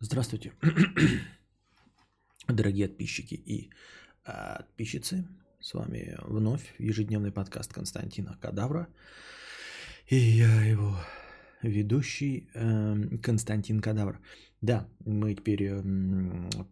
Здравствуйте, 0.00 0.52
дорогие 2.46 2.86
подписчики 2.86 3.34
и 3.34 3.70
подписчицы. 4.24 5.26
С 5.60 5.74
вами 5.74 6.16
вновь 6.22 6.72
ежедневный 6.78 7.32
подкаст 7.32 7.72
Константина 7.72 8.38
Кадавра. 8.40 8.86
И 10.06 10.14
я 10.14 10.62
его 10.62 10.94
ведущий 11.62 12.48
э, 12.54 13.18
Константин 13.20 13.80
Кадавр. 13.80 14.20
Да, 14.60 14.88
мы 15.04 15.34
теперь 15.34 15.64
э, 15.64 15.82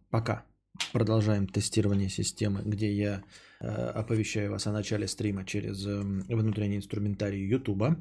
пока 0.09 0.45
продолжаем 0.93 1.47
тестирование 1.47 2.07
системы, 2.07 2.61
где 2.63 2.93
я 2.93 3.23
э, 3.59 3.67
оповещаю 3.67 4.51
вас 4.51 4.67
о 4.67 4.71
начале 4.71 5.05
стрима 5.05 5.43
через 5.43 5.85
э, 5.85 5.99
внутренний 6.01 6.77
инструментарий 6.77 7.45
YouTube. 7.45 7.97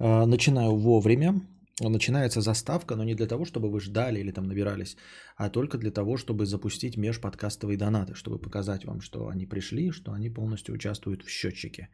Э, 0.00 0.24
начинаю 0.24 0.74
вовремя, 0.74 1.40
начинается 1.80 2.40
заставка, 2.40 2.96
но 2.96 3.04
не 3.04 3.14
для 3.14 3.26
того, 3.26 3.44
чтобы 3.44 3.70
вы 3.70 3.80
ждали 3.80 4.20
или 4.20 4.32
там 4.32 4.46
набирались, 4.46 4.96
а 5.36 5.50
только 5.50 5.78
для 5.78 5.90
того, 5.90 6.16
чтобы 6.16 6.46
запустить 6.46 6.96
межподкастовые 6.96 7.76
донаты, 7.76 8.14
чтобы 8.14 8.38
показать 8.38 8.84
вам, 8.84 9.00
что 9.00 9.28
они 9.28 9.46
пришли, 9.46 9.92
что 9.92 10.12
они 10.12 10.30
полностью 10.30 10.74
участвуют 10.74 11.22
в 11.22 11.28
счетчике. 11.28 11.88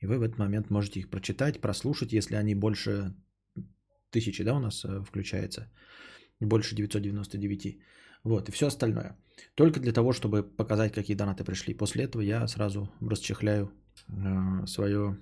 И 0.00 0.06
вы 0.06 0.18
в 0.18 0.22
этот 0.22 0.38
момент 0.38 0.70
можете 0.70 1.00
их 1.00 1.10
прочитать, 1.10 1.60
прослушать, 1.60 2.12
если 2.12 2.36
они 2.36 2.54
больше 2.54 3.14
тысячи, 4.10 4.44
да, 4.44 4.54
у 4.54 4.60
нас 4.60 4.84
э, 4.84 5.02
включается, 5.02 5.70
больше 6.40 6.74
999. 6.74 7.78
Вот, 8.24 8.48
и 8.48 8.52
все 8.52 8.66
остальное. 8.66 9.16
Только 9.54 9.80
для 9.80 9.92
того, 9.92 10.12
чтобы 10.12 10.42
показать, 10.42 10.92
какие 10.92 11.16
донаты 11.16 11.44
пришли. 11.44 11.74
После 11.74 12.04
этого 12.04 12.22
я 12.22 12.46
сразу 12.48 12.90
расчехляю 13.00 13.72
э, 14.08 14.66
свое 14.66 15.18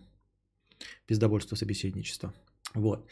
пиздобольство 1.07 1.57
собеседничества. 1.57 2.35
Вот. 2.75 3.09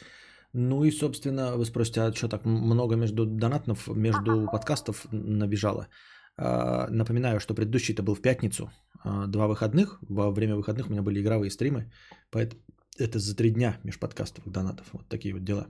Ну 0.54 0.84
и, 0.84 0.90
собственно, 0.90 1.56
вы 1.56 1.64
спросите, 1.64 2.00
а 2.00 2.12
что 2.12 2.28
так 2.28 2.44
много 2.44 2.96
между 2.96 3.26
донатов, 3.26 3.86
между 3.88 4.48
подкастов 4.50 5.06
набежало? 5.12 5.88
А, 6.36 6.88
напоминаю, 6.90 7.40
что 7.40 7.54
предыдущий 7.54 7.94
это 7.94 8.02
был 8.02 8.14
в 8.14 8.22
пятницу, 8.22 8.70
а, 9.04 9.26
два 9.26 9.46
выходных. 9.46 9.98
Во 10.08 10.30
время 10.30 10.56
выходных 10.56 10.86
у 10.86 10.90
меня 10.90 11.02
были 11.02 11.20
игровые 11.20 11.50
стримы, 11.50 11.92
поэтому 12.30 12.62
это 12.98 13.18
за 13.18 13.36
три 13.36 13.50
дня 13.50 13.78
межподкастовых 13.84 14.50
донатов. 14.50 14.86
Вот 14.92 15.08
такие 15.08 15.34
вот 15.34 15.44
дела. 15.44 15.66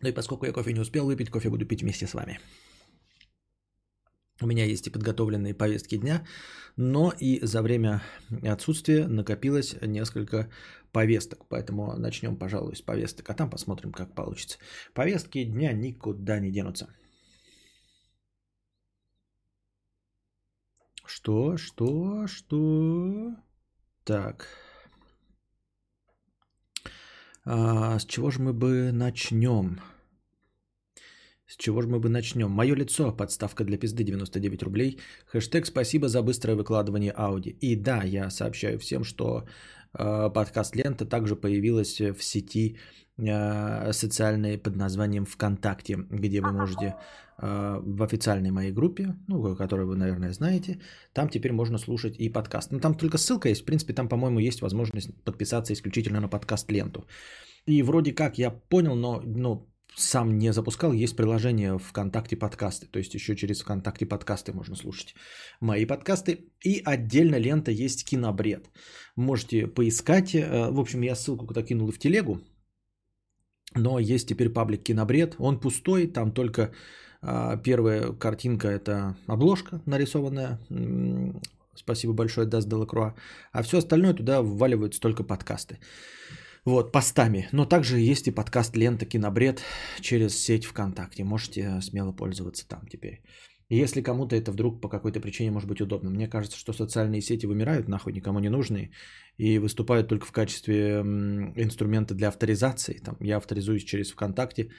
Ну 0.00 0.08
и 0.08 0.12
поскольку 0.12 0.46
я 0.46 0.52
кофе 0.52 0.72
не 0.72 0.80
успел 0.80 1.06
выпить, 1.06 1.30
кофе 1.30 1.50
буду 1.50 1.66
пить 1.66 1.82
вместе 1.82 2.06
с 2.06 2.14
вами. 2.14 2.38
У 4.40 4.46
меня 4.46 4.64
есть 4.64 4.86
и 4.88 4.90
подготовленные 4.90 5.54
повестки 5.54 5.96
дня, 5.96 6.26
но 6.76 7.12
и 7.12 7.44
за 7.44 7.62
время 7.62 8.02
отсутствия 8.42 9.06
накопилось 9.06 9.76
несколько 9.80 10.50
повесток. 10.90 11.46
Поэтому 11.48 11.96
начнем, 11.96 12.36
пожалуй, 12.36 12.74
с 12.74 12.82
повесток, 12.82 13.30
а 13.30 13.34
там 13.34 13.48
посмотрим, 13.48 13.92
как 13.92 14.12
получится. 14.14 14.58
Повестки 14.92 15.44
дня 15.44 15.72
никуда 15.72 16.40
не 16.40 16.50
денутся. 16.50 16.88
Что, 21.06 21.56
что, 21.56 22.26
что? 22.26 23.36
Так. 24.02 24.48
А, 27.44 27.98
с 27.98 28.04
чего 28.04 28.30
же 28.30 28.40
мы 28.40 28.52
бы 28.52 28.90
начнем? 28.90 29.80
С 31.46 31.56
чего 31.56 31.82
же 31.82 31.88
мы 31.88 32.00
бы 32.00 32.08
начнем? 32.08 32.50
Мое 32.50 32.74
лицо, 32.74 33.12
подставка 33.12 33.64
для 33.64 33.78
пизды 33.78 34.02
99 34.02 34.62
рублей. 34.62 34.98
Хэштег 35.26 35.66
спасибо 35.66 36.08
за 36.08 36.22
быстрое 36.22 36.56
выкладывание 36.56 37.12
ауди. 37.12 37.50
И 37.60 37.76
да, 37.76 38.02
я 38.02 38.30
сообщаю 38.30 38.78
всем, 38.78 39.04
что 39.04 39.44
э, 39.92 40.30
подкаст 40.30 40.76
Лента 40.76 41.04
также 41.04 41.36
появилась 41.36 42.00
в 42.00 42.22
сети 42.22 42.78
э, 43.18 43.92
социальной 43.92 44.56
под 44.56 44.76
названием 44.76 45.26
ВКонтакте, 45.26 45.98
где 46.10 46.40
вы 46.40 46.52
можете 46.52 46.94
э, 47.38 47.80
в 47.82 48.02
официальной 48.02 48.50
моей 48.50 48.72
группе, 48.72 49.14
ну, 49.28 49.54
которую 49.54 49.88
вы, 49.88 49.96
наверное, 49.96 50.32
знаете, 50.32 50.80
там 51.12 51.28
теперь 51.28 51.52
можно 51.52 51.78
слушать 51.78 52.16
и 52.18 52.32
подкаст. 52.32 52.72
Ну, 52.72 52.80
там 52.80 52.94
только 52.94 53.18
ссылка 53.18 53.50
есть, 53.50 53.62
в 53.62 53.66
принципе, 53.66 53.92
там, 53.92 54.08
по-моему, 54.08 54.38
есть 54.38 54.62
возможность 54.62 55.10
подписаться 55.24 55.74
исключительно 55.74 56.20
на 56.20 56.28
подкаст 56.28 56.72
Ленту. 56.72 57.04
И 57.66 57.82
вроде 57.82 58.14
как 58.14 58.38
я 58.38 58.50
понял, 58.50 58.94
но, 58.96 59.20
но 59.24 59.66
сам 59.96 60.38
не 60.38 60.52
запускал, 60.52 60.92
есть 60.92 61.16
приложение 61.16 61.78
ВКонтакте 61.78 62.36
подкасты, 62.36 62.86
то 62.86 62.98
есть 62.98 63.14
еще 63.14 63.36
через 63.36 63.62
ВКонтакте 63.62 64.06
подкасты 64.06 64.52
можно 64.52 64.76
слушать 64.76 65.14
мои 65.60 65.86
подкасты. 65.86 66.50
И 66.64 66.82
отдельно 66.84 67.36
лента 67.36 67.70
есть 67.70 68.04
кинобред. 68.04 68.70
Можете 69.16 69.66
поискать, 69.66 70.34
э, 70.34 70.70
в 70.70 70.80
общем, 70.80 71.02
я 71.02 71.14
ссылку 71.14 71.46
куда 71.46 71.62
кинул 71.62 71.88
и 71.88 71.92
в 71.92 71.98
телегу, 71.98 72.40
но 73.74 73.98
есть 73.98 74.28
теперь 74.28 74.50
паблик 74.50 74.82
кинобред, 74.82 75.36
он 75.38 75.60
пустой, 75.60 76.06
там 76.06 76.32
только 76.32 76.72
а, 77.22 77.56
первая 77.56 78.12
картинка 78.12 78.68
это 78.68 79.16
обложка 79.26 79.80
нарисованная, 79.86 80.58
спасибо 81.74 82.12
большое, 82.12 82.46
Даст 82.46 82.68
Делакруа, 82.68 83.14
а 83.52 83.62
все 83.62 83.78
остальное 83.78 84.14
туда 84.14 84.42
вваливаются 84.42 85.00
только 85.00 85.24
подкасты. 85.24 85.78
Вот, 86.64 86.92
постами. 86.92 87.48
Но 87.52 87.66
также 87.66 87.98
есть 87.98 88.26
и 88.26 88.30
подкаст 88.30 88.76
«Лента 88.76 89.04
Кинобред» 89.04 89.60
через 90.00 90.34
сеть 90.38 90.64
ВКонтакте. 90.64 91.22
Можете 91.22 91.60
э, 91.60 91.82
смело 91.82 92.12
пользоваться 92.12 92.66
там 92.66 92.86
теперь. 92.88 93.22
Если 93.68 94.00
кому-то 94.02 94.34
это 94.34 94.50
вдруг 94.50 94.80
по 94.80 94.88
какой-то 94.88 95.20
причине 95.20 95.50
может 95.50 95.68
быть 95.68 95.82
удобно. 95.82 96.10
Мне 96.10 96.26
кажется, 96.26 96.56
что 96.58 96.72
социальные 96.72 97.20
сети 97.20 97.44
вымирают, 97.46 97.88
нахуй 97.88 98.14
никому 98.14 98.38
не 98.38 98.48
нужны, 98.48 98.92
и 99.36 99.58
выступают 99.58 100.08
только 100.08 100.26
в 100.26 100.32
качестве 100.32 101.00
инструмента 101.56 102.14
для 102.14 102.28
авторизации. 102.28 102.98
Там, 103.04 103.16
я 103.20 103.36
авторизуюсь 103.36 103.84
через 103.84 104.10
ВКонтакте, 104.12 104.70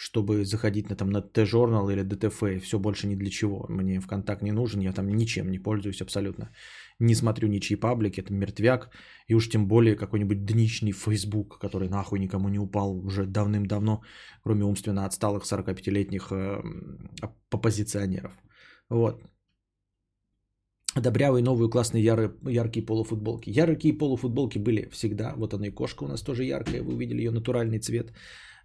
чтобы 0.00 0.44
заходить 0.44 0.90
на, 0.90 0.96
там, 0.96 1.10
на 1.10 1.20
T-Journal 1.22 1.92
или 1.92 2.04
DTF, 2.04 2.60
все 2.60 2.78
больше 2.78 3.06
ни 3.06 3.16
для 3.16 3.30
чего. 3.30 3.66
Мне 3.68 4.00
ВКонтакт 4.00 4.42
не 4.42 4.52
нужен, 4.52 4.80
я 4.80 4.92
там 4.92 5.08
ничем 5.08 5.50
не 5.50 5.58
пользуюсь 5.58 6.02
абсолютно 6.02 6.50
не 7.00 7.14
смотрю 7.14 7.48
ничьи 7.48 7.76
паблики, 7.76 8.20
это 8.20 8.32
мертвяк, 8.32 8.90
и 9.28 9.34
уж 9.34 9.48
тем 9.48 9.68
более 9.68 9.96
какой-нибудь 9.96 10.44
дничный 10.44 10.92
Facebook, 10.92 11.58
который 11.60 11.88
нахуй 11.88 12.18
никому 12.18 12.48
не 12.48 12.58
упал 12.58 12.98
уже 13.06 13.26
давным-давно, 13.26 14.02
кроме 14.42 14.64
умственно 14.64 15.06
отсталых 15.06 15.44
45-летних 15.44 16.32
э, 16.32 16.62
оппозиционеров. 17.50 18.32
Вот. 18.90 19.22
Добрявые 20.96 21.44
новые 21.44 21.70
классные 21.70 22.02
ярые, 22.02 22.32
яркие 22.48 22.84
полуфутболки. 22.84 23.50
Яркие 23.50 23.96
полуфутболки 23.96 24.58
были 24.58 24.88
всегда. 24.90 25.34
Вот 25.36 25.54
она 25.54 25.66
и 25.68 25.70
кошка 25.70 26.04
у 26.04 26.08
нас 26.08 26.22
тоже 26.22 26.44
яркая. 26.44 26.82
Вы 26.82 26.94
увидели 26.94 27.18
ее 27.18 27.30
натуральный 27.30 27.78
цвет. 27.78 28.12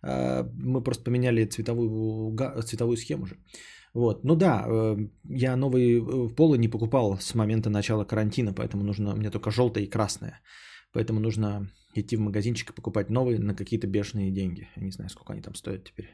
А, 0.03 0.43
мы 0.57 0.83
просто 0.83 1.03
поменяли 1.03 1.45
цветовую, 1.45 2.35
цветовую 2.63 2.97
схему 2.97 3.25
же. 3.25 3.37
Вот. 3.93 4.23
Ну 4.23 4.35
да, 4.35 4.65
э, 4.67 4.97
я 5.29 5.55
новые 5.55 6.01
э, 6.01 6.35
полы 6.35 6.57
не 6.57 6.67
покупал 6.67 7.17
с 7.19 7.35
момента 7.35 7.69
начала 7.69 8.05
карантина, 8.05 8.53
поэтому 8.53 8.83
нужно 8.83 9.15
мне 9.15 9.29
только 9.29 9.51
желтое 9.51 9.85
и 9.85 9.89
красное. 9.89 10.41
Поэтому 10.93 11.19
нужно 11.19 11.69
идти 11.95 12.17
в 12.17 12.19
магазинчик 12.19 12.71
и 12.71 12.73
покупать 12.73 13.09
новые 13.09 13.39
на 13.39 13.55
какие-то 13.55 13.87
бешеные 13.87 14.31
деньги. 14.31 14.67
Я 14.75 14.83
не 14.83 14.91
знаю, 14.91 15.09
сколько 15.09 15.33
они 15.33 15.41
там 15.41 15.55
стоят 15.55 15.83
теперь. 15.83 16.07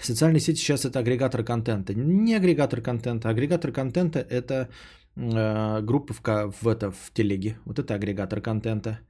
Социальные 0.00 0.40
сети 0.40 0.60
сейчас 0.60 0.84
это 0.84 0.98
агрегатор 0.98 1.44
контента. 1.44 1.94
Не 1.94 2.34
агрегатор 2.34 2.80
контента. 2.82 3.28
Агрегатор 3.28 3.72
контента 3.72 4.18
это 4.18 4.68
э, 5.16 5.80
группа 5.82 6.12
в, 6.14 6.22
в, 6.62 6.68
это, 6.68 6.90
в 6.90 7.12
телеге. 7.14 7.56
Вот 7.64 7.78
это 7.78 7.94
агрегатор 7.94 8.40
контента. 8.40 9.00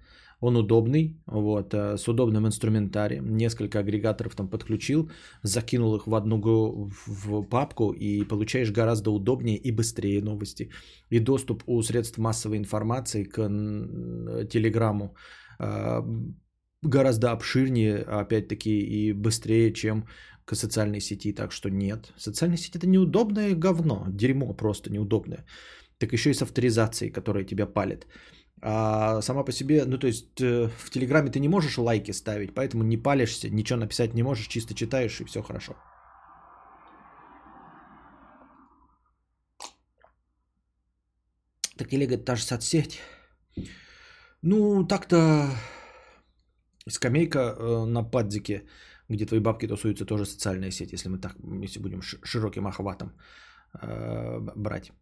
Он 0.42 0.56
удобный, 0.56 1.22
вот, 1.26 1.72
э, 1.75 1.97
с 1.97 2.08
удобным 2.08 2.47
инструментарием. 2.47 3.36
Несколько 3.36 3.78
агрегаторов 3.78 4.34
там 4.34 4.48
подключил, 4.48 5.08
закинул 5.44 5.94
их 5.94 6.06
в 6.06 6.14
одну 6.14 6.41
в 7.06 7.42
папку 7.48 7.92
и 7.92 8.25
получаешь 8.25 8.72
гораздо 8.72 9.10
удобнее 9.12 9.56
и 9.56 9.70
быстрее 9.70 10.20
новости. 10.22 10.70
И 11.10 11.20
доступ 11.20 11.62
у 11.66 11.82
средств 11.82 12.19
массовой 12.19 12.58
информации 12.58 13.25
к 13.25 13.36
Телеграму 14.48 15.14
э, 15.60 16.03
гораздо 16.83 17.30
обширнее, 17.30 17.98
опять-таки, 17.98 18.80
и 18.80 19.12
быстрее, 19.12 19.72
чем 19.72 20.06
к 20.44 20.56
социальной 20.56 21.00
сети. 21.00 21.33
Так 21.33 21.53
что 21.53 21.71
нет. 21.71 22.12
Социальная 22.16 22.59
сеть 22.59 22.74
это 22.74 22.89
неудобное 22.89 23.54
говно, 23.54 24.06
дерьмо 24.09 24.54
просто 24.54 24.91
неудобное. 24.91 25.44
Так 25.98 26.12
еще 26.12 26.30
и 26.30 26.34
с 26.34 26.42
авторизацией, 26.42 27.12
которая 27.12 27.44
тебя 27.44 27.66
палит. 27.66 28.06
А 28.64 29.20
сама 29.22 29.42
по 29.44 29.53
себе, 29.53 29.84
ну 29.84 29.98
то 29.98 30.06
есть 30.06 30.41
э, 30.41 30.68
в 30.68 30.91
Телеграме 30.91 31.30
ты 31.30 31.41
не 31.41 31.48
можешь 31.48 31.78
лайки 31.78 32.12
ставить, 32.12 32.54
поэтому 32.54 32.84
не 32.84 32.97
палишься, 32.97 33.50
ничего 33.50 33.80
написать 33.80 34.14
не 34.14 34.22
можешь, 34.22 34.47
чисто 34.47 34.74
читаешь 34.74 35.20
и 35.20 35.24
все 35.24 35.42
хорошо. 35.42 35.74
Так 41.76 41.92
или 41.92 42.06
говорит, 42.06 42.24
та 42.24 42.36
же 42.36 42.44
соцсеть. 42.44 43.00
Ну, 44.42 44.86
так-то 44.86 45.50
скамейка 46.88 47.38
э, 47.38 47.84
на 47.86 48.04
падзике, 48.04 48.62
где 49.08 49.26
твои 49.26 49.41
бабки 49.41 49.66
тусуются, 49.66 50.04
тоже 50.04 50.24
социальная 50.24 50.70
сеть, 50.70 50.92
если 50.92 51.08
мы 51.08 51.18
так, 51.18 51.36
если 51.65 51.80
будем 51.80 52.00
широким 52.03 52.68
охватом 52.68 53.12
э, 53.82 54.38
брать. 54.54 54.92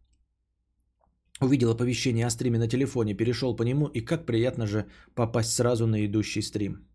Увидел 1.39 1.71
оповещение 1.71 2.25
о 2.25 2.29
стриме 2.29 2.59
на 2.59 2.67
телефоне, 2.67 3.13
перешел 3.13 3.55
по 3.55 3.63
нему, 3.63 3.87
и 3.87 4.01
как 4.01 4.25
приятно 4.25 4.67
же 4.67 4.85
попасть 5.15 5.53
сразу 5.53 5.87
на 5.87 6.05
идущий 6.05 6.41
стрим. 6.41 6.87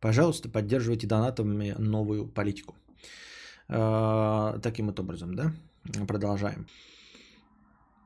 Пожалуйста, 0.00 0.48
поддерживайте 0.48 1.06
донатами 1.06 1.74
новую 1.78 2.26
политику. 2.26 2.74
А, 3.68 4.58
таким 4.58 4.86
вот 4.86 5.00
образом, 5.00 5.34
да? 5.34 5.52
Продолжаем. 6.06 6.66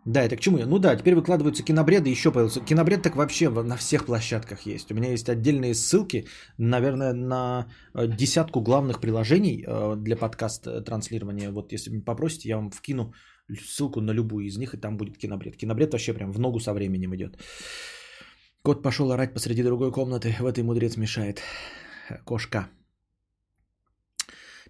Да, 0.05 0.23
это 0.23 0.37
к 0.37 0.41
чему 0.41 0.59
я? 0.59 0.67
Ну 0.67 0.79
да, 0.79 0.97
теперь 0.97 1.15
выкладываются 1.15 1.63
кинобреды, 1.63 2.09
еще 2.09 2.31
появился. 2.31 2.61
Кинобред 2.61 3.03
так 3.03 3.17
вообще 3.17 3.51
на 3.51 3.77
всех 3.77 4.07
площадках 4.07 4.63
есть. 4.67 4.91
У 4.91 4.95
меня 4.95 5.11
есть 5.11 5.29
отдельные 5.29 5.75
ссылки, 5.75 6.27
наверное, 6.57 7.13
на 7.13 7.67
э, 7.95 8.07
десятку 8.07 8.63
главных 8.63 9.01
приложений 9.01 9.65
э, 9.67 9.97
для 9.97 10.17
подкаст 10.17 10.85
транслирования. 10.85 11.51
Вот 11.51 11.73
если 11.73 11.99
попросите, 11.99 12.49
я 12.49 12.57
вам 12.57 12.71
вкину 12.71 13.13
ссылку 13.57 14.01
на 14.01 14.13
любую 14.13 14.47
из 14.47 14.57
них, 14.59 14.75
и 14.75 14.77
там 14.77 14.97
будет 14.97 15.19
кинобред. 15.19 15.57
Кинобред 15.57 15.93
вообще 15.93 16.15
прям 16.15 16.33
в 16.33 16.39
ногу 16.39 16.61
со 16.61 16.73
временем 16.75 17.15
идет. 17.15 17.39
Кот 18.63 18.83
пошел 18.83 19.11
орать 19.13 19.35
посреди 19.35 19.63
другой 19.63 19.93
комнаты, 19.93 20.37
в 20.41 20.47
этой 20.47 20.63
мудрец 20.63 20.97
мешает. 20.97 21.43
Кошка. 22.25 22.69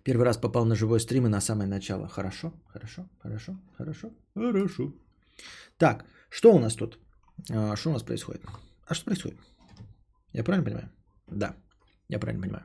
Первый 0.04 0.24
раз 0.24 0.36
попал 0.38 0.64
на 0.64 0.74
живой 0.74 1.00
стрим 1.00 1.26
и 1.26 1.28
на 1.28 1.40
самое 1.40 1.68
начало. 1.68 2.08
Хорошо, 2.08 2.52
хорошо, 2.66 3.08
хорошо, 3.18 3.58
хорошо, 3.76 4.10
хорошо. 4.34 4.92
Так, 5.76 6.04
что 6.30 6.52
у 6.54 6.58
нас 6.58 6.74
тут? 6.74 6.98
А, 7.50 7.76
что 7.76 7.90
у 7.90 7.92
нас 7.92 8.02
происходит? 8.02 8.42
А 8.86 8.94
что 8.94 9.04
происходит? 9.04 9.38
Я 10.32 10.44
правильно 10.44 10.64
понимаю? 10.64 10.90
Да, 11.26 11.56
я 12.08 12.18
правильно 12.18 12.42
понимаю. 12.42 12.64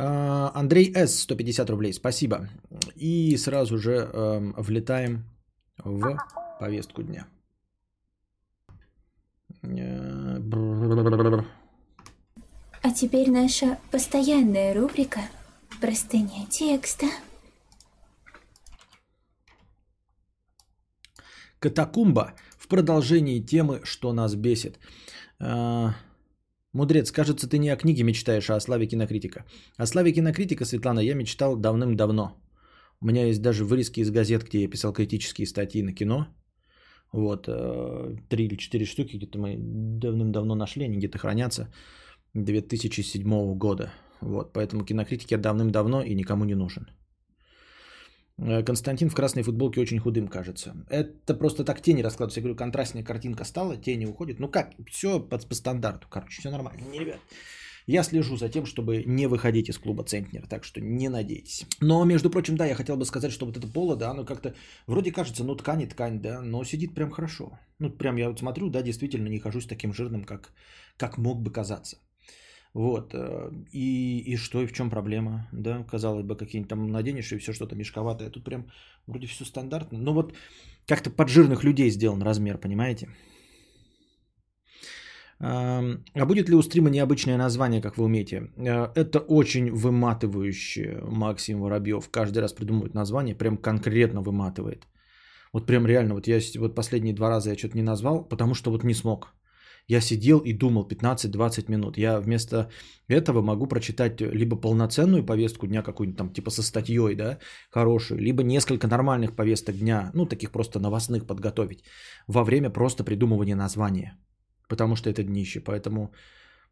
А, 0.00 0.52
Андрей 0.54 0.92
С. 0.94 1.22
150 1.22 1.70
рублей. 1.70 1.92
Спасибо. 1.92 2.48
И 2.94 3.36
сразу 3.36 3.78
же 3.78 4.08
э, 4.12 4.52
влетаем 4.56 5.24
в 5.78 6.16
повестку 6.60 7.02
дня. 7.02 7.26
А 12.80 12.92
теперь 12.92 13.28
наша 13.28 13.76
постоянная 13.90 14.72
рубрика 14.72 15.20
«Простыня 15.80 16.46
текста». 16.48 17.06
Катакумба 21.58 22.34
в 22.56 22.68
продолжении 22.68 23.40
темы 23.40 23.80
«Что 23.82 24.12
нас 24.12 24.36
бесит». 24.36 24.78
Мудрец, 26.74 27.10
кажется, 27.10 27.48
ты 27.48 27.58
не 27.58 27.70
о 27.70 27.76
книге 27.76 28.02
мечтаешь, 28.02 28.50
а 28.50 28.56
о 28.56 28.60
славе 28.60 28.86
кинокритика. 28.86 29.44
О 29.76 29.86
славе 29.86 30.12
кинокритика, 30.12 30.64
Светлана, 30.64 31.00
я 31.00 31.14
мечтал 31.14 31.56
давным-давно. 31.56 32.36
У 33.00 33.06
меня 33.06 33.26
есть 33.26 33.40
даже 33.40 33.64
вырезки 33.64 34.00
из 34.00 34.10
газет, 34.10 34.44
где 34.44 34.62
я 34.62 34.70
писал 34.70 34.92
критические 34.92 35.46
статьи 35.46 35.82
на 35.82 35.92
кино. 35.92 36.26
Вот, 37.12 37.48
э, 37.48 38.16
три 38.28 38.44
или 38.44 38.56
четыре 38.56 38.84
штуки 38.84 39.16
где-то 39.16 39.38
мы 39.38 39.56
давным-давно 39.58 40.54
нашли, 40.54 40.84
они 40.84 40.98
где-то 40.98 41.18
хранятся 41.18 41.72
2007 42.34 43.54
года. 43.54 43.90
Вот, 44.20 44.52
поэтому 44.52 44.84
кинокритик 44.84 45.30
я 45.30 45.38
давным-давно 45.38 46.02
и 46.02 46.14
никому 46.14 46.44
не 46.44 46.54
нужен. 46.54 46.88
Э, 48.38 48.62
Константин 48.62 49.10
в 49.10 49.14
красной 49.14 49.42
футболке 49.42 49.80
очень 49.80 49.98
худым 49.98 50.28
кажется. 50.28 50.76
Это 50.88 51.34
просто 51.34 51.64
так 51.64 51.82
тени 51.82 52.02
раскладываются. 52.02 52.40
Я 52.40 52.42
говорю, 52.42 52.56
контрастная 52.56 53.02
картинка 53.02 53.44
стала, 53.44 53.76
тени 53.76 54.06
уходят. 54.06 54.38
Ну 54.38 54.48
как, 54.48 54.72
все 54.86 55.20
по, 55.20 55.38
по 55.38 55.54
стандарту. 55.54 56.06
Короче, 56.08 56.40
все 56.40 56.50
нормально. 56.50 56.80
Не, 56.90 57.00
ребят. 57.00 57.18
Я 57.86 58.02
слежу 58.02 58.36
за 58.36 58.50
тем, 58.50 58.66
чтобы 58.66 59.02
не 59.06 59.26
выходить 59.26 59.70
из 59.70 59.78
клуба 59.78 60.04
Центнер, 60.04 60.46
так 60.46 60.62
что 60.62 60.78
не 60.78 61.08
надейтесь. 61.08 61.64
Но, 61.80 62.04
между 62.04 62.28
прочим, 62.28 62.54
да, 62.54 62.66
я 62.66 62.74
хотел 62.74 62.98
бы 62.98 63.06
сказать, 63.06 63.32
что 63.32 63.46
вот 63.46 63.56
это 63.56 63.66
поло, 63.66 63.96
да, 63.96 64.10
оно 64.10 64.26
как-то 64.26 64.54
вроде 64.86 65.10
кажется, 65.10 65.42
ну 65.42 65.56
ткань 65.56 65.80
и 65.80 65.86
ткань, 65.86 66.20
да, 66.20 66.42
но 66.42 66.62
сидит 66.64 66.94
прям 66.94 67.10
хорошо. 67.10 67.58
Ну, 67.78 67.88
прям 67.88 68.16
я 68.16 68.28
вот 68.28 68.40
смотрю, 68.40 68.68
да, 68.68 68.82
действительно 68.82 69.28
не 69.28 69.38
хожусь 69.38 69.64
таким 69.64 69.94
жирным, 69.94 70.24
как, 70.24 70.52
как 70.98 71.16
мог 71.16 71.40
бы 71.40 71.50
казаться. 71.50 71.96
Вот. 72.74 73.14
Э, 73.14 73.50
и, 73.72 74.18
и 74.32 74.36
что, 74.36 74.62
и 74.62 74.66
в 74.66 74.72
чем 74.72 74.90
проблема? 74.90 75.48
Да, 75.52 75.84
казалось 75.84 76.24
бы, 76.24 76.36
какие-нибудь 76.36 76.68
там 76.68 76.90
наденешь, 76.90 77.32
и 77.32 77.38
все 77.38 77.52
что-то 77.52 77.76
мешковатое. 77.76 78.30
Тут 78.30 78.44
прям 78.44 78.66
вроде 79.06 79.26
все 79.26 79.44
стандартно. 79.44 79.98
Но 79.98 80.12
вот 80.14 80.34
как-то 80.86 81.10
под 81.10 81.28
жирных 81.28 81.64
людей 81.64 81.90
сделан 81.90 82.22
размер, 82.22 82.58
понимаете? 82.58 83.08
А 85.40 86.26
будет 86.26 86.48
ли 86.48 86.56
у 86.56 86.62
стрима 86.62 86.90
необычное 86.90 87.36
название, 87.36 87.80
как 87.80 87.96
вы 87.96 88.04
умеете? 88.04 88.50
Э, 88.56 88.88
это 88.94 89.20
очень 89.20 89.70
выматывающее 89.70 91.00
Максим 91.02 91.60
Воробьев. 91.60 92.08
Каждый 92.10 92.40
раз 92.40 92.52
придумывает 92.52 92.94
название, 92.94 93.34
прям 93.34 93.56
конкретно 93.56 94.20
выматывает. 94.20 94.86
Вот 95.52 95.66
прям 95.66 95.86
реально, 95.86 96.14
вот 96.14 96.26
я 96.26 96.40
вот 96.58 96.74
последние 96.74 97.14
два 97.14 97.30
раза 97.30 97.50
я 97.50 97.56
что-то 97.56 97.76
не 97.76 97.82
назвал, 97.82 98.28
потому 98.28 98.54
что 98.54 98.70
вот 98.70 98.84
не 98.84 98.94
смог. 98.94 99.37
Я 99.88 100.00
сидел 100.00 100.38
и 100.40 100.52
думал 100.52 100.86
15-20 100.86 101.70
минут. 101.70 101.98
Я 101.98 102.20
вместо 102.20 102.70
этого 103.08 103.40
могу 103.42 103.66
прочитать 103.66 104.20
либо 104.20 104.54
полноценную 104.56 105.24
повестку 105.24 105.66
дня, 105.66 105.82
какую-нибудь 105.82 106.18
там 106.18 106.32
типа 106.32 106.50
со 106.50 106.62
статьей, 106.62 107.14
да, 107.14 107.38
хорошую, 107.70 108.20
либо 108.20 108.42
несколько 108.42 108.86
нормальных 108.86 109.34
повесток 109.34 109.78
дня, 109.78 110.10
ну, 110.14 110.26
таких 110.26 110.50
просто 110.50 110.78
новостных 110.78 111.26
подготовить 111.26 111.84
во 112.26 112.44
время 112.44 112.70
просто 112.70 113.02
придумывания 113.02 113.56
названия. 113.56 114.18
Потому 114.68 114.96
что 114.96 115.08
это 115.08 115.22
днище, 115.24 115.60
поэтому 115.60 116.12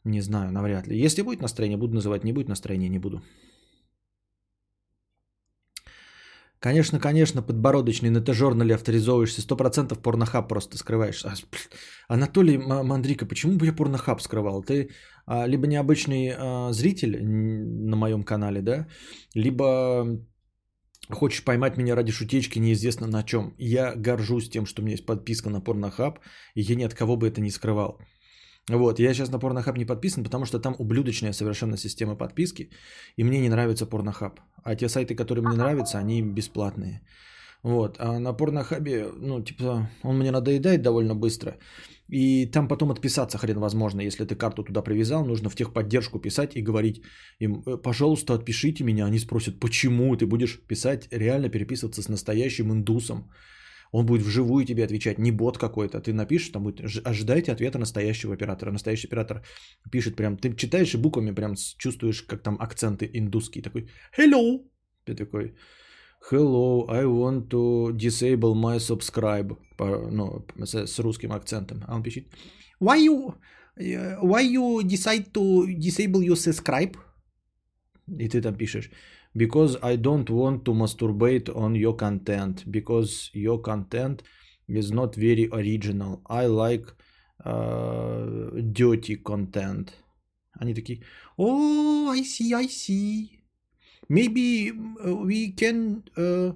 не 0.04 0.20
знаю, 0.20 0.52
навряд 0.52 0.86
ли. 0.86 1.04
Если 1.04 1.22
будет 1.22 1.40
настроение, 1.40 1.78
буду 1.78 1.94
называть, 1.94 2.24
не 2.24 2.32
будет 2.32 2.48
настроения, 2.48 2.88
не 2.88 2.98
буду. 2.98 3.22
Конечно, 6.66 6.98
конечно, 6.98 7.42
подбородочный, 7.42 8.10
но 8.10 8.20
ты 8.20 8.32
журнале 8.32 8.74
авторизовываешься, 8.74 9.40
100% 9.40 10.02
порнохаб 10.02 10.48
просто 10.48 10.76
скрываешь. 10.76 11.24
А, 11.24 11.34
Анатолий 12.08 12.58
Мандрика, 12.58 13.24
почему 13.24 13.56
бы 13.56 13.66
я 13.66 13.72
порнохаб 13.72 14.20
скрывал? 14.20 14.64
Ты 14.64 14.90
а, 15.26 15.46
либо 15.46 15.68
необычный 15.68 16.34
а, 16.36 16.72
зритель 16.72 17.24
на 17.24 17.94
моем 17.94 18.24
канале, 18.24 18.62
да, 18.62 18.88
либо 19.34 20.18
хочешь 21.08 21.44
поймать 21.44 21.76
меня 21.76 21.94
ради 21.94 22.10
шутечки 22.10 22.58
неизвестно 22.58 23.06
на 23.06 23.22
чем. 23.22 23.54
Я 23.58 23.94
горжусь 23.94 24.50
тем, 24.50 24.66
что 24.66 24.82
у 24.82 24.84
меня 24.84 24.94
есть 24.94 25.06
подписка 25.06 25.50
на 25.50 25.60
порнохаб, 25.60 26.18
и 26.56 26.62
я 26.62 26.74
ни 26.74 26.82
от 26.82 26.94
кого 26.94 27.16
бы 27.16 27.28
это 27.28 27.40
не 27.40 27.50
скрывал. 27.50 28.00
Вот, 28.68 28.98
я 28.98 29.14
сейчас 29.14 29.30
на 29.30 29.38
Порнохаб 29.38 29.76
не 29.76 29.84
подписан, 29.84 30.24
потому 30.24 30.44
что 30.44 30.58
там 30.58 30.74
ублюдочная 30.78 31.32
совершенно 31.32 31.76
система 31.76 32.16
подписки, 32.16 32.70
и 33.16 33.24
мне 33.24 33.40
не 33.40 33.48
нравится 33.48 33.86
Порнохаб. 33.86 34.40
А 34.64 34.74
те 34.74 34.88
сайты, 34.88 35.14
которые 35.14 35.44
мне 35.44 35.56
нравятся, 35.56 35.98
они 35.98 36.22
бесплатные. 36.22 37.00
Вот, 37.62 37.96
а 37.98 38.18
на 38.18 38.32
Порнохабе, 38.32 39.06
ну, 39.20 39.42
типа, 39.42 39.88
он 40.02 40.18
мне 40.18 40.30
надоедает 40.30 40.82
довольно 40.82 41.14
быстро, 41.14 41.56
и 42.08 42.46
там 42.46 42.68
потом 42.68 42.90
отписаться 42.90 43.38
хрен 43.38 43.58
возможно, 43.58 44.00
если 44.00 44.24
ты 44.24 44.36
карту 44.36 44.62
туда 44.64 44.82
привязал, 44.82 45.24
нужно 45.24 45.48
в 45.48 45.54
техподдержку 45.54 46.20
писать 46.20 46.56
и 46.56 46.62
говорить 46.62 47.02
им, 47.40 47.62
«Э, 47.66 47.76
пожалуйста, 47.76 48.34
отпишите 48.34 48.84
меня. 48.84 49.06
Они 49.06 49.18
спросят, 49.18 49.60
почему 49.60 50.16
ты 50.16 50.26
будешь 50.26 50.60
писать, 50.68 51.08
реально 51.12 51.48
переписываться 51.48 52.02
с 52.02 52.08
настоящим 52.08 52.72
индусом. 52.72 53.30
Он 53.92 54.06
будет 54.06 54.22
вживую 54.22 54.64
тебе 54.64 54.84
отвечать, 54.84 55.18
не 55.18 55.32
бот 55.32 55.58
какой-то. 55.58 56.00
Ты 56.00 56.12
напишешь, 56.12 56.50
там 56.50 56.62
будет, 56.64 56.80
ожидайте 57.04 57.52
ответа 57.52 57.78
настоящего 57.78 58.34
оператора. 58.34 58.72
Настоящий 58.72 59.08
оператор 59.08 59.42
пишет 59.90 60.16
прям, 60.16 60.36
ты 60.36 60.54
читаешь 60.54 60.94
и 60.94 60.98
буквами 60.98 61.34
прям 61.34 61.54
чувствуешь, 61.78 62.22
как 62.22 62.42
там 62.42 62.56
акценты 62.60 63.08
индусские. 63.14 63.62
Такой, 63.62 63.88
hello. 64.18 64.64
Ты 65.04 65.14
такой, 65.14 65.54
hello, 66.30 66.88
I 66.88 67.04
want 67.04 67.48
to 67.48 67.92
disable 67.92 68.54
my 68.54 68.78
subscribe. 68.78 69.56
По, 69.76 70.08
ну, 70.10 70.46
с, 70.64 70.86
с 70.86 70.98
русским 70.98 71.32
акцентом. 71.32 71.84
А 71.86 71.94
он 71.94 72.02
пишет, 72.02 72.26
why 72.80 72.98
you, 72.98 73.34
why 74.22 74.42
you 74.42 74.82
decide 74.82 75.30
to 75.32 75.66
disable 75.78 76.22
your 76.22 76.36
subscribe? 76.36 76.96
И 78.08 78.28
ты 78.28 78.40
там 78.40 78.54
пишешь, 78.54 78.90
because 79.35 79.77
I 79.81 79.95
don't 79.95 80.29
want 80.29 80.65
to 80.65 80.71
masturbate 80.71 81.55
on 81.55 81.75
your 81.75 81.93
content 81.93 82.69
because 82.69 83.29
your 83.33 83.59
content 83.59 84.23
is 84.67 84.91
not 84.91 85.15
very 85.15 85.49
original. 85.51 86.21
I 86.27 86.45
like 86.45 86.85
uh, 87.45 88.25
dirty 88.71 89.17
content. 89.17 89.93
Они 90.59 90.73
такие, 90.73 91.01
oh, 91.37 92.09
I 92.09 92.23
see, 92.23 92.53
I 92.53 92.67
see. 92.67 93.39
Maybe 94.09 94.71
we 94.71 95.51
can 95.51 96.03
uh, 96.17 96.51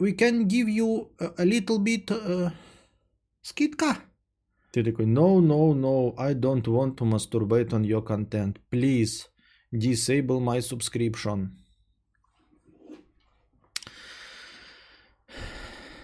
we 0.00 0.12
can 0.12 0.46
give 0.48 0.68
you 0.68 1.10
a, 1.20 1.30
a 1.38 1.44
little 1.44 1.78
bit 1.78 2.10
uh, 2.10 2.50
скидка. 3.42 3.96
Ты 4.72 4.82
такой, 4.82 5.06
no, 5.06 5.40
no, 5.40 5.74
no, 5.74 6.14
I 6.16 6.32
don't 6.32 6.66
want 6.66 6.96
to 6.96 7.04
masturbate 7.04 7.72
on 7.74 7.84
your 7.84 8.02
content. 8.02 8.58
Please 8.70 9.28
Disable 9.73 10.39
my 10.39 10.59
subscription. 10.59 11.49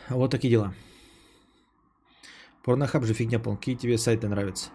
Вот 0.09 0.31
такие 0.31 0.51
дела. 0.51 0.73
Порнохаб 2.63 3.05
же 3.05 3.13
фигня, 3.13 3.39
по 3.39 3.55
Какие 3.55 3.75
тебе 3.75 3.97
сайты 3.97 4.27
нравятся? 4.27 4.69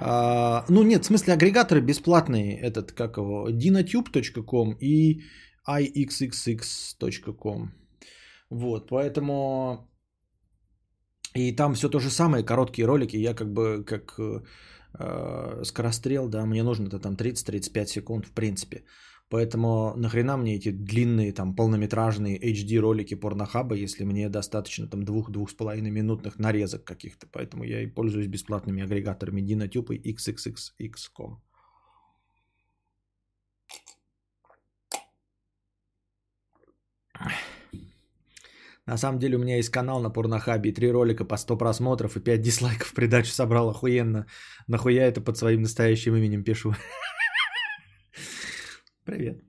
А, 0.00 0.64
ну 0.68 0.82
нет, 0.82 1.02
в 1.02 1.06
смысле 1.06 1.34
агрегаторы 1.34 1.80
бесплатные. 1.80 2.58
Этот, 2.58 2.92
как 2.92 3.16
его, 3.16 3.50
dinatube.com 3.50 4.76
и 4.80 5.22
ixxx.com. 5.68 7.72
Вот, 8.50 8.88
поэтому 8.88 9.88
И 11.34 11.52
там 11.52 11.74
все 11.74 11.88
то 11.88 12.00
же 12.00 12.10
самое, 12.10 12.44
короткие 12.44 12.86
ролики, 12.86 13.16
я 13.16 13.34
как 13.34 13.52
бы 13.52 13.84
как 13.84 14.18
э, 14.98 15.64
скорострел, 15.64 16.28
да, 16.28 16.46
мне 16.46 16.62
нужно 16.62 16.88
это 16.88 16.98
там 16.98 17.14
30-35 17.14 17.86
секунд 17.86 18.26
в 18.26 18.32
принципе. 18.32 18.84
Поэтому 19.30 19.94
нахрена 19.96 20.36
мне 20.36 20.56
эти 20.56 20.72
длинные 20.72 21.32
там 21.32 21.54
полнометражные 21.54 22.36
HD 22.36 22.80
ролики 22.80 23.14
порнохаба, 23.14 23.76
если 23.76 24.04
мне 24.04 24.28
достаточно 24.28 24.88
там 24.88 25.04
двух-двух 25.04 25.50
с 25.50 25.54
половиной 25.54 25.90
минутных 25.92 26.38
нарезок 26.40 26.84
каких-то. 26.84 27.28
Поэтому 27.32 27.64
я 27.64 27.80
и 27.82 27.86
пользуюсь 27.86 28.26
бесплатными 28.26 28.82
агрегаторами 28.82 29.40
DinoTube 29.40 29.94
и 29.94 30.12
XXXX.com. 30.12 31.40
На 38.90 38.98
самом 38.98 39.20
деле 39.20 39.36
у 39.36 39.38
меня 39.38 39.56
есть 39.56 39.70
канал 39.70 40.02
на 40.02 40.10
Порнохабе, 40.10 40.72
три 40.72 40.90
ролика 40.90 41.24
по 41.24 41.36
100 41.36 41.58
просмотров 41.58 42.16
и 42.16 42.20
5 42.20 42.42
дизлайков 42.46 42.92
придачу 42.92 43.30
собрал 43.30 43.70
охуенно. 43.70 44.26
Нахуя 44.66 45.06
это 45.06 45.20
под 45.20 45.36
своим 45.36 45.62
настоящим 45.62 46.16
именем 46.16 46.42
пишу? 46.42 46.74
Привет. 49.04 49.44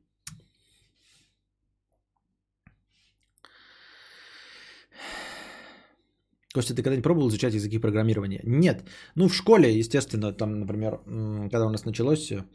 Костя, 6.54 6.76
ты 6.76 6.84
когда-нибудь 6.84 7.04
пробовал 7.04 7.30
изучать 7.30 7.56
языки 7.56 7.80
программирования? 7.80 8.42
Нет. 8.44 8.84
Ну, 9.16 9.28
в 9.28 9.34
школе, 9.34 9.80
естественно, 9.80 10.34
там, 10.34 10.60
например, 10.60 11.00
когда 11.52 11.66
у 11.66 11.72
нас 11.72 11.86
началось 11.86 12.32
а, 12.32 12.46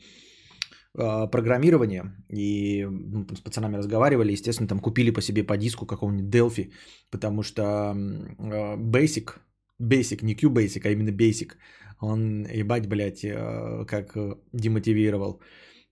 программирование, 0.97 2.05
и 2.31 2.87
ну, 2.89 3.27
с 3.35 3.41
пацанами 3.41 3.77
разговаривали, 3.77 4.33
естественно, 4.33 4.69
там 4.69 4.81
купили 4.81 5.11
по 5.11 5.21
себе 5.21 5.45
по 5.45 5.57
диску 5.57 5.87
какого-нибудь 5.87 6.35
Delphi, 6.35 6.73
потому 7.11 7.43
что 7.43 7.63
а, 7.63 8.77
Basic, 8.77 9.31
Basic, 9.81 10.25
не 10.25 10.35
QBasic, 10.35 10.87
а 10.87 10.91
именно 10.91 11.11
Basic, 11.11 11.53
он, 12.01 12.47
ебать, 12.47 12.89
блядь, 12.89 13.25
а, 13.25 13.85
как 13.85 14.17
демотивировал. 14.53 15.43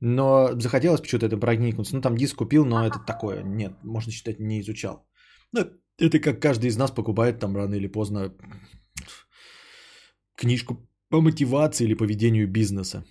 Но 0.01 0.59
захотелось 0.61 1.01
почему-то 1.01 1.27
это 1.27 1.37
проникнуться. 1.37 1.97
Ну, 1.97 2.03
там 2.03 2.17
диск 2.17 2.37
купил, 2.37 2.65
но 2.65 2.87
это 2.87 2.99
такое, 3.07 3.43
нет, 3.43 3.73
можно 3.83 4.13
считать, 4.13 4.41
не 4.41 4.61
изучал. 4.61 5.07
Ну, 5.53 5.61
это 5.99 6.19
как 6.19 6.41
каждый 6.41 6.69
из 6.69 6.77
нас 6.77 6.91
покупает 6.91 7.39
там 7.39 7.57
рано 7.57 7.75
или 7.75 7.87
поздно 7.87 8.35
книжку 10.37 10.89
по 11.09 11.21
мотивации 11.21 11.85
или 11.85 11.95
поведению 11.95 12.49
бизнеса. 12.49 13.05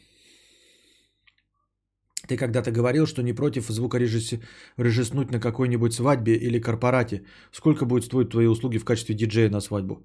Ты 2.27 2.37
когда-то 2.37 2.71
говорил, 2.71 3.05
что 3.05 3.21
не 3.21 3.33
против 3.33 3.67
звукорежиснуть 3.67 5.31
на 5.31 5.39
какой-нибудь 5.39 5.93
свадьбе 5.93 6.35
или 6.35 6.59
корпорате. 6.59 7.23
Сколько 7.51 7.85
будет 7.85 8.05
стоить 8.05 8.29
твои 8.29 8.47
услуги 8.47 8.77
в 8.77 8.85
качестве 8.85 9.15
диджея 9.15 9.49
на 9.49 9.61
свадьбу? 9.61 10.03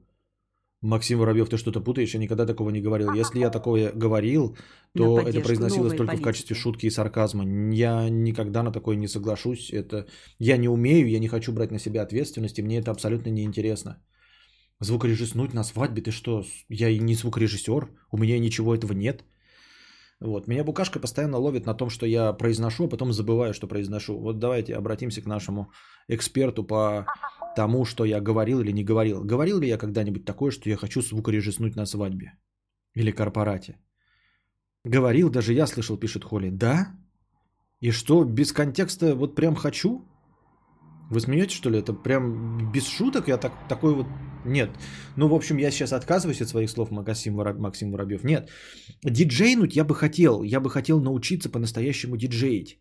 Максим 0.80 1.18
Воробьев, 1.18 1.48
ты 1.48 1.56
что-то 1.56 1.80
путаешь, 1.80 2.14
я 2.14 2.20
никогда 2.20 2.46
такого 2.46 2.70
не 2.70 2.80
говорил. 2.80 3.12
Если 3.12 3.40
я 3.40 3.50
такое 3.50 3.92
говорил, 3.92 4.56
то 4.94 5.20
это 5.20 5.40
произносилось 5.40 5.96
только 5.96 6.12
политики. 6.12 6.22
в 6.22 6.25
качестве 6.25 6.56
шутки 6.56 6.87
и 6.87 6.90
сарказма. 6.90 7.44
Я 7.72 8.08
никогда 8.08 8.62
на 8.62 8.72
такое 8.72 8.96
не 8.96 9.08
соглашусь. 9.08 9.70
Это 9.72 10.06
я 10.38 10.56
не 10.56 10.68
умею, 10.68 11.08
я 11.08 11.18
не 11.18 11.28
хочу 11.28 11.52
брать 11.52 11.72
на 11.72 11.78
себя 11.78 12.02
ответственность, 12.02 12.58
и 12.58 12.62
мне 12.62 12.78
это 12.78 12.90
абсолютно 12.90 13.30
неинтересно. 13.30 13.96
Звукорежиснуть 14.80 15.54
на 15.54 15.64
свадьбе, 15.64 16.02
ты 16.02 16.12
что? 16.12 16.44
Я 16.68 16.88
и 16.88 17.00
не 17.00 17.14
звукорежиссер, 17.14 17.88
у 18.12 18.18
меня 18.18 18.38
ничего 18.38 18.75
этого 18.75 18.92
нет. 18.92 19.25
Вот. 20.20 20.48
Меня 20.48 20.64
букашка 20.64 20.98
постоянно 20.98 21.38
ловит 21.38 21.66
на 21.66 21.75
том, 21.75 21.90
что 21.90 22.06
я 22.06 22.32
произношу, 22.32 22.84
а 22.84 22.88
потом 22.88 23.12
забываю, 23.12 23.54
что 23.54 23.68
произношу. 23.68 24.18
Вот 24.18 24.38
давайте 24.38 24.75
обратимся 24.75 25.22
к 25.22 25.26
нашему 25.26 25.70
эксперту 26.08 26.64
по 26.64 27.06
тому, 27.56 27.84
что 27.84 28.04
я 28.04 28.20
говорил 28.20 28.60
или 28.60 28.72
не 28.72 28.84
говорил. 28.84 29.22
Говорил 29.25 29.60
ли 29.60 29.68
я 29.68 29.78
когда-нибудь 29.78 30.25
такое, 30.25 30.50
что 30.50 30.68
я 30.68 30.76
хочу 30.76 31.02
звукорежиснуть 31.02 31.76
на 31.76 31.87
свадьбе? 31.87 32.32
Или 32.94 33.12
корпорате? 33.12 33.78
Говорил, 34.84 35.30
даже 35.30 35.52
я 35.52 35.66
слышал, 35.66 35.96
пишет 35.96 36.25
Холли. 36.25 36.50
Да? 36.50 36.88
И 37.80 37.92
что, 37.92 38.25
без 38.25 38.52
контекста 38.52 39.14
вот 39.14 39.37
прям 39.37 39.54
хочу? 39.54 40.04
Вы 41.10 41.20
смеетесь, 41.20 41.56
что 41.56 41.70
ли? 41.70 41.78
Это 41.78 41.92
прям 41.92 42.70
без 42.72 42.86
шуток? 42.86 43.28
Я 43.28 43.38
так, 43.38 43.52
такой 43.68 43.94
вот... 43.94 44.06
Нет. 44.44 44.70
Ну, 45.16 45.28
в 45.28 45.34
общем, 45.34 45.58
я 45.58 45.70
сейчас 45.70 45.92
отказываюсь 45.92 46.42
от 46.42 46.48
своих 46.48 46.70
слов, 46.70 46.90
Максим. 46.90 47.34
Максим 47.34 47.90
Воробьев. 47.90 48.24
Нет. 48.24 48.50
Диджейнуть 49.04 49.76
я 49.76 49.84
бы 49.84 49.94
хотел. 49.94 50.42
Я 50.42 50.60
бы 50.60 50.70
хотел 50.70 51.00
научиться 51.00 51.50
по-настоящему 51.50 52.16
диджеить. 52.16 52.78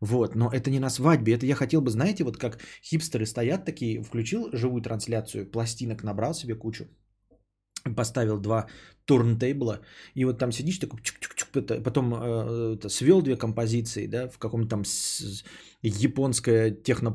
Вот, 0.00 0.36
но 0.36 0.48
это 0.50 0.70
не 0.70 0.80
на 0.80 0.90
свадьбе, 0.90 1.34
это 1.34 1.46
я 1.46 1.56
хотел 1.56 1.80
бы, 1.80 1.90
знаете, 1.90 2.24
вот 2.24 2.36
как 2.36 2.58
хипстеры 2.82 3.26
стоят 3.26 3.64
такие, 3.64 4.02
включил 4.02 4.48
живую 4.52 4.80
трансляцию, 4.80 5.50
пластинок 5.50 6.04
набрал 6.04 6.34
себе 6.34 6.54
кучу, 6.54 6.84
поставил 7.94 8.38
два 8.38 8.66
турнтейбла, 9.04 9.80
и 10.14 10.24
вот 10.24 10.38
там 10.38 10.52
сидишь 10.52 10.78
такой, 10.78 11.00
чук-чук-чук, 11.00 11.82
потом 11.82 12.14
э, 12.14 12.74
это, 12.76 12.88
свел 12.88 13.22
две 13.22 13.36
композиции, 13.36 14.06
да, 14.06 14.28
в 14.28 14.38
каком-то 14.38 14.68
там 14.68 14.84
с, 14.84 15.44
японское 15.82 16.70
техно, 16.70 17.10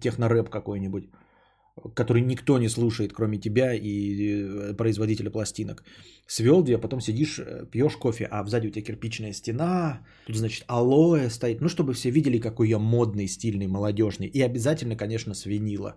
техно-рэп 0.00 0.50
какой-нибудь, 0.50 1.04
который 1.94 2.22
никто 2.22 2.58
не 2.58 2.68
слушает, 2.68 3.12
кроме 3.12 3.38
тебя 3.38 3.72
и 3.74 4.42
э, 4.42 4.74
производителя 4.74 5.30
пластинок. 5.30 5.84
Свел 6.26 6.62
две, 6.62 6.78
потом 6.78 7.00
сидишь, 7.00 7.38
э, 7.38 7.66
пьешь 7.70 7.96
кофе, 7.96 8.24
а 8.30 8.44
сзади 8.44 8.66
у 8.66 8.70
тебя 8.70 8.84
кирпичная 8.84 9.32
стена, 9.32 10.00
тут, 10.26 10.36
значит, 10.36 10.64
алоэ 10.66 11.30
стоит, 11.30 11.60
ну, 11.60 11.68
чтобы 11.68 11.92
все 11.94 12.10
видели, 12.10 12.38
какой 12.38 12.68
я 12.68 12.78
модный, 12.78 13.28
стильный, 13.28 13.68
молодежный. 13.68 14.26
И 14.26 14.42
обязательно, 14.42 14.96
конечно, 14.96 15.34
свинила 15.34 15.96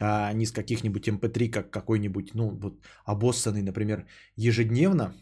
а 0.00 0.32
не 0.32 0.46
с 0.46 0.52
каких-нибудь 0.52 1.08
MP3, 1.08 1.44
эм 1.44 1.50
как 1.50 1.70
какой-нибудь, 1.70 2.34
ну, 2.34 2.50
вот, 2.50 2.74
обоссанный, 3.04 3.62
например, 3.62 4.06
ежедневно 4.36 5.14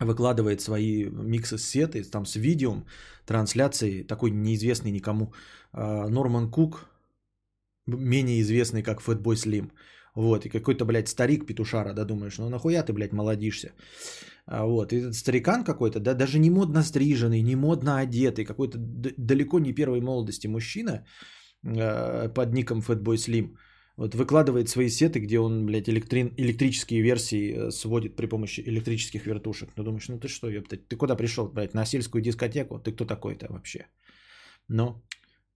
выкладывает 0.00 0.60
свои 0.60 1.04
миксы 1.04 1.58
с 1.58 1.64
сеты, 1.64 2.02
там 2.04 2.26
с 2.26 2.36
видео, 2.36 2.84
трансляцией, 3.26 4.04
такой 4.04 4.30
неизвестный 4.30 4.92
никому 4.92 5.32
а, 5.72 6.08
Норман 6.08 6.50
Кук, 6.50 6.86
менее 7.86 8.40
известный 8.40 8.82
как 8.82 9.00
Fatboy 9.00 9.34
Slim. 9.34 9.70
Вот, 10.14 10.46
и 10.46 10.48
какой-то, 10.48 10.84
блядь, 10.84 11.08
старик 11.08 11.46
петушара, 11.46 11.92
да, 11.92 12.04
думаешь, 12.04 12.38
ну 12.38 12.48
нахуя 12.48 12.82
ты, 12.82 12.92
блядь, 12.92 13.12
молодишься? 13.12 13.72
А, 14.46 14.64
вот, 14.64 14.92
и 14.92 14.96
этот 14.96 15.14
старикан 15.14 15.64
какой-то, 15.64 16.00
да, 16.00 16.14
даже 16.14 16.38
не 16.38 16.50
модно 16.50 16.82
стриженный, 16.82 17.42
не 17.42 17.56
модно 17.56 17.98
одетый, 17.98 18.44
какой-то 18.44 18.78
далеко 18.78 19.58
не 19.58 19.72
первой 19.72 20.00
молодости 20.00 20.48
мужчина, 20.48 21.04
под 21.62 22.52
ником 22.52 22.80
Fatboy 22.80 23.16
Slim. 23.16 23.56
Вот 23.98 24.14
выкладывает 24.14 24.68
свои 24.68 24.90
сеты, 24.90 25.18
где 25.18 25.40
он, 25.40 25.66
блядь, 25.66 25.88
электри... 25.88 26.32
электрические 26.36 27.02
версии 27.02 27.52
э, 27.52 27.70
сводит 27.72 28.14
при 28.16 28.26
помощи 28.26 28.60
электрических 28.60 29.26
вертушек. 29.26 29.70
Ну, 29.76 29.82
думаешь, 29.82 30.08
ну 30.08 30.20
ты 30.20 30.28
что, 30.28 30.48
ёпта, 30.48 30.76
ты 30.76 30.96
куда 30.96 31.16
пришел, 31.16 31.48
блядь, 31.48 31.74
на 31.74 31.84
сельскую 31.84 32.22
дискотеку? 32.22 32.78
Ты 32.78 32.92
кто 32.92 33.04
такой-то 33.04 33.46
вообще? 33.50 33.86
Ну, 34.68 35.02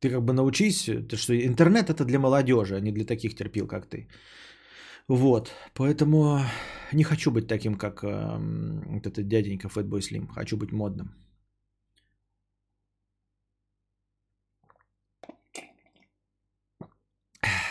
ты 0.00 0.10
как 0.10 0.24
бы 0.24 0.32
научись, 0.32 0.86
ты 0.86 1.16
что 1.16 1.34
интернет 1.34 1.88
это 1.88 2.04
для 2.04 2.18
молодежи, 2.18 2.74
а 2.74 2.80
не 2.80 2.90
для 2.90 3.04
таких 3.04 3.36
терпил, 3.36 3.68
как 3.68 3.86
ты. 3.86 4.08
Вот, 5.06 5.52
поэтому 5.74 6.40
не 6.92 7.04
хочу 7.04 7.30
быть 7.30 7.46
таким, 7.46 7.76
как 7.76 8.02
э, 8.02 8.38
вот 8.88 9.06
этот 9.06 9.28
дяденька 9.28 9.68
Fatboy 9.68 10.00
Slim. 10.00 10.26
Хочу 10.26 10.56
быть 10.56 10.72
модным. 10.72 11.14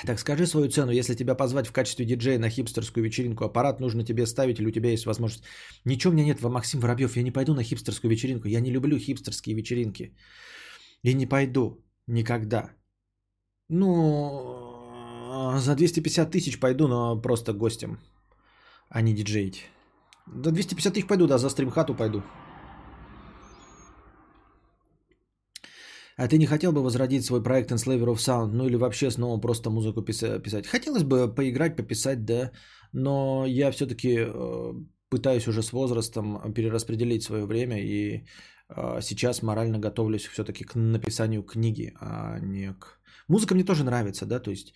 Так 0.06 0.20
скажи 0.20 0.48
свою 0.48 0.70
цену, 0.70 0.92
если 0.92 1.16
тебя 1.16 1.36
позвать 1.36 1.68
в 1.68 1.72
качестве 1.72 2.06
диджея 2.06 2.40
на 2.40 2.50
хипстерскую 2.50 3.04
вечеринку, 3.04 3.46
аппарат 3.46 3.80
нужно 3.80 4.04
тебе 4.04 4.26
ставить 4.26 4.60
или 4.60 4.68
у 4.68 4.72
тебя 4.72 4.90
есть 4.90 5.06
возможность? 5.06 5.44
Ничего 5.86 6.12
у 6.12 6.14
меня 6.14 6.26
нет, 6.26 6.42
Максим 6.42 6.80
Воробьев, 6.80 7.16
я 7.18 7.24
не 7.24 7.32
пойду 7.32 7.54
на 7.54 7.64
хипстерскую 7.64 8.10
вечеринку, 8.10 8.48
я 8.48 8.62
не 8.62 8.72
люблю 8.72 8.98
хипстерские 8.98 9.56
вечеринки. 9.56 10.16
И 11.04 11.14
не 11.14 11.26
пойду 11.26 11.84
никогда. 12.08 12.72
Ну, 13.70 13.90
за 15.58 15.76
250 15.76 16.32
тысяч 16.32 16.60
пойду, 16.60 16.88
но 16.88 17.22
просто 17.22 17.54
гостем, 17.54 18.00
а 18.90 19.02
не 19.02 19.14
диджеить. 19.14 19.70
За 20.28 20.52
250 20.52 20.94
тысяч 20.94 21.08
пойду, 21.08 21.28
да, 21.28 21.38
за 21.38 21.50
стримхату 21.50 21.96
пойду. 21.96 22.24
А 26.18 26.28
ты 26.28 26.38
не 26.38 26.46
хотел 26.46 26.72
бы 26.72 26.84
возродить 26.84 27.26
свой 27.26 27.42
проект 27.42 27.72
Enslaver 27.72 28.06
of 28.06 28.18
Sound, 28.18 28.52
ну 28.54 28.68
или 28.68 28.76
вообще 28.76 29.12
снова 29.12 29.40
просто 29.40 29.70
музыку 29.70 30.02
писать? 30.02 30.68
Хотелось 30.68 31.04
бы 31.04 31.34
поиграть, 31.34 31.76
пописать, 31.76 32.26
да, 32.26 32.52
но 32.94 33.46
я 33.48 33.72
все-таки 33.72 34.18
э, 34.20 34.74
пытаюсь 35.10 35.48
уже 35.48 35.62
с 35.62 35.72
возрастом 35.72 36.54
перераспределить 36.54 37.24
свое 37.24 37.46
время 37.46 37.82
и 37.82 38.26
э, 38.70 39.02
сейчас 39.02 39.42
морально 39.42 39.80
готовлюсь 39.80 40.28
все-таки 40.28 40.64
к 40.64 40.76
написанию 40.76 41.44
книги, 41.44 41.94
а 42.00 42.40
не 42.40 42.74
к... 42.74 43.00
Музыка 43.28 43.56
мне 43.56 43.64
тоже 43.64 43.84
нравится, 43.84 44.26
да, 44.26 44.40
то 44.40 44.52
есть... 44.52 44.74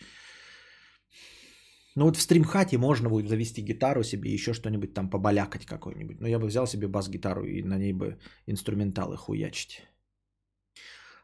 Ну 1.98 2.06
вот 2.06 2.18
в 2.18 2.22
стримхате 2.22 2.77
можно 2.77 3.10
будет 3.10 3.30
завести 3.30 3.62
гитару 3.62 4.04
себе, 4.04 4.34
еще 4.34 4.54
что-нибудь 4.54 4.94
там 4.94 5.10
побалякать 5.10 5.65
какой-нибудь. 5.65 6.20
Но 6.20 6.27
я 6.27 6.39
бы 6.39 6.48
взял 6.48 6.68
себе 6.68 6.88
бас-гитару 6.89 7.46
и 7.46 7.63
на 7.63 7.77
ней 7.77 7.94
бы 7.94 8.18
инструменталы 8.48 9.15
хуячить. 9.15 9.82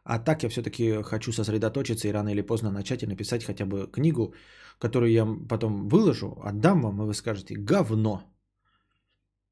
А 0.03 0.19
так 0.19 0.43
я 0.43 0.49
все-таки 0.49 1.03
хочу 1.03 1.31
сосредоточиться 1.31 2.07
и 2.07 2.11
рано 2.11 2.29
или 2.29 2.41
поздно 2.41 2.71
начать 2.71 3.03
и 3.03 3.07
написать 3.07 3.43
хотя 3.43 3.65
бы 3.65 3.87
книгу. 3.91 4.33
которую 4.79 5.11
я 5.11 5.27
потом 5.47 5.87
выложу, 5.89 6.41
отдам 6.43 6.81
вам, 6.81 7.01
и 7.01 7.05
вы 7.05 7.13
скажете, 7.13 7.55
говно. 7.55 8.23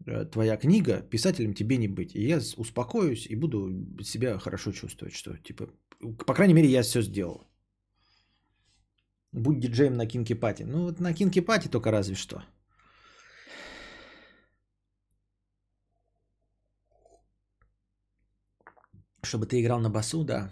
Э, 0.07 0.25
твоя 0.25 0.57
книга, 0.57 1.01
писателем 1.09 1.53
тебе 1.53 1.77
не 1.77 1.87
быть. 1.87 2.15
И 2.15 2.27
я 2.27 2.39
успокоюсь 2.57 3.27
и 3.29 3.35
буду 3.35 4.03
себя 4.03 4.39
хорошо 4.39 4.71
чувствовать, 4.71 5.13
что, 5.13 5.37
типа, 5.37 5.67
по 6.25 6.33
крайней 6.33 6.53
мере, 6.53 6.69
я 6.69 6.81
все 6.81 7.01
сделал. 7.01 7.43
Будь 9.31 9.59
диджеем 9.59 9.93
на 9.93 10.07
Кинки 10.07 10.33
Пати. 10.33 10.63
Ну, 10.63 10.85
вот 10.85 10.99
на 10.99 11.13
Кинки 11.13 11.41
Пати 11.41 11.69
только 11.69 11.91
разве 11.91 12.15
что. 12.15 12.43
Чтобы 19.21 19.45
ты 19.45 19.61
играл 19.61 19.79
на 19.79 19.89
басу, 19.89 20.23
да. 20.23 20.51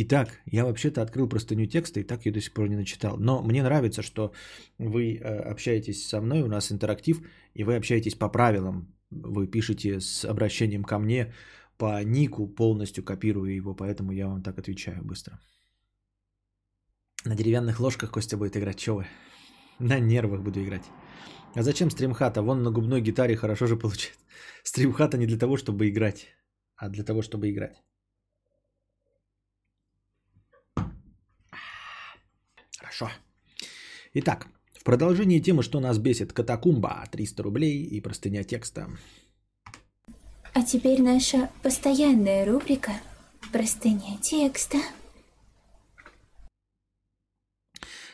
Итак, 0.00 0.40
я 0.46 0.64
вообще-то 0.64 1.02
открыл 1.02 1.28
простыню 1.28 1.66
текста 1.66 2.00
и 2.00 2.04
так 2.04 2.24
ее 2.24 2.32
до 2.32 2.40
сих 2.40 2.54
пор 2.54 2.68
не 2.68 2.76
начитал. 2.76 3.16
Но 3.18 3.42
мне 3.42 3.62
нравится, 3.62 4.00
что 4.02 4.32
вы 4.78 5.16
э, 5.16 5.50
общаетесь 5.50 6.06
со 6.06 6.20
мной, 6.20 6.42
у 6.42 6.46
нас 6.46 6.70
интерактив, 6.70 7.20
и 7.52 7.64
вы 7.64 7.74
общаетесь 7.74 8.14
по 8.14 8.28
правилам. 8.28 8.94
Вы 9.10 9.48
пишете 9.48 10.00
с 10.00 10.24
обращением 10.24 10.84
ко 10.84 10.98
мне 10.98 11.32
по 11.78 12.02
нику, 12.04 12.48
полностью 12.48 13.04
копирую 13.04 13.54
его, 13.54 13.74
поэтому 13.74 14.12
я 14.12 14.26
вам 14.26 14.42
так 14.42 14.58
отвечаю 14.58 15.04
быстро. 15.04 15.38
На 17.24 17.34
деревянных 17.34 17.80
ложках 17.80 18.10
Костя 18.10 18.36
будет 18.36 18.56
играть. 18.56 18.78
Чё 18.78 18.94
вы? 18.96 19.06
На 19.78 20.00
нервах 20.00 20.42
буду 20.42 20.62
играть. 20.62 20.90
А 21.54 21.62
зачем 21.62 21.90
стримхата? 21.90 22.42
Вон 22.42 22.62
на 22.62 22.70
губной 22.70 23.00
гитаре 23.00 23.36
хорошо 23.36 23.66
же 23.66 23.76
получается. 23.76 24.20
Стримхата 24.64 25.16
не 25.18 25.26
для 25.26 25.38
того, 25.38 25.56
чтобы 25.56 25.88
играть, 25.88 26.26
а 26.76 26.88
для 26.88 27.04
того, 27.04 27.22
чтобы 27.22 27.50
играть. 27.50 27.82
Хорошо. 32.78 33.10
Итак, 34.14 34.48
в 34.80 34.84
продолжении 34.84 35.40
темы, 35.40 35.62
что 35.62 35.80
нас 35.80 35.98
бесит, 35.98 36.32
катакумба, 36.32 37.06
300 37.10 37.42
рублей 37.42 37.84
и 37.84 38.00
простыня 38.00 38.44
текста. 38.44 38.88
А 40.58 40.62
теперь 40.64 41.00
наша 41.00 41.50
постоянная 41.62 42.44
рубрика 42.44 42.90
«Простыня 43.52 44.18
текста». 44.20 44.78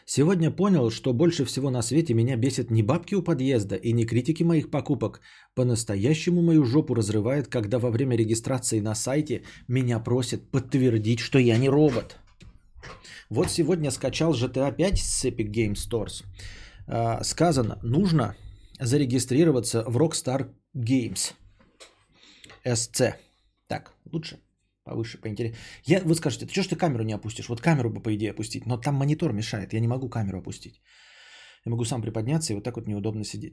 Сегодня 0.04 0.50
понял, 0.50 0.90
что 0.90 1.14
больше 1.14 1.46
всего 1.46 1.70
на 1.70 1.80
свете 1.80 2.12
меня 2.12 2.36
бесит 2.36 2.70
не 2.70 2.82
бабки 2.82 3.14
у 3.14 3.22
подъезда 3.22 3.76
и 3.76 3.92
не 3.92 4.04
критики 4.04 4.42
моих 4.42 4.70
покупок. 4.70 5.22
По-настоящему 5.54 6.42
мою 6.42 6.64
жопу 6.64 6.92
разрывает, 6.92 7.48
когда 7.48 7.78
во 7.78 7.90
время 7.90 8.14
регистрации 8.14 8.80
на 8.80 8.94
сайте 8.94 9.44
меня 9.66 9.98
просят 9.98 10.50
подтвердить, 10.50 11.20
что 11.20 11.38
я 11.38 11.56
не 11.56 11.70
робот. 11.70 12.18
Вот 13.30 13.48
сегодня 13.48 13.90
скачал 13.90 14.34
GTA 14.34 14.70
5 14.70 14.98
с 14.98 15.24
Epic 15.24 15.50
Games 15.50 15.78
Stores. 15.88 16.24
А, 16.86 17.24
сказано, 17.24 17.78
нужно 17.82 18.36
зарегистрироваться 18.78 19.82
в 19.88 19.96
Rockstar 19.96 20.50
Games. 20.76 21.32
SC. 22.64 23.14
Так, 23.68 23.92
лучше, 24.12 24.38
повыше, 24.84 25.20
поинтереснее. 25.20 25.58
Я, 25.84 26.00
вы 26.00 26.14
скажете, 26.14 26.46
ты 26.46 26.52
что 26.52 26.62
ж 26.62 26.68
ты 26.68 26.76
камеру 26.76 27.04
не 27.04 27.14
опустишь? 27.14 27.48
Вот 27.48 27.60
камеру 27.60 27.90
бы, 27.90 28.02
по 28.02 28.14
идее, 28.14 28.30
опустить. 28.30 28.66
Но 28.66 28.76
там 28.76 28.94
монитор 28.94 29.32
мешает, 29.32 29.72
я 29.72 29.80
не 29.80 29.88
могу 29.88 30.08
камеру 30.08 30.38
опустить. 30.38 30.80
Я 31.66 31.70
могу 31.70 31.84
сам 31.84 32.02
приподняться 32.02 32.52
и 32.52 32.56
вот 32.56 32.64
так 32.64 32.76
вот 32.76 32.86
неудобно 32.86 33.24
сидеть. 33.24 33.52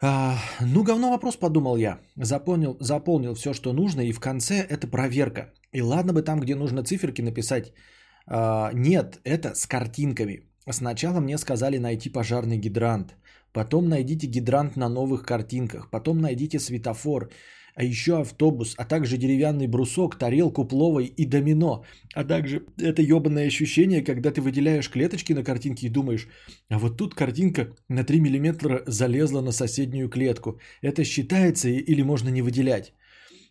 А, 0.00 0.38
ну, 0.60 0.82
говно 0.82 1.10
вопрос, 1.10 1.36
подумал 1.36 1.76
я. 1.76 2.00
Заполнил, 2.16 2.76
заполнил 2.80 3.34
все, 3.34 3.54
что 3.54 3.72
нужно, 3.72 4.00
и 4.02 4.12
в 4.12 4.20
конце 4.20 4.54
это 4.54 4.86
проверка. 4.86 5.52
И 5.72 5.82
ладно 5.82 6.12
бы 6.12 6.22
там, 6.22 6.40
где 6.40 6.54
нужно 6.54 6.82
циферки 6.82 7.22
написать, 7.22 7.72
а, 8.26 8.70
нет, 8.74 9.20
это 9.24 9.54
с 9.54 9.66
картинками. 9.66 10.50
Сначала 10.70 11.20
мне 11.20 11.38
сказали 11.38 11.78
найти 11.78 12.10
пожарный 12.10 12.58
гидрант. 12.58 13.16
Потом 13.52 13.88
найдите 13.88 14.26
гидрант 14.26 14.76
на 14.76 14.88
новых 14.88 15.24
картинках. 15.24 15.90
Потом 15.90 16.18
найдите 16.18 16.58
светофор. 16.58 17.30
А 17.76 17.82
еще 17.82 18.20
автобус, 18.20 18.74
а 18.78 18.84
также 18.84 19.16
деревянный 19.16 19.66
брусок, 19.66 20.16
тарелку 20.16 20.64
пловой 20.64 21.06
и 21.06 21.26
домино. 21.26 21.84
А 22.14 22.24
также 22.24 22.62
это 22.78 23.02
ебаное 23.02 23.46
ощущение, 23.46 24.02
когда 24.02 24.30
ты 24.30 24.40
выделяешь 24.40 24.88
клеточки 24.88 25.32
на 25.32 25.42
картинке 25.42 25.86
и 25.86 25.90
думаешь, 25.90 26.28
а 26.70 26.78
вот 26.78 26.96
тут 26.96 27.14
картинка 27.14 27.74
на 27.88 28.04
3 28.04 28.20
мм 28.20 28.84
залезла 28.86 29.40
на 29.40 29.52
соседнюю 29.52 30.08
клетку. 30.08 30.60
Это 30.82 31.04
считается 31.04 31.68
или 31.68 32.02
можно 32.02 32.28
не 32.28 32.42
выделять? 32.42 32.92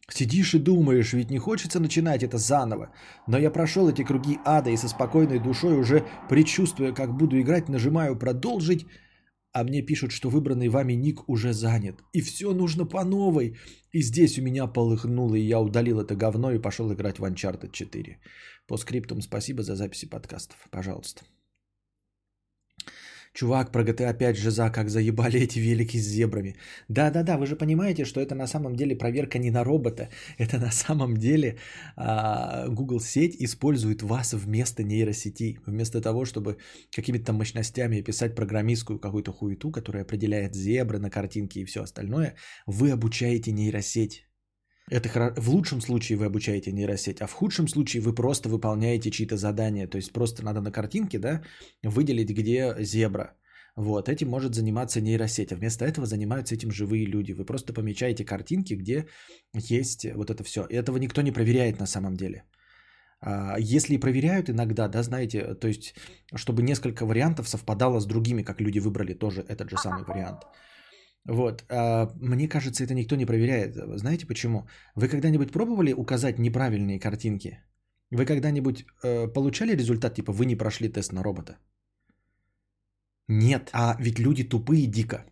Сидишь 0.09 0.53
и 0.53 0.59
думаешь, 0.59 1.13
ведь 1.13 1.31
не 1.31 1.39
хочется 1.39 1.79
начинать 1.79 2.23
это 2.23 2.37
заново. 2.37 2.91
Но 3.27 3.37
я 3.37 3.51
прошел 3.51 3.89
эти 3.89 4.03
круги 4.03 4.37
ада 4.45 4.69
и 4.69 4.77
со 4.77 4.87
спокойной 4.89 5.39
душой 5.39 5.79
уже 5.79 6.03
предчувствуя, 6.29 6.93
как 6.93 7.17
буду 7.17 7.39
играть, 7.39 7.69
нажимаю 7.69 8.19
«Продолжить», 8.19 8.85
а 9.53 9.63
мне 9.63 9.85
пишут, 9.85 10.11
что 10.11 10.29
выбранный 10.29 10.67
вами 10.67 10.93
ник 10.93 11.29
уже 11.29 11.53
занят. 11.53 12.03
И 12.11 12.21
все 12.21 12.53
нужно 12.53 12.85
по 12.85 13.03
новой. 13.05 13.55
И 13.91 14.01
здесь 14.01 14.39
у 14.39 14.41
меня 14.41 14.67
полыхнуло, 14.67 15.35
и 15.35 15.47
я 15.47 15.59
удалил 15.59 15.99
это 15.99 16.15
говно 16.15 16.51
и 16.51 16.61
пошел 16.61 16.91
играть 16.91 17.19
в 17.19 17.23
Uncharted 17.23 17.71
4. 17.71 18.19
По 18.67 18.77
скриптам 18.77 19.21
спасибо 19.21 19.61
за 19.63 19.75
записи 19.75 20.09
подкастов. 20.09 20.57
Пожалуйста. 20.71 21.21
Чувак, 23.33 23.71
про 23.71 23.83
GTA 23.83 24.13
5 24.13 24.37
жиза, 24.37 24.69
как 24.69 24.89
заебали 24.89 25.39
эти 25.39 25.59
велики 25.59 25.97
с 25.97 26.05
зебрами. 26.05 26.55
Да-да-да, 26.87 27.37
вы 27.37 27.47
же 27.47 27.55
понимаете, 27.55 28.05
что 28.05 28.21
это 28.21 28.35
на 28.35 28.47
самом 28.47 28.75
деле 28.75 28.95
проверка 28.95 29.39
не 29.39 29.51
на 29.51 29.63
робота. 29.63 30.09
Это 30.37 30.59
на 30.59 30.71
самом 30.71 31.17
деле 31.17 31.57
а, 31.95 32.67
Google 32.67 32.99
сеть 32.99 33.35
использует 33.39 34.03
вас 34.03 34.33
вместо 34.33 34.83
нейросети. 34.83 35.59
Вместо 35.65 35.99
того, 36.01 36.25
чтобы 36.25 36.57
какими-то 36.95 37.33
мощностями 37.33 38.01
писать 38.01 38.35
программистскую 38.35 38.99
какую-то 38.99 39.31
хуету, 39.31 39.71
которая 39.71 40.03
определяет 40.03 40.55
зебры 40.55 40.99
на 40.99 41.09
картинке 41.09 41.61
и 41.61 41.65
все 41.65 41.81
остальное, 41.81 42.35
вы 42.67 42.91
обучаете 42.91 43.51
нейросеть. 43.51 44.27
Это 44.91 45.33
в 45.37 45.49
лучшем 45.49 45.81
случае 45.81 46.17
вы 46.17 46.25
обучаете 46.25 46.71
нейросеть, 46.71 47.21
а 47.21 47.27
в 47.27 47.33
худшем 47.33 47.67
случае 47.67 48.01
вы 48.01 48.13
просто 48.13 48.49
выполняете 48.49 49.11
чьи-то 49.11 49.37
задания. 49.37 49.87
То 49.87 49.97
есть 49.97 50.11
просто 50.11 50.43
надо 50.43 50.61
на 50.61 50.71
картинке 50.71 51.19
да, 51.19 51.41
выделить, 51.83 52.29
где 52.29 52.75
зебра. 52.79 53.33
Вот, 53.75 54.07
этим 54.07 54.29
может 54.29 54.53
заниматься 54.53 55.01
нейросеть. 55.01 55.51
А 55.51 55.55
вместо 55.55 55.85
этого 55.85 56.05
занимаются 56.05 56.55
этим 56.55 56.71
живые 56.71 57.05
люди. 57.05 57.31
Вы 57.31 57.45
просто 57.45 57.73
помечаете 57.73 58.25
картинки, 58.25 58.75
где 58.75 59.07
есть 59.53 60.05
вот 60.13 60.29
это 60.29 60.43
все. 60.43 60.65
И 60.69 60.75
этого 60.75 60.97
никто 60.97 61.21
не 61.21 61.31
проверяет 61.31 61.79
на 61.79 61.87
самом 61.87 62.15
деле. 62.15 62.43
А 63.21 63.55
если 63.57 63.97
проверяют 63.97 64.49
иногда, 64.49 64.89
да, 64.89 65.01
знаете, 65.01 65.55
то 65.55 65.67
есть, 65.67 65.95
чтобы 66.35 66.61
несколько 66.61 67.05
вариантов 67.05 67.47
совпадало 67.47 67.99
с 67.99 68.05
другими, 68.05 68.43
как 68.43 68.59
люди 68.61 68.79
выбрали 68.79 69.13
тоже 69.13 69.45
этот 69.47 69.69
же 69.69 69.77
самый 69.77 70.03
вариант. 70.03 70.43
Вот. 71.25 71.65
А 71.69 72.11
мне 72.21 72.47
кажется, 72.47 72.83
это 72.83 72.93
никто 72.93 73.15
не 73.15 73.25
проверяет. 73.25 73.75
Знаете 73.75 74.27
почему? 74.27 74.67
Вы 74.95 75.07
когда-нибудь 75.07 75.51
пробовали 75.51 75.93
указать 75.93 76.39
неправильные 76.39 76.99
картинки? 76.99 77.59
Вы 78.11 78.25
когда-нибудь 78.25 78.85
э, 79.03 79.27
получали 79.33 79.75
результат, 79.75 80.15
типа 80.15 80.31
вы 80.31 80.45
не 80.45 80.55
прошли 80.55 80.89
тест 80.89 81.13
на 81.13 81.23
робота? 81.23 81.57
Нет. 83.27 83.69
А 83.73 83.95
ведь 83.99 84.19
люди 84.19 84.43
тупые 84.43 84.85
дико. 84.87 85.25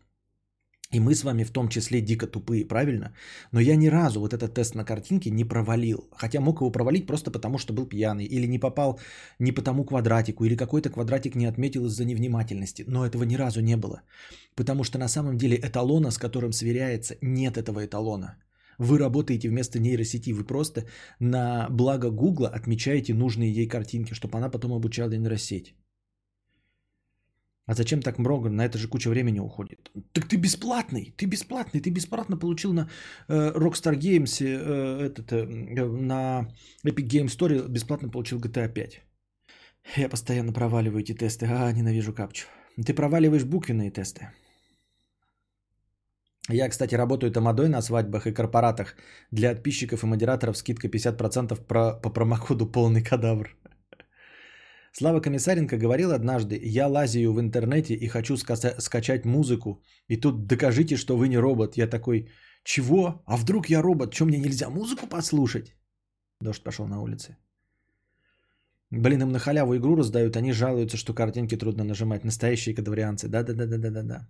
И 0.91 0.99
мы 0.99 1.15
с 1.15 1.23
вами 1.23 1.43
в 1.43 1.51
том 1.51 1.69
числе 1.69 2.01
дико 2.01 2.27
тупые, 2.27 2.65
правильно? 2.65 3.13
Но 3.51 3.61
я 3.61 3.75
ни 3.77 3.87
разу 3.87 4.19
вот 4.19 4.33
этот 4.33 4.53
тест 4.53 4.75
на 4.75 4.85
картинке 4.85 5.31
не 5.31 5.45
провалил. 5.45 6.09
Хотя 6.11 6.41
мог 6.41 6.59
его 6.59 6.71
провалить 6.71 7.07
просто 7.07 7.31
потому, 7.31 7.57
что 7.57 7.73
был 7.73 7.85
пьяный. 7.85 8.25
Или 8.25 8.47
не 8.47 8.59
попал 8.59 8.99
не 9.39 9.53
по 9.53 9.61
тому 9.61 9.85
квадратику. 9.85 10.43
Или 10.43 10.57
какой-то 10.57 10.89
квадратик 10.89 11.35
не 11.35 11.45
отметил 11.45 11.85
из-за 11.85 12.05
невнимательности. 12.05 12.83
Но 12.87 13.05
этого 13.05 13.23
ни 13.23 13.35
разу 13.35 13.61
не 13.61 13.77
было. 13.77 14.01
Потому 14.55 14.83
что 14.83 14.99
на 14.99 15.07
самом 15.07 15.37
деле 15.37 15.57
эталона, 15.57 16.11
с 16.11 16.17
которым 16.17 16.51
сверяется, 16.51 17.15
нет 17.21 17.57
этого 17.57 17.85
эталона. 17.85 18.35
Вы 18.77 18.97
работаете 18.97 19.47
вместо 19.47 19.79
нейросети. 19.79 20.33
Вы 20.33 20.43
просто 20.43 20.85
на 21.19 21.67
благо 21.69 22.09
Гугла 22.09 22.49
отмечаете 22.49 23.13
нужные 23.13 23.53
ей 23.53 23.67
картинки, 23.67 24.13
чтобы 24.13 24.37
она 24.37 24.49
потом 24.49 24.73
обучала 24.73 25.11
нейросеть. 25.11 25.73
А 27.67 27.73
зачем 27.73 28.01
так 28.01 28.19
много? 28.19 28.49
На 28.49 28.65
это 28.65 28.77
же 28.77 28.87
куча 28.87 29.09
времени 29.09 29.39
уходит. 29.39 29.91
Так 30.13 30.27
ты 30.27 30.37
бесплатный, 30.37 31.13
ты 31.17 31.25
бесплатный, 31.27 31.79
ты 31.79 31.91
бесплатно 31.91 32.37
получил 32.37 32.73
на 32.73 32.89
э, 33.27 33.51
Rockstar 33.55 33.95
Games, 33.97 34.41
э, 34.41 35.05
этот, 35.05 35.31
э, 35.31 35.45
на 35.45 36.47
Epic 36.85 37.07
Game 37.07 37.27
Store 37.27 37.67
бесплатно 37.67 38.09
получил 38.09 38.39
GTA 38.39 38.67
5. 38.67 39.01
Я 39.97 40.09
постоянно 40.09 40.53
проваливаю 40.53 41.01
эти 41.01 41.13
тесты. 41.13 41.45
А, 41.45 41.71
ненавижу 41.71 42.13
капчу. 42.13 42.47
Ты 42.85 42.93
проваливаешь 42.93 43.43
буквенные 43.43 43.91
тесты. 43.91 44.29
Я, 46.49 46.69
кстати, 46.69 46.95
работаю 46.95 47.31
тамадой 47.31 47.69
на 47.69 47.81
свадьбах 47.81 48.27
и 48.27 48.33
корпоратах. 48.33 48.95
Для 49.31 49.53
подписчиков 49.53 50.03
и 50.03 50.07
модераторов 50.07 50.57
скидка 50.57 50.87
50% 50.87 51.55
про, 51.65 51.93
по 51.93 52.09
промокоду 52.09 52.65
полный 52.65 53.03
кадавр. 53.03 53.55
Слава 54.91 55.21
Комиссаренко 55.21 55.77
говорил 55.77 56.11
однажды, 56.11 56.59
я 56.63 56.87
лазию 56.87 57.33
в 57.33 57.39
интернете 57.39 57.93
и 57.93 58.07
хочу 58.07 58.35
ска- 58.35 58.79
скачать 58.79 59.25
музыку, 59.25 59.81
и 60.09 60.17
тут 60.17 60.47
докажите, 60.47 60.97
что 60.97 61.17
вы 61.17 61.27
не 61.29 61.37
робот. 61.37 61.77
Я 61.77 61.87
такой, 61.87 62.27
чего? 62.63 63.23
А 63.25 63.37
вдруг 63.37 63.69
я 63.69 63.81
робот? 63.81 64.13
Что, 64.13 64.25
мне 64.25 64.37
нельзя 64.37 64.69
музыку 64.69 65.07
послушать? 65.07 65.75
Дождь 66.41 66.63
пошел 66.63 66.87
на 66.87 67.01
улице. 67.01 67.37
Блин, 68.91 69.21
им 69.21 69.31
на 69.31 69.39
халяву 69.39 69.77
игру 69.77 69.95
раздают, 69.95 70.35
они 70.35 70.51
жалуются, 70.51 70.97
что 70.97 71.13
картинки 71.13 71.57
трудно 71.57 71.83
нажимать. 71.83 72.25
Настоящие 72.25 72.75
кадаврианцы. 72.75 73.29
Да-да-да-да-да-да. 73.29 74.27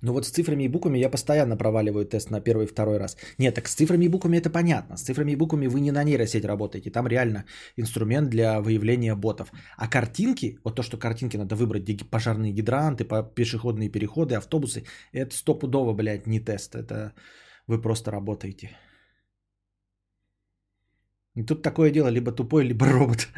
Но 0.00 0.12
вот 0.12 0.26
с 0.26 0.30
цифрами 0.30 0.64
и 0.64 0.68
буквами 0.68 0.98
я 0.98 1.10
постоянно 1.10 1.56
проваливаю 1.56 2.06
тест 2.06 2.30
на 2.30 2.40
первый 2.40 2.64
и 2.64 2.68
второй 2.68 2.98
раз. 2.98 3.16
Нет, 3.38 3.54
так 3.54 3.68
с 3.68 3.74
цифрами 3.74 4.04
и 4.04 4.08
буквами 4.08 4.38
это 4.38 4.50
понятно. 4.50 4.96
С 4.96 5.02
цифрами 5.02 5.32
и 5.32 5.36
буквами 5.36 5.66
вы 5.66 5.80
не 5.80 5.92
на 5.92 6.04
нейросеть 6.04 6.44
работаете. 6.44 6.90
Там 6.90 7.06
реально 7.06 7.44
инструмент 7.76 8.30
для 8.30 8.60
выявления 8.60 9.14
ботов. 9.14 9.52
А 9.76 9.88
картинки, 9.88 10.58
вот 10.64 10.76
то, 10.76 10.82
что 10.82 10.96
картинки 10.96 11.36
надо 11.36 11.56
выбрать, 11.56 12.10
пожарные 12.10 12.52
гидранты, 12.52 13.04
пешеходные 13.34 13.88
переходы, 13.88 14.36
автобусы, 14.36 14.84
это 15.12 15.34
стопудово, 15.34 15.94
блядь, 15.94 16.26
не 16.26 16.40
тест. 16.40 16.74
Это 16.74 17.12
вы 17.66 17.80
просто 17.80 18.10
работаете. 18.10 18.70
И 21.34 21.44
тут 21.44 21.62
такое 21.62 21.90
дело, 21.90 22.08
либо 22.08 22.32
тупой, 22.32 22.64
либо 22.64 22.86
робот. 22.86 23.28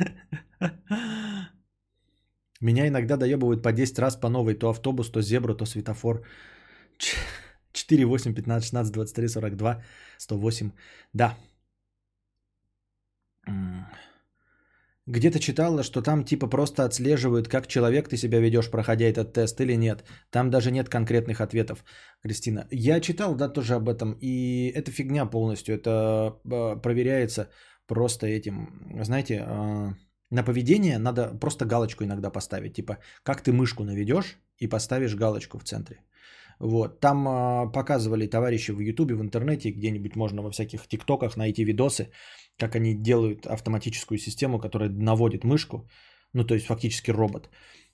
Меня 2.60 2.86
иногда 2.88 3.16
доебывают 3.16 3.62
по 3.62 3.72
10 3.72 3.98
раз 3.98 4.16
по 4.16 4.28
новой. 4.28 4.54
То 4.54 4.68
автобус, 4.70 5.10
то 5.10 5.22
зебру, 5.22 5.54
то 5.54 5.66
светофор. 5.66 6.24
4, 7.72 8.04
8, 8.04 8.34
15, 8.34 8.64
16, 8.64 8.92
23, 8.92 9.28
42, 9.28 9.82
108. 10.18 10.70
Да. 11.14 11.36
Где-то 15.06 15.40
читала, 15.40 15.82
что 15.82 16.02
там 16.02 16.24
типа 16.24 16.46
просто 16.46 16.84
отслеживают, 16.84 17.48
как 17.48 17.66
человек 17.66 18.08
ты 18.08 18.16
себя 18.16 18.38
ведешь, 18.38 18.70
проходя 18.70 19.06
этот 19.06 19.32
тест 19.32 19.60
или 19.60 19.76
нет. 19.76 20.04
Там 20.30 20.50
даже 20.50 20.70
нет 20.70 20.88
конкретных 20.88 21.40
ответов, 21.40 21.84
Кристина. 22.22 22.68
Я 22.70 23.00
читал, 23.00 23.34
да, 23.34 23.48
тоже 23.48 23.74
об 23.74 23.88
этом. 23.88 24.16
И 24.20 24.70
это 24.74 24.92
фигня 24.92 25.26
полностью. 25.26 25.74
Это 25.74 26.36
а, 26.44 26.76
проверяется 26.76 27.48
просто 27.86 28.26
этим. 28.26 28.68
Знаете, 29.02 29.42
а, 29.46 29.94
на 30.30 30.44
поведение 30.44 30.98
надо 30.98 31.38
просто 31.40 31.64
галочку 31.64 32.04
иногда 32.04 32.30
поставить. 32.30 32.74
Типа, 32.74 32.98
как 33.22 33.42
ты 33.42 33.52
мышку 33.52 33.84
наведешь 33.84 34.38
и 34.58 34.68
поставишь 34.68 35.14
галочку 35.14 35.58
в 35.58 35.64
центре. 35.64 35.96
Вот. 36.60 37.00
Там 37.00 37.26
э, 37.26 37.72
показывали 37.72 38.26
товарищи 38.26 38.72
в 38.72 38.80
Ютубе, 38.80 39.14
в 39.14 39.22
интернете, 39.22 39.70
где-нибудь 39.70 40.16
можно 40.16 40.42
во 40.42 40.50
всяких 40.50 40.86
ТикТоках 40.86 41.36
найти 41.36 41.64
видосы, 41.64 42.10
как 42.58 42.76
они 42.76 42.94
делают 42.94 43.46
автоматическую 43.46 44.18
систему, 44.18 44.58
которая 44.58 44.90
наводит 44.90 45.44
мышку, 45.44 45.88
ну 46.34 46.44
то 46.44 46.54
есть 46.54 46.66
фактически 46.66 47.10
робот, 47.10 47.48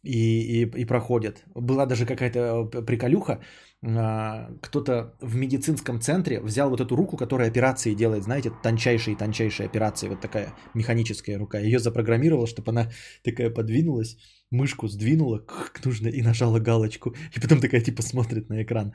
и, 0.07 0.63
и, 0.63 0.83
и 0.83 0.85
проходят. 0.87 1.45
Была 1.55 1.87
даже 1.87 2.07
какая-то 2.07 2.39
э, 2.73 2.83
приколюха, 2.87 3.41
э, 3.83 4.59
кто-то 4.63 5.15
в 5.21 5.37
медицинском 5.37 6.01
центре 6.01 6.41
взял 6.41 6.71
вот 6.71 6.81
эту 6.81 6.97
руку, 6.97 7.17
которая 7.17 7.49
операции 7.49 7.95
делает, 7.95 8.23
знаете, 8.23 8.51
тончайшие-тончайшие 8.63 9.67
операции, 9.67 10.09
вот 10.09 10.21
такая 10.21 10.55
механическая 10.75 11.39
рука, 11.39 11.59
ее 11.59 11.79
запрограммировал, 11.79 12.47
чтобы 12.47 12.71
она 12.71 12.91
такая 13.25 13.51
подвинулась, 13.51 14.17
мышку 14.51 14.89
сдвинула 14.89 15.39
как 15.39 15.85
нужно 15.85 16.09
и 16.09 16.23
нажала 16.23 16.61
галочку. 16.61 17.15
И 17.37 17.41
потом 17.41 17.61
такая 17.61 17.81
типа 17.81 18.03
смотрит 18.03 18.49
на 18.49 18.63
экран. 18.63 18.93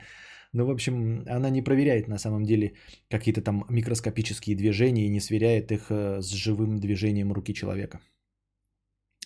Ну, 0.54 0.66
в 0.66 0.70
общем, 0.70 1.24
она 1.26 1.50
не 1.50 1.62
проверяет 1.62 2.08
на 2.08 2.18
самом 2.18 2.44
деле 2.44 2.74
какие-то 3.10 3.40
там 3.40 3.64
микроскопические 3.70 4.56
движения 4.56 5.06
и 5.06 5.10
не 5.10 5.20
сверяет 5.20 5.72
их 5.72 5.90
э, 5.90 6.20
с 6.20 6.30
живым 6.30 6.78
движением 6.78 7.32
руки 7.32 7.54
человека. 7.54 8.00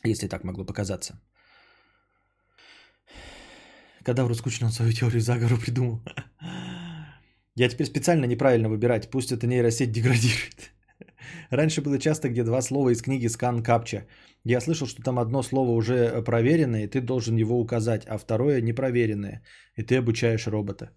Если 0.05 0.29
так 0.29 0.45
могло 0.45 0.65
показаться. 0.65 1.21
Кадавру 4.07 4.35
скучно 4.37 4.67
он 4.67 4.73
свою 4.73 4.93
теорию 4.93 5.21
заговору 5.21 5.59
придумал. 5.59 6.01
Я 7.57 7.69
теперь 7.69 7.87
специально 7.87 8.25
неправильно 8.27 8.69
выбирать, 8.69 9.11
пусть 9.11 9.33
эта 9.33 9.49
нейросеть 9.49 9.91
деградирует. 9.91 10.71
Раньше 11.51 11.83
было 11.83 11.99
часто, 11.99 12.29
где 12.29 12.45
два 12.45 12.63
слова 12.63 12.91
из 12.91 13.03
книги 13.03 13.27
«Скан 13.29 13.65
Капча». 13.65 14.07
Я 14.45 14.61
слышал, 14.61 14.87
что 14.87 15.03
там 15.03 15.19
одно 15.19 15.43
слово 15.43 15.73
уже 15.73 16.23
проверенное, 16.23 16.85
и 16.85 16.87
ты 16.87 17.01
должен 17.01 17.37
его 17.37 17.59
указать, 17.59 18.07
а 18.07 18.17
второе 18.17 18.61
непроверенное, 18.61 19.43
и 19.75 19.83
ты 19.83 19.97
обучаешь 19.97 20.47
робота. 20.47 20.91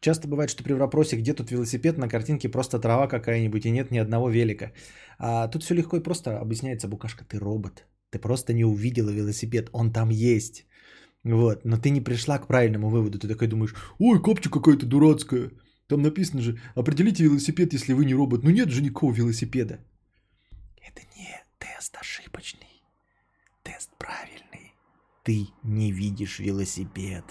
Часто 0.00 0.26
бывает, 0.26 0.50
что 0.50 0.64
при 0.64 0.72
вопросе, 0.72 1.16
где 1.16 1.34
тут 1.34 1.52
велосипед, 1.52 1.98
на 1.98 2.08
картинке 2.08 2.48
просто 2.48 2.80
трава 2.80 3.06
какая-нибудь, 3.06 3.64
и 3.64 3.70
нет 3.70 3.92
ни 3.92 3.98
одного 3.98 4.28
велика. 4.28 4.72
А 5.18 5.46
тут 5.46 5.62
все 5.62 5.74
легко 5.74 5.96
и 5.96 6.02
просто 6.02 6.40
объясняется, 6.40 6.88
Букашка, 6.88 7.24
ты 7.24 7.38
робот. 7.38 7.86
Ты 8.10 8.18
просто 8.18 8.52
не 8.52 8.64
увидела 8.64 9.10
велосипед, 9.10 9.68
он 9.72 9.92
там 9.92 10.08
есть. 10.08 10.64
Вот, 11.24 11.64
но 11.64 11.76
ты 11.76 11.90
не 11.90 12.00
пришла 12.00 12.38
к 12.38 12.46
правильному 12.46 12.88
выводу. 12.88 13.18
Ты 13.18 13.28
такой 13.28 13.48
думаешь, 13.48 13.74
ой, 13.98 14.20
копча 14.20 14.50
какая-то 14.50 14.86
дурацкая. 14.86 15.50
Там 15.88 16.02
написано 16.02 16.42
же, 16.42 16.60
определите 16.74 17.24
велосипед, 17.24 17.72
если 17.72 17.92
вы 17.92 18.04
не 18.04 18.14
робот. 18.14 18.44
Ну 18.44 18.50
нет 18.50 18.70
же 18.70 18.82
никакого 18.82 19.12
велосипеда. 19.12 19.80
Это 20.86 21.02
не 21.16 21.44
тест 21.58 21.96
ошибочный. 21.98 22.82
Тест 23.62 23.90
правильный. 23.98 24.74
Ты 25.24 25.48
не 25.62 25.92
видишь 25.92 26.38
велосипед, 26.38 27.24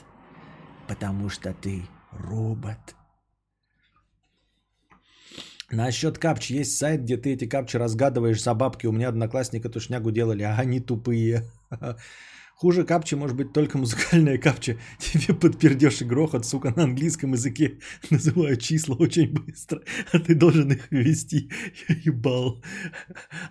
потому 0.88 1.30
что 1.30 1.54
ты 1.54 1.84
робот. 2.12 2.96
Насчет 5.70 6.18
капч 6.18 6.50
есть 6.50 6.78
сайт, 6.78 7.02
где 7.04 7.18
ты 7.18 7.34
эти 7.34 7.46
капчи 7.46 7.78
разгадываешь 7.78 8.42
за 8.42 8.54
бабки. 8.54 8.88
У 8.88 8.92
меня 8.92 9.10
одноклассники 9.10 9.68
эту 9.68 9.80
шнягу 9.80 10.12
делали, 10.12 10.44
а 10.44 10.56
они 10.56 10.80
тупые. 10.80 11.44
Хуже 12.60 12.86
капчи 12.86 13.14
может 13.14 13.38
быть 13.38 13.54
только 13.54 13.78
музыкальная 13.78 14.40
капча. 14.40 14.78
Тебе 15.00 15.36
подпердешь 15.36 16.02
и 16.02 16.06
грохот, 16.06 16.44
сука, 16.44 16.74
на 16.76 16.86
английском 16.86 17.34
языке 17.34 17.78
называют 18.10 18.62
числа 18.62 18.96
очень 18.96 19.32
быстро, 19.32 19.82
а 20.12 20.18
ты 20.18 20.34
должен 20.34 20.72
их 20.72 20.92
ввести. 20.92 21.52
Я 21.88 21.96
ебал. 22.06 22.64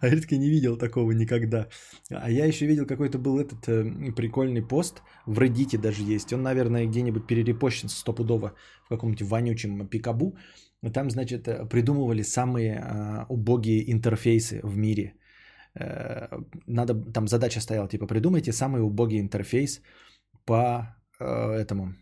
А 0.01 0.09
я 0.09 0.17
таки 0.17 0.37
не 0.37 0.51
видел 0.51 0.77
такого 0.77 1.13
никогда. 1.13 1.69
А 2.11 2.29
я 2.29 2.47
еще 2.47 2.67
видел 2.67 2.85
какой-то 2.85 3.19
был 3.19 3.39
этот 3.39 3.69
э, 3.69 4.13
прикольный 4.17 4.63
пост, 4.63 5.03
в 5.25 5.39
Reddit 5.39 5.79
даже 5.79 6.03
есть. 6.03 6.33
Он, 6.33 6.43
наверное, 6.43 6.87
где-нибудь 6.87 7.29
перерепощен 7.29 7.89
стопудово 7.89 8.55
в 8.87 8.89
каком-нибудь 8.89 9.23
вонючем 9.23 9.87
пикабу. 9.87 10.37
Там, 10.93 11.11
значит, 11.11 11.49
придумывали 11.71 12.23
самые 12.23 12.83
э, 12.83 13.27
убогие 13.29 13.89
интерфейсы 13.93 14.61
в 14.65 14.77
мире– 14.77 15.15
Э, 15.26 15.26
надо, 16.67 16.95
там 17.13 17.29
задача 17.29 17.61
стояла, 17.61 17.89
типа, 17.89 18.07
придумайте 18.07 18.53
самый 18.53 18.83
убогий 18.83 19.21
интерфейс 19.21 19.83
по 20.45 20.97
э, 21.21 21.25
этому, 21.25 21.95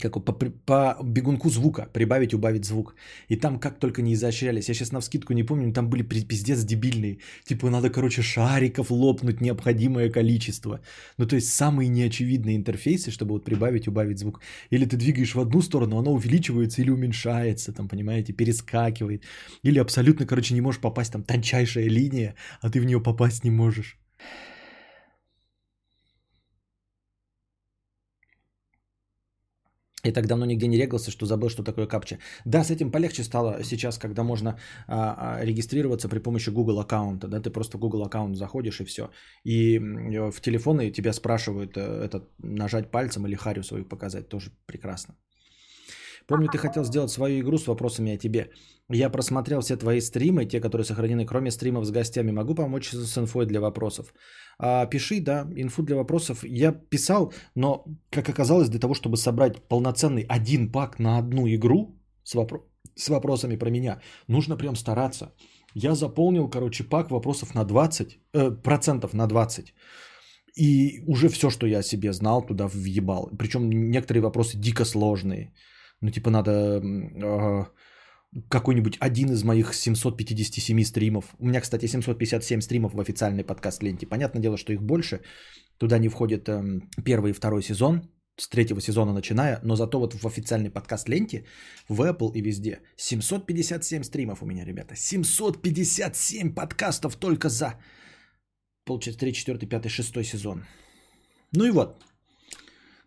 как, 0.00 0.24
по, 0.24 0.32
по 0.66 0.98
бегунку 1.02 1.50
звука, 1.50 1.88
прибавить, 1.92 2.34
убавить 2.34 2.64
звук. 2.64 2.94
И 3.28 3.36
там 3.36 3.58
как 3.58 3.78
только 3.78 4.02
не 4.02 4.14
изощрялись. 4.14 4.68
Я 4.68 4.74
сейчас 4.74 4.92
на 4.92 5.00
вскидку 5.00 5.32
не 5.32 5.44
помню, 5.44 5.72
там 5.72 5.88
были 5.88 6.02
пиздец 6.02 6.64
дебильные. 6.64 7.18
Типа 7.44 7.70
надо, 7.70 7.90
короче, 7.90 8.22
шариков 8.22 8.90
лопнуть 8.90 9.40
необходимое 9.40 10.10
количество. 10.10 10.80
Ну, 11.18 11.26
то 11.26 11.36
есть 11.36 11.52
самые 11.52 11.88
неочевидные 11.88 12.56
интерфейсы, 12.56 13.10
чтобы 13.10 13.32
вот 13.32 13.44
прибавить, 13.44 13.88
убавить 13.88 14.18
звук. 14.18 14.40
Или 14.70 14.84
ты 14.84 14.96
двигаешь 14.96 15.34
в 15.34 15.40
одну 15.40 15.62
сторону, 15.62 15.98
оно 15.98 16.12
увеличивается 16.12 16.82
или 16.82 16.90
уменьшается, 16.90 17.72
там, 17.72 17.88
понимаете, 17.88 18.32
перескакивает. 18.32 19.24
Или 19.62 19.78
абсолютно, 19.78 20.26
короче, 20.26 20.54
не 20.54 20.60
можешь 20.60 20.80
попасть, 20.80 21.12
там, 21.12 21.22
тончайшая 21.22 21.88
линия, 21.88 22.34
а 22.60 22.70
ты 22.70 22.80
в 22.80 22.84
нее 22.84 23.00
попасть 23.00 23.44
не 23.44 23.50
можешь. 23.50 23.98
Я 30.04 30.12
так 30.12 30.26
давно 30.26 30.44
нигде 30.44 30.66
не 30.66 30.76
регался, 30.76 31.10
что 31.10 31.26
забыл, 31.26 31.48
что 31.48 31.62
такое 31.62 31.86
капча. 31.86 32.18
Да, 32.44 32.62
с 32.62 32.70
этим 32.70 32.90
полегче 32.90 33.24
стало 33.24 33.64
сейчас, 33.64 33.98
когда 33.98 34.22
можно 34.22 34.58
а, 34.86 35.38
а, 35.38 35.44
регистрироваться 35.44 36.08
при 36.08 36.18
помощи 36.18 36.50
Google 36.50 36.80
аккаунта. 36.80 37.26
Да, 37.26 37.40
ты 37.40 37.50
просто 37.50 37.78
Google 37.78 38.02
аккаунт 38.02 38.36
заходишь 38.36 38.80
и 38.80 38.84
все. 38.84 39.10
И 39.44 39.78
в 39.78 40.40
телефоны 40.40 40.90
тебя 40.90 41.12
спрашивают 41.12 41.76
э, 41.76 41.80
это 41.80 42.28
нажать 42.38 42.90
пальцем 42.90 43.26
или 43.26 43.34
харю 43.34 43.62
свою 43.62 43.84
показать. 43.84 44.28
Тоже 44.28 44.50
прекрасно. 44.66 45.14
Помню, 46.26 46.48
ты 46.48 46.58
хотел 46.58 46.84
сделать 46.84 47.10
свою 47.10 47.40
игру 47.40 47.58
с 47.58 47.66
вопросами 47.66 48.14
о 48.14 48.18
тебе. 48.18 48.50
Я 48.90 49.10
просмотрел 49.10 49.60
все 49.60 49.76
твои 49.76 50.00
стримы, 50.00 50.46
те, 50.46 50.60
которые 50.60 50.84
сохранены, 50.84 51.26
кроме 51.26 51.50
стримов 51.50 51.84
с 51.84 51.90
гостями. 51.90 52.32
Могу 52.32 52.54
помочь 52.54 52.92
с 52.92 53.18
инфой 53.18 53.46
для 53.46 53.60
вопросов. 53.60 54.14
А, 54.58 54.86
пиши, 54.86 55.20
да, 55.20 55.46
инфу 55.56 55.82
для 55.82 55.96
вопросов. 55.96 56.44
Я 56.44 56.72
писал, 56.72 57.32
но, 57.54 57.84
как 58.10 58.28
оказалось, 58.28 58.68
для 58.68 58.80
того, 58.80 58.94
чтобы 58.94 59.16
собрать 59.16 59.62
полноценный 59.68 60.26
один 60.28 60.72
пак 60.72 60.98
на 60.98 61.18
одну 61.18 61.46
игру 61.48 61.98
с, 62.24 62.34
вопро- 62.34 62.62
с 62.94 63.08
вопросами 63.08 63.56
про 63.56 63.70
меня, 63.70 64.00
нужно 64.28 64.56
прям 64.56 64.76
стараться. 64.76 65.32
Я 65.74 65.94
заполнил, 65.94 66.48
короче, 66.48 66.84
пак 66.84 67.10
вопросов 67.10 67.54
на 67.54 67.64
20, 67.64 68.18
э, 68.32 68.50
процентов 68.62 69.14
на 69.14 69.26
20. 69.26 69.74
И 70.56 71.02
уже 71.06 71.28
все, 71.28 71.50
что 71.50 71.66
я 71.66 71.82
себе 71.82 72.12
знал, 72.12 72.46
туда 72.46 72.68
въебал. 72.68 73.30
Причем 73.38 73.68
некоторые 73.68 74.22
вопросы 74.22 74.56
дико 74.56 74.84
сложные. 74.84 75.52
Ну, 76.00 76.10
типа, 76.10 76.30
надо 76.30 76.50
э, 76.52 77.64
какой-нибудь 78.48 78.96
один 79.00 79.30
из 79.32 79.44
моих 79.44 79.74
757 79.74 80.84
стримов. 80.84 81.24
У 81.38 81.46
меня, 81.46 81.60
кстати, 81.60 81.86
757 81.86 82.60
стримов 82.60 82.94
в 82.94 83.00
официальной 83.00 83.44
подкаст-ленте. 83.44 84.06
Понятное 84.06 84.42
дело, 84.42 84.56
что 84.56 84.72
их 84.72 84.82
больше. 84.82 85.20
Туда 85.78 85.98
не 85.98 86.08
входит 86.08 86.48
э, 86.48 86.80
первый 87.04 87.30
и 87.30 87.34
второй 87.34 87.62
сезон, 87.62 88.02
с 88.36 88.48
третьего 88.48 88.80
сезона 88.80 89.12
начиная, 89.12 89.60
но 89.62 89.76
зато 89.76 89.98
вот 89.98 90.14
в 90.14 90.26
официальной 90.26 90.70
подкаст-ленте, 90.70 91.44
в 91.88 92.00
Apple 92.02 92.32
и 92.34 92.42
везде 92.42 92.80
757 92.96 94.02
стримов 94.02 94.42
у 94.42 94.46
меня, 94.46 94.64
ребята. 94.64 94.94
757 94.96 96.54
подкастов 96.54 97.16
только 97.16 97.48
за, 97.48 97.74
получается, 98.84 99.20
3, 99.20 99.32
4, 99.32 99.68
5, 99.68 99.90
6 99.90 100.24
сезон. 100.24 100.64
Ну 101.52 101.64
и 101.64 101.70
вот, 101.70 102.02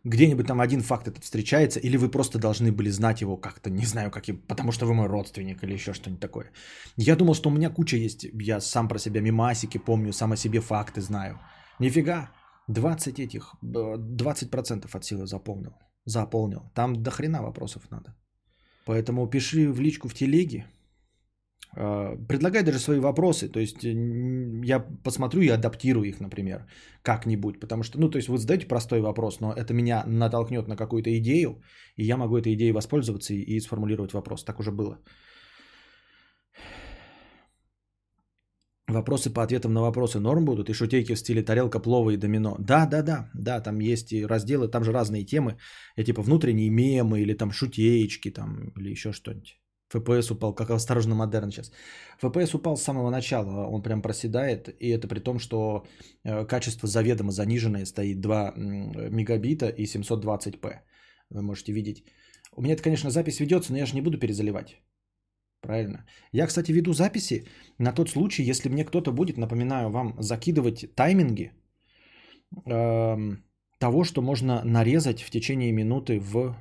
где-нибудь 0.04 0.48
там 0.48 0.62
один 0.62 0.82
факт 0.82 1.08
этот 1.08 1.24
встречается, 1.24 1.80
или 1.80 1.98
вы 1.98 2.10
просто 2.10 2.40
должны 2.40 2.72
были 2.72 2.90
знать 2.90 3.22
его 3.22 3.38
как-то, 3.38 3.70
не 3.70 3.86
знаю, 3.86 4.12
как, 4.12 4.26
потому 4.48 4.72
что 4.72 4.86
вы 4.86 4.94
мой 4.94 5.08
родственник 5.08 5.64
или 5.64 5.74
еще 5.74 5.94
что-нибудь 5.94 6.22
такое. 6.22 6.52
Я 6.96 7.16
думал, 7.16 7.34
что 7.34 7.50
у 7.50 7.54
меня 7.54 7.70
куча 7.70 7.98
есть, 7.98 8.28
я 8.34 8.62
сам 8.62 8.88
про 8.88 9.00
себя 9.00 9.22
мимасики 9.22 9.78
помню, 9.78 10.14
сам 10.14 10.32
о 10.32 10.38
себе 10.38 10.62
факты 10.62 11.02
знаю. 11.02 11.40
Нифига, 11.80 12.30
20 12.68 13.20
этих, 13.20 13.56
20% 13.64 14.90
от 14.98 15.06
силы 15.06 15.28
заполнил. 15.28 15.74
Заполнил. 16.06 16.72
Там 16.74 17.04
до 17.04 17.12
хрена 17.12 17.42
вопросов 17.42 17.84
надо. 17.92 18.16
Поэтому 18.86 19.28
пиши 19.28 19.70
в 19.72 19.82
личку 19.82 20.08
в 20.08 20.14
телеге, 20.14 20.66
предлагай 21.74 22.64
даже 22.64 22.80
свои 22.80 23.00
вопросы, 23.00 23.50
то 23.50 23.60
есть 23.60 23.84
я 23.84 24.80
посмотрю 25.04 25.42
и 25.42 25.50
адаптирую 25.50 26.06
их, 26.06 26.20
например, 26.20 26.66
как-нибудь, 27.04 27.60
потому 27.60 27.84
что, 27.84 28.00
ну, 28.00 28.10
то 28.10 28.18
есть 28.18 28.30
вы 28.30 28.38
задаете 28.38 28.68
простой 28.68 29.02
вопрос, 29.02 29.40
но 29.40 29.54
это 29.54 29.74
меня 29.74 30.04
натолкнет 30.08 30.68
на 30.68 30.76
какую-то 30.76 31.10
идею, 31.18 31.62
и 31.96 32.04
я 32.04 32.18
могу 32.18 32.38
этой 32.38 32.54
идеей 32.54 32.72
воспользоваться 32.72 33.34
и, 33.34 33.42
и 33.42 33.60
сформулировать 33.60 34.14
вопрос. 34.14 34.44
Так 34.44 34.60
уже 34.60 34.72
было. 34.72 34.98
Вопросы 38.90 39.30
по 39.30 39.44
ответам 39.44 39.74
на 39.74 39.82
вопросы 39.82 40.20
норм 40.20 40.46
будут, 40.46 40.70
и 40.70 40.74
шутейки 40.74 41.14
в 41.14 41.20
стиле 41.20 41.44
тарелка, 41.44 41.80
плова 41.80 42.12
и 42.12 42.18
домино. 42.18 42.56
Да, 42.60 42.86
да, 42.86 43.04
да, 43.04 43.30
да, 43.34 43.60
там 43.60 43.80
есть 43.80 44.14
и 44.14 44.26
разделы, 44.26 44.70
там 44.70 44.84
же 44.84 44.94
разные 44.94 45.26
темы, 45.26 45.58
я 45.98 46.06
типа 46.06 46.22
внутренние 46.22 46.70
мемы 46.70 47.20
или 47.20 47.34
там 47.34 47.52
шутеечки 47.52 48.32
там 48.32 48.72
или 48.78 48.92
еще 48.92 49.12
что-нибудь. 49.12 49.60
ФПС 49.90 50.32
упал, 50.32 50.54
как 50.54 50.70
осторожно 50.70 51.16
модерн 51.16 51.52
сейчас. 51.52 51.72
ФПС 52.20 52.54
упал 52.54 52.76
с 52.76 52.84
самого 52.84 53.10
начала, 53.10 53.68
он 53.68 53.82
прям 53.82 54.02
проседает, 54.02 54.70
и 54.82 54.90
это 54.90 55.08
при 55.08 55.20
том, 55.20 55.40
что 55.40 55.86
э, 56.24 56.46
качество 56.46 56.88
заведомо 56.88 57.32
заниженное, 57.32 57.86
стоит 57.86 58.20
2 58.20 58.54
мегабита 59.10 59.70
и 59.70 59.86
720p. 59.86 60.80
Вы 61.30 61.42
можете 61.42 61.74
видеть. 61.74 62.04
У 62.52 62.62
меня 62.62 62.74
это, 62.74 62.84
конечно, 62.84 63.10
запись 63.10 63.40
ведется, 63.40 63.72
но 63.72 63.78
я 63.78 63.86
же 63.86 63.96
не 63.96 64.02
буду 64.02 64.20
перезаливать. 64.20 64.82
Правильно. 65.62 66.06
Я, 66.32 66.48
кстати, 66.48 66.72
веду 66.72 66.94
записи 66.94 67.46
на 67.80 67.92
тот 67.94 68.10
случай, 68.10 68.44
если 68.44 68.70
мне 68.70 68.86
кто-то 68.86 69.12
будет, 69.12 69.38
напоминаю 69.38 69.90
вам, 69.90 70.16
закидывать 70.20 70.96
тайминги 70.96 71.52
э, 72.66 73.38
того, 73.80 74.04
что 74.04 74.22
можно 74.22 74.62
нарезать 74.64 75.22
в 75.22 75.30
течение 75.30 75.72
минуты 75.72 76.20
в 76.20 76.56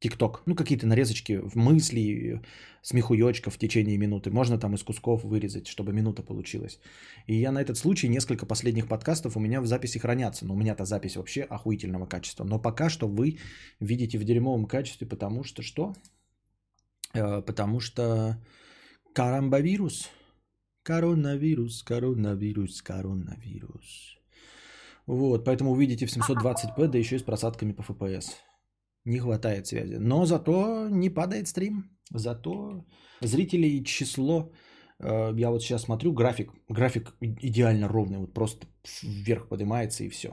ТикТок. 0.00 0.42
Ну, 0.46 0.54
какие-то 0.54 0.86
нарезочки 0.86 1.40
в 1.42 1.56
мысли, 1.56 2.40
смехуёчка 2.82 3.50
в 3.50 3.58
течение 3.58 3.98
минуты. 3.98 4.30
Можно 4.30 4.58
там 4.58 4.74
из 4.74 4.82
кусков 4.82 5.24
вырезать, 5.24 5.68
чтобы 5.68 5.92
минута 5.92 6.22
получилась. 6.22 6.80
И 7.26 7.34
я 7.34 7.52
на 7.52 7.60
этот 7.60 7.76
случай 7.76 8.08
несколько 8.08 8.46
последних 8.46 8.88
подкастов 8.88 9.36
у 9.36 9.40
меня 9.40 9.60
в 9.60 9.66
записи 9.66 9.98
хранятся. 9.98 10.46
Но 10.46 10.54
у 10.54 10.56
меня-то 10.56 10.86
запись 10.86 11.16
вообще 11.16 11.42
охуительного 11.42 12.06
качества. 12.06 12.44
Но 12.44 12.58
пока 12.58 12.88
что 12.88 13.06
вы 13.06 13.38
видите 13.78 14.18
в 14.18 14.24
дерьмовом 14.24 14.64
качестве, 14.66 15.06
потому 15.06 15.44
что 15.44 15.62
что? 15.62 15.94
Э, 17.12 17.42
потому 17.42 17.80
что 17.80 18.42
карамбовирус. 19.14 20.08
Коронавирус, 20.82 21.82
коронавирус, 21.82 22.80
коронавирус. 22.80 24.16
Вот, 25.06 25.44
поэтому 25.44 25.72
увидите 25.72 26.06
в 26.06 26.16
720p, 26.16 26.88
да 26.88 26.98
еще 26.98 27.16
и 27.16 27.18
с 27.18 27.22
просадками 27.22 27.72
по 27.72 27.82
FPS. 27.82 28.28
Не 29.04 29.18
хватает 29.18 29.66
связи. 29.66 29.98
Но 29.98 30.26
зато 30.26 30.88
не 30.90 31.10
падает 31.10 31.48
стрим. 31.48 31.84
Зато 32.14 32.84
зрителей 33.20 33.84
число, 33.84 34.52
э, 34.98 35.32
я 35.36 35.50
вот 35.50 35.62
сейчас 35.62 35.82
смотрю, 35.82 36.12
график, 36.12 36.52
график 36.68 37.14
идеально 37.20 37.88
ровный, 37.88 38.18
вот 38.18 38.34
просто 38.34 38.66
вверх 39.02 39.48
поднимается 39.48 40.04
и 40.04 40.08
все. 40.08 40.28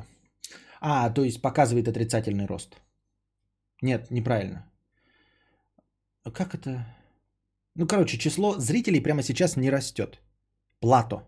А, 0.82 1.10
то 1.10 1.24
есть 1.24 1.42
показывает 1.42 1.88
отрицательный 1.88 2.46
рост. 2.46 2.82
Нет, 3.82 4.12
неправильно. 4.12 4.72
Как 6.34 6.56
это? 6.56 6.86
Ну, 7.76 7.88
короче, 7.88 8.18
число 8.18 8.60
зрителей 8.60 9.02
прямо 9.02 9.24
сейчас 9.24 9.56
не 9.56 9.70
растет. 9.70 10.20
Плато. 10.80 11.22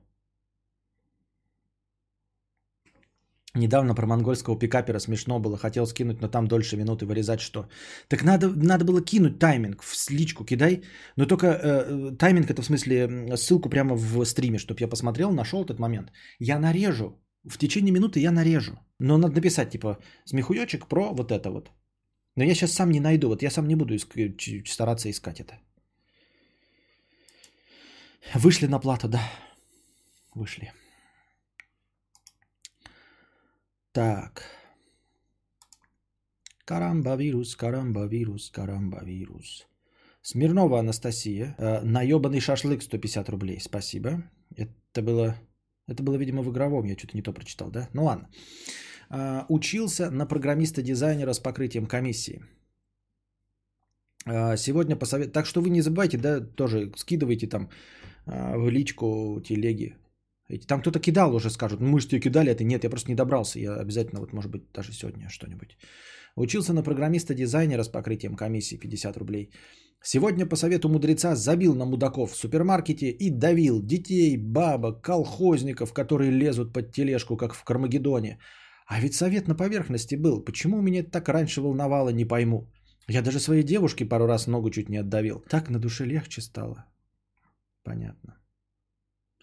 Недавно 3.56 3.96
про 3.96 4.06
монгольского 4.06 4.60
пикапера 4.60 5.00
смешно 5.00 5.40
было. 5.40 5.58
Хотел 5.58 5.88
скинуть, 5.88 6.22
но 6.22 6.28
там 6.28 6.48
дольше 6.48 6.78
минуты 6.78 7.06
вырезать 7.06 7.42
что. 7.42 7.68
Так 8.08 8.24
надо, 8.24 8.50
надо 8.50 8.86
было 8.86 9.02
кинуть 9.02 9.40
тайминг 9.40 9.82
в 9.82 10.10
личку 10.12 10.46
кидай. 10.46 10.84
Но 11.16 11.26
только 11.26 11.48
э, 11.48 12.12
тайминг 12.18 12.50
это 12.52 12.62
в 12.62 12.66
смысле 12.66 13.36
ссылку 13.38 13.70
прямо 13.70 13.96
в 13.96 14.26
стриме, 14.26 14.60
чтобы 14.60 14.82
я 14.82 14.88
посмотрел, 14.88 15.32
нашел 15.32 15.66
этот 15.66 15.80
момент. 15.80 16.12
Я 16.40 16.60
нарежу. 16.60 17.20
В 17.44 17.58
течение 17.58 17.92
минуты 17.92 18.20
я 18.20 18.32
нарежу. 18.32 18.74
Но 19.00 19.18
надо 19.18 19.36
написать 19.36 19.72
типа 19.72 19.98
смехуёчек 20.26 20.88
про 20.88 21.12
вот 21.14 21.32
это 21.32 21.50
вот. 21.50 21.72
Но 22.36 22.44
я 22.44 22.54
сейчас 22.54 22.74
сам 22.74 22.92
не 22.92 23.00
найду. 23.00 23.30
Вот 23.30 23.42
я 23.42 23.50
сам 23.50 23.68
не 23.68 23.76
буду 23.76 23.96
иск- 23.96 24.68
стараться 24.68 25.10
искать 25.10 25.40
это. 25.40 25.60
Вышли 28.36 28.68
на 28.68 28.80
плату, 28.80 29.08
да. 29.08 29.20
Вышли. 30.36 30.72
Так. 34.00 34.44
Карамба-вирус, 36.66 37.56
карамба-вирус, 37.58 38.50
карамба-вирус. 38.50 39.68
Смирнова 40.22 40.80
Анастасия. 40.80 41.56
Э, 41.58 41.82
наебанный 41.84 42.40
шашлык 42.40 42.82
150 42.82 43.30
рублей. 43.30 43.60
Спасибо. 43.60 44.24
Это 44.56 45.02
было, 45.02 45.36
это 45.88 46.02
было, 46.02 46.16
видимо, 46.16 46.44
в 46.44 46.50
игровом. 46.50 46.86
Я 46.86 46.96
что-то 46.96 47.18
не 47.18 47.22
то 47.22 47.34
прочитал, 47.34 47.72
да? 47.72 47.90
Ну 47.94 48.06
ладно. 48.06 48.30
Э, 49.10 49.44
учился 49.50 50.10
на 50.12 50.26
программиста-дизайнера 50.26 51.34
с 51.34 51.40
покрытием 51.40 51.86
комиссии. 51.86 52.42
Э, 54.26 54.56
сегодня 54.56 54.96
посовет... 54.96 55.34
Так 55.34 55.46
что 55.46 55.62
вы 55.62 55.70
не 55.70 55.82
забывайте, 55.82 56.18
да, 56.18 56.40
тоже 56.40 56.94
скидывайте 56.96 57.48
там 57.48 57.70
э, 58.28 58.58
в 58.58 58.70
личку 58.70 59.42
телеги 59.46 59.98
там 60.58 60.82
кто-то 60.82 61.00
кидал 61.00 61.36
уже, 61.36 61.50
скажут, 61.50 61.80
ну 61.80 61.88
мы 61.88 62.00
же 62.00 62.08
тебе 62.08 62.22
кидали, 62.22 62.52
это 62.52 62.64
нет, 62.64 62.84
я 62.84 62.90
просто 62.90 63.12
не 63.12 63.16
добрался. 63.16 63.60
Я 63.60 63.76
обязательно, 63.76 64.20
вот 64.20 64.34
может 64.34 64.52
быть, 64.52 64.64
даже 64.74 64.94
сегодня 64.94 65.30
что-нибудь. 65.30 65.78
Учился 66.36 66.74
на 66.74 66.84
программиста-дизайнера 66.84 67.84
с 67.84 67.90
покрытием 67.90 68.36
комиссии 68.36 68.80
50 68.80 69.18
рублей. 69.18 69.52
Сегодня 70.02 70.46
по 70.46 70.56
совету 70.56 70.90
мудреца 70.90 71.36
забил 71.36 71.76
на 71.76 71.86
мудаков 71.86 72.32
в 72.32 72.36
супермаркете 72.36 73.10
и 73.10 73.30
давил 73.30 73.82
детей, 73.84 74.38
бабок, 74.38 75.02
колхозников, 75.02 75.94
которые 75.94 76.32
лезут 76.32 76.74
под 76.74 76.92
тележку, 76.94 77.38
как 77.38 77.54
в 77.54 77.64
Кармагеддоне. 77.64 78.40
А 78.88 79.00
ведь 79.00 79.14
совет 79.14 79.48
на 79.48 79.56
поверхности 79.56 80.16
был. 80.16 80.44
Почему 80.44 80.82
меня 80.82 81.02
это 81.02 81.12
так 81.12 81.30
раньше 81.30 81.62
волновало, 81.62 82.10
не 82.10 82.26
пойму. 82.26 82.72
Я 83.08 83.22
даже 83.22 83.40
своей 83.40 83.64
девушке 83.64 84.06
пару 84.06 84.26
раз 84.26 84.48
ногу 84.48 84.70
чуть 84.72 84.90
не 84.90 84.98
отдавил. 84.98 85.44
Так 85.50 85.70
на 85.70 85.80
душе 85.80 86.06
легче 86.06 86.42
стало. 86.42 86.86
Понятно. 87.84 88.39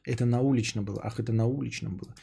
Это 0.06 0.24
на 0.24 0.40
уличном 0.40 0.84
было. 0.84 1.00
Ах, 1.02 1.20
это 1.20 1.32
на 1.32 1.46
уличном 1.46 1.96
было. 1.96 2.14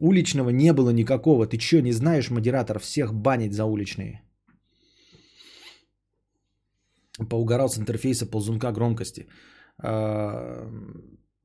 Уличного 0.00 0.50
не 0.50 0.72
было 0.72 0.90
никакого. 0.90 1.46
Ты 1.46 1.58
что, 1.58 1.80
не 1.80 1.92
знаешь, 1.92 2.30
модератор 2.30 2.78
всех 2.78 3.14
банить 3.14 3.52
за 3.52 3.64
уличные? 3.64 4.20
Поугарал 7.30 7.68
с 7.68 7.78
интерфейса 7.78 8.26
ползунка 8.26 8.72
громкости. 8.72 9.26
А, 9.78 10.68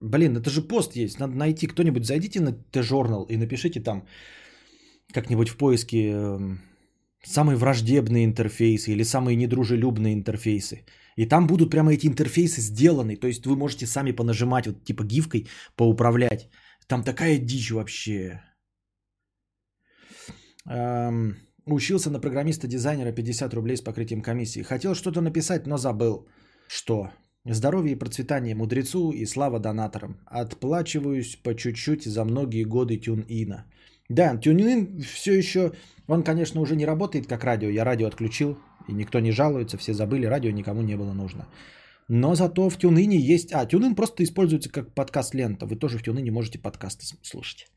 блин, 0.02 0.38
это 0.38 0.50
же 0.50 0.62
пост 0.62 0.96
есть. 0.96 1.20
Надо 1.20 1.36
найти 1.36 1.68
кто-нибудь. 1.68 2.06
Зайдите 2.06 2.42
на 2.42 2.54
T-Journal 2.54 3.28
и 3.30 3.38
напишите 3.38 3.80
там 3.80 4.08
как-нибудь 5.14 5.50
в 5.50 5.58
поиске 5.58 6.10
эм, 6.10 6.60
самые 7.24 7.58
враждебные 7.58 8.26
интерфейсы 8.26 8.92
или 8.92 9.04
самые 9.04 9.36
недружелюбные 9.36 10.14
интерфейсы. 10.14 10.86
И 11.18 11.26
там 11.26 11.48
будут 11.48 11.72
прямо 11.72 11.92
эти 11.92 12.08
интерфейсы 12.08 12.62
сделаны. 12.62 13.16
То 13.18 13.28
есть 13.28 13.46
вы 13.46 13.56
можете 13.56 13.88
сами 13.88 14.12
понажимать, 14.12 14.68
вот 14.68 14.84
типа 14.84 15.04
гифкой 15.04 15.48
поуправлять. 15.76 16.50
Там 16.88 17.04
такая 17.04 17.40
дичь 17.40 17.72
вообще. 17.72 18.42
Эм, 20.70 21.36
учился 21.66 22.10
на 22.10 22.20
программиста-дизайнера 22.20 23.12
50 23.12 23.54
рублей 23.54 23.78
с 23.78 23.82
покрытием 23.82 24.22
комиссии. 24.22 24.64
Хотел 24.64 24.96
что-то 24.96 25.22
написать, 25.22 25.68
но 25.68 25.78
забыл. 25.78 26.28
Что? 26.68 27.10
Здоровье 27.46 27.94
и 27.94 28.00
процветание 28.00 28.56
мудрецу 28.56 29.12
и 29.12 29.26
слава 29.26 29.60
донаторам. 29.60 30.18
Отплачиваюсь 30.26 31.36
по 31.36 31.56
чуть-чуть 31.56 32.06
за 32.06 32.26
многие 32.26 32.64
годы 32.64 32.98
тюн-ина. 32.98 33.66
Да, 34.10 34.38
тюн-ин 34.38 35.02
все 35.02 35.34
еще, 35.34 35.72
он, 36.08 36.24
конечно, 36.24 36.62
уже 36.62 36.76
не 36.76 36.86
работает 36.86 37.28
как 37.28 37.44
радио. 37.44 37.70
Я 37.70 37.86
радио 37.86 38.08
отключил, 38.08 38.58
и 38.88 38.94
никто 38.94 39.20
не 39.20 39.32
жалуется, 39.32 39.78
все 39.78 39.94
забыли, 39.94 40.26
радио 40.26 40.52
никому 40.52 40.82
не 40.82 40.98
было 40.98 41.14
нужно. 41.14 41.48
Но 42.10 42.36
зато 42.36 42.70
в 42.70 42.78
Тюныне 42.78 43.20
есть... 43.20 43.54
А, 43.54 43.66
Тюнин 43.66 43.96
просто 43.96 44.24
используется 44.24 44.70
как 44.70 44.96
подкаст-лента. 44.96 45.66
Вы 45.66 45.76
тоже 45.76 45.98
в 45.98 46.04
Тюныне 46.04 46.32
можете 46.32 46.58
подкасты 46.58 47.06
слушать. 47.22 47.68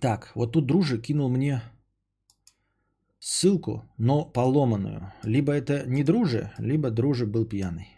Так, 0.00 0.32
вот 0.34 0.52
тут 0.52 0.66
дружи 0.66 1.00
кинул 1.00 1.28
мне 1.28 1.62
ссылку, 3.20 3.84
но 3.98 4.24
поломанную. 4.24 5.12
Либо 5.22 5.52
это 5.52 5.84
не 5.86 6.02
друже, 6.04 6.52
либо 6.58 6.90
друже 6.90 7.26
был 7.26 7.44
пьяный. 7.44 7.88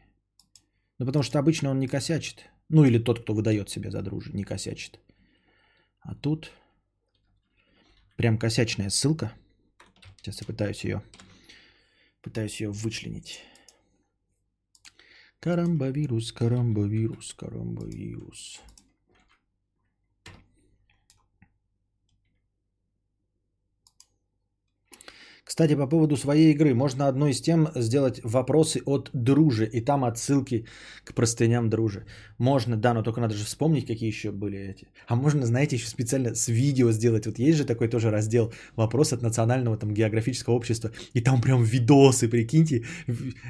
Ну, 0.99 1.07
потому 1.07 1.23
что 1.23 1.39
обычно 1.39 1.71
он 1.71 1.79
не 1.79 1.89
косячит. 1.89 2.51
Ну, 2.69 2.85
или 2.85 2.99
тот, 2.99 3.21
кто 3.21 3.35
выдает 3.35 3.71
себя 3.71 3.91
за 3.91 4.03
друже, 4.03 4.33
не 4.33 4.45
косячит. 4.45 5.01
А 6.01 6.15
тут 6.15 6.53
прям 8.17 8.39
косячная 8.39 8.91
ссылка. 8.91 9.33
Сейчас 10.21 10.41
я 10.41 10.47
пытаюсь 10.47 10.85
ее, 10.85 11.03
пытаюсь 12.23 12.61
ее 12.61 12.71
вычленить. 12.71 13.41
Карамбовирус, 15.41 16.33
карамбовирус, 16.33 17.35
карамбовирус. 17.35 18.61
Кстати, 25.49 25.77
по 25.77 25.87
поводу 25.87 26.17
своей 26.17 26.53
игры. 26.53 26.75
Можно 26.75 27.09
одной 27.09 27.31
из 27.31 27.41
тем 27.41 27.69
сделать 27.75 28.21
вопросы 28.23 28.83
от 28.85 29.09
дружи. 29.15 29.65
И 29.65 29.81
там 29.81 30.05
отсылки 30.05 30.67
к 31.05 31.15
простыням 31.15 31.71
дружи. 31.71 32.05
Можно, 32.37 32.77
да, 32.77 32.93
но 32.93 33.03
только 33.03 33.23
надо 33.23 33.35
же 33.35 33.45
вспомнить, 33.45 33.87
какие 33.87 34.11
еще 34.11 34.31
были 34.31 34.59
эти. 34.59 34.89
А 35.07 35.17
можно, 35.17 35.47
знаете, 35.47 35.77
еще 35.77 35.89
специально 35.89 36.35
с 36.35 36.49
видео 36.49 36.93
сделать. 36.93 37.27
Вот 37.27 37.39
есть 37.39 37.57
же 37.57 37.65
такой 37.65 37.89
тоже 37.89 38.11
раздел 38.11 38.53
вопрос 38.77 39.13
от 39.15 39.23
национального 39.23 39.79
там 39.79 39.95
географического 39.95 40.55
общества. 40.55 40.91
И 41.15 41.23
там 41.23 41.41
прям 41.41 41.65
видосы, 41.65 42.29
прикиньте. 42.29 42.85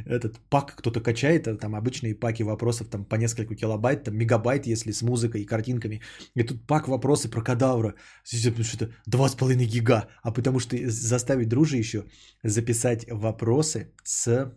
Этот 0.07 0.39
пак 0.51 0.77
кто-то 0.77 1.01
качает, 1.01 1.49
а 1.49 1.57
там 1.57 1.75
обычные 1.75 2.15
паки 2.15 2.45
вопросов 2.45 2.87
там 2.89 3.05
по 3.05 3.17
несколько 3.17 3.57
килобайт, 3.57 4.05
там 4.05 4.17
мегабайт, 4.17 4.69
если 4.69 4.93
с 4.93 5.03
музыкой 5.03 5.41
и 5.41 5.47
картинками. 5.47 6.01
И 6.37 6.45
тут 6.45 6.65
пак 6.65 6.87
вопросы 6.87 7.29
про 7.29 7.43
кадавра. 7.43 7.95
Что-то 8.23 8.93
2,5 9.11 9.65
гига. 9.65 10.07
А 10.23 10.31
потому 10.31 10.61
что 10.61 10.77
заставить 10.89 11.49
дружи 11.49 11.88
записать 12.43 13.07
вопросы 13.11 13.93
с 14.05 14.53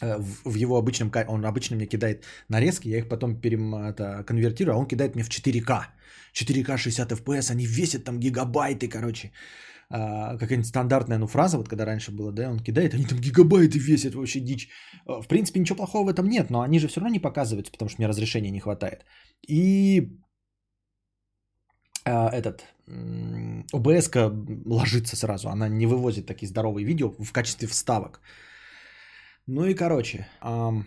э, 0.00 0.18
в 0.44 0.54
его 0.54 0.76
обычном, 0.76 1.10
он 1.28 1.44
обычно 1.44 1.76
мне 1.76 1.86
кидает 1.86 2.24
нарезки, 2.48 2.88
я 2.88 2.98
их 2.98 3.08
потом 3.08 3.40
перем, 3.40 3.74
это, 3.74 4.24
конвертирую, 4.24 4.74
а 4.74 4.78
он 4.78 4.86
кидает 4.86 5.14
мне 5.14 5.24
в 5.24 5.28
4К. 5.28 5.86
4К 6.34 6.76
60 6.76 7.12
FPS, 7.12 7.50
они 7.52 7.66
весят 7.66 8.04
там 8.04 8.20
гигабайты, 8.20 8.88
короче. 8.88 9.32
А, 9.90 10.36
какая-нибудь 10.38 10.66
стандартная 10.66 11.18
ну, 11.18 11.26
фраза, 11.26 11.56
вот 11.58 11.68
когда 11.68 11.84
раньше 11.84 12.10
было, 12.10 12.32
да, 12.32 12.50
он 12.50 12.58
кидает, 12.58 12.94
они 12.94 13.04
там 13.04 13.18
гигабайты 13.18 13.78
весят, 13.78 14.14
вообще 14.14 14.40
дичь. 14.40 14.68
А, 15.06 15.22
в 15.22 15.28
принципе, 15.28 15.60
ничего 15.60 15.76
плохого 15.76 16.06
в 16.06 16.08
этом 16.08 16.28
нет, 16.28 16.50
но 16.50 16.62
они 16.62 16.78
же 16.78 16.88
все 16.88 17.00
равно 17.00 17.12
не 17.12 17.20
показываются, 17.20 17.72
потому 17.72 17.88
что 17.88 18.00
мне 18.00 18.08
разрешения 18.08 18.50
не 18.50 18.60
хватает. 18.60 19.04
И 19.46 20.18
а, 22.04 22.28
этот 22.30 22.64
обс 23.72 24.10
ложится 24.66 25.16
сразу, 25.16 25.48
она 25.48 25.68
не 25.68 25.86
вывозит 25.86 26.26
такие 26.26 26.48
здоровые 26.48 26.84
видео 26.84 27.14
в 27.18 27.32
качестве 27.32 27.66
вставок. 27.68 28.20
Ну 29.46 29.64
и 29.66 29.74
короче, 29.74 30.26
эм, 30.42 30.86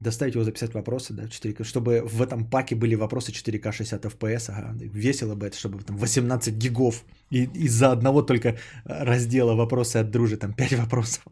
доставить 0.00 0.34
его 0.34 0.44
записать 0.44 0.74
вопросы, 0.74 1.12
да, 1.12 1.24
4К, 1.24 1.64
чтобы 1.64 2.02
в 2.04 2.22
этом 2.22 2.48
паке 2.50 2.74
были 2.74 2.96
вопросы 2.96 3.32
4К 3.32 3.72
60 3.72 4.04
FPS, 4.04 4.50
ага, 4.50 4.74
весело 4.74 5.34
бы 5.34 5.46
это, 5.46 5.56
чтобы 5.56 5.82
там 5.82 5.96
18 5.96 6.54
гигов 6.54 7.04
и 7.30 7.44
из-за 7.44 7.92
одного 7.92 8.22
только 8.22 8.56
раздела 8.84 9.54
вопросы 9.54 9.98
от 9.98 10.10
дружи, 10.10 10.36
там 10.36 10.52
5 10.52 10.72
вопросов. 10.74 11.24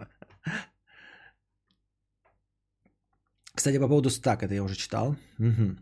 Кстати, 3.54 3.78
по 3.78 3.88
поводу 3.88 4.10
стак, 4.10 4.44
это 4.44 4.54
я 4.54 4.62
уже 4.62 4.76
читал. 4.76 5.16
Угу. 5.38 5.76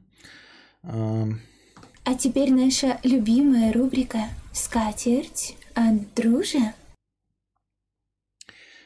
А 2.09 2.14
теперь 2.14 2.53
наша 2.53 3.01
любимая 3.03 3.73
рубрика 3.73 4.29
«Скатерть 4.53 5.57
от 5.75 6.14
дружи». 6.14 6.73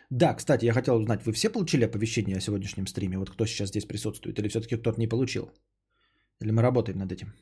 Да, 0.09 0.33
кстати, 0.33 0.65
я 0.65 0.73
хотел 0.73 0.97
узнать, 0.97 1.27
вы 1.27 1.33
все 1.33 1.51
получили 1.51 1.85
оповещение 1.85 2.39
о 2.39 2.41
сегодняшнем 2.41 2.87
стриме? 2.87 3.19
Вот 3.19 3.29
кто 3.29 3.45
сейчас 3.45 3.69
здесь 3.69 3.85
присутствует? 3.85 4.39
Или 4.39 4.49
все-таки 4.49 4.77
кто-то 4.77 4.99
не 4.99 5.07
получил? 5.07 5.51
Или 6.41 6.51
мы 6.51 6.63
работаем 6.63 6.99
над 6.99 7.13
этим? 7.13 7.35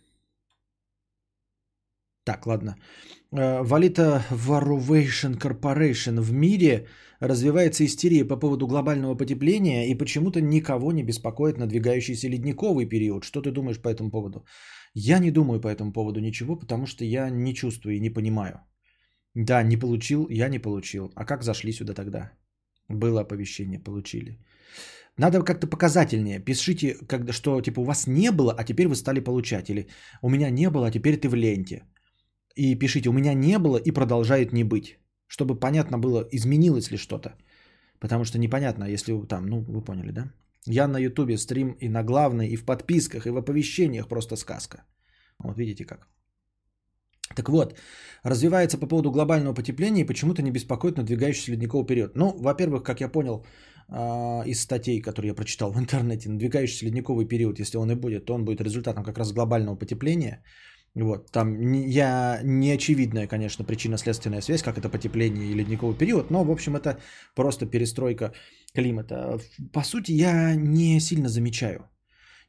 Так, 2.24 2.46
ладно. 2.46 2.76
Валита 3.30 4.24
Valuation 4.30 5.38
Corporation 5.38 6.20
в 6.20 6.32
мире 6.32 6.88
развивается 7.20 7.84
истерия 7.84 8.24
по 8.24 8.36
поводу 8.36 8.66
глобального 8.66 9.14
потепления 9.14 9.86
и 9.86 9.94
почему-то 9.94 10.40
никого 10.40 10.90
не 10.92 11.04
беспокоит 11.04 11.56
надвигающийся 11.56 12.28
ледниковый 12.28 12.88
период. 12.88 13.24
Что 13.24 13.40
ты 13.40 13.52
думаешь 13.52 13.80
по 13.80 13.88
этому 13.88 14.10
поводу? 14.10 14.44
Я 14.94 15.18
не 15.18 15.30
думаю 15.30 15.60
по 15.60 15.68
этому 15.68 15.92
поводу 15.92 16.20
ничего, 16.20 16.56
потому 16.56 16.86
что 16.86 17.04
я 17.04 17.30
не 17.30 17.54
чувствую 17.54 17.96
и 17.96 18.00
не 18.00 18.10
понимаю. 18.10 18.60
Да, 19.34 19.62
не 19.62 19.76
получил, 19.76 20.26
я 20.30 20.48
не 20.48 20.58
получил. 20.58 21.12
А 21.14 21.24
как 21.24 21.42
зашли 21.42 21.72
сюда 21.72 21.94
тогда? 21.94 22.32
Было 22.88 23.20
оповещение, 23.20 23.78
получили. 23.78 24.38
Надо 25.18 25.42
как-то 25.42 25.66
показательнее. 25.66 26.40
Пишите, 26.40 26.96
когда, 27.08 27.32
что 27.32 27.60
типа 27.60 27.80
у 27.80 27.84
вас 27.84 28.06
не 28.06 28.30
было, 28.30 28.54
а 28.58 28.64
теперь 28.64 28.88
вы 28.88 28.94
стали 28.94 29.20
получать. 29.20 29.70
Или 29.70 29.88
у 30.22 30.30
меня 30.30 30.50
не 30.50 30.70
было, 30.70 30.86
а 30.86 30.90
теперь 30.90 31.16
ты 31.16 31.28
в 31.28 31.34
ленте. 31.34 31.82
И 32.56 32.78
пишите, 32.78 33.08
у 33.08 33.12
меня 33.12 33.34
не 33.34 33.58
было 33.58 33.76
и 33.76 33.90
продолжает 33.90 34.52
не 34.52 34.64
быть. 34.64 34.98
Чтобы 35.26 35.58
понятно 35.58 35.98
было, 35.98 36.26
изменилось 36.32 36.90
ли 36.90 36.96
что-то. 36.96 37.34
Потому 38.00 38.24
что 38.24 38.38
непонятно, 38.38 38.84
если 38.84 39.12
там, 39.26 39.46
ну, 39.46 39.64
вы 39.68 39.84
поняли, 39.84 40.12
да? 40.12 40.32
Я 40.66 40.88
на 40.88 40.98
ютубе 40.98 41.38
стрим 41.38 41.76
и 41.80 41.88
на 41.88 42.02
главной, 42.02 42.48
и 42.48 42.56
в 42.56 42.64
подписках, 42.64 43.26
и 43.26 43.30
в 43.30 43.36
оповещениях 43.36 44.08
просто 44.08 44.36
сказка. 44.36 44.84
Вот 45.38 45.58
видите 45.58 45.84
как. 45.84 46.08
Так 47.34 47.48
вот, 47.48 47.78
развивается 48.24 48.78
по 48.78 48.86
поводу 48.86 49.10
глобального 49.10 49.54
потепления 49.54 50.02
и 50.02 50.06
почему-то 50.06 50.42
не 50.42 50.50
беспокоит 50.50 50.96
надвигающийся 50.96 51.52
ледниковый 51.52 51.86
период. 51.86 52.16
Ну, 52.16 52.34
во-первых, 52.38 52.82
как 52.82 53.00
я 53.00 53.08
понял 53.08 53.44
э, 53.88 53.94
из 54.46 54.62
статей, 54.62 55.00
которые 55.00 55.28
я 55.28 55.34
прочитал 55.34 55.72
в 55.72 55.78
интернете, 55.78 56.30
надвигающийся 56.30 56.86
ледниковый 56.86 57.28
период, 57.28 57.60
если 57.60 57.78
он 57.78 57.90
и 57.90 57.94
будет, 57.94 58.24
то 58.24 58.34
он 58.34 58.44
будет 58.44 58.60
результатом 58.60 59.04
как 59.04 59.18
раз 59.18 59.32
глобального 59.32 59.76
потепления. 59.76 60.42
Вот, 60.94 61.30
там 61.30 61.72
я 61.86 62.40
не 62.42 62.72
очевидная, 62.72 63.28
конечно, 63.28 63.64
причинно-следственная 63.64 64.40
связь, 64.40 64.62
как 64.62 64.78
это 64.78 64.88
потепление 64.88 65.46
и 65.46 65.54
ледниковый 65.54 65.96
период, 65.96 66.30
но, 66.30 66.42
в 66.44 66.50
общем, 66.50 66.76
это 66.76 66.98
просто 67.34 67.66
перестройка 67.66 68.32
климата. 68.78 69.38
По 69.72 69.82
сути, 69.82 70.12
я 70.12 70.54
не 70.56 71.00
сильно 71.00 71.28
замечаю. 71.28 71.80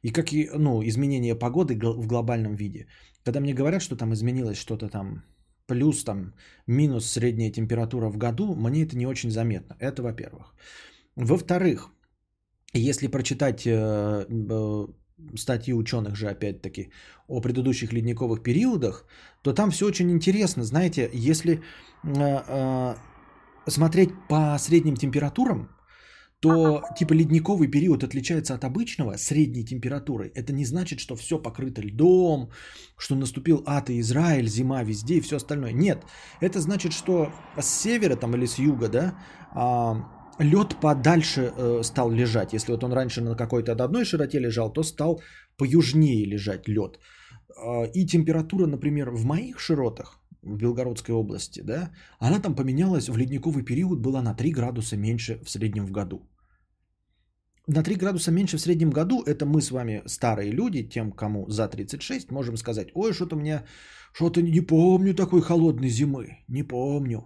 И 0.02 0.12
как 0.12 0.32
и, 0.32 0.48
ну, 0.58 0.82
изменение 0.82 1.34
погоды 1.34 1.74
в 1.74 2.06
глобальном 2.06 2.56
виде. 2.56 2.86
Когда 3.24 3.40
мне 3.40 3.54
говорят, 3.54 3.82
что 3.82 3.96
там 3.96 4.12
изменилось 4.12 4.58
что-то 4.58 4.88
там 4.88 5.24
плюс, 5.66 6.04
там, 6.04 6.32
минус 6.66 7.06
средняя 7.06 7.52
температура 7.52 8.10
в 8.10 8.16
году, 8.16 8.54
мне 8.54 8.82
это 8.82 8.96
не 8.96 9.06
очень 9.06 9.30
заметно. 9.30 9.76
Это 9.80 10.02
во-первых. 10.02 10.54
Во-вторых, 11.16 11.90
если 12.74 13.08
прочитать 13.08 13.66
э, 13.66 14.24
статьи 15.36 15.74
ученых 15.74 16.16
же, 16.16 16.28
опять-таки, 16.28 16.90
о 17.28 17.40
предыдущих 17.40 17.92
ледниковых 17.92 18.42
периодах, 18.42 19.04
то 19.42 19.52
там 19.52 19.70
все 19.70 19.86
очень 19.86 20.10
интересно. 20.10 20.62
Знаете, 20.62 21.10
если 21.12 21.52
э, 21.52 21.60
э, 22.48 22.94
смотреть 23.68 24.10
по 24.28 24.58
средним 24.58 24.96
температурам, 24.96 25.68
то 26.40 26.82
типа 26.96 27.12
ледниковый 27.12 27.68
период 27.68 28.02
отличается 28.02 28.54
от 28.54 28.64
обычного 28.64 29.16
средней 29.18 29.64
температурой. 29.64 30.32
Это 30.34 30.52
не 30.52 30.64
значит, 30.64 30.98
что 30.98 31.14
все 31.14 31.38
покрыто 31.38 31.82
льдом, 31.82 32.50
что 32.96 33.14
наступил 33.14 33.62
ад 33.66 33.90
и 33.90 34.00
Израиль, 34.00 34.48
зима 34.48 34.82
везде 34.82 35.16
и 35.16 35.20
все 35.20 35.36
остальное. 35.36 35.72
Нет, 35.72 36.04
это 36.40 36.60
значит, 36.60 36.92
что 36.92 37.30
с 37.58 37.66
севера 37.66 38.16
там 38.16 38.34
или 38.34 38.46
с 38.46 38.58
юга, 38.58 38.88
да, 38.88 39.14
а, 39.52 39.96
лед 40.38 40.76
подальше 40.80 41.52
э, 41.56 41.82
стал 41.82 42.10
лежать. 42.10 42.54
Если 42.54 42.72
вот 42.72 42.84
он 42.84 42.92
раньше 42.92 43.20
на 43.20 43.36
какой-то 43.36 43.72
одной 43.72 44.04
широте 44.04 44.40
лежал, 44.40 44.72
то 44.72 44.82
стал 44.82 45.20
поюжнее 45.58 46.24
лежать 46.24 46.68
лед. 46.68 46.98
Э, 47.56 47.86
и 47.92 48.06
температура, 48.06 48.66
например, 48.66 49.10
в 49.10 49.24
моих 49.26 49.60
широтах, 49.60 50.19
Белгородской 50.42 51.14
области, 51.14 51.60
да, 51.60 51.90
она 52.18 52.40
там 52.40 52.54
поменялась 52.54 53.08
в 53.08 53.16
ледниковый 53.16 53.64
период, 53.64 54.00
была 54.00 54.22
на 54.22 54.34
3 54.34 54.52
градуса 54.52 54.96
меньше 54.96 55.38
в 55.44 55.50
среднем 55.50 55.86
в 55.86 55.90
году. 55.90 56.20
На 57.66 57.82
3 57.82 57.96
градуса 57.96 58.32
меньше 58.32 58.56
в 58.56 58.60
среднем 58.60 58.90
году, 58.90 59.22
это 59.22 59.44
мы 59.46 59.60
с 59.60 59.70
вами, 59.70 60.02
старые 60.06 60.50
люди, 60.50 60.88
тем, 60.88 61.12
кому 61.12 61.48
за 61.50 61.68
36, 61.68 62.30
можем 62.30 62.56
сказать, 62.56 62.88
ой, 62.94 63.12
что-то 63.12 63.36
мне, 63.36 63.64
что-то 64.12 64.42
не 64.42 64.60
помню 64.60 65.14
такой 65.14 65.42
холодной 65.42 65.88
зимы, 65.88 66.38
не 66.48 66.62
помню. 66.62 67.22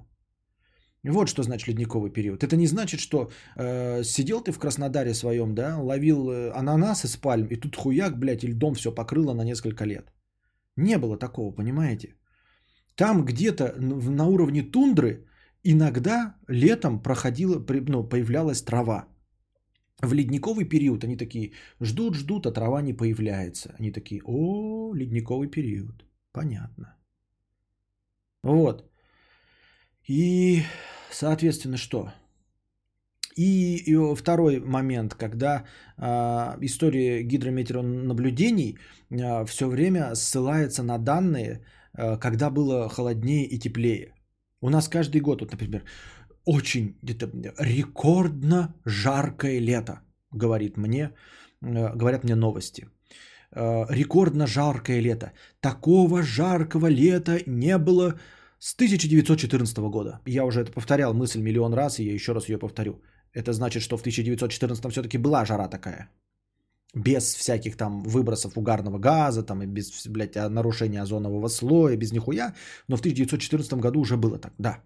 Вот 1.04 1.28
что 1.28 1.42
значит 1.42 1.68
ледниковый 1.68 2.10
период. 2.10 2.42
Это 2.42 2.56
не 2.56 2.66
значит, 2.66 3.00
что 3.00 3.30
э, 3.56 4.02
сидел 4.04 4.40
ты 4.40 4.52
в 4.52 4.58
Краснодаре 4.58 5.14
своем, 5.14 5.54
да, 5.54 5.78
ловил 5.78 6.30
э, 6.30 6.50
ананасы 6.50 7.08
с 7.08 7.16
пальм, 7.16 7.46
и 7.50 7.56
тут 7.56 7.76
хуяк, 7.76 8.18
блядь, 8.18 8.44
и 8.44 8.48
льдом 8.48 8.74
все 8.74 8.90
покрыло 8.90 9.34
на 9.34 9.44
несколько 9.44 9.84
лет. 9.84 10.12
Не 10.76 10.98
было 10.98 11.18
такого, 11.18 11.54
понимаете? 11.54 12.14
Там 12.96 13.24
где-то 13.24 13.74
на 13.78 14.26
уровне 14.26 14.62
тундры 14.62 15.26
иногда 15.64 16.36
летом 16.48 17.02
проходила, 17.02 17.64
ну, 17.88 18.08
появлялась 18.08 18.62
трава. 18.62 19.08
в 20.02 20.12
ледниковый 20.12 20.68
период 20.68 21.04
они 21.04 21.16
такие 21.16 21.52
ждут, 21.80 22.14
ждут, 22.14 22.46
а 22.46 22.52
трава 22.52 22.82
не 22.82 22.92
появляется. 22.92 23.74
Они 23.78 23.92
такие, 23.92 24.20
о, 24.24 24.94
ледниковый 24.94 25.48
период. 25.50 26.04
Понятно. 26.32 26.94
Вот. 28.42 28.90
И, 30.08 30.62
соответственно, 31.10 31.76
что? 31.76 32.12
И, 33.36 33.76
и 33.86 34.14
второй 34.14 34.60
момент, 34.60 35.14
когда 35.14 35.64
э, 35.96 36.02
история 36.60 37.22
гидрометеонаблюдений 37.22 38.78
э, 39.10 39.44
все 39.46 39.66
время 39.68 40.14
ссылается 40.14 40.82
на 40.82 40.98
данные, 40.98 41.64
когда 41.96 42.50
было 42.50 42.88
холоднее 42.88 43.46
и 43.46 43.58
теплее. 43.58 44.14
У 44.60 44.70
нас 44.70 44.88
каждый 44.88 45.20
год, 45.20 45.40
вот, 45.40 45.52
например, 45.52 45.82
очень 46.44 46.96
где-то 47.02 47.30
рекордно 47.58 48.74
жаркое 48.86 49.60
лето, 49.60 50.00
говорит 50.32 50.76
мне, 50.76 51.10
э, 51.62 51.96
говорят 51.96 52.24
мне 52.24 52.34
новости. 52.34 52.88
Э, 53.52 53.86
рекордно 53.90 54.46
жаркое 54.46 55.00
лето. 55.00 55.32
Такого 55.60 56.22
жаркого 56.22 56.88
лета 56.88 57.40
не 57.46 57.78
было 57.78 58.14
с 58.58 58.74
1914 58.74 59.90
года. 59.90 60.20
Я 60.26 60.44
уже 60.44 60.60
это 60.60 60.72
повторял 60.72 61.14
мысль 61.14 61.42
миллион 61.42 61.74
раз, 61.74 61.98
и 61.98 62.04
я 62.04 62.14
еще 62.14 62.32
раз 62.32 62.48
ее 62.48 62.58
повторю. 62.58 63.02
Это 63.34 63.52
значит, 63.52 63.82
что 63.82 63.96
в 63.96 64.00
1914 64.00 64.90
все-таки 64.92 65.18
была 65.18 65.44
жара 65.44 65.68
такая. 65.68 66.08
Без 66.94 67.34
всяких 67.34 67.76
там 67.76 68.02
выбросов 68.02 68.56
угарного 68.56 68.98
газа, 68.98 69.42
там, 69.42 69.62
и 69.62 69.66
без, 69.66 70.06
блядь, 70.06 70.36
нарушения 70.36 71.02
озонового 71.02 71.48
слоя, 71.48 71.96
без 71.96 72.12
нихуя. 72.12 72.54
Но 72.88 72.96
в 72.96 73.00
1914 73.00 73.74
году 73.74 74.00
уже 74.00 74.16
было 74.16 74.38
так, 74.38 74.54
да. 74.58 74.80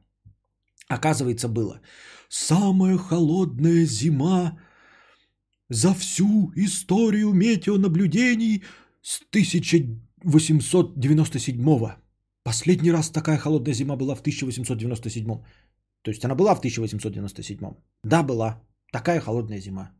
Оказывается, 0.88 1.48
было. 1.48 1.80
Самая 2.28 2.96
холодная 2.96 3.86
зима 3.86 4.58
за 5.70 5.94
всю 5.94 6.52
историю 6.56 7.32
метеонаблюдений 7.32 8.64
с 9.02 9.20
1897 9.30 11.78
-го. 11.78 11.92
Последний 12.42 12.92
раз 12.92 13.10
такая 13.10 13.38
холодная 13.38 13.74
зима 13.74 13.96
была 13.96 14.14
в 14.14 14.22
1897. 14.22 15.42
То 16.02 16.10
есть 16.10 16.24
она 16.24 16.34
была 16.34 16.54
в 16.54 16.60
1897. 16.60 17.76
Да, 18.04 18.22
была. 18.22 18.62
Такая 18.92 19.20
холодная 19.20 19.60
зима. 19.60 19.90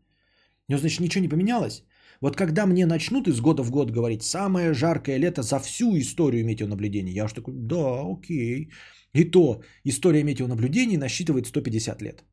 Но 0.69 0.79
значит 0.79 1.01
ничего 1.01 1.23
не 1.23 1.29
поменялось. 1.29 1.85
Вот 2.21 2.37
когда 2.37 2.67
мне 2.67 2.87
начнут 2.87 3.29
из 3.29 3.41
года 3.41 3.63
в 3.63 3.71
год 3.71 3.91
говорить 3.91 4.23
самое 4.23 4.75
жаркое 4.75 5.19
лето 5.19 5.43
за 5.43 5.59
всю 5.59 5.97
историю 5.99 6.45
метеонаблюдений, 6.45 7.13
я 7.13 7.25
уж 7.25 7.33
такой, 7.33 7.55
да, 7.57 8.03
окей. 8.13 8.71
И 9.15 9.25
то 9.25 9.63
история 9.85 10.25
метеонаблюдений 10.25 10.97
насчитывает 10.97 11.47
150 11.47 12.03
лет. 12.03 12.25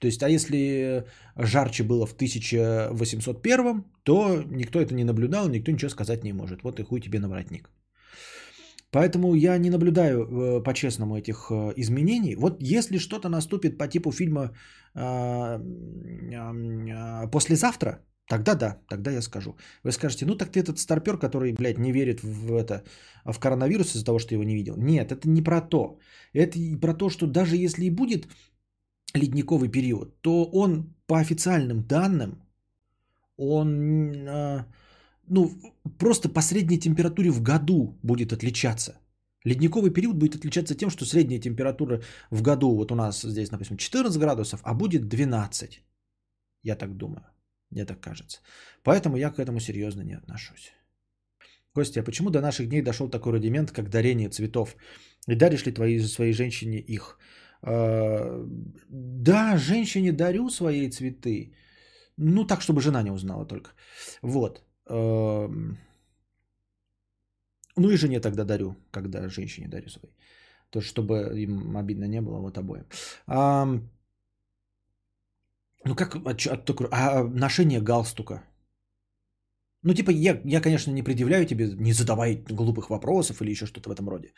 То 0.00 0.06
есть, 0.06 0.22
а 0.22 0.28
если 0.28 1.04
жарче 1.36 1.84
было 1.84 2.06
в 2.06 2.14
1801, 2.14 3.84
то 4.02 4.42
никто 4.50 4.80
это 4.80 4.94
не 4.94 5.04
наблюдал, 5.04 5.48
никто 5.48 5.70
ничего 5.72 5.90
сказать 5.90 6.24
не 6.24 6.32
может. 6.32 6.62
Вот 6.62 6.80
и 6.80 6.82
хуй 6.82 7.00
тебе 7.00 7.20
на 7.20 7.28
воротник. 7.28 7.70
Поэтому 8.92 9.34
я 9.34 9.58
не 9.58 9.70
наблюдаю 9.70 10.24
э, 10.24 10.62
по-честному 10.62 11.16
этих 11.16 11.50
э, 11.50 11.72
изменений. 11.76 12.34
Вот 12.34 12.56
если 12.60 12.98
что-то 12.98 13.28
наступит 13.28 13.78
по 13.78 13.86
типу 13.86 14.10
фильма 14.10 14.50
э, 14.94 15.58
«Послезавтра», 17.30 17.98
тогда 18.30 18.54
да, 18.54 18.76
тогда 18.88 19.10
я 19.10 19.22
скажу. 19.22 19.56
Вы 19.84 19.92
скажете, 19.92 20.26
ну 20.26 20.36
так 20.36 20.52
ты 20.52 20.60
этот 20.60 20.78
старпер, 20.78 21.18
который, 21.18 21.52
блядь, 21.52 21.78
не 21.78 21.92
верит 21.92 22.22
в 22.22 22.54
это, 22.54 22.82
в 23.24 23.38
коронавирус 23.38 23.94
из-за 23.94 24.04
того, 24.04 24.18
что 24.18 24.34
его 24.34 24.44
не 24.44 24.54
видел. 24.54 24.76
Нет, 24.76 25.12
это 25.12 25.28
не 25.28 25.42
про 25.42 25.60
то. 25.60 25.98
Это 26.32 26.58
про 26.80 26.94
то, 26.94 27.10
что 27.10 27.26
даже 27.26 27.56
если 27.56 27.84
и 27.84 27.90
будет 27.90 28.28
ледниковый 29.14 29.68
период, 29.68 30.20
то 30.20 30.44
он 30.52 30.94
по 31.06 31.18
официальным 31.18 31.82
данным, 31.82 32.30
он 33.36 34.24
ну, 35.26 35.50
просто 35.98 36.28
по 36.28 36.40
средней 36.40 36.78
температуре 36.78 37.30
в 37.30 37.42
году 37.42 37.98
будет 38.02 38.32
отличаться. 38.32 38.92
Ледниковый 39.44 39.92
период 39.92 40.16
будет 40.16 40.36
отличаться 40.36 40.74
тем, 40.74 40.90
что 40.90 41.04
средняя 41.04 41.40
температура 41.40 42.00
в 42.30 42.42
году, 42.42 42.76
вот 42.76 42.92
у 42.92 42.94
нас 42.94 43.22
здесь, 43.22 43.50
допустим, 43.50 43.76
14 43.76 44.20
градусов, 44.20 44.60
а 44.62 44.74
будет 44.74 45.08
12. 45.08 45.82
Я 46.62 46.76
так 46.76 46.96
думаю. 46.96 47.24
Мне 47.70 47.84
так 47.84 48.00
кажется. 48.00 48.40
Поэтому 48.82 49.16
я 49.16 49.30
к 49.30 49.38
этому 49.38 49.60
серьезно 49.60 50.02
не 50.02 50.16
отношусь. 50.16 50.72
Костя, 51.74 52.00
а 52.00 52.04
почему 52.04 52.30
до 52.30 52.40
наших 52.40 52.68
дней 52.68 52.82
дошел 52.82 53.08
такой 53.08 53.32
рудимент, 53.32 53.70
как 53.70 53.90
дарение 53.90 54.28
цветов? 54.28 54.76
И 55.28 55.34
даришь 55.36 55.66
ли 55.66 55.72
твои, 55.72 56.00
своей 56.00 56.32
женщине 56.32 56.78
их? 56.78 57.18
Э, 57.62 58.44
да, 58.88 59.56
женщине 59.56 60.12
дарю 60.12 60.50
свои 60.50 60.90
цветы. 60.90 61.54
Ну, 62.16 62.44
так, 62.44 62.60
чтобы 62.60 62.80
жена 62.80 63.02
не 63.02 63.12
узнала 63.12 63.46
только. 63.46 63.70
Вот. 64.22 64.64
Ну 67.76 67.90
и 67.90 67.96
жене 67.96 68.20
тогда 68.20 68.44
дарю, 68.44 68.76
когда 68.90 69.28
женщине 69.28 69.68
дарю 69.68 69.88
своей. 69.88 70.14
То, 70.70 70.80
чтобы 70.80 71.14
им 71.36 71.76
обидно 71.76 72.06
не 72.08 72.20
было, 72.20 72.40
вот 72.40 72.58
обоим. 72.58 72.84
Ну 75.84 75.94
как, 75.94 76.16
а, 76.16 76.34
а, 76.92 77.20
а 77.20 77.24
ношение 77.24 77.80
галстука? 77.80 78.42
Ну 79.82 79.94
типа 79.94 80.10
я, 80.10 80.40
я, 80.44 80.60
конечно, 80.60 80.92
не 80.92 81.02
предъявляю 81.02 81.46
тебе, 81.46 81.70
не 81.78 81.92
задавай 81.92 82.44
глупых 82.50 82.90
вопросов 82.90 83.40
или 83.40 83.50
еще 83.50 83.66
что-то 83.66 83.88
в 83.88 83.92
этом 83.92 84.08
роде. 84.08 84.32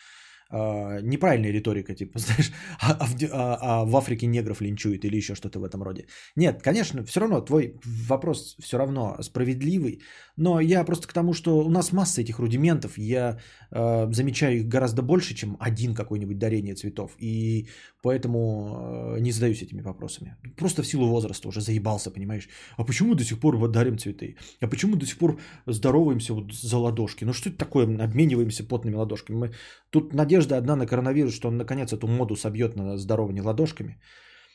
А, 0.52 1.00
неправильная 1.00 1.52
риторика, 1.52 1.94
типа, 1.94 2.18
знаешь, 2.18 2.52
а, 2.80 2.92
а, 3.00 3.06
в, 3.06 3.14
а, 3.32 3.58
а 3.60 3.84
в 3.84 3.96
Африке 3.96 4.26
негров 4.26 4.60
линчуют 4.60 5.04
или 5.04 5.16
еще 5.16 5.34
что-то 5.34 5.58
в 5.60 5.64
этом 5.64 5.82
роде. 5.82 6.06
Нет, 6.36 6.62
конечно, 6.62 7.04
все 7.04 7.20
равно 7.20 7.40
твой 7.40 7.74
вопрос 8.08 8.56
все 8.60 8.78
равно 8.78 9.16
справедливый, 9.22 10.02
но 10.36 10.60
я 10.60 10.84
просто 10.84 11.08
к 11.08 11.12
тому, 11.12 11.32
что 11.32 11.58
у 11.58 11.70
нас 11.70 11.92
масса 11.92 12.20
этих 12.20 12.38
рудиментов, 12.38 12.98
я 12.98 13.38
э, 13.70 14.12
замечаю 14.12 14.58
их 14.58 14.68
гораздо 14.68 15.02
больше, 15.02 15.34
чем 15.34 15.56
один 15.58 15.94
какой-нибудь 15.94 16.38
дарение 16.38 16.74
цветов, 16.74 17.16
и 17.18 17.68
поэтому 18.02 19.14
э, 19.16 19.20
не 19.20 19.32
задаюсь 19.32 19.62
этими 19.62 19.80
вопросами. 19.80 20.36
Просто 20.56 20.82
в 20.82 20.86
силу 20.86 21.08
возраста 21.08 21.48
уже 21.48 21.60
заебался, 21.60 22.10
понимаешь? 22.10 22.48
А 22.76 22.84
почему 22.84 23.14
до 23.14 23.24
сих 23.24 23.38
пор 23.40 23.56
вот 23.56 23.72
дарим 23.72 23.98
цветы? 23.98 24.36
А 24.60 24.66
почему 24.66 24.96
до 24.96 25.06
сих 25.06 25.18
пор 25.18 25.38
здороваемся 25.66 26.34
вот 26.34 26.52
за 26.52 26.78
ладошки? 26.78 27.24
Ну 27.24 27.32
что 27.32 27.48
это 27.48 27.58
такое, 27.58 27.84
обмениваемся 27.84 28.64
потными 28.64 28.96
ладошками? 28.96 29.36
Мы... 29.36 29.50
Тут 29.90 30.14
надежда 30.14 30.41
одна 30.50 30.76
на 30.76 30.86
коронавирус, 30.86 31.34
что 31.34 31.48
он 31.48 31.56
наконец 31.56 31.92
эту 31.92 32.06
моду 32.06 32.36
собьет 32.36 32.76
на 32.76 32.96
здорование 32.98 33.42
ладошками. 33.42 33.98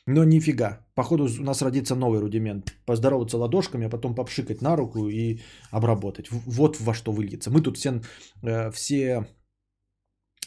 Но 0.06 0.24
нифига. 0.24 0.86
Походу 0.94 1.24
у 1.24 1.44
нас 1.44 1.62
родится 1.62 1.94
новый 1.94 2.20
рудимент. 2.20 2.72
Поздороваться 2.86 3.36
ладошками, 3.36 3.86
а 3.86 3.90
потом 3.90 4.14
попшикать 4.14 4.62
на 4.62 4.76
руку 4.76 5.08
и 5.08 5.40
обработать. 5.70 6.28
Вот 6.30 6.80
во 6.80 6.94
что 6.94 7.12
выльется. 7.12 7.50
Мы 7.50 7.62
тут 7.62 7.76
все, 7.76 8.00
э, 8.42 8.70
все 8.70 9.26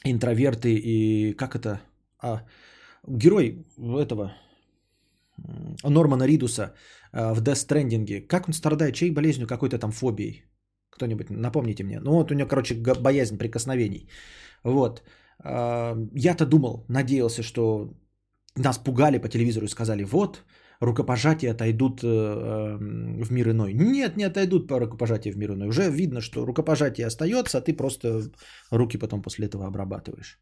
интроверты 0.04 0.74
и 0.74 1.34
как 1.34 1.56
это... 1.56 1.82
А, 2.24 2.42
герой 3.08 3.66
этого 3.78 4.34
Нормана 5.84 6.28
Ридуса 6.28 6.74
э, 7.14 7.34
в 7.34 7.42
Death. 7.42 8.28
Как 8.28 8.48
он 8.48 8.54
страдает? 8.54 8.96
Чьей 8.96 9.12
болезнью? 9.12 9.48
Какой-то 9.48 9.78
там 9.78 9.92
фобией? 9.92 10.44
Кто-нибудь 10.90 11.30
напомните 11.30 11.84
мне. 11.84 12.00
Ну 12.00 12.12
вот 12.12 12.32
у 12.32 12.36
него, 12.36 12.50
короче, 12.50 12.76
боязнь 12.76 13.38
прикосновений. 13.38 14.10
Вот. 14.64 15.04
Я-то 15.44 16.46
думал, 16.46 16.86
надеялся, 16.88 17.44
что 17.44 17.94
нас 18.56 18.78
пугали 18.78 19.18
по 19.18 19.30
телевизору 19.30 19.66
и 19.66 19.70
сказали, 19.70 20.04
вот, 20.04 20.44
рукопожатия 20.82 21.52
отойдут 21.52 22.04
э, 22.04 22.08
в 22.08 23.32
мир 23.32 23.50
иной. 23.50 23.74
Нет, 23.74 24.18
не 24.18 24.24
отойдут 24.24 24.68
по 24.68 24.80
рукопожатию 24.80 25.34
в 25.34 25.38
мир 25.38 25.52
иной. 25.52 25.68
Уже 25.68 25.90
видно, 25.90 26.22
что 26.22 26.46
рукопожатие 26.46 27.08
остается, 27.08 27.58
а 27.58 27.62
ты 27.62 27.74
просто 27.74 28.32
руки 28.72 28.98
потом 28.98 29.22
после 29.22 29.48
этого 29.48 29.66
обрабатываешь. 29.66 30.40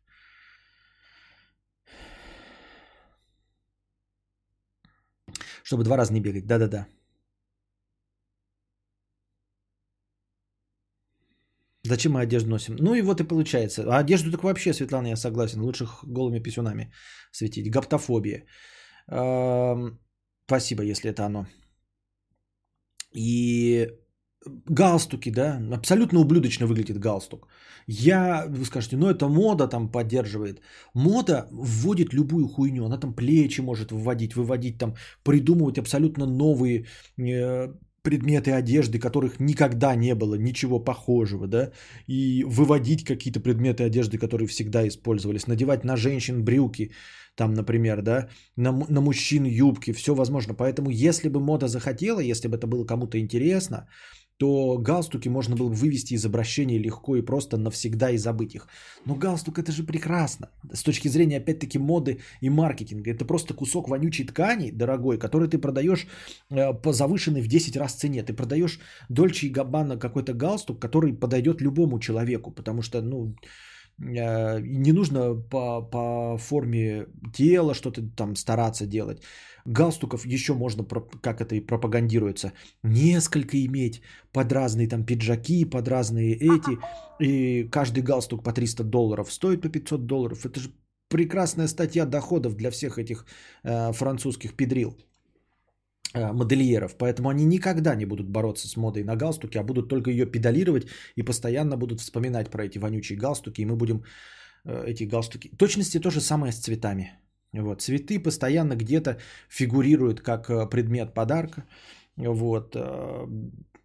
Чтобы 5.64 5.84
два 5.84 5.98
раза 5.98 6.14
не 6.14 6.22
бегать. 6.22 6.48
Да-да-да. 6.48 6.88
Зачем 11.90 12.12
мы 12.12 12.22
одежду 12.22 12.50
носим? 12.50 12.76
Ну 12.80 12.94
и 12.96 13.02
вот 13.02 13.22
и 13.22 13.28
получается. 13.28 13.84
А 13.88 14.00
одежду 14.00 14.32
так 14.32 14.44
вообще, 14.44 14.74
Светлана, 14.74 15.08
я 15.08 15.16
согласен. 15.16 15.62
Лучше 15.62 15.88
голыми 16.04 16.40
писюнами 16.40 16.92
светить. 17.32 17.72
Гаптофобия. 17.72 18.46
Спасибо, 20.46 20.84
если 20.84 21.10
это 21.10 21.26
оно. 21.26 21.48
И 23.16 23.90
галстуки, 24.70 25.32
да, 25.32 25.60
абсолютно 25.74 26.20
ублюдочно 26.20 26.68
выглядит 26.68 27.00
галстук. 27.00 27.48
Я, 27.88 28.46
вы 28.48 28.66
скажете, 28.66 28.98
ну 28.98 29.10
это 29.10 29.28
мода 29.28 29.68
там 29.68 29.92
поддерживает. 29.92 30.62
Мода 30.94 31.48
вводит 31.52 32.14
любую 32.14 32.48
хуйню, 32.48 32.86
она 32.86 33.00
там 33.00 33.16
плечи 33.16 33.62
может 33.62 33.92
выводить, 33.92 34.36
выводить 34.36 34.78
там, 34.78 34.96
придумывать 35.24 35.80
абсолютно 35.80 36.26
новые 36.26 36.86
э, 37.18 37.74
предметы 38.04 38.52
одежды, 38.52 39.00
которых 39.00 39.40
никогда 39.40 39.96
не 39.96 40.16
было, 40.16 40.36
ничего 40.36 40.80
похожего, 40.80 41.48
да, 41.48 41.72
и 42.08 42.44
выводить 42.48 43.04
какие-то 43.04 43.40
предметы 43.40 43.84
одежды, 43.84 44.18
которые 44.18 44.48
всегда 44.48 44.88
использовались, 44.88 45.48
надевать 45.48 45.84
на 45.84 45.98
женщин 45.98 46.44
брюки, 46.44 46.92
там, 47.36 47.54
например, 47.54 48.02
да, 48.02 48.28
на, 48.58 48.72
на 48.90 49.02
мужчин 49.02 49.46
юбки, 49.46 49.94
все 49.94 50.14
возможно. 50.14 50.54
Поэтому, 50.54 50.90
если 50.90 51.30
бы 51.30 51.40
мода 51.40 51.68
захотела, 51.68 52.20
если 52.20 52.50
бы 52.50 52.58
это 52.58 52.68
было 52.68 52.86
кому-то 52.86 53.18
интересно, 53.18 53.88
то 54.40 54.78
галстуки 54.78 55.30
можно 55.30 55.58
было 55.58 55.68
бы 55.68 55.76
вывести 55.76 56.14
из 56.14 56.26
обращения 56.26 56.80
легко 56.80 57.18
и 57.18 57.22
просто 57.22 57.58
навсегда 57.58 58.12
и 58.12 58.18
забыть 58.18 58.56
их. 58.56 58.68
Но 59.06 59.16
галстук 59.16 59.60
это 59.60 59.74
же 59.74 59.84
прекрасно. 59.84 60.48
С 60.74 60.82
точки 60.82 61.10
зрения, 61.10 61.38
опять-таки, 61.38 61.78
моды 61.78 62.20
и 62.40 62.50
маркетинга. 62.50 63.12
Это 63.12 63.26
просто 63.26 63.54
кусок 63.54 63.90
вонючей 63.90 64.26
ткани, 64.26 64.72
дорогой, 64.72 65.20
который 65.20 65.50
ты 65.50 65.58
продаешь 65.58 66.08
э, 66.52 66.74
по 66.74 66.94
завышенной 66.94 67.42
в 67.42 67.48
10 67.48 67.76
раз 67.76 67.96
цене. 67.96 68.24
Ты 68.24 68.34
продаешь 68.34 68.80
Дольче 69.10 69.48
и 69.48 69.50
Габбана 69.50 69.98
какой-то 69.98 70.34
галстук, 70.34 70.80
который 70.80 71.12
подойдет 71.12 71.62
любому 71.62 72.00
человеку. 72.00 72.52
Потому 72.52 72.82
что, 72.82 73.02
ну, 73.02 73.36
э, 74.00 74.62
не 74.62 74.94
нужно 74.94 75.36
по, 75.36 75.82
по 75.82 76.38
форме 76.38 77.08
тела 77.34 77.74
что-то 77.74 78.08
там 78.16 78.38
стараться 78.38 78.86
делать 78.86 79.22
галстуков 79.66 80.26
еще 80.26 80.54
можно, 80.54 80.86
как 81.22 81.42
это 81.42 81.56
и 81.56 81.62
пропагандируется, 81.62 82.54
несколько 82.84 83.58
иметь 83.66 84.02
под 84.32 84.52
разные 84.52 84.88
там 84.88 85.06
пиджаки, 85.06 85.66
под 85.66 85.88
разные 85.88 86.36
эти. 86.36 86.78
И 87.20 87.70
каждый 87.70 88.04
галстук 88.04 88.44
по 88.44 88.52
300 88.52 88.84
долларов 88.84 89.32
стоит 89.32 89.62
по 89.62 89.70
500 89.70 90.06
долларов. 90.06 90.46
Это 90.46 90.60
же 90.60 90.70
прекрасная 91.10 91.68
статья 91.68 92.06
доходов 92.06 92.56
для 92.56 92.72
всех 92.72 92.98
этих 92.98 93.26
э, 93.64 93.92
французских 93.94 94.56
педрил 94.56 94.98
э, 96.14 96.32
модельеров. 96.34 96.96
Поэтому 96.98 97.30
они 97.30 97.46
никогда 97.46 97.96
не 97.96 98.06
будут 98.06 98.30
бороться 98.30 98.68
с 98.68 98.78
модой 98.78 99.04
на 99.04 99.16
галстуки, 99.16 99.58
а 99.58 99.64
будут 99.64 99.90
только 99.90 100.12
ее 100.12 100.26
педалировать 100.26 100.88
и 101.16 101.24
постоянно 101.24 101.78
будут 101.78 102.00
вспоминать 102.00 102.50
про 102.50 102.66
эти 102.66 102.80
вонючие 102.80 103.20
галстуки. 103.20 103.62
И 103.62 103.66
мы 103.66 103.76
будем 103.76 104.04
э, 104.66 104.84
эти 104.88 105.04
галстуки... 105.04 105.50
В 105.52 105.58
точности 105.58 106.00
то 106.00 106.12
же 106.12 106.22
самое 106.22 106.52
с 106.52 106.60
цветами. 106.60 107.20
Вот. 107.54 107.82
Цветы 107.82 108.20
постоянно 108.20 108.76
где-то 108.76 109.18
фигурируют 109.50 110.22
как 110.22 110.50
э, 110.50 110.70
предмет 110.70 111.14
подарка. 111.14 111.64
Вот. 112.18 112.76
Э, 112.76 113.28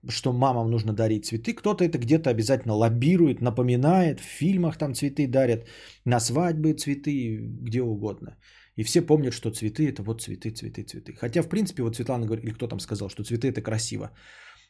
что 0.09 0.33
мамам 0.33 0.71
нужно 0.71 0.93
дарить 0.93 1.27
цветы. 1.27 1.55
Кто-то 1.55 1.85
это 1.85 1.99
где-то 1.99 2.31
обязательно 2.31 2.75
лоббирует, 2.75 3.41
напоминает. 3.41 4.21
В 4.21 4.25
фильмах 4.25 4.77
там 4.77 4.95
цветы 4.95 5.27
дарят, 5.27 5.67
на 6.05 6.21
свадьбы 6.21 6.75
цветы, 6.75 7.39
где 7.63 7.83
угодно. 7.83 8.37
И 8.77 8.83
все 8.83 9.03
помнят, 9.03 9.33
что 9.33 9.51
цветы 9.51 9.89
это 9.89 10.03
вот 10.03 10.21
цветы, 10.21 10.51
цветы, 10.51 10.83
цветы. 10.83 11.15
Хотя, 11.15 11.43
в 11.43 11.49
принципе, 11.49 11.83
вот 11.83 11.97
Светлана 11.97 12.27
говорит, 12.27 12.45
или 12.45 12.53
кто 12.53 12.67
там 12.67 12.81
сказал, 12.81 13.09
что 13.09 13.23
цветы 13.23 13.49
это 13.49 13.63
красиво. 13.63 14.11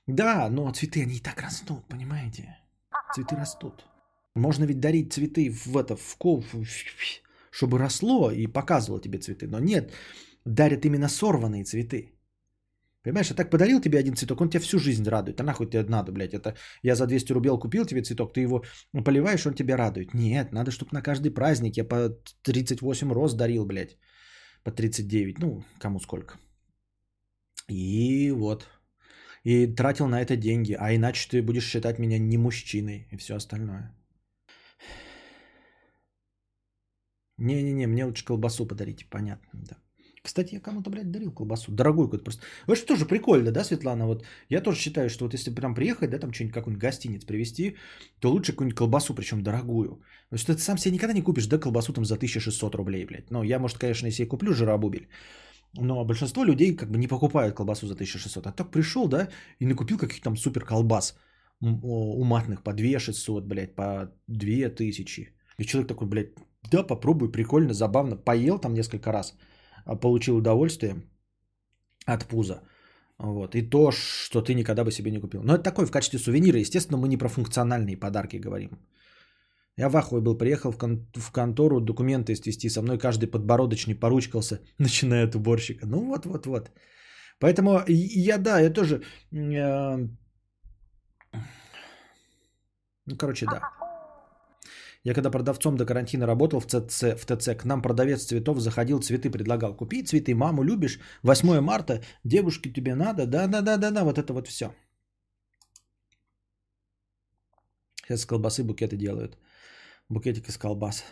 Да, 0.06 0.48
но 0.50 0.70
цветы, 0.72 1.02
они 1.02 1.16
и 1.16 1.20
так 1.20 1.42
растут, 1.42 1.88
понимаете? 1.88 2.56
Цветы 3.14 3.36
растут. 3.36 3.84
Можно 4.34 4.64
ведь 4.64 4.80
дарить 4.80 5.12
цветы 5.12 5.50
в 5.50 5.76
это, 5.76 5.96
в, 5.96 6.18
в, 6.20 6.64
чтобы 7.54 7.78
росло 7.78 8.30
и 8.30 8.52
показывало 8.52 9.00
тебе 9.00 9.18
цветы. 9.18 9.46
Но 9.46 9.60
нет, 9.60 9.92
дарят 10.44 10.84
именно 10.84 11.08
сорванные 11.08 11.64
цветы. 11.64 12.10
Понимаешь, 13.04 13.30
я 13.30 13.36
так 13.36 13.50
подарил 13.50 13.80
тебе 13.80 13.98
один 13.98 14.16
цветок, 14.16 14.40
он 14.40 14.48
тебя 14.48 14.60
всю 14.60 14.78
жизнь 14.78 15.08
радует. 15.08 15.40
А 15.40 15.44
нахуй 15.44 15.66
тебе 15.66 15.84
надо, 15.88 16.12
блядь, 16.12 16.34
это 16.34 16.56
я 16.82 16.94
за 16.94 17.06
200 17.06 17.32
рублей 17.32 17.58
купил 17.58 17.84
тебе 17.84 18.02
цветок, 18.02 18.32
ты 18.32 18.40
его 18.40 18.64
поливаешь, 19.04 19.46
он 19.46 19.54
тебя 19.54 19.76
радует. 19.76 20.14
Нет, 20.14 20.52
надо, 20.52 20.70
чтобы 20.70 20.90
на 20.92 21.02
каждый 21.02 21.30
праздник 21.30 21.76
я 21.76 21.84
по 21.84 22.08
38 22.42 23.12
роз 23.12 23.34
дарил, 23.34 23.66
блядь, 23.66 23.98
по 24.64 24.72
39, 24.72 25.38
ну, 25.38 25.64
кому 25.78 26.00
сколько. 26.00 26.34
И 27.68 28.32
вот. 28.32 28.66
И 29.44 29.66
тратил 29.66 30.08
на 30.08 30.22
это 30.22 30.36
деньги, 30.36 30.72
а 30.72 30.94
иначе 30.94 31.28
ты 31.28 31.42
будешь 31.42 31.68
считать 31.68 31.98
меня 31.98 32.18
не 32.18 32.38
мужчиной 32.38 33.06
и 33.12 33.16
все 33.16 33.34
остальное. 33.34 33.94
Не-не-не, 37.38 37.86
мне 37.86 38.04
лучше 38.04 38.24
колбасу 38.24 38.66
подарите, 38.66 39.06
понятно, 39.10 39.60
да. 39.68 39.76
Кстати, 40.22 40.54
я 40.54 40.60
кому-то, 40.60 40.90
блядь, 40.90 41.10
дарил 41.10 41.32
колбасу. 41.32 41.70
Дорогую 41.70 42.06
какую-то 42.06 42.24
просто. 42.24 42.42
Вот 42.66 42.78
что 42.78 42.86
тоже 42.86 43.04
прикольно, 43.04 43.50
да, 43.52 43.62
Светлана? 43.62 44.06
Вот 44.06 44.24
я 44.48 44.62
тоже 44.62 44.78
считаю, 44.78 45.10
что 45.10 45.24
вот 45.24 45.34
если 45.34 45.54
прям 45.54 45.74
приехать, 45.74 46.10
да, 46.10 46.18
там 46.18 46.32
что-нибудь, 46.32 46.54
какой-нибудь 46.54 46.82
гостиниц 46.82 47.24
привезти, 47.26 47.76
то 48.20 48.30
лучше 48.30 48.52
какую-нибудь 48.52 48.78
колбасу, 48.78 49.14
причем 49.14 49.42
дорогую. 49.42 50.00
Потому 50.30 50.38
что 50.38 50.54
ты 50.54 50.62
сам 50.62 50.78
себе 50.78 50.94
никогда 50.94 51.12
не 51.12 51.22
купишь, 51.22 51.46
да, 51.46 51.58
колбасу 51.58 51.92
там 51.92 52.04
за 52.04 52.14
1600 52.14 52.74
рублей, 52.74 53.04
блядь. 53.04 53.30
Ну, 53.30 53.42
я, 53.42 53.58
может, 53.58 53.76
конечно, 53.78 54.06
если 54.06 54.22
я 54.22 54.28
куплю 54.28 54.54
жиробубель, 54.54 55.08
но 55.74 56.04
большинство 56.06 56.44
людей 56.44 56.74
как 56.74 56.90
бы 56.90 56.98
не 56.98 57.08
покупают 57.08 57.54
колбасу 57.54 57.86
за 57.86 57.94
1600. 57.94 58.46
А 58.46 58.52
так 58.52 58.70
пришел, 58.70 59.08
да, 59.08 59.28
и 59.58 59.66
накупил 59.66 59.98
каких-то 59.98 60.24
там 60.24 60.36
супер 60.38 60.64
колбас 60.64 61.18
уматных 61.60 62.62
по 62.62 62.72
2600, 62.72 63.46
блядь, 63.46 63.74
по 63.74 64.10
2000. 64.28 65.34
И 65.58 65.64
человек 65.64 65.88
такой, 65.88 66.08
блядь, 66.08 66.32
да, 66.70 66.82
попробуй, 66.82 67.32
прикольно, 67.32 67.72
забавно. 67.74 68.16
Поел 68.16 68.58
там 68.58 68.74
несколько 68.74 69.12
раз, 69.12 69.34
а, 69.84 69.96
получил 69.96 70.36
удовольствие 70.36 71.02
от 72.06 72.26
пуза. 72.26 72.60
Вот. 73.18 73.54
И 73.54 73.62
то, 73.62 73.90
что 73.92 74.42
ты 74.42 74.54
никогда 74.54 74.84
бы 74.84 74.90
себе 74.92 75.10
не 75.10 75.20
купил. 75.20 75.42
Но 75.42 75.54
это 75.54 75.62
такой 75.62 75.86
в 75.86 75.90
качестве 75.90 76.18
сувенира. 76.18 76.58
Естественно, 76.58 76.98
мы 76.98 77.08
не 77.08 77.16
про 77.16 77.28
функциональные 77.28 77.96
подарки 77.96 78.36
говорим. 78.36 78.70
Я 79.76 79.88
в 79.88 79.96
ахуе 79.96 80.20
был, 80.20 80.38
приехал 80.38 80.72
в, 80.72 80.78
кон- 80.78 81.06
в 81.14 81.32
контору 81.32 81.80
документы 81.80 82.32
истести, 82.32 82.68
со 82.70 82.82
мной 82.82 82.98
каждый 82.98 83.26
подбородочный 83.30 83.94
поручкался, 83.94 84.60
начиная 84.78 85.26
от 85.26 85.34
уборщика. 85.34 85.86
Ну 85.86 86.06
вот, 86.06 86.26
вот, 86.26 86.46
вот. 86.46 86.70
Поэтому 87.40 87.80
я, 87.88 88.38
да, 88.38 88.60
я 88.60 88.70
тоже... 88.70 89.02
Э- 89.32 90.08
ну, 93.06 93.16
короче, 93.18 93.46
да. 93.46 93.60
Я 95.04 95.14
когда 95.14 95.30
продавцом 95.30 95.76
до 95.76 95.84
карантина 95.84 96.26
работал 96.26 96.60
в 96.60 96.66
ТЦ, 96.66 97.02
в 97.02 97.26
ТЦ, 97.26 97.56
к 97.56 97.64
нам 97.64 97.82
продавец 97.82 98.24
цветов 98.24 98.58
заходил, 98.58 99.00
цветы 99.00 99.30
предлагал. 99.30 99.76
Купи 99.76 100.02
цветы, 100.02 100.34
маму 100.34 100.62
любишь, 100.62 100.98
8 101.22 101.60
марта, 101.60 102.00
девушке 102.24 102.72
тебе 102.72 102.94
надо, 102.94 103.26
да-да-да-да-да, 103.26 104.04
вот 104.04 104.18
это 104.18 104.32
вот 104.32 104.48
все. 104.48 104.74
Сейчас 108.02 108.22
с 108.22 108.26
колбасы 108.26 108.64
букеты 108.64 108.96
делают. 108.96 109.38
Букетик 110.08 110.48
из 110.48 110.56
колбас. 110.56 111.04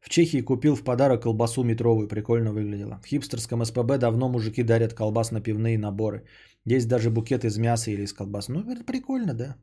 В 0.00 0.08
Чехии 0.08 0.40
купил 0.40 0.74
в 0.74 0.82
подарок 0.82 1.22
колбасу 1.22 1.62
метровую, 1.62 2.08
прикольно 2.08 2.52
выглядела. 2.52 3.00
В 3.02 3.06
хипстерском 3.06 3.64
СПБ 3.64 3.98
давно 3.98 4.28
мужики 4.28 4.62
дарят 4.62 4.94
колбас 4.94 5.30
на 5.30 5.40
пивные 5.40 5.78
наборы. 5.78 6.24
Есть 6.64 6.88
даже 6.88 7.10
букет 7.10 7.44
из 7.44 7.58
мяса 7.58 7.90
или 7.90 8.02
из 8.02 8.12
колбас. 8.12 8.48
Ну, 8.48 8.64
прикольно, 8.84 9.34
да. 9.34 9.56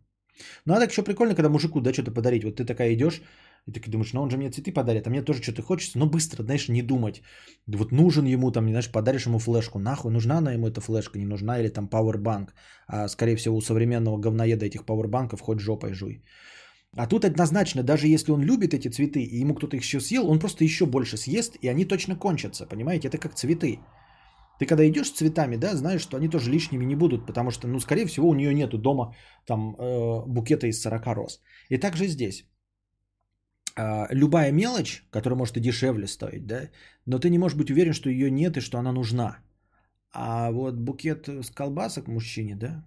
Ну, 0.66 0.74
а 0.74 0.80
так 0.80 0.92
еще 0.92 1.04
прикольно, 1.04 1.36
когда 1.36 1.50
мужику, 1.50 1.82
да, 1.82 1.94
что-то 1.94 2.12
подарить. 2.12 2.44
Вот 2.44 2.56
ты 2.56 2.66
такая 2.66 2.94
идешь, 2.94 3.22
и 3.68 3.72
ты 3.72 3.92
думаешь, 3.92 4.14
ну 4.14 4.22
он 4.22 4.30
же 4.30 4.38
мне 4.38 4.50
цветы 4.50 4.72
подарит, 4.72 5.08
а 5.08 5.10
мне 5.10 5.22
тоже 5.22 5.42
что-то 5.42 5.62
хочется, 5.62 6.00
но 6.00 6.06
быстро, 6.06 6.44
знаешь, 6.44 6.70
не 6.70 6.82
думать. 6.82 7.22
Вот 7.68 7.92
нужен 7.92 8.26
ему 8.26 8.52
там, 8.52 8.70
знаешь, 8.70 8.92
подаришь 8.92 9.26
ему 9.26 9.40
флешку, 9.40 9.80
нахуй, 9.80 10.12
нужна 10.12 10.38
она 10.38 10.54
ему 10.54 10.68
эта 10.68 10.82
флешка, 10.82 11.20
не 11.20 11.26
нужна, 11.26 11.60
или 11.60 11.70
там 11.70 11.88
пауэрбанк. 11.88 12.54
А 12.88 13.08
скорее 13.08 13.36
всего 13.36 13.58
у 13.58 13.62
современного 13.62 14.18
говноеда 14.18 14.66
этих 14.66 14.86
пауэрбанков 14.86 15.42
хоть 15.42 15.60
жопой 15.60 15.94
жуй. 15.94 16.24
А 16.96 17.08
тут 17.08 17.26
однозначно, 17.26 17.84
даже 17.84 18.08
если 18.08 18.32
он 18.32 18.42
любит 18.42 18.74
эти 18.74 18.88
цветы, 18.88 19.22
и 19.22 19.42
ему 19.42 19.54
кто-то 19.56 19.76
их 19.76 19.84
еще 19.84 20.00
съел, 20.00 20.28
он 20.30 20.40
просто 20.40 20.64
еще 20.64 20.86
больше 20.86 21.18
съест, 21.18 21.58
и 21.62 21.68
они 21.68 21.86
точно 21.86 22.16
кончатся, 22.16 22.66
понимаете? 22.66 23.10
Это 23.10 23.18
как 23.18 23.36
цветы. 23.36 23.80
Ты 24.60 24.66
когда 24.66 24.88
идешь 24.88 25.08
с 25.08 25.12
цветами, 25.12 25.58
да, 25.58 25.76
знаешь, 25.76 26.01
что 26.01 26.18
они 26.18 26.30
тоже 26.30 26.51
лишними 26.51 26.86
не 26.86 26.95
будут, 26.95 27.26
потому 27.26 27.51
что, 27.51 27.68
ну, 27.68 27.80
скорее 27.80 28.05
всего, 28.05 28.30
у 28.30 28.34
нее 28.34 28.53
нету 28.53 28.78
дома 28.78 29.16
там 29.45 29.76
э, 29.76 30.24
букета 30.28 30.68
из 30.68 30.82
40 30.82 31.08
роз. 31.16 31.41
И 31.70 31.78
также 31.78 32.08
здесь. 32.08 32.45
Э, 33.78 34.08
любая 34.12 34.51
мелочь, 34.51 35.03
которая 35.12 35.38
может 35.38 35.58
и 35.58 35.62
дешевле 35.62 36.08
стоить, 36.08 36.47
да, 36.47 36.70
но 37.05 37.20
ты 37.20 37.30
не 37.30 37.38
можешь 37.38 37.58
быть 37.58 37.72
уверен, 37.72 37.93
что 37.93 38.10
ее 38.10 38.32
нет 38.32 38.58
и 38.58 38.62
что 38.62 38.78
она 38.78 38.91
нужна. 38.91 39.38
А 40.12 40.51
вот 40.51 40.76
букет 40.76 41.28
с 41.28 41.51
колбасок 41.51 42.08
мужчине, 42.08 42.55
да, 42.55 42.84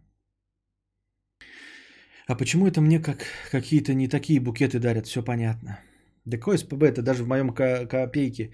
а 2.30 2.36
почему 2.36 2.66
это 2.66 2.80
мне 2.80 3.00
как 3.00 3.24
какие-то 3.50 3.92
не 3.92 4.08
такие 4.08 4.40
букеты 4.40 4.78
дарят, 4.78 5.06
все 5.06 5.20
понятно. 5.20 5.80
Да 6.30 6.38
какой 6.38 6.58
СПБ, 6.58 6.82
это 6.84 7.02
даже 7.02 7.24
в 7.24 7.28
моем 7.28 7.50
копейке, 7.50 8.50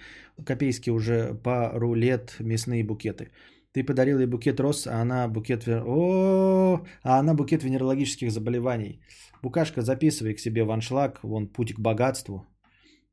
копейске 0.47 0.91
уже 0.91 1.35
пару 1.35 1.95
лет 1.95 2.37
мясные 2.41 2.83
букеты. 2.85 3.31
Ты 3.72 3.85
подарил 3.85 4.18
ей 4.18 4.27
букет 4.27 4.61
роз, 4.61 4.87
а 4.87 5.03
она 5.03 5.29
букет... 5.29 5.68
О, 5.68 6.81
а 7.03 7.18
она 7.18 7.35
букет 7.35 7.62
венерологических 7.62 8.31
заболеваний. 8.31 9.01
Букашка, 9.43 9.83
записывай 9.83 10.35
к 10.35 10.41
себе 10.41 10.64
в 10.64 10.70
аншлаг, 10.70 11.20
вон 11.22 11.49
путь 11.49 11.74
к 11.74 11.81
богатству. 11.81 12.47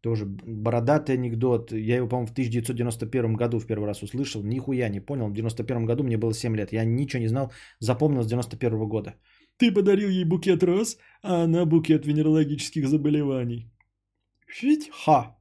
Тоже 0.01 0.25
бородатый 0.25 1.15
анекдот. 1.15 1.71
Я 1.71 1.97
его, 1.97 2.07
по-моему, 2.07 2.27
в 2.27 2.31
1991 2.31 3.33
году 3.33 3.59
в 3.59 3.67
первый 3.67 3.85
раз 3.87 4.03
услышал. 4.03 4.43
Нихуя 4.43 4.89
не 4.89 5.01
понял. 5.01 5.27
В 5.27 5.33
91 5.33 5.85
году 5.85 6.03
мне 6.03 6.17
было 6.17 6.33
7 6.33 6.55
лет. 6.55 6.73
Я 6.73 6.85
ничего 6.85 7.21
не 7.21 7.27
знал. 7.27 7.51
Запомнил 7.79 8.23
с 8.23 8.27
91 8.27 8.87
года. 8.87 9.15
Ты 9.57 9.73
подарил 9.73 10.09
ей 10.09 10.25
букет 10.25 10.63
роз, 10.63 10.97
а 11.21 11.43
она 11.43 11.65
букет 11.65 12.05
венерологических 12.05 12.87
заболеваний. 12.87 13.72
Фить 14.53 14.89
ха. 14.91 15.35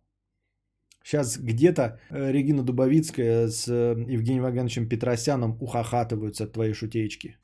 Сейчас 1.05 1.37
где-то 1.37 1.83
э, 2.11 2.33
Регина 2.33 2.63
Дубовицкая 2.63 3.49
с 3.49 3.69
э, 3.69 3.95
Евгением 4.09 4.45
Вагановичем 4.45 4.89
Петросяном 4.89 5.59
ухахатываются 5.61 6.45
от 6.45 6.53
твоей 6.53 6.73
шутеечки. 6.73 7.37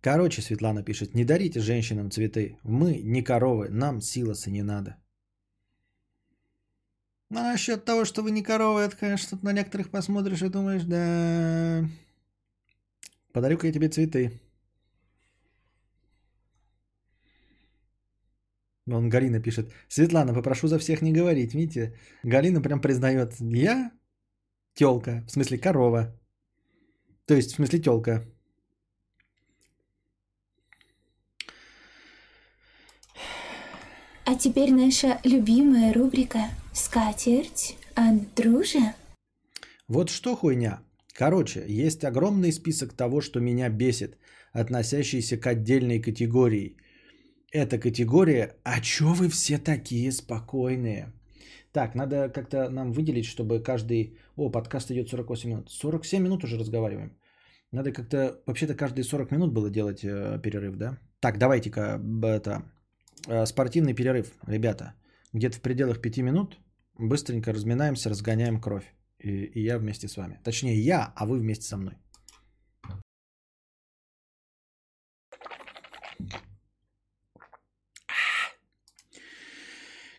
Короче, 0.00 0.40
Светлана 0.40 0.82
пишет, 0.82 1.14
не 1.14 1.24
дарите 1.24 1.60
женщинам 1.60 2.10
цветы. 2.10 2.56
Мы 2.62 3.02
не 3.04 3.22
коровы, 3.22 3.68
нам 3.68 4.00
силоса 4.00 4.50
не 4.50 4.62
надо. 4.62 4.96
Ну, 7.30 7.40
а 7.40 7.52
насчет 7.52 7.84
того, 7.84 8.06
что 8.06 8.22
вы 8.22 8.30
не 8.30 8.42
коровы, 8.42 8.80
это, 8.80 8.96
конечно, 8.96 9.38
на 9.42 9.52
некоторых 9.52 9.90
посмотришь 9.90 10.42
и 10.42 10.48
думаешь, 10.48 10.84
да... 10.84 11.86
Подарю-ка 13.32 13.66
я 13.66 13.72
тебе 13.72 13.88
цветы. 13.88 14.40
Вон 18.86 19.08
Галина 19.08 19.40
пишет. 19.40 19.72
Светлана, 19.88 20.34
попрошу 20.34 20.68
за 20.68 20.78
всех 20.78 21.02
не 21.02 21.12
говорить. 21.12 21.54
Видите, 21.54 21.94
Галина 22.22 22.60
прям 22.60 22.80
признает. 22.80 23.34
Я 23.40 23.92
телка, 24.74 25.24
в 25.26 25.30
смысле 25.30 25.58
корова. 25.58 26.14
То 27.26 27.34
есть, 27.34 27.52
в 27.52 27.54
смысле 27.54 27.78
телка. 27.78 28.24
А 34.26 34.34
теперь 34.36 34.72
наша 34.72 35.18
любимая 35.24 35.92
рубрика 35.92 36.50
«Скатерть 36.72 37.76
от 37.94 38.34
дружи». 38.34 38.94
Вот 39.86 40.10
что 40.10 40.34
хуйня. 40.34 40.80
Короче, 41.12 41.64
есть 41.68 42.04
огромный 42.04 42.52
список 42.52 42.94
того, 42.94 43.20
что 43.20 43.40
меня 43.40 43.68
бесит, 43.68 44.18
относящийся 44.52 45.36
к 45.36 45.46
отдельной 45.46 46.00
категории. 46.00 46.76
Эта 47.54 47.78
категория 47.78 48.56
«А 48.64 48.80
чё 48.80 49.14
вы 49.14 49.28
все 49.28 49.58
такие 49.58 50.10
спокойные?» 50.10 51.12
Так, 51.72 51.94
надо 51.94 52.28
как-то 52.28 52.68
нам 52.68 52.92
выделить, 52.92 53.26
чтобы 53.26 53.62
каждый... 53.62 54.18
О, 54.36 54.50
подкаст 54.50 54.90
идет 54.90 55.08
48 55.08 55.50
минут. 55.50 55.70
47 55.70 56.22
минут 56.22 56.44
уже 56.44 56.58
разговариваем. 56.58 57.16
Надо 57.70 57.92
как-то... 57.92 58.42
Вообще-то 58.46 58.74
каждые 58.74 59.04
40 59.04 59.30
минут 59.30 59.52
было 59.52 59.70
делать 59.70 60.04
э, 60.04 60.40
перерыв, 60.42 60.76
да? 60.76 60.98
Так, 61.20 61.38
давайте-ка 61.38 62.00
это... 62.24 62.62
Э, 63.28 63.46
спортивный 63.46 63.94
перерыв, 63.94 64.32
ребята. 64.48 64.94
Где-то 65.32 65.56
в 65.56 65.60
пределах 65.60 66.00
5 66.00 66.18
минут 66.22 66.58
быстренько 66.98 67.52
разминаемся, 67.52 68.10
разгоняем 68.10 68.60
кровь. 68.60 68.92
И, 69.20 69.30
и 69.30 69.62
я 69.62 69.78
вместе 69.78 70.08
с 70.08 70.16
вами. 70.16 70.40
Точнее, 70.42 70.76
я, 70.80 71.12
а 71.14 71.24
вы 71.24 71.38
вместе 71.38 71.66
со 71.66 71.76
мной. 71.76 71.94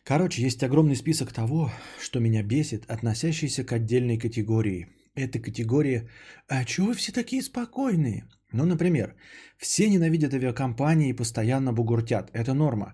Короче, 0.07 0.43
есть 0.43 0.63
огромный 0.63 0.95
список 0.95 1.33
того, 1.33 1.71
что 1.99 2.19
меня 2.19 2.43
бесит, 2.43 2.85
относящийся 2.87 3.63
к 3.63 3.73
отдельной 3.73 4.19
категории. 4.19 4.87
Эта 5.15 5.39
категория 5.39 6.07
«А 6.47 6.63
чего 6.63 6.87
вы 6.87 6.93
все 6.93 7.11
такие 7.11 7.41
спокойные?» 7.41 8.27
Ну, 8.51 8.65
например, 8.65 9.15
все 9.57 9.89
ненавидят 9.89 10.33
авиакомпании 10.33 11.09
и 11.09 11.15
постоянно 11.15 11.73
бугуртят. 11.73 12.29
Это 12.33 12.53
норма. 12.53 12.93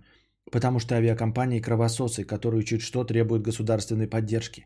Потому 0.51 0.79
что 0.79 0.95
авиакомпании 0.95 1.59
кровососы, 1.59 2.23
которые 2.23 2.63
чуть 2.63 2.81
что 2.81 3.03
требуют 3.03 3.43
государственной 3.43 4.07
поддержки. 4.07 4.65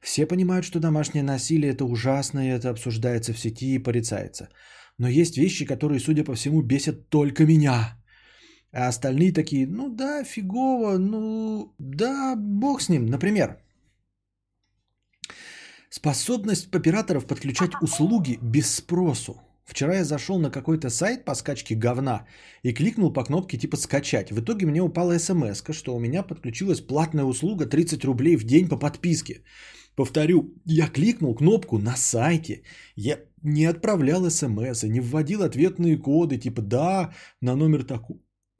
Все 0.00 0.26
понимают, 0.26 0.64
что 0.64 0.78
домашнее 0.78 1.24
насилие 1.24 1.72
это 1.72 1.84
ужасно, 1.84 2.46
и 2.46 2.50
это 2.50 2.70
обсуждается 2.70 3.32
в 3.32 3.38
сети 3.38 3.74
и 3.74 3.82
порицается. 3.82 4.48
Но 4.98 5.08
есть 5.08 5.36
вещи, 5.36 5.64
которые, 5.64 5.98
судя 5.98 6.22
по 6.22 6.34
всему, 6.34 6.62
бесят 6.62 7.08
только 7.08 7.44
меня. 7.44 8.01
А 8.72 8.88
остальные 8.88 9.32
такие, 9.32 9.66
ну 9.66 9.88
да, 9.90 10.24
фигово, 10.24 10.98
ну 10.98 11.74
да, 11.78 12.34
бог 12.36 12.80
с 12.80 12.88
ним. 12.88 13.06
Например, 13.06 13.58
способность 15.90 16.74
операторов 16.74 17.26
подключать 17.26 17.72
услуги 17.82 18.38
без 18.42 18.74
спросу. 18.74 19.34
Вчера 19.64 19.96
я 19.96 20.04
зашел 20.04 20.38
на 20.38 20.50
какой-то 20.50 20.90
сайт 20.90 21.24
по 21.24 21.34
скачке 21.34 21.74
говна 21.74 22.26
и 22.62 22.72
кликнул 22.72 23.12
по 23.12 23.24
кнопке 23.24 23.58
типа 23.58 23.76
скачать. 23.76 24.30
В 24.30 24.40
итоге 24.40 24.66
мне 24.66 24.82
упала 24.82 25.18
смс, 25.18 25.62
что 25.70 25.94
у 25.94 26.00
меня 26.00 26.22
подключилась 26.22 26.80
платная 26.80 27.24
услуга 27.24 27.66
30 27.66 28.04
рублей 28.04 28.36
в 28.36 28.44
день 28.44 28.68
по 28.68 28.78
подписке. 28.78 29.44
Повторю, 29.96 30.54
я 30.64 30.88
кликнул 30.88 31.34
кнопку 31.34 31.78
на 31.78 31.96
сайте, 31.96 32.62
я 32.96 33.18
не 33.42 33.66
отправлял 33.66 34.30
смс, 34.30 34.82
не 34.82 35.00
вводил 35.00 35.42
ответные 35.42 35.98
коды 35.98 36.38
типа 36.38 36.62
да, 36.62 37.12
на 37.42 37.54
номер 37.54 37.84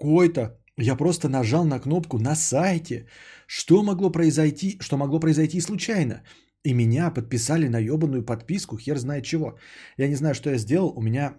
такой-то. 0.03 0.59
Я 0.78 0.96
просто 0.96 1.28
нажал 1.28 1.64
на 1.64 1.80
кнопку 1.80 2.18
на 2.18 2.34
сайте. 2.36 3.07
Что 3.46 3.82
могло 3.82 4.12
произойти, 4.12 4.78
что 4.80 4.96
могло 4.96 5.20
произойти 5.20 5.61
случайно? 5.61 6.22
И 6.64 6.74
меня 6.74 7.11
подписали 7.11 7.68
на 7.68 7.80
ебаную 7.80 8.24
подписку, 8.24 8.78
хер 8.78 8.98
знает 8.98 9.24
чего. 9.24 9.59
Я 9.98 10.09
не 10.09 10.16
знаю, 10.16 10.34
что 10.34 10.50
я 10.50 10.59
сделал. 10.59 10.92
У 10.96 11.03
меня 11.03 11.34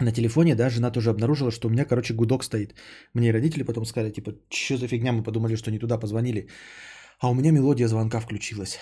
на 0.00 0.12
телефоне, 0.12 0.54
да, 0.54 0.70
жена 0.70 0.90
тоже 0.90 1.10
обнаружила, 1.10 1.50
что 1.50 1.68
у 1.68 1.70
меня, 1.70 1.84
короче, 1.84 2.14
гудок 2.14 2.44
стоит. 2.44 2.74
Мне 3.14 3.32
родители 3.32 3.64
потом 3.64 3.84
сказали, 3.84 4.12
типа, 4.12 4.32
что 4.50 4.76
за 4.76 4.88
фигня, 4.88 5.12
мы 5.12 5.22
подумали, 5.22 5.56
что 5.56 5.70
не 5.70 5.78
туда 5.78 5.98
позвонили. 5.98 6.48
А 7.20 7.30
у 7.30 7.34
меня 7.34 7.52
мелодия 7.52 7.88
звонка 7.88 8.20
включилась. 8.20 8.78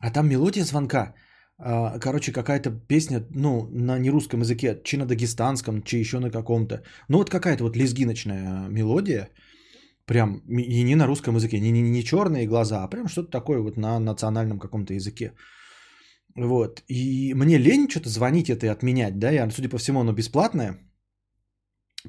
А 0.00 0.10
там 0.10 0.28
мелодия 0.28 0.64
звонка, 0.64 1.14
короче, 1.58 2.32
какая-то 2.32 2.70
песня, 2.70 3.26
ну, 3.30 3.68
на 3.70 3.98
нерусском 3.98 4.40
языке, 4.40 4.80
чи 4.84 4.96
на 4.96 5.06
дагестанском, 5.06 5.82
чи 5.82 5.98
еще 5.98 6.18
на 6.18 6.30
каком-то. 6.30 6.82
Ну, 7.08 7.18
вот 7.18 7.30
какая-то 7.30 7.64
вот 7.64 7.76
лезгиночная 7.76 8.68
мелодия– 8.68 9.28
Прям 10.08 10.42
и 10.48 10.84
не 10.84 10.96
на 10.96 11.06
русском 11.06 11.36
языке, 11.36 11.60
не, 11.60 11.70
не, 11.70 11.82
не 11.82 12.02
черные 12.02 12.46
глаза, 12.46 12.82
а 12.82 12.88
прям 12.88 13.08
что-то 13.08 13.30
такое 13.30 13.58
вот 13.60 13.76
на 13.76 14.00
национальном 14.00 14.58
каком-то 14.58 14.94
языке. 14.94 15.32
Вот. 16.36 16.82
И 16.88 17.34
мне 17.34 17.58
лень 17.58 17.88
что-то 17.90 18.08
звонить 18.08 18.48
это 18.48 18.66
и 18.66 18.70
отменять, 18.70 19.18
да, 19.18 19.30
я, 19.30 19.50
судя 19.50 19.68
по 19.68 19.76
всему, 19.76 20.00
оно 20.00 20.12
бесплатное. 20.12 20.78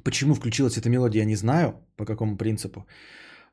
Почему 0.04 0.34
включилась 0.34 0.78
эта 0.78 0.90
мелодия, 0.90 1.22
я 1.22 1.26
не 1.26 1.36
знаю, 1.36 1.74
по 1.98 2.06
какому 2.06 2.38
принципу. 2.38 2.86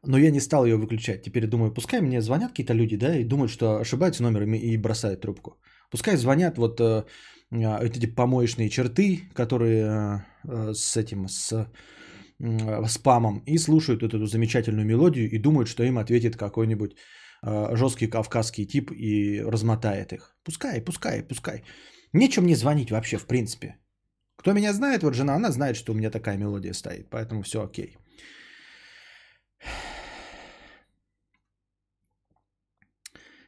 Но 0.06 0.18
я 0.18 0.30
не 0.30 0.40
стал 0.40 0.64
ее 0.64 0.76
выключать. 0.76 1.22
Теперь 1.22 1.48
думаю, 1.48 1.74
пускай 1.74 2.00
мне 2.00 2.20
звонят 2.20 2.50
какие-то 2.50 2.74
люди, 2.74 2.96
да, 2.96 3.16
и 3.16 3.24
думают, 3.24 3.50
что 3.50 3.80
ошибаются 3.80 4.22
номерами 4.22 4.58
и 4.58 4.76
бросают 4.76 5.22
трубку. 5.22 5.58
Пускай 5.90 6.16
звонят 6.16 6.58
вот 6.58 6.80
э, 6.80 7.04
э 7.50 7.86
эти 7.86 8.06
помоечные 8.06 8.68
черты, 8.68 9.20
которые 9.34 10.24
э, 10.44 10.72
с 10.74 10.96
этим, 10.96 11.28
с 11.28 11.68
спамом 12.88 13.42
и 13.46 13.58
слушают 13.58 14.02
вот 14.02 14.14
эту 14.14 14.26
замечательную 14.26 14.86
мелодию 14.86 15.30
и 15.30 15.38
думают, 15.38 15.68
что 15.68 15.84
им 15.84 15.96
ответит 15.96 16.36
какой-нибудь 16.36 16.96
э, 17.42 17.76
жесткий 17.76 18.08
кавказский 18.08 18.66
тип 18.66 18.90
и 18.92 19.40
размотает 19.40 20.12
их. 20.12 20.36
Пускай, 20.44 20.84
пускай, 20.84 21.22
пускай. 21.22 21.64
Нечем 22.12 22.44
мне 22.44 22.56
звонить 22.56 22.90
вообще, 22.90 23.16
в 23.16 23.26
принципе. 23.26 23.76
Кто 24.36 24.52
меня 24.52 24.72
знает, 24.72 25.02
вот 25.02 25.14
жена, 25.14 25.34
она 25.34 25.50
знает, 25.50 25.76
что 25.76 25.92
у 25.92 25.94
меня 25.94 26.10
такая 26.10 26.36
мелодия 26.36 26.74
стоит, 26.74 27.10
поэтому 27.10 27.42
все 27.42 27.62
окей. 27.62 27.96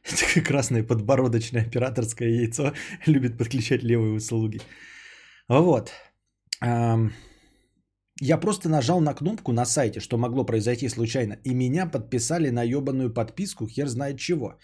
Красное 0.45 0.83
подбородочное 0.83 1.61
операторское 1.61 2.29
яйцо 2.29 2.73
любит 3.07 3.37
подключать 3.37 3.83
левые 3.83 4.13
услуги. 4.13 4.61
Вот. 5.47 5.91
Я 8.21 8.37
просто 8.37 8.69
нажал 8.69 9.01
на 9.01 9.13
кнопку 9.13 9.53
на 9.53 9.65
сайте, 9.65 9.99
что 9.99 10.17
могло 10.17 10.45
произойти 10.45 10.89
случайно, 10.89 11.37
и 11.45 11.53
меня 11.53 11.85
подписали 11.85 12.49
на 12.49 12.63
ебаную 12.63 13.13
подписку, 13.13 13.67
хер 13.67 13.87
знает 13.87 14.19
чего. 14.19 14.57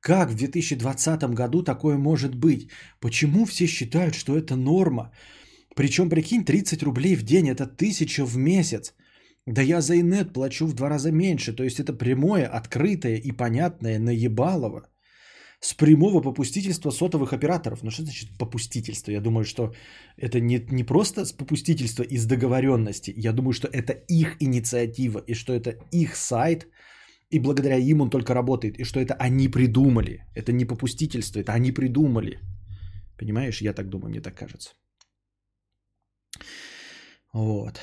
Как 0.00 0.30
в 0.30 0.34
2020 0.34 1.34
году 1.34 1.62
такое 1.62 1.98
может 1.98 2.34
быть? 2.34 2.70
Почему 3.00 3.44
все 3.44 3.66
считают, 3.66 4.14
что 4.14 4.36
это 4.36 4.56
норма? 4.56 5.12
Причем, 5.76 6.08
прикинь, 6.08 6.44
30 6.44 6.82
рублей 6.82 7.16
в 7.16 7.22
день, 7.22 7.48
это 7.48 7.66
тысяча 7.66 8.24
в 8.24 8.36
месяц. 8.36 8.94
Да 9.46 9.62
я 9.62 9.80
за 9.80 9.94
инет 9.94 10.32
плачу 10.32 10.66
в 10.66 10.74
два 10.74 10.88
раза 10.88 11.12
меньше, 11.12 11.52
то 11.52 11.64
есть 11.64 11.78
это 11.78 11.92
прямое, 11.92 12.46
открытое 12.46 13.16
и 13.16 13.32
понятное 13.32 13.98
наебалово 13.98 14.88
с 15.60 15.74
прямого 15.74 16.22
попустительства 16.22 16.90
сотовых 16.90 17.32
операторов. 17.32 17.82
Ну 17.82 17.90
что 17.90 18.02
значит 18.02 18.38
попустительство? 18.38 19.12
Я 19.12 19.20
думаю, 19.20 19.44
что 19.44 19.74
это 20.16 20.40
не, 20.40 20.66
не 20.70 20.84
просто 20.84 21.24
с 21.24 21.32
попустительства 21.32 22.02
из 22.02 22.26
договоренности. 22.26 23.14
Я 23.16 23.32
думаю, 23.32 23.52
что 23.52 23.68
это 23.68 23.92
их 23.92 24.36
инициатива 24.40 25.18
и 25.26 25.34
что 25.34 25.52
это 25.52 25.78
их 25.92 26.16
сайт, 26.16 26.66
и 27.30 27.38
благодаря 27.38 27.76
им 27.76 28.00
он 28.00 28.10
только 28.10 28.34
работает, 28.34 28.78
и 28.78 28.84
что 28.84 29.00
это 29.00 29.14
они 29.14 29.48
придумали. 29.48 30.26
Это 30.34 30.52
не 30.52 30.64
попустительство, 30.64 31.40
это 31.40 31.52
они 31.52 31.72
придумали. 31.72 32.40
Понимаешь, 33.18 33.62
я 33.62 33.72
так 33.72 33.88
думаю, 33.88 34.10
мне 34.10 34.20
так 34.20 34.34
кажется. 34.34 34.70
Вот. 37.32 37.80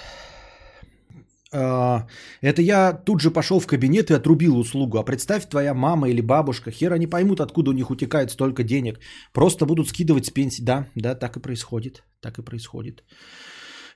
А, 1.53 2.07
это 2.41 2.61
я 2.61 2.93
тут 2.93 3.21
же 3.21 3.31
пошел 3.31 3.59
в 3.59 3.67
кабинет 3.67 4.09
и 4.09 4.13
отрубил 4.13 4.57
услугу. 4.57 4.97
А 4.97 5.03
представь, 5.03 5.49
твоя 5.49 5.73
мама 5.73 6.09
или 6.09 6.21
бабушка, 6.21 6.71
хер 6.71 6.93
они 6.93 7.07
поймут, 7.07 7.41
откуда 7.41 7.71
у 7.71 7.73
них 7.73 7.89
утекает 7.91 8.31
столько 8.31 8.63
денег. 8.63 8.99
Просто 9.33 9.65
будут 9.65 9.89
скидывать 9.89 10.25
с 10.25 10.29
пенсии. 10.29 10.63
Да, 10.63 10.87
да, 10.95 11.15
так 11.15 11.37
и 11.37 11.41
происходит. 11.41 12.03
Так 12.21 12.39
и 12.39 12.41
происходит. 12.41 13.03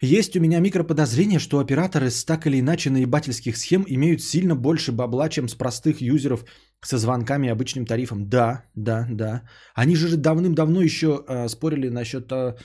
Есть 0.01 0.35
у 0.35 0.41
меня 0.41 0.59
микроподозрение, 0.59 1.39
что 1.39 1.59
операторы 1.59 2.09
с 2.09 2.25
так 2.25 2.45
или 2.47 2.59
иначе 2.59 2.89
наебательских 2.89 3.57
схем 3.57 3.85
имеют 3.87 4.21
сильно 4.21 4.55
больше 4.55 4.91
бабла, 4.91 5.29
чем 5.29 5.47
с 5.47 5.55
простых 5.55 6.01
юзеров 6.01 6.45
со 6.81 6.97
звонками 6.97 7.47
и 7.47 7.51
обычным 7.51 7.85
тарифом. 7.85 8.29
Да, 8.29 8.65
да, 8.75 9.07
да. 9.09 9.41
Они 9.73 9.95
же 9.95 10.17
давным-давно 10.17 10.81
еще 10.81 11.23
э, 11.27 11.47
спорили 11.47 11.89
насчет 11.89 12.29
э, 12.31 12.55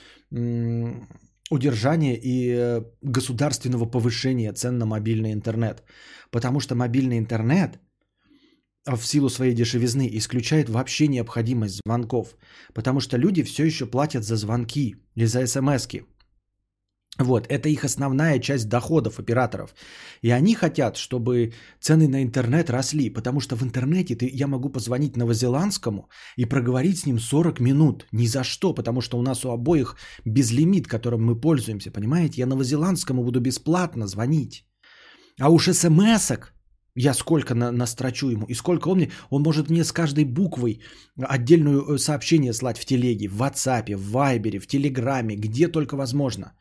удержания 1.51 2.15
и 2.15 2.49
э, 2.49 2.81
государственного 3.01 3.85
повышения 3.85 4.53
цен 4.53 4.77
на 4.77 4.85
мобильный 4.85 5.33
интернет. 5.33 5.83
Потому 6.31 6.59
что 6.59 6.75
мобильный 6.75 7.17
интернет 7.17 7.79
а, 8.85 8.95
в 8.95 9.05
силу 9.05 9.29
своей 9.29 9.53
дешевизны 9.53 10.09
исключает 10.17 10.69
вообще 10.69 11.07
необходимость 11.07 11.81
звонков. 11.85 12.35
Потому 12.73 12.99
что 13.01 13.17
люди 13.17 13.43
все 13.43 13.65
еще 13.65 13.85
платят 13.85 14.23
за 14.23 14.35
звонки 14.37 14.95
или 15.15 15.25
за 15.25 15.45
смс-ки. 15.45 16.05
Вот, 17.23 17.45
это 17.49 17.69
их 17.69 17.83
основная 17.83 18.39
часть 18.39 18.67
доходов 18.67 19.19
операторов. 19.19 19.75
И 20.23 20.31
они 20.31 20.55
хотят, 20.55 20.97
чтобы 20.97 21.53
цены 21.79 22.07
на 22.07 22.23
интернет 22.23 22.69
росли, 22.69 23.09
потому 23.09 23.39
что 23.39 23.55
в 23.55 23.63
интернете 23.63 24.15
ты, 24.15 24.29
я 24.33 24.47
могу 24.47 24.69
позвонить 24.69 25.17
новозеландскому 25.17 26.09
и 26.37 26.45
проговорить 26.45 26.99
с 26.99 27.05
ним 27.05 27.19
40 27.19 27.59
минут. 27.59 28.07
Ни 28.11 28.27
за 28.27 28.43
что, 28.43 28.73
потому 28.73 29.01
что 29.01 29.19
у 29.19 29.21
нас 29.21 29.45
у 29.45 29.51
обоих 29.51 29.97
безлимит, 30.25 30.87
которым 30.87 31.23
мы 31.25 31.39
пользуемся, 31.39 31.91
понимаете? 31.91 32.41
Я 32.41 32.47
новозеландскому 32.47 33.23
буду 33.23 33.39
бесплатно 33.39 34.07
звонить. 34.07 34.65
А 35.39 35.49
уж 35.49 35.69
смс-ок 35.69 36.53
я 36.95 37.13
сколько 37.13 37.55
на, 37.55 37.71
настрочу 37.71 38.29
ему, 38.29 38.45
и 38.45 38.53
сколько 38.53 38.89
он 38.89 38.97
мне, 38.97 39.11
он 39.29 39.43
может 39.43 39.69
мне 39.69 39.83
с 39.83 39.91
каждой 39.91 40.25
буквой 40.25 40.81
отдельную 41.17 41.81
э, 41.81 41.97
сообщение 41.97 42.53
слать 42.53 42.77
в 42.77 42.85
телеге, 42.85 43.27
в 43.27 43.41
WhatsApp, 43.41 43.95
в 43.95 44.15
Viber, 44.15 44.59
в 44.59 44.67
Телеграме, 44.67 45.35
где 45.35 45.67
только 45.67 45.95
возможно. 45.95 46.53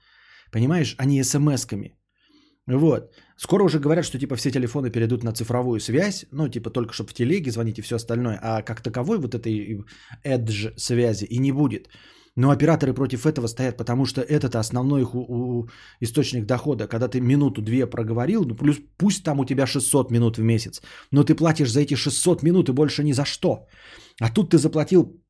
Понимаешь, 0.51 0.95
а 0.99 1.05
не 1.05 1.23
смс-ками. 1.23 1.95
Вот. 2.67 3.15
Скоро 3.37 3.65
уже 3.65 3.79
говорят, 3.81 4.05
что 4.05 4.19
типа 4.19 4.37
все 4.37 4.51
телефоны 4.51 4.91
перейдут 4.91 5.25
на 5.25 5.33
цифровую 5.33 5.81
связь, 5.81 6.27
ну 6.33 6.49
типа 6.49 6.71
только 6.71 6.93
чтобы 6.93 7.11
в 7.11 7.15
телеге 7.15 7.51
звонить 7.51 7.79
и 7.79 7.83
все 7.83 7.97
остальное, 7.97 8.39
а 8.43 8.63
как 8.63 8.83
таковой 8.83 9.19
вот 9.19 9.35
этой 9.35 9.85
edge 10.25 10.73
связи 10.77 11.25
и 11.25 11.39
не 11.39 11.53
будет. 11.53 11.89
Но 12.37 12.51
операторы 12.51 12.95
против 12.95 13.27
этого 13.27 13.49
стоят, 13.49 13.77
потому 13.77 14.07
что 14.07 14.21
это 14.21 14.61
основной 14.61 15.03
их 15.03 15.15
у, 15.15 15.19
у, 15.19 15.69
источник 16.01 16.47
дохода. 16.47 16.87
Когда 16.87 17.09
ты 17.09 17.21
минуту-две 17.21 17.87
проговорил, 17.87 18.45
ну 18.45 18.55
плюс 18.55 18.81
пусть 18.99 19.25
там 19.25 19.41
у 19.41 19.45
тебя 19.45 19.67
600 19.67 20.11
минут 20.11 20.39
в 20.39 20.43
месяц, 20.43 20.81
но 21.11 21.25
ты 21.25 21.35
платишь 21.35 21.73
за 21.73 21.81
эти 21.81 21.95
600 21.95 22.43
минут 22.43 22.69
и 22.69 22.73
больше 22.73 23.03
ни 23.03 23.13
за 23.13 23.25
что. 23.25 23.67
А 24.21 24.31
тут 24.31 24.51
ты 24.51 24.59
заплатил 24.59 25.21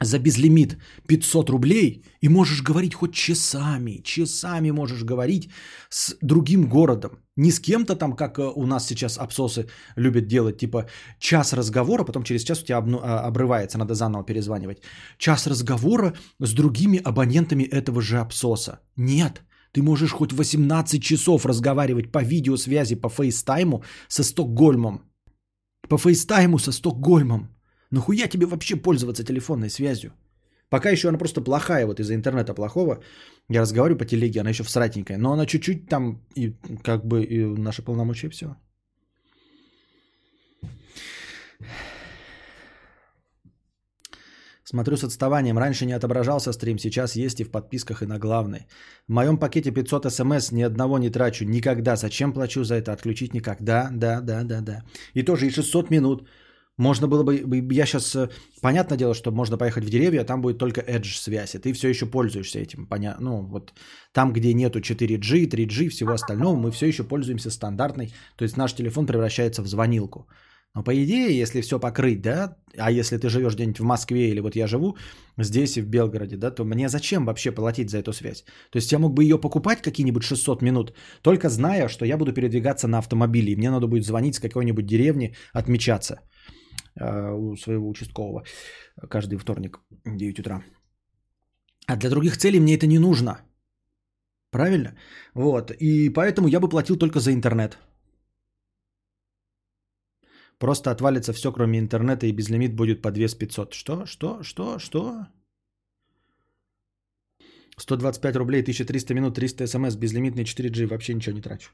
за 0.00 0.18
безлимит 0.18 0.78
500 1.06 1.50
рублей 1.50 2.04
и 2.20 2.28
можешь 2.28 2.62
говорить 2.62 2.94
хоть 2.94 3.14
часами, 3.14 4.02
часами 4.04 4.70
можешь 4.70 5.04
говорить 5.04 5.50
с 5.90 6.16
другим 6.20 6.68
городом. 6.68 7.10
Не 7.36 7.50
с 7.50 7.60
кем-то 7.60 7.96
там, 7.96 8.16
как 8.16 8.38
э, 8.38 8.42
у 8.42 8.66
нас 8.66 8.86
сейчас 8.86 9.18
абсосы 9.18 9.66
любят 9.96 10.26
делать, 10.26 10.58
типа 10.58 10.86
час 11.18 11.52
разговора, 11.52 12.04
потом 12.04 12.22
через 12.22 12.44
час 12.44 12.62
у 12.62 12.64
тебя 12.64 12.78
а, 12.78 13.26
обрывается, 13.26 13.78
надо 13.78 13.94
заново 13.94 14.24
перезванивать. 14.24 14.82
Час 15.18 15.46
разговора 15.46 16.12
с 16.40 16.52
другими 16.54 17.00
абонентами 17.04 17.64
этого 17.64 18.00
же 18.00 18.18
абсоса. 18.18 18.80
Нет, 18.96 19.42
ты 19.72 19.82
можешь 19.82 20.12
хоть 20.12 20.32
18 20.32 21.02
часов 21.02 21.46
разговаривать 21.46 22.12
по 22.12 22.22
видеосвязи, 22.22 22.94
по 22.94 23.08
фейстайму 23.08 23.82
со 24.08 24.22
Стокгольмом. 24.22 25.02
По 25.88 25.98
фейстайму 25.98 26.58
со 26.58 26.72
Стокгольмом. 26.72 27.53
Нахуя 27.90 28.28
тебе 28.28 28.46
вообще 28.46 28.76
пользоваться 28.76 29.24
телефонной 29.24 29.70
связью? 29.70 30.12
Пока 30.70 30.90
еще 30.90 31.08
она 31.08 31.18
просто 31.18 31.40
плохая, 31.40 31.86
вот 31.86 32.00
из-за 32.00 32.14
интернета 32.14 32.54
плохого. 32.54 33.02
Я 33.48 33.60
разговариваю 33.60 33.98
по 33.98 34.04
телеге, 34.04 34.40
она 34.40 34.50
еще 34.50 34.64
всратенькая. 34.64 35.18
Но 35.18 35.32
она 35.32 35.46
чуть-чуть 35.46 35.88
там, 35.88 36.20
и 36.34 36.54
как 36.82 37.04
бы 37.04 37.22
и 37.24 37.44
наши 37.44 37.82
полномочия, 37.82 38.28
все. 38.28 38.56
Смотрю 44.64 44.96
с 44.96 45.04
отставанием. 45.04 45.58
Раньше 45.58 45.86
не 45.86 45.92
отображался 45.92 46.52
стрим, 46.52 46.78
сейчас 46.78 47.16
есть 47.16 47.40
и 47.40 47.44
в 47.44 47.50
подписках, 47.50 48.02
и 48.02 48.06
на 48.06 48.18
главной. 48.18 48.66
В 49.08 49.12
моем 49.12 49.38
пакете 49.38 49.70
500 49.70 50.10
смс 50.10 50.52
ни 50.52 50.62
одного 50.62 50.98
не 50.98 51.10
трачу. 51.10 51.44
Никогда. 51.44 51.96
Зачем 51.96 52.32
плачу 52.32 52.64
за 52.64 52.74
это? 52.74 52.92
Отключить 52.92 53.34
никогда. 53.34 53.88
Да, 53.92 54.20
да, 54.20 54.42
да, 54.42 54.60
да. 54.60 54.82
И 55.12 55.22
тоже 55.22 55.46
и 55.46 55.50
600 55.50 55.90
минут. 55.90 56.28
Можно 56.76 57.06
было 57.06 57.22
бы, 57.22 57.36
я 57.70 57.86
сейчас, 57.86 58.16
э, 58.16 58.28
понятное 58.60 58.98
дело, 58.98 59.14
что 59.14 59.30
можно 59.30 59.56
поехать 59.56 59.84
в 59.84 59.90
деревья, 59.90 60.22
а 60.22 60.24
там 60.24 60.40
будет 60.40 60.58
только 60.58 60.80
Edge 60.80 61.14
связь, 61.16 61.54
и 61.54 61.58
ты 61.58 61.72
все 61.72 61.88
еще 61.88 62.06
пользуешься 62.06 62.58
этим. 62.58 62.86
Поня... 62.86 63.16
Ну, 63.20 63.42
вот 63.42 63.72
там, 64.12 64.32
где 64.32 64.52
нету 64.54 64.80
4G, 64.80 65.48
3G, 65.48 65.88
всего 65.88 66.12
остального, 66.12 66.56
мы 66.56 66.72
все 66.72 66.86
еще 66.86 67.04
пользуемся 67.04 67.50
стандартной, 67.50 68.12
то 68.36 68.44
есть 68.44 68.56
наш 68.56 68.74
телефон 68.74 69.06
превращается 69.06 69.62
в 69.62 69.68
звонилку. 69.68 70.26
Но 70.74 70.82
по 70.82 70.90
идее, 70.90 71.38
если 71.38 71.60
все 71.60 71.78
покрыть, 71.78 72.20
да, 72.20 72.56
а 72.76 72.90
если 72.90 73.18
ты 73.18 73.28
живешь 73.28 73.54
где-нибудь 73.54 73.78
в 73.78 73.84
Москве 73.84 74.30
или 74.30 74.40
вот 74.40 74.56
я 74.56 74.66
живу 74.66 74.96
здесь 75.38 75.76
и 75.76 75.82
в 75.82 75.86
Белгороде, 75.86 76.36
да, 76.36 76.50
то 76.50 76.64
мне 76.64 76.88
зачем 76.88 77.24
вообще 77.24 77.52
платить 77.52 77.90
за 77.90 77.98
эту 77.98 78.12
связь? 78.12 78.44
То 78.70 78.78
есть 78.78 78.90
я 78.90 78.98
мог 78.98 79.14
бы 79.14 79.22
ее 79.22 79.38
покупать 79.38 79.80
какие-нибудь 79.80 80.24
600 80.24 80.62
минут, 80.62 80.92
только 81.22 81.48
зная, 81.48 81.86
что 81.86 82.04
я 82.04 82.16
буду 82.16 82.32
передвигаться 82.32 82.88
на 82.88 82.98
автомобиле, 82.98 83.52
и 83.52 83.56
мне 83.56 83.70
надо 83.70 83.86
будет 83.86 84.04
звонить 84.04 84.34
с 84.34 84.40
какой-нибудь 84.40 84.86
деревни, 84.86 85.36
отмечаться– 85.52 86.18
у 86.96 87.56
своего 87.56 87.88
участкового 87.88 88.44
каждый 89.10 89.38
вторник 89.38 89.80
в 90.04 90.16
9 90.16 90.38
утра. 90.38 90.62
А 91.86 91.96
для 91.96 92.10
других 92.10 92.36
целей 92.36 92.60
мне 92.60 92.76
это 92.76 92.86
не 92.86 92.98
нужно. 92.98 93.40
Правильно? 94.50 94.96
Вот. 95.34 95.70
И 95.80 96.10
поэтому 96.10 96.48
я 96.48 96.60
бы 96.60 96.68
платил 96.68 96.96
только 96.96 97.20
за 97.20 97.32
интернет. 97.32 97.78
Просто 100.58 100.90
отвалится 100.90 101.32
все, 101.32 101.52
кроме 101.52 101.78
интернета, 101.78 102.26
и 102.26 102.32
безлимит 102.32 102.74
будет 102.74 103.02
по 103.02 103.10
2500. 103.10 103.74
Что? 103.74 104.06
Что? 104.06 104.42
Что? 104.42 104.78
Что? 104.78 105.26
125 107.76 108.36
рублей, 108.36 108.62
1300 108.62 109.14
минут, 109.14 109.34
300 109.34 109.66
смс, 109.66 109.96
безлимитный 109.96 110.44
4G. 110.44 110.86
Вообще 110.86 111.14
ничего 111.14 111.34
не 111.34 111.42
трачу. 111.42 111.70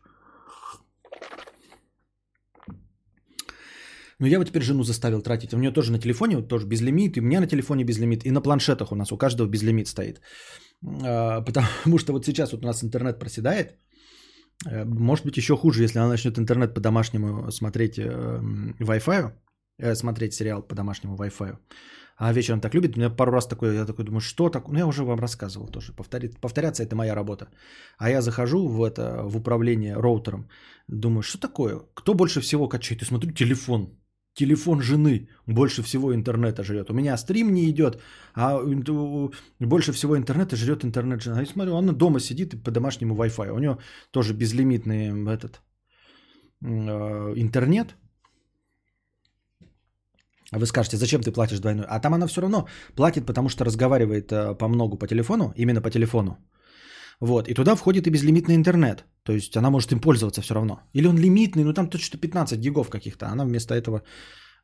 Но 4.21 4.27
я 4.27 4.39
вот 4.39 4.49
теперь 4.49 4.62
жену 4.62 4.85
заставил 4.85 5.23
тратить. 5.23 5.55
У 5.55 5.59
нее 5.59 5.73
тоже 5.73 5.93
на 5.93 5.99
телефоне, 5.99 6.37
вот 6.37 6.49
тоже 6.49 6.66
безлимит, 6.66 7.16
и 7.16 7.21
у 7.21 7.23
меня 7.23 7.41
на 7.41 7.47
телефоне 7.47 7.85
безлимит, 7.85 8.27
и 8.27 8.31
на 8.31 8.43
планшетах 8.43 8.93
у 8.93 8.95
нас 8.95 9.12
у 9.12 9.16
каждого 9.16 9.49
безлимит 9.49 9.89
стоит. 9.89 10.21
А, 10.85 11.41
потому 11.41 11.99
что 11.99 12.12
вот 12.12 12.27
сейчас 12.27 12.53
вот 12.53 12.62
у 12.62 12.66
нас 12.66 12.85
интернет 12.85 13.18
проседает. 13.18 13.77
Э, 14.71 14.85
может 14.85 15.25
быть 15.25 15.37
еще 15.37 15.57
хуже, 15.57 15.83
если 15.83 15.99
она 15.99 16.09
начнет 16.09 16.39
интернет 16.39 16.75
по 16.75 16.81
домашнему 16.81 17.51
смотреть 17.51 17.99
э, 17.99 18.05
Wi-Fi, 18.81 19.33
э, 19.79 19.95
смотреть 19.95 20.35
сериал 20.35 20.62
по 20.62 20.75
домашнему 20.75 21.16
Wi-Fi. 21.16 21.57
А 22.18 22.33
вечером 22.35 22.61
так 22.61 22.75
любит. 22.75 22.97
У 22.97 23.01
меня 23.01 23.09
пару 23.09 23.33
раз 23.33 23.47
такое, 23.47 23.73
я 23.73 23.87
такой 23.87 24.05
думаю, 24.05 24.21
что 24.21 24.51
такое? 24.51 24.75
Ну, 24.75 24.79
я 24.79 24.87
уже 24.87 25.05
вам 25.05 25.18
рассказывал 25.18 25.68
тоже. 25.68 25.95
Повторить, 25.95 26.39
повторяться 26.41 26.83
это 26.83 26.95
моя 26.95 27.14
работа. 27.14 27.49
А 27.99 28.11
я 28.11 28.21
захожу 28.21 28.68
в 28.68 28.83
это, 28.83 29.23
в 29.25 29.37
управление 29.39 29.97
роутером. 29.97 30.51
Думаю, 30.89 31.23
что 31.23 31.39
такое? 31.39 31.81
Кто 31.95 32.12
больше 32.12 32.43
всего 32.43 32.68
качает? 32.68 33.03
И 33.03 33.07
смотрю, 33.07 33.33
телефон 33.33 33.97
телефон 34.41 34.80
жены 34.80 35.28
больше 35.47 35.82
всего 35.82 36.14
интернета 36.14 36.62
жрет. 36.62 36.91
У 36.91 36.95
меня 36.95 37.18
стрим 37.18 37.53
не 37.53 37.70
идет, 37.70 38.01
а 38.34 38.59
больше 39.61 39.93
всего 39.93 40.16
интернета 40.16 40.57
жрет 40.57 40.84
интернет 40.84 41.22
жена. 41.22 41.41
Я 41.41 41.47
смотрю, 41.47 41.76
она 41.76 41.93
дома 41.93 42.20
сидит 42.20 42.62
по 42.64 42.70
домашнему 42.70 43.14
Wi-Fi. 43.14 43.51
У 43.51 43.59
нее 43.59 43.76
тоже 44.11 44.34
безлимитный 44.34 45.34
этот 45.34 45.61
э, 46.64 47.34
интернет. 47.36 47.95
А 50.53 50.59
вы 50.59 50.66
скажете, 50.66 50.97
зачем 50.97 51.20
ты 51.20 51.32
платишь 51.32 51.61
двойной? 51.61 51.86
А 51.88 52.01
там 52.01 52.14
она 52.14 52.26
все 52.26 52.41
равно 52.41 52.66
платит, 52.97 53.26
потому 53.26 53.49
что 53.49 53.64
разговаривает 53.64 54.32
э, 54.32 54.59
по 54.59 54.68
многу 54.68 54.99
по 54.99 55.07
телефону, 55.07 55.53
именно 55.57 55.82
по 55.82 55.91
телефону. 55.91 56.36
Вот, 57.21 57.49
и 57.49 57.55
туда 57.55 57.77
входит 57.77 58.07
и 58.07 58.11
безлимитный 58.11 58.55
интернет. 58.55 59.05
То 59.25 59.33
есть 59.33 59.57
она 59.57 59.71
может 59.71 59.93
им 59.93 60.01
пользоваться 60.01 60.41
все 60.41 60.55
равно. 60.55 60.81
Или 60.95 61.07
он 61.07 61.18
лимитный, 61.18 61.64
ну 61.64 61.75
там 61.75 61.91
точно 61.91 62.18
15 62.18 62.59
гигов 62.59 62.91
каких-то. 62.91 63.27
Она 63.27 63.45
вместо 63.45 63.75
этого 63.75 64.03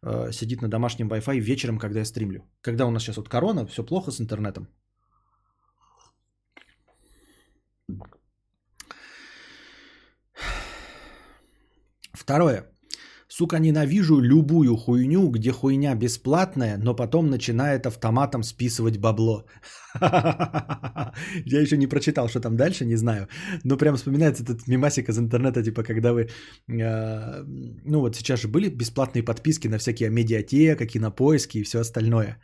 э, 0.03 0.33
сидит 0.33 0.63
на 0.63 0.69
домашнем 0.69 1.09
Wi-Fi 1.09 1.39
вечером, 1.39 1.79
когда 1.79 1.99
я 1.99 2.05
стримлю. 2.05 2.41
Когда 2.63 2.87
у 2.87 2.91
нас 2.91 3.03
сейчас 3.03 3.17
вот 3.17 3.29
корона, 3.29 3.67
все 3.67 3.85
плохо 3.85 4.11
с 4.11 4.21
интернетом. 4.21 4.69
Второе. 12.13 12.76
Сука, 13.39 13.59
ненавижу 13.59 14.21
любую 14.21 14.77
хуйню, 14.77 15.29
где 15.31 15.51
хуйня 15.51 15.95
бесплатная, 15.95 16.79
но 16.79 16.97
потом 16.97 17.29
начинает 17.29 17.87
автоматом 17.87 18.43
списывать 18.43 18.97
бабло. 18.99 19.45
Я 20.01 21.61
еще 21.61 21.77
не 21.77 21.87
прочитал, 21.87 22.29
что 22.29 22.41
там 22.41 22.57
дальше, 22.57 22.87
не 22.87 22.97
знаю. 22.97 23.29
Но 23.65 23.77
прям 23.77 23.97
вспоминается 23.97 24.43
этот 24.43 24.67
мимасик 24.67 25.09
из 25.09 25.19
интернета, 25.19 25.63
типа, 25.63 25.83
когда 25.83 26.15
вы... 26.15 26.31
Э, 26.81 27.45
ну 27.85 28.01
вот 28.01 28.17
сейчас 28.17 28.41
же 28.41 28.49
были 28.49 28.71
бесплатные 28.71 29.23
подписки 29.23 29.69
на 29.69 29.79
всякие 29.79 30.09
медиатека, 30.09 30.87
кинопоиски 30.87 31.59
и 31.59 31.65
все 31.65 31.81
остальное. 31.81 32.41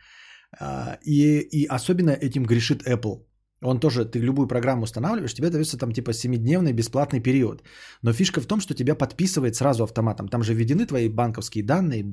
Э, 0.61 0.99
и, 1.07 1.39
и 1.41 1.67
особенно 1.71 2.11
этим 2.11 2.45
грешит 2.45 2.83
Apple. 2.87 3.32
Он 3.63 3.81
тоже, 3.81 4.05
ты 4.05 4.19
любую 4.19 4.49
программу 4.49 4.83
устанавливаешь, 4.83 5.35
тебе 5.35 5.51
дается 5.51 5.79
там 5.79 5.93
типа 5.93 6.11
7-дневный 6.11 6.73
бесплатный 6.73 7.21
период. 7.21 7.63
Но 8.03 8.13
фишка 8.13 8.41
в 8.41 8.47
том, 8.47 8.61
что 8.61 8.75
тебя 8.75 8.95
подписывает 8.95 9.55
сразу 9.55 9.85
автоматом. 9.85 10.29
Там 10.29 10.43
же 10.43 10.55
введены 10.55 10.87
твои 10.87 11.09
банковские 11.09 11.65
данные, 11.65 12.05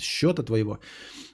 счета 0.00 0.42
твоего. 0.42 0.78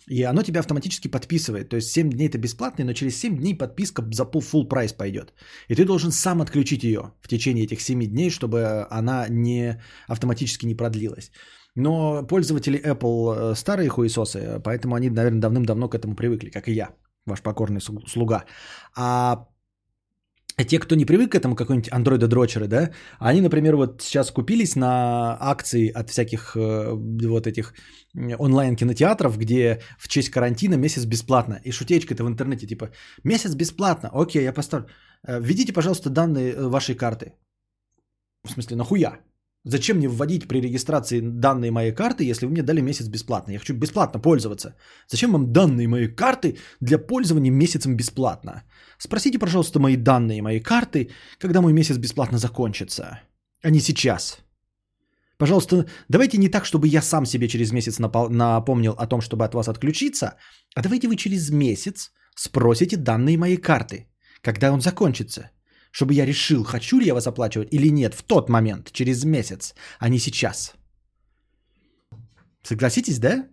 И 0.07 0.23
оно 0.23 0.43
тебя 0.43 0.61
автоматически 0.61 1.09
подписывает. 1.09 1.69
То 1.69 1.77
есть 1.77 1.91
7 1.91 2.11
дней 2.11 2.29
это 2.29 2.39
бесплатный, 2.39 2.85
но 2.85 2.93
через 2.93 3.19
7 3.19 3.37
дней 3.37 3.55
подписка 3.55 4.03
за 4.13 4.25
full 4.25 4.69
прайс 4.69 4.93
пойдет. 4.93 5.33
И 5.69 5.75
ты 5.75 5.85
должен 5.85 6.13
сам 6.13 6.43
отключить 6.43 6.85
ее 6.85 7.13
в 7.23 7.29
течение 7.29 7.65
этих 7.65 7.81
7 7.81 8.07
дней, 8.07 8.31
чтобы 8.31 8.87
она 8.91 9.27
не 9.31 9.81
автоматически 10.09 10.67
не 10.67 10.75
продлилась. 10.75 11.31
Но 11.77 12.23
пользователи 12.23 12.79
Apple 12.79 13.53
э, 13.53 13.55
старые 13.57 13.89
хуесосы, 13.89 14.61
поэтому 14.63 14.95
они, 14.95 15.11
наверное, 15.11 15.41
давным-давно 15.41 15.89
к 15.89 15.95
этому 15.95 16.15
привыкли, 16.15 16.51
как 16.51 16.69
и 16.69 16.73
я, 16.73 16.91
ваш 17.27 17.43
покорный 17.43 17.81
слуга. 17.81 18.45
А 18.97 19.49
те, 20.63 20.79
кто 20.79 20.95
не 20.95 21.05
привык 21.05 21.33
к 21.33 21.35
этому, 21.35 21.57
какой-нибудь 21.57 21.91
андроида-дрочеры, 21.93 22.69
да, 22.69 22.91
они, 23.19 23.41
например, 23.41 23.77
вот 23.77 24.03
сейчас 24.03 24.31
купились 24.31 24.77
на 24.77 25.37
акции 25.41 25.89
от 25.89 26.11
всяких 26.11 26.57
э, 26.57 26.93
вот 27.29 27.47
этих 27.47 27.75
онлайн-кинотеатров, 28.15 29.37
где 29.37 29.81
в 29.99 30.09
честь 30.09 30.31
карантина 30.31 30.77
месяц 30.77 31.05
бесплатно. 31.07 31.61
И 31.65 31.73
шутечка-то 31.73 32.25
в 32.25 32.29
интернете, 32.29 32.67
типа, 32.67 32.91
месяц 33.25 33.55
бесплатно, 33.55 34.11
окей, 34.13 34.45
я 34.45 34.53
поставлю. 34.53 34.87
Э, 35.27 35.41
введите, 35.41 35.73
пожалуйста, 35.73 36.11
данные 36.11 36.53
э, 36.53 36.69
вашей 36.69 36.95
карты. 36.95 37.33
В 38.45 38.51
смысле, 38.51 38.77
нахуя? 38.77 39.19
Зачем 39.67 39.97
мне 39.97 40.09
вводить 40.09 40.47
при 40.47 40.61
регистрации 40.61 41.21
данные 41.21 41.71
моей 41.71 41.93
карты, 41.93 42.25
если 42.25 42.45
вы 42.47 42.53
мне 42.53 42.63
дали 42.63 42.83
месяц 42.83 43.09
бесплатно? 43.09 43.53
Я 43.53 43.59
хочу 43.59 43.75
бесплатно 43.75 44.21
пользоваться. 44.21 44.77
Зачем 45.09 45.33
вам 45.33 45.53
данные 45.53 45.89
моей 45.89 46.09
карты 46.09 46.59
для 46.81 46.99
пользования 46.99 47.51
месяцем 47.51 47.97
бесплатно? 47.97 48.63
Спросите, 48.99 49.39
пожалуйста, 49.39 49.81
мои 49.81 49.97
данные 49.97 50.43
моей 50.43 50.61
карты, 50.61 51.09
когда 51.39 51.63
мой 51.63 51.73
месяц 51.73 51.97
бесплатно 51.97 52.39
закончится, 52.39 53.21
а 53.63 53.71
не 53.71 53.81
сейчас. 53.81 54.39
Пожалуйста, 55.39 55.87
давайте 56.11 56.39
не 56.39 56.49
так, 56.51 56.67
чтобы 56.67 56.87
я 56.87 57.03
сам 57.03 57.27
себе 57.27 57.49
через 57.49 57.73
месяц 57.73 57.99
напомнил 57.99 58.93
о 58.93 59.07
том, 59.07 59.21
чтобы 59.23 59.45
от 59.47 59.55
вас 59.55 59.69
отключиться, 59.69 60.37
а 60.75 60.83
давайте 60.83 61.09
вы 61.09 61.17
через 61.17 61.51
месяц 61.51 62.13
спросите 62.37 62.97
данные 62.97 63.39
моей 63.39 63.57
карты, 63.57 64.09
когда 64.43 64.73
он 64.73 64.81
закончится 64.81 65.51
чтобы 65.95 66.15
я 66.15 66.27
решил, 66.27 66.65
хочу 66.65 66.99
ли 66.99 67.07
я 67.07 67.15
вас 67.15 67.27
оплачивать 67.27 67.73
или 67.73 67.93
нет 67.93 68.15
в 68.15 68.23
тот 68.23 68.49
момент, 68.49 68.91
через 68.93 69.25
месяц, 69.25 69.75
а 70.01 70.09
не 70.09 70.19
сейчас. 70.19 70.75
Согласитесь, 72.63 73.19
да? 73.19 73.47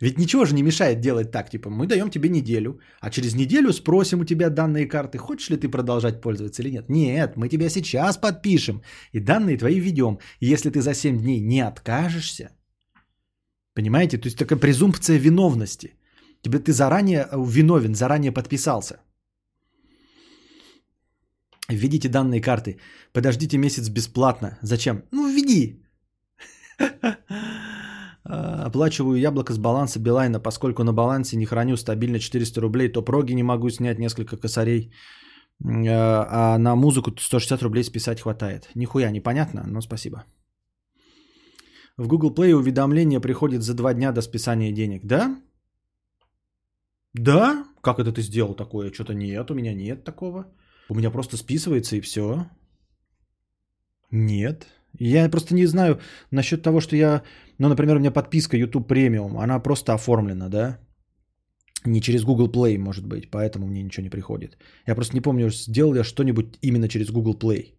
Ведь 0.00 0.18
ничего 0.18 0.44
же 0.44 0.54
не 0.54 0.62
мешает 0.62 1.00
делать 1.00 1.30
так, 1.30 1.50
типа 1.50 1.68
мы 1.70 1.86
даем 1.86 2.10
тебе 2.10 2.28
неделю, 2.28 2.80
а 3.00 3.10
через 3.10 3.34
неделю 3.34 3.72
спросим 3.72 4.20
у 4.20 4.24
тебя 4.24 4.48
данные 4.48 4.86
карты, 4.86 5.18
хочешь 5.18 5.50
ли 5.50 5.58
ты 5.58 5.68
продолжать 5.68 6.20
пользоваться 6.20 6.62
или 6.62 6.70
нет. 6.70 6.88
Нет, 6.88 7.36
мы 7.36 7.48
тебя 7.48 7.68
сейчас 7.68 8.16
подпишем 8.16 8.82
и 9.12 9.20
данные 9.20 9.58
твои 9.58 9.78
введем. 9.78 10.18
И 10.40 10.46
если 10.46 10.70
ты 10.70 10.80
за 10.80 10.94
7 10.94 11.18
дней 11.18 11.40
не 11.40 11.60
откажешься, 11.60 12.48
понимаете, 13.74 14.16
то 14.16 14.26
есть 14.26 14.38
такая 14.38 14.58
презумпция 14.58 15.18
виновности. 15.18 15.94
Тебе 16.40 16.58
ты 16.58 16.72
заранее 16.72 17.28
э, 17.30 17.44
виновен, 17.46 17.94
заранее 17.94 18.32
подписался. 18.32 19.00
Введите 21.68 22.08
данные 22.08 22.40
карты. 22.40 22.78
Подождите 23.12 23.58
месяц 23.58 23.88
бесплатно. 23.88 24.58
Зачем? 24.62 25.02
Ну, 25.10 25.28
введи. 25.28 25.82
Оплачиваю 28.24 29.18
яблоко 29.18 29.52
с 29.52 29.58
баланса 29.58 30.00
Билайна, 30.00 30.40
поскольку 30.40 30.82
на 30.84 30.92
балансе 30.92 31.36
не 31.36 31.46
храню 31.46 31.76
стабильно 31.76 32.18
400 32.18 32.60
рублей, 32.60 32.88
то 32.92 33.02
проги 33.02 33.34
не 33.34 33.42
могу 33.42 33.70
снять 33.70 33.98
несколько 33.98 34.36
косарей, 34.36 34.92
а, 35.62 36.54
а 36.54 36.58
на 36.58 36.74
музыку 36.74 37.10
160 37.18 37.62
рублей 37.62 37.84
списать 37.84 38.20
хватает. 38.20 38.70
Нихуя 38.74 39.10
непонятно, 39.10 39.64
но 39.66 39.80
спасибо. 39.82 40.24
В 41.96 42.08
Google 42.08 42.34
Play 42.34 42.54
уведомление 42.54 43.20
приходит 43.20 43.62
за 43.62 43.74
два 43.74 43.94
дня 43.94 44.12
до 44.12 44.22
списания 44.22 44.72
денег, 44.72 45.04
да? 45.04 45.40
Да? 47.12 47.64
Как 47.82 47.98
это 47.98 48.12
ты 48.12 48.22
сделал 48.22 48.54
такое? 48.54 48.90
Что-то 48.92 49.14
нет, 49.14 49.50
у 49.50 49.54
меня 49.54 49.74
нет 49.74 50.04
такого. 50.04 50.46
У 50.88 50.94
меня 50.94 51.10
просто 51.10 51.36
списывается 51.36 51.96
и 51.96 52.00
все. 52.00 52.46
Нет. 54.10 54.66
Я 54.98 55.28
просто 55.28 55.54
не 55.54 55.66
знаю 55.66 56.00
насчет 56.30 56.62
того, 56.62 56.80
что 56.80 56.96
я... 56.96 57.22
Ну, 57.58 57.68
например, 57.68 57.96
у 57.96 58.00
меня 58.00 58.10
подписка 58.10 58.56
YouTube 58.56 58.90
Premium, 58.90 59.42
она 59.42 59.58
просто 59.58 59.92
оформлена, 59.92 60.48
да? 60.48 60.78
Не 61.84 62.00
через 62.00 62.24
Google 62.24 62.48
Play, 62.48 62.78
может 62.78 63.06
быть, 63.06 63.30
поэтому 63.30 63.66
мне 63.66 63.82
ничего 63.82 64.04
не 64.04 64.10
приходит. 64.10 64.56
Я 64.86 64.94
просто 64.94 65.14
не 65.14 65.20
помню, 65.20 65.50
сделал 65.50 65.94
я 65.94 66.04
что-нибудь 66.04 66.58
именно 66.62 66.88
через 66.88 67.10
Google 67.10 67.34
Play. 67.34 67.73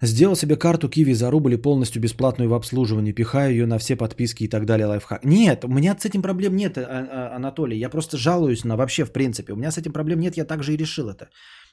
Сделал 0.00 0.36
себе 0.36 0.56
карту 0.56 0.88
Киви 0.88 1.14
за 1.14 1.30
рубль 1.30 1.54
и 1.54 1.56
полностью 1.56 2.02
бесплатную 2.02 2.50
в 2.50 2.54
обслуживании, 2.54 3.12
пихаю 3.12 3.52
ее 3.52 3.66
на 3.66 3.78
все 3.78 3.96
подписки 3.96 4.44
и 4.44 4.48
так 4.48 4.66
далее, 4.66 4.86
лайфхак. 4.86 5.24
Нет, 5.24 5.64
у 5.64 5.68
меня 5.68 5.96
с 5.98 6.04
этим 6.04 6.22
проблем 6.22 6.56
нет, 6.56 6.78
а, 6.78 6.82
а, 6.82 7.36
Анатолий. 7.36 7.78
Я 7.78 7.88
просто 7.88 8.16
жалуюсь 8.16 8.64
на 8.64 8.76
вообще 8.76 9.04
в 9.04 9.12
принципе. 9.12 9.52
У 9.52 9.56
меня 9.56 9.70
с 9.70 9.78
этим 9.78 9.92
проблем 9.92 10.20
нет, 10.20 10.36
я 10.36 10.44
также 10.44 10.72
и 10.74 10.76
решил 10.76 11.08
это. 11.08 11.28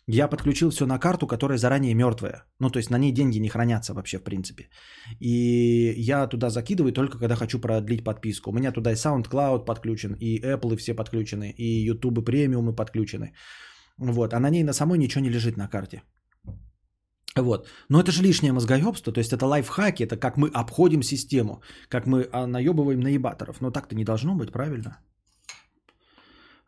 Я 0.07 0.27
подключил 0.27 0.69
все 0.71 0.85
на 0.85 0.99
карту, 0.99 1.27
которая 1.27 1.57
заранее 1.57 1.93
мертвая. 1.93 2.43
Ну, 2.59 2.69
то 2.69 2.79
есть 2.79 2.89
на 2.89 2.97
ней 2.97 3.11
деньги 3.11 3.39
не 3.39 3.49
хранятся 3.49 3.93
вообще 3.93 4.17
в 4.17 4.23
принципе. 4.23 4.69
И 5.19 5.93
я 5.97 6.27
туда 6.27 6.49
закидываю 6.49 6.91
только 6.91 7.19
когда 7.19 7.35
хочу 7.35 7.59
продлить 7.59 8.03
подписку. 8.03 8.49
У 8.49 8.53
меня 8.53 8.71
туда 8.71 8.91
и 8.91 8.95
SoundCloud 8.95 9.65
подключен, 9.65 10.15
и 10.19 10.39
Apple 10.39 10.75
все 10.77 10.95
подключены, 10.95 11.53
и 11.57 11.85
YouTube 11.85 12.25
премиумы 12.25 12.75
подключены. 12.75 13.33
Вот, 13.97 14.33
а 14.33 14.39
на 14.39 14.49
ней 14.49 14.63
на 14.63 14.73
самой 14.73 14.97
ничего 14.97 15.23
не 15.23 15.29
лежит 15.29 15.57
на 15.57 15.67
карте. 15.67 16.01
Вот. 17.35 17.67
Но 17.89 17.99
это 17.99 18.11
же 18.11 18.23
лишнее 18.23 18.53
мозгоебство, 18.53 19.13
то 19.13 19.19
есть 19.19 19.33
это 19.33 19.45
лайфхаки, 19.45 20.03
это 20.03 20.17
как 20.17 20.37
мы 20.37 20.49
обходим 20.49 21.03
систему, 21.03 21.61
как 21.87 22.05
мы 22.05 22.27
а, 22.31 22.45
наебываем 22.45 22.99
наебаторов. 22.99 23.61
Но 23.61 23.71
так-то 23.71 23.95
не 23.95 24.03
должно 24.03 24.35
быть, 24.35 24.51
правильно? 24.51 24.97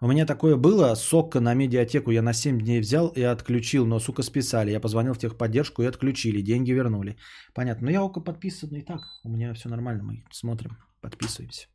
У 0.01 0.07
меня 0.07 0.25
такое 0.25 0.57
было, 0.57 0.95
сокка 0.95 1.39
на 1.39 1.53
медиатеку 1.53 2.11
я 2.11 2.21
на 2.21 2.33
7 2.33 2.59
дней 2.59 2.81
взял 2.81 3.07
и 3.07 3.21
отключил, 3.21 3.85
но, 3.85 3.99
сука, 3.99 4.23
списали. 4.23 4.71
Я 4.71 4.81
позвонил 4.81 5.13
в 5.13 5.17
техподдержку 5.17 5.81
и 5.81 5.85
отключили, 5.85 6.41
деньги 6.41 6.71
вернули. 6.71 7.15
Понятно, 7.53 7.85
но 7.85 7.91
я 7.91 8.03
око 8.03 8.19
подписан 8.19 8.69
и 8.75 8.81
так, 8.81 9.01
у 9.23 9.29
меня 9.29 9.53
все 9.53 9.69
нормально, 9.69 10.03
мы 10.03 10.23
смотрим, 10.31 10.77
подписываемся. 11.01 11.72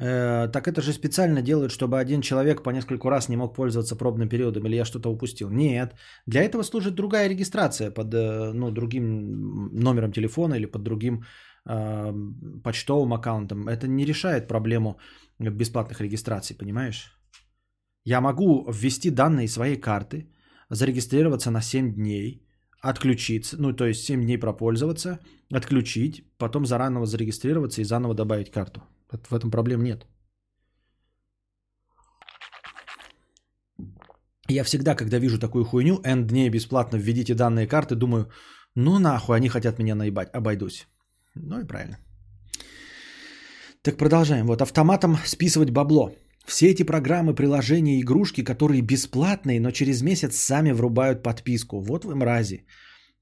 Э, 0.00 0.48
так 0.52 0.68
это 0.68 0.80
же 0.80 0.92
специально 0.92 1.42
делают, 1.42 1.72
чтобы 1.72 1.98
один 1.98 2.20
человек 2.20 2.62
по 2.62 2.70
нескольку 2.70 3.10
раз 3.10 3.28
не 3.28 3.36
мог 3.36 3.54
пользоваться 3.54 3.96
пробным 3.96 4.28
периодом, 4.28 4.66
или 4.66 4.76
я 4.76 4.84
что-то 4.84 5.10
упустил? 5.10 5.50
Нет. 5.50 5.94
Для 6.26 6.42
этого 6.42 6.62
служит 6.62 6.94
другая 6.94 7.28
регистрация 7.28 7.90
под 7.90 8.14
э, 8.14 8.52
ну, 8.54 8.70
другим 8.70 9.70
номером 9.72 10.12
телефона 10.12 10.54
или 10.54 10.66
под 10.66 10.82
другим 10.82 11.24
э, 11.68 12.14
почтовым 12.62 13.12
аккаунтом. 13.12 13.68
Это 13.68 13.88
не 13.88 14.04
решает 14.04 14.48
проблему 14.48 14.98
бесплатных 15.38 16.00
регистраций, 16.00 16.56
понимаешь? 16.56 17.12
Я 18.04 18.20
могу 18.20 18.70
ввести 18.70 19.10
данные 19.10 19.48
своей 19.48 19.76
карты, 19.76 20.30
зарегистрироваться 20.70 21.50
на 21.50 21.60
7 21.60 21.94
дней, 21.94 22.46
отключиться, 22.80 23.56
ну 23.58 23.72
то 23.72 23.84
есть 23.84 24.04
7 24.04 24.22
дней 24.22 24.38
пропользоваться, 24.38 25.18
отключить, 25.52 26.24
потом 26.38 26.66
заново 26.66 27.06
зарегистрироваться 27.06 27.80
и 27.80 27.84
заново 27.84 28.14
добавить 28.14 28.50
карту. 28.50 28.80
В 29.10 29.34
этом 29.34 29.50
проблем 29.50 29.82
нет. 29.82 30.06
Я 34.50 34.64
всегда, 34.64 34.94
когда 34.94 35.18
вижу 35.18 35.38
такую 35.38 35.64
хуйню, 35.64 36.00
N 36.04 36.26
дней 36.26 36.50
бесплатно 36.50 36.96
введите 36.96 37.34
данные 37.34 37.66
карты, 37.66 37.94
думаю, 37.94 38.30
ну 38.74 38.98
нахуй, 38.98 39.36
они 39.36 39.48
хотят 39.48 39.78
меня 39.78 39.94
наебать, 39.94 40.30
обойдусь. 40.32 40.86
Ну 41.34 41.60
и 41.60 41.66
правильно. 41.66 41.98
Так 43.82 43.96
продолжаем. 43.96 44.46
Вот 44.46 44.62
автоматом 44.62 45.16
списывать 45.24 45.70
бабло. 45.70 46.12
Все 46.46 46.66
эти 46.70 46.82
программы, 46.82 47.34
приложения, 47.34 48.00
игрушки, 48.00 48.44
которые 48.44 48.80
бесплатные, 48.82 49.60
но 49.60 49.70
через 49.70 50.02
месяц 50.02 50.36
сами 50.36 50.72
врубают 50.72 51.22
подписку. 51.22 51.80
Вот 51.80 52.04
вы 52.04 52.14
мрази. 52.14 52.64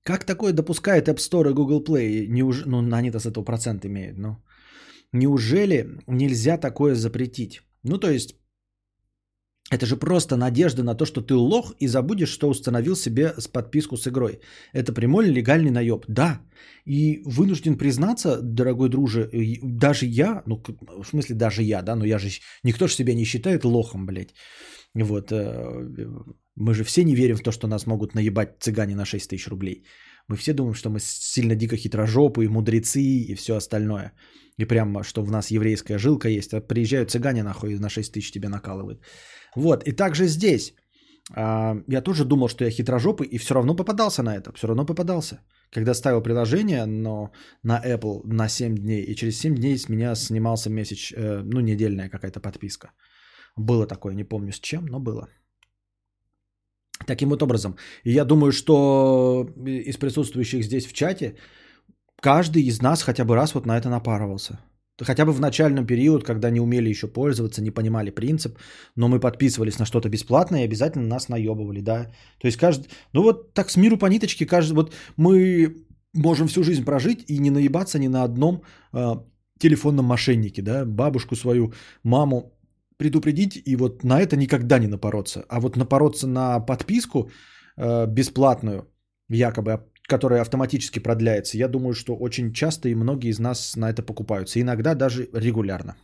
Как 0.04 0.24
такое 0.24 0.52
допускает 0.52 1.08
App 1.08 1.16
Store 1.16 1.50
и 1.50 1.54
Google 1.54 1.82
Play? 1.82 2.28
Неуж... 2.28 2.64
Ну, 2.66 2.78
они-то 2.94 3.18
с 3.18 3.26
этого 3.26 3.44
процент 3.44 3.84
имеют. 3.84 4.18
Ну, 4.18 4.36
Неужели 5.12 5.86
нельзя 6.06 6.58
такое 6.58 6.94
запретить? 6.94 7.62
Ну, 7.82 7.98
то 7.98 8.10
есть, 8.10 8.34
это 9.70 9.84
же 9.86 9.96
просто 9.96 10.36
надежда 10.36 10.82
на 10.82 10.94
то, 10.94 11.04
что 11.04 11.20
ты 11.20 11.34
лох 11.34 11.74
и 11.80 11.88
забудешь, 11.88 12.28
что 12.28 12.48
установил 12.48 12.96
себе 12.96 13.34
с 13.38 13.48
подписку 13.48 13.96
с 13.96 14.06
игрой. 14.06 14.40
Это 14.72 14.92
прямой 14.92 15.26
легальный 15.26 15.70
наеб. 15.70 16.04
Да. 16.08 16.40
И 16.84 17.22
вынужден 17.24 17.76
признаться, 17.76 18.40
дорогой 18.42 18.88
друже, 18.88 19.28
даже 19.62 20.06
я, 20.06 20.42
ну, 20.46 20.62
в 21.02 21.08
смысле 21.08 21.34
даже 21.34 21.62
я, 21.62 21.82
да, 21.82 21.96
но 21.96 22.04
я 22.04 22.18
же, 22.18 22.28
никто 22.62 22.86
же 22.86 22.94
себя 22.94 23.14
не 23.14 23.24
считает 23.24 23.64
лохом, 23.64 24.06
блядь. 24.06 24.34
Вот, 24.94 25.32
э, 25.32 25.94
мы 26.54 26.74
же 26.74 26.84
все 26.84 27.04
не 27.04 27.14
верим 27.14 27.36
в 27.36 27.42
то, 27.42 27.52
что 27.52 27.66
нас 27.66 27.86
могут 27.86 28.14
наебать 28.14 28.60
цыгане 28.60 28.94
на 28.94 29.04
6 29.04 29.30
тысяч 29.30 29.48
рублей. 29.48 29.84
Мы 30.28 30.36
все 30.36 30.52
думаем, 30.52 30.74
что 30.74 30.90
мы 30.90 30.98
сильно 31.00 31.54
дико 31.54 31.76
хитрожопые, 31.76 32.48
мудрецы 32.48 33.00
и 33.00 33.34
все 33.34 33.56
остальное. 33.56 34.12
И 34.58 34.64
прям, 34.64 35.02
что 35.02 35.22
в 35.22 35.30
нас 35.30 35.50
еврейская 35.50 35.98
жилка 35.98 36.28
есть. 36.28 36.54
А 36.54 36.60
приезжают 36.60 37.10
цыгане 37.10 37.42
нахуй 37.42 37.78
на 37.78 37.88
6 37.88 38.12
тысяч 38.12 38.32
тебе 38.32 38.48
накалывают. 38.48 39.00
Вот, 39.56 39.84
и 39.86 39.92
также 39.92 40.26
здесь. 40.26 40.74
А, 41.34 41.76
я 41.88 42.02
тоже 42.02 42.24
думал, 42.24 42.48
что 42.48 42.64
я 42.64 42.70
хитрожопый, 42.70 43.26
и 43.26 43.38
все 43.38 43.54
равно 43.54 43.76
попадался 43.76 44.22
на 44.22 44.34
это. 44.34 44.52
Все 44.52 44.66
равно 44.66 44.86
попадался. 44.86 45.40
Когда 45.70 45.94
ставил 45.94 46.22
приложение 46.22 46.86
но 46.86 47.32
на 47.62 47.82
Apple 47.84 48.20
на 48.24 48.48
7 48.48 48.76
дней, 48.76 49.04
и 49.04 49.14
через 49.14 49.38
7 49.38 49.54
дней 49.54 49.78
с 49.78 49.88
меня 49.88 50.14
снимался 50.14 50.70
месяц, 50.70 51.12
э, 51.12 51.42
ну, 51.44 51.60
недельная 51.60 52.08
какая-то 52.08 52.40
подписка. 52.40 52.92
Было 53.56 53.86
такое, 53.86 54.14
не 54.14 54.24
помню 54.24 54.52
с 54.52 54.60
чем, 54.60 54.86
но 54.86 55.00
было. 55.00 55.28
Таким 57.04 57.28
вот 57.28 57.42
образом. 57.42 57.76
И 58.04 58.12
я 58.12 58.24
думаю, 58.24 58.52
что 58.52 59.46
из 59.66 59.96
присутствующих 59.96 60.64
здесь 60.64 60.86
в 60.86 60.92
чате 60.92 61.36
каждый 62.20 62.62
из 62.62 62.80
нас 62.80 63.02
хотя 63.02 63.24
бы 63.24 63.34
раз 63.34 63.54
вот 63.54 63.66
на 63.66 63.76
это 63.76 63.88
напарывался. 63.88 64.58
Хотя 65.04 65.26
бы 65.26 65.32
в 65.32 65.40
начальном 65.40 65.86
период, 65.86 66.24
когда 66.24 66.50
не 66.50 66.60
умели 66.60 66.88
еще 66.88 67.06
пользоваться, 67.06 67.62
не 67.62 67.70
понимали 67.70 68.10
принцип, 68.10 68.58
но 68.96 69.08
мы 69.08 69.20
подписывались 69.20 69.78
на 69.78 69.84
что-то 69.84 70.08
бесплатное 70.08 70.62
и 70.62 70.64
обязательно 70.64 71.06
нас 71.06 71.28
наебывали, 71.28 71.82
да. 71.82 72.04
То 72.38 72.46
есть 72.46 72.56
каждый, 72.56 72.88
ну 73.12 73.22
вот 73.22 73.52
так 73.52 73.70
с 73.70 73.76
миру 73.76 73.98
по 73.98 74.06
ниточке, 74.06 74.46
каждый, 74.46 74.72
вот 74.72 74.94
мы 75.16 75.76
можем 76.14 76.48
всю 76.48 76.62
жизнь 76.62 76.84
прожить 76.84 77.30
и 77.30 77.38
не 77.38 77.50
наебаться 77.50 77.98
ни 77.98 78.08
на 78.08 78.24
одном 78.24 78.62
э, 78.94 79.16
телефонном 79.58 80.06
мошеннике, 80.06 80.62
да, 80.62 80.86
бабушку 80.86 81.36
свою, 81.36 81.74
маму 82.02 82.55
предупредить 82.98 83.62
и 83.68 83.76
вот 83.76 84.04
на 84.04 84.20
это 84.20 84.36
никогда 84.36 84.78
не 84.78 84.86
напороться. 84.86 85.44
А 85.48 85.60
вот 85.60 85.76
напороться 85.76 86.26
на 86.26 86.60
подписку 86.60 87.30
э, 87.76 88.06
бесплатную, 88.06 88.90
якобы, 89.28 89.80
которая 90.08 90.40
автоматически 90.40 91.00
продляется, 91.00 91.58
я 91.58 91.68
думаю, 91.68 91.94
что 91.94 92.16
очень 92.16 92.52
часто 92.52 92.88
и 92.88 92.94
многие 92.94 93.30
из 93.30 93.38
нас 93.38 93.76
на 93.76 93.90
это 93.90 94.02
покупаются. 94.02 94.60
Иногда 94.60 94.94
даже 94.94 95.28
регулярно. 95.32 95.96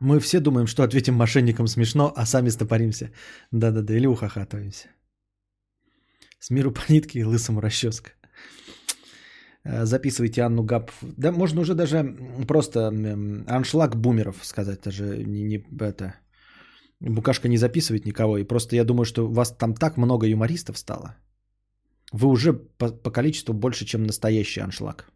Мы 0.00 0.20
все 0.20 0.40
думаем, 0.40 0.66
что 0.66 0.82
ответим 0.84 1.14
мошенникам 1.14 1.66
смешно, 1.66 2.12
а 2.16 2.26
сами 2.26 2.50
стопоримся. 2.50 3.10
Да-да-да, 3.50 3.94
или 3.94 4.06
ухахатываемся. 4.06 4.88
С 6.38 6.50
миру 6.50 6.70
по 6.70 6.92
нитке 6.92 7.18
и 7.18 7.24
лысому 7.24 7.60
расческа. 7.60 8.12
Э, 9.68 9.84
записывайте 9.84 10.42
Анну 10.42 10.62
Габ. 10.62 10.90
Да, 11.02 11.32
можно 11.32 11.60
уже 11.60 11.74
даже 11.74 12.16
просто 12.46 12.88
аншлаг 13.46 13.96
бумеров 13.96 14.44
сказать. 14.44 14.82
Даже 14.82 15.24
не, 15.24 15.42
не 15.42 15.64
это. 15.80 16.14
Букашка 17.00 17.48
не 17.48 17.58
записывает 17.58 18.06
никого. 18.06 18.38
И 18.38 18.44
просто 18.44 18.76
я 18.76 18.84
думаю, 18.84 19.04
что 19.04 19.26
у 19.26 19.32
вас 19.32 19.56
там 19.56 19.74
так 19.74 19.96
много 19.96 20.26
юмористов 20.26 20.78
стало. 20.78 21.16
Вы 22.12 22.28
уже 22.28 22.52
по, 22.52 22.88
по 22.88 23.10
количеству 23.10 23.54
больше, 23.54 23.84
чем 23.84 24.06
настоящий 24.06 24.62
аншлаг. 24.62 25.12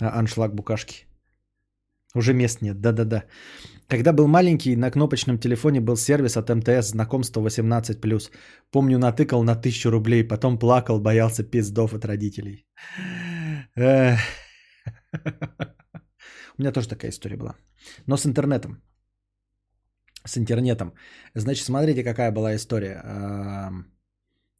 А, 0.00 0.18
аншлаг 0.18 0.54
букашки. 0.54 1.06
Уже 2.14 2.34
мест 2.34 2.62
нет, 2.62 2.80
да-да-да. 2.80 3.24
Когда 3.88 4.12
был 4.12 4.26
маленький, 4.28 4.76
на 4.76 4.90
кнопочном 4.90 5.38
телефоне 5.38 5.80
был 5.80 5.96
сервис 5.96 6.36
от 6.36 6.50
МТС 6.50 6.90
знакомство 6.90 7.40
18+. 7.40 8.30
Помню, 8.70 8.98
натыкал 8.98 9.42
на 9.44 9.52
1000 9.52 9.90
рублей, 9.90 10.28
потом 10.28 10.58
плакал, 10.58 11.00
боялся 11.00 11.42
пиздов 11.44 11.94
от 11.94 12.04
родителей. 12.04 12.66
У 13.76 13.80
меня 16.58 16.72
тоже 16.72 16.88
такая 16.88 17.10
история 17.10 17.36
была. 17.36 17.54
Но 18.06 18.16
с 18.16 18.26
интернетом. 18.26 18.82
С 20.24 20.36
интернетом. 20.36 20.92
Значит, 21.34 21.64
смотрите, 21.64 22.04
какая 22.04 22.30
была 22.32 22.54
история. 22.54 23.02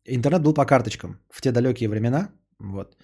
Интернет 0.04 0.42
был 0.42 0.54
по 0.54 0.64
карточкам 0.64 1.18
в 1.30 1.40
те 1.40 1.52
далекие 1.52 1.88
времена. 1.88 2.28
Вот. 2.58 2.96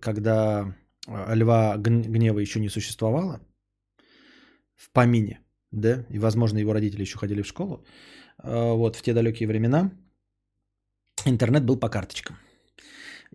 Когда 0.00 0.74
Льва 1.08 1.76
Гнева 1.78 2.38
еще 2.40 2.60
не 2.60 2.68
существовало 2.68 3.40
в 4.76 4.90
помине, 4.92 5.40
да, 5.70 6.06
и, 6.10 6.18
возможно, 6.18 6.58
его 6.58 6.72
родители 6.72 7.02
еще 7.02 7.18
ходили 7.18 7.42
в 7.42 7.46
школу, 7.46 7.84
а, 8.38 8.74
вот 8.74 8.96
в 8.96 9.02
те 9.02 9.14
далекие 9.14 9.48
времена 9.48 9.90
интернет 11.26 11.64
был 11.64 11.76
по 11.76 11.88
карточкам. 11.88 12.36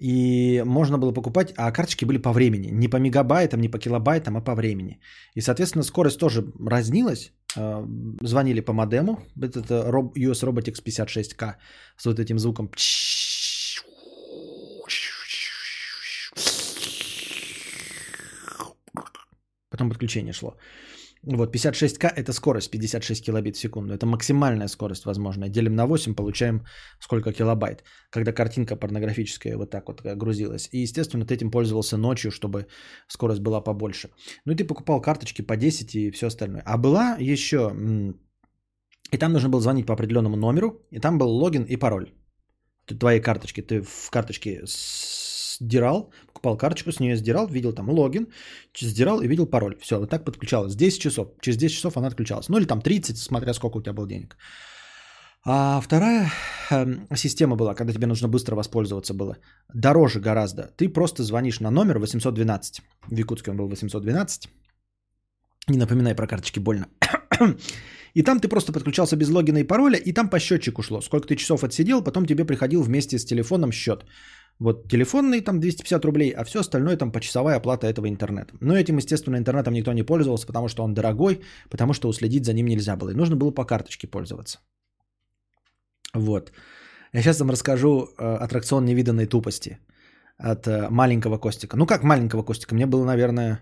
И 0.01 0.61
можно 0.65 0.97
было 0.97 1.13
покупать, 1.13 1.53
а 1.57 1.71
карточки 1.71 2.05
были 2.05 2.17
по 2.17 2.33
времени. 2.33 2.67
Не 2.71 2.89
по 2.89 2.97
мегабайтам, 2.97 3.61
не 3.61 3.69
по 3.69 3.79
килобайтам, 3.79 4.35
а 4.35 4.41
по 4.41 4.53
времени. 4.55 4.99
И, 5.35 5.41
соответственно, 5.41 5.83
скорость 5.83 6.19
тоже 6.19 6.45
разнилась. 6.59 7.31
А, 7.57 7.85
звонили 8.21 8.59
по 8.59 8.73
модему. 8.73 9.19
Это 9.41 9.59
US 10.17 10.43
Robotics 10.43 10.83
56K 10.83 11.55
с 11.97 12.05
вот 12.05 12.19
этим 12.19 12.39
звуком. 12.39 12.69
Потом 19.75 19.89
подключение 19.89 20.33
шло. 20.33 20.55
Вот, 21.23 21.53
56к 21.53 22.07
это 22.07 22.33
скорость, 22.33 22.71
56 22.71 23.25
килобит 23.25 23.55
в 23.55 23.59
секунду. 23.59 23.93
Это 23.93 24.05
максимальная 24.05 24.69
скорость 24.69 25.05
возможная. 25.05 25.49
Делим 25.49 25.75
на 25.75 25.85
8, 25.85 26.15
получаем 26.15 26.61
сколько 26.99 27.33
килобайт. 27.33 27.83
Когда 28.09 28.31
картинка 28.31 28.77
порнографическая 28.77 29.57
вот 29.57 29.71
так 29.71 29.87
вот 29.87 30.01
грузилась. 30.01 30.69
И, 30.71 30.83
естественно, 30.83 31.25
ты 31.25 31.33
этим 31.33 31.51
пользовался 31.51 31.97
ночью, 31.97 32.31
чтобы 32.31 32.67
скорость 33.07 33.41
была 33.41 33.63
побольше. 33.63 34.09
Ну 34.45 34.53
и 34.53 34.55
ты 34.55 34.63
покупал 34.63 35.01
карточки 35.01 35.41
по 35.41 35.57
10 35.57 35.95
и 35.95 36.11
все 36.11 36.27
остальное. 36.27 36.63
А 36.65 36.77
была 36.77 37.17
еще... 37.19 37.71
И 39.11 39.17
там 39.17 39.33
нужно 39.33 39.49
было 39.49 39.61
звонить 39.61 39.85
по 39.85 39.93
определенному 39.93 40.37
номеру, 40.37 40.87
и 40.91 40.99
там 40.99 41.17
был 41.17 41.29
логин 41.29 41.63
и 41.63 41.75
пароль. 41.77 42.13
Твои 42.85 43.19
карточки. 43.19 43.61
Ты 43.61 43.81
в 43.81 44.09
карточке 44.09 44.63
сдирал, 45.59 46.11
покупал 46.27 46.57
карточку, 46.57 46.91
с 46.91 46.99
нее 46.99 47.15
сдирал, 47.15 47.47
видел 47.47 47.73
там 47.73 47.89
логин, 47.89 48.27
сдирал 48.77 49.21
и 49.21 49.27
видел 49.27 49.45
пароль. 49.47 49.75
Все, 49.81 49.99
вот 49.99 50.09
так 50.09 50.25
подключалось. 50.25 50.75
10 50.75 51.01
часов. 51.01 51.27
Через 51.41 51.57
10 51.57 51.75
часов 51.75 51.97
она 51.97 52.07
отключалась. 52.07 52.49
Ну 52.49 52.57
или 52.57 52.65
там 52.65 52.81
30, 52.81 53.17
смотря 53.17 53.53
сколько 53.53 53.77
у 53.77 53.81
тебя 53.81 53.93
было 53.93 54.07
денег. 54.07 54.37
А 55.47 55.79
вторая 55.79 56.31
э, 56.71 57.15
система 57.15 57.55
была, 57.55 57.75
когда 57.75 57.93
тебе 57.93 58.07
нужно 58.07 58.27
быстро 58.27 58.55
воспользоваться 58.55 59.13
было. 59.13 59.37
Дороже 59.73 60.19
гораздо. 60.19 60.63
Ты 60.63 60.89
просто 60.89 61.23
звонишь 61.23 61.59
на 61.59 61.71
номер 61.71 61.99
812. 61.99 62.81
В 63.07 63.15
Якутске 63.15 63.51
он 63.51 63.57
был 63.57 63.67
812. 63.67 64.49
Не 65.67 65.77
напоминай 65.77 66.15
про 66.15 66.27
карточки, 66.27 66.59
больно. 66.59 66.87
И 68.15 68.23
там 68.23 68.39
ты 68.39 68.47
просто 68.47 68.71
подключался 68.71 69.15
без 69.17 69.29
логина 69.29 69.59
и 69.59 69.67
пароля, 69.67 69.97
и 69.97 70.13
там 70.13 70.29
по 70.29 70.39
счетчику 70.39 70.81
шло. 70.81 71.01
Сколько 71.01 71.27
ты 71.27 71.35
часов 71.35 71.63
отсидел, 71.63 72.03
потом 72.03 72.25
тебе 72.25 72.45
приходил 72.45 72.81
вместе 72.81 73.19
с 73.19 73.25
телефоном 73.25 73.71
счет. 73.71 74.05
Вот 74.59 74.87
телефонный 74.89 75.41
там 75.41 75.59
250 75.59 76.05
рублей, 76.05 76.31
а 76.31 76.43
все 76.43 76.59
остальное 76.59 76.97
там 76.97 77.11
почасовая 77.11 77.57
оплата 77.57 77.87
этого 77.87 78.07
интернета. 78.07 78.53
Но 78.61 78.77
этим, 78.77 78.97
естественно, 78.97 79.35
интернетом 79.37 79.73
никто 79.73 79.93
не 79.93 80.03
пользовался, 80.03 80.47
потому 80.47 80.69
что 80.69 80.83
он 80.83 80.93
дорогой, 80.93 81.41
потому 81.69 81.93
что 81.93 82.07
уследить 82.07 82.45
за 82.45 82.53
ним 82.53 82.67
нельзя 82.67 82.95
было. 82.95 83.09
И 83.09 83.15
нужно 83.15 83.35
было 83.35 83.51
по 83.51 83.65
карточке 83.65 84.07
пользоваться. 84.07 84.59
Вот. 86.13 86.51
Я 87.13 87.21
сейчас 87.21 87.39
вам 87.39 87.49
расскажу 87.49 88.07
э, 88.17 88.37
аттракцион 88.43 88.85
невиданной 88.85 89.25
тупости 89.25 89.79
от 90.37 90.67
э, 90.67 90.89
маленького 90.89 91.37
Костика. 91.37 91.77
Ну 91.77 91.85
как 91.85 92.03
маленького 92.03 92.43
Костика? 92.43 92.75
Мне 92.75 92.85
было, 92.85 93.05
наверное, 93.05 93.61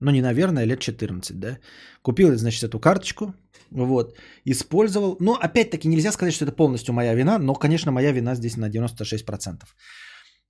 ну 0.00 0.10
не 0.10 0.22
наверное, 0.22 0.66
лет 0.66 0.80
14, 0.80 1.38
да. 1.38 1.58
Купил, 2.02 2.36
значит, 2.36 2.64
эту 2.64 2.80
карточку, 2.80 3.34
вот, 3.70 4.16
использовал. 4.44 5.16
Но 5.20 5.34
опять-таки 5.34 5.88
нельзя 5.88 6.12
сказать, 6.12 6.34
что 6.34 6.44
это 6.44 6.56
полностью 6.56 6.94
моя 6.94 7.14
вина, 7.14 7.38
но, 7.38 7.54
конечно, 7.54 7.92
моя 7.92 8.12
вина 8.12 8.34
здесь 8.34 8.56
на 8.56 8.68
96%. 8.68 9.64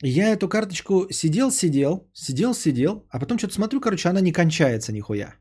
Я 0.03 0.33
эту 0.33 0.49
карточку 0.49 1.07
сидел, 1.11 1.51
сидел, 1.51 2.11
сидел, 2.13 2.55
сидел, 2.55 3.07
а 3.11 3.19
потом 3.19 3.39
что-то 3.39 3.55
смотрю, 3.55 3.81
короче, 3.81 4.09
она 4.09 4.21
не 4.21 4.33
кончается 4.33 4.93
нихуя. 4.93 5.35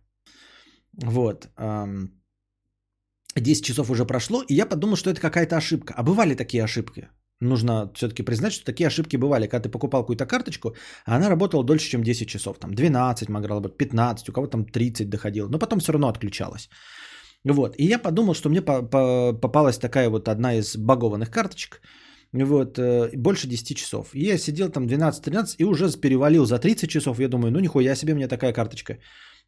Вот. 1.03 1.49
10 3.35 3.65
часов 3.65 3.89
уже 3.89 4.05
прошло, 4.05 4.43
и 4.47 4.53
я 4.53 4.65
подумал, 4.65 4.95
что 4.95 5.09
это 5.09 5.19
какая-то 5.19 5.57
ошибка. 5.57 5.93
А 5.97 6.03
бывали 6.03 6.35
такие 6.35 6.63
ошибки. 6.63 7.09
Нужно 7.41 7.91
все-таки 7.95 8.23
признать, 8.23 8.53
что 8.53 8.65
такие 8.65 8.87
ошибки 8.87 9.17
бывали, 9.17 9.47
когда 9.47 9.63
ты 9.63 9.69
покупал 9.69 10.03
какую-то 10.03 10.25
карточку, 10.25 10.69
а 11.05 11.15
она 11.17 11.29
работала 11.29 11.63
дольше, 11.63 11.89
чем 11.89 12.03
10 12.03 12.27
часов. 12.27 12.59
Там 12.59 12.73
12 12.73 13.29
могла 13.29 13.49
работать, 13.49 13.77
15, 13.77 14.29
у 14.29 14.33
кого 14.33 14.47
там 14.47 14.65
30 14.65 15.09
доходило, 15.09 15.49
но 15.49 15.59
потом 15.59 15.79
все 15.79 15.91
равно 15.91 16.07
отключалась. 16.07 16.69
Вот. 17.43 17.75
И 17.77 17.85
я 17.85 17.99
подумал, 17.99 18.33
что 18.33 18.49
мне 18.49 18.61
попалась 18.61 19.77
такая 19.77 20.09
вот 20.09 20.27
одна 20.27 20.53
из 20.53 20.77
багованных 20.77 21.29
карточек. 21.29 21.81
Вот, 22.33 22.77
э, 22.77 23.11
больше 23.15 23.47
10 23.47 23.77
часов. 23.77 24.09
И 24.13 24.25
я 24.25 24.37
сидел 24.37 24.69
там 24.69 24.87
12-13 24.87 25.55
и 25.57 25.63
уже 25.63 25.89
перевалил 26.01 26.45
за 26.45 26.59
30 26.59 26.89
часов. 26.89 27.19
Я 27.19 27.27
думаю, 27.27 27.51
ну 27.51 27.59
нихуя 27.59 27.95
себе 27.95 28.13
мне 28.13 28.27
такая 28.27 28.53
карточка. 28.53 28.97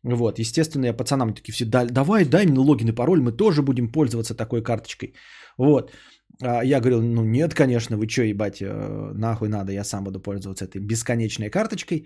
Вот, 0.04 0.40
естественно, 0.40 0.86
я 0.86 0.94
пацанам 0.94 1.34
такие 1.34 1.54
все, 1.54 1.66
давай, 1.66 2.26
дай 2.26 2.46
мне 2.46 2.60
логин 2.60 2.90
и 2.90 2.96
пароль, 2.96 3.22
мы 3.22 3.32
тоже 3.32 3.62
будем 3.62 3.92
пользоваться 3.92 4.36
такой 4.36 4.64
карточкой. 4.64 5.14
Вот. 5.58 5.92
А 6.42 6.64
я 6.64 6.80
говорил, 6.80 7.02
ну 7.02 7.24
нет, 7.24 7.54
конечно, 7.54 7.98
вы 7.98 8.08
что, 8.08 8.22
ебать, 8.22 8.62
э, 8.62 9.12
нахуй 9.16 9.50
надо, 9.50 9.72
я 9.72 9.84
сам 9.84 10.04
буду 10.04 10.20
пользоваться 10.20 10.66
этой 10.66 10.80
бесконечной 10.80 11.50
карточкой. 11.50 12.06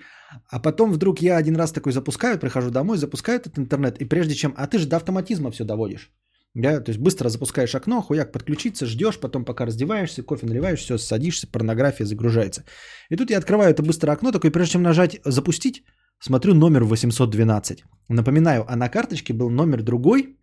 А 0.49 0.59
потом 0.59 0.91
вдруг 0.91 1.21
я 1.21 1.37
один 1.37 1.55
раз 1.55 1.71
такой 1.71 1.91
запускаю, 1.91 2.39
прихожу 2.39 2.71
домой, 2.71 2.97
запускаю 2.97 3.39
этот 3.39 3.59
интернет, 3.59 4.01
и 4.01 4.05
прежде 4.05 4.35
чем... 4.35 4.53
А 4.57 4.67
ты 4.67 4.79
же 4.79 4.87
до 4.87 4.95
автоматизма 4.95 5.51
все 5.51 5.65
доводишь. 5.65 6.11
Да, 6.53 6.81
то 6.81 6.91
есть 6.91 6.99
быстро 6.99 7.29
запускаешь 7.29 7.75
окно, 7.75 8.01
хуяк 8.01 8.31
подключиться, 8.31 8.85
ждешь, 8.85 9.19
потом 9.19 9.45
пока 9.45 9.65
раздеваешься, 9.65 10.23
кофе 10.23 10.45
наливаешь, 10.45 10.79
все, 10.79 10.97
садишься, 10.97 11.47
порнография 11.47 12.05
загружается. 12.05 12.63
И 13.09 13.15
тут 13.15 13.29
я 13.29 13.37
открываю 13.37 13.71
это 13.71 13.83
быстро 13.83 14.11
окно, 14.11 14.31
такой, 14.31 14.51
прежде 14.51 14.73
чем 14.73 14.83
нажать 14.83 15.19
«Запустить», 15.23 15.83
смотрю 16.19 16.53
номер 16.53 16.83
812. 16.83 17.83
Напоминаю, 18.09 18.65
а 18.67 18.75
на 18.75 18.89
карточке 18.89 19.33
был 19.33 19.49
номер 19.49 19.81
другой, 19.81 20.37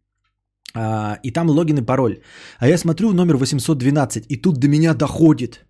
а, 0.75 1.19
и 1.23 1.31
там 1.31 1.49
логин 1.49 1.79
и 1.79 1.87
пароль. 1.87 2.21
А 2.59 2.69
я 2.69 2.79
смотрю 2.79 3.13
номер 3.13 3.37
812, 3.37 4.27
и 4.29 4.37
тут 4.37 4.57
до 4.57 4.69
меня 4.69 4.95
доходит, 4.95 5.67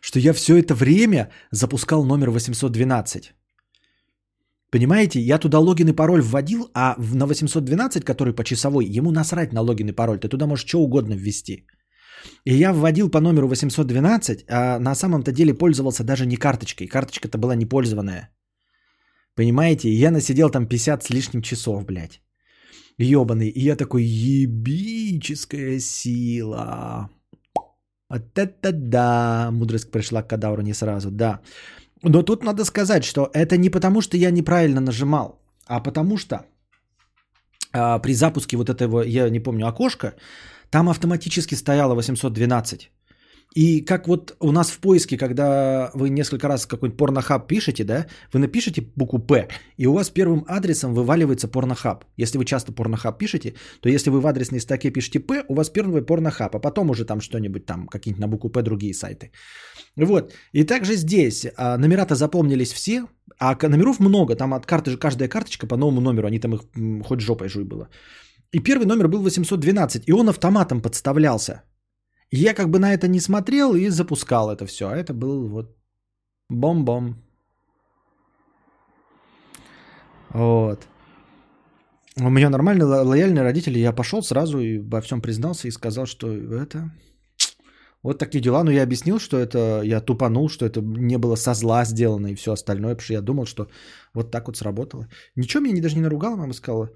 что 0.00 0.18
я 0.18 0.32
все 0.32 0.56
это 0.56 0.74
время 0.74 1.30
запускал 1.50 2.04
номер 2.04 2.30
812. 2.30 3.34
Понимаете, 4.70 5.20
я 5.20 5.38
туда 5.38 5.58
логин 5.58 5.88
и 5.88 5.92
пароль 5.92 6.22
вводил, 6.22 6.70
а 6.74 6.96
на 6.98 7.26
812, 7.26 8.04
который 8.04 8.34
по 8.34 8.44
часовой, 8.44 8.84
ему 8.84 9.10
насрать 9.10 9.52
на 9.52 9.60
логин 9.62 9.88
и 9.88 9.92
пароль, 9.92 10.18
ты 10.18 10.28
туда 10.28 10.46
можешь 10.46 10.66
что 10.66 10.78
угодно 10.78 11.14
ввести. 11.14 11.66
И 12.44 12.54
я 12.54 12.72
вводил 12.72 13.10
по 13.10 13.20
номеру 13.20 13.48
812, 13.48 14.44
а 14.48 14.78
на 14.78 14.94
самом-то 14.94 15.32
деле 15.32 15.54
пользовался 15.54 16.04
даже 16.04 16.26
не 16.26 16.36
карточкой. 16.36 16.88
Карточка-то 16.88 17.38
была 17.38 17.54
непользованная. 17.54 18.30
Понимаете, 19.34 19.88
я 19.88 20.10
насидел 20.10 20.50
там 20.50 20.66
50 20.66 21.04
с 21.04 21.10
лишним 21.10 21.42
часов, 21.42 21.84
блядь. 21.84 22.20
Ёбаный. 22.98 23.48
И 23.48 23.60
я 23.60 23.76
такой, 23.76 24.02
ебическая 24.04 25.80
сила. 25.80 27.10
Вот 28.10 28.38
это 28.38 28.72
да. 28.72 29.50
Мудрость 29.52 29.90
пришла 29.90 30.22
к 30.22 30.28
кадавру 30.28 30.62
не 30.62 30.74
сразу, 30.74 31.10
да. 31.10 31.40
Но 32.02 32.22
тут 32.22 32.44
надо 32.44 32.64
сказать, 32.64 33.04
что 33.04 33.30
это 33.32 33.56
не 33.56 33.70
потому, 33.70 34.00
что 34.00 34.16
я 34.16 34.30
неправильно 34.30 34.80
нажимал, 34.80 35.40
а 35.66 35.80
потому 35.80 36.16
что 36.16 36.46
а, 37.72 37.98
при 37.98 38.14
запуске 38.14 38.56
вот 38.56 38.68
этого, 38.68 39.02
я 39.02 39.30
не 39.30 39.40
помню, 39.40 39.66
окошка, 39.66 40.14
там 40.70 40.88
автоматически 40.88 41.54
стояло 41.54 41.94
812. 41.94 42.90
И 43.56 43.80
как 43.80 44.06
вот 44.06 44.36
у 44.40 44.52
нас 44.52 44.70
в 44.70 44.78
поиске, 44.80 45.16
когда 45.16 45.90
вы 45.94 46.10
несколько 46.10 46.48
раз 46.48 46.66
какой-нибудь 46.66 46.98
порнохаб 46.98 47.48
пишете, 47.48 47.84
да, 47.84 48.06
вы 48.32 48.40
напишите 48.40 48.82
букву 48.96 49.18
П, 49.18 49.48
и 49.78 49.86
у 49.86 49.94
вас 49.94 50.10
первым 50.10 50.44
адресом 50.46 50.94
вываливается 50.94 51.48
порнохаб. 51.48 52.04
Если 52.18 52.38
вы 52.38 52.44
часто 52.44 52.72
порнохаб 52.72 53.18
пишете, 53.18 53.54
то 53.80 53.88
если 53.88 54.10
вы 54.10 54.20
в 54.20 54.26
адресной 54.26 54.60
строке 54.60 54.90
пишете 54.90 55.20
П, 55.20 55.42
у 55.48 55.54
вас 55.54 55.70
первый 55.70 56.02
порнохаб, 56.02 56.54
а 56.54 56.58
потом 56.58 56.90
уже 56.90 57.06
там 57.06 57.20
что-нибудь 57.20 57.64
там, 57.64 57.86
какие-нибудь 57.86 58.20
на 58.20 58.28
букву 58.28 58.50
П 58.50 58.62
другие 58.62 58.92
сайты. 58.92 59.30
Вот. 59.96 60.34
И 60.52 60.64
также 60.64 60.96
здесь 60.96 61.46
а, 61.56 61.78
номера-то 61.78 62.14
запомнились 62.14 62.72
все, 62.72 63.06
а 63.38 63.68
номеров 63.68 64.00
много, 64.00 64.36
там 64.36 64.52
от 64.52 64.66
карты 64.66 64.90
же 64.90 64.98
каждая 64.98 65.28
карточка 65.28 65.66
по 65.66 65.76
новому 65.76 66.02
номеру, 66.02 66.26
они 66.26 66.38
там 66.38 66.54
их 66.54 66.60
хоть 67.06 67.20
жопой 67.20 67.48
жуй 67.48 67.64
было. 67.64 67.88
И 68.52 68.60
первый 68.60 68.86
номер 68.86 69.08
был 69.08 69.22
812, 69.22 70.02
и 70.06 70.12
он 70.12 70.28
автоматом 70.28 70.82
подставлялся. 70.82 71.62
Я 72.30 72.54
как 72.54 72.70
бы 72.70 72.78
на 72.78 72.92
это 72.92 73.08
не 73.08 73.20
смотрел 73.20 73.74
и 73.74 73.88
запускал 73.88 74.50
это 74.50 74.66
все. 74.66 74.88
А 74.88 74.96
это 74.96 75.14
был 75.14 75.48
вот 75.48 75.76
бом-бом. 76.48 77.16
Вот. 80.30 80.86
У 82.18 82.30
меня 82.30 82.50
нормальные 82.50 82.84
лояльные 82.84 83.42
родители. 83.42 83.78
Я 83.78 83.92
пошел 83.92 84.22
сразу 84.22 84.58
и 84.58 84.78
во 84.78 85.00
всем 85.00 85.20
признался 85.20 85.68
и 85.68 85.72
сказал, 85.72 86.06
что 86.06 86.32
это... 86.32 86.90
Вот 88.02 88.18
такие 88.18 88.40
дела. 88.40 88.64
Но 88.64 88.70
я 88.70 88.82
объяснил, 88.82 89.18
что 89.18 89.36
это 89.36 89.80
я 89.82 90.00
тупанул, 90.00 90.48
что 90.48 90.64
это 90.64 90.80
не 90.80 91.18
было 91.18 91.36
со 91.36 91.54
зла 91.54 91.84
сделано 91.84 92.28
и 92.28 92.34
все 92.34 92.52
остальное, 92.52 92.94
потому 92.94 93.04
что 93.04 93.14
я 93.14 93.20
думал, 93.20 93.46
что 93.46 93.68
вот 94.14 94.30
так 94.30 94.46
вот 94.46 94.56
сработало. 94.56 95.08
Ничего 95.36 95.62
меня 95.62 95.82
даже 95.82 95.96
не 95.96 96.02
наругала, 96.02 96.36
мама 96.36 96.52
сказала, 96.52 96.90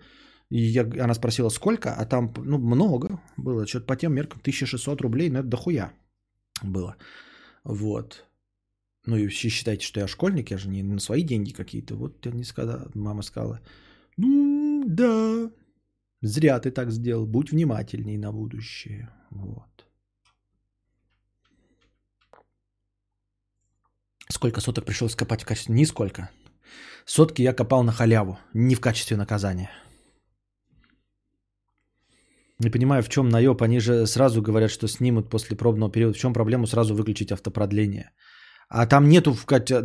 и 0.51 0.59
я, 0.59 0.83
она 0.83 1.15
спросила, 1.15 1.49
сколько, 1.49 1.95
а 1.95 2.05
там 2.05 2.35
ну, 2.37 2.59
много 2.59 3.23
было, 3.37 3.67
что-то 3.67 3.87
по 3.87 3.97
тем 3.97 4.15
меркам 4.15 4.41
1600 4.41 5.01
рублей, 5.01 5.31
но 5.31 5.39
это 5.39 5.49
дохуя 5.49 5.93
было. 6.63 6.97
Вот. 7.63 8.27
Ну 9.07 9.17
и 9.17 9.29
считайте, 9.29 9.87
что 9.87 10.01
я 10.01 10.09
школьник, 10.09 10.51
я 10.51 10.59
же 10.59 10.69
не 10.69 10.83
на 10.83 10.99
свои 10.99 11.23
деньги 11.23 11.53
какие-то. 11.53 11.95
Вот 11.95 12.27
я 12.27 12.33
не 12.33 12.45
сказала, 12.45 12.91
мама 12.95 13.23
сказала, 13.23 13.61
ну 14.17 14.85
да, 14.87 15.51
зря 16.21 16.59
ты 16.59 16.73
так 16.73 16.91
сделал, 16.91 17.27
будь 17.27 17.53
внимательней 17.53 18.19
на 18.19 18.33
будущее. 18.33 19.09
Вот. 19.31 19.87
Сколько 24.29 24.61
соток 24.61 24.85
пришлось 24.85 25.15
копать 25.15 25.43
в 25.43 25.47
качестве? 25.47 25.75
Нисколько. 25.75 26.31
Сотки 27.05 27.43
я 27.43 27.53
копал 27.53 27.85
на 27.85 27.93
халяву, 27.93 28.39
не 28.53 28.75
в 28.75 28.81
качестве 28.81 29.17
наказания. 29.17 29.71
Не 32.61 32.71
понимаю, 32.71 33.03
в 33.03 33.09
чем 33.09 33.29
наеб. 33.29 33.63
Они 33.63 33.81
же 33.81 34.07
сразу 34.07 34.43
говорят, 34.43 34.71
что 34.71 34.89
снимут 34.89 35.31
после 35.31 35.57
пробного 35.57 35.91
периода. 35.91 36.13
В 36.15 36.19
чем 36.19 36.33
проблему 36.33 36.67
сразу 36.67 36.95
выключить 36.95 37.33
автопродление? 37.33 38.11
А 38.69 38.87
там 38.87 39.09
нету 39.09 39.37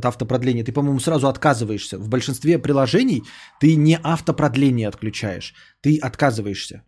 автопродления. 0.03 0.63
Ты, 0.63 0.73
по-моему, 0.73 0.99
сразу 0.99 1.28
отказываешься. 1.28 1.97
В 1.97 2.09
большинстве 2.09 2.59
приложений 2.59 3.23
ты 3.61 3.76
не 3.78 3.97
автопродление 4.03 4.88
отключаешь. 4.89 5.53
Ты 5.82 5.97
отказываешься 5.97 6.84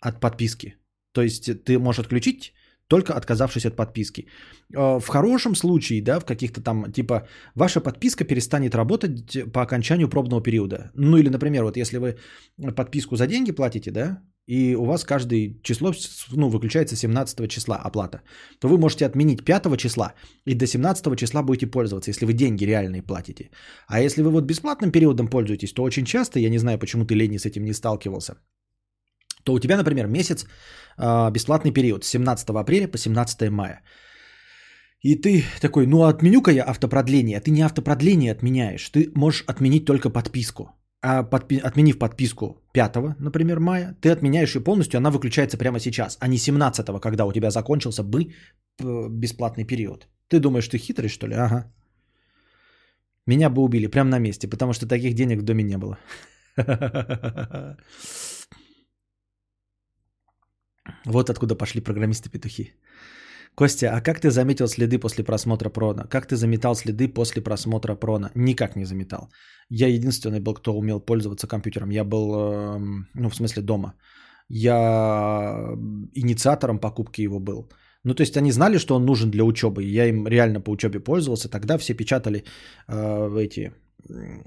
от 0.00 0.20
подписки. 0.20 0.76
То 1.12 1.22
есть 1.22 1.64
ты 1.64 1.78
можешь 1.78 2.00
отключить, 2.00 2.52
только 2.88 3.14
отказавшись 3.14 3.66
от 3.66 3.76
подписки. 3.76 4.26
Э, 4.74 5.00
в 5.00 5.08
хорошем 5.08 5.54
случае, 5.54 6.02
да, 6.02 6.20
в 6.20 6.24
каких-то 6.24 6.60
там, 6.60 6.92
типа, 6.92 7.28
ваша 7.54 7.80
подписка 7.80 8.24
перестанет 8.24 8.74
работать 8.74 9.52
по 9.52 9.62
окончанию 9.62 10.08
пробного 10.08 10.42
периода. 10.42 10.90
Ну 10.94 11.16
или, 11.16 11.28
например, 11.28 11.64
вот 11.64 11.76
если 11.76 11.98
вы 11.98 12.16
подписку 12.76 13.16
за 13.16 13.26
деньги 13.26 13.52
платите, 13.52 13.90
да, 13.90 14.22
и 14.48 14.76
у 14.76 14.84
вас 14.84 15.04
каждое 15.04 15.54
число, 15.62 15.92
ну, 16.32 16.48
выключается 16.48 16.96
17 16.96 17.48
числа 17.48 17.76
оплата, 17.76 18.22
то 18.60 18.68
вы 18.68 18.78
можете 18.78 19.06
отменить 19.06 19.44
5 19.44 19.76
числа 19.76 20.14
и 20.46 20.54
до 20.54 20.66
17 20.66 21.16
числа 21.16 21.42
будете 21.42 21.66
пользоваться, 21.66 22.10
если 22.10 22.26
вы 22.26 22.32
деньги 22.32 22.66
реальные 22.66 23.02
платите. 23.02 23.50
А 23.86 24.00
если 24.00 24.22
вы 24.22 24.30
вот 24.30 24.44
бесплатным 24.44 24.90
периодом 24.90 25.28
пользуетесь, 25.28 25.72
то 25.72 25.82
очень 25.82 26.04
часто, 26.04 26.38
я 26.38 26.50
не 26.50 26.58
знаю, 26.58 26.78
почему 26.78 27.04
ты, 27.04 27.14
Лени, 27.14 27.38
с 27.38 27.44
этим 27.44 27.64
не 27.64 27.74
сталкивался, 27.74 28.34
то 29.44 29.52
у 29.52 29.58
тебя, 29.58 29.76
например, 29.76 30.06
месяц 30.06 30.46
э, 30.98 31.30
бесплатный 31.30 31.72
период 31.72 32.04
с 32.04 32.08
17 32.08 32.48
апреля 32.50 32.88
по 32.88 32.98
17 32.98 33.50
мая. 33.50 33.82
И 35.02 35.14
ты 35.14 35.44
такой, 35.60 35.86
ну 35.86 36.04
отменю-ка 36.04 36.50
я 36.50 36.64
автопродление. 36.64 37.36
А 37.36 37.40
ты 37.40 37.50
не 37.50 37.62
автопродление 37.62 38.32
отменяешь, 38.32 38.88
ты 38.88 39.12
можешь 39.14 39.44
отменить 39.46 39.84
только 39.84 40.10
подписку. 40.10 40.77
А 41.00 41.22
подпи- 41.22 41.60
отменив 41.60 41.98
подписку 41.98 42.60
5, 42.72 43.16
например, 43.20 43.60
мая, 43.60 43.96
ты 44.00 44.10
отменяешь 44.10 44.54
ее 44.56 44.64
полностью, 44.64 44.98
она 44.98 45.10
выключается 45.10 45.56
прямо 45.56 45.78
сейчас, 45.78 46.16
а 46.20 46.28
не 46.28 46.38
17, 46.38 47.00
когда 47.00 47.24
у 47.24 47.32
тебя 47.32 47.50
закончился 47.50 48.02
бы 48.02 48.32
бесплатный 49.10 49.64
период. 49.64 50.08
Ты 50.28 50.40
думаешь, 50.40 50.68
ты 50.68 50.78
хитрый, 50.78 51.08
что 51.08 51.28
ли? 51.28 51.34
Ага. 51.34 51.72
Меня 53.26 53.50
бы 53.50 53.62
убили 53.62 53.86
прямо 53.86 54.10
на 54.10 54.18
месте, 54.18 54.48
потому 54.48 54.72
что 54.72 54.88
таких 54.88 55.14
денег 55.14 55.38
в 55.38 55.44
доме 55.44 55.62
не 55.64 55.78
было. 55.78 55.98
Вот 61.04 61.30
откуда 61.30 61.54
пошли 61.54 61.80
программисты-петухи. 61.80 62.72
Костя, 63.58 63.90
а 63.92 64.00
как 64.00 64.20
ты 64.20 64.30
заметил 64.30 64.68
следы 64.68 64.98
после 65.00 65.24
просмотра 65.24 65.70
прона? 65.70 66.06
Как 66.08 66.26
ты 66.26 66.36
заметал 66.36 66.76
следы 66.76 67.08
после 67.08 67.42
просмотра 67.42 67.96
прона? 67.96 68.30
Никак 68.36 68.76
не 68.76 68.84
заметал. 68.84 69.30
Я 69.68 69.88
единственный 69.88 70.38
был, 70.38 70.54
кто 70.54 70.78
умел 70.78 71.00
пользоваться 71.00 71.48
компьютером. 71.48 71.90
Я 71.90 72.04
был, 72.04 72.34
эм, 72.34 73.08
ну, 73.14 73.28
в 73.28 73.34
смысле, 73.34 73.62
дома. 73.62 73.94
Я 74.48 75.74
инициатором 76.14 76.78
покупки 76.78 77.24
его 77.24 77.40
был. 77.40 77.68
Ну, 78.04 78.14
то 78.14 78.22
есть 78.22 78.36
они 78.36 78.52
знали, 78.52 78.78
что 78.78 78.94
он 78.94 79.04
нужен 79.04 79.30
для 79.30 79.42
учебы. 79.42 79.82
Я 79.82 80.06
им 80.06 80.28
реально 80.28 80.60
по 80.60 80.70
учебе 80.70 81.00
пользовался. 81.00 81.50
Тогда 81.50 81.78
все 81.78 81.94
печатали 81.94 82.44
э, 82.86 83.38
эти 83.40 83.72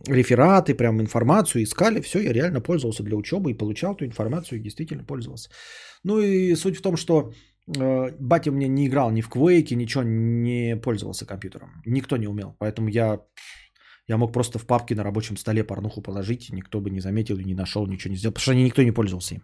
рефераты, 0.07 0.73
прям 0.73 1.01
информацию 1.01 1.63
искали. 1.63 1.99
Все, 1.99 2.19
я 2.19 2.33
реально 2.33 2.61
пользовался 2.61 3.03
для 3.03 3.17
учебы 3.17 3.51
и 3.51 3.57
получал 3.57 3.93
эту 3.93 4.05
информацию 4.05 4.59
и 4.59 4.63
действительно 4.63 5.03
пользовался. 5.03 5.49
Ну 6.03 6.19
и 6.19 6.55
суть 6.55 6.77
в 6.77 6.81
том, 6.81 6.95
что 6.95 7.33
э, 7.67 8.11
батя 8.19 8.51
мне 8.51 8.67
не 8.67 8.87
играл 8.87 9.11
ни 9.11 9.21
в 9.21 9.29
Quake, 9.29 9.75
ничего 9.75 10.03
не 10.03 10.75
пользовался 10.77 11.25
компьютером. 11.25 11.81
Никто 11.85 12.17
не 12.17 12.27
умел. 12.27 12.55
Поэтому 12.59 12.89
я, 12.89 13.19
я 14.07 14.17
мог 14.17 14.33
просто 14.33 14.59
в 14.59 14.65
папке 14.65 14.95
на 14.95 15.03
рабочем 15.03 15.37
столе 15.37 15.63
порнуху 15.63 16.01
положить, 16.01 16.49
никто 16.51 16.81
бы 16.81 16.89
не 16.89 17.01
заметил 17.01 17.37
и 17.37 17.43
не 17.43 17.55
нашел, 17.55 17.87
ничего 17.87 18.11
не 18.11 18.17
сделал, 18.17 18.33
потому 18.33 18.43
что 18.43 18.55
никто 18.55 18.83
не 18.83 18.91
пользовался 18.91 19.35
им. 19.35 19.41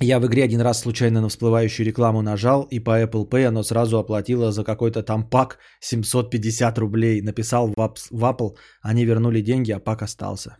Я 0.00 0.18
в 0.18 0.26
игре 0.26 0.42
один 0.42 0.60
раз 0.60 0.80
случайно 0.80 1.20
на 1.20 1.28
всплывающую 1.28 1.86
рекламу 1.86 2.22
нажал, 2.22 2.66
и 2.70 2.80
по 2.80 3.00
Apple 3.02 3.28
Pay 3.28 3.46
оно 3.46 3.62
сразу 3.62 3.98
оплатило 3.98 4.50
за 4.50 4.64
какой-то 4.64 5.02
там 5.02 5.30
пак 5.30 5.58
750 5.80 6.78
рублей. 6.78 7.22
Написал 7.22 7.68
в 7.68 8.24
Apple, 8.24 8.56
они 8.82 9.04
вернули 9.04 9.42
деньги, 9.42 9.70
а 9.70 9.78
пак 9.78 10.02
остался. 10.02 10.56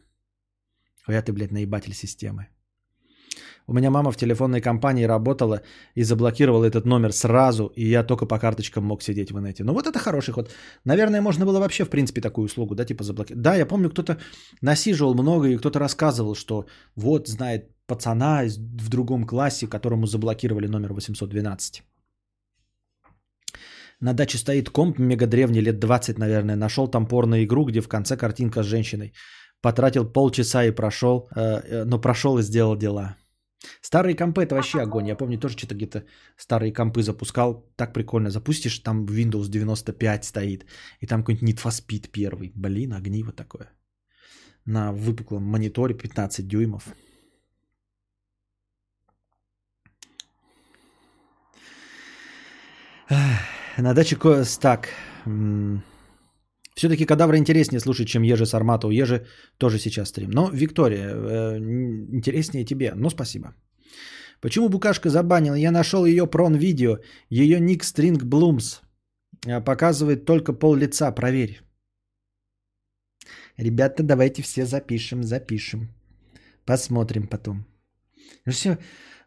Я 1.08 1.22
ты, 1.22 1.32
блядь, 1.32 1.50
наебатель 1.50 1.94
системы. 1.94 2.51
У 3.66 3.72
меня 3.72 3.90
мама 3.90 4.10
в 4.10 4.16
телефонной 4.16 4.60
компании 4.60 5.04
работала 5.04 5.60
и 5.94 6.02
заблокировала 6.04 6.64
этот 6.64 6.86
номер 6.86 7.12
сразу, 7.12 7.72
и 7.76 7.84
я 7.84 8.04
только 8.04 8.26
по 8.26 8.38
карточкам 8.38 8.84
мог 8.84 9.02
сидеть 9.02 9.30
в 9.30 9.38
инете. 9.38 9.64
Ну 9.64 9.72
вот 9.72 9.86
это 9.86 9.98
хороший 9.98 10.34
ход. 10.34 10.50
Наверное, 10.84 11.20
можно 11.20 11.46
было 11.46 11.60
вообще, 11.60 11.84
в 11.84 11.90
принципе, 11.90 12.20
такую 12.20 12.46
услугу, 12.46 12.74
да, 12.74 12.84
типа 12.84 13.04
заблокировать. 13.04 13.42
Да, 13.42 13.56
я 13.56 13.66
помню, 13.66 13.90
кто-то 13.90 14.18
насиживал 14.62 15.14
много, 15.14 15.48
и 15.48 15.56
кто-то 15.56 15.78
рассказывал, 15.78 16.34
что 16.34 16.66
вот 16.96 17.28
знает 17.28 17.70
пацана 17.86 18.42
в 18.44 18.88
другом 18.88 19.26
классе, 19.26 19.66
которому 19.66 20.06
заблокировали 20.06 20.66
номер 20.68 20.92
812. 20.92 21.82
На 24.00 24.14
даче 24.14 24.38
стоит 24.38 24.70
комп 24.70 24.98
мега 24.98 25.26
древний, 25.26 25.60
лет 25.60 25.78
20, 25.78 26.18
наверное. 26.18 26.56
Нашел 26.56 26.88
там 26.88 27.06
порно 27.06 27.44
игру, 27.44 27.64
где 27.64 27.80
в 27.80 27.88
конце 27.88 28.16
картинка 28.16 28.62
с 28.62 28.66
женщиной. 28.66 29.12
Потратил 29.60 30.12
полчаса 30.12 30.64
и 30.64 30.72
прошел, 30.72 31.28
э, 31.36 31.40
э, 31.40 31.84
но 31.84 32.00
прошел 32.00 32.38
и 32.38 32.42
сделал 32.42 32.76
дела. 32.76 33.16
Старые 33.80 34.16
компы 34.16 34.42
это 34.42 34.54
вообще 34.54 34.80
огонь. 34.80 35.08
Я 35.08 35.16
помню, 35.16 35.38
тоже 35.38 35.56
что-то 35.56 35.74
где-то 35.74 36.04
старые 36.36 36.72
компы 36.72 37.02
запускал. 37.02 37.64
Так 37.76 37.92
прикольно. 37.92 38.30
Запустишь, 38.30 38.78
там 38.78 39.06
Windows 39.06 39.48
95 39.48 40.24
стоит. 40.24 40.66
И 41.00 41.06
там 41.06 41.22
какой-нибудь 41.22 41.48
Need 41.48 41.62
for 41.62 41.70
Speed 41.70 42.10
первый. 42.10 42.52
Блин, 42.54 42.92
огниво 42.92 43.32
такое. 43.32 43.72
На 44.64 44.92
выпуклом 44.92 45.42
мониторе 45.42 45.94
15 45.94 46.46
дюймов. 46.46 46.94
На 53.78 53.94
даче 53.94 54.16
так. 54.60 54.88
Все-таки 56.74 57.06
кадавра 57.06 57.36
интереснее 57.36 57.80
слушать, 57.80 58.08
чем 58.08 58.22
Ежи 58.22 58.46
с 58.46 58.54
Армата. 58.54 58.86
У 58.86 58.90
Ежи 58.90 59.26
тоже 59.58 59.78
сейчас 59.78 60.08
стрим. 60.08 60.30
Но, 60.30 60.50
Виктория, 60.52 61.08
э, 61.10 61.58
интереснее 61.58 62.64
тебе. 62.64 62.92
Ну, 62.94 63.10
спасибо. 63.10 63.54
Почему 64.40 64.68
Букашка 64.68 65.10
забанил? 65.10 65.54
Я 65.54 65.70
нашел 65.70 66.06
ее 66.06 66.26
прон-видео. 66.26 66.98
Ее 67.30 67.60
ник 67.60 67.84
String 67.84 68.22
Blooms. 68.22 68.80
Э, 69.46 69.60
показывает 69.64 70.24
только 70.24 70.52
пол 70.52 70.76
лица. 70.76 71.12
Проверь. 71.12 71.62
Ребята, 73.58 74.02
давайте 74.02 74.42
все 74.42 74.66
запишем, 74.66 75.22
запишем. 75.22 75.88
Посмотрим 76.64 77.26
потом. 77.28 77.66
Все, 78.50 78.78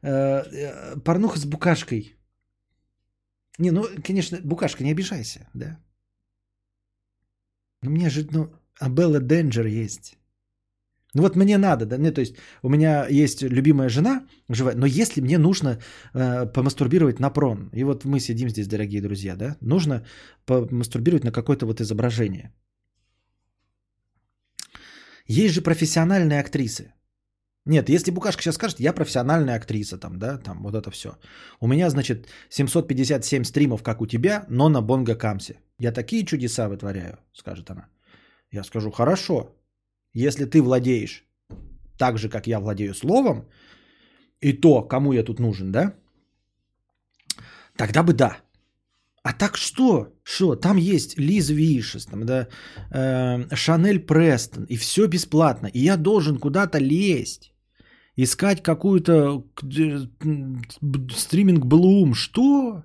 э, 0.01 0.09
э, 0.09 0.99
порнуха 1.03 1.39
с 1.39 1.45
букашкой. 1.45 2.15
Не, 3.59 3.71
ну, 3.71 3.85
конечно, 4.03 4.39
букашка, 4.43 4.83
не 4.83 4.91
обижайся, 4.91 5.47
да? 5.53 5.79
Ну, 7.85 7.91
мне 7.91 8.09
же, 8.09 8.27
ну, 8.31 8.49
Абелла 8.79 9.19
Денджер 9.19 9.65
есть. 9.65 10.17
Ну 11.15 11.21
вот 11.21 11.35
мне 11.35 11.57
надо, 11.57 11.85
да, 11.85 11.97
мне, 11.97 12.11
то 12.11 12.21
есть 12.21 12.35
у 12.61 12.69
меня 12.69 13.07
есть 13.07 13.41
любимая 13.41 13.89
жена 13.89 14.27
живая, 14.49 14.75
но 14.75 14.85
если 14.85 15.21
мне 15.21 15.37
нужно 15.37 15.79
э, 16.13 16.45
помастурбировать 16.53 17.19
на 17.19 17.29
прон, 17.29 17.69
и 17.73 17.83
вот 17.85 18.03
мы 18.05 18.19
сидим 18.19 18.49
здесь, 18.49 18.67
дорогие 18.67 19.01
друзья, 19.01 19.35
да, 19.35 19.55
нужно 19.61 20.05
помастурбировать 20.45 21.23
на 21.23 21.31
какое-то 21.31 21.65
вот 21.65 21.79
изображение. 21.79 22.51
Есть 25.27 25.53
же 25.55 25.61
профессиональные 25.61 26.41
актрисы. 26.41 26.93
Нет, 27.65 27.89
если 27.89 28.11
Букашка 28.11 28.43
сейчас 28.43 28.55
скажет, 28.55 28.79
я 28.79 28.93
профессиональная 28.93 29.55
актриса, 29.55 29.97
там, 29.97 30.19
да, 30.19 30.37
там, 30.37 30.61
вот 30.61 30.75
это 30.75 30.91
все. 30.91 31.17
У 31.59 31.67
меня, 31.67 31.89
значит, 31.89 32.27
757 32.49 33.43
стримов, 33.43 33.81
как 33.81 34.01
у 34.01 34.05
тебя, 34.05 34.45
но 34.49 34.69
на 34.69 34.81
Бонго 34.81 35.15
Камсе. 35.15 35.59
Я 35.79 35.91
такие 35.91 36.25
чудеса 36.25 36.69
вытворяю, 36.69 37.17
скажет 37.33 37.71
она. 37.71 37.87
Я 38.51 38.63
скажу, 38.63 38.91
хорошо, 38.91 39.55
если 40.13 40.45
ты 40.45 40.61
владеешь 40.61 41.25
так 41.97 42.17
же, 42.17 42.29
как 42.29 42.47
я 42.47 42.59
владею 42.59 42.93
словом, 42.93 43.45
и 44.41 44.53
то, 44.53 44.83
кому 44.83 45.13
я 45.13 45.23
тут 45.23 45.39
нужен, 45.39 45.71
да, 45.71 45.95
тогда 47.75 48.03
бы 48.03 48.13
да. 48.13 48.37
А 49.23 49.33
так 49.33 49.57
что? 49.57 50.13
Что? 50.23 50.55
Там 50.55 50.77
есть 50.77 51.17
Лиз 51.17 51.49
Вишес, 51.49 52.05
там, 52.05 52.25
да, 52.25 52.47
э, 52.91 53.55
Шанель 53.55 53.99
Престон, 53.99 54.65
и 54.65 54.77
все 54.77 55.07
бесплатно. 55.07 55.67
И 55.67 55.79
я 55.79 55.97
должен 55.97 56.37
куда-то 56.37 56.77
лезть 56.77 57.54
искать 58.15 58.63
какую-то 58.63 59.43
стриминг 61.11 61.65
Блум. 61.65 62.13
Что? 62.13 62.83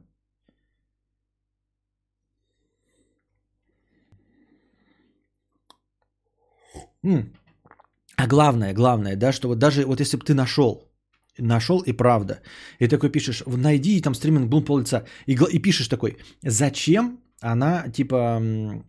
А 8.16 8.26
главное, 8.26 8.74
главное, 8.74 9.16
да, 9.16 9.32
что 9.32 9.48
вот 9.48 9.58
даже 9.58 9.86
вот 9.86 10.00
если 10.00 10.18
бы 10.18 10.24
ты 10.24 10.34
нашел, 10.34 10.92
нашел 11.38 11.80
и 11.80 11.92
правда, 11.92 12.42
и 12.78 12.88
такой 12.88 13.10
пишешь, 13.10 13.42
найди 13.46 14.00
там 14.02 14.14
стриминг 14.14 14.50
Блум 14.50 14.64
пол 14.64 14.78
лица, 14.80 15.06
и, 15.26 15.32
и 15.32 15.58
пишешь 15.58 15.88
такой, 15.88 16.18
зачем 16.42 17.20
она 17.40 17.88
типа 17.88 18.38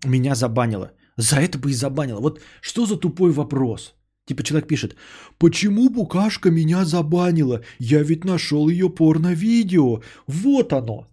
меня 0.05 0.35
забанила? 0.35 0.91
За 1.17 1.37
это 1.37 1.57
бы 1.59 1.69
и 1.69 1.73
забанила. 1.73 2.19
Вот 2.19 2.41
что 2.61 2.85
за 2.85 2.97
тупой 2.97 3.31
вопрос? 3.31 3.93
Типа 4.25 4.43
человек 4.43 4.67
пишет, 4.67 4.95
почему 5.37 5.89
букашка 5.89 6.51
меня 6.51 6.85
забанила? 6.85 7.63
Я 7.79 8.03
ведь 8.03 8.23
нашел 8.23 8.69
ее 8.69 8.89
порно-видео. 8.89 10.01
Вот 10.27 10.73
оно. 10.73 11.07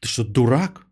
Ты 0.00 0.08
что, 0.08 0.24
дурак? 0.24 0.86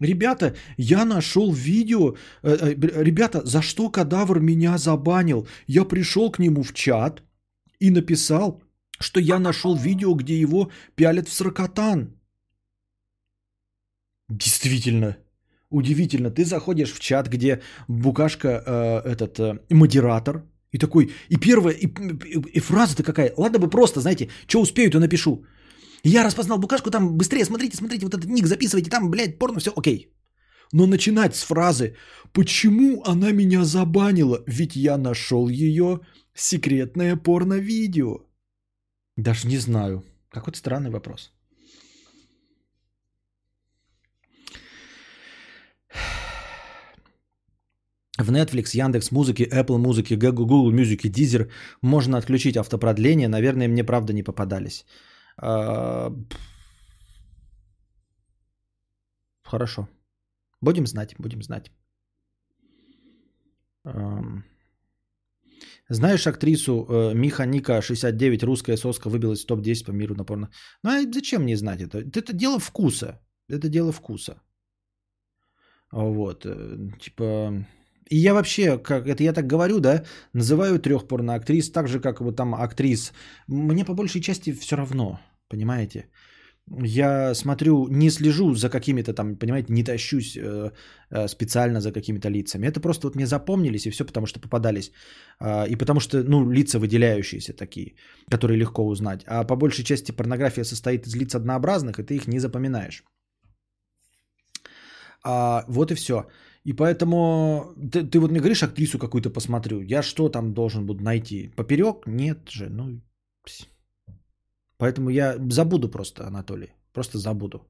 Ребята, 0.00 0.54
я 0.76 1.04
нашел 1.04 1.52
видео. 1.52 2.16
Э, 2.42 2.56
э, 2.56 3.04
ребята, 3.04 3.46
за 3.46 3.62
что 3.62 3.88
кадавр 3.88 4.40
меня 4.40 4.78
забанил? 4.78 5.46
Я 5.66 5.84
пришел 5.84 6.30
к 6.30 6.38
нему 6.38 6.62
в 6.62 6.72
чат 6.74 7.22
и 7.78 7.90
написал, 7.90 8.62
что 8.98 9.20
я 9.20 9.38
нашел 9.38 9.76
видео, 9.76 10.14
где 10.14 10.38
его 10.38 10.70
пялят 10.96 11.28
в 11.28 11.32
сракотан. 11.32 12.20
Действительно, 14.28 15.16
удивительно. 15.74 16.30
Ты 16.30 16.44
заходишь 16.44 16.92
в 16.92 17.00
чат, 17.00 17.28
где 17.28 17.60
букашка 17.88 18.48
э, 18.48 19.12
этот 19.12 19.38
э, 19.38 19.58
модератор, 19.70 20.42
и 20.72 20.78
такой, 20.78 21.10
и 21.30 21.36
первая, 21.36 21.74
и, 21.74 21.86
и, 21.86 22.58
и 22.58 22.60
фраза-то 22.60 23.02
какая, 23.02 23.32
ладно 23.36 23.58
бы 23.58 23.70
просто, 23.70 24.00
знаете, 24.00 24.28
что 24.46 24.60
успею, 24.60 24.90
то 24.90 24.98
напишу. 24.98 25.44
Я 26.04 26.24
распознал 26.24 26.58
букашку, 26.58 26.90
там 26.90 27.16
быстрее, 27.16 27.44
смотрите, 27.44 27.76
смотрите, 27.76 28.04
вот 28.04 28.14
этот 28.14 28.30
ник 28.30 28.46
записывайте, 28.46 28.90
там, 28.90 29.10
блядь, 29.10 29.38
порно, 29.38 29.60
все, 29.60 29.72
окей. 29.76 30.08
Но 30.72 30.86
начинать 30.86 31.36
с 31.36 31.44
фразы 31.44 31.94
«Почему 32.32 33.02
она 33.06 33.32
меня 33.32 33.64
забанила? 33.64 34.42
Ведь 34.46 34.76
я 34.76 34.98
нашел 34.98 35.48
ее 35.48 36.00
секретное 36.34 37.16
порно-видео». 37.16 38.18
Даже 39.16 39.48
не 39.48 39.58
знаю. 39.58 40.02
Какой-то 40.30 40.58
странный 40.58 40.90
вопрос. 40.90 41.33
В 48.18 48.30
Netflix, 48.30 48.76
Яндекс 48.76 49.10
Музыки, 49.10 49.42
Apple 49.42 49.78
Музыки, 49.78 50.14
Google 50.14 50.70
Музыки, 50.70 51.08
Deezer 51.08 51.50
можно 51.82 52.16
отключить 52.16 52.56
автопродление. 52.56 53.28
Наверное, 53.28 53.68
мне 53.68 53.84
правда 53.84 54.12
не 54.12 54.22
попадались. 54.22 54.84
А, 55.36 56.12
хорошо. 59.42 59.88
Будем 60.60 60.86
знать, 60.86 61.14
будем 61.18 61.42
знать. 61.42 61.72
Знаешь 65.88 66.26
актрису 66.26 66.86
э, 66.88 67.14
Миха 67.14 67.44
Ника 67.46 67.82
69, 67.82 68.42
русская 68.42 68.76
соска, 68.76 69.10
выбилась 69.10 69.44
в 69.44 69.46
топ-10 69.46 69.84
по 69.84 69.92
миру 69.92 70.14
на 70.14 70.24
порно? 70.24 70.50
Ну 70.82 70.90
а 70.90 71.12
зачем 71.12 71.42
мне 71.42 71.56
знать 71.56 71.82
это? 71.82 71.98
Это 71.98 72.32
дело 72.32 72.58
вкуса. 72.58 73.20
Это 73.48 73.68
дело 73.68 73.92
вкуса. 73.92 74.40
Вот. 75.92 76.46
Э, 76.46 76.78
типа... 77.00 77.66
И 78.10 78.16
я 78.16 78.34
вообще, 78.34 78.78
как 78.78 79.06
это 79.06 79.22
я 79.22 79.32
так 79.32 79.46
говорю, 79.46 79.80
да, 79.80 80.04
называю 80.34 80.78
трех 80.78 81.08
порноактрис 81.08 81.70
так 81.70 81.88
же, 81.88 82.00
как 82.00 82.20
вот 82.20 82.36
там 82.36 82.54
актрис. 82.54 83.12
Мне 83.48 83.84
по 83.84 83.94
большей 83.94 84.20
части 84.20 84.52
все 84.52 84.76
равно, 84.76 85.20
понимаете? 85.48 86.06
Я 86.82 87.34
смотрю, 87.34 87.88
не 87.88 88.10
слежу 88.10 88.54
за 88.54 88.70
какими-то 88.70 89.12
там, 89.12 89.36
понимаете, 89.36 89.72
не 89.72 89.84
тащусь 89.84 90.36
э, 90.36 90.70
э, 91.10 91.28
специально 91.28 91.80
за 91.80 91.92
какими-то 91.92 92.30
лицами. 92.30 92.66
Это 92.66 92.80
просто 92.80 93.06
вот 93.06 93.16
мне 93.16 93.26
запомнились 93.26 93.86
и 93.86 93.90
все, 93.90 94.04
потому 94.04 94.26
что 94.26 94.40
попадались. 94.40 94.90
Э, 95.40 95.68
и 95.68 95.76
потому 95.76 96.00
что, 96.00 96.22
ну, 96.22 96.50
лица 96.50 96.78
выделяющиеся 96.78 97.52
такие, 97.52 97.96
которые 98.30 98.58
легко 98.58 98.86
узнать. 98.86 99.24
А 99.26 99.44
по 99.44 99.56
большей 99.56 99.84
части 99.84 100.10
порнография 100.10 100.64
состоит 100.64 101.06
из 101.06 101.14
лиц 101.14 101.34
однообразных, 101.34 101.98
и 101.98 102.02
ты 102.02 102.16
их 102.16 102.26
не 102.28 102.40
запоминаешь. 102.40 103.04
А, 105.22 105.64
вот 105.68 105.90
и 105.90 105.94
все. 105.94 106.26
И 106.64 106.72
поэтому 106.72 107.74
ты, 107.92 108.04
ты 108.04 108.18
вот 108.18 108.30
мне 108.30 108.40
говоришь, 108.40 108.62
актрису 108.62 108.98
какую-то 108.98 109.30
посмотрю. 109.30 109.80
Я 109.82 110.02
что 110.02 110.28
там 110.28 110.54
должен 110.54 110.86
буду 110.86 111.04
найти? 111.04 111.52
Поперек? 111.56 112.06
Нет 112.06 112.48
же. 112.48 112.68
Ну. 112.70 113.00
Поэтому 114.78 115.10
я 115.10 115.36
забуду 115.50 115.90
просто, 115.90 116.26
Анатолий. 116.26 116.72
Просто 116.92 117.18
забуду. 117.18 117.66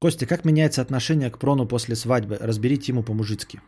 Костя, 0.00 0.26
как 0.26 0.44
меняется 0.44 0.82
отношение 0.82 1.30
к 1.30 1.38
прону 1.38 1.68
после 1.68 1.94
свадьбы? 1.94 2.36
Разберите 2.40 2.92
ему 2.92 3.02
по-мужицки. 3.02 3.60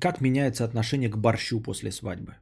Как 0.00 0.20
меняется 0.20 0.64
отношение 0.64 1.10
к 1.10 1.16
борщу 1.16 1.60
после 1.60 1.90
свадьбы? 1.90 2.34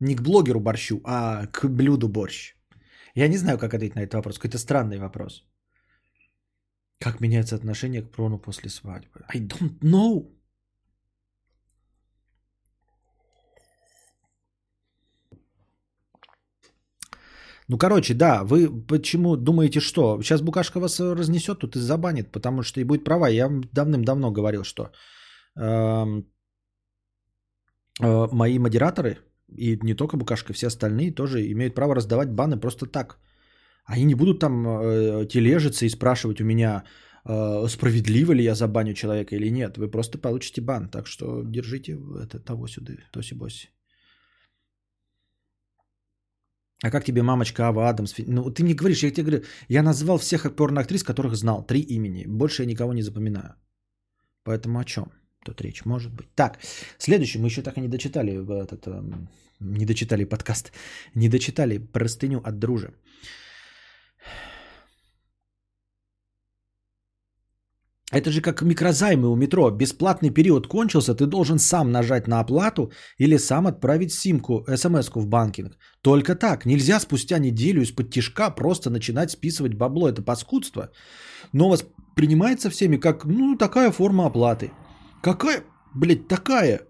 Не 0.00 0.16
к 0.16 0.22
блогеру 0.22 0.60
борщу, 0.60 1.00
а 1.04 1.46
к 1.46 1.68
блюду 1.68 2.08
борщ. 2.08 2.54
Я 3.14 3.28
не 3.28 3.36
знаю, 3.36 3.58
как 3.58 3.74
ответить 3.74 3.94
на 3.96 4.00
этот 4.00 4.14
вопрос. 4.14 4.38
Какой-то 4.38 4.58
странный 4.58 4.98
вопрос. 4.98 5.44
Как 6.98 7.20
меняется 7.20 7.56
отношение 7.56 8.02
к 8.02 8.10
прону 8.10 8.38
после 8.38 8.70
свадьбы? 8.70 9.24
I 9.34 9.40
don't 9.40 9.78
know. 9.80 10.32
Ну, 17.68 17.78
короче, 17.78 18.14
да, 18.14 18.44
вы 18.44 18.68
почему 18.86 19.36
думаете, 19.36 19.80
что? 19.80 20.22
Сейчас 20.22 20.42
Букашка 20.42 20.80
вас 20.80 21.00
разнесет 21.00 21.58
тут 21.58 21.76
и 21.76 21.80
забанит, 21.80 22.32
потому 22.32 22.62
что 22.62 22.80
и 22.80 22.84
будет 22.84 23.04
права. 23.04 23.28
Я 23.28 23.48
давным-давно 23.72 24.30
говорил, 24.30 24.64
что 24.64 24.82
э, 25.56 25.60
э, 25.60 26.22
мои 28.00 28.58
модераторы, 28.58 29.18
и 29.56 29.78
не 29.82 29.94
только 29.94 30.16
Букашка, 30.16 30.52
все 30.52 30.66
остальные 30.66 31.14
тоже 31.14 31.50
имеют 31.52 31.74
право 31.74 31.94
раздавать 31.94 32.30
баны 32.30 32.60
просто 32.60 32.86
так. 32.86 33.18
Они 33.84 34.04
не 34.04 34.14
будут 34.14 34.40
там 34.40 34.66
э, 34.66 35.26
тележиться 35.26 35.84
и 35.84 35.90
спрашивать 35.90 36.40
у 36.40 36.44
меня, 36.44 36.84
э, 37.24 37.68
справедливо 37.68 38.32
ли 38.32 38.44
я 38.44 38.54
забаню 38.54 38.94
человека 38.94 39.36
или 39.36 39.50
нет. 39.50 39.76
Вы 39.76 39.90
просто 39.90 40.18
получите 40.18 40.60
бан. 40.60 40.88
Так 40.88 41.06
что 41.06 41.42
держите 41.44 41.98
это 42.22 42.38
того 42.38 42.66
сюда, 42.66 42.92
тоси-боси. 43.12 43.68
А 46.84 46.90
как 46.90 47.04
тебе 47.04 47.22
мамочка 47.22 47.68
Ава 47.68 47.88
Адамс? 47.88 48.14
Ну, 48.26 48.50
ты 48.50 48.64
мне 48.64 48.74
говоришь, 48.74 49.02
я 49.02 49.10
тебе 49.10 49.22
говорю, 49.22 49.44
я 49.68 49.82
назвал 49.82 50.18
всех 50.18 50.56
порноактрис, 50.56 51.04
которых 51.04 51.36
знал. 51.36 51.66
Три 51.66 51.80
имени. 51.80 52.24
Больше 52.26 52.62
я 52.62 52.66
никого 52.66 52.92
не 52.92 53.02
запоминаю. 53.02 53.54
Поэтому 54.44 54.78
о 54.78 54.84
чем 54.84 55.12
тут 55.44 55.60
речь 55.60 55.84
может 55.84 56.12
быть? 56.12 56.28
Так, 56.34 56.58
следующий. 56.98 57.38
Мы 57.38 57.48
еще 57.48 57.62
так 57.62 57.78
и 57.78 57.80
не 57.80 57.88
дочитали 57.88 58.32
этот... 58.62 58.86
Эм, 58.86 59.28
не 59.60 59.86
дочитали 59.86 60.24
подкаст. 60.24 60.72
Не 61.14 61.28
дочитали 61.28 61.78
простыню 61.78 62.40
от 62.44 62.58
дружи. 62.58 62.92
Это 68.12 68.30
же 68.30 68.42
как 68.42 68.62
микрозаймы 68.62 69.28
у 69.28 69.36
метро. 69.36 69.70
Бесплатный 69.70 70.30
период 70.30 70.66
кончился, 70.66 71.14
ты 71.14 71.26
должен 71.26 71.58
сам 71.58 71.90
нажать 71.92 72.28
на 72.28 72.40
оплату 72.40 72.92
или 73.18 73.38
сам 73.38 73.66
отправить 73.66 74.12
симку, 74.12 74.66
смс-ку 74.76 75.20
в 75.20 75.26
банкинг. 75.26 75.78
Только 76.02 76.34
так. 76.34 76.66
Нельзя 76.66 77.00
спустя 77.00 77.38
неделю 77.38 77.80
из-под 77.82 78.10
тишка 78.10 78.50
просто 78.50 78.90
начинать 78.90 79.30
списывать 79.30 79.74
бабло. 79.74 80.08
Это 80.08 80.22
паскудство. 80.22 80.90
Но 81.52 81.70
воспринимается 81.70 82.68
всеми 82.68 82.98
как, 82.98 83.24
ну, 83.24 83.56
такая 83.56 83.90
форма 83.90 84.26
оплаты. 84.26 84.70
Какая, 85.22 85.62
блядь, 85.94 86.28
такая? 86.28 86.80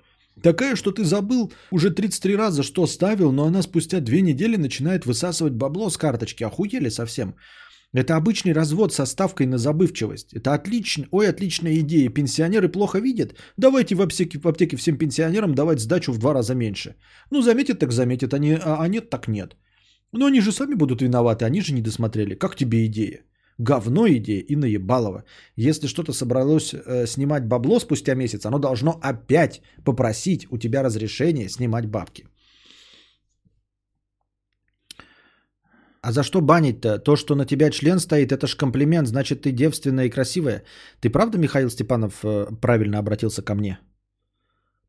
Такая, 0.43 0.77
что 0.77 0.91
ты 0.91 1.05
забыл 1.05 1.53
уже 1.71 1.91
33 1.91 2.37
раза, 2.37 2.63
что 2.63 2.87
ставил, 2.87 3.33
но 3.33 3.45
она 3.45 3.63
спустя 3.63 4.01
две 4.01 4.23
недели 4.23 4.57
начинает 4.57 5.05
высасывать 5.05 5.53
бабло 5.53 5.91
с 5.91 5.97
карточки. 5.99 6.45
Охуели 6.45 6.91
совсем. 6.91 7.35
Это 7.93 8.17
обычный 8.17 8.55
развод 8.55 8.95
со 8.95 9.05
ставкой 9.07 9.47
на 9.47 9.59
забывчивость. 9.59 10.33
Это 10.33 10.55
отлично, 10.55 11.05
ой, 11.11 11.29
отличная 11.29 11.79
идея. 11.81 12.09
Пенсионеры 12.09 12.71
плохо 12.71 13.01
видят. 13.01 13.35
Давайте 13.59 13.95
в 13.95 14.01
аптеке, 14.01 14.39
в 14.39 14.49
аптеке 14.49 14.77
всем 14.77 14.97
пенсионерам 14.97 15.55
давать 15.55 15.81
сдачу 15.81 16.13
в 16.13 16.19
два 16.19 16.33
раза 16.33 16.55
меньше. 16.55 16.97
Ну, 17.31 17.43
заметят, 17.43 17.81
так 17.81 17.93
заметят, 17.93 18.33
они, 18.33 18.55
а, 18.55 18.79
а 18.81 18.89
нет, 18.89 19.11
так 19.11 19.29
нет. 19.29 19.57
Но 20.13 20.25
они 20.27 20.41
же 20.41 20.53
сами 20.53 20.75
будут 20.75 21.03
виноваты, 21.03 21.45
они 21.45 21.61
же 21.61 21.75
не 21.75 21.83
досмотрели. 21.83 22.35
Как 22.35 22.57
тебе 22.57 22.87
идея? 22.87 23.21
Говно 23.59 24.09
идея 24.09 24.41
и 24.41 24.57
наебалово. 24.57 25.25
Если 25.57 25.87
что-то 25.87 26.13
собралось 26.13 26.75
э, 26.75 27.07
снимать 27.07 27.47
бабло 27.47 27.81
спустя 27.81 28.15
месяц, 28.15 28.47
оно 28.47 28.59
должно 28.59 28.99
опять 29.03 29.63
попросить 29.85 30.47
у 30.51 30.59
тебя 30.59 30.83
разрешение 30.83 31.49
снимать 31.49 31.87
бабки. 31.87 32.27
А 36.03 36.13
за 36.13 36.23
что 36.25 36.41
банить-то? 36.41 36.99
То, 36.99 37.17
что 37.17 37.35
на 37.37 37.47
тебя 37.47 37.71
член 37.71 37.99
стоит, 38.01 38.33
это 38.33 38.47
ж 38.47 38.57
комплимент, 38.57 39.07
значит, 39.07 39.43
ты 39.43 39.53
девственная 39.53 40.07
и 40.07 40.11
красивая. 40.11 40.65
Ты 41.01 41.11
правда, 41.11 41.39
Михаил 41.39 41.71
Степанов, 41.71 42.25
э, 42.25 42.47
правильно 42.61 42.99
обратился 42.99 43.43
ко 43.43 43.55
мне? 43.55 43.79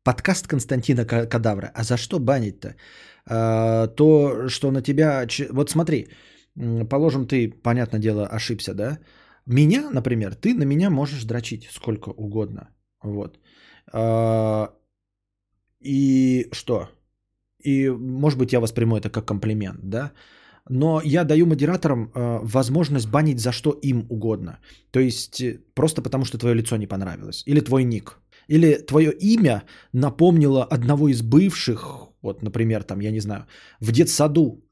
Подкаст 0.02 0.46
Константина 0.46 1.06
Кадавра. 1.06 1.70
А 1.74 1.82
за 1.82 1.96
что 1.96 2.18
банить-то? 2.18 2.74
А, 3.26 3.86
то, 3.86 4.48
что 4.48 4.70
на 4.70 4.82
тебя... 4.82 5.26
Вот 5.50 5.70
смотри, 5.70 6.08
положим, 6.90 7.26
ты, 7.26 7.50
понятное 7.62 8.00
дело, 8.00 8.26
ошибся, 8.26 8.74
да? 8.74 8.98
Меня, 9.46 9.90
например, 9.90 10.34
ты 10.34 10.54
на 10.54 10.64
меня 10.64 10.90
можешь 10.90 11.24
дрочить 11.24 11.68
сколько 11.70 12.10
угодно. 12.10 12.68
Вот. 13.02 13.38
А, 13.92 14.74
и 15.80 16.48
что? 16.52 16.88
И, 17.62 17.90
может 17.90 18.38
быть, 18.38 18.52
я 18.52 18.60
восприму 18.60 18.96
это 18.96 19.10
как 19.10 19.26
комплимент, 19.26 19.80
да? 19.82 20.12
но 20.68 21.00
я 21.04 21.24
даю 21.24 21.46
модераторам 21.46 22.10
э, 22.14 22.40
возможность 22.42 23.10
банить 23.10 23.38
за 23.38 23.52
что 23.52 23.78
им 23.82 24.06
угодно. 24.08 24.58
То 24.90 25.00
есть 25.00 25.40
э, 25.40 25.60
просто 25.74 26.02
потому, 26.02 26.24
что 26.24 26.38
твое 26.38 26.54
лицо 26.54 26.76
не 26.76 26.86
понравилось. 26.86 27.42
Или 27.46 27.60
твой 27.60 27.84
ник. 27.84 28.18
Или 28.48 28.74
твое 28.74 29.12
имя 29.12 29.62
напомнило 29.92 30.64
одного 30.64 31.08
из 31.08 31.22
бывших, 31.22 32.08
вот, 32.22 32.42
например, 32.42 32.82
там, 32.82 33.00
я 33.00 33.10
не 33.10 33.20
знаю, 33.20 33.46
в 33.80 33.92
детсаду. 33.92 34.63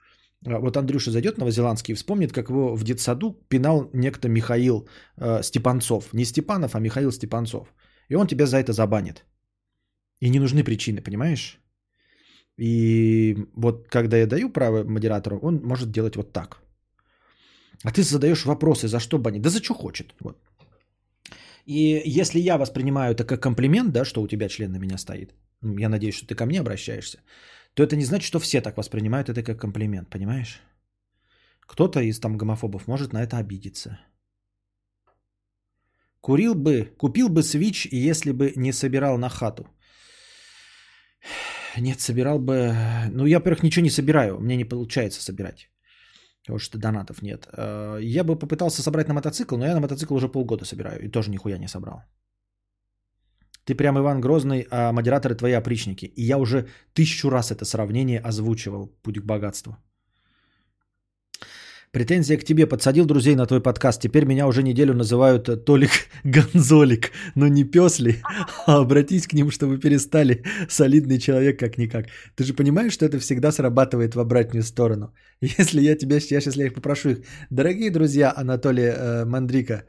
Э, 0.46 0.58
вот 0.58 0.76
Андрюша 0.76 1.10
зайдет 1.10 1.38
новозеландский 1.38 1.92
и 1.92 1.96
вспомнит, 1.96 2.32
как 2.32 2.48
его 2.48 2.76
в 2.76 2.84
детсаду 2.84 3.32
пинал 3.48 3.90
некто 3.92 4.28
Михаил 4.28 4.88
э, 5.16 5.42
Степанцов. 5.42 6.12
Не 6.12 6.24
Степанов, 6.24 6.74
а 6.74 6.80
Михаил 6.80 7.12
Степанцов. 7.12 7.74
И 8.08 8.14
он 8.14 8.26
тебя 8.26 8.46
за 8.46 8.56
это 8.56 8.72
забанит. 8.72 9.24
И 10.20 10.30
не 10.30 10.38
нужны 10.38 10.64
причины, 10.64 11.02
понимаешь? 11.02 11.58
И 12.58 13.36
вот 13.56 13.88
когда 13.88 14.16
я 14.16 14.26
даю 14.26 14.50
право 14.52 14.84
модератору, 14.84 15.38
он 15.42 15.60
может 15.64 15.90
делать 15.90 16.16
вот 16.16 16.32
так. 16.32 16.62
А 17.84 17.90
ты 17.90 18.02
задаешь 18.02 18.44
вопросы, 18.44 18.88
за 18.88 19.00
что 19.00 19.18
банить? 19.18 19.42
Да 19.42 19.50
за 19.50 19.62
что 19.62 19.74
хочет. 19.74 20.14
Вот. 20.20 20.36
И 21.66 22.02
если 22.04 22.38
я 22.40 22.58
воспринимаю 22.58 23.14
это 23.14 23.24
как 23.24 23.42
комплимент, 23.42 23.92
да, 23.92 24.04
что 24.04 24.22
у 24.22 24.28
тебя 24.28 24.48
член 24.48 24.72
на 24.72 24.78
меня 24.78 24.98
стоит, 24.98 25.34
я 25.62 25.88
надеюсь, 25.88 26.14
что 26.14 26.26
ты 26.26 26.34
ко 26.34 26.46
мне 26.46 26.60
обращаешься, 26.60 27.18
то 27.74 27.82
это 27.82 27.96
не 27.96 28.04
значит, 28.04 28.26
что 28.26 28.38
все 28.38 28.60
так 28.60 28.76
воспринимают 28.76 29.28
это 29.28 29.42
как 29.42 29.60
комплимент, 29.60 30.10
понимаешь? 30.10 30.60
Кто-то 31.60 32.00
из 32.00 32.20
там 32.20 32.36
гомофобов 32.36 32.86
может 32.86 33.12
на 33.12 33.22
это 33.22 33.38
обидеться. 33.38 33.98
Курил 36.20 36.54
бы, 36.54 36.94
купил 36.98 37.28
бы 37.28 37.42
свич, 37.42 37.88
если 37.90 38.32
бы 38.32 38.52
не 38.56 38.72
собирал 38.72 39.18
на 39.18 39.28
хату. 39.28 39.66
Нет, 41.78 42.00
собирал 42.00 42.38
бы... 42.38 42.74
Ну, 43.10 43.26
я, 43.26 43.38
во-первых, 43.38 43.62
ничего 43.62 43.84
не 43.84 43.90
собираю. 43.90 44.38
Мне 44.40 44.56
не 44.56 44.64
получается 44.64 45.22
собирать. 45.22 45.70
Потому 46.42 46.58
что 46.58 46.78
донатов 46.78 47.22
нет. 47.22 47.46
Э, 47.56 47.98
я 48.02 48.24
бы 48.24 48.38
попытался 48.38 48.82
собрать 48.82 49.08
на 49.08 49.14
мотоцикл, 49.14 49.56
но 49.56 49.64
я 49.64 49.74
на 49.74 49.80
мотоцикл 49.80 50.14
уже 50.14 50.28
полгода 50.28 50.64
собираю. 50.64 51.00
И 51.04 51.08
тоже 51.08 51.30
нихуя 51.30 51.58
не 51.58 51.68
собрал. 51.68 52.02
Ты 53.64 53.74
прям 53.74 53.98
Иван 53.98 54.20
Грозный, 54.20 54.66
а 54.70 54.92
модераторы 54.92 55.34
твои 55.34 55.52
опричники. 55.52 56.06
И 56.06 56.22
я 56.22 56.38
уже 56.38 56.66
тысячу 56.94 57.30
раз 57.30 57.50
это 57.50 57.64
сравнение 57.64 58.20
озвучивал. 58.20 58.88
Путь 59.02 59.20
к 59.20 59.24
богатству. 59.24 59.76
Претензия 61.92 62.38
к 62.38 62.44
тебе. 62.44 62.66
Подсадил 62.66 63.04
друзей 63.04 63.34
на 63.34 63.46
твой 63.46 63.60
подкаст. 63.60 64.00
Теперь 64.00 64.24
меня 64.24 64.46
уже 64.46 64.62
неделю 64.62 64.94
называют 64.94 65.48
э, 65.48 65.56
Толик 65.56 65.90
Гонзолик. 66.24 67.10
Но 67.34 67.48
не 67.48 67.64
пес 67.64 68.00
ли? 68.00 68.22
А 68.66 68.80
обратись 68.80 69.26
к 69.26 69.34
ним, 69.34 69.50
чтобы 69.50 69.78
перестали. 69.78 70.42
Солидный 70.68 71.18
человек 71.18 71.58
как-никак. 71.58 72.06
Ты 72.34 72.44
же 72.44 72.54
понимаешь, 72.54 72.94
что 72.94 73.04
это 73.04 73.18
всегда 73.18 73.52
срабатывает 73.52 74.14
в 74.14 74.20
обратную 74.20 74.62
сторону. 74.62 75.12
Если 75.58 75.82
я 75.82 75.94
тебя, 75.94 76.14
я 76.14 76.20
сейчас 76.40 76.56
я 76.56 76.66
их 76.66 76.74
попрошу 76.74 77.10
их. 77.10 77.18
Дорогие 77.50 77.90
друзья 77.90 78.32
Анатолия 78.34 78.94
э, 78.94 79.24
Мандрика, 79.26 79.84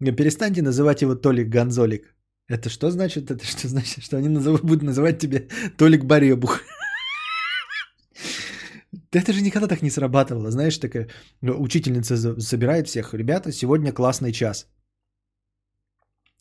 перестаньте 0.00 0.62
называть 0.62 1.02
его 1.02 1.14
Толик 1.14 1.48
Гонзолик. 1.48 2.15
Это 2.48 2.70
что 2.70 2.90
значит? 2.90 3.30
Это 3.30 3.44
что 3.44 3.68
значит? 3.68 4.04
Что 4.04 4.16
они 4.16 4.28
назовут, 4.28 4.62
будут 4.62 4.82
называть 4.82 5.18
тебя 5.18 5.42
Толик 5.76 6.04
Баребух. 6.04 6.60
Это 9.12 9.32
же 9.32 9.42
никогда 9.42 9.68
так 9.68 9.82
не 9.82 9.90
срабатывало. 9.90 10.50
Знаешь, 10.50 10.78
такая 10.78 11.08
ну, 11.42 11.60
учительница 11.60 12.40
собирает 12.40 12.88
всех. 12.88 13.14
Ребята, 13.14 13.52
сегодня 13.52 13.92
классный 13.92 14.32
час. 14.32 14.66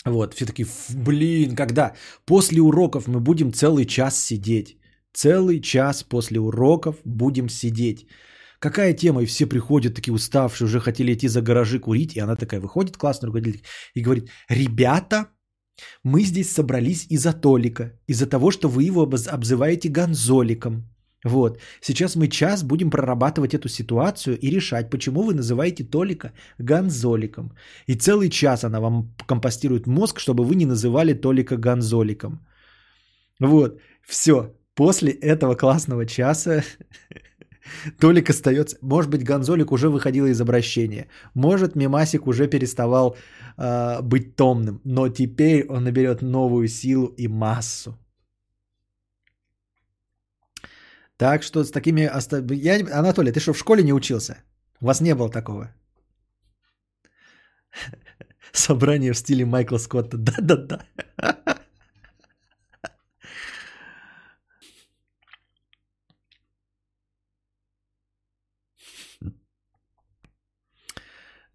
Вот, 0.06 0.34
все 0.34 0.46
такие, 0.46 0.68
блин, 0.96 1.56
когда? 1.56 1.94
После 2.26 2.62
уроков 2.62 3.08
мы 3.08 3.20
будем 3.20 3.52
целый 3.54 3.86
час 3.86 4.20
сидеть. 4.20 4.78
Целый 5.14 5.62
час 5.62 6.04
после 6.04 6.40
уроков 6.40 6.96
будем 7.06 7.50
сидеть. 7.50 8.08
Какая 8.60 8.94
тема? 8.94 9.22
И 9.24 9.26
все 9.26 9.48
приходят 9.48 9.96
такие 9.96 10.14
уставшие, 10.14 10.66
уже 10.66 10.80
хотели 10.80 11.14
идти 11.14 11.28
за 11.28 11.42
гаражи 11.42 11.80
курить. 11.80 12.16
И 12.16 12.20
она 12.20 12.36
такая 12.36 12.60
выходит, 12.60 12.98
классный 12.98 13.28
руководитель, 13.28 13.64
и 13.96 14.02
говорит, 14.02 14.30
ребята, 14.50 15.28
мы 16.04 16.24
здесь 16.24 16.52
собрались 16.52 17.06
из-за 17.10 17.34
Толика, 17.34 17.92
из-за 18.08 18.28
того, 18.28 18.52
что 18.52 18.70
вы 18.70 18.84
его 18.84 19.04
обзываете 19.04 19.90
гонзоликом. 19.90 20.84
Вот. 21.26 21.60
Сейчас 21.82 22.16
мы 22.16 22.28
час 22.28 22.64
будем 22.64 22.92
прорабатывать 22.92 23.56
эту 23.56 23.68
ситуацию 23.68 24.38
и 24.38 24.52
решать, 24.52 24.90
почему 24.90 25.24
вы 25.24 25.34
называете 25.34 25.84
Толика 25.84 26.32
Гонзоликом. 26.60 27.52
И 27.88 27.96
целый 27.96 28.30
час 28.30 28.64
она 28.64 28.80
вам 28.80 29.16
компостирует 29.26 29.88
мозг, 29.88 30.20
чтобы 30.20 30.44
вы 30.44 30.56
не 30.56 30.66
называли 30.66 31.14
Толика 31.14 31.58
Гонзоликом. 31.58 32.46
Вот, 33.40 33.80
все. 34.08 34.54
После 34.76 35.12
этого 35.12 35.56
классного 35.56 36.06
часа 36.06 36.64
Толик 38.00 38.30
остается... 38.30 38.78
Может 38.82 39.12
быть, 39.12 39.24
Гонзолик 39.24 39.72
уже 39.72 39.90
выходил 39.90 40.26
из 40.26 40.42
обращения. 40.42 41.08
Может, 41.34 41.76
Мимасик 41.76 42.28
уже 42.28 42.48
переставал 42.48 43.18
э, 43.58 44.02
быть 44.02 44.36
томным. 44.36 44.82
Но 44.84 45.10
теперь 45.10 45.66
он 45.68 45.84
наберет 45.84 46.22
новую 46.22 46.68
силу 46.68 47.08
и 47.18 47.28
массу. 47.28 47.98
Так 51.18 51.44
что 51.44 51.64
с 51.64 51.72
такими... 51.72 52.10
Я... 52.54 53.00
Анатолий, 53.00 53.32
ты 53.32 53.40
что, 53.40 53.54
в 53.54 53.58
школе 53.58 53.84
не 53.84 53.94
учился? 53.94 54.38
У 54.82 54.86
вас 54.86 55.02
не 55.02 55.16
было 55.16 55.30
такого? 55.30 55.70
Собрание 58.52 59.14
в 59.14 59.18
стиле 59.18 59.46
Майкла 59.46 59.78
Скотта. 59.78 60.18
Да-да-да. 60.18 60.86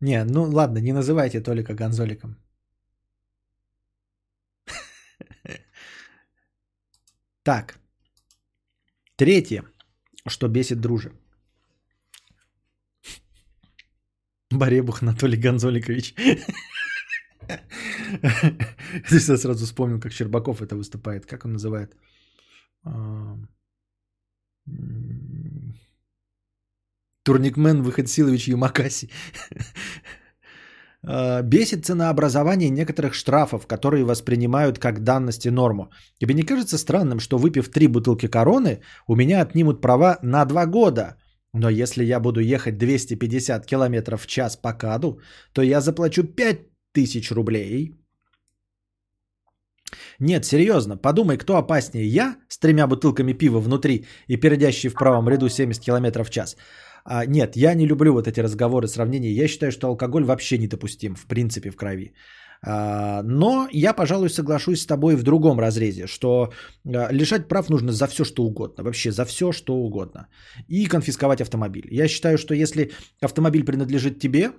Не, 0.01 0.25
ну 0.25 0.43
ладно, 0.45 0.79
не 0.79 0.93
называйте 0.93 1.41
Толика 1.41 1.75
Гонзоликом. 1.75 2.37
Так. 7.43 7.79
Третье, 9.17 9.65
что 10.29 10.49
бесит 10.49 10.81
дружи. 10.81 11.13
Баребух 14.51 15.03
Анатолий 15.03 15.37
Гонзоликович. 15.37 16.15
Здесь 19.07 19.29
я 19.29 19.37
сразу 19.37 19.65
вспомнил, 19.65 20.01
как 20.01 20.13
Щербаков 20.13 20.61
это 20.61 20.77
выступает. 20.77 21.27
Как 21.27 21.45
он 21.45 21.53
называет? 21.53 21.97
Турникмен 27.31 27.83
Выход 27.83 28.09
Силович 28.09 28.49
Юмакаси. 28.49 29.09
А, 31.03 31.43
бесит 31.43 31.87
ценообразование 31.87 32.71
некоторых 32.71 33.15
штрафов, 33.15 33.67
которые 33.67 34.05
воспринимают 34.05 34.79
как 34.79 35.03
данность 35.03 35.47
и 35.47 35.51
норму. 35.51 35.91
Тебе 36.19 36.35
не 36.35 36.43
кажется 36.43 36.77
странным, 36.77 37.21
что 37.21 37.39
выпив 37.39 37.71
три 37.71 37.87
бутылки 37.87 38.29
короны, 38.29 38.81
у 39.07 39.17
меня 39.17 39.41
отнимут 39.41 39.81
права 39.81 40.19
на 40.23 40.45
два 40.45 40.67
года? 40.67 41.17
Но 41.55 41.71
если 41.71 42.05
я 42.05 42.21
буду 42.21 42.41
ехать 42.41 42.79
250 42.79 43.67
км 43.67 44.17
в 44.17 44.27
час 44.27 44.57
по 44.57 44.73
каду, 44.73 45.21
то 45.53 45.63
я 45.63 45.81
заплачу 45.81 46.25
5000 46.25 47.31
рублей. 47.31 47.95
Нет, 50.19 50.45
серьезно, 50.45 50.97
подумай, 50.97 51.39
кто 51.39 51.57
опаснее, 51.57 52.07
я 52.07 52.37
с 52.49 52.59
тремя 52.59 52.87
бутылками 52.87 53.33
пива 53.33 53.61
внутри 53.61 54.07
и 54.29 54.37
пердящий 54.37 54.91
в 54.91 54.95
правом 54.95 55.29
ряду 55.29 55.49
70 55.49 55.83
км 55.83 56.25
в 56.25 56.31
час– 56.31 56.57
а, 57.05 57.27
нет, 57.27 57.57
я 57.57 57.75
не 57.75 57.87
люблю 57.87 58.13
вот 58.13 58.27
эти 58.27 58.41
разговоры, 58.41 58.89
сравнения. 58.89 59.33
Я 59.33 59.49
считаю, 59.49 59.73
что 59.73 59.89
алкоголь 59.89 60.25
вообще 60.25 60.59
недопустим, 60.59 61.15
в 61.15 61.27
принципе, 61.27 61.71
в 61.71 61.77
крови. 61.77 62.15
А, 62.63 63.23
но 63.23 63.69
я, 63.73 63.95
пожалуй, 63.95 64.29
соглашусь 64.29 64.83
с 64.83 64.87
тобой 64.87 65.17
в 65.17 65.23
другом 65.23 65.59
разрезе, 65.59 66.07
что 66.07 66.53
а, 66.87 67.13
лишать 67.13 67.49
прав 67.49 67.71
нужно 67.71 67.93
за 67.93 68.07
все, 68.07 68.25
что 68.25 68.43
угодно. 68.43 68.85
Вообще 68.85 69.11
за 69.13 69.25
все, 69.25 69.53
что 69.53 69.75
угодно. 69.75 70.29
И 70.69 70.87
конфисковать 70.87 71.41
автомобиль. 71.41 71.89
Я 71.91 72.09
считаю, 72.09 72.39
что 72.39 72.55
если 72.55 72.93
автомобиль 73.23 73.65
принадлежит 73.65 74.19
тебе, 74.19 74.53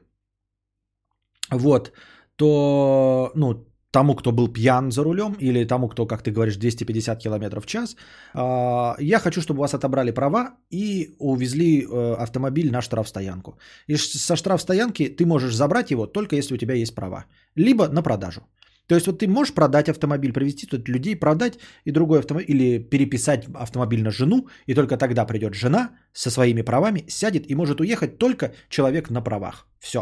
вот, 1.51 1.91
то, 2.37 3.31
ну, 3.35 3.70
тому, 3.91 4.15
кто 4.15 4.31
был 4.31 4.47
пьян 4.47 4.91
за 4.91 5.03
рулем, 5.03 5.35
или 5.41 5.65
тому, 5.65 5.89
кто, 5.89 6.05
как 6.05 6.23
ты 6.23 6.31
говоришь, 6.31 6.57
250 6.57 7.19
км 7.21 7.59
в 7.59 7.65
час, 7.65 7.95
а, 8.33 8.95
я 8.99 9.19
хочу, 9.19 9.41
чтобы 9.41 9.59
у 9.59 9.61
вас 9.61 9.73
отобрали 9.73 10.11
права 10.11 10.55
и 10.71 11.15
увезли 11.19 11.83
э, 11.83 12.15
автомобиль 12.19 12.71
на 12.71 12.81
штрафстоянку. 12.81 13.57
И 13.87 13.97
со 13.97 14.35
штрафстоянки 14.35 15.09
ты 15.09 15.25
можешь 15.25 15.55
забрать 15.55 15.91
его 15.91 16.07
только 16.07 16.35
если 16.35 16.55
у 16.55 16.57
тебя 16.57 16.73
есть 16.73 16.95
права. 16.95 17.25
Либо 17.55 17.87
на 17.87 18.01
продажу. 18.01 18.41
То 18.87 18.95
есть 18.95 19.07
вот 19.07 19.19
ты 19.19 19.27
можешь 19.27 19.53
продать 19.53 19.89
автомобиль, 19.89 20.33
привезти 20.33 20.67
тут 20.67 20.89
людей, 20.89 21.15
продать 21.15 21.59
и 21.85 21.91
другой 21.91 22.19
автомобиль, 22.19 22.49
или 22.49 22.79
переписать 22.79 23.47
автомобиль 23.53 24.03
на 24.03 24.11
жену, 24.11 24.47
и 24.67 24.73
только 24.73 24.97
тогда 24.97 25.25
придет 25.25 25.53
жена 25.53 25.91
со 26.13 26.29
своими 26.29 26.61
правами, 26.61 27.05
сядет 27.07 27.49
и 27.49 27.55
может 27.55 27.79
уехать 27.79 28.17
только 28.17 28.53
человек 28.69 29.09
на 29.09 29.21
правах. 29.21 29.67
Все. 29.79 29.99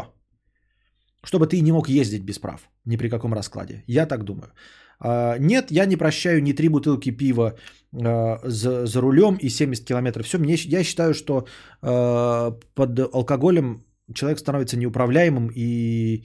Чтобы 1.24 1.46
ты 1.46 1.60
не 1.60 1.72
мог 1.72 1.88
ездить 1.88 2.24
без 2.24 2.38
прав. 2.38 2.69
Ни 2.84 2.96
при 2.96 3.08
каком 3.08 3.34
раскладе. 3.34 3.84
Я 3.86 4.06
так 4.06 4.24
думаю. 4.24 4.52
А, 5.00 5.38
нет, 5.38 5.70
я 5.70 5.86
не 5.86 5.96
прощаю 5.96 6.42
ни 6.42 6.52
три 6.52 6.68
бутылки 6.68 7.10
пива 7.10 7.54
а, 7.92 8.40
за, 8.44 8.86
за 8.86 9.00
рулем 9.00 9.36
и 9.36 9.48
70 9.48 9.84
километров. 9.84 10.26
Все, 10.26 10.38
мне, 10.38 10.54
я 10.54 10.84
считаю, 10.84 11.14
что 11.14 11.46
а, 11.82 12.52
под 12.74 12.98
алкоголем 13.14 13.84
человек 14.14 14.38
становится 14.38 14.76
неуправляемым 14.76 15.50
и 15.54 16.24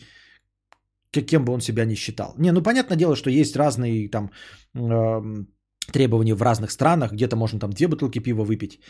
кем 1.12 1.46
бы 1.46 1.54
он 1.54 1.62
себя 1.62 1.86
ни 1.86 1.96
считал. 1.96 2.34
Не, 2.38 2.52
ну 2.52 2.62
понятное 2.62 2.98
дело, 2.98 3.16
что 3.16 3.30
есть 3.30 3.56
разные 3.56 4.10
там 4.10 4.32
требования 5.94 6.36
в 6.36 6.42
разных 6.42 6.72
странах, 6.72 7.14
где-то 7.14 7.38
можно 7.38 7.60
там 7.60 7.72
две 7.72 7.88
бутылки 7.88 8.20
пива 8.20 8.44
выпить. 8.44 8.82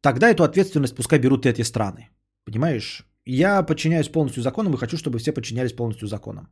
Тогда 0.00 0.28
эту 0.28 0.42
ответственность 0.42 0.96
пускай 0.96 1.20
берут 1.20 1.46
эти 1.46 1.62
страны. 1.62 2.08
Понимаешь? 2.44 3.04
Я 3.24 3.62
подчиняюсь 3.62 4.08
полностью 4.08 4.42
законам 4.42 4.74
и 4.74 4.78
хочу, 4.78 4.96
чтобы 4.96 5.18
все 5.18 5.32
подчинялись 5.32 5.72
полностью 5.72 6.08
законам. 6.08 6.48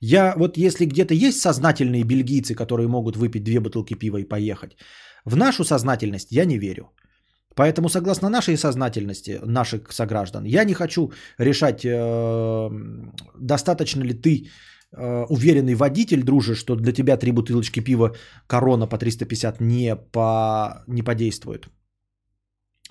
Я 0.00 0.34
вот 0.36 0.56
если 0.56 0.86
где-то 0.86 1.14
есть 1.14 1.40
сознательные 1.40 2.04
бельгийцы, 2.04 2.54
которые 2.54 2.88
могут 2.88 3.16
выпить 3.16 3.44
две 3.44 3.60
бутылки 3.60 3.94
пива 3.94 4.18
и 4.18 4.28
поехать, 4.28 4.76
в 5.24 5.36
нашу 5.36 5.64
сознательность 5.64 6.32
я 6.32 6.44
не 6.44 6.58
верю. 6.58 6.90
Поэтому 7.54 7.88
согласно 7.88 8.28
нашей 8.28 8.56
сознательности, 8.56 9.40
наших 9.44 9.92
сограждан, 9.92 10.44
я 10.44 10.64
не 10.64 10.74
хочу 10.74 11.10
решать, 11.38 11.84
э, 11.84 12.70
достаточно 13.40 14.04
ли 14.04 14.14
ты 14.14 14.46
э, 14.92 15.26
уверенный 15.28 15.74
водитель, 15.74 16.22
друже, 16.22 16.54
что 16.54 16.76
для 16.76 16.92
тебя 16.92 17.16
три 17.16 17.32
бутылочки 17.32 17.80
пива 17.80 18.14
корона 18.46 18.86
по 18.86 18.96
350 18.96 19.60
не, 19.60 19.96
по, 19.96 20.84
не 20.86 21.02
подействует. 21.02 21.68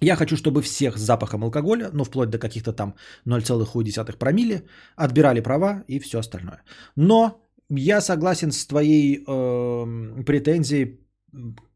Я 0.01 0.15
хочу, 0.15 0.35
чтобы 0.35 0.61
всех 0.61 0.97
с 0.97 1.01
запахом 1.01 1.43
алкоголя, 1.43 1.89
ну 1.93 2.03
вплоть 2.03 2.29
до 2.29 2.37
каких-то 2.37 2.73
там 2.73 2.95
0,1 3.25 4.17
промилле, 4.17 4.63
отбирали 4.95 5.41
права 5.41 5.83
и 5.87 5.99
все 5.99 6.19
остальное. 6.19 6.61
Но 6.95 7.41
я 7.69 8.01
согласен 8.01 8.51
с 8.51 8.65
твоей 8.65 9.23
э, 9.27 10.23
претензией 10.23 10.99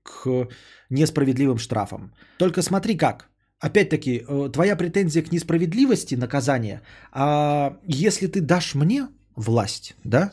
к 0.04 0.48
несправедливым 0.90 1.58
штрафам. 1.58 2.14
Только 2.38 2.62
смотри 2.62 2.98
как. 2.98 3.30
Опять-таки, 3.60 4.24
э, 4.28 4.50
твоя 4.54 4.76
претензия 4.76 5.24
к 5.24 5.32
несправедливости 5.32 6.16
наказания, 6.16 6.82
а 7.12 7.78
если 7.88 8.28
ты 8.28 8.42
дашь 8.42 8.76
мне 8.76 9.08
власть, 9.36 9.96
да, 10.04 10.32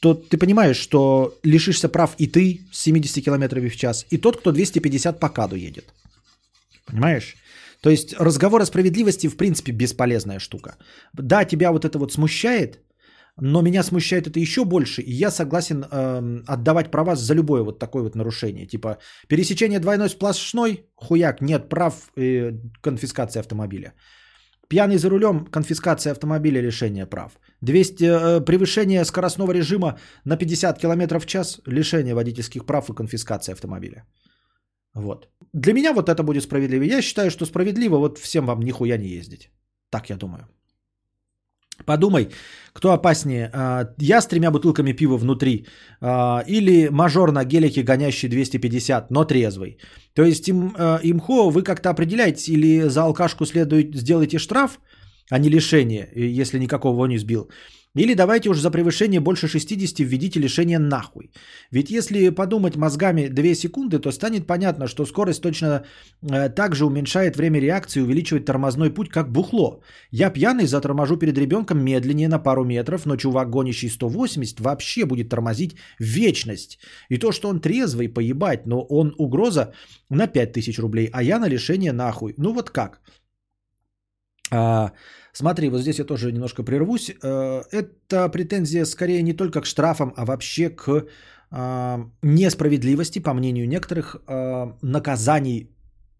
то 0.00 0.14
ты 0.14 0.38
понимаешь, 0.38 0.76
что 0.76 1.34
лишишься 1.42 1.88
прав 1.88 2.14
и 2.18 2.26
ты 2.26 2.60
с 2.72 2.82
70 2.82 3.24
км 3.24 3.60
в 3.60 3.76
час, 3.76 4.06
и 4.10 4.18
тот, 4.18 4.36
кто 4.40 4.52
250 4.52 5.20
по 5.20 5.28
каду 5.28 5.56
едет. 5.56 5.92
Понимаешь? 6.86 7.36
То 7.80 7.90
есть 7.90 8.14
разговор 8.18 8.60
о 8.60 8.66
справедливости 8.66 9.28
в 9.28 9.36
принципе 9.36 9.72
бесполезная 9.72 10.38
штука. 10.38 10.76
Да, 11.12 11.44
тебя 11.44 11.70
вот 11.72 11.84
это 11.84 11.98
вот 11.98 12.12
смущает, 12.12 12.80
но 13.40 13.62
меня 13.62 13.82
смущает 13.82 14.26
это 14.26 14.40
еще 14.40 14.64
больше, 14.64 15.02
и 15.02 15.12
я 15.12 15.30
согласен 15.30 15.84
э, 15.84 16.42
отдавать 16.46 16.90
права 16.90 17.16
за 17.16 17.34
любое 17.34 17.62
вот 17.62 17.78
такое 17.78 18.02
вот 18.02 18.14
нарушение. 18.14 18.66
Типа 18.66 18.98
пересечение 19.28 19.78
двойной 19.78 20.08
сплошной, 20.08 20.86
хуяк, 20.96 21.40
нет 21.40 21.68
прав, 21.68 21.94
э, 22.16 22.52
конфискация 22.80 23.40
автомобиля. 23.40 23.92
Пьяный 24.68 24.98
за 24.98 25.10
рулем, 25.10 25.44
конфискация 25.44 26.12
автомобиля, 26.12 26.60
лишение 26.60 27.06
прав. 27.06 27.32
200, 27.60 28.04
э, 28.04 28.44
превышение 28.44 29.04
скоростного 29.04 29.52
режима 29.52 29.98
на 30.24 30.36
50 30.36 30.78
км 30.78 31.20
в 31.20 31.26
час, 31.26 31.60
лишение 31.66 32.14
водительских 32.14 32.64
прав 32.64 32.90
и 32.90 32.94
конфискация 32.94 33.54
автомобиля. 33.54 34.04
Вот. 34.96 35.28
Для 35.52 35.72
меня 35.72 35.92
вот 35.92 36.08
это 36.08 36.22
будет 36.22 36.42
справедливо. 36.42 36.84
Я 36.84 37.02
считаю, 37.02 37.30
что 37.30 37.46
справедливо 37.46 37.98
вот 37.98 38.18
всем 38.18 38.46
вам 38.46 38.60
нихуя 38.60 38.96
не 38.96 39.08
ездить. 39.08 39.50
Так 39.90 40.10
я 40.10 40.16
думаю. 40.16 40.48
Подумай, 41.84 42.28
кто 42.72 42.92
опаснее, 42.92 43.50
а, 43.52 43.88
я 43.98 44.20
с 44.20 44.26
тремя 44.26 44.50
бутылками 44.50 44.92
пива 44.92 45.18
внутри 45.18 45.66
а, 46.00 46.42
или 46.46 46.88
мажор 46.88 47.32
на 47.32 47.44
гелике, 47.44 47.82
гонящий 47.82 48.28
250, 48.28 49.10
но 49.10 49.24
трезвый. 49.24 49.78
То 50.14 50.22
есть 50.22 50.48
им, 50.48 50.74
а, 50.78 51.00
имхо 51.02 51.50
вы 51.50 51.62
как-то 51.62 51.90
определяете, 51.90 52.52
или 52.52 52.88
за 52.88 53.02
алкашку 53.02 53.44
следует 53.44 53.94
сделайте 53.94 54.38
штраф, 54.38 54.80
а 55.30 55.38
не 55.38 55.50
лишение, 55.50 56.08
если 56.14 56.58
никакого 56.58 57.06
не 57.06 57.18
сбил. 57.18 57.50
Или 57.96 58.14
давайте 58.14 58.50
уж 58.50 58.60
за 58.60 58.70
превышение 58.70 59.20
больше 59.20 59.48
60 59.48 60.00
введите 60.00 60.40
лишение 60.40 60.78
нахуй. 60.78 61.30
Ведь 61.70 61.90
если 61.90 62.28
подумать 62.30 62.76
мозгами 62.76 63.28
2 63.28 63.54
секунды, 63.54 63.98
то 63.98 64.12
станет 64.12 64.46
понятно, 64.46 64.86
что 64.86 65.06
скорость 65.06 65.42
точно 65.42 65.84
э, 66.22 66.50
так 66.50 66.74
же 66.74 66.84
уменьшает 66.84 67.36
время 67.36 67.60
реакции, 67.60 68.02
увеличивает 68.02 68.44
тормозной 68.44 68.90
путь, 68.90 69.08
как 69.08 69.32
бухло. 69.32 69.80
Я 70.10 70.30
пьяный 70.30 70.66
заторможу 70.66 71.16
перед 71.16 71.38
ребенком 71.38 71.82
медленнее 71.82 72.28
на 72.28 72.38
пару 72.38 72.64
метров, 72.64 73.06
но 73.06 73.16
чувак, 73.16 73.50
гонящий 73.50 73.88
180, 73.88 74.60
вообще 74.60 75.06
будет 75.06 75.30
тормозить 75.30 75.76
вечность. 75.98 76.78
И 77.08 77.18
то, 77.18 77.32
что 77.32 77.48
он 77.48 77.60
трезвый, 77.60 78.08
поебать, 78.08 78.66
но 78.66 78.82
он 78.82 79.14
угроза 79.18 79.72
на 80.10 80.26
5000 80.26 80.78
рублей, 80.78 81.08
а 81.12 81.22
я 81.22 81.38
на 81.38 81.48
лишение 81.48 81.92
нахуй. 81.92 82.34
Ну 82.36 82.52
вот 82.52 82.70
как? 82.70 83.00
А, 84.50 84.92
смотри, 85.36 85.68
вот 85.68 85.80
здесь 85.80 85.98
я 85.98 86.04
тоже 86.04 86.32
немножко 86.32 86.62
прервусь. 86.62 87.10
Э, 87.10 87.62
это 87.70 88.28
претензия 88.28 88.84
скорее 88.86 89.22
не 89.22 89.34
только 89.34 89.60
к 89.60 89.66
штрафам, 89.66 90.12
а 90.16 90.24
вообще 90.24 90.70
к 90.70 91.06
а, 91.50 92.00
несправедливости, 92.22 93.22
по 93.22 93.32
мнению 93.34 93.68
некоторых, 93.68 94.16
а, 94.26 94.76
наказаний 94.82 95.70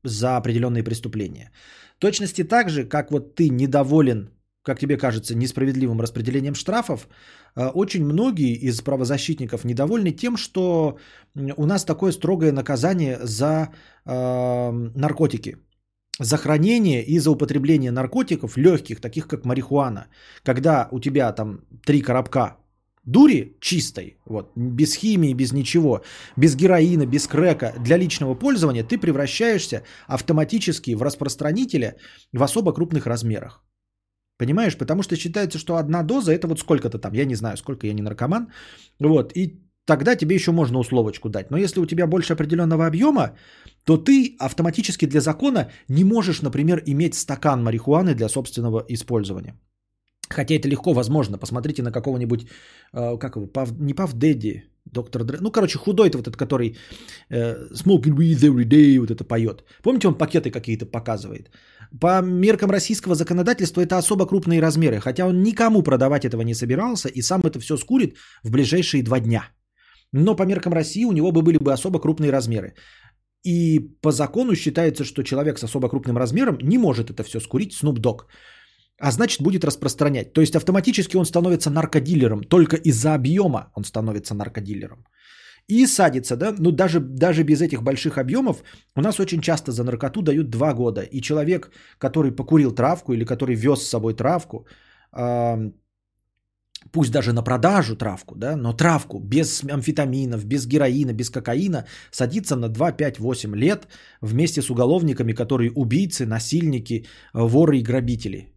за 0.05 0.37
определенные 0.37 0.85
преступления. 0.85 1.51
точности 1.99 2.45
так 2.45 2.71
же, 2.71 2.85
как 2.85 3.11
вот 3.11 3.35
ты 3.35 3.49
недоволен, 3.51 4.31
как 4.63 4.79
тебе 4.79 4.97
кажется, 4.97 5.35
несправедливым 5.35 6.01
распределением 6.01 6.55
штрафов, 6.55 7.09
очень 7.75 8.05
многие 8.05 8.55
из 8.55 8.81
правозащитников 8.83 9.65
недовольны 9.65 10.13
тем, 10.13 10.37
что 10.37 10.99
у 11.57 11.67
нас 11.67 11.85
такое 11.85 12.13
строгое 12.13 12.53
наказание 12.53 13.19
за 13.23 13.69
наркотики 14.05 15.57
за 16.19 16.37
хранение 16.37 17.03
и 17.03 17.19
за 17.19 17.31
употребление 17.31 17.91
наркотиков 17.91 18.57
легких, 18.57 19.01
таких 19.01 19.27
как 19.27 19.45
марихуана, 19.45 20.07
когда 20.43 20.89
у 20.91 21.01
тебя 21.01 21.33
там 21.33 21.61
три 21.85 22.03
коробка 22.03 22.57
дури 23.05 23.57
чистой, 23.61 24.19
вот, 24.27 24.53
без 24.57 24.95
химии, 24.95 25.35
без 25.35 25.53
ничего, 25.53 26.03
без 26.37 26.57
героина, 26.57 27.07
без 27.07 27.27
крека, 27.27 27.73
для 27.79 27.97
личного 27.97 28.35
пользования, 28.35 28.85
ты 28.85 28.99
превращаешься 28.99 29.83
автоматически 30.09 30.95
в 30.95 31.03
распространителя 31.03 31.97
в 32.33 32.43
особо 32.43 32.73
крупных 32.73 33.07
размерах. 33.07 33.63
Понимаешь? 34.39 34.77
Потому 34.77 35.03
что 35.03 35.17
считается, 35.17 35.59
что 35.59 35.77
одна 35.77 36.03
доза 36.03 36.33
это 36.33 36.47
вот 36.47 36.59
сколько-то 36.59 36.99
там, 36.99 37.15
я 37.15 37.25
не 37.25 37.37
знаю, 37.37 37.57
сколько 37.57 37.87
я 37.87 37.95
не 37.95 38.03
наркоман. 38.03 38.49
Вот, 38.99 39.33
и 39.35 39.66
тогда 39.87 40.17
тебе 40.17 40.35
еще 40.35 40.53
можно 40.53 40.79
условочку 40.79 41.29
дать. 41.29 41.51
Но 41.51 41.57
если 41.57 41.81
у 41.81 41.87
тебя 41.87 42.07
больше 42.07 42.35
определенного 42.35 42.87
объема, 42.87 43.31
то 43.85 43.97
ты 43.97 44.37
автоматически 44.39 45.07
для 45.07 45.21
закона 45.21 45.71
не 45.89 46.05
можешь, 46.05 46.43
например, 46.43 46.83
иметь 46.87 47.15
стакан 47.15 47.63
марихуаны 47.63 48.15
для 48.15 48.29
собственного 48.29 48.85
использования. 48.89 49.55
Хотя 50.29 50.55
это 50.55 50.69
легко 50.69 50.93
возможно. 50.93 51.39
Посмотрите 51.39 51.83
на 51.83 51.93
какого-нибудь, 51.93 52.47
э, 52.93 53.19
как 53.19 53.37
его, 53.37 53.47
Пав, 53.47 53.71
не 53.79 53.95
Пав 53.95 54.13
Дэдди, 54.13 54.65
доктор 54.93 55.23
Дре. 55.25 55.39
Ну, 55.41 55.53
короче, 55.53 55.79
худой 55.79 56.11
вот 56.11 56.27
этот, 56.27 56.37
который 56.37 56.77
э, 57.31 57.69
smoking 57.73 58.17
weed 58.17 58.43
every 58.43 58.65
day, 58.65 58.99
вот 58.99 59.11
это 59.11 59.25
поет. 59.25 59.65
Помните, 59.83 60.09
он 60.09 60.19
пакеты 60.19 60.51
какие-то 60.51 60.87
показывает? 60.87 61.51
По 62.01 62.21
меркам 62.23 62.71
российского 62.71 63.15
законодательства 63.15 63.83
это 63.83 63.99
особо 63.99 64.27
крупные 64.27 64.61
размеры, 64.61 65.01
хотя 65.01 65.27
он 65.27 65.43
никому 65.43 65.83
продавать 65.83 66.25
этого 66.25 66.43
не 66.43 66.55
собирался 66.55 67.09
и 67.09 67.23
сам 67.23 67.43
это 67.45 67.61
все 67.61 67.77
скурит 67.77 68.17
в 68.43 68.51
ближайшие 68.51 69.05
два 69.05 69.21
дня. 69.21 69.45
Но 70.13 70.37
по 70.37 70.45
меркам 70.45 70.73
России 70.73 71.05
у 71.05 71.13
него 71.13 71.33
бы 71.33 71.43
были 71.43 71.59
бы 71.59 71.73
особо 71.73 72.01
крупные 72.01 72.31
размеры. 72.31 72.75
И 73.45 73.81
по 74.03 74.11
закону 74.11 74.55
считается, 74.55 75.05
что 75.05 75.23
человек 75.23 75.59
с 75.59 75.65
особо 75.65 75.89
крупным 75.89 76.17
размером 76.17 76.59
не 76.63 76.79
может 76.79 77.11
это 77.11 77.23
все 77.23 77.41
скурить, 77.41 77.73
Snoop 77.73 78.01
Dogg. 78.01 78.27
А 78.99 79.11
значит, 79.11 79.43
будет 79.43 79.65
распространять. 79.65 80.33
То 80.33 80.41
есть 80.41 80.57
автоматически 80.57 81.17
он 81.17 81.25
становится 81.25 81.71
наркодилером. 81.71 82.43
Только 82.45 82.77
из-за 82.77 83.15
объема 83.15 83.71
он 83.75 83.85
становится 83.85 84.35
наркодилером. 84.35 85.05
И 85.69 85.87
садится, 85.87 86.37
да, 86.37 86.55
ну 86.59 86.71
даже, 86.71 87.01
даже 87.01 87.43
без 87.43 87.61
этих 87.61 87.83
больших 87.83 88.19
объемов 88.19 88.63
у 88.97 89.01
нас 89.01 89.21
очень 89.21 89.41
часто 89.41 89.73
за 89.73 89.85
наркоту 89.85 90.23
дают 90.23 90.49
2 90.49 90.75
года. 90.75 91.03
И 91.03 91.21
человек, 91.21 91.71
который 91.99 92.31
покурил 92.31 92.73
травку 92.73 93.13
или 93.13 93.25
который 93.25 93.57
вез 93.57 93.83
с 93.83 93.91
собой 93.91 94.15
травку, 94.15 94.67
пусть 96.93 97.13
даже 97.13 97.33
на 97.33 97.43
продажу 97.43 97.97
травку, 97.97 98.35
да, 98.37 98.57
но 98.57 98.73
травку 98.73 99.19
без 99.19 99.65
амфетаминов, 99.65 100.45
без 100.45 100.67
героина, 100.67 101.13
без 101.13 101.31
кокаина 101.31 101.85
садится 102.11 102.57
на 102.57 102.69
2, 102.69 102.93
5, 102.93 103.19
8 103.19 103.57
лет 103.57 103.89
вместе 104.21 104.63
с 104.63 104.71
уголовниками, 104.71 105.33
которые 105.33 105.71
убийцы, 105.71 106.27
насильники, 106.27 107.07
воры 107.35 107.79
и 107.79 107.83
грабители. 107.83 108.57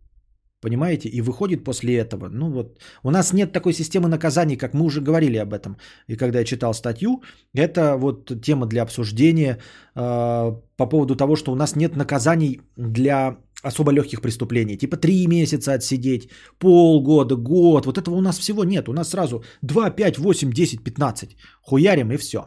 Понимаете? 0.61 1.07
И 1.09 1.21
выходит 1.21 1.63
после 1.63 1.97
этого. 1.97 2.27
Ну 2.29 2.51
вот, 2.51 2.79
у 3.03 3.11
нас 3.11 3.33
нет 3.33 3.53
такой 3.53 3.73
системы 3.73 4.09
наказаний, 4.09 4.57
как 4.57 4.73
мы 4.73 4.85
уже 4.85 5.01
говорили 5.01 5.37
об 5.37 5.53
этом. 5.53 5.77
И 6.07 6.17
когда 6.17 6.39
я 6.39 6.45
читал 6.45 6.73
статью, 6.73 7.23
это 7.53 7.95
вот 7.95 8.41
тема 8.41 8.65
для 8.65 8.81
обсуждения 8.81 9.59
э, 9.95 10.55
по 10.75 10.85
поводу 10.89 11.15
того, 11.15 11.37
что 11.37 11.53
у 11.53 11.55
нас 11.55 11.75
нет 11.75 11.95
наказаний 11.95 12.61
для 12.75 13.37
особо 13.63 13.91
легких 13.91 14.21
преступлений. 14.21 14.77
Типа 14.77 14.97
три 14.97 15.27
месяца 15.27 15.73
отсидеть, 15.73 16.29
полгода, 16.59 17.35
год. 17.35 17.85
Вот 17.85 17.97
этого 17.97 18.15
у 18.15 18.21
нас 18.21 18.39
всего 18.39 18.63
нет. 18.63 18.89
У 18.89 18.93
нас 18.93 19.09
сразу 19.09 19.43
2, 19.61 19.89
5, 19.89 20.17
8, 20.17 20.51
10, 20.51 20.83
15. 20.83 21.35
Хуярим 21.61 22.11
и 22.11 22.17
все. 22.17 22.39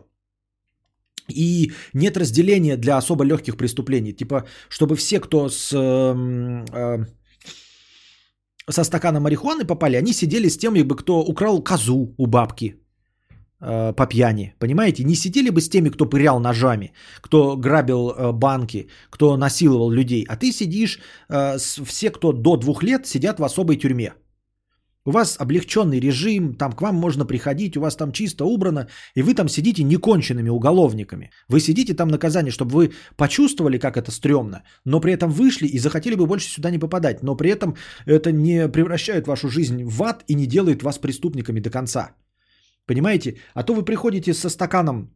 И 1.30 1.72
нет 1.94 2.16
разделения 2.16 2.76
для 2.76 2.96
особо 2.96 3.24
легких 3.24 3.56
преступлений. 3.56 4.12
Типа, 4.12 4.46
чтобы 4.68 4.96
все, 4.96 5.20
кто 5.20 5.48
с... 5.48 5.72
Э, 5.72 6.14
э, 6.72 7.06
со 8.70 8.84
стакана 8.84 9.20
марихуаны 9.20 9.64
попали, 9.64 9.96
они 9.96 10.12
сидели 10.12 10.48
с 10.48 10.56
теми, 10.56 10.82
кто 10.96 11.20
украл 11.20 11.62
козу 11.62 12.14
у 12.18 12.26
бабки 12.26 12.81
э, 13.62 13.92
по 13.92 14.06
пьяни. 14.06 14.54
Понимаете? 14.58 15.04
Не 15.04 15.14
сидели 15.14 15.50
бы 15.50 15.60
с 15.60 15.68
теми, 15.68 15.90
кто 15.90 16.06
пырял 16.06 16.40
ножами, 16.40 16.92
кто 17.20 17.56
грабил 17.56 18.10
э, 18.10 18.32
банки, 18.32 18.88
кто 19.10 19.36
насиловал 19.36 19.90
людей. 19.90 20.26
А 20.28 20.36
ты 20.36 20.52
сидишь, 20.52 20.98
э, 21.28 21.58
с, 21.58 21.80
все, 21.84 22.10
кто 22.10 22.32
до 22.32 22.56
двух 22.56 22.82
лет, 22.82 23.06
сидят 23.06 23.38
в 23.38 23.44
особой 23.44 23.76
тюрьме. 23.76 24.12
У 25.04 25.10
вас 25.10 25.36
облегченный 25.40 25.98
режим, 25.98 26.54
там 26.54 26.72
к 26.72 26.80
вам 26.80 26.94
можно 26.94 27.24
приходить, 27.24 27.76
у 27.76 27.80
вас 27.80 27.96
там 27.96 28.12
чисто 28.12 28.44
убрано, 28.44 28.86
и 29.16 29.22
вы 29.22 29.34
там 29.34 29.48
сидите 29.48 29.82
неконченными 29.82 30.48
уголовниками. 30.48 31.30
Вы 31.48 31.60
сидите 31.60 31.94
там 31.94 32.08
наказание, 32.08 32.52
чтобы 32.52 32.70
вы 32.70 32.92
почувствовали, 33.16 33.78
как 33.78 33.96
это 33.96 34.12
стрёмно, 34.12 34.62
но 34.84 35.00
при 35.00 35.12
этом 35.12 35.32
вышли 35.32 35.66
и 35.66 35.78
захотели 35.78 36.14
бы 36.14 36.26
больше 36.26 36.48
сюда 36.48 36.70
не 36.70 36.78
попадать. 36.78 37.22
Но 37.22 37.36
при 37.36 37.50
этом 37.50 37.74
это 38.06 38.30
не 38.30 38.68
превращает 38.68 39.26
вашу 39.26 39.48
жизнь 39.48 39.82
в 39.84 40.02
ад 40.04 40.22
и 40.28 40.34
не 40.34 40.46
делает 40.46 40.84
вас 40.84 40.98
преступниками 40.98 41.58
до 41.58 41.70
конца. 41.70 42.12
Понимаете? 42.86 43.36
А 43.54 43.62
то 43.62 43.74
вы 43.74 43.84
приходите 43.84 44.34
со 44.34 44.48
стаканом 44.50 45.10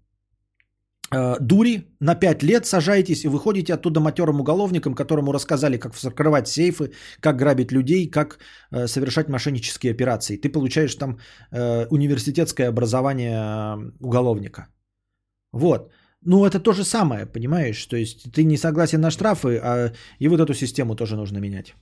Э, 1.14 1.36
дури 1.40 1.84
на 2.00 2.14
5 2.14 2.42
лет 2.42 2.66
сажаетесь 2.66 3.24
и 3.24 3.28
выходите 3.28 3.74
оттуда 3.74 4.00
матерым 4.00 4.40
уголовником, 4.40 4.94
которому 4.94 5.32
рассказали, 5.32 5.78
как 5.78 5.94
закрывать 5.94 6.48
сейфы, 6.48 6.90
как 7.20 7.36
грабить 7.36 7.72
людей, 7.72 8.10
как 8.10 8.38
э, 8.72 8.88
совершать 8.88 9.28
мошеннические 9.28 9.92
операции. 9.92 10.36
Ты 10.36 10.48
получаешь 10.48 10.94
там 10.94 11.18
э, 11.52 11.86
университетское 11.90 12.68
образование 12.68 13.36
э, 13.36 13.92
уголовника. 14.00 14.66
Вот. 15.52 15.92
Ну, 16.22 16.44
это 16.44 16.58
то 16.58 16.72
же 16.72 16.82
самое, 16.82 17.26
понимаешь? 17.26 17.86
То 17.86 17.96
есть 17.96 18.32
ты 18.32 18.44
не 18.44 18.56
согласен 18.56 19.00
на 19.00 19.10
штрафы, 19.10 19.60
а 19.62 19.92
и 20.18 20.28
вот 20.28 20.40
эту 20.40 20.54
систему 20.54 20.96
тоже 20.96 21.16
нужно 21.16 21.38
менять. 21.38 21.74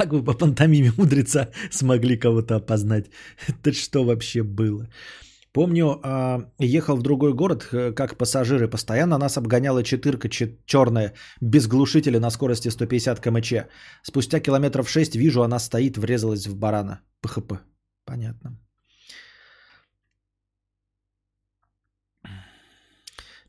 Как 0.00 0.12
вы 0.12 0.24
по 0.24 0.32
пантомиме 0.32 0.92
мудреца 0.96 1.50
смогли 1.70 2.16
кого-то 2.16 2.56
опознать? 2.56 3.10
Это 3.48 3.72
что 3.72 4.02
вообще 4.04 4.42
было? 4.42 4.88
Помню, 5.52 6.00
а, 6.02 6.50
ехал 6.58 6.96
в 6.96 7.02
другой 7.02 7.34
город 7.34 7.68
э, 7.72 7.92
как 7.92 8.16
пассажиры. 8.16 8.66
Постоянно 8.70 9.18
нас 9.18 9.36
обгоняла 9.36 9.82
четырка 9.82 10.28
черная 10.64 11.12
без 11.42 11.66
глушителя 11.66 12.18
на 12.18 12.30
скорости 12.30 12.70
150 12.70 13.20
км/ч. 13.20 13.68
Спустя 14.02 14.40
километров 14.40 14.88
6 14.88 15.16
вижу, 15.16 15.42
она 15.42 15.58
стоит, 15.58 15.98
врезалась 15.98 16.46
в 16.46 16.56
барана. 16.56 17.00
ПХП. 17.20 17.60
Понятно. 18.06 18.58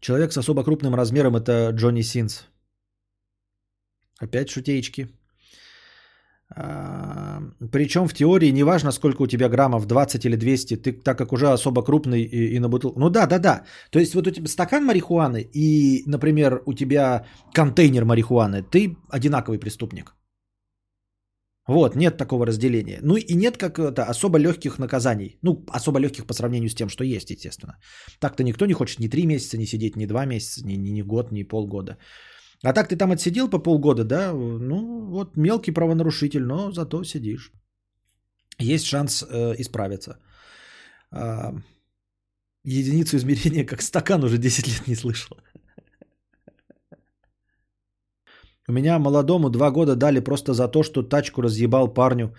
Человек 0.01 0.33
с 0.33 0.37
особо 0.37 0.65
крупным 0.65 0.95
размером 0.95 1.37
это 1.37 1.69
Джонни 1.69 2.01
Синс. 2.01 2.45
Опять 4.19 4.49
шутеечки. 4.49 5.07
Причем 7.71 8.07
в 8.07 8.13
теории 8.13 8.51
не 8.51 8.63
важно, 8.63 8.91
сколько 8.91 9.21
у 9.21 9.27
тебя 9.27 9.47
граммов, 9.49 9.85
20 9.85 10.25
или 10.25 10.35
200, 10.35 10.75
ты 10.75 10.91
так 10.91 11.17
как 11.17 11.31
уже 11.31 11.47
особо 11.47 11.81
крупный 11.81 12.23
и, 12.23 12.55
и 12.55 12.59
на 12.59 12.67
бутылку. 12.69 12.99
Ну 12.99 13.09
да, 13.09 13.25
да, 13.25 13.39
да. 13.39 13.63
То 13.89 13.99
есть 13.99 14.15
вот 14.15 14.27
у 14.27 14.31
тебя 14.31 14.47
стакан 14.47 14.85
марихуаны 14.85 15.49
и, 15.53 16.03
например, 16.05 16.61
у 16.65 16.73
тебя 16.73 17.25
контейнер 17.53 18.05
марихуаны, 18.05 18.63
ты 18.63 18.97
одинаковый 19.09 19.59
преступник. 19.59 20.13
Вот, 21.67 21.95
нет 21.95 22.17
такого 22.17 22.45
разделения. 22.45 22.99
Ну 23.01 23.15
и 23.15 23.35
нет 23.35 23.57
как-то 23.57 24.03
особо 24.03 24.39
легких 24.39 24.79
наказаний. 24.79 25.37
Ну, 25.41 25.63
особо 25.69 25.99
легких 25.99 26.25
по 26.25 26.33
сравнению 26.33 26.69
с 26.69 26.75
тем, 26.75 26.89
что 26.89 27.03
есть, 27.03 27.29
естественно. 27.29 27.77
Так-то 28.19 28.43
никто 28.43 28.65
не 28.65 28.73
хочет 28.73 28.99
ни 28.99 29.07
три 29.07 29.25
месяца 29.25 29.57
не 29.57 29.65
сидеть, 29.65 29.95
ни 29.95 30.05
два 30.05 30.25
месяца, 30.25 30.65
ни, 30.65 30.73
ни, 30.73 30.89
ни 30.89 31.01
год, 31.01 31.31
ни 31.31 31.43
полгода. 31.43 31.97
А 32.63 32.73
так 32.73 32.87
ты 32.87 32.95
там 32.95 33.11
отсидел 33.11 33.49
по 33.49 33.59
полгода, 33.59 34.03
да? 34.03 34.33
Ну, 34.33 35.05
вот 35.09 35.37
мелкий 35.37 35.71
правонарушитель, 35.71 36.43
но 36.43 36.71
зато 36.71 37.03
сидишь. 37.03 37.51
Есть 38.59 38.85
шанс 38.85 39.23
э, 39.23 39.55
исправиться. 39.57 40.17
А, 41.11 41.53
единицу 42.63 43.17
измерения 43.17 43.65
как 43.65 43.81
стакан 43.81 44.23
уже 44.23 44.37
10 44.37 44.67
лет 44.67 44.87
не 44.87 44.95
слышал. 44.95 45.37
У 48.67 48.73
меня 48.73 48.99
молодому 48.99 49.49
два 49.49 49.71
года 49.71 49.95
дали 49.95 50.19
просто 50.19 50.53
за 50.53 50.67
то, 50.67 50.83
что 50.83 51.03
тачку 51.03 51.41
разъебал 51.41 51.93
парню 51.93 52.35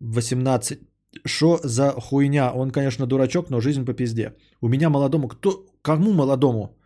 18. 0.00 0.80
Что 1.24 1.60
за 1.62 1.92
хуйня? 1.92 2.52
Он, 2.52 2.70
конечно, 2.70 3.06
дурачок, 3.06 3.50
но 3.50 3.60
жизнь 3.60 3.84
по 3.84 3.94
пизде. 3.94 4.34
У 4.60 4.68
меня 4.68 4.90
молодому... 4.90 5.28
Кто? 5.28 5.66
Кому 5.82 6.12
молодому? 6.12 6.76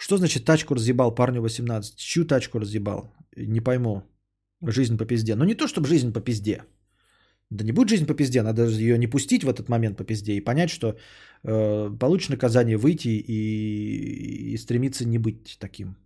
Что 0.00 0.16
значит 0.16 0.44
тачку 0.44 0.74
разъебал 0.74 1.14
парню 1.14 1.42
18? 1.42 1.94
Чью 1.96 2.24
тачку 2.24 2.58
разъебал? 2.58 3.12
Не 3.36 3.60
пойму. 3.60 4.02
Жизнь 4.62 4.96
по 4.96 5.04
пизде. 5.04 5.34
Ну 5.36 5.44
не 5.44 5.54
то, 5.54 5.68
чтобы 5.68 5.88
жизнь 5.88 6.10
по 6.12 6.20
пизде. 6.20 6.64
Да 7.50 7.64
не 7.64 7.72
будет 7.72 7.90
жизнь 7.90 8.06
по 8.06 8.14
пизде, 8.14 8.42
надо 8.42 8.64
ее 8.64 8.96
не 8.96 9.08
пустить 9.08 9.44
в 9.44 9.48
этот 9.48 9.68
момент 9.68 9.98
по 9.98 10.04
пизде 10.04 10.32
и 10.32 10.44
понять, 10.44 10.70
что 10.70 10.96
э, 11.42 11.96
получишь 11.98 12.30
наказание, 12.30 12.76
выйти 12.76 13.08
и, 13.08 14.54
и 14.54 14.56
стремиться 14.56 15.04
не 15.04 15.18
быть 15.18 15.56
таким. 15.58 15.96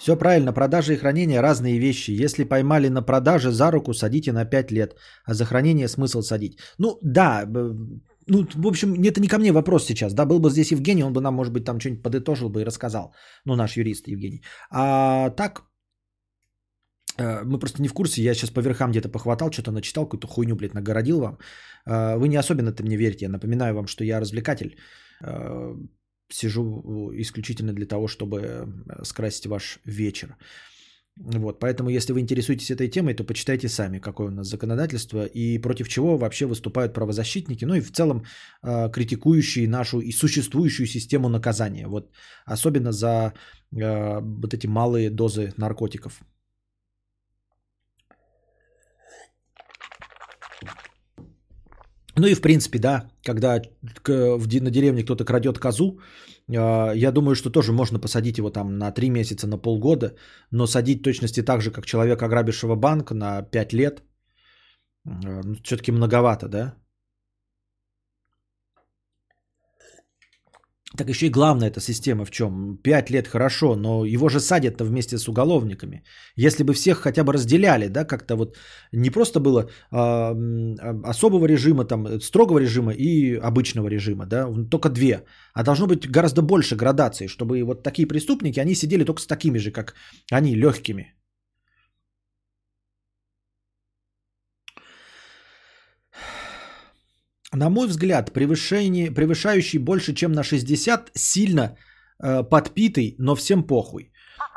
Все 0.00 0.16
правильно, 0.16 0.52
продажа 0.52 0.92
и 0.92 0.96
хранение 0.96 1.42
разные 1.42 1.78
вещи. 1.78 2.24
Если 2.24 2.44
поймали 2.44 2.88
на 2.88 3.02
продаже 3.02 3.50
за 3.50 3.70
руку, 3.70 3.92
садите 3.92 4.32
на 4.32 4.46
5 4.46 4.72
лет, 4.72 4.96
а 5.26 5.34
за 5.34 5.44
хранение 5.44 5.88
смысл 5.88 6.22
садить. 6.22 6.58
Ну 6.78 6.98
да, 7.02 7.44
ну 8.26 8.46
в 8.54 8.66
общем, 8.66 8.94
это 8.94 9.20
не 9.20 9.28
ко 9.28 9.38
мне 9.38 9.52
вопрос 9.52 9.86
сейчас. 9.86 10.14
Да, 10.14 10.24
был 10.24 10.40
бы 10.40 10.50
здесь 10.50 10.72
Евгений, 10.72 11.04
он 11.04 11.12
бы 11.12 11.20
нам, 11.20 11.34
может 11.34 11.52
быть, 11.52 11.64
там 11.64 11.78
что-нибудь 11.78 12.02
подытожил 12.02 12.48
бы 12.48 12.60
и 12.60 12.64
рассказал. 12.64 13.12
Ну, 13.44 13.56
наш 13.56 13.76
юрист 13.76 14.08
Евгений. 14.08 14.42
А 14.70 15.30
так, 15.30 15.64
э, 17.18 17.44
мы 17.44 17.58
просто 17.58 17.82
не 17.82 17.88
в 17.88 17.92
курсе, 17.92 18.22
я 18.22 18.34
сейчас 18.34 18.50
по 18.50 18.60
верхам 18.60 18.92
где-то 18.92 19.10
похватал, 19.10 19.50
что-то 19.50 19.70
начитал, 19.70 20.04
какую-то 20.04 20.28
хуйню, 20.28 20.56
блядь, 20.56 20.74
нагородил 20.74 21.20
вам. 21.20 21.38
Э, 21.86 22.16
вы 22.16 22.28
не 22.28 22.36
особенно-то 22.36 22.82
мне 22.82 22.96
верите, 22.96 23.26
я 23.26 23.30
напоминаю 23.30 23.74
вам, 23.74 23.86
что 23.86 24.04
я 24.04 24.20
развлекатель 24.20 24.78
э, 25.24 25.74
сижу 26.32 27.10
исключительно 27.14 27.72
для 27.72 27.86
того, 27.86 28.08
чтобы 28.08 28.38
э, 28.40 29.04
скрасить 29.04 29.46
ваш 29.46 29.80
вечер. 29.84 30.36
Вот, 31.16 31.60
поэтому, 31.60 31.90
если 31.90 32.14
вы 32.14 32.20
интересуетесь 32.20 32.70
этой 32.70 32.88
темой, 32.88 33.14
то 33.14 33.24
почитайте 33.24 33.68
сами, 33.68 33.98
какое 33.98 34.28
у 34.28 34.30
нас 34.30 34.48
законодательство 34.48 35.26
и 35.26 35.58
против 35.58 35.88
чего 35.88 36.16
вообще 36.16 36.46
выступают 36.46 36.94
правозащитники, 36.94 37.66
ну 37.66 37.74
и 37.74 37.80
в 37.80 37.92
целом 37.92 38.24
э, 38.62 38.90
критикующие 38.90 39.68
нашу 39.68 40.00
и 40.00 40.12
существующую 40.12 40.86
систему 40.86 41.28
наказания. 41.28 41.86
Вот, 41.86 42.10
особенно 42.46 42.92
за 42.92 43.34
э, 43.72 44.20
вот 44.20 44.54
эти 44.54 44.66
малые 44.66 45.10
дозы 45.10 45.52
наркотиков. 45.56 46.22
Ну 52.16 52.26
и 52.26 52.34
в 52.34 52.40
принципе, 52.40 52.78
да, 52.78 53.10
когда 53.22 53.60
на 54.06 54.70
деревне 54.70 55.04
кто-то 55.04 55.24
крадет 55.24 55.58
козу, 55.58 56.00
а, 56.56 56.92
я 56.94 57.12
думаю, 57.12 57.34
что 57.34 57.50
тоже 57.50 57.72
можно 57.72 58.00
посадить 58.00 58.38
его 58.38 58.50
там 58.50 58.78
на 58.78 58.92
3 58.92 59.10
месяца, 59.10 59.46
на 59.46 59.58
полгода, 59.58 60.14
но 60.50 60.66
садить 60.66 61.02
точности 61.02 61.42
так 61.42 61.62
же, 61.62 61.70
как 61.70 61.86
человек, 61.86 62.22
ограбившего 62.22 62.76
банк 62.76 63.12
на 63.12 63.42
5 63.42 63.72
лет, 63.72 64.02
а, 65.04 65.42
ну, 65.44 65.56
все-таки 65.62 65.92
многовато, 65.92 66.48
да? 66.48 66.74
Так 71.00 71.08
еще 71.08 71.26
и 71.26 71.30
главная 71.30 71.70
эта 71.70 71.80
система 71.80 72.24
в 72.26 72.30
чем? 72.30 72.76
Пять 72.82 73.10
лет 73.10 73.26
хорошо, 73.26 73.74
но 73.74 74.04
его 74.04 74.28
же 74.28 74.38
садят-то 74.38 74.84
вместе 74.84 75.16
с 75.16 75.28
уголовниками. 75.28 76.02
Если 76.36 76.62
бы 76.62 76.74
всех 76.74 76.98
хотя 76.98 77.24
бы 77.24 77.32
разделяли, 77.32 77.88
да, 77.88 78.04
как-то 78.04 78.36
вот 78.36 78.58
не 78.92 79.08
просто 79.08 79.40
было 79.40 79.70
а, 79.90 80.36
особого 81.10 81.46
режима, 81.46 81.84
там, 81.84 82.20
строгого 82.20 82.58
режима 82.58 82.92
и 82.92 83.34
обычного 83.36 83.88
режима, 83.88 84.26
да, 84.26 84.46
только 84.70 84.90
две. 84.90 85.24
А 85.54 85.62
должно 85.62 85.86
быть 85.86 86.06
гораздо 86.06 86.42
больше 86.42 86.76
градаций, 86.76 87.28
чтобы 87.28 87.64
вот 87.64 87.82
такие 87.82 88.06
преступники, 88.06 88.60
они 88.60 88.74
сидели 88.74 89.04
только 89.04 89.22
с 89.22 89.26
такими 89.26 89.56
же, 89.58 89.70
как 89.70 89.94
они, 90.30 90.54
легкими. 90.54 91.14
На 97.52 97.70
мой 97.70 97.86
взгляд, 97.86 98.32
превышение, 98.32 99.10
превышающий 99.10 99.78
больше, 99.78 100.14
чем 100.14 100.32
на 100.32 100.42
60, 100.42 101.10
сильно 101.14 101.76
э, 102.22 102.42
подпитый, 102.44 103.16
но 103.18 103.34
всем 103.34 103.62
похуй. 103.62 104.12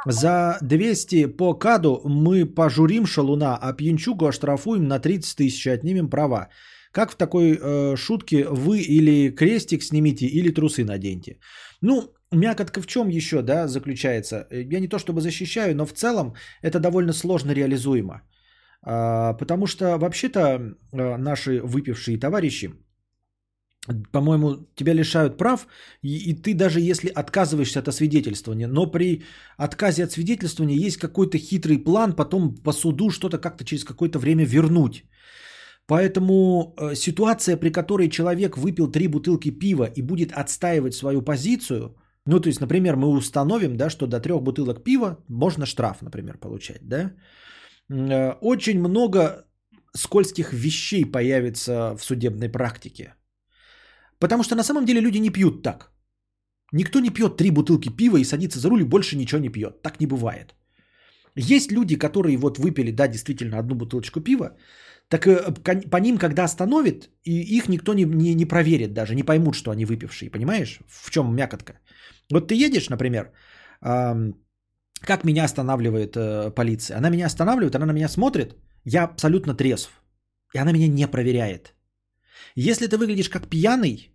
За 0.06 0.58
200 0.62 1.38
по 1.38 1.54
каду 1.54 2.02
мы 2.06 2.46
пожурим 2.46 3.06
шалуна, 3.06 3.58
а 3.62 3.74
пьянчугу 3.74 4.28
оштрафуем 4.28 4.88
на 4.88 5.00
30 5.00 5.38
тысяч 5.38 5.68
отнимем 5.68 6.10
права. 6.10 6.50
Как 6.92 7.12
в 7.12 7.16
такой 7.16 7.58
э, 7.60 7.96
шутке 7.96 8.46
вы 8.50 8.80
или 8.80 9.32
крестик 9.32 9.84
снимите, 9.84 10.26
или 10.26 10.54
трусы 10.54 10.86
наденьте. 10.86 11.40
Ну, 11.82 12.14
мякотка 12.32 12.82
в 12.82 12.88
чем 12.88 13.10
еще 13.10 13.42
да, 13.42 13.68
заключается? 13.68 14.48
Я 14.52 14.80
не 14.80 14.88
то 14.88 15.00
чтобы 15.00 15.22
защищаю, 15.22 15.76
но 15.76 15.86
в 15.86 15.94
целом 15.94 16.36
это 16.62 16.80
довольно 16.80 17.14
сложно 17.14 17.52
реализуемо. 17.52 18.22
А, 18.86 19.34
потому 19.34 19.68
что 19.68 19.98
вообще-то 19.98 20.40
э, 20.92 21.18
наши 21.18 21.62
выпившие 21.64 22.20
товарищи, 22.20 22.70
по-моему, 24.12 24.68
тебя 24.76 24.94
лишают 24.94 25.38
прав, 25.38 25.68
и, 26.02 26.30
и 26.30 26.34
ты 26.34 26.54
даже 26.54 26.80
если 26.80 27.10
отказываешься 27.10 27.80
от 27.80 27.88
освидетельствования, 27.88 28.68
но 28.68 28.92
при 28.92 29.24
отказе 29.58 30.04
от 30.04 30.12
свидетельствования 30.12 30.78
есть 30.78 30.98
какой-то 30.98 31.38
хитрый 31.38 31.78
план 31.78 32.14
потом 32.14 32.56
по 32.56 32.72
суду 32.72 33.10
что-то 33.10 33.38
как-то 33.38 33.66
через 33.66 33.84
какое-то 33.84 34.20
время 34.20 34.46
вернуть. 34.46 35.04
Поэтому 35.86 36.74
э, 36.78 36.96
ситуация, 36.96 37.58
при 37.58 37.72
которой 37.72 38.10
человек 38.10 38.58
выпил 38.58 38.92
три 38.92 39.08
бутылки 39.08 39.52
пива 39.52 39.92
и 39.96 40.02
будет 40.02 40.32
отстаивать 40.32 40.96
свою 40.96 41.22
позицию, 41.22 41.98
ну 42.26 42.40
то 42.40 42.48
есть, 42.48 42.62
например, 42.62 42.96
мы 42.96 43.10
установим, 43.10 43.76
да, 43.76 43.90
что 43.90 44.08
до 44.08 44.22
трех 44.22 44.42
бутылок 44.42 44.84
пива 44.84 45.18
можно 45.28 45.66
штраф, 45.66 46.02
например, 46.02 46.38
получать, 46.38 46.88
да, 46.88 47.12
э, 47.90 48.32
очень 48.42 48.80
много 48.80 49.46
скользких 49.94 50.54
вещей 50.54 51.04
появится 51.04 51.98
в 51.98 52.04
судебной 52.04 52.50
практике. 52.50 53.16
Потому 54.24 54.44
что 54.44 54.56
на 54.56 54.64
самом 54.64 54.86
деле 54.86 55.02
люди 55.02 55.20
не 55.20 55.30
пьют 55.30 55.64
так. 55.64 55.92
Никто 56.74 57.00
не 57.00 57.10
пьет 57.10 57.38
три 57.38 57.52
бутылки 57.52 57.90
пива 57.90 58.18
и 58.18 58.24
садится 58.24 58.60
за 58.60 58.70
руль 58.70 58.82
и 58.82 58.86
больше 58.86 59.18
ничего 59.18 59.42
не 59.42 59.50
пьет. 59.50 59.82
Так 59.82 60.00
не 60.00 60.08
бывает. 60.08 60.56
Есть 61.36 61.72
люди, 61.72 61.98
которые 61.98 62.38
вот 62.38 62.58
выпили, 62.58 62.92
да, 62.92 63.08
действительно, 63.08 63.60
одну 63.60 63.76
бутылочку 63.76 64.22
пива, 64.22 64.56
так 65.10 65.28
э, 65.28 65.52
по 65.92 65.98
ним, 65.98 66.18
когда 66.18 66.46
остановит, 66.46 67.10
и 67.26 67.58
их 67.58 67.68
никто 67.68 67.94
не, 67.94 68.06
не, 68.06 68.34
не 68.36 68.46
проверит 68.46 68.94
даже, 68.94 69.14
не 69.14 69.24
поймут, 69.24 69.56
что 69.56 69.72
они 69.72 69.84
выпившие, 69.86 70.32
понимаешь? 70.32 70.80
В 70.88 71.12
чем 71.12 71.36
мякотка? 71.36 71.74
Вот 72.32 72.48
ты 72.48 72.56
едешь, 72.56 72.90
например, 72.90 73.32
э, 73.82 74.34
как 75.02 75.24
меня 75.26 75.44
останавливает 75.44 76.16
э, 76.16 76.52
полиция? 76.56 76.98
Она 76.98 77.10
меня 77.10 77.26
останавливает, 77.26 77.76
она 77.76 77.86
на 77.86 77.94
меня 77.94 78.08
смотрит, 78.08 78.56
я 78.86 79.04
абсолютно 79.04 79.54
трезв, 79.54 79.92
и 80.56 80.60
она 80.60 80.72
меня 80.72 80.88
не 80.88 81.08
проверяет. 81.08 81.74
Если 82.56 82.88
ты 82.88 82.98
выглядишь 82.98 83.30
как 83.30 83.50
пьяный, 83.50 84.13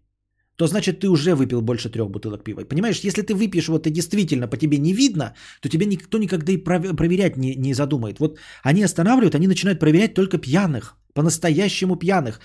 то 0.59 0.67
значит 0.67 1.01
ты 1.01 1.09
уже 1.09 1.35
выпил 1.35 1.63
больше 1.63 1.89
трех 1.89 2.11
бутылок 2.11 2.43
пива. 2.43 2.65
Понимаешь, 2.65 3.05
если 3.05 3.23
ты 3.23 3.35
выпьешь, 3.35 3.69
вот 3.69 3.87
и 3.87 3.91
действительно 3.91 4.49
по 4.49 4.57
тебе 4.57 4.79
не 4.79 4.93
видно, 4.93 5.35
то 5.61 5.69
тебя 5.69 5.87
никто 5.87 6.19
никогда 6.19 6.53
и 6.53 6.57
проверять 6.57 7.37
не, 7.37 7.55
не 7.57 7.75
задумает. 7.75 8.19
Вот 8.19 8.39
они 8.65 8.85
останавливают, 8.85 9.35
они 9.35 9.47
начинают 9.47 9.79
проверять 9.79 10.15
только 10.15 10.39
пьяных, 10.39 10.97
по-настоящему 11.15 11.97
пьяных. 11.97 12.41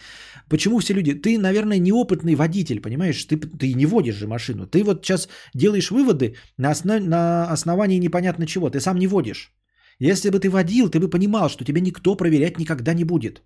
Почему 0.47 0.79
все 0.79 0.93
люди? 0.93 1.15
Ты, 1.15 1.39
наверное, 1.39 1.79
неопытный 1.79 2.35
водитель, 2.35 2.81
понимаешь? 2.81 3.25
Ты, 3.25 3.37
ты 3.37 3.73
не 3.73 3.85
водишь 3.85 4.15
же 4.15 4.27
машину. 4.27 4.67
Ты 4.67 4.83
вот 4.83 5.03
сейчас 5.03 5.27
делаешь 5.55 5.89
выводы 5.89 6.35
на, 6.57 6.69
основ, 6.69 7.01
на 7.01 7.51
основании 7.51 7.99
непонятно 7.99 8.45
чего. 8.45 8.69
Ты 8.69 8.79
сам 8.79 8.99
не 8.99 9.07
водишь. 9.07 9.51
Если 9.97 10.29
бы 10.29 10.39
ты 10.39 10.49
водил, 10.49 10.89
ты 10.89 10.99
бы 10.99 11.09
понимал, 11.09 11.49
что 11.49 11.65
тебя 11.65 11.81
никто 11.81 12.15
проверять 12.15 12.59
никогда 12.59 12.93
не 12.93 13.05
будет. 13.05 13.41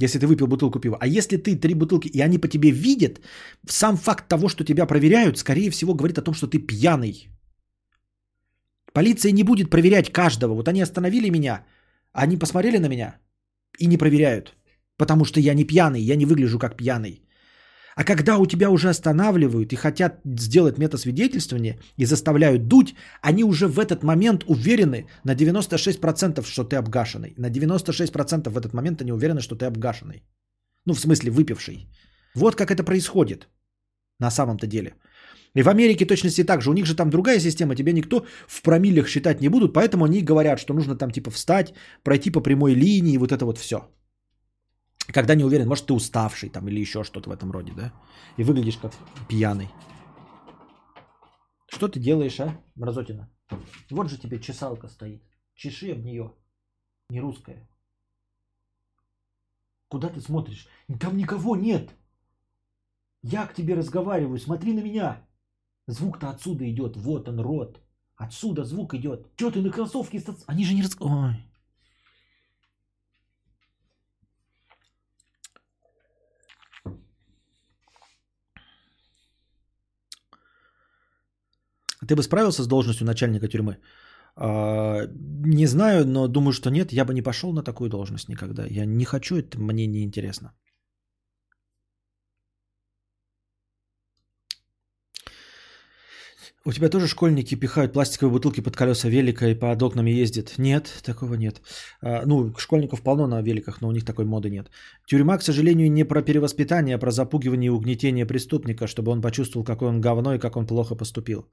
Если 0.00 0.18
ты 0.20 0.26
выпил 0.26 0.46
бутылку 0.46 0.78
пива. 0.80 0.96
А 1.00 1.06
если 1.06 1.36
ты 1.36 1.56
три 1.56 1.74
бутылки, 1.74 2.08
и 2.08 2.20
они 2.20 2.38
по 2.38 2.48
тебе 2.48 2.70
видят, 2.70 3.20
сам 3.68 3.96
факт 3.96 4.28
того, 4.28 4.48
что 4.48 4.64
тебя 4.64 4.86
проверяют, 4.86 5.38
скорее 5.38 5.70
всего, 5.70 5.94
говорит 5.94 6.18
о 6.18 6.22
том, 6.22 6.34
что 6.34 6.46
ты 6.46 6.58
пьяный. 6.58 7.28
Полиция 8.92 9.32
не 9.32 9.42
будет 9.42 9.70
проверять 9.70 10.12
каждого. 10.12 10.54
Вот 10.54 10.68
они 10.68 10.82
остановили 10.82 11.30
меня, 11.30 11.64
они 12.12 12.36
посмотрели 12.36 12.78
на 12.78 12.88
меня 12.88 13.18
и 13.78 13.86
не 13.86 13.98
проверяют. 13.98 14.54
Потому 14.96 15.24
что 15.24 15.40
я 15.40 15.54
не 15.54 15.64
пьяный, 15.64 16.00
я 16.00 16.16
не 16.16 16.26
выгляжу 16.26 16.58
как 16.58 16.76
пьяный. 16.76 17.27
А 17.98 18.04
когда 18.04 18.38
у 18.38 18.46
тебя 18.46 18.70
уже 18.70 18.88
останавливают 18.88 19.72
и 19.72 19.76
хотят 19.76 20.20
сделать 20.24 20.78
метасвидетельствование 20.78 21.80
и 21.96 22.06
заставляют 22.06 22.68
дуть, 22.68 22.94
они 23.22 23.44
уже 23.44 23.66
в 23.66 23.80
этот 23.80 24.04
момент 24.04 24.44
уверены 24.46 25.08
на 25.24 25.34
96%, 25.34 26.46
что 26.46 26.64
ты 26.64 26.76
обгашенный. 26.76 27.34
На 27.36 27.50
96% 27.50 28.50
в 28.50 28.56
этот 28.56 28.72
момент 28.72 29.02
они 29.02 29.12
уверены, 29.12 29.40
что 29.40 29.56
ты 29.56 29.66
обгашенный. 29.66 30.22
Ну, 30.86 30.94
в 30.94 31.00
смысле, 31.00 31.32
выпивший. 31.32 31.88
Вот 32.36 32.54
как 32.54 32.70
это 32.70 32.84
происходит 32.84 33.48
на 34.20 34.30
самом-то 34.30 34.66
деле. 34.68 34.94
И 35.56 35.62
в 35.62 35.68
Америке 35.68 36.06
точности 36.06 36.44
так 36.44 36.62
же. 36.62 36.70
У 36.70 36.74
них 36.74 36.86
же 36.86 36.94
там 36.94 37.10
другая 37.10 37.40
система, 37.40 37.74
тебя 37.74 37.92
никто 37.92 38.26
в 38.46 38.62
промиллях 38.62 39.08
считать 39.08 39.40
не 39.40 39.48
будут, 39.48 39.72
поэтому 39.72 40.04
они 40.04 40.22
говорят, 40.22 40.60
что 40.60 40.72
нужно 40.72 40.94
там 40.94 41.10
типа 41.10 41.30
встать, 41.32 41.74
пройти 42.04 42.30
по 42.30 42.40
прямой 42.40 42.74
линии, 42.74 43.18
вот 43.18 43.32
это 43.32 43.44
вот 43.44 43.58
все. 43.58 43.76
Когда 45.12 45.34
не 45.34 45.44
уверен, 45.44 45.68
может 45.68 45.86
ты 45.86 45.94
уставший 45.94 46.50
там 46.50 46.68
или 46.68 46.80
еще 46.80 47.02
что-то 47.02 47.30
в 47.30 47.32
этом 47.32 47.50
роде, 47.50 47.72
да? 47.72 47.92
И 48.36 48.42
выглядишь 48.42 48.76
как 48.76 48.92
пьяный. 49.28 49.68
Что 51.66 51.88
ты 51.88 51.98
делаешь, 51.98 52.40
а, 52.40 52.60
Мразотина? 52.74 53.30
Вот 53.90 54.10
же 54.10 54.18
тебе 54.18 54.38
чесалка 54.38 54.88
стоит. 54.88 55.22
Чеши 55.54 55.92
об 55.92 56.04
нее. 56.04 56.34
Не 57.08 57.20
русская. 57.20 57.68
Куда 59.88 60.08
ты 60.08 60.20
смотришь? 60.20 60.68
Там 61.00 61.16
никого 61.16 61.56
нет. 61.56 61.90
Я 63.22 63.46
к 63.46 63.54
тебе 63.54 63.74
разговариваю, 63.74 64.38
смотри 64.38 64.74
на 64.74 64.80
меня. 64.80 65.26
Звук-то 65.86 66.28
отсюда 66.28 66.70
идет, 66.70 66.96
вот 66.96 67.28
он, 67.28 67.40
рот. 67.40 67.80
Отсюда 68.16 68.64
звук 68.64 68.94
идет. 68.94 69.34
Че 69.36 69.50
ты 69.50 69.62
на 69.62 69.70
кроссовке? 69.70 70.22
Они 70.46 70.64
же 70.64 70.74
не 70.74 70.82
раз... 70.82 70.96
Ты 82.08 82.16
бы 82.16 82.22
справился 82.22 82.62
с 82.62 82.66
должностью 82.66 83.06
начальника 83.06 83.48
тюрьмы? 83.48 83.76
А, 84.36 85.06
не 85.44 85.66
знаю, 85.66 86.06
но 86.06 86.28
думаю, 86.28 86.52
что 86.52 86.70
нет. 86.70 86.92
Я 86.92 87.04
бы 87.04 87.12
не 87.12 87.22
пошел 87.22 87.52
на 87.52 87.62
такую 87.62 87.90
должность 87.90 88.28
никогда. 88.28 88.64
Я 88.66 88.86
не 88.86 89.04
хочу, 89.04 89.36
это 89.36 89.58
мне 89.58 89.86
не 89.86 90.02
интересно. 90.02 90.52
У 96.64 96.72
тебя 96.72 96.88
тоже 96.88 97.06
школьники 97.08 97.54
пихают 97.54 97.92
пластиковые 97.92 98.32
бутылки 98.32 98.60
под 98.62 98.76
колеса 98.76 99.08
велика 99.08 99.46
и 99.46 99.54
под 99.54 99.82
окнами 99.82 100.22
ездят? 100.22 100.58
Нет, 100.58 101.02
такого 101.02 101.34
нет. 101.34 101.60
А, 102.02 102.22
ну, 102.26 102.54
школьников 102.58 103.02
полно 103.02 103.26
на 103.26 103.42
великах, 103.42 103.80
но 103.82 103.88
у 103.88 103.92
них 103.92 104.04
такой 104.04 104.24
моды 104.24 104.50
нет. 104.50 104.70
Тюрьма, 105.06 105.38
к 105.38 105.42
сожалению, 105.42 105.92
не 105.92 106.04
про 106.04 106.22
перевоспитание, 106.22 106.96
а 106.96 106.98
про 106.98 107.10
запугивание 107.10 107.66
и 107.66 107.70
угнетение 107.70 108.26
преступника, 108.26 108.86
чтобы 108.86 109.12
он 109.12 109.20
почувствовал, 109.20 109.64
какой 109.64 109.88
он 109.88 110.00
говно 110.00 110.34
и 110.34 110.38
как 110.38 110.56
он 110.56 110.66
плохо 110.66 110.94
поступил. 110.94 111.44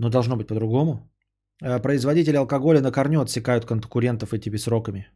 Но 0.00 0.08
должно 0.08 0.36
быть 0.36 0.46
по-другому. 0.46 1.10
А, 1.62 1.78
производители 1.78 2.36
алкоголя 2.36 2.80
на 2.80 2.90
корню 2.90 3.20
отсекают 3.20 3.66
конкурентов 3.66 4.32
этими 4.32 4.56
сроками. 4.56 5.06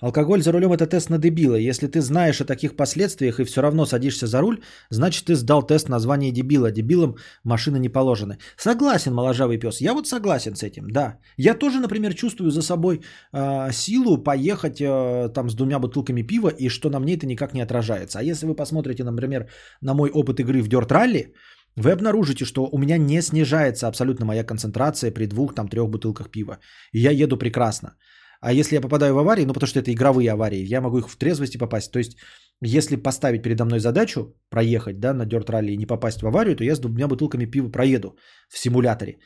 Алкоголь 0.00 0.42
за 0.42 0.52
рулем 0.52 0.72
это 0.72 0.86
тест 0.86 1.10
на 1.10 1.18
дебила. 1.18 1.56
Если 1.56 1.88
ты 1.88 2.00
знаешь 2.00 2.40
о 2.40 2.44
таких 2.44 2.76
последствиях 2.76 3.40
и 3.40 3.44
все 3.44 3.62
равно 3.62 3.86
садишься 3.86 4.26
за 4.26 4.40
руль, 4.40 4.60
значит 4.90 5.24
ты 5.24 5.34
сдал 5.34 5.66
тест 5.66 5.88
на 5.88 5.98
звание 5.98 6.32
дебила. 6.32 6.70
Дебилам 6.70 7.16
машины 7.44 7.78
не 7.78 7.88
положены. 7.88 8.38
Согласен, 8.56 9.14
моложавый 9.14 9.58
пес. 9.58 9.80
Я 9.80 9.92
вот 9.92 10.06
согласен 10.06 10.54
с 10.54 10.62
этим, 10.62 10.90
да. 10.90 11.18
Я 11.36 11.54
тоже, 11.54 11.80
например, 11.80 12.14
чувствую 12.14 12.50
за 12.50 12.62
собой 12.62 13.00
э, 13.32 13.72
силу 13.72 14.22
поехать 14.22 14.80
э, 14.80 15.28
там 15.34 15.50
с 15.50 15.54
двумя 15.54 15.78
бутылками 15.78 16.22
пива, 16.22 16.48
и 16.48 16.68
что 16.68 16.90
на 16.90 17.00
мне 17.00 17.14
это 17.14 17.26
никак 17.26 17.54
не 17.54 17.62
отражается. 17.62 18.18
А 18.18 18.22
если 18.22 18.46
вы 18.46 18.54
посмотрите, 18.54 19.04
например, 19.04 19.48
на 19.80 19.94
мой 19.94 20.10
опыт 20.10 20.40
игры 20.40 20.62
в 20.62 20.68
Dirt 20.68 20.88
Rally, 20.88 21.32
вы 21.76 21.92
обнаружите, 21.92 22.44
что 22.44 22.68
у 22.72 22.78
меня 22.78 22.98
не 22.98 23.22
снижается 23.22 23.88
абсолютно 23.88 24.26
моя 24.26 24.44
концентрация 24.44 25.10
при 25.10 25.26
двух, 25.26 25.54
там, 25.54 25.68
трех 25.68 25.88
бутылках 25.88 26.30
пива. 26.30 26.58
И 26.92 27.00
я 27.00 27.10
еду 27.10 27.36
прекрасно. 27.36 27.96
А 28.40 28.52
если 28.52 28.74
я 28.74 28.80
попадаю 28.80 29.14
в 29.14 29.18
аварии, 29.18 29.44
ну 29.44 29.52
потому 29.52 29.68
что 29.68 29.78
это 29.78 29.92
игровые 29.92 30.30
аварии, 30.32 30.66
я 30.72 30.80
могу 30.80 30.98
их 30.98 31.08
в 31.08 31.16
трезвости 31.16 31.58
попасть. 31.58 31.92
То 31.92 31.98
есть, 31.98 32.16
если 32.60 32.96
поставить 32.96 33.42
передо 33.42 33.64
мной 33.64 33.78
задачу 33.78 34.34
проехать 34.50 35.00
да, 35.00 35.14
на 35.14 35.26
дерт 35.26 35.50
ралли 35.50 35.72
и 35.72 35.76
не 35.76 35.86
попасть 35.86 36.22
в 36.22 36.26
аварию, 36.26 36.56
то 36.56 36.64
я 36.64 36.74
с 36.74 36.80
двумя 36.80 37.08
бутылками 37.08 37.46
пива 37.46 37.70
проеду 37.70 38.16
в 38.48 38.58
симуляторе. 38.58 39.18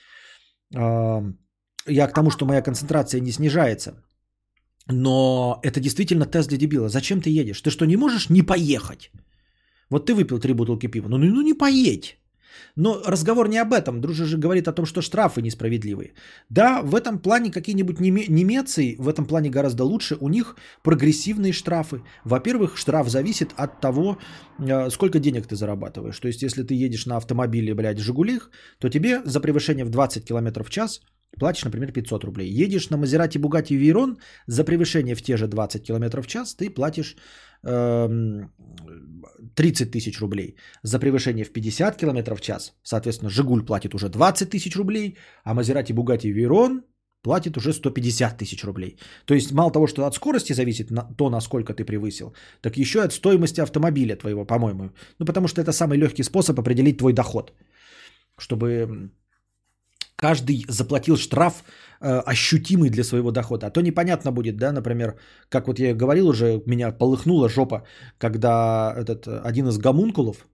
Я 0.72 2.08
к 2.08 2.14
тому, 2.14 2.30
что 2.30 2.46
моя 2.46 2.62
концентрация 2.62 3.20
не 3.20 3.32
снижается. 3.32 3.92
Но 4.88 5.58
это 5.62 5.80
действительно 5.80 6.26
тест 6.26 6.48
для 6.48 6.58
дебила. 6.58 6.88
Зачем 6.88 7.20
ты 7.20 7.30
едешь? 7.30 7.60
Ты 7.60 7.70
что, 7.70 7.86
не 7.86 7.96
можешь 7.96 8.30
не 8.30 8.42
поехать? 8.42 9.10
Вот 9.90 10.06
ты 10.06 10.14
выпил 10.14 10.38
три 10.38 10.52
бутылки 10.52 10.88
пива. 10.88 11.08
Ну, 11.08 11.18
ну, 11.18 11.26
ну 11.26 11.42
не 11.42 11.54
поедь. 11.54 12.18
Но 12.76 13.02
разговор 13.06 13.48
не 13.48 13.58
об 13.58 13.72
этом. 13.72 14.00
Дружи 14.00 14.24
же 14.24 14.38
говорит 14.38 14.68
о 14.68 14.72
том, 14.72 14.86
что 14.86 15.02
штрафы 15.02 15.42
несправедливые. 15.42 16.12
Да, 16.50 16.82
в 16.82 16.94
этом 16.94 17.18
плане 17.18 17.50
какие-нибудь 17.50 18.00
немецы 18.00 18.96
в 18.98 19.08
этом 19.08 19.26
плане 19.26 19.50
гораздо 19.50 19.84
лучше. 19.84 20.16
У 20.20 20.28
них 20.28 20.56
прогрессивные 20.82 21.52
штрафы. 21.52 22.02
Во-первых, 22.24 22.76
штраф 22.76 23.08
зависит 23.08 23.52
от 23.56 23.80
того, 23.80 24.18
э, 24.58 24.90
сколько 24.90 25.18
денег 25.18 25.46
ты 25.46 25.56
зарабатываешь. 25.56 26.18
То 26.20 26.28
есть, 26.28 26.42
если 26.42 26.62
ты 26.62 26.74
едешь 26.74 27.06
на 27.06 27.16
автомобиле, 27.16 27.74
блядь, 27.74 27.98
Жигулих, 27.98 28.50
то 28.78 28.88
тебе 28.88 29.22
за 29.24 29.40
превышение 29.40 29.84
в 29.84 29.90
20 29.90 30.24
км 30.24 30.62
в 30.62 30.70
час 30.70 31.00
платишь, 31.38 31.64
например, 31.64 31.92
500 31.92 32.24
рублей. 32.24 32.64
Едешь 32.64 32.90
на 32.90 32.96
Мазерати 32.96 33.38
Бугати 33.38 33.74
Вейрон, 33.74 34.18
за 34.46 34.64
превышение 34.64 35.14
в 35.14 35.22
те 35.22 35.36
же 35.36 35.46
20 35.46 35.86
км 35.86 36.22
в 36.22 36.26
час 36.26 36.54
ты 36.54 36.70
платишь 36.70 37.16
30 37.62 37.66
эм, 37.66 38.50
тысяч 39.90 40.20
рублей. 40.20 40.56
За 40.82 40.98
превышение 40.98 41.44
в 41.44 41.52
50 41.52 41.96
км 41.96 42.34
в 42.34 42.40
час, 42.40 42.74
соответственно, 42.82 43.30
Жигуль 43.30 43.64
платит 43.64 43.94
уже 43.94 44.08
20 44.08 44.50
тысяч 44.50 44.76
рублей, 44.76 45.16
а 45.44 45.54
Мазерати 45.54 45.92
Бугати 45.92 46.28
Вейрон 46.28 46.82
платит 47.22 47.56
уже 47.56 47.72
150 47.72 48.38
тысяч 48.38 48.64
рублей. 48.64 48.98
То 49.24 49.34
есть 49.34 49.52
мало 49.52 49.72
того, 49.72 49.86
что 49.86 50.06
от 50.06 50.14
скорости 50.14 50.54
зависит 50.54 50.90
на 50.90 51.02
то, 51.16 51.30
насколько 51.30 51.74
ты 51.74 51.84
превысил, 51.84 52.34
так 52.60 52.76
еще 52.76 53.02
от 53.02 53.12
стоимости 53.12 53.60
автомобиля 53.60 54.16
твоего, 54.16 54.46
по-моему. 54.46 54.90
Ну, 55.18 55.26
потому 55.26 55.48
что 55.48 55.60
это 55.60 55.72
самый 55.72 55.98
легкий 55.98 56.22
способ 56.22 56.58
определить 56.58 56.98
твой 56.98 57.12
доход. 57.12 57.52
Чтобы 58.38 59.10
каждый 60.16 60.64
заплатил 60.68 61.16
штраф 61.16 61.64
э, 62.00 62.22
ощутимый 62.26 62.90
для 62.90 63.04
своего 63.04 63.30
дохода. 63.30 63.66
А 63.66 63.70
то 63.70 63.80
непонятно 63.82 64.32
будет, 64.32 64.56
да, 64.56 64.72
например, 64.72 65.18
как 65.48 65.68
вот 65.68 65.78
я 65.78 65.94
говорил 65.94 66.28
уже, 66.28 66.62
меня 66.66 66.90
полыхнула 66.90 67.48
жопа, 67.48 67.86
когда 68.18 68.94
этот 68.96 69.28
один 69.28 69.68
из 69.68 69.78
гомункулов, 69.78 70.46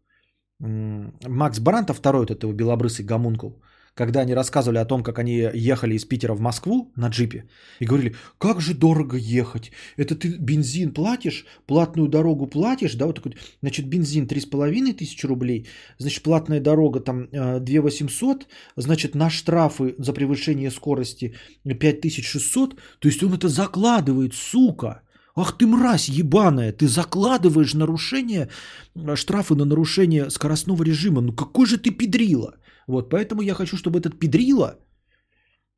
Макс 0.61 1.59
Барантов, 1.59 1.99
второй 1.99 2.21
вот 2.21 2.31
этого 2.31 2.53
белобрысый 2.53 3.05
гомункул, 3.05 3.63
когда 3.95 4.21
они 4.21 4.35
рассказывали 4.35 4.79
о 4.79 4.85
том, 4.85 5.03
как 5.03 5.19
они 5.19 5.51
ехали 5.55 5.95
из 5.95 6.05
Питера 6.05 6.35
в 6.35 6.41
Москву 6.41 6.93
на 6.97 7.09
джипе, 7.09 7.45
и 7.81 7.85
говорили, 7.85 8.15
как 8.39 8.61
же 8.61 8.75
дорого 8.75 9.17
ехать, 9.17 9.71
это 9.99 10.15
ты 10.15 10.29
бензин 10.39 10.93
платишь, 10.93 11.45
платную 11.67 12.09
дорогу 12.09 12.47
платишь, 12.47 12.95
да, 12.95 13.07
вот 13.07 13.17
такой, 13.17 13.37
значит, 13.61 13.87
бензин 13.87 14.27
3,5 14.27 14.95
тысячи 14.95 15.27
рублей, 15.27 15.67
значит, 15.99 16.23
платная 16.23 16.61
дорога 16.61 17.01
там 17.01 17.29
2 17.31 17.61
э, 17.61 17.81
800, 17.81 18.47
значит, 18.77 19.15
на 19.15 19.31
штрафы 19.31 19.95
за 19.99 20.13
превышение 20.13 20.71
скорости 20.71 21.35
5600, 21.65 22.77
то 22.99 23.09
есть 23.09 23.23
он 23.23 23.35
это 23.35 23.49
закладывает, 23.49 24.35
сука, 24.35 25.03
Ах 25.35 25.57
ты 25.57 25.67
мразь 25.67 26.11
ебаная, 26.11 26.73
ты 26.73 26.89
закладываешь 26.89 27.75
нарушение, 27.75 28.49
э, 28.95 29.17
штрафы 29.17 29.55
на 29.55 29.65
нарушение 29.65 30.31
скоростного 30.31 30.83
режима. 30.83 31.23
Ну 31.23 31.33
какой 31.33 31.67
же 31.67 31.79
ты 31.79 31.91
педрила? 31.91 32.57
Вот, 32.87 33.11
поэтому 33.11 33.43
я 33.43 33.55
хочу, 33.55 33.77
чтобы 33.77 33.99
этот 33.99 34.19
педрила, 34.19 34.79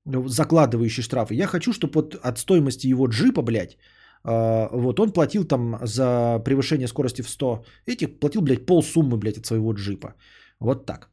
ну, 0.05 0.29
закладывающий 0.29 1.03
штрафы, 1.03 1.35
я 1.35 1.47
хочу, 1.47 1.73
чтобы 1.73 1.93
вот 1.95 2.15
от 2.15 2.39
стоимости 2.39 2.87
его 2.87 3.07
джипа, 3.07 3.43
блядь, 3.43 3.77
э, 4.25 4.69
вот 4.73 5.01
он 5.01 5.13
платил 5.13 5.45
там 5.45 5.79
за 5.83 6.41
превышение 6.45 6.89
скорости 6.89 7.23
в 7.23 7.29
100, 7.29 7.65
этих 7.87 8.19
платил, 8.21 8.43
блядь, 8.43 8.67
пол 8.67 8.83
суммы, 8.83 9.17
блядь, 9.17 9.39
от 9.39 9.47
своего 9.47 9.73
джипа. 9.73 10.15
Вот 10.61 10.87
так. 10.87 11.11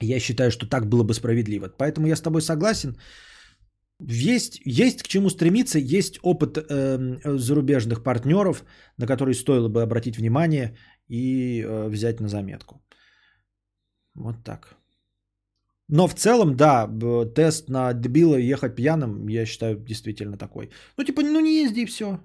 Я 0.00 0.20
считаю, 0.20 0.50
что 0.50 0.66
так 0.66 0.86
было 0.86 1.04
бы 1.04 1.14
справедливо. 1.14 1.68
Поэтому 1.78 2.06
я 2.06 2.16
с 2.16 2.22
тобой 2.22 2.40
согласен. 2.40 2.96
Есть, 4.00 4.60
есть 4.64 5.02
к 5.02 5.08
чему 5.08 5.28
стремиться, 5.30 5.78
есть 5.78 6.18
опыт 6.22 6.56
э, 6.56 7.38
зарубежных 7.38 8.02
партнеров, 8.02 8.64
на 8.96 9.06
который 9.06 9.34
стоило 9.34 9.68
бы 9.68 9.82
обратить 9.82 10.16
внимание 10.16 10.76
и 11.08 11.60
э, 11.62 11.88
взять 11.88 12.20
на 12.20 12.28
заметку. 12.28 12.80
Вот 14.14 14.36
так. 14.44 14.76
Но 15.88 16.06
в 16.06 16.14
целом, 16.14 16.56
да, 16.56 16.88
тест 17.34 17.68
на 17.68 17.92
дебила 17.92 18.36
ехать 18.36 18.76
пьяным, 18.76 19.28
я 19.28 19.44
считаю, 19.46 19.76
действительно 19.76 20.36
такой. 20.36 20.70
Ну, 20.96 21.04
типа, 21.04 21.22
ну 21.22 21.40
не 21.40 21.64
езди 21.64 21.80
и 21.80 21.86
все. 21.86 22.20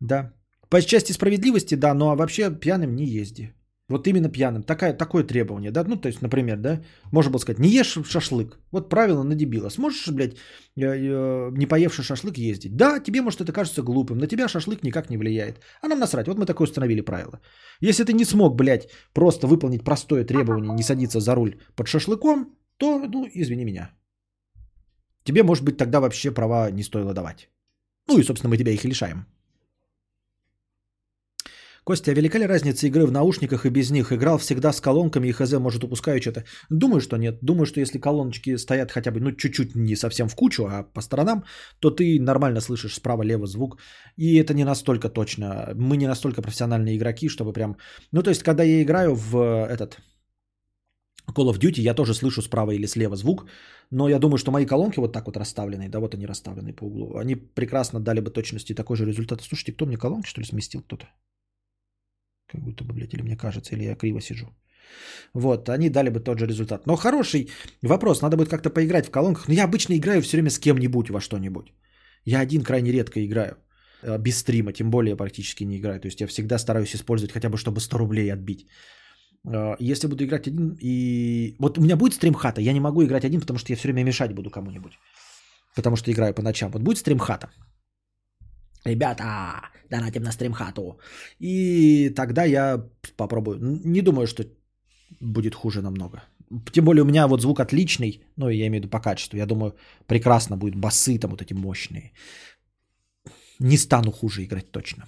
Да. 0.00 0.34
По 0.68 0.82
части 0.82 1.12
справедливости, 1.12 1.74
да, 1.76 1.94
но 1.94 2.14
вообще 2.14 2.50
пьяным 2.50 2.94
не 2.94 3.06
езди. 3.06 3.54
Вот 3.88 4.08
именно 4.08 4.28
пьяным. 4.28 4.62
Такая, 4.64 4.92
такое 4.92 5.22
требование, 5.22 5.70
да? 5.70 5.84
Ну, 5.84 5.96
то 5.96 6.08
есть, 6.08 6.20
например, 6.20 6.56
да, 6.56 6.82
можно 7.12 7.30
было 7.30 7.38
сказать, 7.40 7.60
не 7.60 7.68
ешь 7.68 7.98
шашлык. 8.04 8.58
Вот 8.72 8.88
правило 8.88 9.22
на 9.22 9.34
дебила. 9.34 9.68
Сможешь, 9.70 10.08
блядь, 10.08 10.36
не 10.76 11.66
поевший 11.66 12.02
шашлык 12.04 12.36
ездить? 12.36 12.76
Да, 12.76 12.98
тебе, 12.98 13.22
может, 13.22 13.40
это 13.40 13.52
кажется 13.52 13.82
глупым. 13.82 14.18
На 14.18 14.26
тебя 14.26 14.48
шашлык 14.48 14.82
никак 14.82 15.08
не 15.08 15.16
влияет. 15.16 15.60
А 15.82 15.88
нам 15.88 16.00
насрать. 16.00 16.26
Вот 16.26 16.36
мы 16.36 16.46
такое 16.46 16.66
установили 16.66 17.00
правило. 17.00 17.40
Если 17.80 18.02
ты 18.02 18.12
не 18.12 18.24
смог, 18.24 18.56
блядь, 18.56 18.90
просто 19.14 19.46
выполнить 19.46 19.84
простое 19.84 20.24
требование, 20.24 20.72
не 20.72 20.82
садиться 20.82 21.20
за 21.20 21.34
руль 21.36 21.60
под 21.76 21.86
шашлыком, 21.86 22.56
то, 22.78 22.98
ну, 22.98 23.28
извини 23.34 23.64
меня. 23.64 23.90
Тебе, 25.22 25.42
может 25.44 25.64
быть, 25.64 25.76
тогда 25.76 26.00
вообще 26.00 26.32
права 26.34 26.70
не 26.72 26.82
стоило 26.82 27.14
давать. 27.14 27.48
Ну 28.08 28.18
и, 28.18 28.24
собственно, 28.24 28.50
мы 28.50 28.58
тебя 28.58 28.72
их 28.72 28.84
и 28.84 28.88
лишаем. 28.88 29.26
Костя, 31.86 32.10
а 32.10 32.14
велика 32.14 32.38
ли 32.38 32.46
разница 32.46 32.88
игры 32.88 33.06
в 33.06 33.12
наушниках 33.12 33.64
и 33.64 33.70
без 33.70 33.90
них? 33.90 34.12
Играл 34.12 34.38
всегда 34.38 34.72
с 34.72 34.80
колонками 34.80 35.28
и 35.28 35.32
хз, 35.32 35.52
может, 35.52 35.84
упускаю 35.84 36.20
что-то. 36.20 36.42
Думаю, 36.68 37.00
что 37.00 37.16
нет. 37.16 37.38
Думаю, 37.42 37.66
что 37.66 37.80
если 37.80 38.00
колоночки 38.00 38.56
стоят 38.56 38.90
хотя 38.90 39.12
бы, 39.12 39.20
ну, 39.20 39.30
чуть-чуть 39.30 39.76
не 39.76 39.96
совсем 39.96 40.28
в 40.28 40.34
кучу, 40.34 40.64
а 40.64 40.82
по 40.82 41.00
сторонам, 41.00 41.44
то 41.78 41.90
ты 41.90 42.18
нормально 42.20 42.60
слышишь 42.60 42.94
справа-лево 42.94 43.46
звук. 43.46 43.78
И 44.16 44.34
это 44.34 44.52
не 44.52 44.64
настолько 44.64 45.08
точно. 45.08 45.74
Мы 45.76 45.96
не 45.96 46.08
настолько 46.08 46.42
профессиональные 46.42 46.96
игроки, 46.96 47.28
чтобы 47.28 47.52
прям... 47.52 47.76
Ну, 48.12 48.22
то 48.22 48.30
есть, 48.30 48.42
когда 48.42 48.64
я 48.64 48.82
играю 48.82 49.14
в 49.14 49.36
этот 49.68 50.00
Call 51.30 51.48
of 51.52 51.60
Duty, 51.60 51.82
я 51.82 51.94
тоже 51.94 52.14
слышу 52.14 52.42
справа 52.42 52.72
или 52.72 52.86
слева 52.86 53.14
звук, 53.14 53.46
но 53.92 54.08
я 54.08 54.18
думаю, 54.18 54.38
что 54.38 54.50
мои 54.50 54.66
колонки 54.66 54.98
вот 54.98 55.12
так 55.12 55.26
вот 55.26 55.36
расставленные, 55.36 55.88
да, 55.88 56.00
вот 56.00 56.14
они 56.14 56.26
расставлены 56.26 56.72
по 56.72 56.84
углу, 56.86 57.16
они 57.16 57.36
прекрасно 57.36 58.00
дали 58.00 58.20
бы 58.20 58.30
точности 58.30 58.74
такой 58.74 58.96
же 58.96 59.04
результат. 59.04 59.42
Слушайте, 59.42 59.72
кто 59.72 59.86
мне 59.86 59.96
колонки, 59.96 60.28
что 60.28 60.40
ли, 60.40 60.46
сместил 60.46 60.82
кто-то? 60.82 61.06
Как 62.46 62.60
будто 62.60 62.84
бы, 62.84 62.94
блядь, 62.94 63.14
или 63.14 63.22
мне 63.22 63.36
кажется, 63.36 63.74
или 63.74 63.84
я 63.84 63.96
криво 63.96 64.20
сижу. 64.20 64.46
Вот, 65.34 65.68
они 65.68 65.90
дали 65.90 66.10
бы 66.10 66.20
тот 66.20 66.38
же 66.38 66.46
результат. 66.46 66.86
Но 66.86 66.96
хороший 66.96 67.48
вопрос, 67.82 68.22
надо 68.22 68.36
будет 68.36 68.48
как-то 68.48 68.70
поиграть 68.70 69.06
в 69.06 69.10
колонках. 69.10 69.48
Но 69.48 69.54
я 69.54 69.64
обычно 69.64 69.94
играю 69.94 70.22
все 70.22 70.36
время 70.36 70.50
с 70.50 70.58
кем-нибудь 70.58 71.10
во 71.10 71.20
что-нибудь. 71.20 71.72
Я 72.24 72.40
один 72.40 72.62
крайне 72.62 72.92
редко 72.92 73.24
играю. 73.24 73.56
Э, 74.02 74.18
без 74.18 74.38
стрима, 74.38 74.72
тем 74.72 74.90
более 74.90 75.16
практически 75.16 75.64
не 75.64 75.78
играю. 75.78 76.00
То 76.00 76.08
есть 76.08 76.20
я 76.20 76.26
всегда 76.26 76.58
стараюсь 76.58 76.94
использовать 76.94 77.32
хотя 77.32 77.48
бы, 77.48 77.56
чтобы 77.56 77.80
100 77.80 77.98
рублей 77.98 78.32
отбить. 78.32 78.66
Э, 79.46 79.76
если 79.80 80.08
буду 80.08 80.24
играть 80.24 80.46
один 80.46 80.76
и... 80.80 81.56
Вот 81.58 81.78
у 81.78 81.82
меня 81.82 81.96
будет 81.96 82.14
стримхата, 82.14 82.60
я 82.60 82.72
не 82.72 82.80
могу 82.80 83.02
играть 83.02 83.24
один, 83.24 83.40
потому 83.40 83.58
что 83.58 83.72
я 83.72 83.76
все 83.76 83.88
время 83.88 84.04
мешать 84.04 84.34
буду 84.34 84.50
кому-нибудь. 84.50 84.92
Потому 85.74 85.96
что 85.96 86.10
играю 86.10 86.34
по 86.34 86.42
ночам. 86.42 86.70
Вот 86.70 86.82
будет 86.82 86.98
стримхата. 86.98 87.50
Ребята, 88.84 89.24
донатим 89.90 90.22
на 90.22 90.32
стримхату. 90.32 90.98
И 91.40 92.10
тогда 92.14 92.44
я 92.44 92.82
попробую. 93.16 93.58
Не 93.84 94.02
думаю, 94.02 94.26
что 94.26 94.44
будет 95.20 95.54
хуже 95.54 95.82
намного. 95.82 96.22
Тем 96.72 96.84
более 96.84 97.02
у 97.02 97.06
меня 97.06 97.26
вот 97.26 97.40
звук 97.40 97.60
отличный, 97.60 98.22
ну 98.36 98.48
я 98.48 98.66
имею 98.66 98.80
в 98.80 98.84
виду 98.84 98.88
по 98.88 99.00
качеству. 99.00 99.38
Я 99.38 99.46
думаю, 99.46 99.74
прекрасно 100.06 100.56
будет 100.56 100.76
басы 100.76 101.18
там 101.18 101.30
вот 101.30 101.42
эти 101.42 101.54
мощные. 101.54 102.12
Не 103.58 103.76
стану 103.76 104.12
хуже 104.12 104.44
играть 104.44 104.70
точно. 104.70 105.04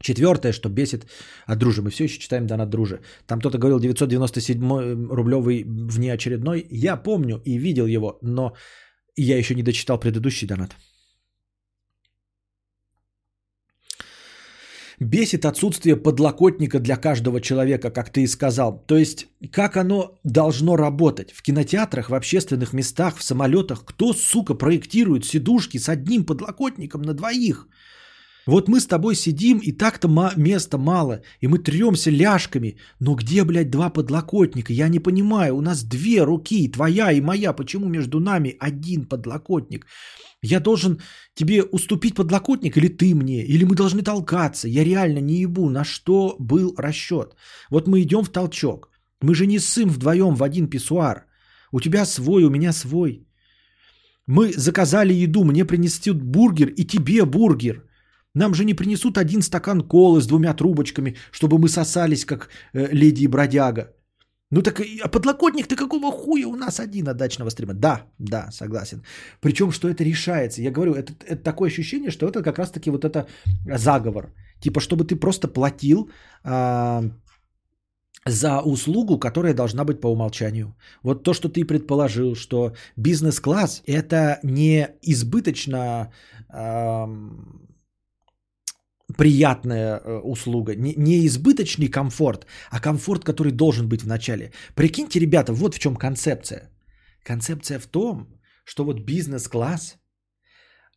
Четвертое, 0.00 0.52
что 0.52 0.68
бесит 0.68 1.06
от 1.46 1.58
дружи. 1.58 1.82
Мы 1.82 1.90
все 1.90 2.04
еще 2.04 2.18
читаем 2.18 2.46
донат 2.46 2.70
дружи. 2.70 3.00
Там 3.26 3.40
кто-то 3.40 3.58
говорил 3.58 3.80
997 3.80 5.08
рублевый 5.10 5.64
внеочередной. 5.64 6.66
Я 6.70 6.96
помню 6.96 7.42
и 7.44 7.58
видел 7.58 7.86
его, 7.86 8.18
но 8.22 8.54
я 9.16 9.36
еще 9.38 9.54
не 9.54 9.62
дочитал 9.62 9.98
предыдущий 9.98 10.46
донат. 10.46 10.76
Бесит 15.00 15.44
отсутствие 15.44 15.96
подлокотника 15.96 16.80
для 16.80 16.96
каждого 16.96 17.40
человека, 17.40 17.90
как 17.90 18.10
ты 18.10 18.22
и 18.22 18.26
сказал. 18.26 18.82
То 18.86 18.96
есть, 18.96 19.28
как 19.52 19.76
оно 19.76 20.18
должно 20.24 20.76
работать? 20.76 21.32
В 21.32 21.42
кинотеатрах, 21.42 22.10
в 22.10 22.14
общественных 22.14 22.72
местах, 22.72 23.16
в 23.16 23.22
самолетах. 23.22 23.84
Кто, 23.84 24.12
сука, 24.12 24.54
проектирует 24.54 25.24
сидушки 25.24 25.78
с 25.78 25.88
одним 25.88 26.24
подлокотником 26.24 27.02
на 27.02 27.14
двоих? 27.14 27.68
Вот 28.48 28.68
мы 28.68 28.80
с 28.80 28.86
тобой 28.86 29.14
сидим, 29.14 29.58
и 29.58 29.72
так-то 29.72 30.08
ма- 30.08 30.32
места 30.36 30.78
мало, 30.78 31.20
и 31.42 31.48
мы 31.48 31.58
тремся 31.58 32.10
ляжками. 32.10 32.78
Но 33.00 33.14
где, 33.14 33.44
блядь, 33.44 33.70
два 33.70 33.90
подлокотника? 33.90 34.72
Я 34.72 34.88
не 34.88 35.00
понимаю. 35.00 35.54
У 35.56 35.60
нас 35.60 35.84
две 35.84 36.24
руки, 36.24 36.72
твоя 36.72 37.12
и 37.12 37.20
моя. 37.20 37.52
Почему 37.52 37.88
между 37.88 38.20
нами 38.20 38.56
один 38.58 39.04
подлокотник? 39.04 39.86
Я 40.42 40.60
должен 40.60 40.98
тебе 41.34 41.62
уступить 41.62 42.14
подлокотник, 42.14 42.76
или 42.78 42.88
ты 42.88 43.14
мне, 43.14 43.44
или 43.44 43.64
мы 43.64 43.74
должны 43.76 44.02
толкаться. 44.02 44.68
Я 44.68 44.82
реально 44.84 45.20
не 45.20 45.42
ебу, 45.42 45.68
на 45.68 45.84
что 45.84 46.36
был 46.38 46.74
расчет. 46.78 47.36
Вот 47.70 47.86
мы 47.86 48.00
идем 48.00 48.24
в 48.24 48.30
толчок. 48.30 48.88
Мы 49.20 49.34
же 49.34 49.46
не 49.46 49.58
ссым 49.58 49.90
вдвоем 49.90 50.34
в 50.34 50.42
один 50.42 50.70
писсуар. 50.70 51.26
У 51.70 51.80
тебя 51.80 52.06
свой, 52.06 52.44
у 52.44 52.50
меня 52.50 52.72
свой. 52.72 53.26
Мы 54.26 54.54
заказали 54.56 55.12
еду, 55.12 55.44
мне 55.44 55.66
принесут 55.66 56.22
бургер 56.22 56.68
и 56.68 56.86
тебе 56.86 57.26
бургер. 57.26 57.87
Нам 58.38 58.54
же 58.54 58.64
не 58.64 58.74
принесут 58.74 59.18
один 59.18 59.42
стакан 59.42 59.80
колы 59.80 60.20
с 60.20 60.26
двумя 60.26 60.54
трубочками, 60.54 61.16
чтобы 61.32 61.58
мы 61.58 61.68
сосались, 61.68 62.24
как 62.24 62.48
э, 62.72 62.88
леди 62.92 63.24
и 63.24 63.28
бродяга. 63.28 63.82
Ну 64.50 64.62
так, 64.62 64.80
а 64.80 65.08
подлокотник-то 65.08 65.76
какого 65.76 66.12
хуя 66.12 66.46
у 66.46 66.56
нас 66.56 66.80
один 66.80 67.08
от 67.08 67.16
дачного 67.16 67.50
стрима? 67.50 67.74
Да, 67.74 68.00
да, 68.18 68.50
согласен. 68.50 69.02
Причем, 69.40 69.72
что 69.72 69.88
это 69.88 70.04
решается. 70.04 70.62
Я 70.62 70.70
говорю, 70.70 70.94
это, 70.94 71.12
это 71.26 71.42
такое 71.42 71.68
ощущение, 71.68 72.10
что 72.10 72.26
это 72.26 72.42
как 72.42 72.58
раз-таки 72.58 72.90
вот 72.90 73.04
это 73.04 73.26
заговор. 73.76 74.32
Типа, 74.60 74.80
чтобы 74.80 75.04
ты 75.04 75.16
просто 75.16 75.48
платил 75.48 76.10
а, 76.44 77.02
за 78.24 78.60
услугу, 78.60 79.18
которая 79.18 79.54
должна 79.54 79.84
быть 79.84 80.00
по 80.00 80.08
умолчанию. 80.08 80.76
Вот 81.02 81.24
то, 81.24 81.34
что 81.34 81.48
ты 81.48 81.64
предположил, 81.64 82.34
что 82.36 82.72
бизнес-класс 82.96 83.82
это 83.86 84.38
не 84.44 84.88
избыточно... 85.02 86.12
А, 86.48 87.08
приятная 89.16 89.98
э, 89.98 90.20
услуга, 90.22 90.74
не, 90.74 90.94
не 90.96 91.26
избыточный 91.26 91.88
комфорт, 91.88 92.46
а 92.70 92.80
комфорт, 92.80 93.24
который 93.24 93.52
должен 93.52 93.88
быть 93.88 94.02
в 94.02 94.06
начале. 94.06 94.52
Прикиньте, 94.74 95.20
ребята, 95.20 95.52
вот 95.52 95.74
в 95.74 95.78
чем 95.78 95.96
концепция. 95.96 96.70
Концепция 97.22 97.78
в 97.78 97.86
том, 97.86 98.26
что 98.64 98.84
вот 98.84 99.00
бизнес-класс, 99.00 99.98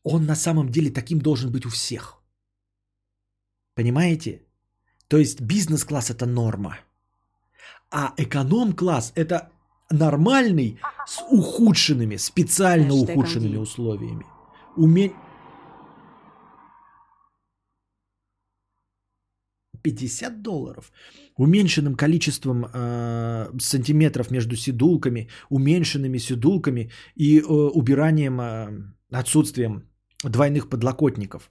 он 0.03 0.25
на 0.25 0.35
самом 0.35 0.69
деле 0.69 0.91
таким 0.91 1.19
должен 1.19 1.51
быть 1.51 1.65
у 1.65 1.69
всех. 1.69 2.21
Понимаете? 3.75 4.41
То 5.07 5.17
есть 5.17 5.41
бизнес-класс 5.41 6.09
это 6.09 6.25
норма, 6.25 6.79
а 7.91 8.13
эконом-класс 8.17 9.13
это 9.15 9.49
нормальный 9.89 10.79
с 11.07 11.21
ухудшенными, 11.29 12.17
специально 12.17 12.93
ухудшенными 12.93 13.57
условиями. 13.57 14.25
Уме... 14.77 15.11
50 19.83 20.41
долларов. 20.41 20.91
Уменьшенным 21.37 21.95
количеством 21.95 22.65
э, 22.65 23.59
сантиметров 23.59 24.31
между 24.31 24.55
седулками, 24.55 25.29
уменьшенными 25.49 26.19
седулками 26.19 26.91
и 27.15 27.39
э, 27.39 27.43
убиранием, 27.43 28.39
э, 28.39 28.69
отсутствием 29.11 29.83
двойных 30.23 30.69
подлокотников. 30.69 31.49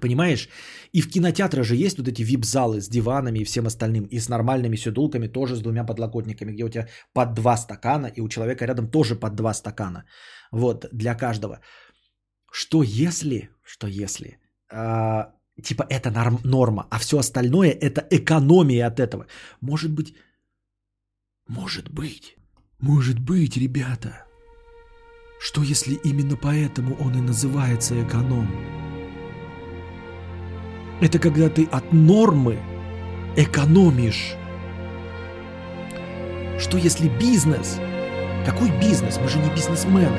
Понимаешь? 0.00 0.48
И 0.92 1.00
в 1.00 1.08
кинотеатрах 1.08 1.64
же 1.64 1.76
есть 1.76 1.98
вот 1.98 2.08
эти 2.08 2.22
вип-залы 2.22 2.80
с 2.80 2.88
диванами 2.88 3.38
и 3.40 3.44
всем 3.44 3.66
остальным, 3.66 4.04
и 4.04 4.20
с 4.20 4.28
нормальными 4.28 4.76
седулками, 4.76 5.28
тоже 5.28 5.56
с 5.56 5.62
двумя 5.62 5.84
подлокотниками, 5.84 6.52
где 6.52 6.64
у 6.64 6.68
тебя 6.68 6.88
под 7.14 7.34
два 7.34 7.56
стакана, 7.56 8.06
и 8.06 8.20
у 8.20 8.28
человека 8.28 8.66
рядом 8.66 8.90
тоже 8.90 9.16
под 9.16 9.34
два 9.34 9.54
стакана. 9.54 10.04
Вот, 10.52 10.86
для 10.92 11.14
каждого. 11.14 11.60
Что 12.52 12.82
если, 12.82 13.48
что 13.64 13.86
если 13.86 14.38
э, 14.70 15.24
типа 15.62 15.86
это 15.88 16.10
норм, 16.10 16.40
норма, 16.44 16.86
а 16.90 16.98
все 16.98 17.18
остальное 17.18 17.70
это 17.70 18.06
экономия 18.10 18.86
от 18.86 19.00
этого. 19.00 19.26
Может 19.60 19.90
быть, 19.90 20.14
может 21.48 21.88
быть, 21.88 22.36
может 22.78 23.18
быть, 23.18 23.56
ребята, 23.56 24.26
что 25.40 25.62
если 25.62 25.94
именно 25.94 26.36
поэтому 26.36 26.96
он 26.96 27.16
и 27.16 27.20
называется 27.20 28.02
эконом? 28.02 28.48
Это 31.00 31.18
когда 31.18 31.48
ты 31.48 31.64
от 31.66 31.92
нормы 31.92 32.58
экономишь. 33.36 34.34
Что 36.58 36.78
если 36.78 37.08
бизнес? 37.08 37.78
Какой 38.46 38.70
бизнес? 38.80 39.18
Мы 39.18 39.28
же 39.28 39.38
не 39.38 39.50
бизнесмены. 39.50 40.18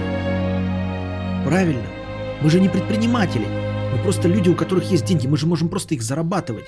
Правильно? 1.45 1.88
Мы 2.41 2.49
же 2.51 2.59
не 2.59 2.69
предприниматели. 2.69 3.66
Мы 3.91 3.97
просто 4.03 4.27
люди, 4.27 4.49
у 4.49 4.55
которых 4.55 4.91
есть 4.91 5.05
деньги, 5.05 5.27
мы 5.27 5.38
же 5.38 5.47
можем 5.47 5.69
просто 5.69 5.95
их 5.95 6.01
зарабатывать. 6.01 6.65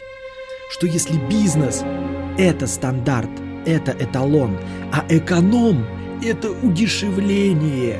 Что 0.71 0.87
если 0.87 1.17
бизнес– 1.29 1.83
это 2.37 2.67
стандарт, 2.67 3.29
это 3.65 3.91
эталон, 3.91 4.57
а 4.91 5.05
эконом– 5.09 5.85
это 6.23 6.51
удешевление. 6.51 7.99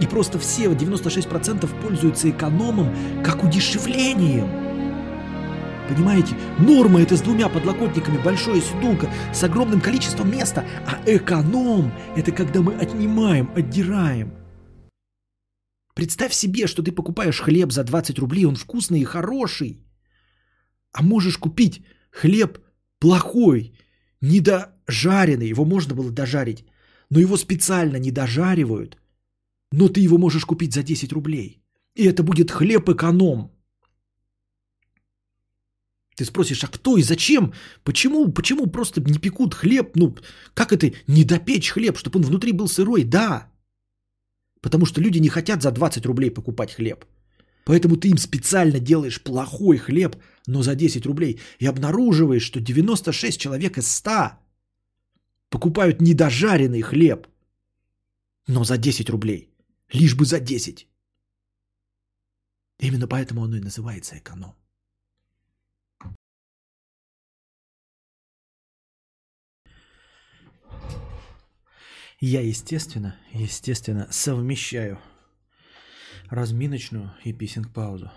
И 0.00 0.06
просто 0.06 0.38
все, 0.38 0.66
96% 0.66 1.68
пользуются 1.82 2.30
экономом 2.30 2.94
как 3.22 3.44
удешевлением. 3.44 4.48
Понимаете? 5.88 6.34
Норма 6.58 7.02
это 7.02 7.16
с 7.16 7.20
двумя 7.20 7.48
подлокотниками, 7.48 8.18
большая 8.18 8.60
сидулка 8.60 9.08
с 9.32 9.42
огромным 9.44 9.80
количеством 9.80 10.30
места, 10.30 10.64
а 10.86 10.98
эконом 11.06 11.92
это 12.16 12.32
когда 12.32 12.60
мы 12.60 12.74
отнимаем, 12.74 13.50
отдираем. 13.54 14.32
Представь 15.94 16.32
себе, 16.34 16.66
что 16.66 16.82
ты 16.82 16.92
покупаешь 16.92 17.40
хлеб 17.40 17.72
за 17.72 17.84
20 17.84 18.18
рублей, 18.18 18.46
он 18.46 18.56
вкусный 18.56 19.00
и 19.00 19.04
хороший. 19.04 19.80
А 20.92 21.02
можешь 21.02 21.38
купить 21.38 21.82
хлеб 22.10 22.58
плохой, 22.98 23.72
недожаренный, 24.20 25.48
его 25.48 25.64
можно 25.64 25.94
было 25.94 26.10
дожарить, 26.10 26.64
но 27.10 27.20
его 27.20 27.36
специально 27.36 27.96
не 27.98 28.10
дожаривают, 28.10 28.96
но 29.72 29.88
ты 29.88 30.00
его 30.00 30.18
можешь 30.18 30.44
купить 30.44 30.74
за 30.74 30.82
10 30.82 31.12
рублей. 31.12 31.62
И 31.94 32.04
это 32.04 32.22
будет 32.22 32.50
хлеб 32.50 32.88
эконом. 32.88 33.50
Ты 36.16 36.24
спросишь, 36.24 36.64
а 36.64 36.68
кто 36.68 36.96
и 36.96 37.02
зачем? 37.02 37.52
Почему, 37.82 38.32
почему 38.32 38.66
просто 38.66 39.00
не 39.00 39.18
пекут 39.18 39.54
хлеб? 39.54 39.96
Ну, 39.96 40.16
как 40.54 40.72
это 40.72 40.92
не 41.08 41.24
допечь 41.24 41.70
хлеб, 41.70 41.98
чтобы 41.98 42.18
он 42.18 42.24
внутри 42.24 42.52
был 42.52 42.68
сырой? 42.68 43.04
Да. 43.04 43.53
Потому 44.64 44.86
что 44.86 45.02
люди 45.02 45.20
не 45.20 45.28
хотят 45.28 45.62
за 45.62 45.70
20 45.70 46.06
рублей 46.06 46.30
покупать 46.30 46.72
хлеб. 46.72 47.04
Поэтому 47.66 47.96
ты 47.96 48.08
им 48.08 48.18
специально 48.18 48.80
делаешь 48.80 49.22
плохой 49.22 49.76
хлеб, 49.76 50.16
но 50.46 50.62
за 50.62 50.74
10 50.74 51.06
рублей. 51.06 51.38
И 51.60 51.66
обнаруживаешь, 51.66 52.42
что 52.46 52.60
96 52.60 53.38
человек 53.40 53.76
из 53.78 53.86
100 53.86 54.10
покупают 55.50 56.00
недожаренный 56.00 56.80
хлеб, 56.80 57.26
но 58.48 58.64
за 58.64 58.78
10 58.78 59.10
рублей. 59.10 59.50
Лишь 59.92 60.14
бы 60.14 60.24
за 60.24 60.40
10. 60.40 60.88
Именно 62.80 63.06
поэтому 63.06 63.44
оно 63.44 63.56
и 63.56 63.60
называется 63.60 64.16
эконом. 64.16 64.54
Я, 72.20 72.40
естественно, 72.40 73.16
естественно, 73.32 74.06
совмещаю 74.10 74.98
разминочную 76.30 77.12
и 77.24 77.32
писинг-паузу. 77.32 78.10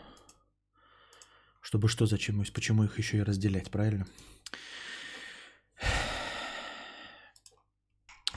Чтобы 1.62 1.90
что, 1.90 2.06
зачем, 2.06 2.44
почему 2.54 2.84
их 2.84 2.98
еще 2.98 3.18
и 3.18 3.24
разделять, 3.24 3.70
правильно? 3.72 4.08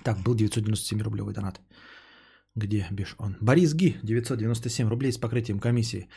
Так, 0.03 0.19
был 0.23 0.35
997 0.35 1.03
рублевый 1.03 1.35
донат. 1.35 1.61
Где 2.57 2.89
бишь 2.91 3.15
он? 3.19 3.37
Борис 3.41 3.75
Ги, 3.75 3.99
997 4.03 4.89
рублей 4.89 5.13
с 5.13 5.19
покрытием 5.19 5.61
комиссии. 5.61 6.09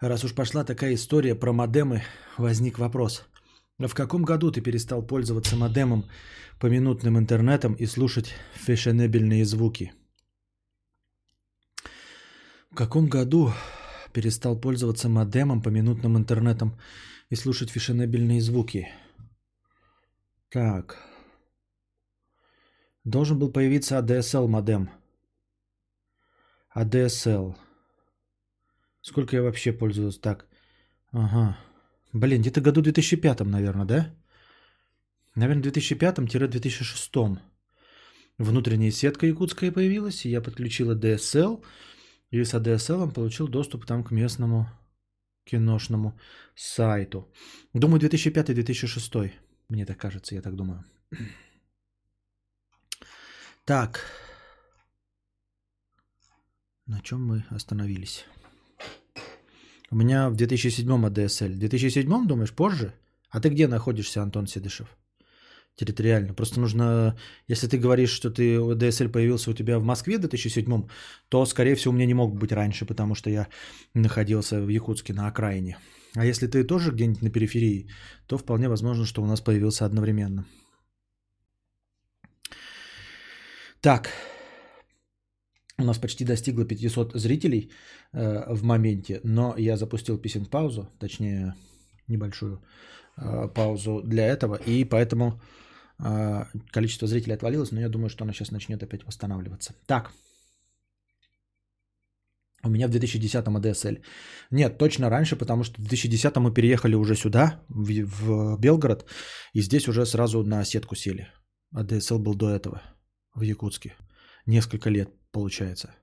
Раз 0.00 0.24
уж 0.24 0.34
пошла 0.34 0.64
такая 0.64 0.94
история 0.94 1.34
про 1.34 1.52
модемы, 1.52 2.02
возник 2.36 2.78
вопрос. 2.78 3.24
В 3.88 3.94
каком 3.94 4.24
году 4.24 4.50
ты 4.50 4.60
перестал 4.60 5.02
пользоваться 5.02 5.56
модемом 5.56 6.04
по 6.58 6.66
минутным 6.66 7.18
интернетом 7.18 7.72
и 7.72 7.86
слушать 7.86 8.34
фешенебельные 8.52 9.44
звуки? 9.46 9.94
В 12.70 12.74
каком 12.74 13.08
году 13.08 13.52
перестал 14.12 14.60
пользоваться 14.60 15.08
модемом 15.08 15.62
по 15.62 15.70
минутным 15.70 16.18
интернетом 16.18 16.78
и 17.30 17.36
слушать 17.36 17.70
фешенебельные 17.70 18.42
звуки? 18.42 18.88
Так. 20.50 20.98
Должен 23.04 23.38
был 23.38 23.50
появиться 23.50 23.98
ADSL 23.98 24.46
модем. 24.46 24.90
ADSL. 26.76 27.56
Сколько 29.00 29.36
я 29.36 29.42
вообще 29.42 29.72
пользовался 29.72 30.20
так? 30.20 30.46
Ага. 31.12 31.56
Блин, 32.12 32.40
где-то 32.40 32.60
году 32.60 32.82
2005, 32.82 33.40
наверное, 33.40 33.86
да? 33.86 34.14
Наверное, 35.36 35.62
2005-2006. 35.70 37.38
Внутренняя 38.38 38.90
сетка 38.90 39.26
якутская 39.26 39.70
появилась, 39.72 40.24
и 40.24 40.30
я 40.30 40.40
подключила 40.40 40.94
DSL. 40.94 41.62
И 42.30 42.44
с 42.44 42.54
ADSL 42.54 43.12
получил 43.12 43.48
доступ 43.48 43.86
там 43.86 44.02
к 44.04 44.10
местному 44.10 44.66
киношному 45.44 46.18
сайту. 46.54 47.32
Думаю, 47.74 48.00
2005-2006. 48.00 49.32
Мне 49.68 49.86
так 49.86 49.98
кажется, 49.98 50.34
я 50.34 50.42
так 50.42 50.56
думаю. 50.56 50.84
Так. 53.64 54.04
На 56.86 57.00
чем 57.02 57.24
мы 57.24 57.44
остановились? 57.50 58.24
У 59.92 59.96
меня 59.96 60.30
в 60.30 60.36
2007 60.36 60.86
ADSL. 60.86 61.52
В 61.54 61.58
2007 61.58 62.26
думаешь, 62.26 62.52
позже? 62.52 62.94
А 63.28 63.40
ты 63.40 63.48
где 63.48 63.66
находишься, 63.66 64.22
Антон 64.22 64.46
Седышев? 64.46 64.96
Территориально. 65.74 66.34
Просто 66.34 66.60
нужно, 66.60 67.16
если 67.48 67.66
ты 67.66 67.76
говоришь, 67.78 68.10
что 68.10 68.30
ты 68.30 68.56
DSL 68.56 69.08
появился 69.08 69.50
у 69.50 69.54
тебя 69.54 69.78
в 69.78 69.82
Москве 69.84 70.18
в 70.18 70.20
2007, 70.20 70.88
то, 71.28 71.46
скорее 71.46 71.74
всего, 71.74 71.92
у 71.92 71.96
меня 71.96 72.06
не 72.06 72.14
мог 72.14 72.36
быть 72.36 72.52
раньше, 72.52 72.86
потому 72.86 73.14
что 73.16 73.30
я 73.30 73.48
находился 73.94 74.60
в 74.60 74.68
Якутске 74.68 75.12
на 75.12 75.26
окраине. 75.26 75.78
А 76.14 76.24
если 76.24 76.46
ты 76.46 76.64
тоже 76.64 76.92
где-нибудь 76.92 77.22
на 77.22 77.30
периферии, 77.30 77.88
то 78.26 78.38
вполне 78.38 78.68
возможно, 78.68 79.06
что 79.06 79.22
у 79.22 79.26
нас 79.26 79.40
появился 79.40 79.86
одновременно. 79.86 80.44
Так, 83.80 84.10
у 85.80 85.84
нас 85.84 85.98
почти 85.98 86.24
достигло 86.24 86.64
500 86.64 87.12
зрителей 87.14 87.70
э, 88.12 88.54
в 88.54 88.62
моменте, 88.62 89.20
но 89.24 89.54
я 89.58 89.76
запустил 89.76 90.18
писинг-паузу, 90.18 90.88
точнее 90.98 91.54
небольшую 92.08 92.62
э, 93.16 93.48
паузу 93.54 94.02
для 94.04 94.26
этого, 94.26 94.56
и 94.56 94.84
поэтому 94.84 95.40
э, 95.98 96.44
количество 96.70 97.08
зрителей 97.08 97.34
отвалилось, 97.34 97.72
но 97.72 97.80
я 97.80 97.88
думаю, 97.88 98.08
что 98.08 98.24
оно 98.24 98.32
сейчас 98.32 98.50
начнет 98.50 98.82
опять 98.82 99.04
восстанавливаться. 99.04 99.74
Так, 99.86 100.12
у 102.62 102.68
меня 102.68 102.88
в 102.88 102.90
2010-м 102.90 103.56
ADSL. 103.56 104.02
Нет, 104.50 104.78
точно 104.78 105.10
раньше, 105.10 105.36
потому 105.36 105.64
что 105.64 105.80
в 105.80 105.86
2010-м 105.86 106.42
мы 106.42 106.54
переехали 106.54 106.94
уже 106.94 107.16
сюда, 107.16 107.62
в, 107.68 107.90
в 108.04 108.58
Белгород, 108.60 109.06
и 109.54 109.62
здесь 109.62 109.88
уже 109.88 110.04
сразу 110.04 110.42
на 110.42 110.64
сетку 110.64 110.94
сели. 110.94 111.28
ADSL 111.74 112.18
был 112.18 112.34
до 112.34 112.50
этого 112.50 112.82
в 113.34 113.42
Якутске. 113.42 113.94
Несколько 114.46 114.90
лет 114.90 115.10
получается. 115.32 115.94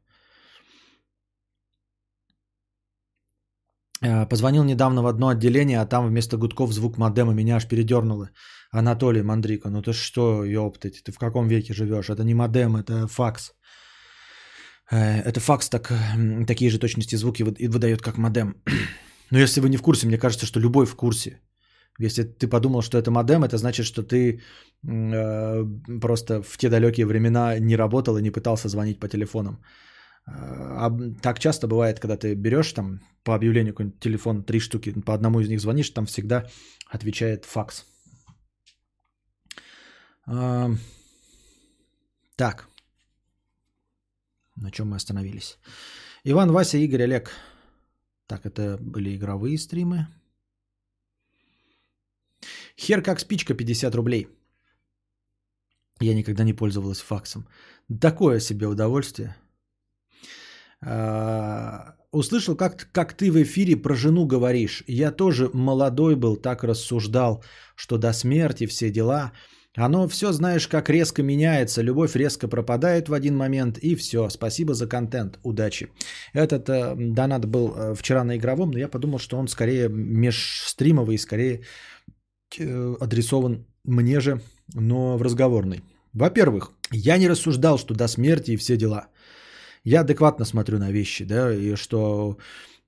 Э, 4.02 4.26
позвонил 4.30 4.64
недавно 4.64 5.02
в 5.02 5.08
одно 5.08 5.28
отделение, 5.28 5.82
а 5.82 5.86
там 5.86 6.08
вместо 6.08 6.38
гудков 6.38 6.74
звук 6.74 6.98
модема 6.98 7.34
меня 7.34 7.56
аж 7.56 7.68
передернуло. 7.68 8.30
Анатолий 8.72 9.24
Мандрика, 9.24 9.70
ну 9.70 9.82
ты 9.82 9.94
что, 9.94 10.44
ёптать, 10.44 11.04
ты 11.04 11.12
в 11.12 11.18
каком 11.18 11.48
веке 11.48 11.74
живешь? 11.74 12.10
Это 12.10 12.24
не 12.24 12.34
модем, 12.34 12.76
это 12.76 13.08
факс. 13.08 13.54
Э, 14.92 15.22
это 15.22 15.40
факс 15.40 15.70
так, 15.70 15.92
такие 16.48 16.70
же 16.70 16.80
точности 16.80 17.18
звуки 17.18 17.44
выдает, 17.44 18.02
как 18.02 18.18
модем. 18.18 18.56
Но 19.32 19.40
если 19.40 19.62
вы 19.62 19.70
не 19.70 19.78
в 19.78 19.82
курсе, 19.82 20.08
мне 20.08 20.18
кажется, 20.18 20.46
что 20.46 20.60
любой 20.60 20.86
в 20.86 20.96
курсе. 20.96 21.42
Если 22.00 22.24
ты 22.24 22.48
подумал, 22.48 22.82
что 22.82 22.98
это 22.98 23.12
модем, 23.12 23.44
это 23.44 23.58
значит, 23.58 23.86
что 23.86 24.04
ты 24.04 24.42
э, 24.88 25.66
просто 26.02 26.42
в 26.44 26.58
те 26.58 26.70
далекие 26.70 27.06
времена 27.06 27.60
не 27.60 27.76
работал 27.76 28.18
и 28.18 28.22
не 28.22 28.32
пытался 28.32 28.70
звонить 28.70 29.00
по 29.00 29.08
телефонам. 29.08 29.60
А 30.26 30.92
так 31.22 31.40
часто 31.40 31.68
бывает, 31.68 32.00
когда 32.00 32.18
ты 32.18 32.36
берешь 32.36 32.74
там 32.74 33.00
по 33.24 33.34
объявлению 33.34 33.74
какой-нибудь 33.74 34.00
телефон, 34.00 34.44
три 34.44 34.60
штуки, 34.60 34.94
по 35.06 35.14
одному 35.14 35.40
из 35.40 35.50
них 35.50 35.60
звонишь, 35.60 35.90
там 35.90 36.06
всегда 36.06 36.46
отвечает 36.92 37.46
факс. 37.46 37.86
Э, 40.28 40.68
так. 42.36 42.68
На 44.56 44.72
чем 44.72 44.90
мы 44.90 44.96
остановились? 44.96 45.58
Иван, 46.26 46.52
Вася, 46.52 46.78
Игорь, 46.78 47.04
Олег. 47.04 47.32
Так, 48.28 48.46
это 48.46 48.78
были 48.82 49.16
игровые 49.16 49.58
стримы. 49.58 50.08
Хер 52.80 53.02
как 53.02 53.20
спичка 53.20 53.54
50 53.54 53.96
рублей. 53.96 54.28
Я 56.00 56.14
никогда 56.14 56.44
не 56.44 56.54
пользовалась 56.54 57.02
факсом. 57.02 57.48
Такое 58.02 58.40
себе 58.40 58.68
удовольствие. 58.68 59.36
А, 60.82 61.96
услышал, 62.12 62.56
как, 62.56 62.88
как 62.92 63.14
ты 63.14 63.32
в 63.32 63.42
эфире 63.42 63.76
про 63.76 63.96
жену 63.96 64.28
говоришь. 64.28 64.84
Я 64.88 65.12
тоже 65.12 65.50
молодой 65.54 66.16
был, 66.16 66.36
так 66.36 66.64
рассуждал, 66.64 67.44
что 67.76 67.98
до 67.98 68.14
смерти 68.14 68.68
все 68.68 68.92
дела. 68.92 69.32
Оно 69.76 70.08
все, 70.08 70.32
знаешь, 70.32 70.68
как 70.68 70.90
резко 70.90 71.24
меняется. 71.24 71.84
Любовь 71.84 72.16
резко 72.16 72.48
пропадает 72.48 73.10
в 73.10 73.14
один 73.14 73.36
момент, 73.36 73.78
и 73.78 73.96
все. 73.96 74.30
Спасибо 74.30 74.74
за 74.74 74.88
контент. 74.88 75.40
Удачи. 75.44 75.90
Этот 76.34 76.68
э, 76.70 76.96
донат 76.96 77.46
был 77.46 77.76
э, 77.76 77.94
вчера 77.96 78.24
на 78.24 78.38
игровом, 78.38 78.72
но 78.72 78.80
я 78.80 78.88
подумал, 78.88 79.20
что 79.20 79.38
он 79.38 79.48
скорее 79.48 79.88
межстримовый, 79.88 81.20
скорее 81.20 81.62
адресован 83.00 83.66
мне 83.84 84.20
же, 84.20 84.42
но 84.74 85.18
в 85.18 85.22
разговорной. 85.22 85.84
Во-первых, 86.14 86.72
я 86.92 87.18
не 87.18 87.28
рассуждал, 87.28 87.78
что 87.78 87.94
до 87.94 88.08
смерти 88.08 88.52
и 88.52 88.58
все 88.58 88.78
дела. 88.78 89.08
Я 89.84 90.02
адекватно 90.02 90.46
смотрю 90.46 90.80
на 90.80 90.92
вещи, 90.92 91.24
да, 91.24 91.54
и 91.54 91.76
что 91.76 92.38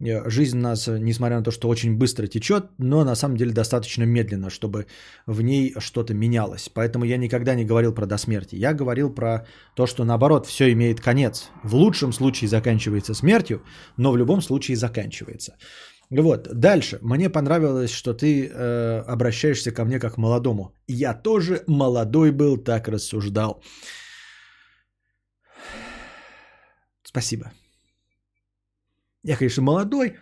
э, 0.02 0.30
жизнь 0.30 0.58
у 0.58 0.62
нас, 0.62 0.88
несмотря 0.88 1.38
на 1.38 1.44
то, 1.44 1.52
что 1.52 1.70
очень 1.70 1.96
быстро 1.96 2.28
течет, 2.28 2.66
но 2.78 3.06
на 3.06 3.16
самом 3.16 3.38
деле 3.38 3.54
достаточно 3.54 4.04
медленно, 4.04 4.50
чтобы 4.50 4.88
в 5.26 5.42
ней 5.42 5.76
что-то 5.78 6.14
менялось. 6.14 6.70
Поэтому 6.74 7.06
я 7.06 7.18
никогда 7.18 7.56
не 7.56 7.64
говорил 7.64 7.94
про 7.94 8.06
до 8.06 8.18
смерти. 8.18 8.56
Я 8.56 8.74
говорил 8.74 9.14
про 9.14 9.46
то, 9.76 9.86
что 9.86 10.04
наоборот, 10.04 10.46
все 10.46 10.74
имеет 10.74 11.00
конец. 11.00 11.50
В 11.64 11.76
лучшем 11.76 12.12
случае 12.12 12.50
заканчивается 12.50 13.14
смертью, 13.14 13.62
но 13.96 14.12
в 14.12 14.18
любом 14.18 14.42
случае 14.42 14.76
заканчивается. 14.76 15.56
Вот, 16.10 16.48
дальше. 16.54 16.98
Мне 17.02 17.30
понравилось, 17.30 17.92
что 17.92 18.14
ты 18.14 18.48
э, 18.48 19.04
обращаешься 19.08 19.72
ко 19.72 19.86
мне 19.86 20.00
как 20.00 20.16
к 20.16 20.18
молодому. 20.18 20.74
Я 20.88 21.14
тоже 21.14 21.64
молодой 21.68 22.32
был, 22.32 22.58
так 22.58 22.88
рассуждал. 22.88 23.62
Спасибо. 27.04 27.52
Я, 29.24 29.38
конечно, 29.38 29.64
молодой, 29.64 30.18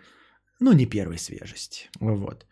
но 0.59 0.73
не 0.73 0.85
первой 0.85 1.17
свежести. 1.17 1.89
Вот. 1.99 2.45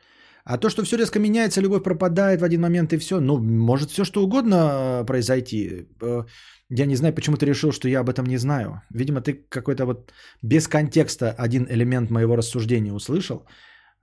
А 0.45 0.57
то, 0.57 0.69
что 0.69 0.83
все 0.83 0.97
резко 0.97 1.19
меняется, 1.19 1.61
любовь 1.61 1.83
пропадает 1.83 2.39
в 2.39 2.43
один 2.43 2.61
момент 2.61 2.93
и 2.93 2.97
все, 2.97 3.19
ну, 3.19 3.39
может 3.39 3.89
все 3.89 4.05
что 4.05 4.23
угодно 4.23 4.55
э, 5.01 5.05
произойти. 5.05 5.87
Э, 6.01 6.23
я 6.69 6.85
не 6.85 6.95
знаю, 6.95 7.15
почему 7.15 7.35
ты 7.35 7.47
решил, 7.47 7.71
что 7.71 7.89
я 7.89 8.01
об 8.01 8.09
этом 8.09 8.27
не 8.27 8.37
знаю. 8.37 8.83
Видимо, 8.91 9.21
ты 9.21 9.33
какой-то 9.49 9.85
вот 9.85 10.13
без 10.43 10.67
контекста 10.67 11.31
один 11.31 11.65
элемент 11.67 12.11
моего 12.11 12.35
рассуждения 12.35 12.93
услышал 12.93 13.47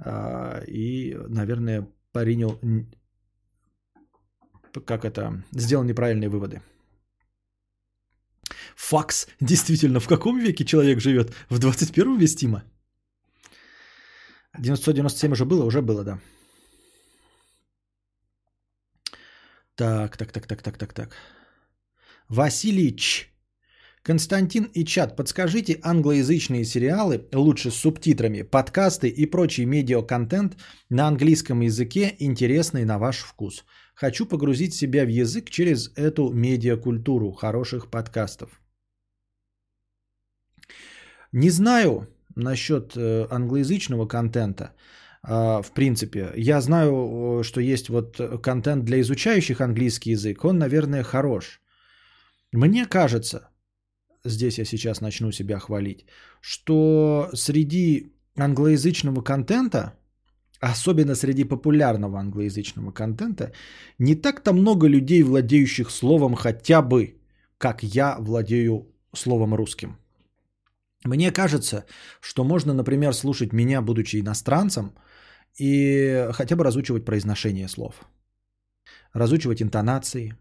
э, 0.05 0.65
и, 0.67 1.17
наверное, 1.29 1.87
принял, 2.13 2.59
как 4.85 5.05
это, 5.05 5.45
сделал 5.53 5.85
неправильные 5.85 6.29
выводы. 6.29 6.61
Факс. 8.75 9.29
Действительно, 9.41 10.01
в 10.01 10.09
каком 10.09 10.41
веке 10.41 10.65
человек 10.65 11.01
живет? 11.01 11.31
В 11.51 11.61
21-м 11.61 12.19
вестимо? 12.19 12.65
997 14.59 15.33
уже 15.33 15.45
было? 15.45 15.65
Уже 15.65 15.83
было, 15.83 16.05
да. 16.05 16.19
Так, 19.75 20.17
так, 20.17 20.33
так, 20.33 20.47
так, 20.47 20.63
так, 20.63 20.79
так, 20.79 20.93
так. 20.93 21.17
Василич. 22.29 23.29
Константин 24.03 24.65
и 24.75 24.85
чат, 24.85 25.17
подскажите 25.17 25.79
англоязычные 25.83 26.65
сериалы, 26.65 27.29
лучше 27.33 27.71
с 27.71 27.77
субтитрами, 27.77 28.43
подкасты 28.43 29.09
и 29.09 29.27
прочий 29.27 29.65
медиаконтент 29.65 30.57
на 30.91 31.07
английском 31.07 31.61
языке, 31.61 32.17
интересный 32.19 32.85
на 32.85 32.99
ваш 32.99 33.19
вкус. 33.19 33.65
Хочу 33.95 34.27
погрузить 34.27 34.75
себя 34.75 35.05
в 35.05 35.09
язык 35.09 35.51
через 35.51 35.93
эту 35.95 36.31
медиакультуру 36.31 37.31
хороших 37.31 37.91
подкастов. 37.91 38.61
Не 41.31 41.51
знаю 41.51 42.09
насчет 42.37 42.97
э, 42.97 43.27
англоязычного 43.31 44.07
контента. 44.07 44.73
А, 45.23 45.63
в 45.63 45.73
принципе, 45.73 46.33
я 46.37 46.61
знаю, 46.61 47.43
что 47.45 47.61
есть 47.61 47.89
вот 47.89 48.21
контент 48.43 48.85
для 48.85 49.01
изучающих 49.01 49.61
английский 49.61 50.13
язык. 50.13 50.45
Он, 50.45 50.59
наверное, 50.59 51.03
хорош. 51.03 51.61
Мне 52.53 52.87
кажется, 52.87 53.49
здесь 54.25 54.59
я 54.59 54.65
сейчас 54.65 55.01
начну 55.01 55.33
себя 55.33 55.59
хвалить, 55.59 56.05
что 56.41 57.31
среди 57.35 58.13
англоязычного 58.37 59.23
контента, 59.23 59.95
особенно 60.61 61.15
среди 61.15 61.45
популярного 61.45 62.19
англоязычного 62.19 62.93
контента, 62.93 63.53
не 63.99 64.15
так-то 64.15 64.53
много 64.53 64.87
людей, 64.89 65.23
владеющих 65.23 65.91
словом 65.91 66.35
хотя 66.35 66.83
бы, 66.83 67.17
как 67.59 67.83
я 67.83 68.17
владею 68.19 68.89
словом 69.15 69.55
русским. 69.55 69.97
Мне 71.05 71.33
кажется, 71.33 71.85
что 72.21 72.45
можно, 72.45 72.75
например, 72.75 73.13
слушать 73.13 73.53
меня, 73.53 73.83
будучи 73.83 74.21
иностранцем, 74.21 74.95
и 75.59 76.29
хотя 76.33 76.57
бы 76.57 76.65
разучивать 76.65 77.05
произношение 77.05 77.69
слов, 77.69 78.07
разучивать 79.13 79.63
интонации. 79.63 80.37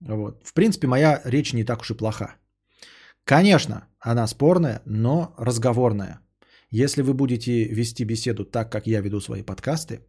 Вот. 0.00 0.42
В 0.44 0.54
принципе, 0.54 0.86
моя 0.86 1.20
речь 1.24 1.52
не 1.52 1.64
так 1.64 1.80
уж 1.80 1.90
и 1.90 1.94
плоха. 1.94 2.36
Конечно, 3.24 3.86
она 4.00 4.26
спорная, 4.26 4.80
но 4.86 5.34
разговорная. 5.38 6.20
Если 6.70 7.02
вы 7.02 7.14
будете 7.14 7.64
вести 7.64 8.04
беседу 8.04 8.44
так, 8.44 8.72
как 8.72 8.86
я 8.86 9.00
веду 9.00 9.20
свои 9.20 9.42
подкасты, 9.42 10.00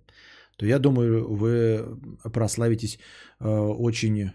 то 0.57 0.65
я 0.65 0.79
думаю, 0.79 1.27
вы 1.35 1.99
прославитесь 2.33 2.99
э, 3.39 3.47
очень, 3.47 4.31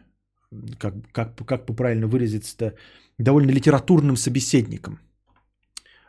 как, 0.78 0.94
как, 1.12 1.36
как 1.46 1.66
правильно 1.66 2.06
выразиться-то, 2.06 2.74
довольно 3.18 3.50
литературным 3.50 4.16
собеседником– 4.16 5.00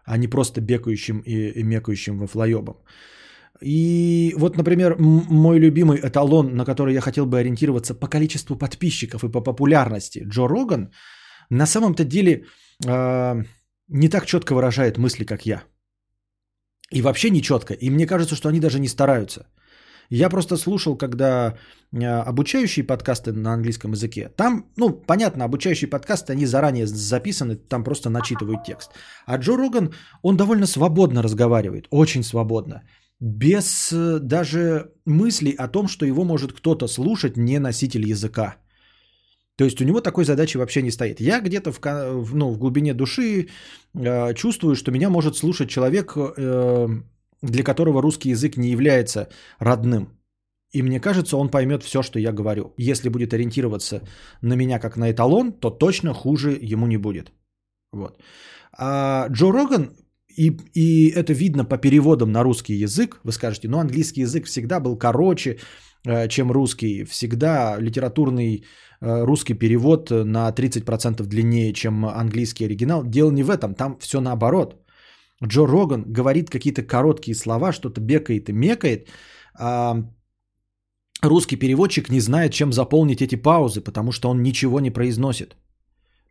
а 0.06 0.18
не 0.18 0.28
просто 0.28 0.62
бегающим 0.62 1.20
и, 1.26 1.64
мекающим 1.64 2.18
во 2.20 2.28
флоебом. 2.28 2.76
И 3.62 4.34
вот, 4.38 4.58
например, 4.58 4.96
мой 5.00 5.60
любимый 5.60 6.00
эталон, 6.00 6.56
на 6.56 6.66
который 6.66 6.94
я 6.94 7.02
хотел 7.02 7.26
бы 7.26 7.40
ориентироваться 7.40 7.94
по 7.94 8.08
количеству 8.08 8.58
подписчиков 8.58 9.24
и 9.24 9.32
по 9.32 9.42
популярности, 9.42 10.24
Джо 10.28 10.48
Роган, 10.48 10.92
на 11.50 11.66
самом-то 11.66 12.04
деле 12.04 12.46
э, 12.86 13.44
не 13.88 14.10
так 14.10 14.26
четко 14.26 14.54
выражает 14.54 14.98
мысли, 14.98 15.26
как 15.26 15.46
я. 15.46 15.64
И 16.92 17.02
вообще 17.02 17.30
не 17.30 17.42
четко. 17.42 17.74
И 17.74 17.90
мне 17.90 18.06
кажется, 18.06 18.36
что 18.36 18.50
они 18.50 18.60
даже 18.60 18.80
не 18.80 18.88
стараются. 18.88 19.48
Я 20.10 20.30
просто 20.30 20.58
слушал, 20.58 20.98
когда 20.98 21.58
а, 21.94 22.24
обучающие 22.24 22.86
подкасты 22.86 23.32
на 23.32 23.54
английском 23.54 23.92
языке, 23.92 24.30
там, 24.38 24.66
ну, 24.78 24.90
понятно, 24.90 25.46
обучающие 25.46 25.90
подкасты, 25.90 26.34
они 26.34 26.46
заранее 26.46 26.88
записаны, 26.88 27.56
там 27.56 27.84
просто 27.84 28.10
начитывают 28.10 28.64
текст. 28.64 28.92
А 29.26 29.38
Джо 29.38 29.58
Роган, 29.58 29.94
он 30.22 30.38
довольно 30.38 30.68
свободно 30.68 31.22
разговаривает, 31.22 31.88
очень 31.92 32.24
свободно, 32.24 32.84
без 33.20 33.92
э, 33.92 34.20
даже 34.20 34.92
мыслей 35.06 35.56
о 35.58 35.68
том, 35.68 35.88
что 35.88 36.06
его 36.06 36.26
может 36.26 36.54
кто-то 36.54 36.88
слушать, 36.88 37.38
не 37.38 37.60
носитель 37.60 38.06
языка. 38.06 38.56
То 39.58 39.64
есть 39.64 39.82
у 39.82 39.86
него 39.86 40.02
такой 40.02 40.26
задачи 40.26 40.58
вообще 40.58 40.82
не 40.82 40.92
стоит. 40.92 41.22
Я 41.22 41.40
где-то 41.40 41.72
в, 41.72 42.36
ну, 42.36 42.52
в 42.52 42.58
глубине 42.58 42.94
души 42.94 43.48
э, 43.94 44.34
чувствую, 44.34 44.76
что 44.76 44.92
меня 44.92 45.10
может 45.10 45.38
слушать 45.38 45.70
человек, 45.70 46.14
э, 46.18 46.88
для 47.46 47.64
которого 47.64 48.02
русский 48.02 48.30
язык 48.30 48.58
не 48.58 48.70
является 48.70 49.30
родным. 49.60 50.08
И 50.76 50.84
мне 50.84 51.00
кажется, 51.00 51.38
он 51.38 51.50
поймет 51.50 51.84
все, 51.84 52.04
что 52.04 52.20
я 52.20 52.34
говорю. 52.34 52.74
Если 52.78 53.10
будет 53.10 53.34
ориентироваться 53.34 54.02
на 54.42 54.56
меня 54.56 54.80
как 54.80 54.98
на 54.98 55.12
эталон, 55.12 55.54
то 55.54 55.70
точно 55.70 56.14
хуже 56.14 56.58
ему 56.62 56.88
не 56.88 56.98
будет. 56.98 57.32
Вот. 57.94 58.20
А 58.78 59.28
Джо 59.30 59.52
Роган, 59.52 59.96
и, 60.38 60.58
и 60.74 61.14
это 61.16 61.34
видно 61.34 61.66
по 61.66 61.78
переводам 61.78 62.32
на 62.32 62.44
русский 62.44 62.84
язык, 62.84 63.20
вы 63.24 63.32
скажете, 63.32 63.70
ну 63.70 63.80
английский 63.80 64.22
язык 64.22 64.46
всегда 64.46 64.80
был 64.82 64.98
короче, 64.98 65.60
э, 66.06 66.28
чем 66.28 66.52
русский. 66.52 67.06
Всегда 67.06 67.78
литературный 67.80 68.66
э, 69.02 69.26
русский 69.26 69.54
перевод 69.54 70.10
на 70.12 70.52
30% 70.52 71.24
длиннее, 71.24 71.74
чем 71.74 72.06
английский 72.06 72.66
оригинал. 72.66 73.04
Дело 73.06 73.32
не 73.32 73.44
в 73.44 73.50
этом, 73.50 73.76
там 73.76 73.98
все 74.00 74.20
наоборот. 74.20 74.85
Джо 75.48 75.68
Роган 75.68 76.04
говорит 76.08 76.50
какие-то 76.50 76.84
короткие 76.84 77.36
слова, 77.36 77.72
что-то 77.72 78.02
бекает 78.02 78.50
и 78.50 78.54
мекает, 78.54 79.10
а 79.58 80.04
русский 81.22 81.58
переводчик 81.58 82.10
не 82.10 82.20
знает, 82.20 82.54
чем 82.54 82.74
заполнить 82.74 83.22
эти 83.22 83.36
паузы, 83.36 83.82
потому 83.82 84.12
что 84.12 84.30
он 84.30 84.44
ничего 84.44 84.80
не 84.80 84.92
произносит. 84.92 85.56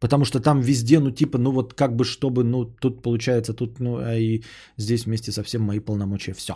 Потому 0.00 0.24
что 0.24 0.40
там 0.40 0.60
везде, 0.60 0.98
ну 0.98 1.10
типа, 1.10 1.38
ну 1.38 1.52
вот 1.52 1.74
как 1.74 1.96
бы 1.96 2.04
чтобы, 2.04 2.44
ну 2.44 2.64
тут 2.64 3.02
получается, 3.02 3.54
тут, 3.54 3.80
ну 3.80 3.96
а 3.96 4.16
и 4.16 4.42
здесь 4.76 5.06
вместе 5.06 5.32
со 5.32 5.42
всем 5.42 5.62
мои 5.62 5.80
полномочия, 5.80 6.34
все. 6.34 6.54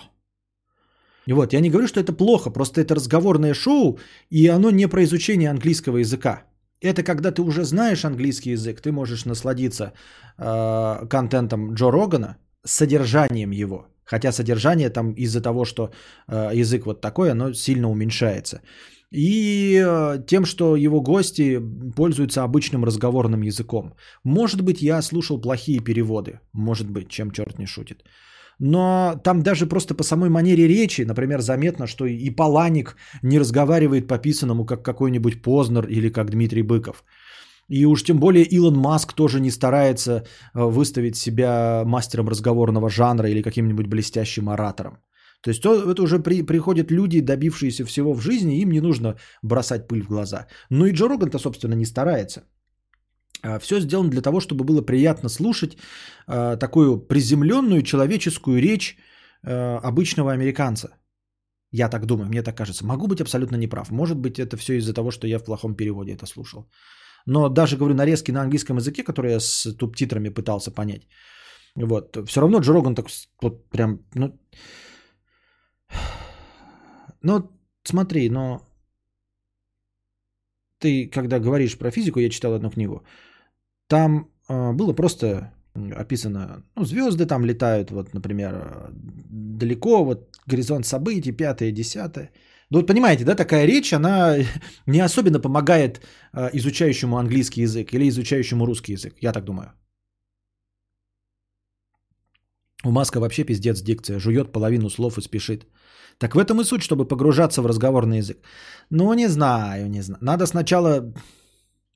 И 1.29 1.33
вот, 1.33 1.53
я 1.53 1.61
не 1.61 1.71
говорю, 1.71 1.89
что 1.89 2.01
это 2.01 2.13
плохо, 2.13 2.51
просто 2.51 2.81
это 2.81 2.95
разговорное 2.95 3.55
шоу, 3.55 3.99
и 4.31 4.49
оно 4.49 4.71
не 4.71 4.89
про 4.89 5.03
изучение 5.05 5.51
английского 5.51 5.99
языка. 5.99 6.43
Это 6.81 7.03
когда 7.03 7.33
ты 7.33 7.43
уже 7.43 7.65
знаешь 7.65 8.05
английский 8.05 8.53
язык, 8.53 8.81
ты 8.81 8.93
можешь 8.93 9.25
насладиться 9.25 9.93
э, 10.39 11.07
контентом 11.09 11.75
Джо 11.75 11.91
Рогана, 11.91 12.37
содержанием 12.69 13.51
его. 13.51 13.87
Хотя 14.05 14.33
содержание 14.33 14.91
там 14.91 15.13
из-за 15.13 15.41
того, 15.43 15.65
что 15.65 15.91
э, 16.29 16.51
язык 16.55 16.87
вот 16.87 17.01
такой, 17.01 17.31
оно 17.31 17.53
сильно 17.53 17.91
уменьшается. 17.91 18.61
И 19.11 19.83
э, 19.83 20.27
тем, 20.27 20.45
что 20.45 20.77
его 20.77 21.01
гости 21.01 21.61
пользуются 21.97 22.43
обычным 22.43 22.85
разговорным 22.85 23.43
языком. 23.43 23.95
Может 24.25 24.63
быть, 24.63 24.83
я 24.83 25.03
слушал 25.03 25.41
плохие 25.41 25.81
переводы. 25.81 26.41
Может 26.53 26.91
быть, 26.91 27.09
чем 27.09 27.31
черт 27.31 27.59
не 27.59 27.67
шутит. 27.67 28.03
Но 28.61 29.21
там 29.25 29.43
даже 29.43 29.67
просто 29.67 29.95
по 29.95 30.03
самой 30.03 30.31
манере 30.31 30.67
речи, 30.69 31.03
например, 31.03 31.41
заметно, 31.41 31.87
что 31.87 32.07
и 32.07 32.31
Паланик 32.31 32.97
не 33.23 33.39
разговаривает 33.39 34.09
по 34.09 34.19
писанному, 34.19 34.67
как 34.67 34.83
какой-нибудь 34.83 35.43
Познер 35.43 35.87
или 35.87 36.09
как 36.11 36.31
Дмитрий 36.31 36.63
Быков. 36.63 37.05
И 37.69 37.87
уж 37.87 38.03
тем 38.03 38.19
более 38.19 38.45
Илон 38.45 38.77
Маск 38.77 39.13
тоже 39.13 39.41
не 39.41 39.51
старается 39.51 40.13
э, 40.13 40.23
выставить 40.55 41.17
себя 41.17 41.83
мастером 41.85 42.29
разговорного 42.29 42.89
жанра 42.89 43.29
или 43.29 43.43
каким-нибудь 43.43 43.87
блестящим 43.87 44.49
оратором. 44.49 44.99
То 45.41 45.51
есть 45.51 45.65
это 45.65 46.03
уже 46.03 46.19
при, 46.19 46.43
приходят 46.43 46.91
люди, 46.91 47.21
добившиеся 47.21 47.85
всего 47.85 48.15
в 48.15 48.21
жизни, 48.21 48.61
им 48.61 48.71
не 48.71 48.81
нужно 48.81 49.15
бросать 49.43 49.87
пыль 49.87 50.03
в 50.03 50.09
глаза. 50.09 50.47
Ну 50.71 50.87
и 50.87 50.93
Джо 50.93 51.09
Роган-то, 51.09 51.39
собственно, 51.39 51.75
не 51.75 51.87
старается. 51.87 52.43
А, 53.43 53.59
Все 53.59 53.81
сделано 53.81 54.11
для 54.11 54.23
того, 54.23 54.41
чтобы 54.41 54.65
было 54.65 54.83
приятно 54.83 55.29
слушать 55.29 55.77
э, 56.27 56.57
такую 56.57 56.99
приземленную 56.99 57.83
человеческую 57.83 58.61
речь 58.61 58.97
э, 59.45 59.79
обычного 59.83 60.33
американца. 60.33 60.89
Я 61.71 61.89
так 61.89 62.07
думаю, 62.07 62.29
мне 62.29 62.43
так 62.43 62.57
кажется. 62.57 62.85
Могу 62.85 63.07
быть 63.07 63.21
абсолютно 63.21 63.57
неправ. 63.57 63.91
Может 63.91 64.17
быть, 64.17 64.39
это 64.39 64.57
все 64.57 64.79
из-за 64.79 64.95
того, 64.95 65.11
что 65.11 65.27
я 65.27 65.39
в 65.39 65.45
плохом 65.45 65.77
переводе 65.77 66.15
это 66.15 66.27
слушал. 66.27 66.67
Но 67.29 67.49
даже, 67.49 67.77
говорю, 67.77 67.95
нарезки 67.95 68.33
на 68.33 68.41
английском 68.41 68.77
языке, 68.77 69.05
которые 69.05 69.33
я 69.33 69.41
с 69.41 69.77
титрами 69.97 70.31
пытался 70.31 70.71
понять, 70.71 71.07
вот, 71.77 72.17
все 72.27 72.41
равно 72.41 72.61
Джо 72.61 72.73
Роган 72.73 72.95
так 72.95 73.07
вот 73.43 73.69
прям, 73.71 73.99
ну, 74.15 74.33
ну, 77.23 77.51
смотри, 77.85 78.31
но 78.31 78.61
ты, 80.79 81.11
когда 81.11 81.39
говоришь 81.39 81.77
про 81.77 81.91
физику, 81.91 82.21
я 82.21 82.31
читал 82.31 82.55
одну 82.55 82.71
книгу, 82.71 83.03
там 83.89 84.31
э, 84.49 84.73
было 84.73 84.95
просто 84.95 85.53
описано, 85.75 86.65
ну, 86.77 86.85
звезды 86.85 87.27
там 87.27 87.45
летают, 87.45 87.91
вот, 87.91 88.15
например, 88.15 88.55
э, 88.55 88.89
далеко, 89.59 90.05
вот, 90.05 90.37
горизонт 90.47 90.87
событий, 90.87 91.33
пятое, 91.33 91.73
десятое. 91.73 92.31
Ну, 92.71 92.79
вот 92.79 92.87
понимаете, 92.87 93.25
да, 93.25 93.35
такая 93.35 93.67
речь, 93.67 93.93
она 93.93 94.37
не 94.87 95.01
особенно 95.01 95.41
помогает 95.41 96.01
э, 96.33 96.51
изучающему 96.53 97.17
английский 97.17 97.63
язык 97.63 97.93
или 97.93 98.09
изучающему 98.09 98.67
русский 98.67 98.93
язык, 98.93 99.15
я 99.23 99.33
так 99.33 99.45
думаю. 99.45 99.73
У 102.85 102.91
Маска 102.91 103.21
вообще 103.21 103.45
пиздец 103.45 103.83
дикция, 103.83 104.19
жует 104.19 104.53
половину 104.53 104.91
слов 104.91 105.19
и 105.19 105.23
спешит. 105.23 105.67
Так 106.19 106.35
в 106.35 106.39
этом 106.39 106.61
и 106.61 106.65
суть, 106.65 106.83
чтобы 106.83 107.09
погружаться 107.09 107.63
в 107.63 107.67
разговорный 107.67 108.19
язык. 108.19 108.39
Ну, 108.91 109.15
не 109.15 109.29
знаю, 109.29 109.89
не 109.89 110.03
знаю. 110.03 110.21
Надо 110.23 110.47
сначала, 110.47 111.13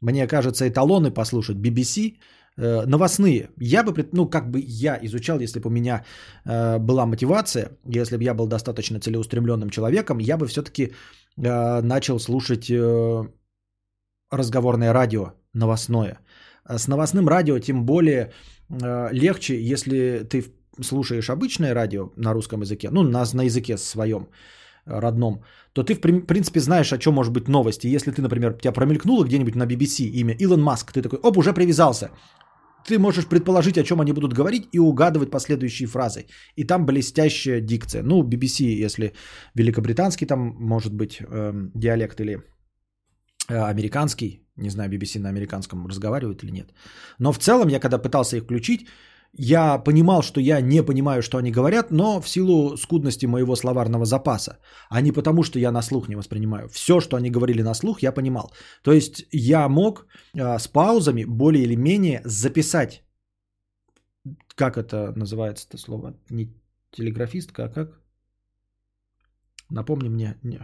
мне 0.00 0.26
кажется, 0.26 0.68
эталоны 0.68 1.10
послушать. 1.10 1.56
BBC, 1.56 2.18
э, 2.56 2.86
новостные. 2.86 3.50
Я 3.58 3.82
бы, 3.82 4.08
ну, 4.12 4.30
как 4.30 4.50
бы 4.50 4.60
я 4.60 4.98
изучал, 5.02 5.40
если 5.40 5.60
бы 5.60 5.68
у 5.68 5.72
меня 5.72 6.04
э, 6.44 6.78
была 6.78 7.06
мотивация, 7.06 7.70
если 7.84 8.16
бы 8.16 8.24
я 8.24 8.34
был 8.34 8.46
достаточно 8.46 9.00
целеустремленным 9.00 9.70
человеком, 9.70 10.18
я 10.18 10.36
бы 10.36 10.46
все-таки 10.46 10.92
э, 11.36 11.80
начал 11.82 12.18
слушать 12.18 12.70
э, 12.70 13.28
разговорное 14.30 14.92
радио, 14.92 15.32
новостное. 15.54 16.18
С 16.68 16.88
новостным 16.88 17.28
радио 17.28 17.58
тем 17.58 17.84
более 17.84 18.32
э, 18.70 19.08
легче, 19.12 19.60
если 19.72 20.26
ты 20.28 20.44
слушаешь 20.80 21.30
обычное 21.30 21.74
радио 21.74 22.10
на 22.16 22.32
русском 22.32 22.60
языке, 22.62 22.88
ну, 22.90 23.02
на, 23.02 23.24
на 23.34 23.42
языке 23.42 23.76
своем 23.78 24.28
э, 24.86 25.00
родном, 25.00 25.42
то 25.72 25.82
ты, 25.82 25.94
в 25.94 26.00
принципе, 26.00 26.60
знаешь, 26.60 26.92
о 26.92 26.98
чем 26.98 27.14
может 27.14 27.32
быть 27.32 27.48
новости. 27.48 27.94
Если 27.94 28.10
ты, 28.10 28.22
например, 28.22 28.54
тебя 28.54 28.72
промелькнуло 28.72 29.24
где-нибудь 29.24 29.54
на 29.54 29.66
BBC 29.66 30.04
имя 30.04 30.34
Илон 30.34 30.62
Маск, 30.62 30.92
ты 30.92 31.02
такой, 31.02 31.18
оп, 31.22 31.36
уже 31.36 31.52
привязался. 31.52 32.10
Ты 32.88 32.98
можешь 32.98 33.26
предположить, 33.26 33.78
о 33.78 33.84
чем 33.84 34.00
они 34.00 34.12
будут 34.12 34.32
говорить 34.32 34.68
и 34.72 34.78
угадывать 34.78 35.30
последующие 35.30 35.88
фразы. 35.88 36.26
И 36.56 36.64
там 36.64 36.86
блестящая 36.86 37.60
дикция. 37.60 38.02
Ну, 38.02 38.22
BBC, 38.22 38.84
если 38.84 39.12
великобританский 39.54 40.26
там 40.26 40.40
может 40.58 40.92
быть 40.94 41.20
эм, 41.20 41.70
диалект 41.74 42.20
или 42.20 42.42
э, 43.48 43.70
американский, 43.70 44.46
не 44.56 44.70
знаю, 44.70 44.90
BBC 44.90 45.20
на 45.20 45.28
американском 45.28 45.86
разговаривает 45.86 46.42
или 46.44 46.52
нет. 46.52 46.72
Но 47.18 47.32
в 47.32 47.38
целом 47.38 47.68
я 47.68 47.80
когда 47.80 47.98
пытался 47.98 48.36
их 48.36 48.44
включить, 48.44 48.86
я 49.32 49.78
понимал, 49.78 50.22
что 50.22 50.40
я 50.40 50.60
не 50.60 50.82
понимаю, 50.82 51.22
что 51.22 51.38
они 51.38 51.50
говорят, 51.50 51.90
но 51.90 52.20
в 52.20 52.28
силу 52.28 52.76
скудности 52.76 53.26
моего 53.26 53.56
словарного 53.56 54.04
запаса, 54.04 54.58
а 54.90 55.00
не 55.00 55.12
потому, 55.12 55.42
что 55.42 55.58
я 55.58 55.72
на 55.72 55.82
слух 55.82 56.08
не 56.08 56.16
воспринимаю. 56.16 56.68
Все, 56.68 57.00
что 57.00 57.16
они 57.16 57.30
говорили 57.30 57.62
на 57.62 57.74
слух, 57.74 58.02
я 58.02 58.12
понимал. 58.12 58.52
То 58.82 58.92
есть 58.92 59.24
я 59.32 59.68
мог 59.68 60.06
э, 60.34 60.58
с 60.58 60.68
паузами 60.68 61.24
более 61.24 61.64
или 61.64 61.76
менее 61.76 62.20
записать, 62.24 63.02
как 64.54 64.76
это 64.76 65.12
называется 65.16 65.66
это 65.68 65.78
слово, 65.78 66.14
не 66.30 66.54
телеграфистка, 66.90 67.64
а 67.64 67.68
как? 67.68 68.02
Напомни 69.70 70.08
мне. 70.08 70.36
Не. 70.42 70.60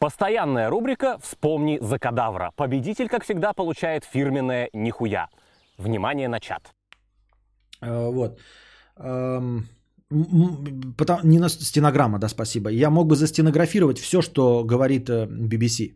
Постоянная 0.00 0.70
рубрика 0.70 1.18
«Вспомни 1.22 1.78
за 1.80 1.98
кадавра». 1.98 2.52
Победитель, 2.56 3.08
как 3.08 3.24
всегда, 3.24 3.52
получает 3.52 4.04
фирменное 4.04 4.68
«Нихуя». 4.72 5.28
Внимание 5.76 6.28
на 6.28 6.40
чат. 6.40 6.74
Э, 7.82 8.10
вот. 8.10 8.40
Потому, 10.96 11.20
не 11.24 11.38
на 11.38 11.48
стенограмма, 11.48 12.18
да, 12.18 12.28
спасибо. 12.28 12.70
Я 12.70 12.90
мог 12.90 13.06
бы 13.06 13.14
застенографировать 13.14 13.98
все, 13.98 14.22
что 14.22 14.64
говорит 14.64 15.08
BBC. 15.08 15.94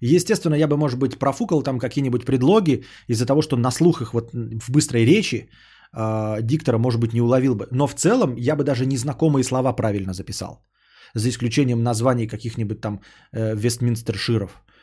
Естественно, 0.00 0.54
я 0.56 0.68
бы, 0.68 0.76
может 0.76 0.98
быть, 0.98 1.18
профукал 1.18 1.62
там 1.62 1.78
какие-нибудь 1.78 2.24
предлоги 2.24 2.84
из-за 3.08 3.26
того, 3.26 3.42
что 3.42 3.56
на 3.56 3.70
слух 3.70 4.02
их 4.02 4.14
вот 4.14 4.32
в 4.32 4.70
быстрой 4.70 5.04
речи 5.04 5.48
э, 5.96 6.42
диктора, 6.42 6.78
может 6.78 7.00
быть, 7.00 7.14
не 7.14 7.20
уловил 7.20 7.54
бы. 7.54 7.66
Но 7.72 7.86
в 7.86 7.94
целом 7.94 8.36
я 8.36 8.54
бы 8.54 8.64
даже 8.64 8.86
незнакомые 8.86 9.44
слова 9.44 9.72
правильно 9.72 10.12
записал. 10.12 10.64
За 11.14 11.28
исключением 11.28 11.82
названий 11.82 12.28
каких-нибудь 12.28 12.80
там 12.80 13.00
э, 13.32 13.56
Вестминстерширов. 13.56 14.50
Э, 14.50 14.77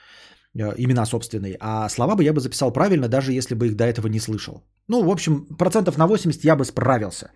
имена 0.56 1.06
собственные. 1.06 1.57
А 1.60 1.90
слова 1.90 2.15
бы 2.15 2.23
я 2.23 2.34
бы 2.34 2.40
записал 2.40 2.72
правильно, 2.73 3.07
даже 3.07 3.34
если 3.34 3.56
бы 3.56 3.68
их 3.68 3.76
до 3.76 3.84
этого 3.84 4.07
не 4.07 4.19
слышал. 4.19 4.64
Ну, 4.88 5.03
в 5.03 5.10
общем, 5.10 5.45
процентов 5.57 5.98
на 5.98 6.07
80 6.07 6.44
я 6.44 6.56
бы 6.56 6.65
справился. 6.65 7.32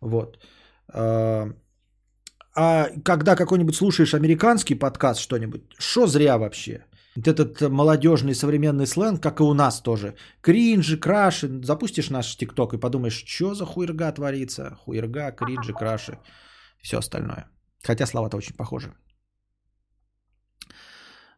Вот. 0.00 0.38
Э, 0.94 1.52
а 2.54 2.88
когда 3.04 3.36
какой-нибудь 3.36 3.74
слушаешь 3.74 4.14
американский 4.14 4.74
подкаст 4.74 5.20
что-нибудь, 5.20 5.62
что 5.78 6.06
зря 6.06 6.38
вообще? 6.38 6.84
Вот 7.16 7.26
этот 7.26 7.60
молодежный 7.70 8.34
современный 8.34 8.86
сленг, 8.86 9.20
как 9.20 9.40
и 9.40 9.42
у 9.42 9.54
нас 9.54 9.80
тоже. 9.80 10.14
Кринжи, 10.40 10.96
краши. 10.96 11.48
Запустишь 11.62 12.10
наш 12.10 12.36
ТикТок 12.36 12.72
и 12.72 12.80
подумаешь, 12.80 13.24
что 13.26 13.54
за 13.54 13.66
хуерга 13.66 14.12
творится? 14.12 14.78
Хуерга, 14.84 15.32
кринжи, 15.32 15.72
краши. 15.72 16.18
Все 16.82 16.98
остальное. 16.98 17.46
Хотя 17.82 18.06
слова-то 18.06 18.36
очень 18.36 18.54
похожи. 18.54 18.92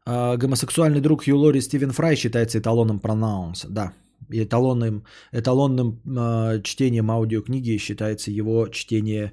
А, 0.04 0.36
гомосексуальный 0.36 1.00
друг 1.00 1.24
Хью 1.24 1.38
Лори 1.38 1.60
Стивен 1.60 1.92
Фрай 1.92 2.16
считается 2.16 2.58
эталоном 2.58 3.00
пронаунса. 3.00 3.68
Да, 3.68 3.92
эталонным, 4.30 5.04
эталонным 5.32 6.00
э, 6.04 6.62
чтением 6.62 7.10
аудиокниги 7.10 7.78
считается 7.78 8.30
его 8.30 8.68
чтение 8.68 9.32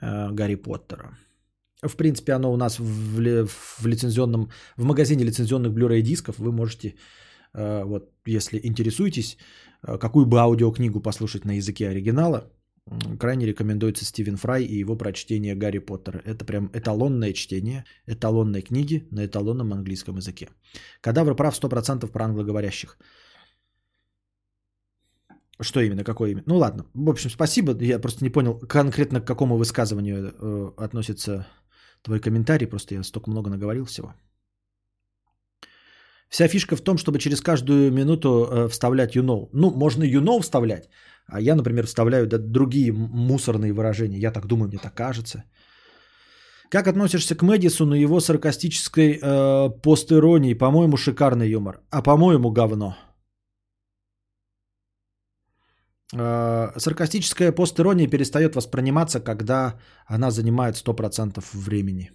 э, 0.00 0.30
Гарри 0.32 0.56
Поттера. 0.56 1.16
В 1.82 1.96
принципе, 1.96 2.32
оно 2.32 2.52
у 2.52 2.56
нас 2.56 2.78
в, 2.78 3.46
в 3.46 3.86
лицензионном, 3.86 4.50
в 4.76 4.84
магазине 4.84 5.24
лицензионных 5.24 5.72
Blu-ray 5.72 6.02
дисков. 6.02 6.38
Вы 6.38 6.50
можете, 6.52 6.94
э, 7.54 7.84
вот, 7.84 8.10
если 8.26 8.60
интересуетесь, 8.64 9.36
э, 9.86 9.98
какую 9.98 10.26
бы 10.26 10.40
аудиокнигу 10.40 11.00
послушать 11.00 11.44
на 11.44 11.52
языке 11.52 11.88
оригинала, 11.88 12.50
крайне 13.18 13.46
рекомендуется 13.46 14.04
Стивен 14.04 14.36
Фрай 14.36 14.64
и 14.64 14.78
его 14.78 14.96
прочтение 14.96 15.54
Гарри 15.54 15.78
Поттера. 15.78 16.22
Это 16.24 16.44
прям 16.44 16.70
эталонное 16.72 17.32
чтение, 17.32 17.84
эталонные 18.06 18.62
книги 18.62 19.06
на 19.10 19.26
эталонном 19.26 19.72
английском 19.72 20.16
языке. 20.16 20.48
Кадавр 21.00 21.34
прав 21.34 21.54
100% 21.54 22.06
про 22.06 22.24
англоговорящих. 22.24 22.98
Что 25.60 25.80
именно, 25.80 26.04
какое 26.04 26.30
имя? 26.30 26.42
Ну 26.46 26.56
ладно, 26.56 26.84
в 26.94 27.10
общем, 27.10 27.30
спасибо. 27.30 27.76
Я 27.82 27.98
просто 27.98 28.24
не 28.24 28.30
понял 28.30 28.58
конкретно 28.58 29.20
к 29.20 29.26
какому 29.26 29.56
высказыванию 29.56 30.32
э, 30.40 30.72
относится 30.76 31.46
твой 32.02 32.20
комментарий. 32.20 32.68
Просто 32.68 32.94
я 32.94 33.02
столько 33.02 33.30
много 33.30 33.50
наговорил 33.50 33.84
всего. 33.84 34.14
Вся 36.28 36.46
фишка 36.46 36.76
в 36.76 36.82
том, 36.82 36.98
чтобы 36.98 37.18
через 37.18 37.40
каждую 37.40 37.90
минуту 37.90 38.28
э, 38.28 38.68
вставлять 38.68 39.16
you 39.16 39.22
know. 39.22 39.48
Ну, 39.52 39.70
можно 39.70 40.04
you 40.04 40.22
know 40.22 40.40
вставлять, 40.40 40.88
а 41.28 41.40
я, 41.40 41.54
например, 41.54 41.86
вставляю 41.86 42.26
да, 42.26 42.38
другие 42.38 42.92
мусорные 42.92 43.72
выражения. 43.72 44.18
Я 44.18 44.32
так 44.32 44.46
думаю, 44.46 44.68
мне 44.68 44.78
так 44.78 44.94
кажется. 44.94 45.44
Как 46.70 46.86
относишься 46.86 47.34
к 47.34 47.42
Мэдисону 47.42 47.94
и 47.94 48.02
его 48.02 48.20
саркастической 48.20 49.18
э, 49.22 49.70
постиронии? 49.82 50.54
По-моему, 50.54 50.96
шикарный 50.96 51.48
юмор. 51.50 51.80
А 51.90 52.02
по-моему, 52.02 52.50
говно. 52.50 52.96
Э, 56.14 56.72
саркастическая 56.76 57.52
постирония 57.52 58.06
перестает 58.06 58.54
восприниматься, 58.56 59.20
когда 59.20 59.78
она 60.06 60.30
занимает 60.30 60.76
100% 60.76 61.44
времени. 61.52 62.10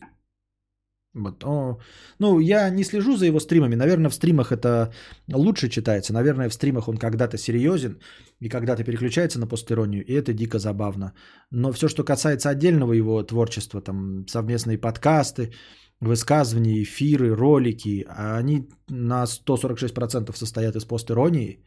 Вот. 1.14 1.44
О, 1.44 1.80
ну, 2.20 2.40
я 2.40 2.70
не 2.70 2.84
слежу 2.84 3.18
за 3.18 3.26
его 3.26 3.40
стримами. 3.40 3.76
Наверное, 3.76 4.10
в 4.10 4.16
стримах 4.16 4.52
это 4.52 4.92
лучше 5.32 5.70
читается. 5.70 6.14
Наверное, 6.14 6.50
в 6.50 6.54
стримах 6.54 6.88
он 6.88 6.98
когда-то 6.98 7.38
серьезен 7.38 8.00
и 8.40 8.50
когда-то 8.50 8.84
переключается 8.84 9.40
на 9.40 9.48
постеронию, 9.48 10.04
и 10.04 10.14
это 10.14 10.34
дико 10.34 10.58
забавно. 10.58 11.14
Но 11.52 11.72
все, 11.72 11.88
что 11.88 12.04
касается 12.04 12.50
отдельного 12.50 12.94
его 12.94 13.24
творчества, 13.24 13.82
там 13.82 14.28
совместные 14.28 14.80
подкасты, 14.80 15.54
высказывания, 16.02 16.82
эфиры, 16.82 17.36
ролики, 17.36 18.06
они 18.10 18.70
на 18.90 19.26
146% 19.26 20.36
состоят 20.36 20.76
из 20.76 20.86
постеронии. 20.86 21.64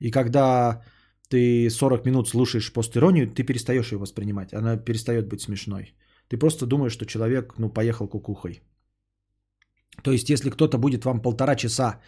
И 0.00 0.10
когда 0.10 0.82
ты 1.28 1.68
40 1.68 2.06
минут 2.06 2.28
слушаешь 2.28 2.72
постеронию, 2.72 3.28
ты 3.28 3.42
перестаешь 3.44 3.92
ее 3.92 3.98
воспринимать. 3.98 4.54
Она 4.54 4.78
перестает 4.78 5.28
быть 5.28 5.42
смешной. 5.42 5.94
Ты 6.28 6.38
просто 6.38 6.66
думаешь, 6.66 6.92
что 6.92 7.06
человек, 7.06 7.54
ну, 7.58 7.68
поехал 7.68 8.08
кукухой. 8.08 8.62
То 10.02 10.12
есть, 10.12 10.30
если 10.30 10.50
кто-то 10.50 10.78
будет 10.78 11.04
вам 11.04 11.22
полтора 11.22 11.56
часа 11.56 12.00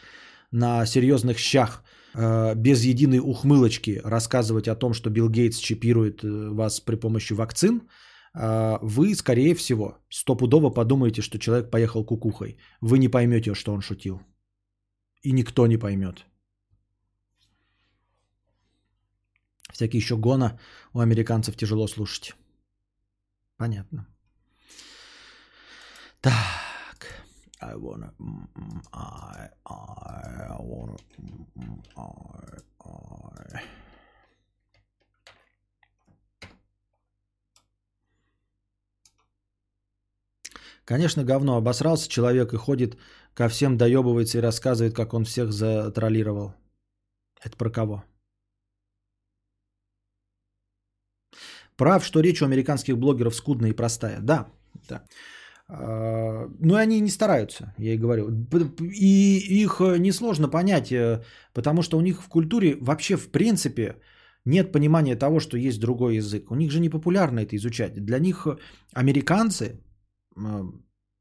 на 0.53 0.87
серьезных 0.87 1.39
щах 1.39 1.83
э, 2.15 2.55
без 2.55 2.85
единой 2.85 3.19
ухмылочки 3.19 4.01
рассказывать 4.05 4.69
о 4.69 4.77
том, 4.77 4.95
что 4.95 5.11
Билл 5.11 5.29
Гейтс 5.29 5.59
чипирует 5.59 6.25
э, 6.25 6.51
вас 6.51 6.81
при 6.81 6.97
помощи 6.97 7.35
вакцин, 7.35 7.83
э, 8.35 8.79
вы, 8.83 9.15
скорее 9.15 9.55
всего, 9.55 9.99
стопудово 10.09 10.71
подумаете, 10.71 11.23
что 11.23 11.39
человек 11.39 11.71
поехал 11.71 12.05
кукухой. 12.05 12.59
Вы 12.81 12.99
не 12.99 13.09
поймете, 13.09 13.55
что 13.55 13.73
он 13.73 13.81
шутил. 13.81 14.21
И 15.23 15.33
никто 15.33 15.67
не 15.67 15.79
поймет. 15.79 16.27
Всякие 19.73 19.99
еще 19.99 20.17
гона 20.17 20.59
у 20.95 21.01
американцев 21.01 21.57
тяжело 21.57 21.87
слушать. 21.89 22.35
Понятно. 23.57 24.07
Так. 26.21 26.70
I 27.63 27.75
wanna... 27.77 28.11
I, 28.93 29.49
I 29.67 30.57
wanna... 30.61 30.97
I, 31.97 32.59
I. 32.81 33.61
Конечно, 40.85 41.23
говно. 41.23 41.57
Обосрался 41.57 42.09
человек 42.09 42.53
и 42.53 42.57
ходит 42.57 42.97
ко 43.35 43.49
всем 43.49 43.77
доебывается 43.77 44.39
и 44.39 44.41
рассказывает, 44.41 44.95
как 44.95 45.15
он 45.15 45.25
всех 45.25 45.53
затроллировал. 45.53 46.55
Это 47.43 47.57
про 47.57 47.71
кого? 47.71 48.05
Прав, 51.77 52.05
что 52.05 52.21
речь 52.21 52.43
у 52.43 52.45
американских 52.45 52.99
блогеров 52.99 53.35
скудная 53.35 53.71
и 53.71 53.77
простая. 53.77 54.21
Да, 54.21 54.51
да. 54.89 55.05
А, 55.73 56.49
но 56.59 56.75
они 56.75 57.01
не 57.01 57.11
стараются, 57.11 57.75
я 57.79 57.95
и 57.95 57.99
говорю. 57.99 58.29
И 58.81 59.63
их 59.63 59.81
несложно 59.81 60.49
понять, 60.49 60.91
э, 60.91 61.23
потому 61.55 61.83
что 61.83 61.99
у 61.99 62.01
них 62.01 62.23
в 62.23 62.29
культуре 62.29 62.77
вообще 62.81 63.17
в 63.17 63.31
принципе 63.31 63.97
нет 64.45 64.73
понимания 64.73 65.17
того, 65.17 65.41
что 65.41 65.57
есть 65.57 65.81
другой 65.81 66.17
язык. 66.17 66.51
У 66.51 66.57
них 66.57 66.73
же 66.73 66.81
не 66.81 66.89
популярно 66.91 67.41
это 67.41 67.55
изучать. 67.57 68.05
Для 68.05 68.19
них 68.19 68.47
американцы, 68.95 69.81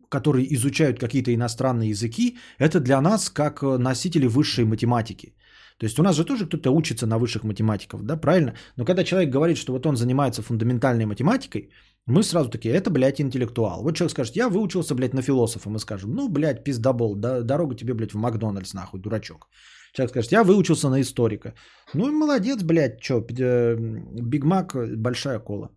которые 0.09 0.53
изучают 0.55 0.99
какие-то 0.99 1.31
иностранные 1.31 1.89
языки, 1.89 2.37
это 2.57 2.79
для 2.79 3.01
нас 3.01 3.29
как 3.29 3.61
носители 3.61 4.25
высшей 4.25 4.65
математики. 4.65 5.35
То 5.79 5.85
есть 5.85 5.99
у 5.99 6.03
нас 6.03 6.15
же 6.15 6.25
тоже 6.25 6.45
кто-то 6.45 6.71
учится 6.71 7.07
на 7.07 7.17
высших 7.17 7.43
математиков, 7.43 8.01
да, 8.03 8.17
правильно? 8.17 8.53
Но 8.77 8.85
когда 8.85 9.03
человек 9.03 9.29
говорит, 9.33 9.57
что 9.57 9.73
вот 9.73 9.85
он 9.85 9.95
занимается 9.95 10.41
фундаментальной 10.41 11.05
математикой, 11.05 11.69
мы 12.05 12.23
сразу 12.23 12.49
такие, 12.49 12.73
это, 12.75 12.89
блядь, 12.89 13.21
интеллектуал. 13.21 13.83
Вот 13.83 13.95
человек 13.95 14.11
скажет, 14.11 14.35
я 14.35 14.49
выучился, 14.49 14.95
блядь, 14.95 15.13
на 15.13 15.21
философа. 15.21 15.69
Мы 15.69 15.79
скажем, 15.79 16.11
ну, 16.11 16.27
блядь, 16.29 16.63
пиздобол, 16.63 17.15
да, 17.15 17.41
дорога 17.41 17.75
тебе, 17.75 17.93
блядь, 17.93 18.13
в 18.13 18.17
Макдональдс, 18.17 18.73
нахуй, 18.73 18.99
дурачок. 18.99 19.47
Человек 19.93 20.11
скажет, 20.11 20.31
я 20.31 20.43
выучился 20.43 20.89
на 20.89 20.99
историка. 20.99 21.53
Ну, 21.93 22.11
молодец, 22.11 22.63
блядь, 22.63 23.01
что, 23.01 23.25
э, 23.39 23.75
Биг 24.21 24.43
Мак, 24.43 24.75
большая 24.97 25.39
кола. 25.39 25.69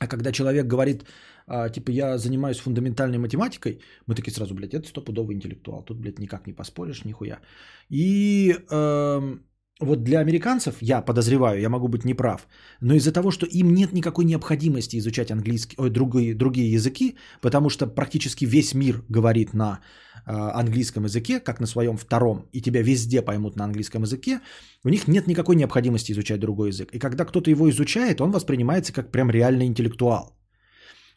А 0.00 0.06
когда 0.06 0.32
человек 0.32 0.66
говорит, 0.66 1.04
а, 1.50 1.68
типа, 1.68 1.90
я 1.90 2.18
занимаюсь 2.18 2.60
фундаментальной 2.60 3.18
математикой, 3.18 3.80
мы 4.06 4.14
такие 4.14 4.32
сразу, 4.32 4.54
блядь, 4.54 4.74
это 4.74 4.86
стопудовый 4.88 5.34
интеллектуал. 5.34 5.82
Тут, 5.82 5.98
блядь, 5.98 6.18
никак 6.18 6.46
не 6.46 6.52
поспоришь, 6.52 7.04
нихуя. 7.04 7.40
И 7.88 8.54
э, 8.70 9.38
вот 9.80 10.04
для 10.04 10.20
американцев, 10.20 10.74
я 10.80 11.02
подозреваю, 11.02 11.60
я 11.60 11.68
могу 11.68 11.88
быть 11.88 12.04
неправ, 12.04 12.46
но 12.80 12.94
из-за 12.94 13.12
того, 13.12 13.32
что 13.32 13.46
им 13.46 13.74
нет 13.74 13.92
никакой 13.92 14.24
необходимости 14.24 14.96
изучать 14.98 15.30
английский, 15.30 15.76
ой, 15.78 15.90
другие, 15.90 16.34
другие 16.34 16.70
языки, 16.72 17.16
потому 17.40 17.68
что 17.68 17.88
практически 17.88 18.44
весь 18.44 18.74
мир 18.74 19.02
говорит 19.08 19.52
на 19.52 19.80
э, 20.26 20.32
английском 20.32 21.04
языке, 21.04 21.40
как 21.40 21.60
на 21.60 21.66
своем 21.66 21.96
втором, 21.96 22.46
и 22.52 22.60
тебя 22.60 22.82
везде 22.82 23.22
поймут 23.22 23.56
на 23.56 23.64
английском 23.64 24.02
языке, 24.02 24.40
у 24.84 24.88
них 24.88 25.08
нет 25.08 25.26
никакой 25.26 25.56
необходимости 25.56 26.12
изучать 26.12 26.38
другой 26.38 26.68
язык. 26.68 26.90
И 26.92 27.00
когда 27.00 27.24
кто-то 27.24 27.50
его 27.50 27.68
изучает, 27.70 28.20
он 28.20 28.30
воспринимается 28.30 28.92
как 28.92 29.10
прям 29.10 29.30
реальный 29.30 29.66
интеллектуал. 29.66 30.39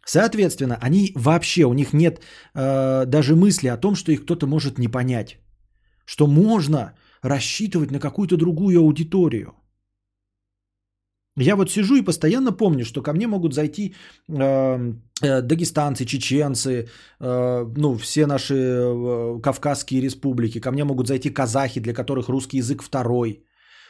Соответственно, 0.05 0.77
они 0.81 1.11
вообще, 1.15 1.63
у 1.63 1.73
них 1.73 1.93
нет 1.93 2.21
э, 2.53 3.05
даже 3.05 3.35
мысли 3.35 3.69
о 3.69 3.77
том, 3.77 3.95
что 3.95 4.11
их 4.11 4.23
кто-то 4.23 4.47
может 4.47 4.77
не 4.77 4.88
понять. 4.88 5.38
Что 6.05 6.27
можно 6.27 6.93
рассчитывать 7.21 7.91
на 7.91 7.99
какую-то 7.99 8.38
другую 8.38 8.80
аудиторию. 8.80 9.53
Я 11.38 11.55
вот 11.55 11.71
сижу 11.71 11.95
и 11.95 12.03
постоянно 12.03 12.51
помню, 12.51 12.85
что 12.85 13.01
ко 13.01 13.13
мне 13.13 13.27
могут 13.27 13.53
зайти 13.53 13.95
э, 14.30 14.93
э, 15.21 15.41
дагестанцы, 15.41 16.05
чеченцы, 16.05 16.88
э, 17.19 17.65
ну, 17.77 17.97
все 17.97 18.27
наши 18.27 18.53
э, 18.53 19.39
кавказские 19.41 20.01
республики, 20.01 20.59
ко 20.59 20.71
мне 20.71 20.84
могут 20.84 21.07
зайти 21.07 21.30
казахи, 21.30 21.80
для 21.80 21.93
которых 21.93 22.30
русский 22.30 22.57
язык 22.57 22.84
второй. 22.84 23.45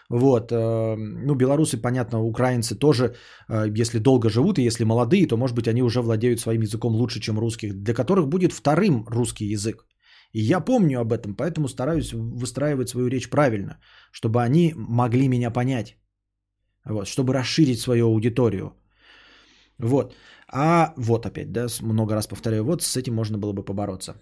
Вот, 0.09 0.51
э, 0.51 0.95
ну, 0.95 1.35
белорусы, 1.35 1.77
понятно, 1.81 2.21
украинцы 2.21 2.75
тоже, 2.75 3.15
э, 3.49 3.65
если 3.83 3.99
долго 3.99 4.29
живут 4.29 4.59
и 4.59 4.63
если 4.63 4.83
молодые, 4.83 5.27
то, 5.27 5.37
может 5.37 5.55
быть, 5.55 5.67
они 5.67 5.81
уже 5.81 6.01
владеют 6.01 6.39
своим 6.39 6.61
языком 6.61 6.95
лучше, 6.95 7.19
чем 7.19 7.39
русских, 7.39 7.73
для 7.73 7.93
которых 7.93 8.27
будет 8.27 8.53
вторым 8.53 9.05
русский 9.07 9.45
язык. 9.45 9.85
И 10.33 10.41
я 10.41 10.59
помню 10.59 10.99
об 10.99 11.13
этом, 11.13 11.35
поэтому 11.35 11.67
стараюсь 11.67 12.11
выстраивать 12.13 12.89
свою 12.89 13.07
речь 13.07 13.29
правильно, 13.29 13.79
чтобы 14.11 14.41
они 14.41 14.73
могли 14.75 15.27
меня 15.27 15.51
понять, 15.51 15.97
вот, 16.85 17.07
чтобы 17.07 17.33
расширить 17.33 17.79
свою 17.79 18.07
аудиторию. 18.07 18.73
Вот. 19.79 20.15
А 20.47 20.93
вот 20.97 21.25
опять, 21.25 21.51
да, 21.51 21.67
много 21.81 22.15
раз 22.15 22.27
повторяю, 22.27 22.63
вот 22.63 22.81
с 22.81 22.97
этим 22.97 23.13
можно 23.15 23.37
было 23.37 23.53
бы 23.53 23.63
побороться. 23.63 24.15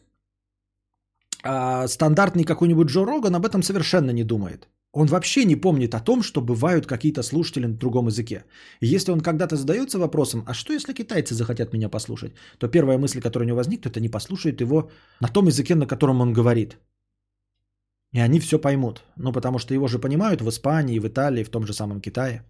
А 1.44 1.88
стандартный 1.88 2.44
какой-нибудь 2.44 2.88
Джо 2.88 3.06
Роган 3.06 3.36
об 3.36 3.46
этом 3.46 3.64
совершенно 3.64 4.12
не 4.12 4.24
думает. 4.24 4.68
Он 4.94 5.08
вообще 5.08 5.46
не 5.46 5.56
помнит 5.56 5.94
о 5.96 6.00
том, 6.00 6.22
что 6.22 6.42
бывают 6.42 6.86
какие-то 6.86 7.24
слушатели 7.24 7.66
на 7.66 7.78
другом 7.78 8.08
языке. 8.08 8.44
И 8.82 8.88
если 8.88 9.12
он 9.12 9.22
когда-то 9.22 9.56
задается 9.56 10.00
вопросом, 10.00 10.44
а 10.48 10.54
что 10.54 10.74
если 10.74 10.94
китайцы 10.94 11.34
захотят 11.34 11.74
меня 11.74 11.90
послушать, 11.90 12.34
то 12.58 12.68
первая 12.68 12.98
мысль, 12.98 13.22
которая 13.22 13.46
у 13.46 13.48
него 13.48 13.58
возникнет, 13.58 13.92
это 13.92 14.02
не 14.02 14.10
послушают 14.10 14.62
его 14.62 14.92
на 15.22 15.30
том 15.30 15.48
языке, 15.48 15.76
на 15.76 15.88
котором 15.88 16.22
он 16.22 16.34
говорит. 16.34 16.78
И 18.14 18.20
они 18.20 18.40
все 18.40 18.60
поймут. 18.60 19.04
Ну, 19.16 19.32
потому 19.32 19.60
что 19.60 19.74
его 19.74 19.88
же 19.88 19.98
понимают 20.00 20.42
в 20.42 20.50
Испании, 20.50 21.00
в 21.00 21.08
Италии, 21.08 21.46
в 21.46 21.50
том 21.50 21.66
же 21.66 21.74
самом 21.74 22.02
Китае. 22.02 22.44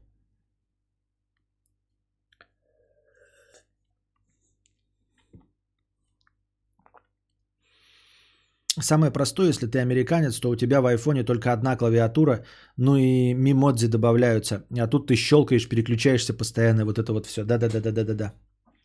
Самое 8.79 9.11
простое, 9.11 9.49
если 9.49 9.67
ты 9.67 9.79
американец, 9.79 10.39
то 10.39 10.49
у 10.49 10.55
тебя 10.55 10.81
в 10.81 10.85
айфоне 10.85 11.23
только 11.23 11.51
одна 11.51 11.75
клавиатура, 11.75 12.45
ну 12.77 12.95
и 12.95 13.33
мимодзи 13.33 13.87
добавляются. 13.87 14.63
А 14.79 14.87
тут 14.87 15.07
ты 15.07 15.15
щелкаешь, 15.15 15.67
переключаешься 15.67 16.33
постоянно, 16.33 16.85
вот 16.85 16.97
это 16.97 17.11
вот 17.11 17.25
все. 17.25 17.43
Да-да-да-да-да-да. 17.43 18.33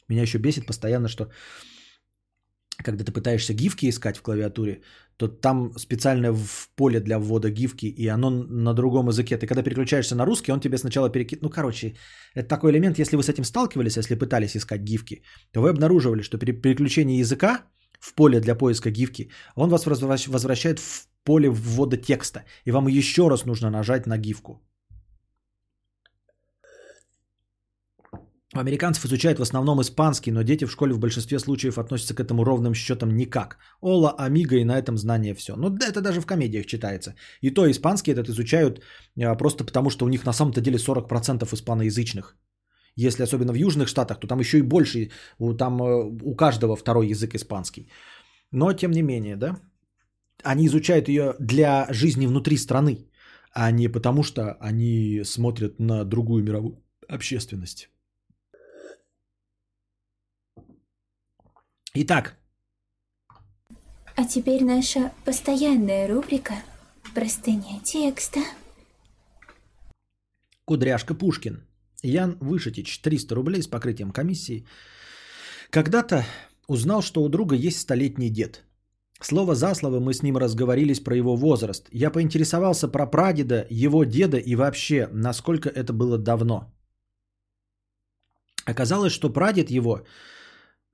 Меня 0.09 0.23
еще 0.23 0.39
бесит 0.39 0.67
постоянно, 0.67 1.09
что 1.09 1.31
когда 2.85 3.05
ты 3.05 3.13
пытаешься 3.13 3.55
гифки 3.55 3.89
искать 3.89 4.17
в 4.17 4.23
клавиатуре, 4.23 4.83
то 5.17 5.29
там 5.29 5.73
специально 5.79 6.33
в 6.33 6.69
поле 6.77 7.01
для 7.01 7.19
ввода 7.19 7.51
гифки, 7.51 7.87
и 7.87 8.09
оно 8.09 8.31
на 8.31 8.75
другом 8.75 9.09
языке. 9.09 9.39
Ты 9.39 9.47
когда 9.47 9.63
переключаешься 9.63 10.17
на 10.17 10.27
русский, 10.27 10.53
он 10.53 10.61
тебе 10.61 10.79
сначала 10.79 11.09
перекидывает. 11.09 11.43
Ну, 11.43 11.51
короче, 11.51 11.95
это 12.35 12.49
такой 12.49 12.73
элемент, 12.73 12.99
если 12.99 13.17
вы 13.17 13.23
с 13.23 13.29
этим 13.29 13.45
сталкивались, 13.45 13.97
если 13.97 14.15
пытались 14.15 14.57
искать 14.57 14.83
гифки, 14.83 15.23
то 15.53 15.63
вы 15.63 15.71
обнаруживали, 15.71 16.23
что 16.23 16.39
при 16.39 16.53
переключении 16.53 17.21
языка 17.21 17.63
в 18.01 18.15
поле 18.15 18.41
для 18.41 18.55
поиска 18.55 18.91
гифки, 18.91 19.31
он 19.55 19.71
вас 19.71 19.87
возвращает 19.87 20.79
в 20.79 21.09
поле 21.25 21.49
ввода 21.49 21.97
текста. 21.97 22.45
И 22.65 22.71
вам 22.71 22.89
еще 22.89 23.29
раз 23.29 23.45
нужно 23.45 23.71
нажать 23.71 24.07
на 24.07 24.19
гифку. 24.19 24.63
Американцев 28.55 29.05
изучают 29.05 29.39
в 29.39 29.43
основном 29.43 29.81
испанский, 29.81 30.33
но 30.33 30.43
дети 30.43 30.67
в 30.67 30.71
школе 30.71 30.95
в 30.95 30.99
большинстве 30.99 31.39
случаев 31.39 31.79
относятся 31.79 32.15
к 32.15 32.21
этому 32.21 32.45
ровным 32.45 32.75
счетом 32.75 33.17
никак. 33.17 33.59
Ола, 33.81 34.15
амиго 34.19 34.57
и 34.57 34.65
на 34.65 34.79
этом 34.79 34.97
знание 34.97 35.35
все. 35.35 35.57
Ну 35.57 35.69
это 35.69 36.01
даже 36.01 36.21
в 36.21 36.27
комедиях 36.27 36.67
читается. 36.67 37.15
И 37.43 37.51
то 37.51 37.71
испанский 37.71 38.13
этот 38.13 38.29
изучают 38.29 38.81
а, 39.21 39.35
просто 39.35 39.65
потому, 39.65 39.91
что 39.91 40.07
у 40.07 40.09
них 40.09 40.25
на 40.25 40.33
самом-то 40.33 40.61
деле 40.61 40.79
40% 40.79 41.55
испаноязычных. 41.55 42.37
Если 42.97 43.23
особенно 43.23 43.53
в 43.53 43.57
Южных 43.57 43.89
Штатах, 43.89 44.21
то 44.21 44.27
там 44.27 44.41
еще 44.41 44.59
и 44.59 44.63
больше, 44.63 45.11
там 45.59 45.83
э, 45.83 46.05
у 46.23 46.35
каждого 46.35 46.77
второй 46.77 47.09
язык 47.09 47.35
испанский. 47.35 47.91
Но 48.53 48.73
тем 48.73 48.91
не 48.91 49.03
менее, 49.03 49.37
да, 49.37 49.61
они 50.43 50.67
изучают 50.67 51.09
ее 51.09 51.35
для 51.39 51.87
жизни 51.93 52.27
внутри 52.27 52.57
страны, 52.57 53.11
а 53.53 53.71
не 53.71 53.89
потому, 53.89 54.23
что 54.23 54.57
они 54.61 55.23
смотрят 55.25 55.79
на 55.79 56.05
другую 56.05 56.43
мировую 56.43 56.83
общественность. 57.09 57.91
Итак. 61.95 62.37
А 64.17 64.25
теперь 64.25 64.65
наша 64.65 65.13
постоянная 65.25 66.09
рубрика 66.09 66.55
«Простыня 67.15 67.81
текста». 67.85 68.41
Кудряшка 70.65 71.15
Пушкин. 71.15 71.66
Ян 72.07 72.37
Вышитич, 72.41 73.01
300 73.01 73.35
рублей 73.35 73.63
с 73.63 73.67
покрытием 73.67 74.11
комиссии. 74.11 74.67
Когда-то 75.71 76.25
узнал, 76.69 77.03
что 77.03 77.23
у 77.23 77.29
друга 77.29 77.57
есть 77.57 77.81
столетний 77.81 78.31
дед. 78.31 78.63
Слово 79.21 79.55
за 79.55 79.75
слово 79.75 80.01
мы 80.01 80.13
с 80.13 80.23
ним 80.23 80.37
разговорились 80.37 81.01
про 81.01 81.17
его 81.17 81.37
возраст. 81.37 81.89
Я 81.93 82.11
поинтересовался 82.11 82.89
про 82.89 83.07
прадеда, 83.07 83.67
его 83.71 84.05
деда 84.05 84.37
и 84.37 84.57
вообще, 84.57 85.09
насколько 85.13 85.69
это 85.69 85.93
было 85.93 86.19
давно. 86.19 86.73
Оказалось, 88.67 89.13
что 89.13 89.33
прадед 89.33 89.71
его, 89.71 90.03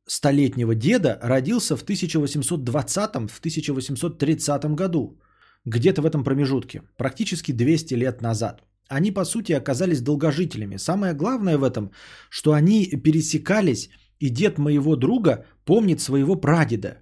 столетнего 0.07 0.75
деда, 0.75 1.19
родился 1.23 1.77
в 1.77 1.85
1820-1830 1.85 4.75
году. 4.75 5.19
Где-то 5.65 6.03
в 6.03 6.07
этом 6.07 6.25
промежутке. 6.25 6.83
Практически 6.97 7.53
200 7.53 7.95
лет 7.95 8.23
назад. 8.23 8.63
Они, 8.89 9.13
по 9.13 9.25
сути, 9.25 9.53
оказались 9.53 10.03
долгожителями. 10.03 10.77
Самое 10.77 11.15
главное 11.15 11.57
в 11.57 11.65
этом, 11.65 11.93
что 12.31 12.53
они 12.53 12.87
пересекались, 12.87 13.89
и 14.19 14.29
дед 14.29 14.59
моего 14.59 14.97
друга 14.97 15.45
помнит 15.65 16.01
своего 16.01 16.37
прадеда. 16.37 16.99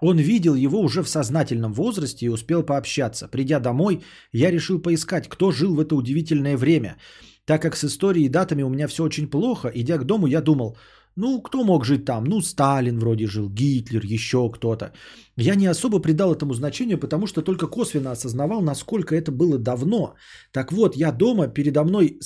Он 0.00 0.18
видел 0.18 0.54
его 0.54 0.80
уже 0.80 1.02
в 1.02 1.08
сознательном 1.08 1.72
возрасте 1.72 2.26
и 2.26 2.28
успел 2.28 2.62
пообщаться. 2.62 3.28
Придя 3.28 3.60
домой, 3.60 4.02
я 4.32 4.50
решил 4.50 4.82
поискать, 4.82 5.28
кто 5.28 5.52
жил 5.52 5.74
в 5.74 5.80
это 5.80 5.94
удивительное 5.94 6.56
время. 6.56 6.96
Так 7.44 7.62
как 7.62 7.76
с 7.76 7.84
историей 7.84 8.26
и 8.26 8.28
датами 8.28 8.62
у 8.62 8.68
меня 8.68 8.88
все 8.88 9.04
очень 9.04 9.28
плохо, 9.28 9.70
идя 9.74 9.98
к 9.98 10.04
дому, 10.04 10.26
я 10.26 10.40
думал, 10.40 10.76
ну, 11.16 11.42
кто 11.42 11.64
мог 11.64 11.84
жить 11.84 12.04
там? 12.04 12.24
Ну, 12.24 12.40
Сталин 12.40 12.98
вроде 12.98 13.26
жил, 13.26 13.48
Гитлер, 13.50 14.02
еще 14.04 14.50
кто-то. 14.50 14.92
Я 15.36 15.54
не 15.54 15.66
особо 15.66 16.00
придал 16.00 16.34
этому 16.34 16.54
значению, 16.54 16.98
потому 16.98 17.26
что 17.26 17.42
только 17.42 17.66
косвенно 17.66 18.12
осознавал, 18.12 18.62
насколько 18.62 19.14
это 19.14 19.30
было 19.30 19.58
давно. 19.58 20.14
Так 20.52 20.72
вот, 20.72 20.96
я 20.96 21.12
дома, 21.12 21.48
передо 21.48 21.84
мной 21.84 22.18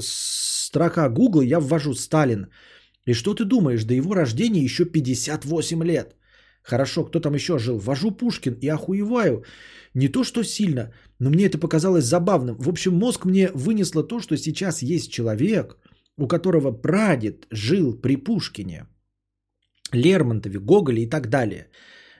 строка 0.00 1.08
Гугла, 1.08 1.42
я 1.42 1.60
ввожу 1.60 1.94
Сталин. 1.94 2.48
И 3.06 3.14
что 3.14 3.34
ты 3.34 3.44
думаешь, 3.44 3.84
до 3.84 3.94
его 3.94 4.14
рождения 4.14 4.64
еще 4.64 4.84
58 4.84 5.84
лет. 5.84 6.16
Хорошо, 6.62 7.04
кто 7.04 7.20
там 7.20 7.34
еще 7.34 7.58
жил? 7.58 7.78
Вожу 7.78 8.10
Пушкин 8.10 8.58
и 8.60 8.68
охуеваю. 8.68 9.44
Не 9.94 10.08
то, 10.08 10.24
что 10.24 10.42
сильно, 10.42 10.92
но 11.20 11.30
мне 11.30 11.46
это 11.46 11.58
показалось 11.58 12.04
забавным. 12.04 12.56
В 12.58 12.68
общем, 12.68 12.98
мозг 12.98 13.24
мне 13.24 13.50
вынесло 13.54 14.02
то, 14.02 14.20
что 14.20 14.36
сейчас 14.36 14.82
есть 14.82 15.12
человек, 15.12 15.76
у 16.18 16.26
которого 16.26 16.72
прадед 16.72 17.46
жил 17.50 18.00
при 18.00 18.16
Пушкине, 18.16 18.86
Лермонтове, 19.92 20.58
Гоголе 20.58 21.02
и 21.02 21.10
так 21.10 21.28
далее. 21.28 21.68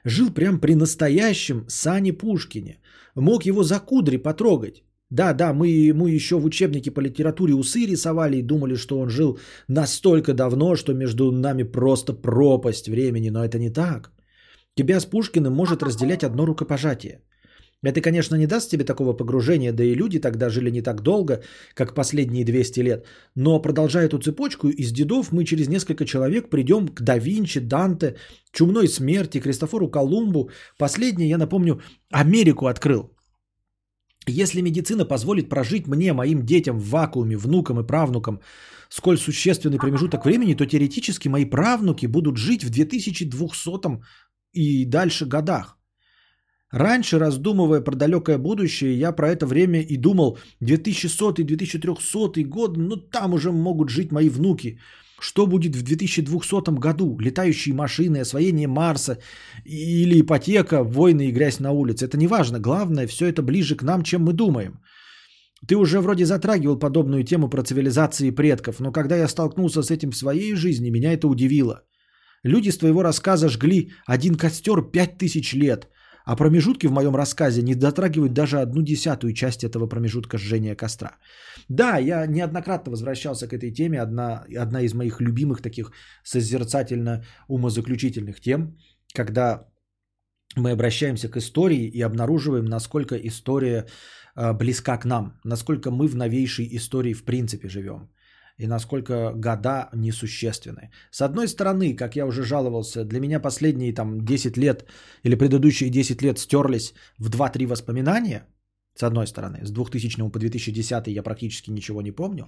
Жил 0.05 0.31
прям 0.35 0.60
при 0.60 0.74
настоящем 0.74 1.64
Сане 1.68 2.12
Пушкине. 2.12 2.78
Мог 3.14 3.47
его 3.47 3.62
за 3.62 3.81
кудри 3.81 4.18
потрогать. 4.18 4.85
Да, 5.10 5.32
да, 5.32 5.52
мы 5.52 5.68
ему 5.68 6.06
еще 6.09 6.36
в 6.36 6.44
учебнике 6.44 6.90
по 6.90 7.01
литературе 7.01 7.55
усы 7.55 7.86
рисовали 7.86 8.39
и 8.39 8.43
думали, 8.43 8.77
что 8.77 8.98
он 8.98 9.09
жил 9.09 9.39
настолько 9.68 10.35
давно, 10.35 10.77
что 10.77 10.94
между 10.94 11.31
нами 11.31 11.62
просто 11.62 12.12
пропасть 12.12 12.89
времени, 12.89 13.31
но 13.31 13.44
это 13.44 13.59
не 13.59 13.70
так. 13.70 14.12
Тебя 14.74 15.01
с 15.01 15.06
Пушкиным 15.06 15.55
может 15.55 15.82
разделять 15.82 16.24
одно 16.24 16.44
рукопожатие. 16.44 17.23
Это, 17.85 18.01
конечно, 18.01 18.36
не 18.36 18.47
даст 18.47 18.70
тебе 18.70 18.85
такого 18.85 19.12
погружения, 19.12 19.73
да 19.73 19.85
и 19.85 19.94
люди 19.94 20.19
тогда 20.19 20.48
жили 20.48 20.70
не 20.70 20.82
так 20.82 21.03
долго, 21.03 21.43
как 21.74 21.94
последние 21.94 22.44
200 22.44 22.81
лет. 22.81 23.07
Но 23.35 23.62
продолжая 23.62 24.07
эту 24.07 24.19
цепочку, 24.19 24.69
из 24.69 24.93
дедов 24.93 25.31
мы 25.32 25.44
через 25.44 25.69
несколько 25.69 26.05
человек 26.05 26.51
придем 26.51 26.89
к 26.89 27.03
да 27.03 27.19
Винчи, 27.19 27.61
Данте, 27.61 28.16
Чумной 28.53 28.89
смерти, 28.89 29.40
Кристофору 29.40 29.90
Колумбу. 29.90 30.51
Последний, 30.78 31.28
я 31.28 31.39
напомню, 31.39 31.81
Америку 32.11 32.66
открыл. 32.66 33.11
Если 34.28 34.62
медицина 34.62 35.05
позволит 35.05 35.48
прожить 35.48 35.86
мне, 35.86 36.12
моим 36.12 36.44
детям 36.44 36.81
в 36.81 36.89
вакууме, 36.90 37.36
внукам 37.36 37.78
и 37.78 37.86
правнукам, 37.86 38.40
сколь 38.89 39.19
существенный 39.19 39.78
промежуток 39.78 40.24
времени, 40.24 40.55
то 40.55 40.66
теоретически 40.66 41.28
мои 41.28 41.44
правнуки 41.44 42.07
будут 42.07 42.36
жить 42.36 42.65
в 42.65 42.70
2200 42.70 44.01
и 44.53 44.85
дальше 44.85 45.27
годах. 45.27 45.76
Раньше, 46.73 47.19
раздумывая 47.19 47.81
про 47.81 47.95
далекое 47.95 48.39
будущее, 48.39 48.99
я 48.99 49.13
про 49.13 49.29
это 49.29 49.47
время 49.47 49.83
и 49.83 49.97
думал, 49.97 50.39
2100-2300 50.63 52.45
год, 52.45 52.77
ну 52.77 52.97
там 52.97 53.35
уже 53.35 53.53
могут 53.53 53.89
жить 53.89 54.13
мои 54.13 54.29
внуки. 54.29 54.79
Что 55.21 55.47
будет 55.47 55.77
в 55.77 55.83
2200 55.83 56.79
году? 56.79 57.19
Летающие 57.21 57.75
машины, 57.75 58.19
освоение 58.19 58.67
Марса 58.67 59.19
или 59.65 60.21
ипотека, 60.21 60.83
войны 60.83 61.29
и 61.29 61.33
грязь 61.33 61.61
на 61.61 61.71
улице. 61.71 62.05
Это 62.05 62.19
не 62.19 62.27
важно. 62.27 62.59
Главное, 62.59 63.07
все 63.07 63.27
это 63.27 63.43
ближе 63.43 63.77
к 63.77 63.83
нам, 63.83 64.03
чем 64.03 64.25
мы 64.25 64.33
думаем. 64.33 64.81
Ты 65.67 65.77
уже 65.77 66.01
вроде 66.01 66.25
затрагивал 66.27 66.79
подобную 66.79 67.25
тему 67.25 67.49
про 67.49 67.63
цивилизации 67.63 68.31
предков, 68.31 68.81
но 68.81 68.93
когда 68.93 69.17
я 69.17 69.29
столкнулся 69.29 69.83
с 69.83 69.91
этим 69.91 70.11
в 70.11 70.17
своей 70.17 70.55
жизни, 70.55 70.91
меня 70.91 71.13
это 71.13 71.29
удивило– 71.29 71.83
Люди 72.47 72.71
с 72.71 72.79
твоего 72.79 73.03
рассказа 73.03 73.49
жгли 73.49 73.93
один 74.07 74.37
костер 74.37 74.81
пять 74.83 75.19
тысяч 75.19 75.53
лет, 75.55 75.89
а 76.27 76.36
промежутки 76.36 76.89
в 76.89 76.93
моем 76.93 77.16
рассказе 77.16 77.62
не 77.62 77.74
дотрагивают 77.74 78.32
даже 78.32 78.61
одну 78.61 78.82
десятую 78.82 79.32
часть 79.32 79.65
этого 79.65 79.86
промежутка 79.86 80.39
сжения 80.39 80.74
костра. 80.77 81.11
Да, 81.69 81.98
я 81.98 82.27
неоднократно 82.27 82.90
возвращался 82.90 83.48
к 83.48 83.53
этой 83.53 83.70
теме, 83.70 84.03
одна, 84.03 84.44
одна 84.62 84.82
из 84.82 84.93
моих 84.93 85.20
любимых 85.20 85.62
таких 85.62 85.93
созерцательно 86.24 87.24
умозаключительных 87.48 88.40
тем, 88.40 88.77
когда 89.15 89.69
мы 90.57 90.73
обращаемся 90.73 91.28
к 91.28 91.36
истории 91.36 91.86
и 91.86 92.03
обнаруживаем, 92.03 92.65
насколько 92.65 93.15
история 93.15 93.86
э, 94.35 94.53
близка 94.53 94.98
к 94.98 95.05
нам, 95.05 95.40
насколько 95.44 95.90
мы 95.90 96.09
в 96.09 96.16
новейшей 96.16 96.69
истории 96.77 97.15
в 97.15 97.24
принципе 97.24 97.69
живем 97.69 98.11
и 98.59 98.66
насколько 98.66 99.33
года 99.35 99.89
несущественны. 99.95 100.91
С 101.11 101.20
одной 101.20 101.49
стороны, 101.49 101.97
как 101.97 102.16
я 102.16 102.27
уже 102.27 102.43
жаловался, 102.43 103.05
для 103.05 103.20
меня 103.20 103.41
последние 103.41 103.93
там 103.93 104.24
10 104.24 104.57
лет 104.57 104.85
или 105.24 105.37
предыдущие 105.37 105.91
10 105.91 106.23
лет 106.23 106.39
стерлись 106.39 106.95
в 107.19 107.31
2-3 107.31 107.66
воспоминания, 107.66 108.47
с 108.95 109.03
одной 109.03 109.27
стороны. 109.27 109.59
С 109.62 109.70
2000 109.70 110.31
по 110.31 110.39
2010 110.39 111.07
я 111.09 111.23
практически 111.23 111.70
ничего 111.70 112.03
не 112.03 112.12
помню. 112.12 112.45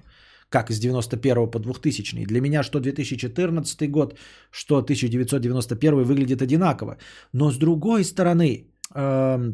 Как 0.49 0.71
с 0.71 0.79
91 0.79 1.51
по 1.51 1.59
2000. 1.59 2.25
Для 2.27 2.41
меня 2.41 2.63
что 2.63 2.81
2014 2.81 3.91
год, 3.91 4.19
что 4.51 4.79
1991 4.79 6.05
выглядит 6.05 6.41
одинаково. 6.41 6.97
Но 7.35 7.51
с 7.51 7.59
другой 7.59 8.05
стороны, 8.05 8.67
э, 8.95 9.53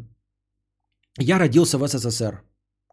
я 1.19 1.39
родился 1.39 1.77
в 1.77 1.87
СССР, 1.87 2.43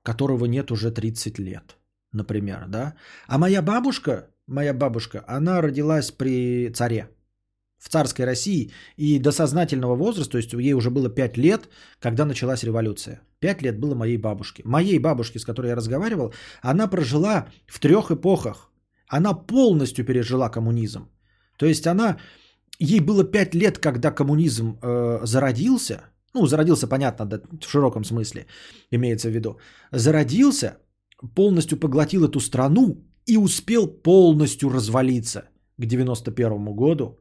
которого 0.03 0.47
нет 0.47 0.71
уже 0.73 0.91
30 0.91 1.39
лет 1.39 1.77
например, 2.13 2.67
да. 2.69 2.95
А 3.27 3.39
моя 3.39 3.63
бабушка, 3.63 4.29
моя 4.47 4.75
бабушка, 4.75 5.25
она 5.27 5.63
родилась 5.63 6.11
при 6.11 6.71
царе 6.71 7.09
в 7.79 7.89
царской 7.89 8.25
России 8.25 8.71
и 8.97 9.19
до 9.19 9.33
сознательного 9.33 9.97
возраста, 9.97 10.33
то 10.33 10.39
есть 10.39 10.53
ей 10.53 10.75
уже 10.75 10.91
было 10.91 11.09
5 11.09 11.37
лет, 11.37 11.69
когда 12.01 12.25
началась 12.25 12.65
революция. 12.65 13.21
5 13.41 13.63
лет 13.63 13.81
было 13.81 13.95
моей 13.95 14.19
бабушке. 14.19 14.63
Моей 14.65 14.99
бабушке, 14.99 15.39
с 15.39 15.45
которой 15.45 15.69
я 15.69 15.77
разговаривал, 15.77 16.33
она 16.63 16.87
прожила 16.87 17.47
в 17.67 17.81
трех 17.81 18.11
эпохах. 18.11 18.71
Она 19.09 19.35
полностью 19.35 20.05
пережила 20.05 20.49
коммунизм. 20.49 21.09
То 21.59 21.67
есть 21.67 21.87
она, 21.87 22.19
ей 22.79 23.01
было 23.01 23.25
5 23.25 23.55
лет, 23.55 23.79
когда 23.79 24.13
коммунизм 24.13 24.79
э, 24.81 25.21
зародился, 25.25 26.03
ну, 26.35 26.47
зародился, 26.47 26.87
понятно, 26.87 27.27
да, 27.27 27.41
в 27.61 27.69
широком 27.69 28.05
смысле 28.05 28.47
имеется 28.93 29.29
в 29.29 29.33
виду, 29.33 29.59
зародился, 29.93 30.79
полностью 31.35 31.79
поглотил 31.79 32.25
эту 32.25 32.41
страну 32.41 32.97
и 33.27 33.37
успел 33.37 33.87
полностью 33.87 34.71
развалиться 34.71 35.43
к 35.79 35.87
91 35.87 36.77
году. 36.77 37.19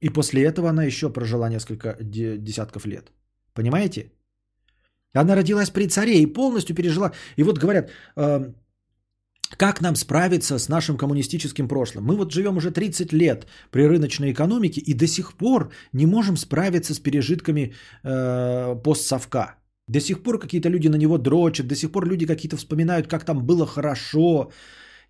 И 0.00 0.10
после 0.10 0.42
этого 0.42 0.68
она 0.68 0.84
еще 0.84 1.12
прожила 1.12 1.48
несколько 1.48 1.96
десятков 2.02 2.86
лет. 2.86 3.12
Понимаете? 3.54 4.12
Она 5.14 5.36
родилась 5.36 5.70
при 5.70 5.88
царе 5.88 6.22
и 6.22 6.32
полностью 6.32 6.74
пережила. 6.74 7.12
И 7.36 7.42
вот 7.44 7.58
говорят, 7.58 7.90
э, 8.16 8.52
как 9.56 9.80
нам 9.80 9.96
справиться 9.96 10.58
с 10.58 10.68
нашим 10.68 10.96
коммунистическим 10.96 11.68
прошлым? 11.68 12.04
Мы 12.04 12.16
вот 12.16 12.32
живем 12.32 12.56
уже 12.56 12.70
30 12.70 13.12
лет 13.12 13.46
при 13.70 13.86
рыночной 13.86 14.32
экономике 14.32 14.80
и 14.80 14.94
до 14.94 15.06
сих 15.06 15.34
пор 15.34 15.70
не 15.92 16.06
можем 16.06 16.36
справиться 16.36 16.94
с 16.94 16.98
пережитками 16.98 17.72
э, 18.02 18.76
постсовка. 18.82 19.54
До 19.88 20.00
сих 20.00 20.22
пор 20.22 20.38
какие-то 20.38 20.70
люди 20.70 20.88
на 20.88 20.96
него 20.96 21.18
дрочат, 21.18 21.66
до 21.66 21.74
сих 21.74 21.90
пор 21.92 22.06
люди 22.06 22.26
какие-то 22.26 22.56
вспоминают, 22.56 23.06
как 23.06 23.24
там 23.24 23.46
было 23.46 23.66
хорошо. 23.66 24.50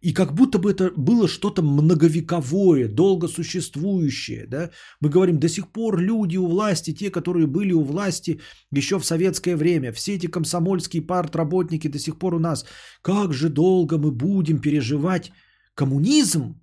И 0.01 0.13
как 0.13 0.35
будто 0.35 0.59
бы 0.59 0.71
это 0.71 0.91
было 0.97 1.29
что-то 1.29 1.63
многовековое, 1.63 2.89
долго 2.89 3.29
существующее. 3.29 4.47
Да? 4.47 4.71
Мы 5.01 5.09
говорим, 5.09 5.39
до 5.39 5.49
сих 5.49 5.69
пор 5.69 5.99
люди 5.99 6.37
у 6.37 6.47
власти, 6.47 6.93
те, 6.93 7.11
которые 7.11 7.47
были 7.47 7.73
у 7.73 7.85
власти 7.85 8.41
еще 8.73 8.99
в 8.99 9.05
советское 9.05 9.57
время, 9.57 9.93
все 9.93 10.15
эти 10.15 10.27
комсомольские 10.27 11.03
партработники 11.03 11.89
до 11.89 11.99
сих 11.99 12.19
пор 12.19 12.35
у 12.35 12.39
нас. 12.39 12.67
Как 13.03 13.33
же 13.33 13.49
долго 13.49 13.97
мы 13.97 14.11
будем 14.11 14.61
переживать 14.61 15.33
коммунизм, 15.75 16.61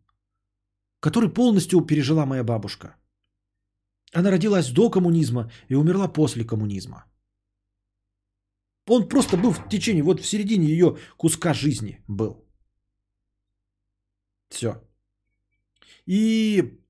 который 0.99 1.29
полностью 1.29 1.81
пережила 1.81 2.25
моя 2.25 2.43
бабушка. 2.43 2.95
Она 4.13 4.31
родилась 4.31 4.69
до 4.71 4.89
коммунизма 4.89 5.51
и 5.69 5.75
умерла 5.75 6.07
после 6.07 6.43
коммунизма. 6.43 7.05
Он 8.87 9.07
просто 9.07 9.37
был 9.37 9.51
в 9.51 9.69
течение, 9.69 10.03
вот 10.03 10.19
в 10.19 10.25
середине 10.25 10.67
ее 10.67 10.97
куска 11.17 11.53
жизни 11.53 12.03
был. 12.07 12.45
Все. 14.49 14.81
И 16.05 16.80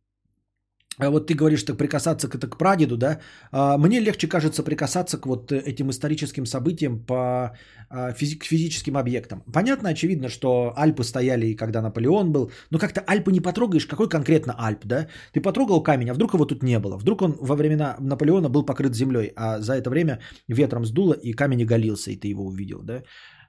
вот 1.10 1.28
ты 1.28 1.34
говоришь, 1.34 1.64
так 1.64 1.78
прикасаться 1.78 2.30
к, 2.30 2.36
это 2.36 2.48
к 2.48 2.58
прадеду, 2.58 2.98
да? 2.98 3.20
А, 3.52 3.78
мне 3.78 4.00
легче 4.00 4.28
кажется 4.28 4.64
прикасаться 4.64 5.18
к 5.18 5.26
вот 5.26 5.52
этим 5.52 5.90
историческим 5.90 6.46
событиям 6.46 7.00
по 7.00 7.58
а, 7.90 8.12
физи- 8.12 8.38
к 8.38 8.46
физическим 8.46 8.98
объектам. 8.98 9.44
Понятно, 9.54 9.90
очевидно, 9.90 10.30
что 10.30 10.74
Альпы 10.78 11.04
стояли, 11.04 11.56
когда 11.56 11.82
Наполеон 11.82 12.32
был, 12.32 12.52
но 12.70 12.80
как-то 12.80 13.02
Альпы 13.08 13.32
не 13.32 13.42
потрогаешь, 13.42 13.86
какой 13.86 14.10
конкретно 14.10 14.54
Альп, 14.58 14.86
да? 14.86 15.08
Ты 15.34 15.42
потрогал 15.42 15.84
камень, 15.84 16.10
а 16.10 16.14
вдруг 16.14 16.34
его 16.34 16.46
тут 16.46 16.64
не 16.64 16.80
было? 16.80 16.98
Вдруг 16.98 17.22
он 17.22 17.38
во 17.40 17.56
времена 17.56 17.96
Наполеона 18.00 18.50
был 18.50 18.66
покрыт 18.66 18.96
землей, 18.96 19.32
а 19.36 19.60
за 19.60 19.74
это 19.74 19.90
время 19.90 20.20
ветром 20.48 20.86
сдуло, 20.86 21.14
и 21.14 21.34
камень 21.34 21.64
оголился, 21.64 22.12
и 22.12 22.16
ты 22.16 22.28
его 22.28 22.46
увидел, 22.46 22.84
да? 22.84 23.04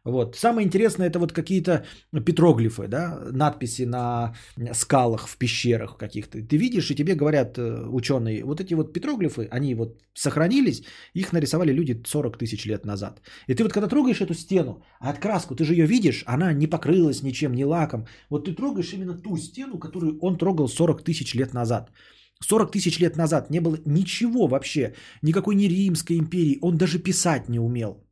Вот. 0.04 0.36
Самое 0.36 0.66
интересное 0.66 1.08
это 1.08 1.18
вот 1.18 1.32
какие-то 1.32 1.84
петроглифы, 2.10 2.88
да, 2.88 3.20
надписи 3.32 3.82
на 3.82 4.34
скалах 4.72 5.28
в 5.28 5.36
пещерах 5.36 5.96
каких-то. 5.96 6.38
Ты 6.38 6.56
видишь, 6.56 6.90
и 6.90 6.94
тебе 6.96 7.14
говорят 7.14 7.56
э, 7.56 7.86
ученые, 7.88 8.44
вот 8.44 8.60
эти 8.60 8.74
вот 8.74 8.92
петроглифы, 8.92 9.48
они 9.50 9.74
вот 9.74 10.02
сохранились, 10.14 10.82
их 11.14 11.32
нарисовали 11.32 11.72
люди 11.72 12.02
40 12.04 12.36
тысяч 12.36 12.66
лет 12.66 12.84
назад. 12.84 13.20
И 13.46 13.54
ты 13.54 13.62
вот 13.62 13.72
когда 13.72 13.88
трогаешь 13.88 14.20
эту 14.20 14.34
стену, 14.34 14.82
а 15.00 15.10
от 15.10 15.20
краску, 15.20 15.54
ты 15.54 15.64
же 15.64 15.74
ее 15.74 15.86
видишь, 15.86 16.24
она 16.26 16.52
не 16.52 16.66
покрылась 16.66 17.22
ничем, 17.22 17.54
ни 17.54 17.64
лаком. 17.64 18.06
Вот 18.28 18.46
ты 18.46 18.54
трогаешь 18.54 18.92
именно 18.92 19.14
ту 19.14 19.36
стену, 19.36 19.78
которую 19.78 20.18
он 20.20 20.36
трогал 20.36 20.68
40 20.68 21.04
тысяч 21.04 21.34
лет 21.34 21.54
назад. 21.54 21.92
40 22.40 22.72
тысяч 22.72 22.98
лет 22.98 23.16
назад 23.16 23.50
не 23.50 23.60
было 23.60 23.78
ничего 23.86 24.48
вообще, 24.48 24.94
никакой 25.22 25.54
ни 25.54 25.68
Римской 25.68 26.18
империи, 26.18 26.58
он 26.60 26.76
даже 26.76 26.98
писать 26.98 27.48
не 27.48 27.60
умел. 27.60 28.04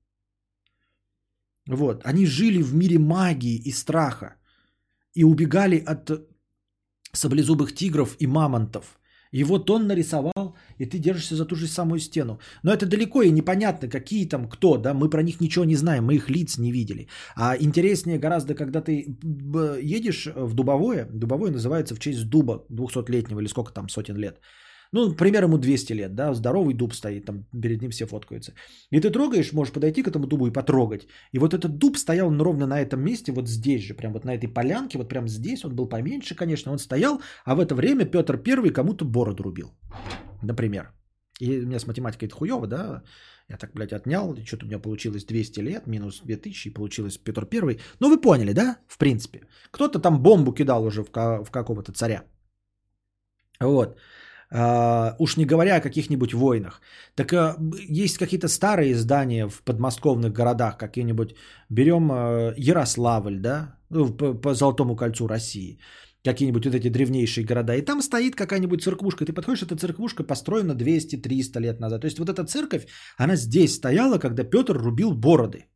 Вот. 1.70 2.02
Они 2.04 2.26
жили 2.26 2.62
в 2.62 2.74
мире 2.74 2.98
магии 2.98 3.62
и 3.64 3.72
страха. 3.72 4.34
И 5.14 5.24
убегали 5.24 5.78
от 5.86 6.10
саблезубых 7.12 7.74
тигров 7.74 8.16
и 8.18 8.26
мамонтов. 8.26 9.00
И 9.32 9.44
вот 9.44 9.70
он 9.70 9.86
нарисовал, 9.86 10.56
и 10.78 10.86
ты 10.86 10.98
держишься 10.98 11.36
за 11.36 11.44
ту 11.44 11.56
же 11.56 11.68
самую 11.68 12.00
стену. 12.00 12.38
Но 12.64 12.72
это 12.72 12.86
далеко 12.86 13.22
и 13.22 13.30
непонятно, 13.30 13.88
какие 13.88 14.28
там, 14.28 14.48
кто, 14.48 14.76
да, 14.76 14.94
мы 14.94 15.10
про 15.10 15.22
них 15.22 15.40
ничего 15.40 15.64
не 15.64 15.76
знаем, 15.76 16.04
мы 16.04 16.14
их 16.14 16.30
лиц 16.30 16.58
не 16.58 16.72
видели. 16.72 17.08
А 17.36 17.56
интереснее 17.60 18.18
гораздо, 18.18 18.54
когда 18.54 18.80
ты 18.80 19.16
едешь 19.82 20.26
в 20.34 20.54
Дубовое, 20.54 21.08
Дубовое 21.12 21.52
называется 21.52 21.94
в 21.94 22.00
честь 22.00 22.28
дуба 22.28 22.64
200-летнего 22.70 23.40
или 23.40 23.48
сколько 23.48 23.72
там, 23.72 23.88
сотен 23.88 24.16
лет. 24.16 24.40
Ну, 24.92 25.16
примерно 25.16 25.46
ему 25.46 25.58
200 25.58 25.92
лет, 25.92 26.14
да, 26.14 26.34
здоровый 26.34 26.74
дуб 26.74 26.94
стоит, 26.94 27.24
там 27.24 27.44
перед 27.62 27.80
ним 27.80 27.90
все 27.90 28.06
фоткаются. 28.06 28.52
И 28.90 29.00
ты 29.00 29.10
трогаешь, 29.10 29.52
можешь 29.52 29.72
подойти 29.72 30.02
к 30.02 30.08
этому 30.08 30.26
дубу 30.26 30.46
и 30.46 30.52
потрогать. 30.52 31.06
И 31.32 31.38
вот 31.38 31.54
этот 31.54 31.78
дуб 31.78 31.96
стоял 31.96 32.30
ровно 32.30 32.66
на 32.66 32.80
этом 32.80 33.00
месте, 33.00 33.32
вот 33.32 33.48
здесь 33.48 33.82
же, 33.82 33.94
прям 33.94 34.12
вот 34.12 34.24
на 34.24 34.34
этой 34.34 34.48
полянке, 34.48 34.98
вот 34.98 35.08
прям 35.08 35.28
здесь, 35.28 35.64
он 35.64 35.76
был 35.76 35.88
поменьше, 35.88 36.34
конечно, 36.34 36.72
он 36.72 36.78
стоял, 36.78 37.20
а 37.44 37.54
в 37.54 37.60
это 37.60 37.74
время 37.74 38.04
Петр 38.04 38.36
Первый 38.36 38.72
кому-то 38.72 39.04
бороду 39.04 39.44
рубил, 39.44 39.70
например. 40.42 40.92
И 41.40 41.60
у 41.60 41.66
меня 41.66 41.78
с 41.78 41.86
математикой 41.86 42.28
это 42.28 42.34
хуево, 42.34 42.66
да, 42.66 43.02
я 43.48 43.56
так, 43.56 43.72
блядь, 43.74 43.92
отнял, 43.92 44.36
что-то 44.44 44.64
у 44.64 44.68
меня 44.68 44.78
получилось 44.78 45.24
200 45.24 45.60
лет, 45.60 45.86
минус 45.86 46.20
2000, 46.24 46.68
и 46.68 46.74
получилось 46.74 47.18
Петр 47.18 47.46
Первый. 47.46 47.78
Ну, 48.00 48.08
вы 48.08 48.20
поняли, 48.20 48.52
да, 48.52 48.76
в 48.88 48.98
принципе. 48.98 49.40
Кто-то 49.70 49.98
там 49.98 50.22
бомбу 50.22 50.52
кидал 50.52 50.84
уже 50.84 51.02
в, 51.02 51.10
в 51.44 51.50
какого-то 51.50 51.92
царя. 51.92 52.24
Вот. 53.60 53.98
Uh, 54.52 55.14
уж 55.18 55.36
не 55.36 55.46
говоря 55.46 55.76
о 55.76 55.80
каких-нибудь 55.80 56.34
войнах. 56.34 56.80
Так 57.14 57.32
uh, 57.32 57.54
есть 57.88 58.18
какие-то 58.18 58.48
старые 58.48 58.96
здания 58.96 59.48
в 59.48 59.62
подмосковных 59.62 60.32
городах, 60.32 60.76
какие-нибудь, 60.76 61.36
берем 61.68 62.10
uh, 62.10 62.54
Ярославль, 62.56 63.38
да, 63.38 63.76
ну, 63.90 64.08
по 64.12 64.54
Золотому 64.54 64.96
кольцу 64.96 65.28
России, 65.28 65.78
какие-нибудь 66.24 66.66
вот 66.66 66.74
эти 66.74 66.88
древнейшие 66.88 67.46
города, 67.46 67.76
и 67.76 67.82
там 67.82 68.02
стоит 68.02 68.34
какая-нибудь 68.34 68.82
церквушка, 68.82 69.24
ты 69.24 69.32
подходишь, 69.32 69.62
эта 69.62 69.76
церквушка 69.76 70.24
построена 70.24 70.72
200-300 70.72 71.60
лет 71.60 71.80
назад. 71.80 72.00
То 72.00 72.06
есть 72.06 72.18
вот 72.18 72.28
эта 72.28 72.44
церковь, 72.44 72.88
она 73.18 73.36
здесь 73.36 73.76
стояла, 73.76 74.18
когда 74.18 74.42
Петр 74.42 74.76
рубил 74.76 75.12
бороды. 75.12 75.66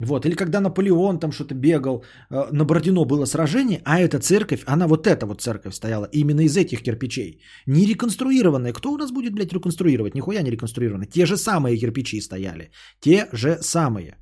Вот, 0.00 0.26
или 0.26 0.34
когда 0.34 0.60
Наполеон 0.60 1.18
там 1.18 1.32
что-то 1.32 1.54
бегал, 1.54 2.04
э, 2.30 2.52
на 2.52 2.64
Бородино 2.64 3.04
было 3.04 3.26
сражение, 3.26 3.80
а 3.84 3.98
эта 3.98 4.18
церковь, 4.18 4.62
она 4.66 4.86
вот 4.86 5.06
эта 5.06 5.24
вот 5.26 5.40
церковь 5.40 5.74
стояла 5.74 6.08
именно 6.12 6.42
из 6.42 6.56
этих 6.56 6.82
кирпичей. 6.82 7.40
Не 7.66 7.86
реконструированная. 7.86 8.72
Кто 8.72 8.92
у 8.92 8.98
нас 8.98 9.10
будет, 9.10 9.32
блядь, 9.32 9.52
реконструировать? 9.52 10.14
Нихуя 10.14 10.42
не 10.42 10.50
реконструированная. 10.50 11.06
Те 11.06 11.24
же 11.24 11.36
самые 11.36 11.78
кирпичи 11.78 12.20
стояли. 12.20 12.70
Те 13.00 13.28
же 13.32 13.58
самые. 13.62 14.16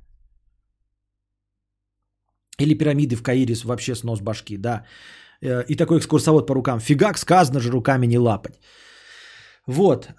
Или 2.57 2.73
пирамиды 2.73 3.15
в 3.17 3.23
Каире 3.23 3.55
вообще 3.65 3.95
снос 3.95 4.21
башки, 4.21 4.57
да. 4.57 4.85
Э, 5.41 5.65
и 5.67 5.75
такой 5.75 5.97
экскурсовод 5.97 6.47
по 6.47 6.53
рукам. 6.53 6.79
Фигак, 6.79 7.17
сказано 7.17 7.59
же 7.59 7.71
руками 7.71 8.07
не 8.07 8.17
лапать. 8.17 8.61
Вот. 9.67 10.09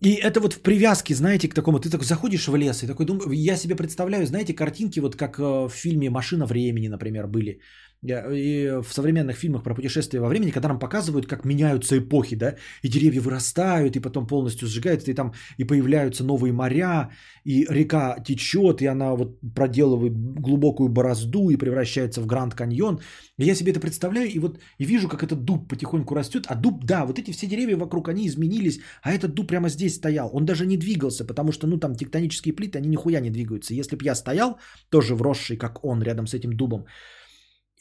И 0.00 0.14
это 0.22 0.40
вот 0.40 0.52
в 0.52 0.62
привязке, 0.62 1.14
знаете, 1.14 1.48
к 1.48 1.54
такому. 1.54 1.80
Ты 1.80 1.90
такой 1.90 2.04
заходишь 2.04 2.48
в 2.48 2.56
лес 2.56 2.82
и 2.82 2.86
такой 2.86 3.06
думаю, 3.06 3.32
я 3.32 3.56
себе 3.56 3.74
представляю, 3.74 4.26
знаете, 4.26 4.54
картинки, 4.54 5.00
вот 5.00 5.16
как 5.16 5.38
э, 5.38 5.42
в 5.42 5.70
фильме 5.70 6.10
«Машина 6.10 6.46
времени», 6.46 6.88
например, 6.88 7.26
были. 7.26 7.60
И 8.04 8.80
в 8.82 8.92
современных 8.92 9.36
фильмах 9.36 9.62
про 9.62 9.74
путешествия 9.74 10.20
во 10.20 10.28
времени, 10.28 10.50
когда 10.50 10.68
нам 10.68 10.78
показывают, 10.78 11.26
как 11.26 11.44
меняются 11.44 11.98
эпохи, 11.98 12.34
да, 12.34 12.56
и 12.82 12.88
деревья 12.88 13.20
вырастают, 13.20 13.96
и 13.96 14.00
потом 14.00 14.26
полностью 14.26 14.66
сжигаются, 14.66 15.12
и 15.12 15.14
там 15.14 15.32
и 15.56 15.64
появляются 15.64 16.24
новые 16.24 16.52
моря, 16.52 17.10
и 17.44 17.64
река 17.70 18.18
течет, 18.24 18.82
и 18.82 18.86
она 18.86 19.14
вот 19.14 19.38
проделывает 19.54 20.14
глубокую 20.16 20.88
борозду 20.88 21.50
и 21.50 21.56
превращается 21.56 22.20
в 22.20 22.26
Гранд 22.26 22.54
Каньон. 22.54 23.00
И 23.38 23.44
я 23.44 23.54
себе 23.54 23.70
это 23.70 23.80
представляю, 23.80 24.28
и 24.28 24.38
вот 24.40 24.58
и 24.78 24.84
вижу, 24.84 25.08
как 25.08 25.22
этот 25.22 25.44
дуб 25.44 25.68
потихоньку 25.68 26.14
растет, 26.14 26.46
а 26.48 26.56
дуб, 26.56 26.84
да, 26.84 27.06
вот 27.06 27.20
эти 27.20 27.30
все 27.30 27.46
деревья 27.46 27.76
вокруг, 27.76 28.08
они 28.08 28.26
изменились, 28.26 28.80
а 29.02 29.12
этот 29.12 29.34
дуб 29.34 29.46
прямо 29.46 29.68
здесь 29.68 29.94
стоял, 29.94 30.28
он 30.32 30.44
даже 30.44 30.66
не 30.66 30.76
двигался, 30.76 31.24
потому 31.24 31.52
что, 31.52 31.68
ну, 31.68 31.78
там 31.78 31.94
тектонические 31.94 32.52
плиты, 32.52 32.78
они 32.78 32.88
нихуя 32.88 33.20
не 33.20 33.30
двигаются. 33.30 33.74
Если 33.74 33.94
бы 33.94 34.04
я 34.04 34.16
стоял, 34.16 34.58
тоже 34.90 35.14
вросший, 35.14 35.56
как 35.56 35.84
он, 35.84 36.02
рядом 36.02 36.26
с 36.26 36.34
этим 36.34 36.52
дубом, 36.56 36.86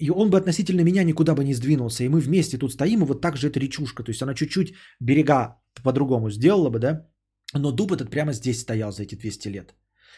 и 0.01 0.09
он 0.09 0.29
бы 0.29 0.37
относительно 0.37 0.81
меня 0.83 1.03
никуда 1.03 1.35
бы 1.35 1.43
не 1.43 1.53
сдвинулся. 1.53 2.03
И 2.03 2.09
мы 2.09 2.19
вместе 2.19 2.57
тут 2.57 2.73
стоим, 2.73 3.01
и 3.01 3.05
вот 3.05 3.21
так 3.21 3.37
же 3.37 3.47
эта 3.47 3.59
речушка. 3.59 4.03
То 4.03 4.11
есть 4.11 4.21
она 4.21 4.33
чуть-чуть 4.33 4.73
берега 4.99 5.57
по-другому 5.83 6.31
сделала 6.31 6.69
бы, 6.69 6.79
да? 6.79 7.07
Но 7.53 7.71
дуб 7.71 7.91
этот 7.91 8.09
прямо 8.09 8.33
здесь 8.33 8.61
стоял 8.61 8.91
за 8.91 9.03
эти 9.03 9.15
200 9.15 9.49
лет. 9.49 9.75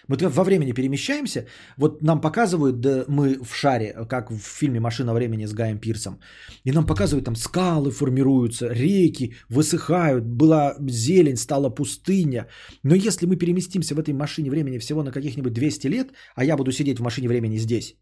Мы 0.08 0.18
во 0.18 0.44
времени 0.44 0.74
перемещаемся, 0.74 1.46
вот 1.78 2.02
нам 2.02 2.22
показывают, 2.22 2.80
да, 2.82 3.06
мы 3.08 3.44
в 3.44 3.56
шаре, 3.56 3.94
как 4.10 4.32
в 4.32 4.40
фильме 4.40 4.80
«Машина 4.80 5.14
времени» 5.14 5.46
с 5.46 5.54
Гаем 5.54 5.80
Пирсом, 5.80 6.20
и 6.66 6.72
нам 6.72 6.86
показывают, 6.86 7.26
там 7.26 7.36
скалы 7.36 7.92
формируются, 7.92 8.68
реки 8.74 9.36
высыхают, 9.50 10.26
была 10.26 10.76
зелень, 10.90 11.38
стала 11.38 11.70
пустыня. 11.70 12.48
Но 12.84 12.96
если 12.96 13.28
мы 13.28 13.38
переместимся 13.38 13.96
в 13.96 14.00
этой 14.00 14.14
машине 14.14 14.50
времени 14.50 14.78
всего 14.78 15.04
на 15.04 15.12
каких-нибудь 15.12 15.54
200 15.54 15.88
лет, 15.88 16.08
а 16.36 16.44
я 16.44 16.58
буду 16.58 16.72
сидеть 16.72 17.00
в 17.00 17.04
машине 17.04 17.30
времени 17.30 17.58
здесь, 17.58 17.96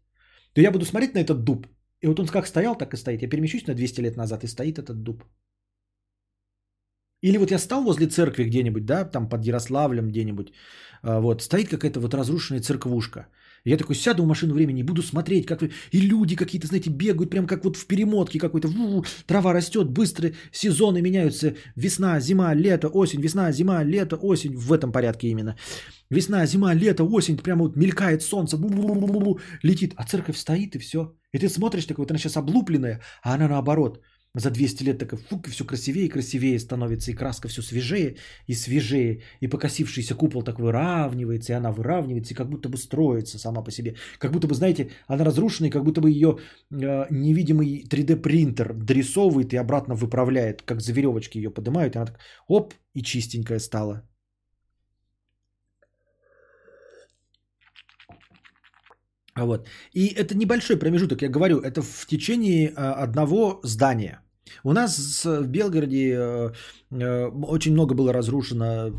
то 0.54 0.60
я 0.60 0.70
буду 0.70 0.84
смотреть 0.84 1.14
на 1.14 1.20
этот 1.20 1.44
дуб. 1.44 1.66
И 2.00 2.06
вот 2.06 2.20
он 2.20 2.26
как 2.26 2.46
стоял, 2.46 2.76
так 2.76 2.94
и 2.94 2.96
стоит. 2.96 3.22
Я 3.22 3.28
перемещусь 3.28 3.66
на 3.66 3.74
200 3.74 4.00
лет 4.00 4.16
назад, 4.16 4.44
и 4.44 4.48
стоит 4.48 4.78
этот 4.78 5.02
дуб. 5.02 5.24
Или 7.22 7.38
вот 7.38 7.50
я 7.50 7.58
стал 7.58 7.84
возле 7.84 8.08
церкви 8.08 8.44
где-нибудь, 8.44 8.84
да, 8.84 9.04
там 9.04 9.28
под 9.28 9.44
Ярославлем 9.44 10.08
где-нибудь, 10.08 10.52
а, 11.02 11.20
вот, 11.20 11.42
стоит 11.42 11.68
какая-то 11.68 12.00
вот 12.00 12.14
разрушенная 12.14 12.60
церквушка. 12.62 13.28
Я 13.64 13.76
такой 13.76 13.94
сяду 13.94 14.24
в 14.24 14.26
машину 14.26 14.54
времени 14.54 14.82
буду 14.82 15.02
смотреть, 15.02 15.46
как 15.46 15.62
и 15.62 15.70
люди 15.92 16.36
какие-то, 16.36 16.66
знаете, 16.66 16.90
бегают 16.90 17.30
прям 17.30 17.46
как 17.46 17.64
вот 17.64 17.76
в 17.76 17.86
перемотке 17.86 18.38
какой-то. 18.38 18.68
Трава 19.26 19.52
растет, 19.52 19.88
быстро 19.88 20.32
сезоны 20.50 21.00
меняются. 21.00 21.54
Весна, 21.76 22.20
зима, 22.20 22.54
лето, 22.54 22.88
осень, 22.88 23.20
весна, 23.20 23.52
зима, 23.52 23.84
лето, 23.84 24.16
осень. 24.16 24.56
В 24.56 24.72
этом 24.72 24.92
порядке 24.92 25.28
именно. 25.28 25.56
Весна, 26.10 26.46
зима, 26.46 26.74
лето, 26.74 27.04
осень. 27.04 27.38
Прямо 27.38 27.62
вот 27.62 27.76
мелькает 27.76 28.22
солнце, 28.22 28.56
летит. 29.62 29.94
А 29.96 30.04
церковь 30.04 30.36
стоит 30.36 30.74
и 30.76 30.78
все. 30.78 31.14
И 31.32 31.38
ты 31.38 31.48
смотришь 31.48 31.86
такой, 31.86 32.02
вот 32.02 32.10
она 32.10 32.18
сейчас 32.18 32.36
облупленная, 32.36 33.00
а 33.22 33.34
она 33.34 33.48
наоборот– 33.48 34.00
за 34.34 34.50
200 34.50 34.82
лет 34.82 34.98
так 34.98 35.12
и 35.12 35.16
фук, 35.16 35.48
и 35.48 35.50
все 35.50 35.64
красивее 35.64 36.06
и 36.06 36.08
красивее 36.08 36.58
становится, 36.58 37.10
и 37.10 37.14
краска 37.14 37.48
все 37.48 37.60
свежее 37.62 38.16
и 38.46 38.54
свежее, 38.54 39.22
и 39.40 39.46
покосившийся 39.46 40.14
купол 40.14 40.42
так 40.42 40.58
выравнивается, 40.58 41.52
и 41.52 41.56
она 41.56 41.70
выравнивается, 41.70 42.32
и 42.32 42.36
как 42.36 42.48
будто 42.48 42.68
бы 42.68 42.78
строится 42.78 43.38
сама 43.38 43.62
по 43.62 43.70
себе. 43.70 43.96
Как 44.18 44.32
будто 44.32 44.48
бы, 44.48 44.54
знаете, 44.54 44.90
она 45.06 45.24
разрушена, 45.24 45.66
и 45.66 45.70
как 45.70 45.84
будто 45.84 46.00
бы 46.00 46.10
ее 46.10 46.38
э, 46.70 47.06
невидимый 47.10 47.84
3D-принтер 47.88 48.72
дорисовывает 48.74 49.52
и 49.52 49.56
обратно 49.56 49.94
выправляет, 49.94 50.62
как 50.62 50.80
за 50.80 50.92
веревочки 50.92 51.38
ее 51.38 51.50
поднимают, 51.50 51.94
и 51.94 51.98
она 51.98 52.06
так 52.06 52.20
оп, 52.48 52.74
и 52.94 53.02
чистенькая 53.02 53.58
стала. 53.58 54.06
Вот. 59.36 59.68
И 59.94 60.06
это 60.06 60.36
небольшой 60.36 60.76
промежуток, 60.76 61.22
я 61.22 61.28
говорю, 61.28 61.58
это 61.58 61.82
в 61.82 62.06
течение 62.06 62.68
э, 62.68 62.74
одного 62.74 63.60
здания. 63.62 64.20
У 64.64 64.72
нас 64.72 65.24
в 65.24 65.46
Белгороде 65.46 66.14
э, 66.14 66.52
э, 66.90 67.28
очень 67.28 67.72
много 67.72 67.94
было 67.94 68.12
разрушено 68.12 68.90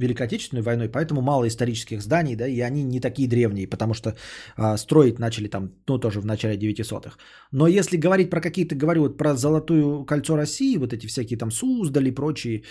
Великой 0.00 0.26
Отечественной 0.26 0.62
войной, 0.62 0.88
поэтому 0.88 1.20
мало 1.20 1.46
исторических 1.46 2.00
зданий, 2.02 2.36
да, 2.36 2.46
и 2.46 2.60
они 2.60 2.84
не 2.84 3.00
такие 3.00 3.28
древние, 3.28 3.66
потому 3.66 3.94
что 3.94 4.14
а, 4.56 4.76
строить 4.76 5.18
начали 5.18 5.48
там, 5.48 5.70
ну, 5.88 5.98
тоже 5.98 6.20
в 6.20 6.26
начале 6.26 6.56
900-х. 6.56 7.18
Но 7.52 7.66
если 7.66 7.96
говорить 7.96 8.30
про 8.30 8.40
какие-то, 8.40 8.74
говорю 8.74 9.02
вот 9.02 9.16
про 9.16 9.34
Золотую 9.34 10.04
кольцо 10.04 10.36
России, 10.36 10.78
вот 10.78 10.92
эти 10.92 11.06
всякие 11.06 11.38
там 11.38 11.50
Суздали 11.50 12.08
и 12.08 12.14
прочие, 12.14 12.62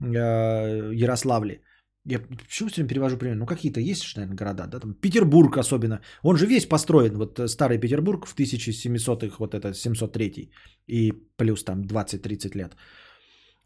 э, 0.00 0.92
Ярославли, 0.94 1.62
я 2.06 2.20
почему 2.20 2.68
все 2.68 2.76
время 2.76 2.88
перевожу 2.88 3.16
пример? 3.16 3.36
Ну, 3.36 3.46
какие-то 3.46 3.80
есть 3.80 4.04
же, 4.04 4.16
наверное, 4.16 4.36
города, 4.36 4.66
да, 4.66 4.80
там 4.80 4.94
Петербург 4.94 5.58
особенно. 5.58 6.00
Он 6.22 6.36
же 6.36 6.46
весь 6.46 6.66
построен, 6.66 7.16
вот 7.16 7.38
э, 7.38 7.48
старый 7.48 7.78
Петербург 7.78 8.26
в 8.26 8.34
1700-х, 8.36 9.36
вот 9.38 9.54
это 9.54 9.74
703 9.74 10.50
и 10.86 11.12
плюс 11.36 11.64
там 11.64 11.82
20-30 11.82 12.56
лет. 12.56 12.76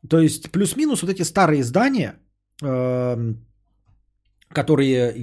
То 0.09 0.21
есть 0.21 0.51
плюс-минус 0.51 1.03
вот 1.03 1.11
эти 1.11 1.23
старые 1.23 1.63
здания, 1.63 2.19
э, 2.63 3.35
которые 4.49 5.15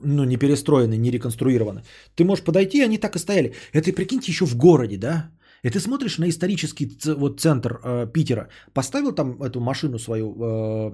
ну, 0.00 0.24
не 0.24 0.36
перестроены, 0.36 0.96
не 0.96 1.10
реконструированы. 1.10 1.82
Ты 2.14 2.24
можешь 2.24 2.44
подойти, 2.44 2.82
они 2.82 2.98
так 2.98 3.16
и 3.16 3.18
стояли. 3.18 3.54
Это, 3.72 3.92
прикиньте, 3.92 4.32
еще 4.32 4.46
в 4.46 4.56
городе, 4.56 4.96
да? 4.96 5.30
И 5.64 5.70
ты 5.70 5.78
смотришь 5.78 6.18
на 6.18 6.28
исторический 6.28 6.86
ц- 6.86 7.14
вот 7.14 7.40
центр 7.40 7.80
э, 7.84 8.06
Питера, 8.12 8.48
поставил 8.74 9.12
там 9.12 9.40
эту 9.42 9.60
машину 9.60 9.98
свою 9.98 10.26
э, 10.26 10.90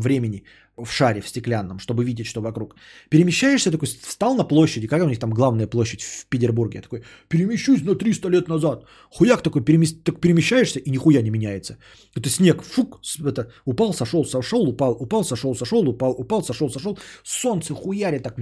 времени 0.00 0.44
в 0.76 0.90
шаре 0.90 1.20
в 1.20 1.28
стеклянном, 1.28 1.78
чтобы 1.78 2.04
видеть, 2.04 2.26
что 2.26 2.40
вокруг. 2.40 2.76
Перемещаешься 3.08 3.70
такой, 3.70 3.88
встал 3.88 4.36
на 4.36 4.44
площади, 4.44 4.86
какая 4.86 5.06
у 5.06 5.08
них 5.08 5.18
там 5.18 5.30
главная 5.30 5.66
площадь 5.66 6.02
в 6.02 6.26
Петербурге, 6.28 6.82
такой, 6.82 7.02
перемещусь 7.28 7.82
на 7.82 7.94
300 7.94 8.28
лет 8.28 8.48
назад. 8.48 8.84
Хуяк 9.10 9.42
такой, 9.42 9.64
перемес... 9.64 9.94
так 10.02 10.20
перемещаешься 10.20 10.80
и 10.80 10.90
нихуя 10.90 11.22
не 11.22 11.30
меняется. 11.30 11.76
Это 12.14 12.28
снег, 12.28 12.62
фук, 12.62 13.00
это, 13.24 13.50
упал, 13.64 13.94
сошел, 13.94 14.24
сошел, 14.24 14.68
упал, 14.68 14.96
упал, 15.00 15.24
сошел, 15.24 15.54
сошел, 15.54 15.88
упал, 15.88 16.14
упал, 16.18 16.42
сошел, 16.42 16.68
сошел. 16.70 16.98
Солнце 17.24 17.74
хуярит 17.74 18.22
так, 18.22 18.36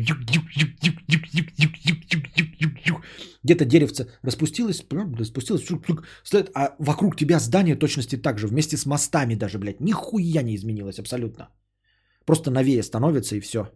где-то 3.44 3.64
деревце 3.64 4.06
распустилось, 4.22 4.85
распустилось, 5.18 5.66
а 6.55 6.74
вокруг 6.78 7.16
тебя 7.16 7.39
здание 7.39 7.76
точности 7.76 8.16
так 8.16 8.39
же, 8.39 8.47
вместе 8.47 8.76
с 8.76 8.86
мостами 8.86 9.35
даже, 9.35 9.59
блядь, 9.59 9.80
нихуя 9.80 10.43
не 10.43 10.55
изменилось 10.55 10.98
абсолютно. 10.98 11.48
Просто 12.24 12.51
новее 12.51 12.82
становится 12.82 13.36
и 13.36 13.40
все. 13.40 13.70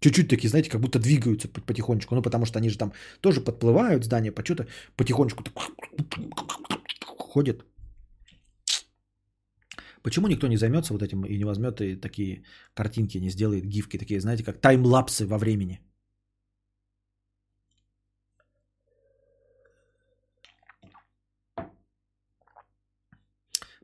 Чуть-чуть 0.00 0.28
такие, 0.28 0.48
знаете, 0.48 0.70
как 0.70 0.80
будто 0.80 0.98
двигаются 0.98 1.48
потихонечку. 1.48 2.14
Ну, 2.14 2.22
потому 2.22 2.46
что 2.46 2.58
они 2.58 2.70
же 2.70 2.78
там 2.78 2.92
тоже 3.20 3.40
подплывают 3.40 4.04
здания, 4.04 4.32
по 4.32 4.44
что-то 4.44 4.66
потихонечку 4.96 5.44
так 5.44 5.54
ходят. 7.06 7.64
Почему 10.02 10.26
никто 10.28 10.48
не 10.48 10.56
займется 10.56 10.92
вот 10.92 11.02
этим 11.02 11.24
и 11.24 11.38
не 11.38 11.44
возьмет 11.44 11.80
и 11.80 11.96
такие 11.96 12.42
картинки, 12.74 13.18
не 13.18 13.30
сделает 13.30 13.64
гифки, 13.64 13.98
такие, 13.98 14.20
знаете, 14.20 14.44
как 14.44 14.60
таймлапсы 14.60 15.26
во 15.26 15.38
времени? 15.38 15.80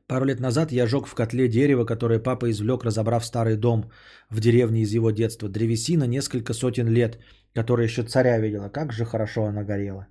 Пару 0.09 0.25
лет 0.25 0.39
назад 0.39 0.71
я 0.71 0.87
жег 0.87 1.05
в 1.07 1.13
котле 1.13 1.47
дерево, 1.47 1.85
которое 1.85 2.19
папа 2.19 2.49
извлек, 2.49 2.83
разобрав 2.83 3.23
старый 3.23 3.57
дом 3.57 3.91
в 4.31 4.39
деревне 4.39 4.81
из 4.81 4.91
его 4.91 5.11
детства. 5.11 5.49
Древесина 5.49 6.07
несколько 6.07 6.53
сотен 6.53 6.87
лет, 6.87 7.19
которая 7.53 7.87
еще 7.87 8.01
царя 8.01 8.39
видела. 8.39 8.69
Как 8.69 8.91
же 8.91 9.05
хорошо 9.05 9.43
она 9.43 9.63
горела. 9.63 10.07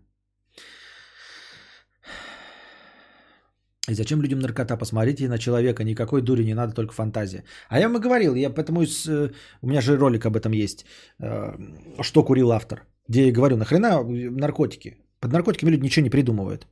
И 3.91 3.95
зачем 3.95 4.23
людям 4.23 4.39
наркота? 4.39 4.77
Посмотрите 4.77 5.29
на 5.29 5.39
человека, 5.39 5.83
никакой 5.83 6.23
дури 6.23 6.45
не 6.45 6.55
надо, 6.55 6.75
только 6.75 6.95
фантазия. 6.95 7.43
А 7.69 7.81
я 7.81 7.89
вам 7.89 7.97
и 7.97 8.05
говорил, 8.05 8.37
я 8.37 8.51
поэтому 8.51 8.87
с, 8.87 9.05
э, 9.09 9.33
у 9.62 9.66
меня 9.66 9.81
же 9.81 9.97
ролик 9.97 10.27
об 10.27 10.37
этом 10.37 10.53
есть, 10.53 10.85
э, 11.20 11.57
что 12.03 12.25
курил 12.25 12.53
автор, 12.53 12.87
где 13.09 13.27
я 13.27 13.33
говорю, 13.33 13.57
нахрена 13.57 14.05
наркотики? 14.05 14.99
Под 15.20 15.33
наркотиками 15.33 15.70
люди 15.70 15.83
ничего 15.85 16.05
не 16.05 16.11
придумывают. 16.11 16.69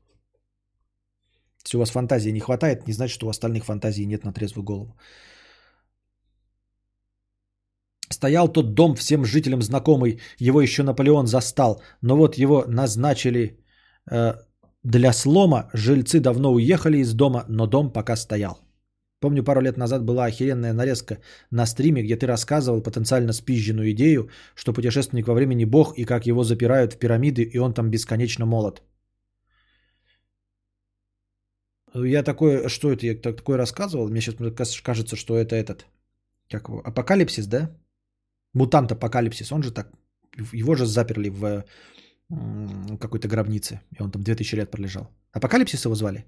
Если 1.67 1.77
у 1.77 1.81
вас 1.81 1.91
фантазии 1.91 2.31
не 2.31 2.41
хватает, 2.41 2.87
не 2.87 2.93
значит, 2.93 3.15
что 3.15 3.27
у 3.27 3.31
остальных 3.31 3.65
фантазий 3.65 4.07
нет 4.07 4.25
на 4.25 4.33
трезвую 4.33 4.65
голову. 4.65 4.97
Стоял 8.09 8.53
тот 8.53 8.75
дом 8.75 8.95
всем 8.95 9.25
жителям 9.25 9.63
знакомый, 9.63 10.21
его 10.39 10.61
еще 10.61 10.83
Наполеон 10.85 11.27
застал, 11.27 11.83
но 12.03 12.17
вот 12.17 12.39
его 12.39 12.65
назначили 12.69 13.59
э, 14.11 14.35
для 14.85 15.13
слома, 15.13 15.71
жильцы 15.75 16.21
давно 16.21 16.53
уехали 16.53 16.99
из 16.99 17.15
дома, 17.15 17.45
но 17.49 17.67
дом 17.67 17.93
пока 17.93 18.17
стоял. 18.17 18.61
Помню, 19.21 19.43
пару 19.43 19.61
лет 19.61 19.77
назад 19.77 20.05
была 20.05 20.27
охеренная 20.27 20.73
нарезка 20.73 21.19
на 21.51 21.67
стриме, 21.67 22.03
где 22.03 22.17
ты 22.17 22.27
рассказывал 22.27 22.81
потенциально 22.81 23.33
спизженную 23.33 23.91
идею, 23.91 24.29
что 24.55 24.73
путешественник 24.73 25.27
во 25.27 25.35
времени 25.35 25.65
бог 25.65 25.99
и 25.99 26.05
как 26.05 26.27
его 26.27 26.45
запирают 26.45 26.93
в 26.93 26.99
пирамиды, 26.99 27.43
и 27.43 27.59
он 27.59 27.75
там 27.75 27.91
бесконечно 27.91 28.47
молод. 28.47 28.83
Я 32.05 32.23
такой, 32.23 32.69
что 32.69 32.93
это, 32.93 33.07
я 33.07 33.15
такой 33.15 33.57
рассказывал, 33.57 34.09
мне 34.09 34.21
сейчас 34.21 34.81
кажется, 34.83 35.17
что 35.17 35.37
это 35.37 35.57
этот, 35.57 35.87
как 36.51 36.69
его, 36.69 36.81
апокалипсис, 36.85 37.47
да? 37.47 37.71
Мутант 38.55 38.93
апокалипсис, 38.93 39.53
он 39.53 39.63
же 39.63 39.73
так, 39.73 39.91
его 40.53 40.75
же 40.75 40.87
заперли 40.87 41.31
в 41.31 41.65
какой-то 42.99 43.29
гробнице, 43.29 43.81
и 43.99 44.03
он 44.03 44.11
там 44.11 44.23
2000 44.23 44.57
лет 44.57 44.71
пролежал. 44.71 45.09
Апокалипсис 45.33 45.85
его 45.85 45.95
звали, 45.95 46.25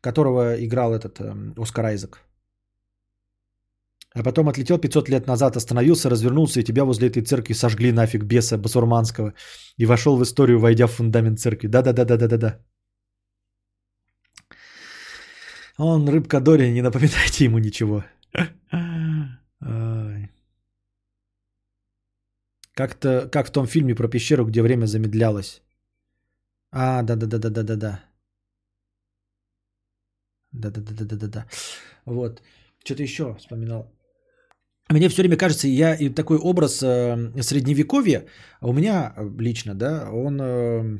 которого 0.00 0.54
играл 0.64 0.92
этот 0.92 1.20
э, 1.20 1.34
Оскар 1.56 1.84
Айзек. 1.84 2.18
А 4.12 4.24
потом 4.24 4.48
отлетел 4.48 4.78
500 4.78 5.08
лет 5.08 5.26
назад, 5.26 5.56
остановился, 5.56 6.10
развернулся, 6.10 6.60
и 6.60 6.64
тебя 6.64 6.84
возле 6.84 7.08
этой 7.08 7.22
церкви 7.22 7.54
сожгли 7.54 7.92
нафиг 7.92 8.24
беса 8.24 8.58
басурманского. 8.58 9.34
И 9.78 9.86
вошел 9.86 10.16
в 10.16 10.22
историю, 10.22 10.58
войдя 10.58 10.88
в 10.88 10.92
фундамент 10.92 11.38
церкви. 11.38 11.68
Да-да-да-да-да-да. 11.68 12.58
Он 15.82 16.08
рыбка 16.08 16.40
Дори, 16.40 16.72
не 16.72 16.82
напоминайте 16.82 17.44
ему 17.44 17.58
ничего. 17.58 18.04
Как-то, 22.74 23.28
как 23.32 23.48
в 23.48 23.50
том 23.50 23.66
фильме 23.66 23.94
про 23.94 24.08
пещеру, 24.08 24.44
где 24.44 24.62
время 24.62 24.86
замедлялось. 24.86 25.62
А, 26.70 27.02
да-да-да-да-да-да-да. 27.02 28.00
Да-да-да-да-да-да. 30.52 31.46
Вот. 32.04 32.42
Что-то 32.84 33.02
еще 33.02 33.34
вспоминал. 33.38 33.90
Мне 34.90 35.08
все 35.08 35.22
время 35.22 35.36
кажется, 35.36 35.68
я 35.68 35.94
и 35.94 36.10
такой 36.10 36.38
образ 36.38 36.82
э, 36.82 37.42
средневековья, 37.42 38.26
у 38.60 38.72
меня 38.72 39.14
лично, 39.38 39.74
да, 39.74 40.10
он... 40.10 40.40
Э, 40.40 40.98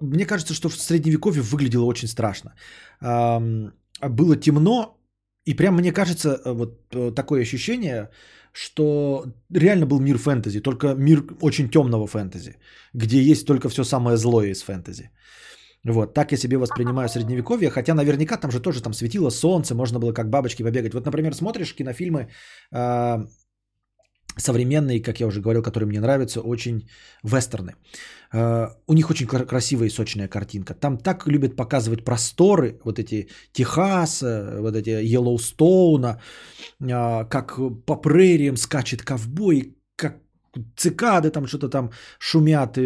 мне 0.00 0.24
кажется, 0.24 0.54
что 0.54 0.68
в 0.68 0.76
средневековье 0.76 1.42
выглядело 1.42 1.84
очень 1.84 2.08
страшно. 2.08 2.54
Э, 3.00 3.70
было 4.02 4.36
темно, 4.36 4.98
и 5.44 5.54
прям 5.54 5.74
мне 5.74 5.92
кажется, 5.92 6.28
э, 6.28 6.52
вот 6.52 6.94
э, 6.94 7.14
такое 7.14 7.42
ощущение, 7.42 8.10
что 8.52 9.24
реально 9.54 9.86
был 9.86 10.00
мир 10.00 10.18
фэнтези, 10.18 10.60
только 10.60 10.94
мир 10.94 11.24
очень 11.40 11.68
темного 11.70 12.06
фэнтези, 12.06 12.56
где 12.94 13.22
есть 13.22 13.46
только 13.46 13.68
все 13.68 13.84
самое 13.84 14.16
злое 14.16 14.50
из 14.50 14.62
фэнтези. 14.62 15.10
Вот, 15.84 16.14
так 16.14 16.32
я 16.32 16.38
себе 16.38 16.58
воспринимаю 16.58 17.08
средневековье, 17.08 17.70
хотя 17.70 17.94
наверняка 17.94 18.36
там 18.36 18.50
же 18.50 18.60
тоже 18.60 18.82
там 18.82 18.92
светило 18.92 19.30
солнце, 19.30 19.74
можно 19.74 19.98
было 19.98 20.12
как 20.12 20.28
бабочки 20.28 20.62
побегать. 20.62 20.94
Вот, 20.94 21.06
например, 21.06 21.34
смотришь 21.34 21.74
кинофильмы 21.74 22.28
э, 22.72 23.24
современные, 24.36 25.02
как 25.02 25.20
я 25.20 25.26
уже 25.26 25.40
говорил, 25.40 25.62
которые 25.62 25.88
мне 25.88 26.00
нравятся, 26.00 26.40
очень 26.40 26.88
вестерны. 27.22 27.74
Э, 28.32 28.68
у 28.86 28.94
них 28.94 29.10
очень 29.10 29.26
красивая 29.26 29.86
и 29.86 29.90
сочная 29.90 30.28
картинка. 30.28 30.74
Там 30.74 30.98
так 30.98 31.26
любят 31.26 31.56
показывать 31.56 32.04
просторы, 32.04 32.80
вот 32.84 32.98
эти 32.98 33.28
Техаса, 33.52 34.58
вот 34.60 34.76
эти 34.76 34.90
Йеллоустоуна, 34.90 36.20
э, 36.80 37.24
как 37.30 37.58
по 37.86 37.96
прериям 37.96 38.56
скачет 38.56 39.02
ковбой, 39.02 39.77
цикады 40.76 41.30
там 41.30 41.46
что-то 41.46 41.68
там 41.68 41.90
шумят, 42.18 42.78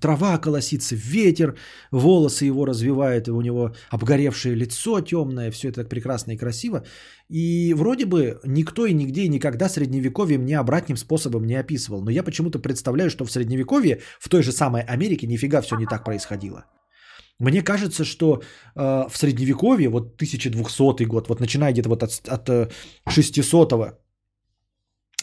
трава 0.00 0.38
колосится, 0.38 0.96
ветер, 0.96 1.56
волосы 1.90 2.44
его 2.44 2.66
развивает, 2.66 3.28
у 3.28 3.40
него 3.40 3.74
обгоревшее 3.90 4.54
лицо 4.54 5.00
темное, 5.00 5.50
все 5.50 5.68
это 5.68 5.80
так 5.82 5.88
прекрасно 5.88 6.32
и 6.32 6.36
красиво. 6.36 6.84
И 7.28 7.74
вроде 7.74 8.06
бы 8.06 8.40
никто 8.44 8.86
и 8.86 8.94
нигде 8.94 9.22
и 9.22 9.28
никогда 9.28 9.68
средневековье 9.68 10.38
мне 10.38 10.58
обратным 10.58 10.96
способом 10.96 11.46
не 11.46 11.60
описывал. 11.60 12.02
Но 12.02 12.10
я 12.10 12.22
почему-то 12.22 12.58
представляю, 12.58 13.10
что 13.10 13.24
в 13.24 13.30
средневековье, 13.30 14.00
в 14.18 14.28
той 14.28 14.42
же 14.42 14.52
самой 14.52 14.82
Америке, 14.82 15.26
нифига 15.26 15.60
все 15.60 15.76
не 15.76 15.86
так 15.86 16.04
происходило. 16.04 16.64
Мне 17.38 17.62
кажется, 17.62 18.04
что 18.04 18.42
э, 18.76 19.08
в 19.08 19.16
средневековье, 19.16 19.88
вот 19.88 20.14
1200 20.16 21.04
год, 21.04 21.28
вот 21.28 21.40
начиная 21.40 21.72
где-то 21.72 21.88
вот 21.88 22.02
от, 22.02 22.28
от 22.28 22.72
600 23.08 23.72
э, 23.72 23.92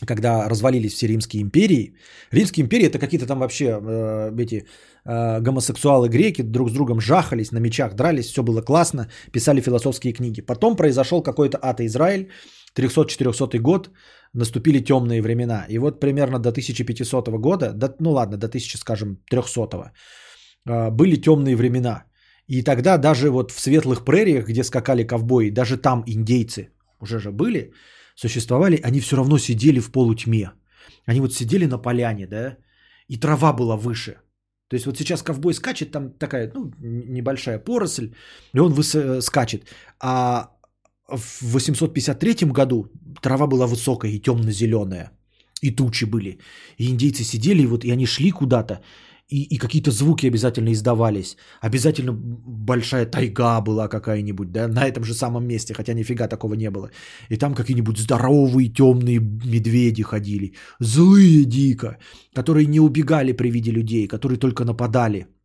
когда 0.05 0.49
развалились 0.49 0.93
все 0.93 1.07
римские 1.07 1.41
империи. 1.41 1.95
Римские 2.31 2.63
империи 2.63 2.87
это 2.87 2.99
какие-то 2.99 3.25
там 3.25 3.39
вообще 3.39 3.65
э, 3.65 4.31
эти 4.37 4.65
э, 5.05 5.41
гомосексуалы 5.41 6.09
греки 6.09 6.43
друг 6.43 6.69
с 6.69 6.73
другом 6.73 6.99
жахались, 6.99 7.51
на 7.51 7.59
мечах 7.59 7.95
дрались, 7.95 8.27
все 8.27 8.43
было 8.43 8.61
классно, 8.61 9.09
писали 9.31 9.61
философские 9.61 10.13
книги. 10.13 10.41
Потом 10.41 10.75
произошел 10.75 11.23
какой-то 11.23 11.57
ад 11.61 11.81
Израиль, 11.81 12.29
300-400 12.75 13.59
год 13.59 13.89
наступили 14.33 14.79
темные 14.79 15.21
времена. 15.21 15.65
И 15.69 15.79
вот 15.79 15.99
примерно 15.99 16.39
до 16.39 16.49
1500 16.49 17.29
года, 17.39 17.73
до, 17.73 17.95
ну 17.99 18.11
ладно, 18.11 18.37
до 18.37 18.47
1000, 18.47 18.77
скажем, 18.77 19.17
300 19.31 19.91
а, 20.67 20.91
были 20.91 21.15
темные 21.15 21.55
времена. 21.55 22.03
И 22.47 22.61
тогда 22.61 22.97
даже 22.97 23.29
вот 23.29 23.51
в 23.51 23.59
светлых 23.59 24.05
прериях, 24.05 24.47
где 24.47 24.63
скакали 24.63 25.03
ковбои, 25.03 25.49
даже 25.49 25.77
там 25.77 26.03
индейцы 26.05 26.69
уже 26.99 27.19
же 27.19 27.31
были, 27.31 27.73
существовали, 28.17 28.81
они 28.83 28.99
все 28.99 29.15
равно 29.15 29.37
сидели 29.37 29.79
в 29.79 29.91
полутьме. 29.91 30.51
Они 31.05 31.21
вот 31.21 31.33
сидели 31.33 31.67
на 31.67 31.77
поляне, 31.77 32.27
да, 32.27 32.57
и 33.09 33.17
трава 33.17 33.53
была 33.53 33.77
выше. 33.77 34.15
То 34.69 34.75
есть 34.75 34.85
вот 34.85 34.97
сейчас 34.97 35.23
ковбой 35.23 35.53
скачет, 35.53 35.91
там 35.91 36.11
такая, 36.11 36.51
ну, 36.53 36.71
небольшая 36.81 37.59
поросль, 37.59 38.09
и 38.55 38.59
он 38.59 38.73
выс- 38.73 38.99
э, 38.99 39.21
скачет. 39.21 39.63
А 39.99 40.49
в 41.07 41.43
853 41.43 42.51
году 42.51 42.91
трава 43.21 43.47
была 43.47 43.67
высокая 43.67 44.11
и 44.11 44.19
темно-зеленая, 44.19 45.11
и 45.61 45.75
тучи 45.75 46.05
были. 46.05 46.39
И 46.77 46.89
индейцы 46.89 47.23
сидели, 47.23 47.61
и 47.61 47.67
вот, 47.67 47.85
и 47.85 47.91
они 47.91 48.05
шли 48.05 48.31
куда-то, 48.31 48.81
и, 49.29 49.55
и 49.55 49.57
какие-то 49.57 49.91
звуки 49.91 50.27
обязательно 50.27 50.71
издавались. 50.71 51.37
Обязательно 51.61 52.13
большая 52.13 53.05
тайга 53.05 53.61
была 53.61 53.87
какая-нибудь, 53.87 54.51
да, 54.51 54.67
на 54.67 54.87
этом 54.87 55.03
же 55.03 55.13
самом 55.13 55.45
месте, 55.45 55.73
хотя 55.73 55.93
нифига 55.93 56.27
такого 56.27 56.55
не 56.55 56.69
было. 56.69 56.91
И 57.29 57.37
там 57.37 57.53
какие-нибудь 57.53 57.97
здоровые 57.97 58.69
темные 58.69 59.19
медведи 59.19 60.03
ходили, 60.03 60.53
злые 60.79 61.45
дико, 61.45 61.97
которые 62.33 62.65
не 62.67 62.79
убегали 62.79 63.33
при 63.33 63.51
виде 63.51 63.71
людей, 63.71 64.07
которые 64.07 64.39
только 64.39 64.63
нападали– 64.63 65.27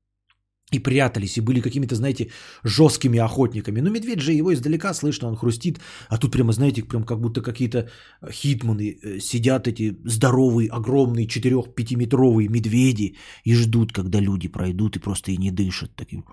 и 0.73 0.78
прятались, 0.78 1.36
и 1.36 1.42
были 1.42 1.60
какими-то, 1.60 1.94
знаете, 1.94 2.31
жесткими 2.65 3.18
охотниками. 3.18 3.81
Но 3.81 3.91
медведь 3.91 4.20
же 4.20 4.33
его 4.33 4.52
издалека 4.52 4.94
слышно, 4.94 5.28
он 5.28 5.36
хрустит, 5.36 5.81
а 6.09 6.18
тут 6.18 6.33
прямо, 6.33 6.52
знаете, 6.52 6.83
прям 6.83 7.05
как 7.05 7.20
будто 7.20 7.42
какие-то 7.42 7.89
хитманы 8.31 8.99
э, 9.02 9.20
сидят 9.20 9.68
эти 9.68 9.97
здоровые, 10.05 10.68
огромные 10.70 11.26
4-5-метровые 11.26 12.49
медведи 12.49 13.17
и 13.44 13.55
ждут, 13.55 13.92
когда 13.92 14.20
люди 14.20 14.49
пройдут 14.49 14.97
и 14.97 15.01
просто 15.01 15.31
и 15.33 15.36
не 15.36 15.51
дышат. 15.51 15.94
Таким... 15.97 16.25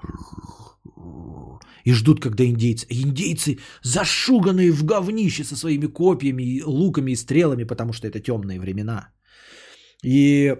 И 1.85 1.93
ждут, 1.93 2.21
когда 2.21 2.43
индейцы... 2.43 2.87
Индейцы 2.89 3.57
зашуганные 3.83 4.71
в 4.71 4.83
говнище 4.83 5.43
со 5.43 5.55
своими 5.55 5.87
копьями, 5.87 6.61
луками 6.65 7.11
и 7.11 7.15
стрелами, 7.15 7.65
потому 7.65 7.93
что 7.93 8.07
это 8.07 8.19
темные 8.19 8.59
времена. 8.59 9.09
И 10.03 10.55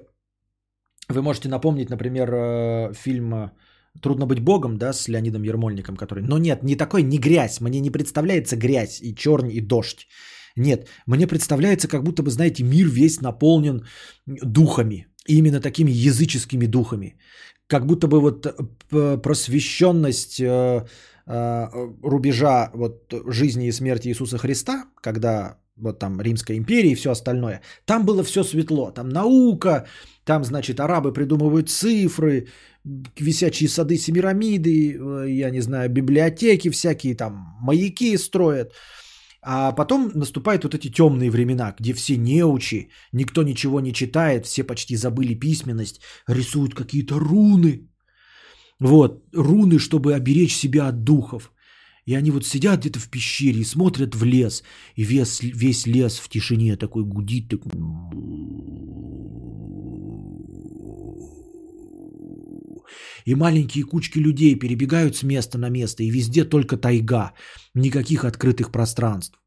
вы 1.09 1.22
можете 1.22 1.49
напомнить, 1.49 1.90
например, 1.90 2.30
э, 2.33 2.93
фильм 2.93 3.51
Трудно 4.01 4.26
быть 4.26 4.40
богом, 4.40 4.77
да, 4.77 4.93
с 4.93 5.08
Леонидом 5.08 5.43
Ермольником, 5.43 5.95
который... 5.95 6.24
Но 6.24 6.38
нет, 6.38 6.64
не 6.64 6.76
такой, 6.76 7.03
не 7.03 7.18
грязь. 7.18 7.59
Мне 7.61 7.80
не 7.82 7.90
представляется 7.90 8.56
грязь 8.56 9.01
и 9.01 9.16
чернь 9.16 9.51
и 9.51 9.61
дождь. 9.61 10.08
Нет, 10.56 10.88
мне 11.08 11.27
представляется, 11.27 11.88
как 11.88 12.03
будто 12.03 12.24
бы, 12.24 12.32
знаете, 12.32 12.64
мир 12.64 12.88
весь 12.88 13.22
наполнен 13.22 13.85
духами. 14.27 15.08
Именно 15.27 15.59
такими 15.61 15.92
языческими 15.92 16.66
духами. 16.66 17.18
Как 17.68 17.85
будто 17.85 18.08
бы 18.08 18.19
вот 18.19 18.45
э, 18.45 19.18
просвещенность 19.22 20.40
э, 20.40 20.85
э, 21.27 21.68
рубежа 22.03 22.72
вот 22.74 23.14
жизни 23.27 23.68
и 23.68 23.72
смерти 23.72 24.08
Иисуса 24.08 24.38
Христа, 24.38 24.85
когда 25.01 25.58
вот 25.77 26.00
там 26.00 26.22
Римская 26.22 26.58
империя 26.58 26.92
и 26.92 26.95
все 26.95 27.11
остальное, 27.11 27.61
там 27.85 28.06
было 28.06 28.24
все 28.24 28.43
светло, 28.43 28.92
там 28.92 29.09
наука, 29.09 29.85
там, 30.30 30.43
значит, 30.43 30.80
арабы 30.80 31.11
придумывают 31.11 31.69
цифры, 31.69 32.48
висячие 33.19 33.67
сады 33.67 33.98
Семирамиды, 33.98 34.69
э, 34.69 35.25
я 35.27 35.49
не 35.49 35.61
знаю, 35.61 35.90
библиотеки 35.90 36.69
всякие, 36.69 37.16
там 37.16 37.32
маяки 37.61 38.17
строят. 38.17 38.74
А 39.41 39.72
потом 39.72 40.11
наступают 40.14 40.64
вот 40.64 40.75
эти 40.75 40.91
темные 40.91 41.32
времена, 41.32 41.74
где 41.80 41.93
все 41.93 42.17
неучи, 42.17 42.90
никто 43.11 43.43
ничего 43.43 43.80
не 43.82 43.91
читает, 43.91 44.45
все 44.45 44.64
почти 44.64 44.95
забыли 44.98 45.40
письменность, 45.40 46.01
рисуют 46.27 46.75
какие-то 46.75 47.19
руны. 47.19 47.90
Вот, 48.80 49.24
руны, 49.33 49.80
чтобы 49.80 50.14
оберечь 50.14 50.56
себя 50.56 50.90
от 50.90 51.03
духов. 51.03 51.51
И 52.06 52.16
они 52.16 52.32
вот 52.32 52.45
сидят 52.45 52.82
где-то 52.82 52.99
в 52.99 53.09
пещере 53.09 53.61
и 53.61 53.66
смотрят 53.66 54.16
в 54.16 54.24
лес, 54.24 54.64
и 54.95 55.03
весь, 55.03 55.41
весь 55.41 55.88
лес 55.88 56.19
в 56.19 56.30
тишине 56.30 56.75
такой 56.77 57.03
гудит, 57.03 57.49
такой... 57.49 57.72
И 63.30 63.35
маленькие 63.35 63.83
кучки 63.83 64.19
людей 64.19 64.59
перебегают 64.59 65.16
с 65.16 65.24
места 65.24 65.58
на 65.59 65.69
место, 65.69 66.03
и 66.03 66.09
везде 66.09 66.45
только 66.45 66.77
тайга, 66.77 67.32
никаких 67.75 68.24
открытых 68.24 68.72
пространств. 68.72 69.40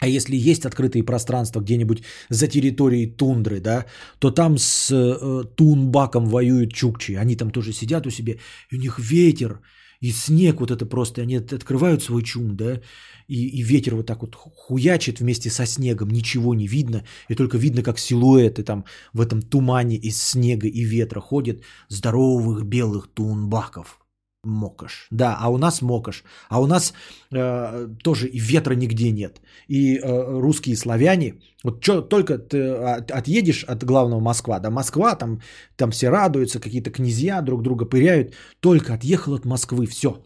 А 0.00 0.08
если 0.08 0.50
есть 0.50 0.64
открытые 0.64 1.04
пространства 1.04 1.60
где-нибудь 1.60 2.02
за 2.30 2.48
территорией 2.48 3.16
тундры, 3.16 3.60
да, 3.60 3.84
то 4.18 4.30
там 4.30 4.56
с 4.58 4.90
э, 4.90 5.44
тунбаком 5.56 6.26
воюют 6.26 6.72
чукчи. 6.72 7.16
Они 7.16 7.36
там 7.36 7.50
тоже 7.50 7.72
сидят 7.72 8.06
у 8.06 8.10
себя, 8.10 8.32
и 8.72 8.76
у 8.76 8.80
них 8.80 8.98
ветер, 8.98 9.60
и 10.00 10.10
снег 10.10 10.60
вот 10.60 10.70
это 10.70 10.86
просто, 10.86 11.20
они 11.20 11.36
открывают 11.36 12.02
свой 12.02 12.22
чум, 12.22 12.56
да, 12.56 12.80
и, 13.28 13.60
и 13.60 13.62
ветер 13.62 13.94
вот 13.94 14.06
так 14.06 14.22
вот 14.22 14.34
хуячит 14.34 15.20
вместе 15.20 15.50
со 15.50 15.66
снегом, 15.66 16.10
ничего 16.10 16.54
не 16.54 16.66
видно, 16.66 17.04
и 17.28 17.34
только 17.34 17.58
видно, 17.58 17.82
как 17.82 17.98
силуэты 17.98 18.62
там 18.62 18.84
в 19.12 19.20
этом 19.20 19.42
тумане 19.42 19.96
из 19.96 20.22
снега 20.22 20.68
и 20.68 20.84
ветра 20.84 21.20
ходят 21.20 21.62
здоровых 21.88 22.64
белых 22.64 23.08
тунбаков. 23.08 23.98
Мокаш. 24.46 25.08
Да, 25.10 25.36
а 25.40 25.48
у 25.48 25.58
нас 25.58 25.82
мокаш. 25.82 26.22
А 26.48 26.60
у 26.60 26.66
нас 26.66 26.94
э, 27.32 27.88
тоже 28.02 28.28
и 28.28 28.38
ветра 28.38 28.74
нигде 28.74 29.10
нет. 29.10 29.40
И 29.66 29.98
э, 29.98 30.40
русские 30.40 30.76
славяне, 30.76 31.34
вот 31.64 31.82
что 31.82 32.00
только 32.00 32.38
ты 32.38 32.68
от, 32.68 33.10
отъедешь 33.10 33.64
от 33.64 33.84
главного 33.84 34.20
Москва, 34.20 34.60
да, 34.60 34.70
Москва, 34.70 35.16
там, 35.16 35.40
там 35.76 35.90
все 35.90 36.10
радуются, 36.10 36.60
какие-то 36.60 36.90
князья 36.90 37.42
друг 37.42 37.62
друга 37.62 37.86
пыряют, 37.86 38.34
только 38.60 38.94
отъехал 38.94 39.34
от 39.34 39.44
Москвы, 39.44 39.86
все, 39.86 40.22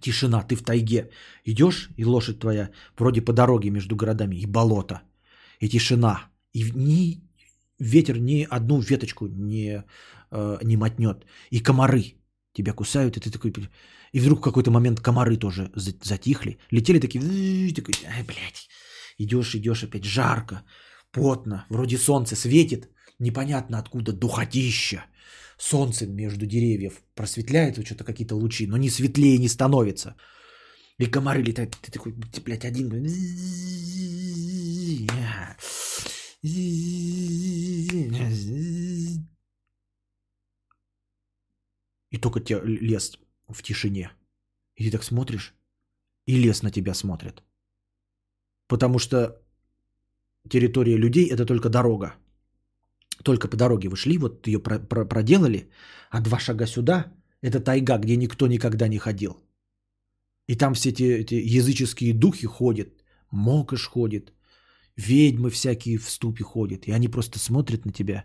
тишина, 0.00 0.42
ты 0.42 0.56
в 0.56 0.62
тайге. 0.62 1.10
Идешь, 1.44 1.90
и 1.96 2.04
лошадь 2.04 2.38
твоя 2.38 2.70
вроде 2.98 3.20
по 3.22 3.32
дороге 3.32 3.70
между 3.70 3.96
городами, 3.96 4.36
и 4.36 4.46
болото, 4.46 5.02
и 5.60 5.68
тишина. 5.68 6.30
И 6.52 6.70
ни 6.74 7.20
ветер 7.78 8.18
ни 8.18 8.46
одну 8.50 8.80
веточку 8.80 9.26
не, 9.26 9.84
э, 10.30 10.58
не 10.62 10.76
мотнет. 10.76 11.26
И 11.50 11.60
комары 11.60 12.14
тебя 12.52 12.72
кусают, 12.72 13.16
и 13.16 13.20
ты 13.20 13.30
такой... 13.30 13.52
И 14.12 14.20
вдруг 14.20 14.38
в 14.40 14.42
какой-то 14.42 14.70
момент 14.70 15.00
комары 15.00 15.36
тоже 15.36 15.70
затихли. 15.74 16.58
Летели 16.70 17.00
такие... 17.00 17.74
Такой, 17.74 17.94
ай, 18.06 18.22
блядь. 18.24 18.68
Идешь, 19.18 19.54
идешь 19.54 19.84
опять 19.84 20.04
жарко, 20.04 20.62
потно. 21.12 21.66
Вроде 21.68 21.98
солнце 21.98 22.36
светит. 22.36 22.88
Непонятно 23.18 23.78
откуда 23.78 24.12
духотища. 24.12 25.04
Солнце 25.60 26.06
между 26.06 26.46
деревьев 26.46 27.02
просветляет 27.14 27.76
вот 27.76 27.86
что-то 27.86 28.04
какие-то 28.04 28.34
лучи, 28.34 28.66
но 28.66 28.78
не 28.78 28.88
светлее 28.90 29.38
не 29.38 29.48
становится. 29.48 30.16
И 30.98 31.06
комары 31.06 31.42
летают. 31.42 31.76
Ты 31.82 31.92
такой, 31.92 32.14
блядь, 32.44 32.64
один. 32.64 32.88
И 42.10 42.18
только 42.18 42.40
тебе 42.40 42.60
лес 42.64 43.18
в 43.48 43.62
тишине. 43.62 44.10
И 44.76 44.84
ты 44.84 44.90
так 44.90 45.04
смотришь, 45.04 45.54
и 46.24 46.36
лес 46.36 46.62
на 46.62 46.70
тебя 46.70 46.94
смотрит. 46.94 47.42
Потому 48.66 48.98
что 48.98 49.42
территория 50.48 50.96
людей– 50.96 51.28
это 51.30 51.44
только 51.44 51.68
дорога. 51.68 52.14
Только 53.22 53.48
по 53.48 53.56
дороге 53.56 53.88
вы 53.88 53.96
шли, 53.96 54.18
вот 54.18 54.46
ее 54.46 54.58
про- 54.58 54.78
про- 54.78 55.04
проделали, 55.04 55.70
а 56.10 56.20
два 56.20 56.38
шага 56.38 56.66
сюда– 56.66 57.12
это 57.42 57.60
тайга, 57.60 57.98
где 57.98 58.16
никто 58.16 58.46
никогда 58.46 58.88
не 58.88 58.98
ходил. 58.98 59.36
И 60.46 60.56
там 60.56 60.74
все 60.74 60.90
эти, 60.90 61.02
эти 61.02 61.34
языческие 61.34 62.14
духи 62.14 62.46
ходят, 62.46 62.88
мокаш 63.30 63.86
ходит, 63.86 64.32
ведьмы 64.96 65.50
всякие 65.50 65.98
в 65.98 66.10
ступе 66.10 66.44
ходят, 66.44 66.86
и 66.88 66.92
они 66.92 67.08
просто 67.08 67.38
смотрят 67.38 67.86
на 67.86 67.92
тебя 67.92 68.24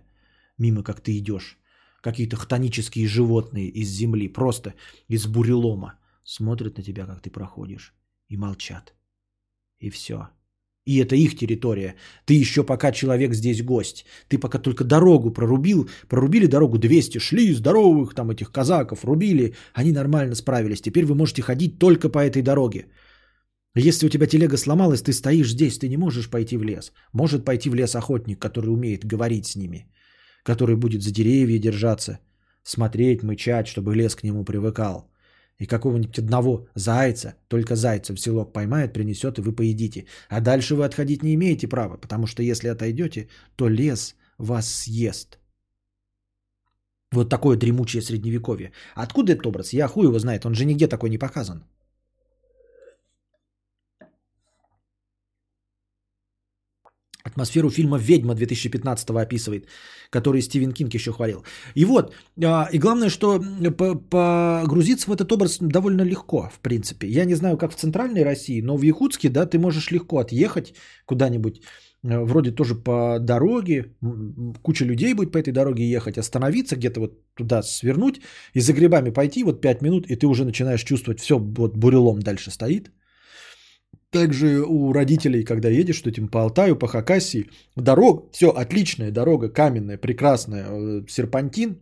мимо, 0.57 0.83
как 0.83 1.01
ты 1.01 1.17
идешь 1.17 1.57
какие-то 2.01 2.35
хтонические 2.35 3.07
животные 3.07 3.67
из 3.67 3.89
земли, 3.89 4.27
просто 4.27 4.75
из 5.07 5.25
бурелома, 5.25 5.95
смотрят 6.23 6.77
на 6.77 6.83
тебя, 6.83 7.07
как 7.07 7.21
ты 7.21 7.31
проходишь, 7.31 7.95
и 8.29 8.37
молчат. 8.37 8.93
И 9.79 9.89
все. 9.89 10.29
И 10.85 10.97
это 10.97 11.15
их 11.15 11.35
территория. 11.35 11.95
Ты 12.25 12.33
еще 12.35 12.63
пока 12.63 12.91
человек 12.91 13.33
здесь 13.33 13.63
гость. 13.63 14.05
Ты 14.27 14.37
пока 14.37 14.59
только 14.59 14.83
дорогу 14.83 15.31
прорубил, 15.31 15.89
прорубили 16.07 16.45
дорогу 16.45 16.77
200, 16.77 17.19
шли 17.19 17.53
здоровых 17.53 18.13
там 18.13 18.29
этих 18.29 18.51
казаков, 18.51 19.03
рубили, 19.03 19.55
они 19.73 19.91
нормально 19.91 20.35
справились. 20.35 20.81
Теперь 20.81 21.05
вы 21.05 21.15
можете 21.15 21.41
ходить 21.41 21.79
только 21.79 22.09
по 22.09 22.19
этой 22.19 22.41
дороге. 22.41 22.85
Если 23.75 24.05
у 24.05 24.09
тебя 24.09 24.27
телега 24.27 24.57
сломалась, 24.57 25.01
ты 25.01 25.11
стоишь 25.11 25.51
здесь, 25.51 25.79
ты 25.79 25.89
не 25.89 25.97
можешь 25.97 26.29
пойти 26.29 26.57
в 26.57 26.63
лес. 26.63 26.91
Может 27.13 27.45
пойти 27.45 27.69
в 27.69 27.75
лес 27.75 27.95
охотник, 27.95 28.39
который 28.39 28.69
умеет 28.69 29.05
говорить 29.05 29.47
с 29.47 29.55
ними 29.55 29.87
который 30.45 30.75
будет 30.75 31.01
за 31.01 31.11
деревья 31.11 31.59
держаться, 31.59 32.19
смотреть, 32.63 33.23
мычать, 33.23 33.67
чтобы 33.67 33.95
лес 33.95 34.15
к 34.15 34.23
нему 34.23 34.45
привыкал. 34.45 35.09
И 35.59 35.65
какого-нибудь 35.65 36.19
одного 36.19 36.67
зайца, 36.75 37.35
только 37.47 37.75
зайца 37.75 38.13
в 38.13 38.19
селок 38.19 38.53
поймает, 38.53 38.93
принесет, 38.93 39.37
и 39.37 39.41
вы 39.41 39.55
поедите. 39.55 40.05
А 40.29 40.41
дальше 40.41 40.75
вы 40.75 40.85
отходить 40.85 41.23
не 41.23 41.33
имеете 41.35 41.67
права, 41.67 41.97
потому 41.97 42.27
что 42.27 42.43
если 42.43 42.67
отойдете, 42.67 43.29
то 43.55 43.69
лес 43.69 44.15
вас 44.37 44.67
съест. 44.67 45.39
Вот 47.11 47.29
такое 47.29 47.57
дремучее 47.57 48.01
средневековье. 48.01 48.71
Откуда 48.95 49.31
этот 49.31 49.47
образ? 49.47 49.73
Я 49.73 49.87
хуй 49.87 50.05
его 50.05 50.19
знает, 50.19 50.45
он 50.45 50.55
же 50.55 50.65
нигде 50.65 50.87
такой 50.87 51.09
не 51.09 51.17
показан. 51.17 51.63
Атмосферу 57.25 57.69
фильма 57.69 57.97
«Ведьма» 57.97 58.35
2015 58.35 59.09
описывает, 59.09 59.67
который 60.11 60.41
Стивен 60.41 60.71
Кинг 60.71 60.93
еще 60.93 61.11
хвалил. 61.11 61.43
И 61.75 61.85
вот, 61.85 62.13
а, 62.43 62.69
и 62.71 62.77
главное, 62.77 63.09
что 63.09 63.41
погрузиться 64.09 65.09
в 65.09 65.13
этот 65.13 65.31
образ 65.31 65.57
довольно 65.59 66.03
легко, 66.03 66.49
в 66.53 66.59
принципе. 66.59 67.07
Я 67.07 67.25
не 67.25 67.35
знаю, 67.35 67.57
как 67.57 67.71
в 67.71 67.75
центральной 67.75 68.23
России, 68.23 68.61
но 68.61 68.77
в 68.77 68.83
Якутске, 68.83 69.29
да, 69.29 69.45
ты 69.47 69.57
можешь 69.57 69.91
легко 69.91 70.19
отъехать 70.19 70.75
куда-нибудь, 71.05 71.61
э, 72.03 72.19
вроде 72.19 72.51
тоже 72.51 72.75
по 72.75 73.17
дороге, 73.19 73.95
куча 74.61 74.85
людей 74.85 75.15
будет 75.15 75.31
по 75.31 75.39
этой 75.39 75.51
дороге 75.51 75.83
ехать, 75.83 76.17
остановиться 76.19 76.75
где-то 76.75 76.99
вот 76.99 77.19
туда 77.33 77.63
свернуть 77.63 78.21
и 78.53 78.59
за 78.59 78.73
грибами 78.73 79.09
пойти 79.09 79.43
вот 79.43 79.61
5 79.61 79.81
минут, 79.81 80.05
и 80.11 80.15
ты 80.15 80.27
уже 80.27 80.45
начинаешь 80.45 80.83
чувствовать, 80.83 81.19
все, 81.19 81.39
вот 81.39 81.75
бурелом 81.75 82.19
дальше 82.19 82.51
стоит– 82.51 82.91
также 84.15 84.61
у 84.61 84.93
родителей, 84.93 85.43
когда 85.43 85.69
едешь, 85.69 85.97
что 85.97 86.09
этим 86.09 86.27
по 86.27 86.39
Алтаю, 86.41 86.75
по 86.75 86.87
Хакасии, 86.87 87.49
дорога, 87.75 88.23
все, 88.31 88.47
отличная 88.47 89.11
дорога, 89.11 89.49
каменная, 89.49 89.97
прекрасная, 89.97 90.65
э, 90.67 91.05
серпантин. 91.09 91.75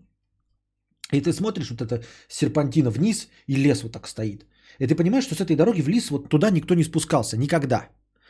И 1.14 1.22
ты 1.22 1.32
смотришь 1.32 1.70
вот 1.70 1.82
это 1.82 2.04
серпантина 2.30 2.90
вниз, 2.90 3.28
и 3.48 3.56
лес 3.56 3.84
вот 3.84 3.92
так 3.92 4.08
стоит. 4.08 4.46
И 4.80 4.88
ты 4.88 4.96
понимаешь, 4.96 5.26
что 5.26 5.36
с 5.36 5.42
этой 5.42 5.56
дороги 5.56 5.82
в 5.82 5.90
лес 5.90 6.10
вот 6.10 6.30
туда 6.30 6.50
никто 6.50 6.76
не 6.76 6.84
спускался, 6.84 7.38
никогда. 7.38 7.90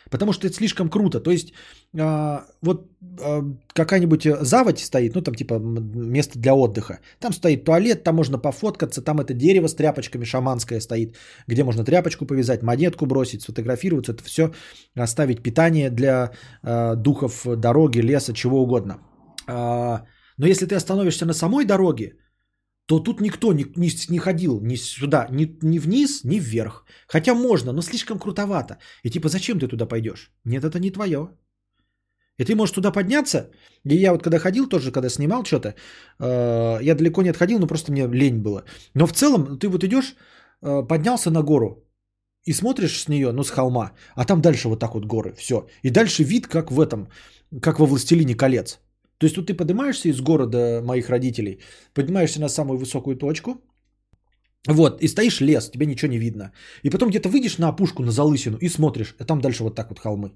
Потому 0.10 0.34
что 0.34 0.48
это 0.48 0.56
слишком 0.56 0.90
круто. 0.90 1.20
То 1.20 1.32
есть 1.32 1.54
а, 2.00 2.46
вот 2.62 2.92
а, 3.22 3.44
какая-нибудь 3.74 4.28
заводь 4.42 4.80
стоит, 4.80 5.16
ну 5.16 5.22
там 5.22 5.36
типа 5.36 5.60
место 5.60 6.40
для 6.40 6.54
отдыха. 6.54 7.00
Там 7.20 7.34
стоит 7.34 7.66
туалет, 7.66 8.04
там 8.04 8.16
можно 8.16 8.38
пофоткаться, 8.38 9.02
там 9.02 9.20
это 9.20 9.34
дерево 9.34 9.68
с 9.68 9.76
тряпочками 9.76 10.26
шаманское 10.26 10.82
стоит, 10.82 11.18
где 11.48 11.64
можно 11.64 11.84
тряпочку 11.84 12.26
повязать, 12.26 12.64
монетку 12.64 13.06
бросить, 13.06 13.42
сфотографироваться, 13.42 14.12
это 14.12 14.24
все 14.24 14.54
оставить 14.96 15.44
питание 15.44 15.90
для 15.90 16.32
а, 16.62 16.96
духов 16.96 17.46
дороги, 17.58 18.00
леса, 18.00 18.34
чего 18.34 18.64
угодно. 18.64 18.98
А, 19.48 20.04
но 20.38 20.48
если 20.48 20.66
ты 20.66 20.76
остановишься 20.76 21.26
на 21.26 21.34
самой 21.34 21.66
дороге, 21.66 22.14
то 22.94 23.00
тут 23.00 23.22
никто 23.22 23.54
не, 23.54 23.66
не, 23.76 23.90
не 24.10 24.20
ходил 24.20 24.62
ни 24.62 24.76
сюда, 24.76 25.28
ни, 25.32 25.58
ни 25.62 25.80
вниз, 25.80 26.24
ни 26.24 26.40
вверх. 26.40 26.86
Хотя 27.08 27.34
можно, 27.34 27.74
но 27.74 27.82
слишком 27.82 28.20
крутовато. 28.20 28.78
И 29.04 29.10
типа, 29.10 29.30
зачем 29.30 29.60
ты 29.60 29.68
туда 29.68 29.88
пойдешь? 29.88 30.32
Нет, 30.46 30.64
это 30.64 30.80
не 30.80 30.92
твое. 30.92 31.28
И 32.40 32.46
ты 32.46 32.56
можешь 32.56 32.76
туда 32.76 32.92
подняться. 32.92 33.50
И 33.90 33.96
я 33.96 34.12
вот 34.12 34.24
когда 34.24 34.38
ходил 34.38 34.70
тоже, 34.70 34.92
когда 34.92 35.10
снимал 35.10 35.44
что-то, 35.44 35.70
э, 36.20 36.84
я 36.84 36.96
далеко 36.96 37.24
не 37.24 37.30
отходил, 37.30 37.60
но 37.60 37.68
просто 37.68 37.92
мне 37.92 38.08
лень 38.08 38.44
было. 38.44 38.64
Но 38.94 39.08
в 39.08 39.14
целом 39.14 39.58
ты 39.58 39.70
вот 39.70 39.84
идешь, 39.84 40.16
э, 40.62 40.88
поднялся 40.88 41.32
на 41.32 41.42
гору 41.42 41.84
и 42.46 42.54
смотришь 42.54 43.02
с 43.02 43.08
нее, 43.08 43.32
ну 43.32 43.44
с 43.44 43.50
холма, 43.50 43.92
а 44.16 44.24
там 44.24 44.42
дальше 44.42 44.70
вот 44.70 44.80
так 44.80 44.94
вот 44.94 45.06
горы, 45.06 45.34
все. 45.36 45.68
И 45.82 45.90
дальше 45.90 46.24
вид 46.24 46.48
как 46.48 46.72
в 46.72 46.80
этом, 46.80 47.08
как 47.60 47.80
во 47.80 47.88
«Властелине 47.88 48.36
колец». 48.36 48.80
То 49.24 49.28
есть 49.28 49.38
вот 49.38 49.48
ты 49.48 49.54
поднимаешься 49.54 50.10
из 50.10 50.20
города 50.20 50.82
моих 50.84 51.10
родителей, 51.10 51.60
поднимаешься 51.94 52.42
на 52.42 52.50
самую 52.50 52.78
высокую 52.78 53.16
точку, 53.16 53.62
вот, 54.68 55.02
и 55.02 55.08
стоишь 55.08 55.40
лес, 55.42 55.70
тебе 55.72 55.86
ничего 55.86 56.12
не 56.12 56.20
видно. 56.20 56.52
И 56.84 56.90
потом 56.90 57.10
где-то 57.10 57.30
выйдешь 57.30 57.58
на 57.58 57.70
опушку, 57.70 58.04
на 58.04 58.12
залысину 58.12 58.58
и 58.58 58.68
смотришь, 58.68 59.16
а 59.20 59.24
там 59.24 59.40
дальше 59.40 59.64
вот 59.64 59.76
так 59.76 59.90
вот 59.90 60.00
холмы. 60.00 60.34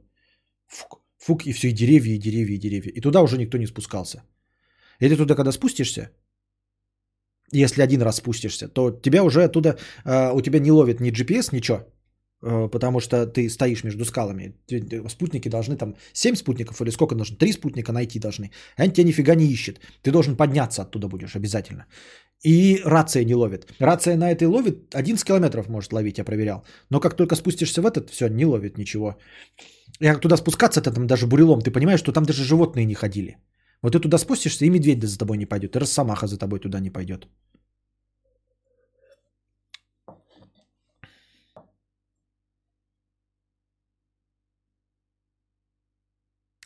Фук, 0.68 1.02
фук, 1.18 1.46
и 1.46 1.52
все, 1.52 1.68
и 1.68 1.74
деревья, 1.74 2.16
и 2.16 2.18
деревья, 2.18 2.56
и 2.56 2.60
деревья. 2.60 2.92
И 2.96 3.02
туда 3.02 3.22
уже 3.22 3.38
никто 3.38 3.58
не 3.58 3.68
спускался. 3.68 4.24
И 5.02 5.10
ты 5.10 5.18
туда, 5.18 5.36
когда 5.36 5.52
спустишься, 5.52 6.10
если 7.52 7.82
один 7.82 8.02
раз 8.02 8.16
спустишься, 8.16 8.70
то 8.70 8.92
тебя 8.92 9.22
уже 9.24 9.44
оттуда, 9.44 9.78
э, 10.06 10.32
у 10.32 10.42
тебя 10.42 10.60
не 10.60 10.72
ловит 10.72 11.02
ни 11.02 11.12
GPS, 11.12 11.50
ничего. 11.52 11.80
Э, 12.44 12.70
потому 12.72 13.00
что 13.00 13.26
ты 13.26 13.50
стоишь 13.50 13.84
между 13.84 14.06
скалами. 14.06 14.54
Спутники 15.10 15.50
должны 15.50 15.78
там 15.78 15.96
7 16.14 16.36
спутников 16.36 16.82
или 16.82 16.92
сколько 16.92 17.16
нужно? 17.16 17.38
3 17.38 17.54
спутника 17.54 17.92
найти 17.92 18.20
должны. 18.20 18.52
Они 18.78 18.94
тебя 18.94 19.08
нифига 19.08 19.36
не 19.36 19.46
ищет. 19.46 19.80
Ты 20.04 20.12
должен 20.12 20.36
подняться 20.36 20.82
оттуда 20.82 21.08
будешь 21.08 21.36
обязательно. 21.36 21.86
И 22.44 22.82
рация 22.86 23.26
не 23.26 23.36
ловит. 23.36 23.66
Рация 23.80 24.16
на 24.18 24.32
этой 24.32 24.48
ловит 24.48 24.94
11 24.94 25.26
километров 25.26 25.70
может 25.70 25.94
ловить, 25.94 26.18
я 26.18 26.24
проверял. 26.24 26.64
Но 26.90 27.00
как 27.00 27.16
только 27.16 27.36
спустишься 27.36 27.82
в 27.82 27.86
этот, 27.86 28.10
все, 28.10 28.28
не 28.28 28.46
ловит 28.46 28.78
ничего. 28.78 29.18
И 30.00 30.06
как 30.06 30.22
туда 30.22 30.38
спускаться, 30.38 30.82
то 30.82 30.92
там 30.92 31.08
даже 31.08 31.26
бурелом, 31.26 31.62
ты 31.62 31.72
понимаешь, 31.72 32.00
что 32.00 32.12
там 32.12 32.26
даже 32.26 32.44
животные 32.44 32.86
не 32.86 32.94
ходили. 32.94 33.38
Вот 33.82 33.94
ты 33.94 34.00
туда 34.00 34.18
спустишься, 34.18 34.66
и 34.66 34.70
медведь 34.70 35.04
за 35.04 35.18
тобой 35.18 35.38
не 35.38 35.46
пойдет, 35.48 35.76
и 35.76 35.80
росомаха 35.80 36.28
за 36.28 36.38
тобой 36.38 36.60
туда 36.60 36.80
не 36.80 36.92
пойдет. 36.92 37.28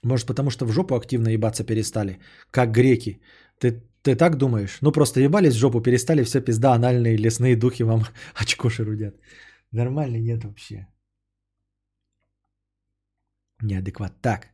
Может, 0.03 0.27
потому 0.27 0.49
что 0.49 0.65
в 0.65 0.71
жопу 0.71 0.95
активно 0.95 1.29
ебаться 1.29 1.63
перестали, 1.63 2.19
как 2.51 2.71
греки. 2.71 3.21
Ты, 3.59 3.83
ты 4.01 4.15
так 4.15 4.35
думаешь? 4.35 4.77
Ну, 4.81 4.91
просто 4.91 5.19
ебались 5.19 5.53
в 5.53 5.59
жопу, 5.59 5.81
перестали, 5.81 6.23
все 6.23 6.41
пизда, 6.41 6.73
анальные 6.73 7.17
лесные 7.17 7.55
духи 7.55 7.83
вам 7.83 8.03
очко 8.41 8.69
шерудят. 8.69 9.15
Нормально 9.71 10.17
нет 10.17 10.43
вообще. 10.43 10.87
Неадекват. 13.61 14.13
Так. 14.21 14.47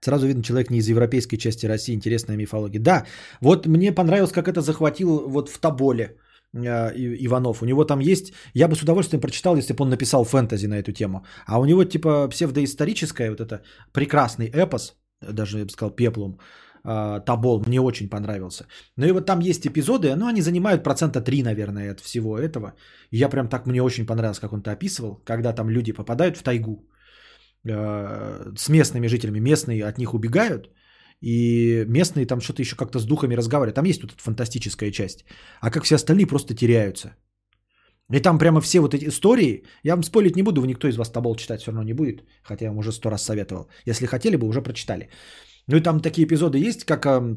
Сразу 0.00 0.26
видно, 0.26 0.42
человек 0.42 0.70
не 0.70 0.78
из 0.78 0.88
европейской 0.88 1.36
части 1.36 1.66
России, 1.66 1.94
интересная 1.94 2.36
мифология. 2.36 2.80
Да, 2.80 3.06
вот 3.40 3.66
мне 3.66 3.92
понравилось, 3.92 4.32
как 4.32 4.46
это 4.46 4.60
захватил 4.60 5.28
вот 5.28 5.48
в 5.48 5.58
Тоболе. 5.58 6.16
Э, 6.54 6.92
Иванов. 6.96 7.62
У 7.62 7.66
него 7.66 7.84
там 7.84 8.00
есть, 8.00 8.32
я 8.54 8.68
бы 8.68 8.74
с 8.74 8.82
удовольствием 8.82 9.20
прочитал, 9.20 9.56
если 9.56 9.74
бы 9.74 9.84
он 9.84 9.90
написал 9.90 10.24
фэнтези 10.24 10.66
на 10.66 10.78
эту 10.78 10.92
тему. 10.92 11.24
А 11.46 11.58
у 11.60 11.64
него 11.64 11.84
типа 11.84 12.28
псевдоисторическая 12.28 13.30
вот 13.30 13.40
это 13.40 13.62
прекрасный 13.92 14.46
эпос, 14.46 14.96
даже 15.20 15.58
я 15.58 15.64
бы 15.64 15.70
сказал 15.70 15.94
пеплум, 15.94 16.38
э, 16.84 17.20
Табол, 17.26 17.62
мне 17.66 17.80
очень 17.80 18.08
понравился. 18.08 18.66
Ну 18.96 19.06
и 19.06 19.12
вот 19.12 19.26
там 19.26 19.40
есть 19.40 19.66
эпизоды, 19.66 20.14
ну 20.16 20.26
они 20.26 20.40
занимают 20.40 20.82
процента 20.82 21.20
3, 21.20 21.42
наверное, 21.42 21.92
от 21.92 22.00
всего 22.00 22.38
этого. 22.38 22.72
Я 23.10 23.28
прям 23.28 23.48
так, 23.48 23.66
мне 23.66 23.82
очень 23.82 24.06
понравилось, 24.06 24.40
как 24.40 24.52
он 24.52 24.60
это 24.60 24.72
описывал, 24.72 25.16
когда 25.24 25.52
там 25.52 25.68
люди 25.68 25.92
попадают 25.92 26.36
в 26.38 26.42
тайгу 26.42 26.88
э, 27.64 28.52
с 28.56 28.68
местными 28.70 29.06
жителями, 29.06 29.40
местные 29.40 29.84
от 29.84 29.98
них 29.98 30.14
убегают, 30.14 30.70
и 31.20 31.84
местные 31.88 32.26
там 32.26 32.40
что-то 32.40 32.62
еще 32.62 32.76
как-то 32.76 32.98
с 32.98 33.06
духами 33.06 33.36
разговаривают. 33.36 33.74
Там 33.74 33.84
есть 33.84 34.00
тут 34.00 34.20
фантастическая 34.20 34.90
часть. 34.90 35.24
А 35.60 35.70
как 35.70 35.84
все 35.84 35.96
остальные 35.96 36.26
просто 36.26 36.54
теряются. 36.54 37.16
И 38.12 38.20
там 38.20 38.38
прямо 38.38 38.60
все 38.60 38.80
вот 38.80 38.94
эти 38.94 39.08
истории, 39.08 39.64
я 39.84 39.94
вам 39.94 40.02
спорить 40.02 40.36
не 40.36 40.42
буду, 40.42 40.64
никто 40.64 40.88
из 40.88 40.96
вас 40.96 41.10
Табол 41.10 41.36
читать 41.36 41.60
все 41.60 41.72
равно 41.72 41.82
не 41.82 41.92
будет, 41.92 42.24
хотя 42.42 42.64
я 42.64 42.70
вам 42.70 42.78
уже 42.78 42.92
сто 42.92 43.10
раз 43.10 43.22
советовал. 43.22 43.68
Если 43.84 44.06
хотели 44.06 44.36
бы, 44.36 44.46
уже 44.46 44.62
прочитали. 44.62 45.10
Ну 45.66 45.76
и 45.76 45.82
там 45.82 46.00
такие 46.00 46.26
эпизоды 46.26 46.58
есть, 46.58 46.84
как 46.84 47.04
э, 47.06 47.36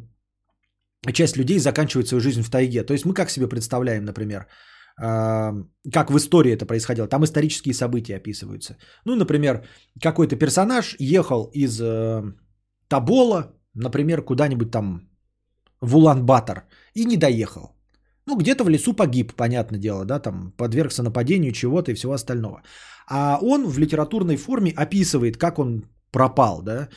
часть 1.12 1.38
людей 1.38 1.60
заканчивает 1.60 2.08
свою 2.08 2.22
жизнь 2.22 2.42
в 2.42 2.50
тайге. 2.50 2.84
То 2.84 2.94
есть 2.94 3.06
мы 3.06 3.14
как 3.14 3.30
себе 3.30 3.50
представляем, 3.50 4.06
например, 4.06 4.48
э, 5.02 5.52
как 5.92 6.10
в 6.12 6.18
истории 6.18 6.54
это 6.54 6.66
происходило. 6.66 7.08
Там 7.08 7.24
исторические 7.24 7.74
события 7.74 8.16
описываются. 8.16 8.78
Ну, 9.06 9.16
например, 9.16 9.66
какой-то 10.02 10.38
персонаж 10.38 10.96
ехал 11.00 11.50
из 11.54 11.82
э, 11.82 12.22
Табола 12.88 13.61
например, 13.76 14.22
куда-нибудь 14.22 14.72
там 14.72 15.02
в 15.82 15.96
Улан-Батор 15.96 16.64
и 16.94 17.06
не 17.06 17.18
доехал. 17.18 17.76
Ну, 18.28 18.38
где-то 18.38 18.64
в 18.64 18.70
лесу 18.70 18.94
погиб, 18.94 19.34
понятное 19.36 19.80
дело, 19.80 20.06
да, 20.06 20.20
там 20.20 20.52
подвергся 20.58 21.04
нападению 21.04 21.52
чего-то 21.52 21.92
и 21.92 21.96
всего 21.96 22.14
остального. 22.14 22.62
А 23.08 23.40
он 23.42 23.68
в 23.68 23.80
литературной 23.80 24.38
форме 24.38 24.72
описывает, 24.72 25.38
как 25.38 25.60
он 25.60 25.84
пропал, 26.12 26.62
да. 26.62 26.90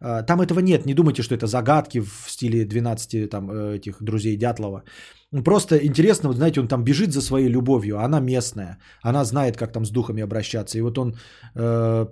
А, 0.00 0.22
там 0.22 0.40
этого 0.40 0.60
нет, 0.60 0.86
не 0.86 0.94
думайте, 0.94 1.22
что 1.22 1.34
это 1.34 1.46
загадки 1.46 2.00
в 2.00 2.26
стиле 2.28 2.64
12 2.64 3.30
там, 3.30 3.50
э, 3.50 3.76
этих 3.76 4.02
друзей 4.02 4.36
Дятлова. 4.36 4.82
Просто 5.44 5.76
интересно, 5.76 6.28
вот 6.28 6.36
знаете, 6.36 6.60
он 6.60 6.68
там 6.68 6.84
бежит 6.84 7.12
за 7.12 7.22
своей 7.22 7.48
любовью, 7.48 7.98
она 7.98 8.20
местная, 8.20 8.78
она 9.02 9.24
знает, 9.24 9.56
как 9.56 9.72
там 9.72 9.84
с 9.84 9.90
духами 9.90 10.22
обращаться. 10.22 10.78
И 10.78 10.82
вот 10.82 10.98
он 10.98 11.14
э, 11.54 12.06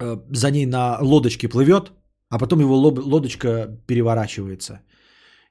э, 0.00 0.16
за 0.30 0.50
ней 0.50 0.66
на 0.66 0.98
лодочке 1.00 1.48
плывет, 1.48 1.92
а 2.32 2.38
потом 2.38 2.60
его 2.60 2.76
лодочка 2.76 3.66
переворачивается. 3.86 4.80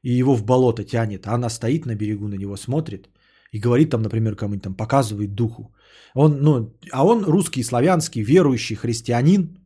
И 0.03 0.19
его 0.19 0.35
в 0.35 0.43
болото 0.43 0.83
тянет. 0.83 1.27
А 1.27 1.35
она 1.35 1.49
стоит 1.49 1.85
на 1.85 1.95
берегу, 1.95 2.27
на 2.27 2.35
него 2.35 2.57
смотрит. 2.57 3.09
И 3.53 3.59
говорит 3.59 3.89
там, 3.89 4.01
например, 4.01 4.35
кому-нибудь 4.35 4.63
там, 4.63 4.73
показывает 4.73 5.35
духу. 5.35 5.75
Он, 6.15 6.37
ну, 6.41 6.73
а 6.91 7.05
он 7.05 7.23
русский, 7.23 7.63
славянский, 7.63 8.23
верующий 8.23 8.75
христианин. 8.75 9.57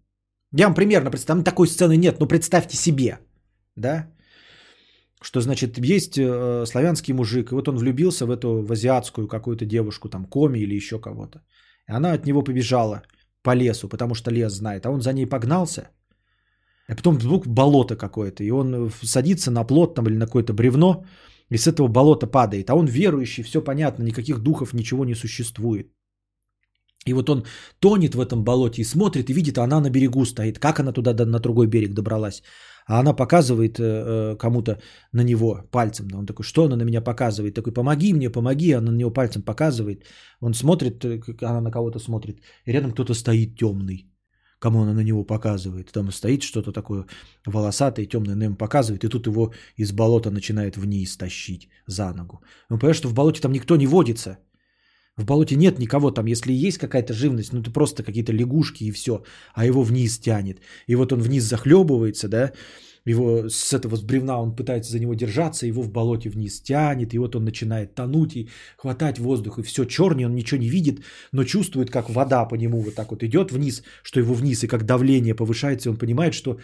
Я 0.57 0.65
вам 0.65 0.75
примерно 0.75 1.09
представляю, 1.09 1.45
такой 1.45 1.67
сцены 1.67 1.97
нет, 1.97 2.19
но 2.19 2.27
представьте 2.27 2.75
себе, 2.75 3.19
да, 3.77 4.07
что, 5.21 5.41
значит, 5.41 5.77
есть 5.77 6.17
э, 6.17 6.65
славянский 6.65 7.13
мужик, 7.13 7.51
и 7.51 7.55
вот 7.55 7.67
он 7.67 7.77
влюбился 7.77 8.25
в 8.25 8.31
эту, 8.31 8.61
в 8.61 8.71
азиатскую 8.71 9.27
какую-то 9.27 9.65
девушку, 9.65 10.09
там, 10.09 10.25
Коми 10.25 10.59
или 10.59 10.75
еще 10.75 10.99
кого-то. 10.99 11.39
И 11.89 11.91
она 11.91 12.13
от 12.13 12.25
него 12.25 12.43
побежала 12.43 13.03
по 13.41 13.55
лесу, 13.55 13.87
потому 13.89 14.15
что 14.15 14.31
лес 14.31 14.53
знает, 14.53 14.85
а 14.85 14.91
он 14.91 15.01
за 15.01 15.13
ней 15.13 15.25
погнался, 15.25 15.89
а 16.87 16.95
потом 16.95 17.15
вдруг 17.15 17.47
болото 17.47 17.95
какое-то, 17.95 18.43
и 18.43 18.51
он 18.51 18.91
садится 19.03 19.51
на 19.51 19.63
плот 19.63 19.95
там 19.95 20.07
или 20.07 20.17
на 20.17 20.25
какое-то 20.25 20.53
бревно, 20.53 21.05
и 21.49 21.57
с 21.57 21.67
этого 21.67 21.87
болота 21.87 22.27
падает. 22.27 22.69
А 22.69 22.75
он 22.75 22.87
верующий, 22.87 23.43
все 23.43 23.61
понятно, 23.61 24.03
никаких 24.03 24.39
духов, 24.39 24.73
ничего 24.73 25.05
не 25.05 25.15
существует. 25.15 25.91
И 27.07 27.13
вот 27.13 27.29
он 27.29 27.45
тонет 27.79 28.15
в 28.15 28.19
этом 28.19 28.43
болоте 28.43 28.81
и 28.81 28.85
смотрит, 28.85 29.29
и 29.29 29.33
видит, 29.33 29.57
а 29.57 29.63
она 29.63 29.79
на 29.79 29.89
берегу 29.89 30.25
стоит. 30.25 30.59
Как 30.59 30.79
она 30.79 30.91
туда 30.91 31.13
на 31.25 31.39
другой 31.39 31.67
берег 31.67 31.93
добралась? 31.93 32.41
А 32.87 32.99
она 32.99 33.13
показывает 33.13 33.79
э, 33.79 33.83
э, 33.83 34.37
кому-то 34.37 34.79
на 35.13 35.23
него 35.23 35.63
пальцем. 35.71 36.07
Он 36.13 36.25
такой, 36.25 36.43
что 36.43 36.65
она 36.65 36.75
на 36.75 36.83
меня 36.83 37.01
показывает? 37.01 37.55
Такой, 37.55 37.73
помоги 37.73 38.13
мне, 38.13 38.29
помоги. 38.29 38.71
Она 38.73 38.91
на 38.91 38.95
него 38.95 39.11
пальцем 39.11 39.41
показывает. 39.41 40.05
Он 40.41 40.53
смотрит, 40.53 41.03
э, 41.03 41.19
она 41.41 41.61
на 41.61 41.71
кого-то 41.71 41.99
смотрит. 41.99 42.39
И 42.65 42.71
рядом 42.71 42.91
кто-то 42.91 43.13
стоит 43.13 43.55
темный. 43.55 44.14
Кому 44.59 44.81
она 44.81 44.93
на 44.93 45.03
него 45.03 45.23
показывает. 45.23 45.91
Там 45.91 46.11
стоит 46.11 46.43
что-то 46.43 46.71
такое 46.71 47.05
волосатое, 47.45 48.05
темное, 48.05 48.35
на 48.35 48.43
ему 48.45 48.55
показывает. 48.55 49.03
И 49.03 49.09
тут 49.09 49.27
его 49.27 49.53
из 49.77 49.91
болота 49.91 50.31
начинает 50.31 50.77
вниз 50.77 51.17
тащить 51.17 51.69
за 51.87 52.13
ногу. 52.13 52.41
Он 52.69 52.79
понимает, 52.79 52.97
что 52.97 53.09
в 53.09 53.13
болоте 53.13 53.41
там 53.41 53.51
никто 53.51 53.75
не 53.75 53.87
водится. 53.87 54.37
В 55.17 55.25
болоте 55.25 55.55
нет 55.55 55.79
никого 55.79 56.11
там, 56.11 56.25
если 56.25 56.51
есть 56.51 56.77
какая-то 56.77 57.13
живность, 57.13 57.53
ну 57.53 57.61
это 57.61 57.71
просто 57.71 58.03
какие-то 58.03 58.33
лягушки 58.33 58.83
и 58.83 58.91
все, 58.91 59.23
а 59.53 59.65
его 59.65 59.81
вниз 59.83 60.19
тянет. 60.19 60.59
И 60.87 60.95
вот 60.95 61.13
он 61.13 61.21
вниз 61.21 61.43
захлебывается, 61.43 62.27
да, 62.27 62.51
его 63.05 63.49
с 63.49 63.71
этого 63.71 63.95
с 63.95 64.01
бревна 64.01 64.41
он 64.41 64.55
пытается 64.55 64.91
за 64.91 64.99
него 64.99 65.13
держаться, 65.13 65.67
его 65.67 65.81
в 65.81 65.91
болоте 65.91 66.29
вниз 66.29 66.59
тянет, 66.61 67.13
и 67.13 67.19
вот 67.19 67.35
он 67.35 67.45
начинает 67.45 67.93
тонуть 67.93 68.35
и 68.35 68.49
хватать 68.77 69.19
воздух, 69.19 69.59
и 69.59 69.63
все 69.63 69.85
черный, 69.85 70.25
он 70.25 70.35
ничего 70.35 70.59
не 70.59 70.69
видит, 70.69 71.01
но 71.31 71.43
чувствует, 71.43 71.91
как 71.91 72.09
вода 72.09 72.45
по 72.45 72.55
нему 72.55 72.81
вот 72.81 72.95
так 72.95 73.11
вот 73.11 73.23
идет 73.23 73.51
вниз, 73.51 73.83
что 74.03 74.19
его 74.19 74.33
вниз, 74.33 74.63
и 74.63 74.67
как 74.67 74.85
давление 74.85 75.35
повышается, 75.35 75.89
и 75.89 75.91
он 75.91 75.97
понимает, 75.97 76.33
что 76.33 76.59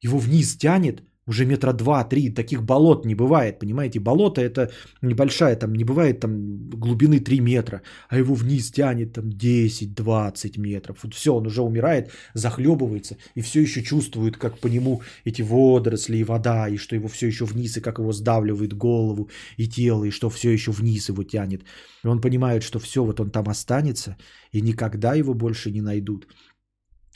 его 0.00 0.18
вниз 0.18 0.56
тянет, 0.56 1.02
уже 1.26 1.46
метра 1.46 1.72
два-три, 1.72 2.30
таких 2.30 2.62
болот 2.62 3.06
не 3.06 3.14
бывает, 3.14 3.58
понимаете? 3.58 4.00
Болото 4.00 4.40
это 4.40 4.70
небольшая, 5.02 5.56
там 5.56 5.72
не 5.72 5.84
бывает 5.84 6.20
там 6.20 6.68
глубины 6.68 7.18
3 7.18 7.40
метра, 7.40 7.82
а 8.08 8.18
его 8.18 8.34
вниз 8.34 8.70
тянет 8.70 9.14
там 9.14 9.28
10-20 9.28 10.60
метров. 10.60 10.98
Вот 11.02 11.14
все, 11.14 11.34
он 11.34 11.46
уже 11.46 11.62
умирает, 11.62 12.10
захлебывается 12.34 13.16
и 13.36 13.40
все 13.40 13.62
еще 13.62 13.82
чувствует, 13.82 14.36
как 14.36 14.58
по 14.58 14.68
нему 14.68 15.02
эти 15.24 15.42
водоросли 15.42 16.18
и 16.18 16.24
вода, 16.24 16.68
и 16.68 16.76
что 16.76 16.94
его 16.94 17.08
все 17.08 17.26
еще 17.26 17.44
вниз, 17.44 17.76
и 17.76 17.80
как 17.80 17.98
его 17.98 18.12
сдавливает 18.12 18.74
голову 18.74 19.30
и 19.56 19.66
тело, 19.66 20.04
и 20.04 20.10
что 20.10 20.28
все 20.28 20.50
еще 20.50 20.72
вниз 20.72 21.08
его 21.08 21.22
тянет. 21.24 21.62
И 22.04 22.06
он 22.06 22.20
понимает, 22.20 22.62
что 22.62 22.78
все, 22.78 23.02
вот 23.02 23.20
он 23.20 23.30
там 23.30 23.48
останется, 23.48 24.16
и 24.52 24.60
никогда 24.60 25.14
его 25.14 25.34
больше 25.34 25.70
не 25.70 25.80
найдут. 25.80 26.26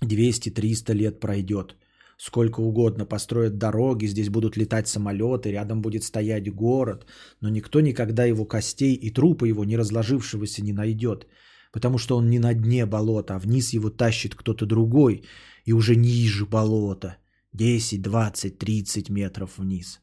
200-300 0.02 0.94
лет 0.94 1.20
пройдет– 1.20 1.76
сколько 2.18 2.60
угодно 2.60 3.06
построят 3.06 3.58
дороги, 3.58 4.06
здесь 4.06 4.28
будут 4.28 4.56
летать 4.56 4.88
самолеты, 4.88 5.52
рядом 5.52 5.80
будет 5.80 6.02
стоять 6.02 6.52
город, 6.52 7.06
но 7.40 7.48
никто 7.48 7.80
никогда 7.80 8.24
его 8.24 8.44
костей 8.44 8.94
и 8.94 9.10
трупа 9.10 9.46
его 9.46 9.64
не 9.64 9.78
разложившегося 9.78 10.62
не 10.62 10.72
найдет, 10.72 11.26
потому 11.72 11.98
что 11.98 12.16
он 12.16 12.28
не 12.28 12.38
на 12.38 12.54
дне 12.54 12.86
болота, 12.86 13.36
а 13.36 13.38
вниз 13.38 13.72
его 13.72 13.90
тащит 13.90 14.34
кто-то 14.34 14.66
другой 14.66 15.22
и 15.64 15.72
уже 15.72 15.96
ниже 15.96 16.44
болота, 16.44 17.16
10, 17.52 18.02
20, 18.02 18.58
30 18.58 19.10
метров 19.10 19.58
вниз. 19.58 20.00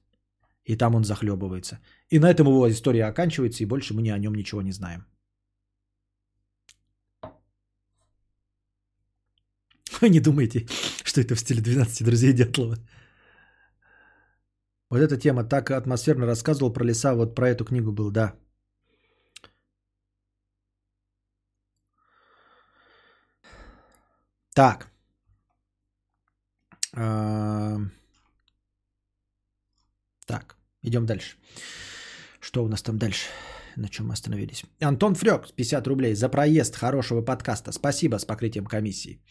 И 0.64 0.78
там 0.78 0.96
он 0.96 1.04
захлебывается. 1.04 1.80
И 2.10 2.20
на 2.20 2.32
этом 2.32 2.48
его 2.48 2.68
история 2.70 3.06
оканчивается, 3.06 3.64
и 3.64 3.68
больше 3.68 3.94
мы 3.94 4.02
ни 4.02 4.10
о 4.10 4.18
нем 4.18 4.34
ничего 4.36 4.62
не 4.62 4.72
знаем. 4.72 5.06
Вы 10.02 10.10
не 10.10 10.20
думайте, 10.20 10.66
что 11.16 11.22
это 11.22 11.36
в 11.36 11.40
стиле 11.40 11.62
12 11.62 12.04
друзей 12.06 12.34
Дятлова. 12.34 12.76
Вот 14.90 15.00
эта 15.00 15.18
тема 15.18 15.44
так 15.44 15.72
атмосферно 15.72 16.26
рассказывал 16.26 16.74
про 16.74 16.84
леса, 16.84 17.16
вот 17.16 17.36
про 17.36 17.50
эту 17.50 17.66
книгу 17.66 17.92
был, 17.92 18.12
да. 18.12 18.34
Так. 24.56 24.92
Так, 30.28 30.58
идем 30.84 31.06
дальше. 31.06 31.38
Что 32.42 32.64
у 32.64 32.68
нас 32.68 32.84
там 32.84 32.98
дальше? 32.98 33.30
На 33.78 33.88
чем 33.90 34.08
мы 34.08 34.14
остановились? 34.14 34.66
Антон 34.82 35.16
Фрёк, 35.16 35.54
50 35.56 35.88
рублей 35.88 36.16
за 36.16 36.30
проезд 36.30 36.76
хорошего 36.76 37.22
подкаста. 37.22 37.72
Спасибо 37.72 38.20
с 38.20 38.26
покрытием 38.26 38.66
комиссии. 38.66 39.22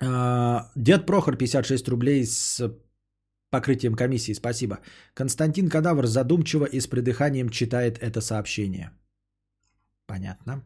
А, 0.00 0.70
Дед 0.76 1.06
Прохор 1.06 1.36
56 1.36 1.88
рублей 1.88 2.24
с 2.24 2.62
покрытием 3.50 3.94
комиссии, 3.94 4.34
спасибо. 4.34 4.78
Константин 5.14 5.68
Кадавр 5.68 6.06
задумчиво 6.06 6.64
и 6.64 6.80
с 6.80 6.86
придыханием 6.86 7.48
читает 7.48 7.98
это 7.98 8.20
сообщение. 8.20 8.92
Понятно. 10.06 10.62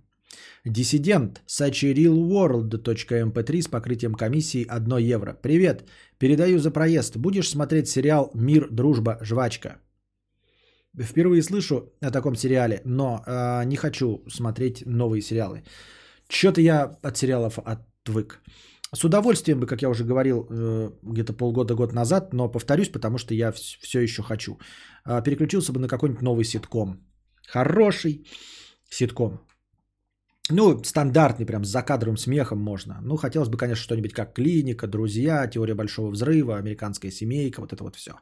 Диссидент 0.64 1.42
sachirillworld.mp3 1.46 3.62
с 3.62 3.68
покрытием 3.68 4.14
комиссии 4.14 4.66
1 4.68 4.98
евро. 4.98 5.38
Привет, 5.42 5.84
передаю 6.18 6.58
за 6.58 6.70
проезд. 6.70 7.16
Будешь 7.16 7.48
смотреть 7.48 7.88
сериал 7.88 8.30
«Мир, 8.34 8.68
дружба, 8.70 9.18
жвачка»? 9.22 9.78
Впервые 10.96 11.42
слышу 11.42 11.92
о 12.00 12.10
таком 12.10 12.36
сериале, 12.36 12.82
но 12.84 13.24
э, 13.26 13.64
не 13.64 13.76
хочу 13.76 14.22
смотреть 14.28 14.84
новые 14.86 15.22
сериалы. 15.22 15.62
Что-то 16.28 16.60
я 16.60 16.98
от 17.02 17.16
сериалов 17.16 17.58
отвык. 17.58 18.42
С 18.94 19.04
удовольствием 19.04 19.60
бы, 19.60 19.66
как 19.66 19.82
я 19.82 19.88
уже 19.88 20.04
говорил 20.04 20.46
э, 20.50 20.90
где-то 21.02 21.32
полгода-год 21.32 21.92
назад, 21.92 22.34
но 22.34 22.48
повторюсь, 22.48 22.90
потому 22.92 23.18
что 23.18 23.34
я 23.34 23.52
все 23.52 24.00
еще 24.00 24.22
хочу. 24.22 24.58
А, 25.04 25.22
переключился 25.22 25.72
бы 25.72 25.80
на 25.80 25.88
какой-нибудь 25.88 26.22
новый 26.22 26.44
ситком. 26.44 27.00
Хороший 27.48 28.26
ситком. 28.90 29.40
Ну, 30.50 30.82
стандартный, 30.84 31.46
прям 31.46 31.64
с 31.64 31.68
закадровым 31.68 32.18
смехом 32.18 32.58
можно. 32.58 33.00
Ну, 33.02 33.16
хотелось 33.16 33.48
бы, 33.48 33.56
конечно, 33.56 33.82
что-нибудь 33.82 34.12
как 34.12 34.34
«Клиника», 34.34 34.86
«Друзья», 34.86 35.46
«Теория 35.46 35.74
большого 35.74 36.10
взрыва», 36.10 36.58
«Американская 36.58 37.10
семейка», 37.10 37.60
вот 37.60 37.72
это 37.72 37.84
вот 37.84 37.96
все. 37.96 38.12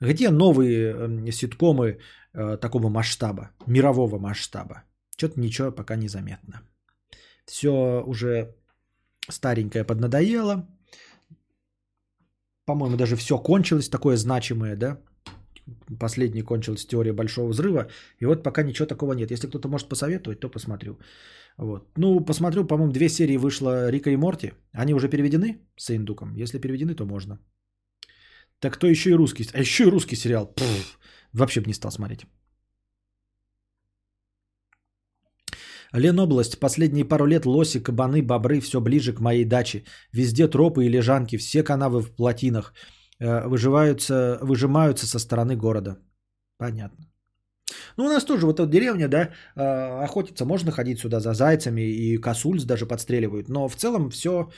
Где 0.00 0.30
новые 0.30 0.92
эм, 0.92 1.32
ситкомы 1.32 1.98
э, 2.34 2.56
такого 2.58 2.88
масштаба, 2.88 3.50
мирового 3.66 4.18
масштаба? 4.18 4.84
Что-то 5.16 5.40
ничего 5.40 5.72
пока 5.72 5.96
не 5.96 6.08
заметно. 6.08 6.62
Все 7.46 8.02
уже 8.06 8.54
старенькая 9.30 9.84
поднадоела. 9.84 10.66
По-моему, 12.66 12.96
даже 12.96 13.16
все 13.16 13.38
кончилось, 13.38 13.88
такое 13.88 14.16
значимое, 14.16 14.76
да? 14.76 14.98
Последний 16.00 16.42
кончилась 16.42 16.86
теория 16.86 17.12
большого 17.12 17.48
взрыва. 17.48 17.88
И 18.20 18.26
вот 18.26 18.42
пока 18.42 18.62
ничего 18.62 18.86
такого 18.86 19.14
нет. 19.14 19.30
Если 19.30 19.48
кто-то 19.48 19.68
может 19.68 19.88
посоветовать, 19.88 20.40
то 20.40 20.48
посмотрю. 20.48 20.98
Вот. 21.56 21.88
Ну, 21.96 22.20
посмотрю, 22.20 22.66
по-моему, 22.66 22.92
две 22.92 23.08
серии 23.08 23.36
вышло 23.36 23.90
Рика 23.90 24.10
и 24.10 24.16
Морти. 24.16 24.52
Они 24.72 24.94
уже 24.94 25.08
переведены 25.08 25.60
с 25.76 25.90
индуком? 25.90 26.34
Если 26.36 26.58
переведены, 26.58 26.94
то 26.94 27.04
можно. 27.04 27.38
Так 28.60 28.74
кто 28.74 28.86
еще 28.86 29.10
и 29.10 29.16
русский? 29.16 29.46
А 29.54 29.60
еще 29.60 29.84
и 29.84 29.90
русский 29.90 30.16
сериал. 30.16 30.46
Пфф, 30.46 30.98
вообще 31.32 31.60
бы 31.60 31.66
не 31.66 31.74
стал 31.74 31.90
смотреть. 31.90 32.26
Ленобласть. 35.92 36.60
Последние 36.60 37.04
пару 37.04 37.26
лет 37.26 37.46
лоси, 37.46 37.80
кабаны, 37.80 38.22
бобры 38.22 38.60
все 38.60 38.80
ближе 38.80 39.12
к 39.12 39.20
моей 39.20 39.44
даче. 39.44 39.84
Везде 40.12 40.48
тропы 40.48 40.84
и 40.84 40.88
лежанки, 40.88 41.36
все 41.36 41.62
канавы 41.62 42.02
в 42.02 42.14
плотинах. 42.16 42.72
Э, 43.20 43.48
выживаются, 43.48 44.38
выжимаются 44.42 45.06
со 45.06 45.18
стороны 45.18 45.56
города. 45.56 45.98
Понятно. 46.58 47.06
Ну, 47.96 48.04
у 48.04 48.08
нас 48.08 48.24
тоже 48.24 48.46
вот 48.46 48.60
эта 48.60 48.70
деревня, 48.70 49.08
да, 49.08 49.30
э, 49.56 50.04
охотиться 50.04 50.44
можно 50.44 50.70
ходить 50.70 51.00
сюда 51.00 51.20
за 51.20 51.34
зайцами, 51.34 51.80
и 51.80 52.18
косульц 52.18 52.64
даже 52.64 52.86
подстреливают. 52.86 53.48
Но 53.48 53.68
в 53.68 53.76
целом 53.76 54.10
все 54.10 54.50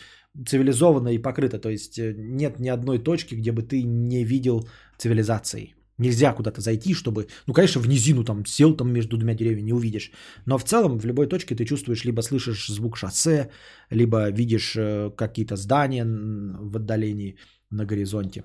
цивилизованно 0.47 1.09
и 1.09 1.18
покрыто. 1.18 1.59
То 1.59 1.70
есть 1.70 1.99
э, 1.99 2.15
нет 2.17 2.60
ни 2.60 2.68
одной 2.68 2.99
точки, 2.99 3.34
где 3.34 3.52
бы 3.52 3.62
ты 3.62 3.83
не 3.83 4.25
видел 4.25 4.68
цивилизации. 4.99 5.75
Нельзя 6.00 6.32
куда-то 6.32 6.60
зайти, 6.60 6.94
чтобы... 6.94 7.26
Ну, 7.46 7.54
конечно, 7.54 7.82
в 7.82 7.88
низину 7.88 8.24
там 8.24 8.46
сел 8.46 8.76
там 8.76 8.90
между 8.90 9.16
двумя 9.18 9.34
деревьями, 9.34 9.66
не 9.66 9.72
увидишь. 9.74 10.12
Но 10.46 10.58
в 10.58 10.64
целом 10.64 10.98
в 10.98 11.04
любой 11.04 11.26
точке 11.26 11.54
ты 11.54 11.66
чувствуешь, 11.66 12.04
либо 12.04 12.22
слышишь 12.22 12.68
звук 12.68 12.96
шоссе, 12.96 13.50
либо 13.90 14.30
видишь 14.30 14.76
э, 14.76 15.10
какие-то 15.16 15.56
здания 15.56 16.04
в 16.04 16.76
отдалении 16.76 17.36
на 17.70 17.84
горизонте. 17.84 18.44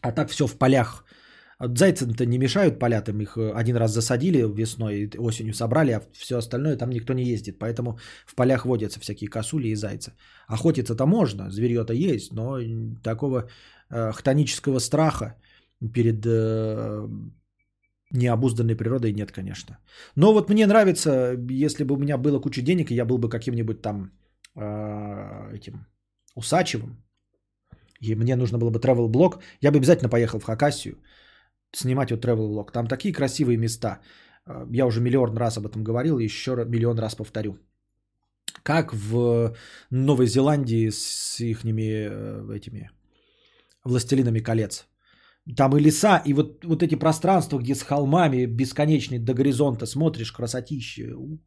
А 0.00 0.12
так 0.12 0.30
все 0.30 0.46
в 0.46 0.58
полях. 0.58 1.04
Зайцам-то 1.60 2.26
не 2.26 2.38
мешают 2.38 2.80
поля, 2.80 3.00
там 3.00 3.20
их 3.20 3.36
э, 3.36 3.52
один 3.52 3.76
раз 3.76 3.92
засадили 3.92 4.42
весной, 4.42 5.10
осенью 5.18 5.54
собрали, 5.54 5.92
а 5.92 6.02
все 6.12 6.38
остальное 6.38 6.76
там 6.76 6.90
никто 6.90 7.14
не 7.14 7.24
ездит. 7.24 7.58
Поэтому 7.60 7.98
в 8.26 8.34
полях 8.34 8.66
водятся 8.66 8.98
всякие 8.98 9.30
косули 9.30 9.68
и 9.68 9.76
зайцы. 9.76 10.12
Охотиться-то 10.48 11.06
можно, 11.06 11.50
зверье-то 11.50 11.92
есть, 11.92 12.32
но 12.32 12.58
такого 13.04 13.48
э, 13.90 14.12
хтонического 14.12 14.80
страха 14.80 15.36
перед 15.92 16.24
э, 16.26 17.08
необузданной 18.10 18.76
природой 18.76 19.12
нет, 19.12 19.32
конечно. 19.32 19.78
Но 20.16 20.32
вот 20.32 20.50
мне 20.50 20.66
нравится, 20.66 21.36
если 21.50 21.84
бы 21.84 21.94
у 21.94 21.98
меня 21.98 22.18
было 22.18 22.40
куча 22.40 22.62
денег, 22.62 22.90
и 22.90 22.94
я 22.94 23.04
был 23.04 23.18
бы 23.18 23.28
каким-нибудь 23.28 23.82
там 23.82 24.10
э, 24.56 25.54
этим 25.54 25.86
Усачевым, 26.36 26.96
и 28.00 28.14
мне 28.14 28.36
нужно 28.36 28.58
было 28.58 28.70
бы 28.70 28.78
travel 28.78 29.08
блог, 29.08 29.38
я 29.60 29.70
бы 29.70 29.78
обязательно 29.78 30.10
поехал 30.10 30.38
в 30.38 30.44
Хакасию 30.44 30.96
снимать 31.72 32.10
вот 32.10 32.24
travel 32.24 32.48
блог. 32.48 32.72
Там 32.72 32.86
такие 32.86 33.14
красивые 33.14 33.58
места. 33.58 34.00
Э, 34.46 34.66
я 34.70 34.86
уже 34.86 35.00
миллион 35.00 35.36
раз 35.36 35.58
об 35.58 35.66
этом 35.66 35.84
говорил, 35.84 36.18
еще 36.18 36.50
миллион 36.68 36.98
раз 36.98 37.14
повторю. 37.14 37.58
Как 38.62 38.94
в 38.94 39.54
Новой 39.90 40.26
Зеландии 40.26 40.90
с 40.90 41.40
их 41.40 41.64
э, 41.64 42.56
этими 42.56 42.90
властелинами 43.84 44.40
колец. 44.40 44.86
Там 45.56 45.76
и 45.76 45.80
леса, 45.80 46.22
и 46.24 46.32
вот, 46.32 46.64
вот 46.64 46.82
эти 46.82 46.94
пространства, 46.94 47.58
где 47.58 47.74
с 47.74 47.82
холмами 47.82 48.46
бесконечные 48.46 49.20
до 49.20 49.34
горизонта 49.34 49.86
смотришь, 49.86 50.32
красотище. 50.32 51.14
Ух, 51.14 51.40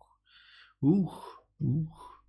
ух, 0.82 1.44
ух. 1.60 2.24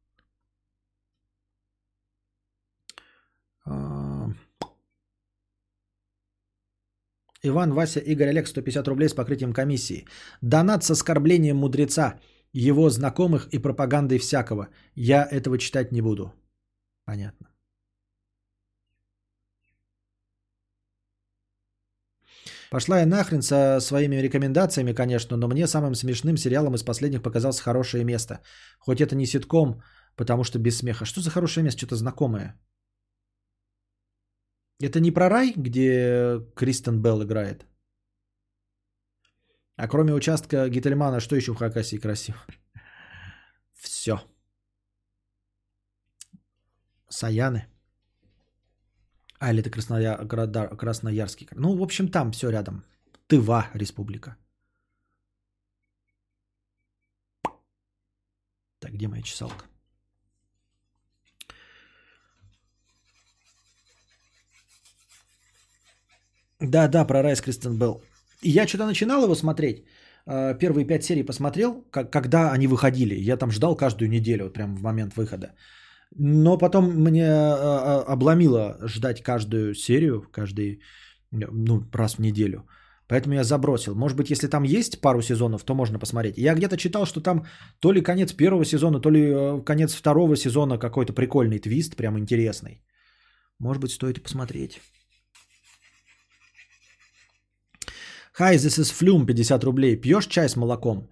Иван, 7.42 7.72
Вася, 7.72 8.00
Игорь, 8.00 8.28
Олег, 8.28 8.48
150 8.48 8.88
рублей 8.88 9.08
с 9.08 9.14
покрытием 9.14 9.52
комиссии. 9.52 10.06
Донат 10.40 10.84
с 10.84 10.90
оскорблением 10.90 11.56
мудреца, 11.56 12.18
его 12.52 12.90
знакомых 12.90 13.48
и 13.52 13.58
пропагандой 13.58 14.18
всякого. 14.18 14.68
Я 14.94 15.28
этого 15.30 15.58
читать 15.58 15.92
не 15.92 16.00
буду. 16.00 16.32
Понятно. 17.05 17.48
Пошла 22.70 23.00
я 23.00 23.06
нахрен 23.06 23.42
со 23.42 23.80
своими 23.80 24.16
рекомендациями, 24.16 24.92
конечно, 24.92 25.36
но 25.36 25.48
мне 25.48 25.66
самым 25.66 25.94
смешным 25.94 26.36
сериалом 26.36 26.74
из 26.74 26.82
последних 26.82 27.22
показался 27.22 27.62
«Хорошее 27.62 28.05
место». 28.05 28.40
Хоть 28.78 29.00
это 29.00 29.16
не 29.16 29.26
ситком, 29.26 29.82
потому 30.16 30.44
что 30.44 30.58
без 30.58 30.78
смеха. 30.78 31.06
Что 31.06 31.20
за 31.20 31.30
«Хорошее 31.30 31.64
место»? 31.64 31.78
Что-то 31.78 31.97
знакомое. 31.97 32.60
Это 34.80 35.00
не 35.00 35.10
про 35.10 35.28
рай, 35.28 35.52
где 35.56 36.40
Кристен 36.55 37.02
Белл 37.02 37.22
играет? 37.22 37.66
А 39.76 39.88
кроме 39.88 40.12
участка 40.12 40.68
Гительмана, 40.68 41.20
что 41.20 41.36
еще 41.36 41.52
в 41.52 41.56
Хакасии 41.56 41.98
красиво? 41.98 42.38
Все. 43.74 44.20
Саяны. 47.08 47.66
А, 49.39 49.50
или 49.52 49.60
это 49.60 49.70
Красноя... 49.70 50.17
Красноярский. 50.76 51.49
Ну, 51.55 51.76
в 51.76 51.83
общем, 51.83 52.08
там 52.08 52.33
все 52.33 52.50
рядом. 52.50 52.84
Тыва 53.28 53.68
республика. 53.75 54.36
Так, 58.81 58.92
где 58.92 59.08
моя 59.08 59.23
чесалка? 59.23 59.65
Да, 66.60 66.89
да, 66.89 67.05
про 67.05 67.23
Райс 67.23 67.41
Кристен 67.41 67.78
был. 67.78 68.02
Я 68.42 68.67
что-то 68.67 68.86
начинал 68.86 69.23
его 69.23 69.34
смотреть. 69.34 69.84
Э, 70.26 70.58
первые 70.58 70.86
пять 70.86 71.05
серий 71.05 71.23
посмотрел, 71.23 71.84
когда 71.91 72.52
они 72.52 72.67
выходили. 72.67 73.15
Я 73.15 73.36
там 73.36 73.50
ждал 73.50 73.76
каждую 73.76 74.08
неделю, 74.08 74.44
вот 74.44 74.55
прям 74.55 74.76
в 74.76 74.83
момент 74.83 75.17
выхода. 75.17 75.55
Но 76.16 76.58
потом 76.58 76.84
мне 76.84 77.22
э, 77.22 77.26
э, 77.26 78.04
обломило 78.12 78.78
ждать 78.86 79.22
каждую 79.22 79.74
серию, 79.74 80.22
каждый, 80.32 80.80
ну, 81.30 81.82
раз 81.92 82.14
в 82.14 82.20
неделю. 82.20 82.66
Поэтому 83.08 83.34
я 83.34 83.44
забросил. 83.44 83.94
Может 83.94 84.16
быть, 84.16 84.30
если 84.30 84.48
там 84.48 84.64
есть 84.64 85.00
пару 85.00 85.22
сезонов, 85.22 85.64
то 85.64 85.74
можно 85.74 85.98
посмотреть. 85.98 86.38
Я 86.38 86.54
где-то 86.54 86.76
читал, 86.76 87.06
что 87.06 87.20
там 87.20 87.46
то 87.80 87.92
ли 87.92 88.02
конец 88.02 88.32
первого 88.32 88.64
сезона, 88.64 89.00
то 89.00 89.10
ли 89.10 89.62
конец 89.64 89.94
второго 89.94 90.36
сезона 90.36 90.78
какой-то 90.78 91.12
прикольный 91.12 91.58
твист, 91.58 91.96
прям 91.96 92.18
интересный. 92.18 92.82
Может 93.58 93.82
быть, 93.82 93.92
стоит 93.92 94.22
посмотреть. 94.22 94.80
Hi, 98.38 98.54
this 98.54 98.78
is 98.78 98.92
Flume, 98.92 99.26
50 99.26 99.64
рублей. 99.64 99.96
Пьешь 99.96 100.26
чай 100.26 100.48
с 100.48 100.56
молоком? 100.56 101.10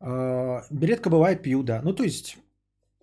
Э, 0.00 0.62
редко 0.70 1.10
бывает, 1.10 1.42
пью, 1.42 1.62
да. 1.62 1.82
Ну, 1.84 1.92
то 1.92 2.02
есть, 2.02 2.38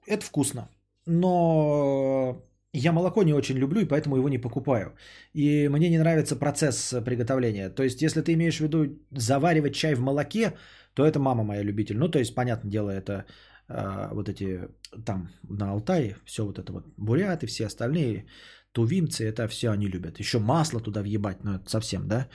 это 0.08 0.26
вкусно. 0.26 0.70
Но 1.10 2.46
я 2.74 2.92
молоко 2.92 3.24
не 3.24 3.34
очень 3.34 3.58
люблю, 3.58 3.82
и 3.82 3.88
поэтому 3.88 4.16
его 4.16 4.30
не 4.30 4.38
покупаю. 4.38 4.94
И 5.34 5.68
мне 5.70 5.90
не 5.90 5.98
нравится 5.98 6.36
процесс 6.36 6.94
приготовления. 7.04 7.70
То 7.70 7.84
есть, 7.84 8.02
если 8.02 8.22
ты 8.22 8.34
имеешь 8.34 8.58
в 8.58 8.62
виду 8.62 9.00
заваривать 9.12 9.74
чай 9.74 9.96
в 9.96 10.02
молоке, 10.02 10.54
то 10.94 11.04
это 11.04 11.20
мама 11.20 11.44
моя 11.44 11.64
любитель. 11.64 11.98
Ну, 11.98 12.10
то 12.10 12.20
есть, 12.20 12.36
понятное 12.36 12.72
дело, 12.72 12.92
это 12.92 13.26
э, 13.70 14.10
вот 14.14 14.30
эти 14.30 14.70
там 15.04 15.30
на 15.50 15.72
Алтае, 15.72 16.16
все 16.26 16.46
вот 16.46 16.60
это 16.60 16.72
вот 16.72 16.86
буряты, 16.98 17.48
все 17.48 17.66
остальные 17.66 18.26
тувимцы, 18.72 19.24
это 19.26 19.48
все 19.48 19.70
они 19.70 19.88
любят. 19.88 20.20
Еще 20.20 20.40
масло 20.40 20.80
туда 20.80 21.02
въебать, 21.02 21.44
ну 21.44 21.56
это 21.56 21.70
совсем, 21.70 22.08
да. 22.08 22.28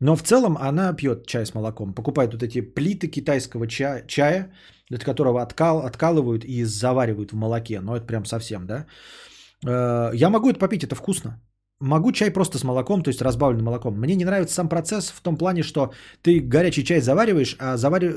Но 0.00 0.16
в 0.16 0.22
целом 0.22 0.56
она 0.56 0.92
пьет 0.92 1.26
чай 1.26 1.46
с 1.46 1.54
молоком, 1.54 1.94
покупает 1.94 2.32
вот 2.32 2.42
эти 2.42 2.60
плиты 2.60 3.08
китайского 3.08 3.66
чая, 3.66 4.04
чая 4.06 4.52
от 4.90 5.04
которого 5.04 5.42
откал, 5.42 5.80
откалывают 5.80 6.44
и 6.44 6.64
заваривают 6.64 7.32
в 7.32 7.36
молоке, 7.36 7.80
но 7.80 7.96
это 7.96 8.06
прям 8.06 8.24
совсем, 8.24 8.66
да. 8.66 8.86
Э, 9.66 10.10
я 10.14 10.30
могу 10.30 10.50
это 10.50 10.58
попить, 10.58 10.84
это 10.84 10.94
вкусно. 10.94 11.40
Могу 11.80 12.12
чай 12.12 12.30
просто 12.30 12.58
с 12.58 12.64
молоком, 12.64 13.02
то 13.02 13.10
есть 13.10 13.20
разбавленным 13.20 13.66
молоком. 13.66 14.00
Мне 14.00 14.16
не 14.16 14.24
нравится 14.24 14.54
сам 14.54 14.68
процесс 14.68 15.10
в 15.10 15.20
том 15.20 15.36
плане, 15.36 15.62
что 15.62 15.92
ты 16.22 16.40
горячий 16.40 16.84
чай 16.84 17.00
завариваешь, 17.00 17.54
а 17.58 17.76
завари... 17.76 18.14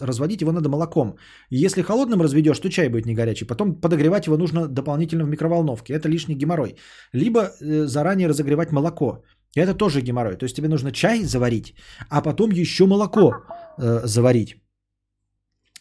разводить 0.00 0.40
его 0.40 0.52
надо 0.52 0.68
молоком. 0.68 1.16
Если 1.50 1.82
холодным 1.82 2.22
разведешь, 2.22 2.60
то 2.60 2.70
чай 2.70 2.88
будет 2.88 3.06
не 3.06 3.14
горячий. 3.14 3.44
Потом 3.44 3.74
подогревать 3.80 4.26
его 4.26 4.36
нужно 4.36 4.68
дополнительно 4.68 5.24
в 5.24 5.28
микроволновке. 5.28 5.94
Это 5.94 6.08
лишний 6.08 6.36
геморрой. 6.36 6.76
Либо 7.12 7.40
э, 7.40 7.86
заранее 7.86 8.28
разогревать 8.28 8.70
молоко. 8.70 9.24
Это 9.56 9.74
тоже 9.74 10.00
геморрой. 10.00 10.36
То 10.36 10.44
есть 10.44 10.56
тебе 10.56 10.68
нужно 10.68 10.92
чай 10.92 11.24
заварить, 11.24 11.74
а 12.08 12.22
потом 12.22 12.50
еще 12.50 12.86
молоко 12.86 13.32
э, 13.78 14.06
заварить. 14.06 14.56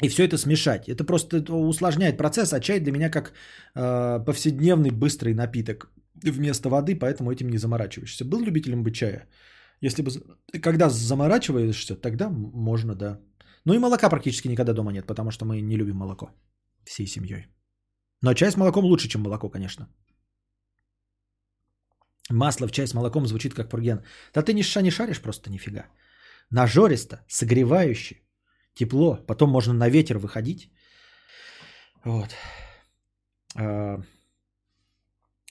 И 0.02 0.10
все 0.10 0.24
это 0.24 0.38
смешать. 0.38 0.90
Это 0.90 1.04
просто 1.04 1.38
усложняет 1.54 2.18
процесс, 2.18 2.52
а 2.54 2.60
чай 2.60 2.80
для 2.80 2.92
меня 2.92 3.12
как 3.12 3.34
э, 3.76 4.20
повседневный 4.26 4.90
быстрый 4.90 5.36
напиток 5.36 5.92
вместо 6.24 6.70
воды, 6.70 6.96
поэтому 6.96 7.32
этим 7.32 7.50
не 7.50 7.58
заморачиваешься. 7.58 8.26
Был 8.26 8.42
любителем 8.42 8.84
бы 8.84 8.92
чая? 8.92 9.28
Если 9.82 10.04
бы, 10.04 10.12
когда 10.62 10.90
заморачиваешься, 10.90 11.96
тогда 11.96 12.30
можно, 12.30 12.96
да. 12.96 13.20
Ну 13.66 13.74
и 13.74 13.80
молока 13.80 14.10
практически 14.10 14.48
никогда 14.48 14.74
дома 14.74 14.92
нет, 14.92 15.08
потому 15.08 15.32
что 15.32 15.46
мы 15.46 15.62
не 15.62 15.78
любим 15.78 15.96
молоко 15.96 16.32
всей 16.86 17.08
семьей. 17.08 17.48
Но 18.22 18.34
чай 18.34 18.52
с 18.52 18.58
молоком 18.58 18.86
лучше, 18.86 19.08
чем 19.08 19.22
молоко, 19.22 19.50
конечно. 19.50 19.88
Масло 22.30 22.68
в 22.68 22.72
чай 22.72 22.88
с 22.88 22.94
молоком 22.94 23.26
звучит 23.28 23.54
как 23.54 23.70
пурген. 23.70 24.04
Да 24.34 24.42
ты 24.42 24.54
ни 24.54 24.64
не 24.82 24.92
шаришь 24.92 25.22
просто 25.22 25.50
нифига. 25.50 25.86
Нажористо, 26.52 27.26
согревающе, 27.28 28.22
тепло. 28.74 29.18
Потом 29.28 29.50
можно 29.50 29.74
на 29.74 29.90
ветер 29.90 30.18
выходить. 30.18 30.72
Вот. 32.04 32.36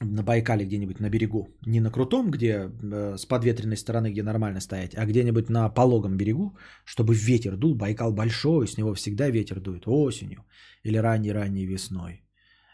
На 0.02 0.22
Байкале 0.22 0.64
где-нибудь 0.64 1.00
на 1.00 1.10
берегу. 1.10 1.48
Не 1.66 1.80
на 1.80 1.90
крутом, 1.90 2.30
где 2.30 2.70
э, 2.82 3.16
с 3.18 3.26
подветренной 3.26 3.76
стороны, 3.76 4.10
где 4.10 4.22
нормально 4.22 4.60
стоять, 4.60 4.94
а 4.96 5.04
где-нибудь 5.04 5.50
на 5.50 5.68
пологом 5.68 6.16
берегу, 6.16 6.56
чтобы 6.86 7.14
ветер 7.14 7.56
дул. 7.56 7.74
Байкал 7.74 8.12
большой, 8.12 8.66
с 8.66 8.78
него 8.78 8.94
всегда 8.94 9.28
ветер 9.28 9.60
дует 9.60 9.86
осенью 9.86 10.46
или 10.84 10.96
ранней-ранней 10.96 11.66
весной. 11.66 12.22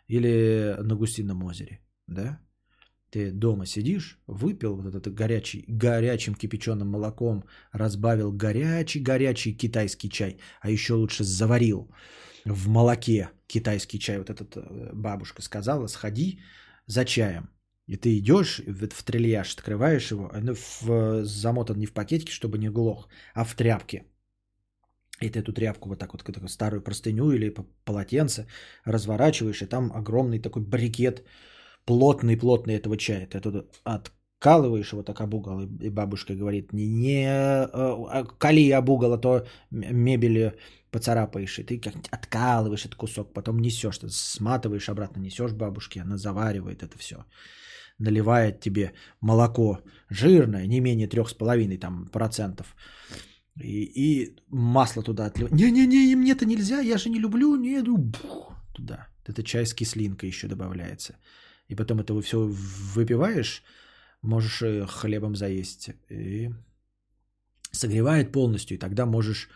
Или 0.07 0.77
на 0.81 0.95
Гусином 0.95 1.43
озере. 1.43 1.81
Да? 2.07 2.39
Ты 3.11 3.33
дома 3.33 3.67
сидишь, 3.67 4.21
выпил 4.29 4.77
вот 4.77 4.95
этот 4.95 5.15
горячий, 5.15 5.65
горячим 5.67 6.35
кипяченым 6.35 6.89
молоком, 6.89 7.45
разбавил 7.73 8.31
горячий-горячий 8.31 9.57
китайский 9.57 10.11
чай, 10.11 10.39
а 10.61 10.71
еще 10.71 10.95
лучше 10.95 11.25
заварил 11.25 11.91
в 12.45 12.69
молоке 12.69 13.31
китайский 13.49 13.99
чай. 13.99 14.19
Вот 14.19 14.31
этот 14.31 14.57
э, 14.57 14.91
бабушка 14.93 15.43
сказала, 15.43 15.89
сходи, 15.89 16.39
за 16.87 17.05
чаем. 17.05 17.49
И 17.87 17.97
ты 17.97 18.19
идешь 18.19 18.63
в 18.67 19.03
трильяж, 19.05 19.55
открываешь 19.55 20.11
его, 20.11 20.31
он 20.35 20.55
в, 20.55 21.25
замотан 21.25 21.79
не 21.79 21.87
в 21.87 21.93
пакетике, 21.93 22.33
чтобы 22.33 22.59
не 22.59 22.69
глох, 22.69 23.09
а 23.35 23.45
в 23.45 23.55
тряпке. 23.55 24.05
И 25.23 25.31
ты 25.31 25.39
эту 25.39 25.53
тряпку 25.53 25.89
вот 25.89 25.99
так 25.99 26.13
вот, 26.13 26.25
такую 26.25 26.49
старую 26.49 26.83
простыню 26.83 27.33
или 27.33 27.55
полотенце 27.85 28.47
разворачиваешь, 28.85 29.63
и 29.63 29.67
там 29.67 29.93
огромный 29.95 30.43
такой 30.43 30.63
брикет, 30.63 31.25
плотный-плотный 31.85 32.75
этого 32.75 32.97
чая. 32.97 33.27
Ты 33.27 33.39
оттуда 33.39 33.67
откалываешь 34.47 34.93
его 34.93 35.03
так 35.03 35.21
об 35.21 35.35
угол, 35.35 35.63
и 35.63 35.91
бабушка 35.91 36.35
говорит, 36.35 36.73
не, 36.73 36.87
не 36.87 37.27
э, 37.27 37.69
а, 37.73 38.25
кали 38.39 38.71
об 38.71 38.89
угол, 38.89 39.13
а 39.13 39.19
то 39.19 39.47
мебели 39.71 40.53
поцарапаешь, 40.91 41.59
и 41.59 41.65
ты 41.65 41.81
как 41.81 41.95
откалываешь 42.13 42.87
этот 42.87 42.95
кусок, 42.95 43.33
потом 43.33 43.59
несешь, 43.59 43.99
ты 43.99 44.09
сматываешь 44.09 44.89
обратно, 44.89 45.21
несешь 45.21 45.53
бабушке, 45.53 46.01
она 46.01 46.17
заваривает 46.17 46.83
это 46.83 46.97
все. 46.99 47.17
наливает 47.99 48.61
тебе 48.61 48.93
молоко 49.21 49.79
жирное, 50.11 50.67
не 50.67 50.81
менее 50.81 51.09
3,5 51.09 51.79
там, 51.79 52.07
процентов, 52.07 52.77
и, 53.63 53.85
и 53.95 54.37
масло 54.49 55.03
туда 55.03 55.27
отливает. 55.27 55.55
Не-не-не, 55.55 56.17
мне 56.17 56.33
это 56.33 56.47
нельзя, 56.47 56.81
я 56.81 56.99
же 56.99 57.11
не 57.11 57.21
люблю, 57.21 57.57
не 57.57 57.79
иду. 57.79 58.13
Туда. 58.75 59.09
Это 59.27 59.43
чай 59.43 59.65
с 59.65 59.75
кислинкой 59.75 60.29
еще 60.29 60.47
добавляется. 60.47 61.17
И 61.69 61.75
потом 61.75 61.99
это 61.99 62.21
все 62.23 62.39
выпиваешь, 62.95 63.63
можешь 64.23 64.63
э, 64.63 64.87
хлебом 64.87 65.37
заесть. 65.37 65.91
И 66.09 66.51
согревает 67.73 68.33
полностью, 68.33 68.77
и 68.77 68.81
тогда 68.81 69.07
можешь 69.07 69.49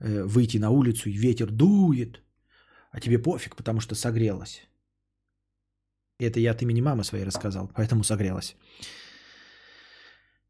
э, 0.00 0.22
выйти 0.24 0.58
на 0.58 0.70
улицу, 0.70 1.08
и 1.08 1.12
ветер 1.12 1.50
дует, 1.50 2.20
а 2.90 3.00
тебе 3.00 3.18
пофиг, 3.18 3.56
потому 3.56 3.80
что 3.80 3.94
согрелась. 3.94 4.62
Это 6.18 6.40
я 6.40 6.52
от 6.52 6.62
имени 6.62 6.80
мамы 6.80 7.04
своей 7.04 7.24
рассказал, 7.24 7.70
поэтому 7.74 8.04
согрелась. 8.04 8.56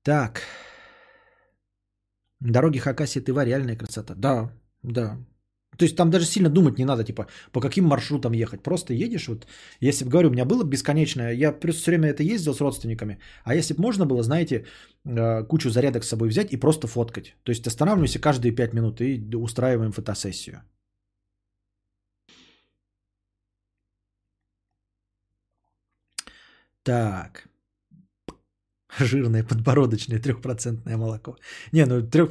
Так. 0.02 0.42
Дороги 2.40 2.78
Хакасии 2.78 3.20
Тыва 3.20 3.44
реальная 3.44 3.76
красота. 3.76 4.14
Да, 4.14 4.52
да. 4.82 5.18
То 5.78 5.84
есть 5.84 5.96
там 5.96 6.10
даже 6.10 6.26
сильно 6.26 6.48
думать 6.48 6.78
не 6.78 6.84
надо, 6.84 7.04
типа, 7.04 7.26
по 7.52 7.60
каким 7.60 7.84
маршрутам 7.84 8.32
ехать. 8.32 8.62
Просто 8.62 8.94
едешь, 8.94 9.28
вот, 9.28 9.46
если 9.80 10.04
бы, 10.04 10.10
говорю, 10.10 10.28
у 10.28 10.32
меня 10.32 10.44
было 10.44 10.64
бесконечное, 10.64 11.32
я 11.32 11.52
просто 11.52 11.80
все 11.82 11.90
время 11.90 12.08
это 12.08 12.22
ездил 12.22 12.54
с 12.54 12.60
родственниками, 12.60 13.18
а 13.44 13.54
если 13.54 13.74
бы 13.74 13.82
можно 13.82 14.06
было, 14.06 14.22
знаете, 14.22 14.66
э, 15.04 15.44
кучу 15.48 15.70
зарядок 15.70 16.04
с 16.04 16.08
собой 16.08 16.28
взять 16.28 16.52
и 16.52 16.56
просто 16.56 16.86
фоткать. 16.86 17.36
То 17.42 17.50
есть 17.50 17.66
останавливаемся 17.66 18.18
каждые 18.18 18.52
5 18.52 18.74
минут 18.74 19.00
и 19.00 19.36
устраиваем 19.36 19.92
фотосессию. 19.92 20.62
Так. 26.84 27.48
Жирное 29.00 29.44
подбородочное 29.44 30.20
трехпроцентное 30.20 30.96
молоко. 30.96 31.36
Не, 31.72 31.86
ну 31.86 32.02
трех... 32.02 32.28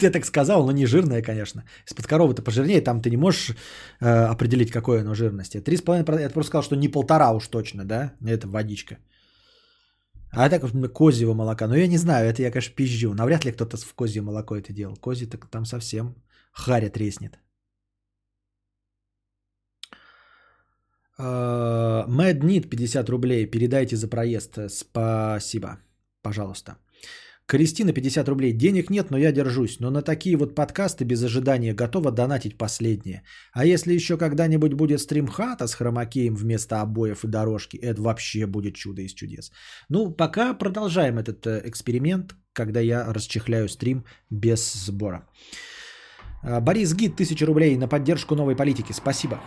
я 0.00 0.10
так 0.10 0.24
сказал, 0.24 0.66
но 0.66 0.72
не 0.72 0.86
жирное, 0.86 1.22
конечно. 1.22 1.64
Из-под 1.86 2.06
коровы-то 2.06 2.42
пожирнее, 2.42 2.80
там 2.80 3.00
ты 3.00 3.10
не 3.10 3.16
можешь 3.16 3.56
э, 4.00 4.06
определить, 4.06 4.70
какое 4.70 5.00
оно 5.00 5.14
жирности. 5.14 5.58
3,5%, 5.58 6.20
я 6.20 6.30
просто 6.30 6.48
сказал, 6.48 6.62
что 6.62 6.76
не 6.76 6.88
полтора 6.88 7.32
уж 7.32 7.48
точно, 7.48 7.84
да? 7.84 8.12
Это 8.26 8.48
водичка. 8.48 8.98
А 10.32 10.48
так 10.48 10.62
козьего 10.94 11.34
молока. 11.34 11.66
Ну, 11.66 11.74
я 11.74 11.88
не 11.88 11.98
знаю, 11.98 12.28
это 12.28 12.42
я, 12.42 12.50
конечно, 12.50 12.74
пизжу. 12.74 13.14
Навряд 13.14 13.44
ли 13.44 13.52
кто-то 13.52 13.76
в 13.76 13.94
козье 13.94 14.22
молоко 14.22 14.56
это 14.56 14.72
делал. 14.72 14.96
Козье 14.96 15.26
так 15.26 15.46
там 15.50 15.64
совсем 15.64 16.14
харя 16.52 16.88
треснет. 16.88 17.38
Mad 21.18 22.40
Need 22.40 22.68
50 22.68 23.08
рублей. 23.10 23.46
Передайте 23.46 23.96
за 23.96 24.08
проезд. 24.08 24.58
Спасибо. 24.68 25.78
Пожалуйста. 26.22 26.76
Кристина 27.50 27.92
50 27.92 28.28
рублей. 28.28 28.52
Денег 28.52 28.90
нет, 28.90 29.10
но 29.10 29.18
я 29.18 29.32
держусь. 29.32 29.80
Но 29.80 29.90
на 29.90 30.02
такие 30.02 30.36
вот 30.36 30.54
подкасты 30.54 31.04
без 31.04 31.24
ожидания 31.24 31.74
готова 31.74 32.12
донатить 32.12 32.56
последнее. 32.56 33.22
А 33.52 33.64
если 33.64 33.92
еще 33.92 34.16
когда-нибудь 34.16 34.74
будет 34.74 35.00
стрим 35.00 35.26
хата 35.26 35.66
с 35.66 35.74
хромакеем 35.74 36.36
вместо 36.36 36.80
обоев 36.80 37.24
и 37.24 37.28
дорожки, 37.28 37.76
это 37.76 38.02
вообще 38.02 38.46
будет 38.46 38.76
чудо 38.76 39.02
из 39.02 39.14
чудес. 39.14 39.50
Ну, 39.88 40.12
пока 40.12 40.54
продолжаем 40.54 41.18
этот 41.18 41.44
э, 41.46 41.62
эксперимент, 41.64 42.36
когда 42.52 42.80
я 42.80 43.12
расчехляю 43.12 43.68
стрим 43.68 44.04
без 44.30 44.72
сбора. 44.86 45.26
А, 46.42 46.60
Борис 46.60 46.94
Гид, 46.94 47.14
1000 47.14 47.46
рублей 47.46 47.76
на 47.76 47.88
поддержку 47.88 48.36
новой 48.36 48.54
политики. 48.54 48.92
Спасибо. 48.92 49.40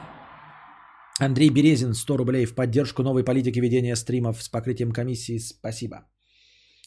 Андрей 1.19 1.49
Березин, 1.49 1.93
100 1.93 2.17
рублей 2.17 2.45
в 2.45 2.53
поддержку 2.53 3.01
новой 3.03 3.23
политики 3.23 3.59
ведения 3.59 3.95
стримов 3.95 4.43
с 4.43 4.49
покрытием 4.49 4.91
комиссии. 4.91 5.37
Спасибо. 5.37 6.03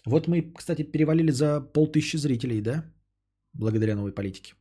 Вот 0.06 0.28
мы, 0.28 0.52
кстати, 0.56 0.82
перевалили 0.82 1.32
за 1.32 1.60
полтысячи 1.60 2.16
зрителей, 2.16 2.60
да? 2.60 2.84
Благодаря 3.52 3.96
новой 3.96 4.12
политике 4.12 4.54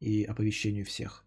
и 0.00 0.24
оповещению 0.24 0.84
всех. 0.84 1.24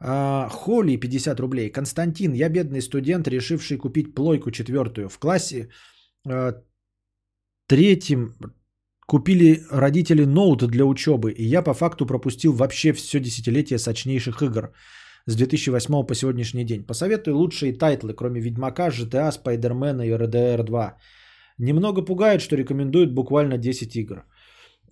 А, 0.00 0.48
Холли 0.48 0.96
50 0.96 1.40
рублей. 1.40 1.70
Константин, 1.70 2.34
я 2.34 2.48
бедный 2.48 2.80
студент, 2.80 3.28
решивший 3.28 3.78
купить 3.78 4.14
плойку 4.14 4.50
четвертую. 4.50 5.08
В 5.08 5.18
классе 5.18 5.68
а, 6.26 6.62
третьем 7.68 8.34
купили 9.06 9.60
родители 9.70 10.24
ноут 10.24 10.66
для 10.66 10.84
учебы, 10.84 11.32
и 11.32 11.44
я 11.44 11.62
по 11.62 11.74
факту 11.74 12.06
пропустил 12.06 12.52
вообще 12.52 12.92
все 12.92 13.20
десятилетие 13.20 13.78
сочнейших 13.78 14.42
игр 14.42 14.72
с 15.26 15.36
2008 15.36 16.06
по 16.06 16.14
сегодняшний 16.14 16.64
день. 16.64 16.84
Посоветуй 16.86 17.34
лучшие 17.34 17.72
тайтлы, 17.72 18.14
кроме 18.14 18.40
Ведьмака, 18.40 18.88
GTA, 18.88 19.30
Спайдермена 19.30 20.02
и 20.02 20.10
RDR 20.10 20.64
2. 20.64 20.98
Немного 21.62 22.02
пугает, 22.02 22.40
что 22.40 22.56
рекомендуют 22.56 23.14
буквально 23.14 23.56
10 23.56 23.96
игр. 23.96 24.24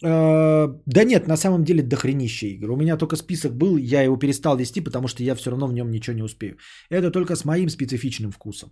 Э, 0.05 0.69
да 0.87 1.05
нет, 1.05 1.29
на 1.29 1.37
самом 1.37 1.65
деле 1.65 1.83
дохренище 1.83 2.47
игр. 2.47 2.71
У 2.71 2.77
меня 2.77 2.97
только 2.97 3.17
список 3.17 3.53
был, 3.53 3.77
я 3.77 4.03
его 4.03 4.17
перестал 4.17 4.57
вести, 4.57 4.81
потому 4.81 5.09
что 5.09 5.23
я 5.23 5.35
все 5.35 5.51
равно 5.51 5.67
в 5.67 5.73
нем 5.73 5.91
ничего 5.91 6.17
не 6.17 6.23
успею. 6.23 6.57
Это 6.91 7.11
только 7.11 7.37
с 7.37 7.45
моим 7.45 7.69
специфичным 7.69 8.31
вкусом. 8.31 8.71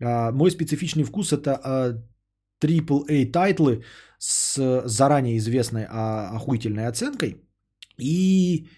Э, 0.00 0.30
мой 0.32 0.50
специфичный 0.50 1.04
вкус 1.04 1.32
это 1.32 2.04
AAA 2.60 3.04
э, 3.08 3.32
тайтлы 3.32 3.82
с 4.18 4.82
заранее 4.84 5.38
известной 5.38 5.86
а, 5.88 6.36
охуительной 6.36 6.86
оценкой 6.86 7.36
и 7.98 8.68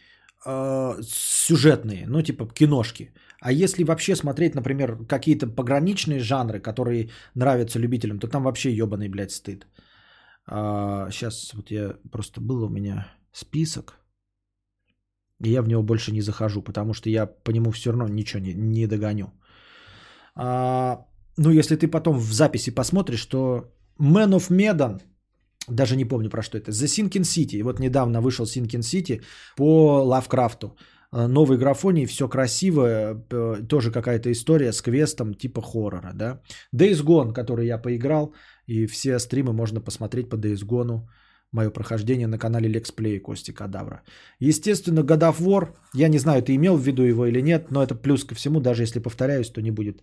сюжетные, 1.02 2.05
ну 2.07 2.23
типа 2.23 2.47
киношки. 2.47 3.15
А 3.45 3.53
если 3.53 3.85
вообще 3.85 4.17
смотреть, 4.17 4.55
например, 4.55 4.97
какие-то 5.07 5.47
пограничные 5.47 6.19
жанры, 6.19 6.61
которые 6.61 7.11
нравятся 7.35 7.79
любителям, 7.79 8.19
то 8.19 8.27
там 8.27 8.43
вообще 8.43 8.71
ебаный, 8.73 9.09
блядь, 9.09 9.33
стыд. 9.33 9.67
А, 10.47 11.11
сейчас 11.11 11.53
вот 11.55 11.71
я 11.71 11.95
просто 12.11 12.41
был 12.41 12.65
у 12.65 12.71
меня 12.71 13.07
список, 13.33 13.99
и 15.45 15.51
я 15.51 15.63
в 15.63 15.69
него 15.69 15.83
больше 15.83 16.13
не 16.13 16.23
захожу, 16.23 16.63
потому 16.63 16.95
что 16.95 17.11
я 17.11 17.27
по 17.27 17.51
нему 17.51 17.71
все 17.71 17.91
равно 17.91 18.09
ничего 18.09 18.41
не, 18.41 18.55
не 18.55 18.87
догоню. 18.87 19.27
А, 20.35 21.07
ну, 21.37 21.51
если 21.51 21.77
ты 21.77 21.87
потом 21.87 22.19
в 22.19 22.33
записи 22.33 22.71
посмотришь, 22.71 23.27
то 23.27 23.71
Man 24.01 24.33
of 24.33 24.51
Medan, 24.51 25.03
даже 25.69 25.97
не 25.97 26.07
помню 26.07 26.31
про 26.31 26.43
что 26.43 26.57
это, 26.57 26.71
The 26.71 26.87
Sinking 26.87 27.25
City, 27.25 27.63
вот 27.63 27.79
недавно 27.79 28.23
вышел 28.23 28.47
Sinking 28.47 28.83
City 28.83 29.23
по 29.57 30.03
Лавкрафту. 30.03 30.79
Э, 31.15 31.28
новой 31.28 31.59
графонии, 31.59 32.07
все 32.07 32.28
красиво, 32.28 32.83
э, 33.31 33.67
тоже 33.68 33.93
какая-то 33.93 34.31
история 34.31 34.73
с 34.73 34.83
квестом 34.83 35.34
типа 35.34 35.62
хоррора, 35.62 36.12
да. 36.15 36.41
Days 36.75 37.05
Gone, 37.05 37.33
который 37.33 37.67
я 37.67 37.78
поиграл, 37.78 38.34
и 38.67 38.86
все 38.86 39.18
стримы 39.20 39.52
можно 39.52 39.81
посмотреть 39.81 40.28
по 40.28 40.36
Days 40.36 40.65
Gone, 40.67 41.02
мое 41.52 41.70
прохождение 41.70 42.26
на 42.26 42.39
канале 42.39 42.68
Play 42.68 43.20
Кости 43.20 43.52
Кадавра. 43.52 44.02
Естественно, 44.41 45.01
God 45.01 45.20
of 45.20 45.41
War, 45.41 45.68
я 45.94 46.09
не 46.09 46.18
знаю, 46.18 46.43
ты 46.43 46.57
имел 46.57 46.76
в 46.76 46.83
виду 46.83 47.02
его 47.05 47.26
или 47.26 47.43
нет, 47.43 47.70
но 47.70 47.83
это 47.83 47.94
плюс 47.94 48.25
ко 48.25 48.34
всему, 48.34 48.60
даже 48.60 48.83
если 48.83 48.99
повторяюсь, 48.99 49.51
то 49.51 49.62
не 49.62 49.70
будет 49.70 50.02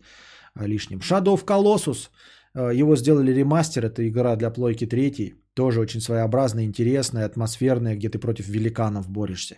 э, 0.55 0.65
лишним. 0.65 0.99
Shadow 0.99 1.35
of 1.35 1.45
Colossus, 1.45 2.09
его 2.53 2.95
сделали 2.95 3.33
ремастер, 3.33 3.85
это 3.85 4.07
игра 4.07 4.35
для 4.35 4.49
плойки 4.49 4.85
третьей, 4.85 5.35
тоже 5.53 5.79
очень 5.79 6.01
своеобразная, 6.01 6.65
интересная, 6.65 7.25
атмосферная, 7.25 7.95
где 7.95 8.09
ты 8.09 8.19
против 8.19 8.47
великанов 8.47 9.09
борешься. 9.09 9.57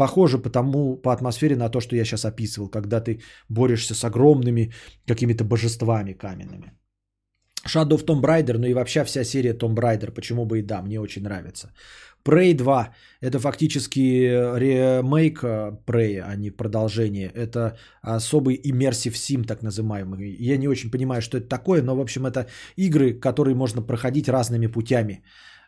Похоже 0.00 0.38
потому, 0.38 0.96
по 0.96 1.12
атмосфере 1.12 1.56
на 1.56 1.68
то, 1.68 1.80
что 1.80 1.94
я 1.96 2.04
сейчас 2.04 2.24
описывал, 2.24 2.70
когда 2.70 3.00
ты 3.00 3.20
борешься 3.50 3.94
с 3.94 4.02
огромными 4.04 4.72
какими-то 5.06 5.44
божествами 5.44 6.14
каменными. 6.14 6.72
Shadow 7.68 7.98
of 7.98 8.06
Tomb 8.06 8.22
Raider, 8.22 8.56
ну 8.58 8.66
и 8.66 8.72
вообще 8.72 9.04
вся 9.04 9.24
серия 9.24 9.52
Tomb 9.52 9.74
Raider, 9.74 10.10
почему 10.10 10.46
бы 10.46 10.58
и 10.58 10.62
да, 10.62 10.80
мне 10.82 11.00
очень 11.00 11.22
нравится. 11.22 11.70
Prey 12.24 12.54
2, 12.54 12.94
это 13.20 13.38
фактически 13.38 13.98
ремейк 14.58 15.44
э, 15.44 15.76
Prey, 15.86 16.20
а 16.20 16.36
не 16.36 16.50
продолжение. 16.50 17.30
Это 17.34 17.76
особый 18.02 18.56
immersive 18.56 19.14
sim, 19.14 19.44
так 19.44 19.62
называемый. 19.62 20.34
Я 20.50 20.56
не 20.56 20.68
очень 20.68 20.90
понимаю, 20.90 21.20
что 21.20 21.36
это 21.36 21.48
такое, 21.48 21.82
но, 21.82 21.94
в 21.94 22.00
общем, 22.00 22.24
это 22.26 22.46
игры, 22.76 23.20
которые 23.20 23.54
можно 23.54 23.82
проходить 23.82 24.28
разными 24.28 24.66
путями. 24.66 25.22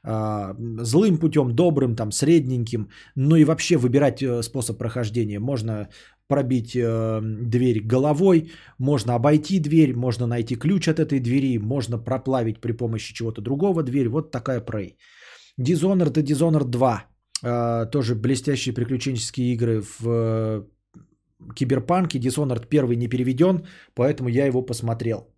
А, 0.05 0.56
злым 0.82 1.18
путем, 1.18 1.55
добрым, 1.55 1.94
там, 1.94 2.12
средненьким, 2.12 2.89
ну 3.14 3.36
и 3.36 3.44
вообще 3.44 3.76
выбирать 3.76 4.22
э, 4.22 4.42
способ 4.42 4.78
прохождения. 4.78 5.39
Можно 5.39 5.89
пробить 6.26 6.74
э, 6.74 7.20
дверь 7.22 7.81
головой, 7.86 8.50
можно 8.78 9.14
обойти 9.14 9.60
дверь, 9.60 9.94
можно 9.94 10.26
найти 10.26 10.56
ключ 10.56 10.89
от 10.89 10.98
этой 10.98 11.20
двери, 11.20 11.58
можно 11.58 11.98
проплавить 11.98 12.60
при 12.60 12.72
помощи 12.72 13.14
чего-то 13.14 13.40
другого 13.42 13.82
дверь. 13.82 14.08
Вот 14.08 14.32
такая 14.32 14.60
Prey. 14.60 14.97
Dishonored 15.60 16.18
и 16.18 16.22
Dishonored 16.22 16.68
2. 16.68 17.05
Э, 17.44 17.86
тоже 17.92 18.14
блестящие 18.14 18.74
приключенческие 18.74 19.52
игры 19.55 19.82
в 19.82 20.06
э, 20.08 20.64
Киберпанке. 21.55 22.18
Dishonored 22.18 22.66
1 22.68 22.98
не 22.98 23.08
переведен, 23.08 23.66
поэтому 23.94 24.28
я 24.28 24.47
его 24.47 24.62
посмотрел. 24.62 25.32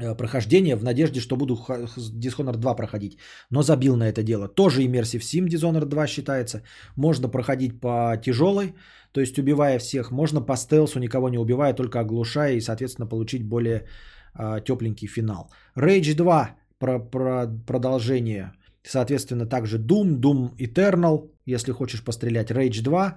Э, 0.00 0.16
прохождение 0.16 0.76
в 0.76 0.82
надежде, 0.82 1.20
что 1.20 1.36
буду 1.36 1.54
Dishonored 1.54 2.56
2 2.56 2.74
проходить. 2.74 3.18
Но 3.50 3.62
забил 3.62 3.96
на 3.96 4.08
это 4.08 4.22
дело. 4.22 4.48
Тоже 4.48 4.82
Immersive 4.82 5.22
Sim 5.22 5.48
Dishonored 5.48 5.86
2 5.86 6.06
считается. 6.06 6.62
Можно 6.96 7.28
проходить 7.28 7.80
по 7.80 8.16
тяжелой, 8.16 8.74
то 9.12 9.20
есть 9.20 9.38
убивая 9.38 9.78
всех. 9.78 10.10
Можно 10.10 10.40
по 10.40 10.56
стелсу, 10.56 10.98
никого 10.98 11.28
не 11.28 11.38
убивая, 11.38 11.74
только 11.74 12.00
оглушая 12.00 12.54
и, 12.54 12.60
соответственно, 12.60 13.08
получить 13.08 13.44
более 13.44 13.86
а, 14.34 14.60
тепленький 14.60 15.08
финал. 15.08 15.50
Rage 15.76 16.14
2 16.14 16.56
про, 16.78 16.98
про 16.98 17.46
продолжение. 17.66 18.52
Соответственно, 18.82 19.46
также 19.46 19.78
Doom, 19.78 20.20
Doom 20.20 20.56
Eternal, 20.58 21.30
если 21.46 21.72
хочешь 21.72 22.02
пострелять. 22.02 22.50
Rage 22.50 22.82
2. 22.82 23.16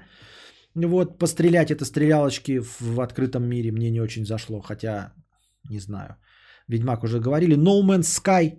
Вот, 0.75 1.17
пострелять 1.17 1.71
это 1.71 1.85
стрелялочки 1.85 2.61
в 2.79 3.01
открытом 3.01 3.49
мире 3.49 3.71
мне 3.71 3.89
не 3.89 3.99
очень 3.99 4.25
зашло, 4.25 4.61
хотя 4.61 5.13
не 5.69 5.79
знаю. 5.79 6.17
Ведьмак 6.67 7.03
уже 7.03 7.19
говорили. 7.19 7.55
No 7.55 7.81
Man's 7.81 8.23
Sky 8.23 8.57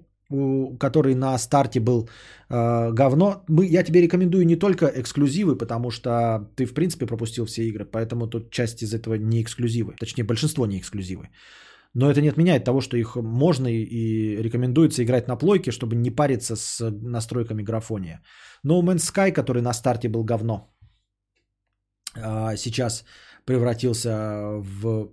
который 0.78 1.14
на 1.14 1.38
старте 1.38 1.80
был 1.80 2.08
э, 2.50 2.92
говно. 2.92 3.44
Мы, 3.48 3.66
я 3.66 3.82
тебе 3.82 4.02
рекомендую 4.02 4.44
не 4.44 4.56
только 4.56 4.86
эксклюзивы, 4.86 5.56
потому 5.56 5.90
что 5.90 6.50
ты, 6.54 6.66
в 6.66 6.74
принципе, 6.74 7.06
пропустил 7.06 7.46
все 7.46 7.62
игры, 7.62 7.86
поэтому 7.86 8.26
тут 8.26 8.50
часть 8.50 8.82
из 8.82 8.92
этого 8.92 9.14
не 9.14 9.40
эксклюзивы. 9.40 9.94
Точнее, 9.98 10.24
большинство 10.24 10.66
не 10.66 10.78
эксклюзивы. 10.78 11.30
Но 11.94 12.10
это 12.10 12.20
не 12.20 12.28
отменяет 12.28 12.64
того, 12.64 12.82
что 12.82 12.96
их 12.96 13.16
можно 13.16 13.68
и, 13.68 14.36
рекомендуется 14.42 15.02
играть 15.02 15.28
на 15.28 15.36
плойке, 15.36 15.70
чтобы 15.70 15.96
не 15.96 16.10
париться 16.10 16.56
с 16.56 16.90
настройками 16.90 17.62
графония. 17.62 18.20
No 18.66 18.82
Man's 18.82 19.10
Sky, 19.10 19.32
который 19.32 19.62
на 19.62 19.72
старте 19.72 20.08
был 20.08 20.24
говно, 20.24 20.74
э, 22.16 22.56
сейчас 22.56 23.04
превратился 23.46 24.60
в 24.60 25.10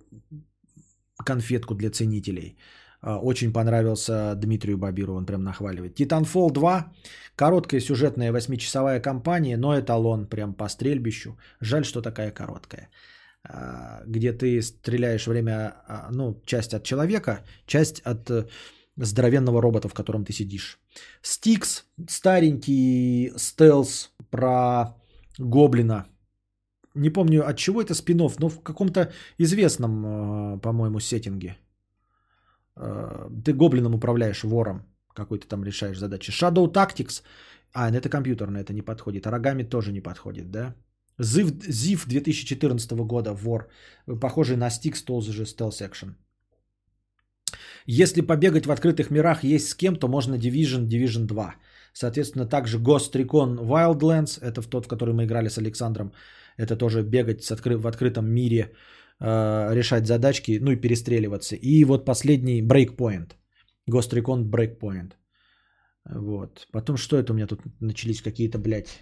конфетку 1.24 1.74
для 1.74 1.90
ценителей. 1.90 2.58
А, 3.06 3.18
очень 3.18 3.52
понравился 3.52 4.34
Дмитрию 4.34 4.78
Бабиру, 4.78 5.14
он 5.14 5.26
прям 5.26 5.44
нахваливает. 5.44 6.00
Titanfall 6.00 6.50
2, 6.50 6.92
короткая 7.36 7.80
сюжетная 7.80 8.32
8-часовая 8.32 9.00
кампания, 9.00 9.56
но 9.56 9.78
эталон 9.78 10.26
прям 10.26 10.54
по 10.54 10.68
стрельбищу. 10.68 11.38
Жаль, 11.60 11.84
что 11.84 12.02
такая 12.02 12.32
короткая. 12.32 12.88
А, 13.44 14.02
где 14.06 14.32
ты 14.32 14.60
стреляешь 14.60 15.26
время, 15.26 15.74
а, 15.86 16.08
ну, 16.10 16.42
часть 16.44 16.74
от 16.74 16.82
человека, 16.82 17.44
часть 17.66 18.00
от 18.00 18.28
э, 18.28 18.46
здоровенного 18.96 19.62
робота, 19.62 19.88
в 19.88 19.94
котором 19.94 20.24
ты 20.24 20.32
сидишь. 20.32 20.80
Стикс, 21.22 21.84
старенький 22.08 23.32
стелс 23.36 24.10
про 24.30 24.96
гоблина. 25.38 26.06
Не 26.94 27.10
помню, 27.10 27.48
от 27.48 27.56
чего 27.56 27.80
это 27.80 27.94
спинов, 27.94 28.40
но 28.40 28.48
в 28.48 28.62
каком-то 28.62 29.12
известном, 29.38 30.58
по-моему, 30.60 30.98
сеттинге. 30.98 31.56
Э, 32.76 33.28
ты 33.44 33.52
гоблином 33.52 33.94
управляешь, 33.94 34.44
вором, 34.44 34.82
какой-то 35.14 35.46
там 35.48 35.64
решаешь 35.64 35.98
задачи. 35.98 36.30
Shadow 36.30 36.72
Tactics, 36.72 37.22
а, 37.72 37.90
это 37.90 38.08
компьютерное, 38.08 38.62
это 38.62 38.72
не 38.72 38.82
подходит. 38.82 39.26
А 39.26 39.30
рогами 39.30 39.62
тоже 39.62 39.92
не 39.92 40.00
подходит, 40.00 40.50
да? 40.50 40.74
Ziv, 41.18 41.52
Ziv 41.68 42.06
2014 42.06 43.04
года, 43.06 43.32
вор, 43.32 43.68
похожий 44.20 44.56
на 44.56 44.68
Styx, 44.68 45.04
тоже 45.04 45.32
же 45.32 45.44
Stealth 45.44 45.80
Action. 45.80 46.14
Если 47.86 48.20
побегать 48.20 48.66
в 48.66 48.70
открытых 48.70 49.10
мирах 49.10 49.44
есть 49.44 49.68
с 49.68 49.74
кем, 49.74 49.96
то 49.96 50.08
можно 50.08 50.34
Division, 50.34 50.88
Division 50.88 51.26
2. 51.26 51.54
Соответственно, 51.92 52.46
также 52.46 52.78
Ghost 52.78 53.12
Recon 53.12 53.58
Wildlands, 53.58 54.38
это 54.42 54.60
в 54.60 54.66
тот, 54.66 54.84
в 54.84 54.88
который 54.88 55.14
мы 55.14 55.24
играли 55.24 55.48
с 55.48 55.58
Александром, 55.58 56.12
это 56.58 56.76
тоже 56.76 57.02
бегать 57.02 57.44
с 57.44 57.52
откры- 57.52 57.78
в 57.78 57.86
открытом 57.86 58.28
мире 58.28 58.72
Э, 59.18 59.74
решать 59.74 60.06
задачки, 60.06 60.58
ну 60.60 60.70
и 60.72 60.76
перестреливаться. 60.76 61.56
И 61.56 61.84
вот 61.84 62.04
последний. 62.04 62.62
Ghost 63.88 64.12
Recon 64.12 64.50
Breakpoint. 64.50 65.12
Вот. 66.04 66.66
Потом 66.72 66.96
что 66.96 67.16
это 67.16 67.32
у 67.32 67.36
меня 67.36 67.46
тут 67.46 67.60
начались 67.80 68.22
какие-то, 68.22 68.58
блядь... 68.58 69.00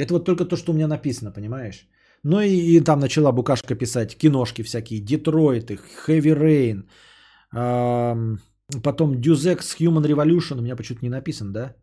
Это 0.00 0.14
вот 0.14 0.24
только 0.24 0.44
то, 0.44 0.56
что 0.56 0.72
у 0.72 0.74
меня 0.74 0.86
написано, 0.86 1.32
понимаешь? 1.32 1.88
Ну 2.22 2.40
и, 2.40 2.76
и 2.76 2.80
там 2.80 3.00
начала 3.00 3.32
букашка 3.32 3.74
писать 3.74 4.16
киношки 4.16 4.62
всякие, 4.62 5.00
Детройты, 5.00 5.78
Heavy 6.06 6.36
Rain, 6.36 6.88
эм, 7.52 8.38
потом 8.82 9.14
Deus 9.14 9.44
Ex 9.44 9.76
Human 9.80 10.06
Revolution, 10.06 10.58
у 10.58 10.62
меня 10.62 10.76
почему-то 10.76 11.04
не 11.04 11.10
написано, 11.10 11.52
да? 11.52 11.76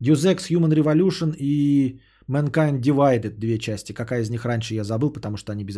Deus 0.00 0.24
Ex 0.24 0.48
Human 0.48 0.72
Revolution 0.72 1.34
и 1.36 2.00
Mankind 2.28 2.80
Divided, 2.80 3.38
две 3.38 3.58
части. 3.58 3.92
Какая 3.92 4.22
из 4.22 4.30
них 4.30 4.44
раньше, 4.44 4.74
я 4.74 4.84
забыл, 4.84 5.12
потому 5.12 5.36
что 5.36 5.52
они 5.52 5.64
без... 5.64 5.76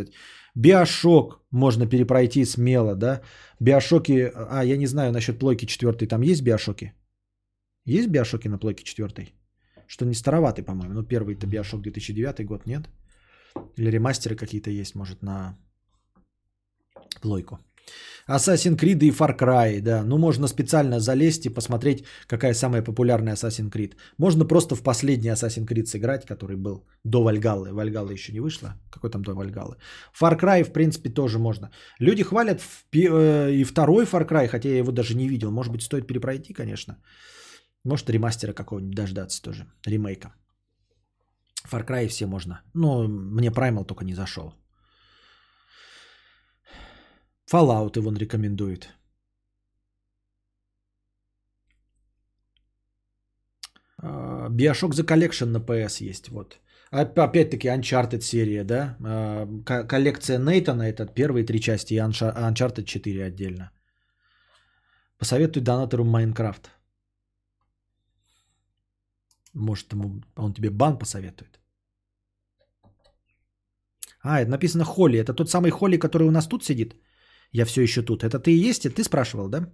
Биошок 0.54 1.40
можно 1.50 1.86
перепройти 1.86 2.44
смело, 2.44 2.94
да? 2.94 3.20
Биошоки... 3.60 4.32
А, 4.34 4.64
я 4.64 4.76
не 4.76 4.86
знаю 4.86 5.12
насчет 5.12 5.38
плойки 5.38 5.66
четвертой. 5.66 6.08
Там 6.08 6.22
есть 6.22 6.42
биошоки? 6.42 6.92
Есть 7.84 8.08
биошоки 8.08 8.48
на 8.48 8.58
плойке 8.58 8.84
четвертой? 8.84 9.34
Что 9.86 10.04
не 10.04 10.14
староватый, 10.14 10.64
по-моему. 10.64 10.94
Ну, 10.94 11.02
первый-то 11.02 11.46
биошок 11.46 11.82
2009 11.82 12.46
год, 12.46 12.66
нет? 12.66 12.88
Или 13.76 13.90
ремастеры 13.90 14.36
какие-то 14.36 14.70
есть, 14.70 14.94
может, 14.94 15.22
на 15.22 15.56
плойку. 17.20 17.58
Assassin's 18.28 18.76
Creed 18.76 19.02
и 19.04 19.10
Far 19.10 19.36
Cry, 19.38 19.80
да. 19.80 20.02
Ну, 20.04 20.18
можно 20.18 20.48
специально 20.48 21.00
залезть 21.00 21.46
и 21.46 21.54
посмотреть, 21.54 22.04
какая 22.26 22.54
самая 22.54 22.82
популярная 22.82 23.34
Assassin's 23.34 23.70
Creed. 23.70 23.94
Можно 24.18 24.44
просто 24.44 24.74
в 24.74 24.82
последний 24.82 25.30
Assassin's 25.30 25.66
Creed 25.66 25.86
сыграть, 25.86 26.26
который 26.26 26.56
был 26.56 26.86
до 27.04 27.22
Вальгаллы. 27.22 27.72
Вальгалла 27.72 28.10
еще 28.10 28.32
не 28.32 28.40
вышла. 28.40 28.74
Какой 28.90 29.10
там 29.10 29.22
до 29.22 29.34
Вальгаллы? 29.34 29.76
Far 30.20 30.38
Cry, 30.38 30.62
в 30.62 30.72
принципе, 30.72 31.08
тоже 31.08 31.38
можно. 31.38 31.70
Люди 32.00 32.22
хвалят 32.22 32.60
э, 32.92 33.52
и 33.52 33.64
второй 33.64 34.04
Far 34.04 34.28
Cry, 34.28 34.48
хотя 34.48 34.68
я 34.68 34.78
его 34.78 34.92
даже 34.92 35.14
не 35.14 35.28
видел. 35.28 35.50
Может 35.50 35.72
быть, 35.72 35.82
стоит 35.82 36.06
перепройти, 36.06 36.52
конечно. 36.52 36.98
Может, 37.84 38.10
ремастера 38.10 38.52
какого-нибудь 38.52 38.94
дождаться 38.94 39.40
тоже. 39.42 39.66
Ремейка. 39.86 40.34
Far 41.70 41.86
Cry 41.86 42.08
все 42.08 42.26
можно. 42.26 42.60
Ну, 42.74 43.08
мне 43.08 43.48
Primal 43.48 43.84
только 43.86 44.04
не 44.04 44.14
зашел. 44.14 44.52
Fallout 47.50 47.98
он 47.98 48.16
рекомендует. 48.16 48.88
Bioshock 54.00 54.92
The 54.92 55.04
Collection 55.04 55.46
на 55.46 55.58
PS 55.58 56.10
есть. 56.10 56.28
Вот. 56.28 56.60
Опять-таки 56.90 57.68
Uncharted 57.68 58.20
серия, 58.20 58.64
да? 58.64 58.96
А, 59.04 59.46
коллекция 59.86 60.38
Нейтана, 60.38 60.82
это 60.82 61.06
первые 61.06 61.44
три 61.44 61.60
части, 61.60 61.94
и 61.94 61.98
Uncharted 61.98 62.84
4 62.84 63.24
отдельно. 63.24 63.70
Посоветуй 65.18 65.62
донатору 65.62 66.04
Майнкрафт. 66.04 66.70
Может, 69.54 69.92
ему, 69.92 70.22
он 70.36 70.54
тебе 70.54 70.70
бан 70.70 70.98
посоветует. 70.98 71.58
А, 74.22 74.40
это 74.40 74.50
написано 74.50 74.84
Холли. 74.84 75.18
Это 75.18 75.34
тот 75.34 75.50
самый 75.50 75.70
Холли, 75.70 75.98
который 75.98 76.28
у 76.28 76.30
нас 76.30 76.46
тут 76.46 76.64
сидит? 76.64 76.94
Я 77.52 77.64
все 77.64 77.82
еще 77.82 78.02
тут. 78.02 78.24
Это 78.24 78.38
ты 78.38 78.50
и 78.50 78.68
есть? 78.68 78.82
Ты 78.82 79.02
спрашивал, 79.04 79.48
да? 79.48 79.66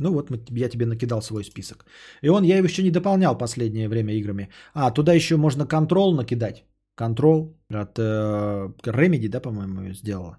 Ну 0.00 0.12
вот, 0.12 0.30
я 0.50 0.68
тебе 0.68 0.86
накидал 0.86 1.22
свой 1.22 1.44
список. 1.44 1.84
И 2.22 2.28
он, 2.28 2.44
я 2.44 2.56
его 2.56 2.66
еще 2.66 2.82
не 2.82 2.90
дополнял 2.90 3.38
последнее 3.38 3.88
время 3.88 4.14
играми. 4.14 4.48
А, 4.74 4.90
туда 4.90 5.14
еще 5.14 5.36
можно 5.36 5.66
контрол 5.66 6.14
накидать. 6.14 6.64
Контрол 6.96 7.56
от 7.68 7.98
э, 7.98 8.72
Remedy, 8.86 9.28
да, 9.28 9.40
по-моему, 9.40 9.94
сделала. 9.94 10.38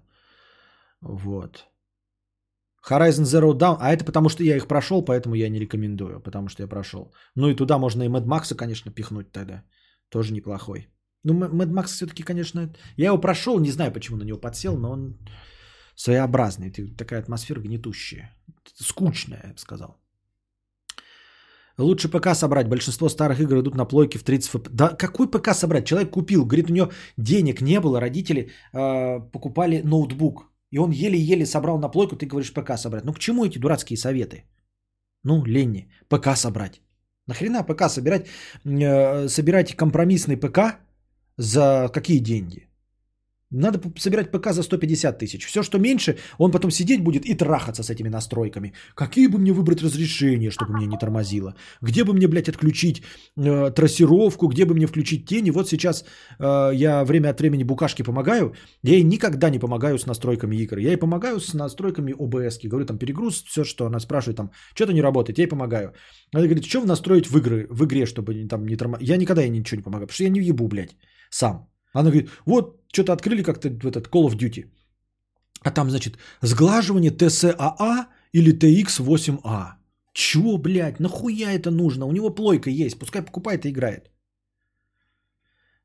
Вот. 1.00 1.66
Horizon 2.88 3.24
Zero 3.24 3.52
Dawn, 3.52 3.76
а 3.80 3.92
это 3.92 4.04
потому 4.04 4.28
что 4.28 4.44
я 4.44 4.56
их 4.56 4.68
прошел, 4.68 5.04
поэтому 5.04 5.34
я 5.34 5.48
не 5.48 5.58
рекомендую, 5.58 6.20
потому 6.20 6.48
что 6.48 6.62
я 6.62 6.68
прошел. 6.68 7.12
Ну 7.34 7.48
и 7.48 7.56
туда 7.56 7.78
можно 7.78 8.04
и 8.04 8.08
Mad 8.08 8.26
Max, 8.26 8.54
конечно, 8.54 8.92
пихнуть 8.92 9.32
тогда. 9.32 9.64
Тоже 10.08 10.32
неплохой. 10.32 10.88
Ну, 11.24 11.34
Mad 11.34 11.72
Max 11.72 11.86
все-таки, 11.86 12.22
конечно, 12.22 12.72
я 12.96 13.06
его 13.06 13.18
прошел, 13.18 13.58
не 13.58 13.70
знаю, 13.70 13.92
почему 13.92 14.16
на 14.16 14.24
него 14.24 14.38
подсел, 14.38 14.78
но 14.78 14.92
он 14.92 15.16
своеобразный. 15.96 16.70
Такая 16.96 17.20
атмосфера 17.20 17.60
гнетущая. 17.60 18.30
Скучная, 18.74 19.40
я 19.44 19.52
бы 19.52 19.58
сказал. 19.58 19.96
Лучше 21.78 22.08
ПК 22.08 22.34
собрать. 22.34 22.68
Большинство 22.68 23.08
старых 23.08 23.40
игр 23.40 23.60
идут 23.60 23.74
на 23.74 23.84
плойке 23.84 24.18
в 24.18 24.22
30 24.22 24.50
фп. 24.50 24.68
Да 24.70 24.88
какой 24.88 25.30
ПК 25.30 25.54
собрать? 25.54 25.86
Человек 25.86 26.10
купил, 26.10 26.46
говорит, 26.46 26.70
у 26.70 26.74
него 26.74 26.90
денег 27.18 27.60
не 27.60 27.80
было, 27.80 28.00
родители 28.00 28.50
э, 28.72 29.20
покупали 29.32 29.82
ноутбук. 29.84 30.50
И 30.70 30.78
он 30.78 30.90
еле-еле 30.90 31.46
собрал 31.46 31.78
на 31.78 31.88
плойку, 31.88 32.16
ты 32.16 32.26
говоришь 32.26 32.52
ПК 32.52 32.78
собрать. 32.78 33.04
Ну 33.04 33.12
к 33.12 33.18
чему 33.18 33.44
эти 33.44 33.58
дурацкие 33.58 33.96
советы? 33.96 34.44
Ну, 35.24 35.44
Ленни, 35.44 35.88
ПК 36.08 36.36
собрать. 36.36 36.80
Нахрена 37.26 37.62
ПК 37.62 37.88
собирать? 37.88 38.26
Э, 38.64 39.28
собирать 39.28 39.76
компромиссный 39.76 40.36
ПК 40.36 40.78
за 41.36 41.90
какие 41.92 42.20
деньги? 42.20 42.68
Надо 43.50 43.80
собирать 43.96 44.32
ПК 44.32 44.52
за 44.52 44.62
150 44.62 45.18
тысяч. 45.18 45.46
Все, 45.46 45.62
что 45.62 45.78
меньше, 45.78 46.16
он 46.38 46.50
потом 46.50 46.70
сидеть 46.70 47.02
будет 47.02 47.24
и 47.26 47.34
трахаться 47.34 47.82
с 47.82 47.90
этими 47.90 48.08
настройками. 48.08 48.72
Какие 48.94 49.28
бы 49.28 49.38
мне 49.38 49.52
выбрать 49.52 49.82
разрешения, 49.82 50.50
чтобы 50.50 50.74
меня 50.74 50.86
не 50.86 50.98
тормозило? 50.98 51.54
Где 51.80 52.02
бы 52.04 52.12
мне, 52.12 52.26
блядь, 52.26 52.48
отключить 52.48 53.02
э, 53.36 53.70
трассировку? 53.70 54.48
Где 54.48 54.64
бы 54.64 54.74
мне 54.74 54.86
включить 54.86 55.26
тени? 55.26 55.50
Вот 55.50 55.68
сейчас 55.68 56.04
э, 56.40 56.70
я 56.74 57.04
время 57.04 57.30
от 57.30 57.40
времени 57.40 57.62
букашке 57.62 58.02
помогаю. 58.02 58.54
Я 58.82 58.94
ей 58.94 59.04
никогда 59.04 59.48
не 59.50 59.60
помогаю 59.60 59.98
с 59.98 60.06
настройками 60.06 60.56
игр. 60.56 60.78
Я 60.78 60.88
ей 60.88 60.96
помогаю 60.96 61.38
с 61.38 61.54
настройками 61.54 62.14
ОБС. 62.18 62.58
Говорю, 62.64 62.86
там 62.86 62.98
перегруз, 62.98 63.44
все, 63.44 63.62
что 63.62 63.86
она 63.86 64.00
спрашивает, 64.00 64.36
там, 64.36 64.50
что-то 64.74 64.92
не 64.92 65.02
работает, 65.02 65.38
я 65.38 65.44
ей 65.44 65.48
помогаю. 65.48 65.92
Она 66.34 66.44
говорит, 66.44 66.64
что 66.64 66.84
настроить 66.84 67.28
в, 67.30 67.38
игры, 67.38 67.68
в 67.70 67.84
игре, 67.84 68.06
чтобы 68.06 68.48
там 68.48 68.66
не 68.66 68.76
тормозить? 68.76 69.08
Я 69.08 69.16
никогда 69.16 69.42
ей 69.42 69.50
ничего 69.50 69.76
не 69.76 69.84
помогаю, 69.84 70.06
потому 70.08 70.14
что 70.14 70.24
я 70.24 70.30
не 70.30 70.40
ебу, 70.40 70.66
блядь, 70.66 70.96
сам. 71.30 71.68
Она 72.00 72.10
говорит, 72.10 72.30
вот 72.44 72.82
что-то 72.92 73.12
открыли 73.12 73.42
как-то 73.42 73.68
в 73.68 73.86
этот 73.86 74.08
Call 74.08 74.28
of 74.28 74.36
Duty. 74.36 74.66
А 75.62 75.70
там, 75.70 75.90
значит, 75.90 76.18
сглаживание 76.42 77.10
ТСАА 77.10 78.06
или 78.32 78.52
TX8А. 78.52 79.74
Чего, 80.12 80.58
блядь, 80.58 81.00
нахуя 81.00 81.52
это 81.52 81.70
нужно? 81.70 82.06
У 82.06 82.12
него 82.12 82.30
плойка 82.30 82.70
есть, 82.70 82.98
пускай 82.98 83.22
покупает 83.22 83.64
и 83.64 83.70
играет. 83.70 84.10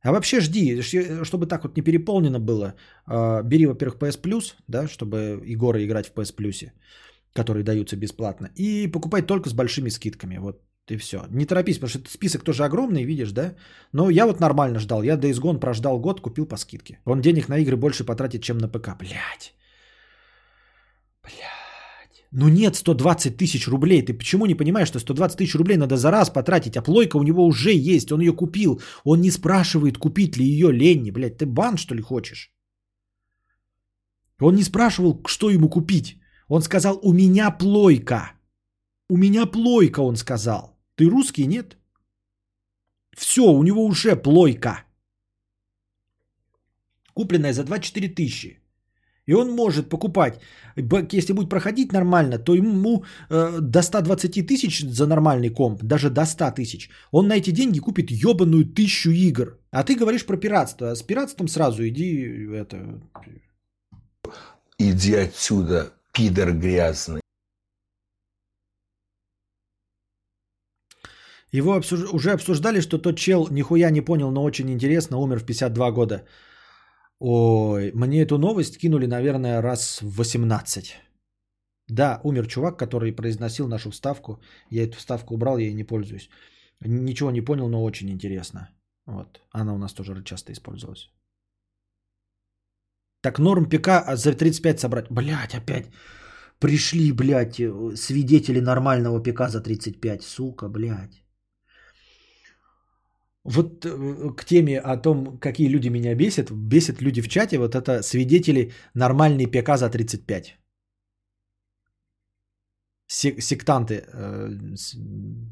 А 0.04 0.12
вообще 0.12 0.42
жди, 0.42 0.82
чтобы 1.24 1.46
так 1.48 1.64
вот 1.64 1.78
не 1.78 1.84
переполнено 1.84 2.40
было. 2.40 2.74
А, 3.06 3.44
бери, 3.44 3.66
во-первых, 3.66 3.98
PS 3.98 4.22
Plus, 4.22 4.56
да, 4.68 4.88
чтобы 4.88 5.42
Егора 5.46 5.84
играть 5.84 6.08
в 6.08 6.14
PS 6.14 6.36
Plus, 6.36 6.72
которые 7.34 7.64
даются 7.64 7.96
бесплатно. 7.96 8.50
И 8.56 8.88
покупай 8.88 9.22
только 9.22 9.50
с 9.50 9.54
большими 9.54 9.90
скидками. 9.90 10.38
Вот 10.40 10.62
и 10.90 10.98
все. 10.98 11.26
Не 11.32 11.46
торопись, 11.46 11.80
потому 11.80 11.90
что 11.90 12.10
список 12.10 12.44
тоже 12.44 12.64
огромный, 12.64 13.06
видишь, 13.06 13.32
да? 13.32 13.56
Но 13.94 14.10
я 14.10 14.26
вот 14.26 14.40
нормально 14.40 14.80
ждал. 14.80 15.04
Я 15.04 15.16
Days 15.16 15.40
Gone 15.42 15.60
прождал 15.60 16.00
год, 16.00 16.22
купил 16.22 16.46
по 16.46 16.58
скидке. 16.58 17.00
Он 17.06 17.22
денег 17.22 17.50
на 17.50 17.58
игры 17.58 17.78
больше 17.78 18.04
потратит, 18.04 18.42
чем 18.42 18.58
на 18.58 18.68
ПК. 18.68 18.98
Блять. 19.00 19.54
Блять. 21.24 22.26
Ну 22.32 22.50
нет 22.50 22.76
120 22.76 23.38
тысяч 23.38 23.68
рублей. 23.68 24.02
Ты 24.02 24.14
почему 24.14 24.46
не 24.46 24.56
понимаешь, 24.56 24.88
что 24.88 25.00
120 25.00 25.38
тысяч 25.38 25.56
рублей 25.56 25.78
надо 25.78 25.98
за 25.98 26.12
раз 26.12 26.30
потратить, 26.30 26.78
а 26.78 26.82
плойка 26.82 27.18
у 27.18 27.24
него 27.24 27.46
уже 27.46 27.72
есть, 27.72 28.12
он 28.12 28.22
ее 28.22 28.34
купил. 28.34 28.82
Он 29.04 29.22
не 29.22 29.32
спрашивает, 29.32 29.98
купить 29.98 30.38
ли 30.38 30.46
ее 30.46 30.72
Ленни. 30.72 31.12
Блять, 31.12 31.38
ты 31.38 31.46
бан 31.46 31.78
что 31.78 31.96
ли 31.96 32.02
хочешь? 32.02 32.52
Он 34.42 34.56
не 34.56 34.64
спрашивал, 34.64 35.22
что 35.28 35.50
ему 35.50 35.70
купить. 35.70 36.18
Он 36.48 36.62
сказал, 36.62 37.00
у 37.04 37.14
меня 37.14 37.52
плойка. 37.52 38.34
У 39.10 39.18
меня 39.18 39.46
плойка, 39.46 40.02
он 40.02 40.16
сказал. 40.16 40.71
Ты 41.02 41.10
русский, 41.10 41.48
нет? 41.48 41.78
Все, 43.18 43.42
у 43.42 43.64
него 43.64 43.86
уже 43.86 44.16
плойка. 44.16 44.84
Купленная 47.16 47.54
за 47.54 47.64
24 47.64 48.10
тысячи. 48.10 48.60
И 49.26 49.34
он 49.34 49.50
может 49.56 49.90
покупать, 49.90 50.40
если 51.14 51.34
будет 51.34 51.50
проходить 51.50 51.92
нормально, 51.92 52.38
то 52.38 52.54
ему 52.54 53.04
э, 53.30 53.60
до 53.62 53.82
120 53.82 54.48
тысяч 54.48 54.82
за 54.82 55.08
нормальный 55.08 55.50
комп, 55.50 55.84
даже 55.84 56.10
до 56.10 56.26
100 56.26 56.52
тысяч, 56.52 56.90
он 57.12 57.28
на 57.28 57.38
эти 57.38 57.52
деньги 57.52 57.80
купит 57.80 58.12
ебаную 58.12 58.66
тысячу 58.66 59.10
игр. 59.10 59.58
А 59.72 59.84
ты 59.84 59.96
говоришь 59.96 60.26
про 60.26 60.38
пиратство. 60.38 60.92
А 60.92 60.96
с 60.96 61.02
пиратством 61.02 61.48
сразу 61.48 61.88
иди 61.88 62.48
это... 62.54 63.02
Иди 64.78 65.16
отсюда, 65.16 65.94
пидор 66.14 66.54
грязный. 66.54 67.22
Его 71.52 71.74
обсуж... 71.74 72.14
уже 72.14 72.32
обсуждали, 72.32 72.82
что 72.82 72.98
тот 72.98 73.18
чел 73.18 73.48
нихуя 73.52 73.92
не 73.92 74.02
понял, 74.02 74.32
но 74.32 74.44
очень 74.44 74.70
интересно, 74.70 75.18
умер 75.18 75.40
в 75.40 75.46
52 75.46 75.92
года. 75.92 76.24
Ой, 77.20 77.92
мне 77.94 78.22
эту 78.22 78.38
новость 78.38 78.78
кинули, 78.78 79.06
наверное, 79.08 79.62
раз 79.62 80.02
в 80.02 80.18
18. 80.18 80.96
Да, 81.88 82.22
умер 82.24 82.48
чувак, 82.48 82.80
который 82.80 83.16
произносил 83.16 83.68
нашу 83.68 83.92
вставку. 83.92 84.42
Я 84.70 84.84
эту 84.84 84.98
вставку 84.98 85.34
убрал, 85.34 85.58
я 85.58 85.66
ей 85.66 85.74
не 85.74 85.84
пользуюсь. 85.84 86.30
Ничего 86.80 87.32
не 87.32 87.42
понял, 87.42 87.70
но 87.70 87.84
очень 87.84 88.10
интересно. 88.10 88.70
Вот. 89.06 89.42
Она 89.52 89.74
у 89.74 89.78
нас 89.78 89.94
тоже 89.94 90.24
часто 90.24 90.52
использовалась. 90.52 91.12
Так 93.22 93.40
норм 93.40 93.70
ПК 93.70 94.16
за 94.16 94.34
35 94.34 94.80
собрать. 94.80 95.12
Блять, 95.12 95.54
опять 95.54 95.88
пришли, 96.62 97.12
блядь, 97.12 97.62
свидетели 97.96 98.62
нормального 98.62 99.20
ПК 99.20 99.50
за 99.50 99.62
35. 99.62 100.24
Сука, 100.24 100.70
блядь. 100.70 101.21
Вот 103.44 103.86
э, 103.86 104.36
к 104.36 104.46
теме 104.46 104.80
о 104.80 104.98
том, 104.98 105.40
какие 105.40 105.70
люди 105.70 105.90
меня 105.90 106.16
бесят, 106.16 106.52
бесят 106.52 107.02
люди 107.02 107.22
в 107.22 107.28
чате, 107.28 107.58
вот 107.58 107.76
это 107.76 108.04
свидетели 108.04 108.72
нормальный 108.94 109.48
ПК 109.48 109.78
за 109.78 109.90
35. 109.90 110.58
Сектанты. 113.08 114.06
Э, 114.14 114.50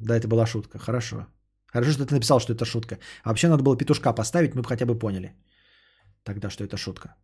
да, 0.02 0.16
это 0.16 0.28
была 0.28 0.46
шутка. 0.46 0.78
Хорошо. 0.78 1.28
Хорошо, 1.74 1.92
что 1.92 2.06
ты 2.06 2.14
написал, 2.14 2.40
что 2.40 2.54
это 2.54 2.66
шутка. 2.66 3.00
А 3.24 3.30
вообще 3.30 3.48
надо 3.48 3.64
было 3.64 3.78
петушка 3.78 4.14
поставить, 4.14 4.56
мы 4.56 4.62
бы 4.62 4.68
хотя 4.68 4.86
бы 4.86 4.98
поняли. 5.00 5.34
Тогда, 6.24 6.50
что 6.50 6.64
это 6.64 6.78
шутка. 6.78 7.16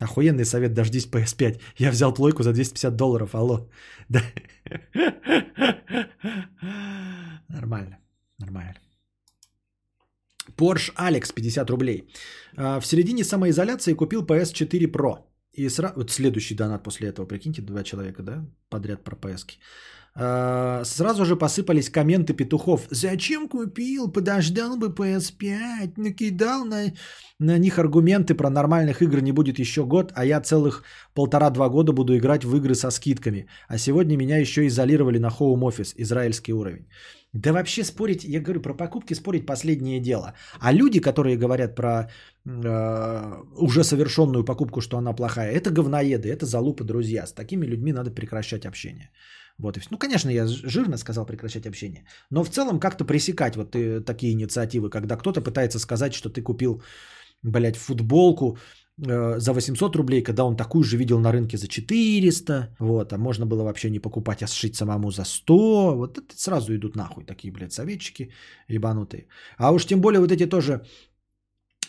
Охуенный 0.00 0.44
совет, 0.44 0.74
дождись 0.74 1.06
PS5. 1.06 1.60
Я 1.78 1.90
взял 1.90 2.14
плойку 2.14 2.42
за 2.42 2.52
250 2.52 2.96
долларов, 2.96 3.34
алло. 3.34 3.68
Да. 4.08 4.20
Нормально, 7.48 7.98
нормально. 8.38 8.74
Porsche 10.56 10.92
Alex 10.96 11.32
50 11.32 11.70
рублей. 11.70 12.08
А, 12.56 12.80
в 12.80 12.86
середине 12.86 13.24
самоизоляции 13.24 13.94
купил 13.94 14.24
PS4 14.24 14.90
Pro. 14.90 15.18
И 15.52 15.68
сразу, 15.68 15.94
вот 15.96 16.10
следующий 16.10 16.54
донат 16.54 16.82
после 16.82 17.08
этого, 17.08 17.26
прикиньте, 17.26 17.62
два 17.62 17.82
человека, 17.84 18.22
да, 18.22 18.44
подряд 18.68 19.04
про 19.04 19.16
PS. 19.16 19.58
А, 20.16 20.84
сразу 20.84 21.24
же 21.24 21.36
посыпались 21.36 21.90
комменты 21.90 22.34
петухов. 22.34 22.86
Зачем 22.90 23.48
купил? 23.48 24.12
Подождал 24.12 24.76
бы 24.76 24.88
PS5. 24.88 25.94
Накидал 25.96 26.64
на, 26.64 26.92
на 27.40 27.58
них 27.58 27.78
аргументы 27.78 28.34
про 28.34 28.48
нормальных 28.48 29.02
игр 29.02 29.20
не 29.20 29.32
будет 29.32 29.58
еще 29.58 29.84
год, 29.84 30.12
а 30.14 30.24
я 30.24 30.40
целых 30.40 30.84
полтора-два 31.14 31.68
года 31.68 31.92
буду 31.92 32.16
играть 32.16 32.44
в 32.44 32.56
игры 32.56 32.74
со 32.74 32.90
скидками. 32.90 33.46
А 33.68 33.78
сегодня 33.78 34.16
меня 34.16 34.38
еще 34.38 34.66
изолировали 34.66 35.18
на 35.18 35.30
Home 35.30 35.62
Office, 35.62 35.94
израильский 35.96 36.52
уровень. 36.52 36.86
Да 37.32 37.52
вообще 37.52 37.82
спорить, 37.82 38.22
я 38.22 38.40
говорю, 38.40 38.60
про 38.60 38.74
покупки 38.74 39.14
спорить 39.14 39.46
последнее 39.46 39.98
дело. 39.98 40.34
А 40.60 40.72
люди, 40.72 41.00
которые 41.00 41.36
говорят 41.36 41.74
про 41.74 42.08
э, 42.46 43.42
уже 43.56 43.82
совершенную 43.82 44.44
покупку, 44.44 44.80
что 44.80 44.98
она 44.98 45.12
плохая, 45.12 45.50
это 45.50 45.70
говноеды, 45.70 46.28
это 46.28 46.46
залупы 46.46 46.84
друзья. 46.84 47.26
С 47.26 47.32
такими 47.32 47.66
людьми 47.66 47.92
надо 47.92 48.12
прекращать 48.12 48.66
общение. 48.66 49.10
Вот 49.58 49.76
и 49.76 49.80
все. 49.80 49.88
Ну, 49.90 49.98
конечно, 49.98 50.30
я 50.30 50.46
жирно 50.46 50.96
сказал 50.98 51.26
прекращать 51.26 51.66
общение. 51.66 52.04
Но 52.30 52.44
в 52.44 52.50
целом 52.50 52.80
как-то 52.80 53.04
пресекать 53.04 53.56
вот 53.56 53.76
э, 53.76 54.00
такие 54.00 54.32
инициативы, 54.32 54.90
когда 54.90 55.16
кто-то 55.16 55.40
пытается 55.40 55.78
сказать, 55.78 56.14
что 56.14 56.28
ты 56.28 56.42
купил, 56.42 56.82
блядь, 57.42 57.76
футболку 57.76 58.58
э, 58.98 59.38
за 59.38 59.52
800 59.52 59.96
рублей, 59.96 60.22
когда 60.22 60.44
он 60.44 60.56
такую 60.56 60.82
же 60.82 60.96
видел 60.96 61.20
на 61.20 61.32
рынке 61.32 61.56
за 61.56 61.68
400. 61.68 62.76
Вот, 62.80 63.12
а 63.12 63.18
можно 63.18 63.46
было 63.46 63.62
вообще 63.62 63.90
не 63.90 64.00
покупать, 64.00 64.42
а 64.42 64.46
сшить 64.46 64.74
самому 64.76 65.10
за 65.10 65.24
100. 65.24 65.96
Вот 65.96 66.18
это 66.18 66.34
сразу 66.36 66.74
идут 66.74 66.96
нахуй 66.96 67.24
такие, 67.24 67.52
блядь, 67.52 67.72
советчики 67.72 68.32
ебанутые. 68.68 69.28
А 69.56 69.72
уж 69.72 69.86
тем 69.86 70.00
более 70.00 70.20
вот 70.20 70.32
эти 70.32 70.46
тоже 70.46 70.80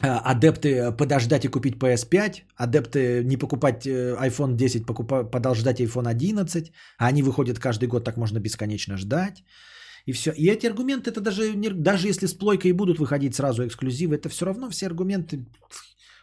адепты 0.02 0.92
подождать 0.92 1.46
и 1.46 1.48
купить 1.48 1.78
PS5, 1.78 2.42
адепты 2.56 3.24
не 3.24 3.38
покупать 3.38 3.88
э, 3.88 4.16
iPhone 4.20 4.56
10, 4.56 4.86
покупать, 4.86 5.32
подождать 5.32 5.80
iPhone 5.82 6.08
11, 6.08 6.72
а 6.98 7.08
они 7.08 7.24
выходят 7.24 7.60
каждый 7.60 7.88
год, 7.88 8.04
так 8.04 8.18
можно 8.18 8.40
бесконечно 8.40 8.98
ждать. 8.98 9.44
И 10.06 10.14
все. 10.14 10.32
И 10.32 10.50
эти 10.50 10.68
аргументы, 10.68 11.10
это 11.12 11.22
даже, 11.22 11.54
даже 11.74 12.08
если 12.08 12.28
с 12.28 12.34
плойкой 12.34 12.74
будут 12.74 13.00
выходить 13.00 13.36
сразу 13.36 13.66
эксклюзивы, 13.66 14.16
это 14.16 14.30
все 14.30 14.46
равно 14.46 14.70
все 14.70 14.88
аргументы, 14.88 15.46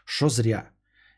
что 0.04 0.28
зря. 0.28 0.70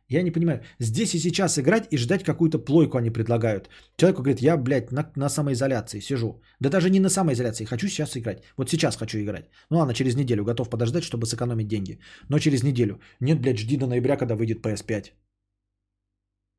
Я 0.09 0.23
не 0.23 0.31
понимаю, 0.31 0.61
здесь 0.81 1.15
и 1.15 1.19
сейчас 1.19 1.59
играть 1.59 1.89
и 1.91 1.97
ждать 1.97 2.25
какую-то 2.25 2.59
плойку 2.59 2.99
они 2.99 3.11
предлагают. 3.11 3.71
Человек 3.97 4.19
говорит, 4.19 4.43
я, 4.43 4.57
блядь, 4.57 4.93
на, 4.93 5.11
на 5.17 5.29
самоизоляции 5.29 6.01
сижу. 6.01 6.43
Да 6.61 6.69
даже 6.69 6.91
не 6.91 7.01
на 7.01 7.09
самоизоляции, 7.09 7.65
хочу 7.65 7.89
сейчас 7.89 8.17
играть. 8.17 8.43
Вот 8.57 8.69
сейчас 8.71 8.97
хочу 8.97 9.19
играть. 9.19 9.49
Ну 9.71 9.79
ладно, 9.79 9.95
через 9.95 10.15
неделю 10.15 10.45
готов 10.45 10.69
подождать, 10.69 11.05
чтобы 11.05 11.27
сэкономить 11.27 11.69
деньги. 11.69 11.99
Но 12.29 12.39
через 12.39 12.63
неделю. 12.63 13.01
Нет, 13.21 13.41
блядь, 13.41 13.59
жди 13.59 13.79
до 13.79 13.87
ноября, 13.87 14.17
когда 14.17 14.37
выйдет 14.37 14.61
PS5. 14.61 15.13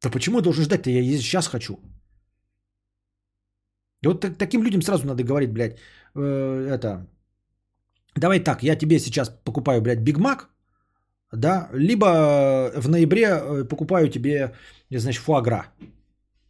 Да 0.02 0.10
почему 0.10 0.38
я 0.38 0.44
должен 0.44 0.64
ждать-то? 0.64 0.90
Я 0.90 1.18
сейчас 1.18 1.48
хочу. 1.48 1.80
И 4.02 4.08
вот 4.08 4.22
так, 4.22 4.38
таким 4.38 4.64
людям 4.64 4.82
сразу 4.82 5.08
надо 5.08 5.24
говорить, 5.24 5.52
блядь, 5.54 5.78
э, 6.16 6.68
это... 6.72 7.08
Давай 8.16 8.40
так, 8.40 8.64
я 8.64 8.76
тебе 8.76 9.00
сейчас 9.00 9.30
покупаю, 9.30 9.82
блядь, 9.82 10.04
Биг 10.04 10.18
Мак, 10.18 10.50
да, 11.36 11.70
либо 11.74 12.72
в 12.76 12.90
ноябре 12.90 13.26
э, 13.26 13.64
покупаю 13.66 14.10
тебе, 14.10 14.54
значит, 14.92 15.24
фуагра. 15.24 15.68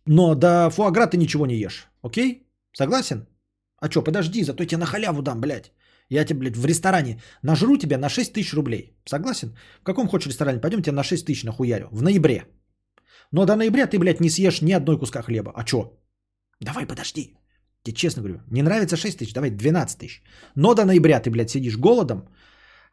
Но 0.06 0.36
до 0.36 0.70
фуагра 0.70 1.08
ты 1.08 1.18
ничего 1.18 1.46
не 1.46 1.56
ешь, 1.56 1.88
окей? 2.02 2.48
Согласен? 2.74 3.28
А 3.78 3.90
что, 3.90 4.04
подожди, 4.04 4.44
зато 4.44 4.64
я 4.64 4.68
тебе 4.68 4.78
на 4.80 4.86
халяву 4.86 5.22
дам, 5.22 5.42
блядь. 5.42 5.72
Я 6.10 6.26
тебе, 6.26 6.40
блядь, 6.40 6.58
в 6.58 6.66
ресторане 6.66 7.22
нажру 7.44 7.78
тебя 7.78 7.98
на 7.98 8.10
6 8.10 8.34
тысяч 8.34 8.54
рублей. 8.54 8.96
Согласен? 9.06 9.56
В 9.82 9.84
каком 9.84 10.08
хочешь 10.08 10.28
ресторане? 10.28 10.62
Пойдем 10.62 10.82
тебе 10.82 10.96
на 10.96 11.04
6 11.04 11.26
тысяч 11.26 11.44
нахуярю. 11.44 11.88
В 11.92 12.04
ноябре. 12.04 12.46
Но 13.32 13.46
до 13.46 13.56
ноября 13.56 13.88
ты, 13.88 13.98
блядь, 13.98 14.22
не 14.22 14.30
съешь 14.30 14.62
ни 14.62 14.72
одной 14.72 15.00
куска 15.00 15.22
хлеба. 15.22 15.52
А 15.56 15.66
что? 15.66 16.00
Давай, 16.62 16.86
подожди. 16.86 17.38
Тебе 17.84 17.96
честно 17.96 18.22
говорю, 18.22 18.42
не 18.52 18.64
нравится 18.64 18.98
6 18.98 19.20
тысяч, 19.20 19.34
давай 19.34 19.52
12 19.52 19.98
тысяч. 19.98 20.22
Но 20.56 20.74
до 20.74 20.86
ноября 20.86 21.20
ты, 21.20 21.30
блядь, 21.30 21.50
сидишь 21.50 21.78
голодом, 21.78 22.28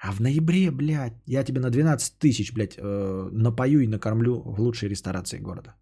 а 0.02 0.12
в 0.12 0.20
ноябре, 0.20 0.70
блядь, 0.70 1.12
я 1.26 1.44
тебе 1.44 1.60
на 1.60 1.70
12 1.70 2.18
тысяч, 2.18 2.52
блядь, 2.52 2.76
э, 2.76 3.28
напою 3.32 3.81
и 3.81 3.86
накормлю 3.86 4.42
в 4.44 4.60
лучшей 4.60 4.89
ресторации 4.89 5.39
города. 5.39 5.76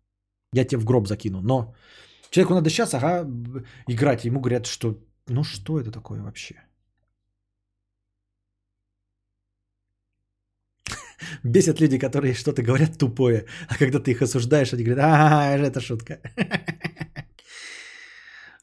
Я 0.52 0.65
тебе 0.65 0.81
в 0.81 0.84
гроб 0.84 1.08
закину. 1.08 1.40
Но 1.40 1.74
человеку 2.31 2.55
надо 2.55 2.68
сейчас, 2.68 2.94
ага, 2.94 3.26
играть. 3.89 4.24
Ему 4.24 4.40
говорят, 4.40 4.66
что 4.66 4.99
ну 5.26 5.42
что 5.42 5.81
это 5.81 5.90
такое 5.90 6.20
вообще? 6.20 6.55
Бесят 11.42 11.81
люди, 11.81 11.99
которые 11.99 12.34
что-то 12.34 12.62
говорят 12.62 12.99
тупое, 12.99 13.47
а 13.68 13.78
когда 13.78 14.00
ты 14.00 14.10
их 14.10 14.20
осуждаешь, 14.20 14.74
они 14.74 14.84
говорят, 14.84 15.05
а, 15.08 15.57
это 15.57 15.81
шутка. 15.81 16.20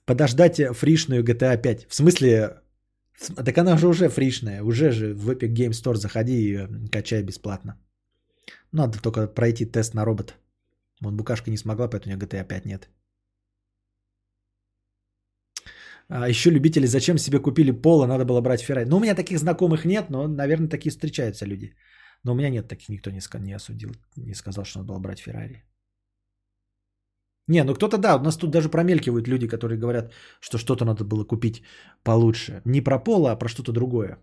Подождать 0.05 0.61
фришную 0.77 1.23
GTA 1.23 1.57
5. 1.57 1.87
В 1.89 1.95
смысле, 1.95 2.61
так 3.17 3.57
она 3.57 3.77
же 3.77 3.87
уже 3.87 4.09
фришная, 4.09 4.63
уже 4.63 4.91
же 4.91 5.13
в 5.13 5.29
Epic 5.29 5.53
Game 5.53 5.71
Store 5.71 5.95
заходи 5.95 6.33
и 6.33 6.89
качай 6.91 7.23
бесплатно. 7.23 7.77
Надо 8.71 9.01
только 9.01 9.27
пройти 9.27 9.65
тест 9.65 9.93
на 9.93 10.05
робота. 10.05 10.33
Вон 11.01 11.17
букашка 11.17 11.51
не 11.51 11.57
смогла, 11.57 11.87
поэтому 11.87 12.13
у 12.13 12.17
нее 12.17 12.27
GTA 12.27 12.47
5 12.47 12.65
нет. 12.65 12.89
А 16.09 16.29
еще 16.29 16.51
любители, 16.51 16.87
зачем 16.87 17.17
себе 17.17 17.39
купили 17.39 17.71
Пола, 17.71 18.07
надо 18.07 18.25
было 18.25 18.41
брать 18.41 18.61
Феррари. 18.61 18.85
Ну, 18.85 18.97
у 18.97 18.99
меня 18.99 19.15
таких 19.15 19.39
знакомых 19.39 19.85
нет, 19.85 20.09
но, 20.09 20.27
наверное, 20.27 20.69
такие 20.69 20.91
встречаются 20.91 21.45
люди. 21.45 21.75
Но 22.23 22.31
у 22.31 22.35
меня 22.35 22.49
нет 22.49 22.67
таких, 22.67 22.89
никто 22.89 23.11
не, 23.11 23.19
не 23.39 23.55
осудил, 23.55 23.91
не 24.15 24.35
сказал, 24.35 24.65
что 24.65 24.79
надо 24.79 24.87
было 24.87 24.99
брать 24.99 25.19
Феррари. 25.19 25.63
Не, 27.47 27.63
ну 27.63 27.73
кто-то 27.73 27.97
да, 27.97 28.15
у 28.17 28.23
нас 28.23 28.37
тут 28.37 28.51
даже 28.51 28.69
промелькивают 28.69 29.27
люди, 29.27 29.47
которые 29.47 29.79
говорят, 29.79 30.11
что 30.41 30.57
что-то 30.57 30.85
надо 30.85 31.03
было 31.03 31.23
купить 31.23 31.63
получше. 32.03 32.61
Не 32.65 32.81
про 32.81 32.99
Пола, 32.99 33.31
а 33.31 33.35
про 33.35 33.49
что-то 33.49 33.71
другое. 33.71 34.17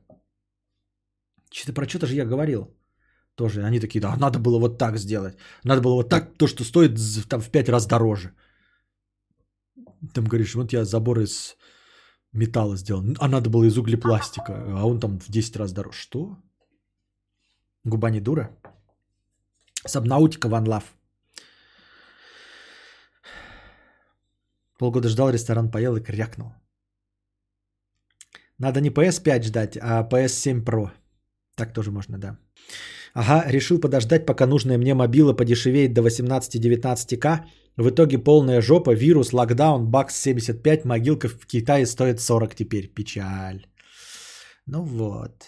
Что-то 1.51 1.73
про 1.73 1.89
что-то 1.89 2.07
же 2.07 2.15
я 2.15 2.27
говорил. 2.27 2.75
Тоже 3.35 3.65
они 3.65 3.81
такие, 3.81 4.01
да, 4.01 4.17
надо 4.17 4.39
было 4.39 4.59
вот 4.59 4.79
так 4.79 4.99
сделать. 4.99 5.37
Надо 5.65 5.81
было 5.81 5.95
вот 5.95 6.09
так, 6.09 6.37
то, 6.39 6.47
что 6.47 6.65
стоит 6.65 6.99
там 7.29 7.41
в 7.41 7.51
пять 7.51 7.69
раз 7.69 7.87
дороже. 7.87 8.35
Там 10.13 10.25
говоришь, 10.25 10.55
вот 10.55 10.73
я 10.73 10.85
забор 10.85 11.21
из 11.21 11.57
металла 12.33 12.77
сделал, 12.77 13.05
а 13.19 13.29
надо 13.29 13.49
было 13.49 13.65
из 13.65 13.79
углепластика, 13.79 14.53
а 14.53 14.85
он 14.85 15.01
там 15.01 15.19
в 15.19 15.31
10 15.31 15.57
раз 15.57 15.73
дороже. 15.73 15.99
Что? 15.99 16.37
Губа 17.85 18.11
не 18.11 18.21
дура? 18.21 18.51
Сабнаутика 19.87 20.49
Ван 20.49 20.69
Лав. 20.69 20.95
Полгода 24.79 25.09
ждал, 25.09 25.31
ресторан 25.31 25.71
поел 25.71 25.97
и 25.97 26.01
крякнул. 26.01 26.53
Надо 28.59 28.81
не 28.81 28.91
PS5 28.91 29.43
ждать, 29.43 29.79
а 29.81 30.09
PS7 30.09 30.65
Pro. 30.65 30.91
Так 31.57 31.73
тоже 31.73 31.91
можно, 31.91 32.19
да. 32.19 32.39
Ага, 33.15 33.45
решил 33.51 33.81
подождать, 33.81 34.27
пока 34.27 34.47
нужная 34.47 34.79
мне 34.79 34.95
мобила 34.95 35.33
подешевеет 35.33 35.95
до 35.95 36.03
18-19к. 36.03 37.45
В 37.77 37.89
итоге 37.89 38.19
полная 38.19 38.61
жопа, 38.61 38.95
вирус, 38.95 39.33
локдаун, 39.33 39.87
бакс 39.91 40.17
75, 40.17 40.85
могилка 40.85 41.29
в 41.29 41.47
Китае 41.47 41.87
стоит 41.87 42.21
40 42.21 42.55
теперь. 42.55 42.89
Печаль. 42.89 43.67
Ну 44.67 44.83
вот. 44.83 45.45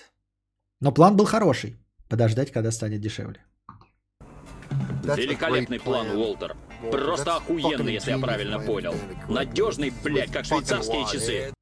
Но 0.81 0.93
план 0.93 1.17
был 1.17 1.25
хороший. 1.25 1.77
Подождать, 2.09 2.53
когда 2.53 2.71
станет 2.71 3.01
дешевле. 3.01 3.41
Великолепный 5.17 5.81
план, 5.81 6.11
Уолтер. 6.11 6.57
Просто 6.91 7.37
охуенный, 7.37 7.95
если 7.95 8.11
я 8.13 8.19
правильно 8.19 8.59
понял. 8.61 8.95
Надежный, 9.29 9.93
блядь, 10.05 10.33
как 10.33 10.45
швейцарские 10.45 11.05
часы. 11.13 11.53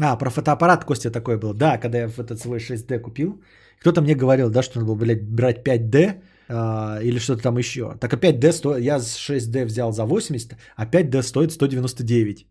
А, 0.00 0.16
про 0.16 0.30
фотоаппарат 0.30 0.84
Костя 0.84 1.10
такой 1.10 1.38
был. 1.38 1.54
Да, 1.54 1.78
когда 1.78 1.98
я 1.98 2.08
этот 2.08 2.38
свой 2.38 2.58
6D 2.58 2.98
купил, 2.98 3.42
кто-то 3.80 4.02
мне 4.02 4.14
говорил, 4.14 4.50
да, 4.50 4.62
что 4.62 4.78
надо 4.78 4.86
было, 4.86 4.96
блядь, 4.96 5.22
брать 5.22 5.66
5D 5.66 6.22
а, 6.48 7.00
или 7.02 7.18
что-то 7.18 7.42
там 7.42 7.58
еще. 7.58 7.96
Так 8.00 8.12
а 8.12 8.16
5D 8.16 8.52
стоит, 8.52 8.84
я 8.84 8.98
6D 8.98 9.64
взял 9.64 9.92
за 9.92 10.04
80, 10.04 10.56
а 10.76 10.86
5D 10.86 11.22
стоит 11.22 11.52
199. 11.52 12.46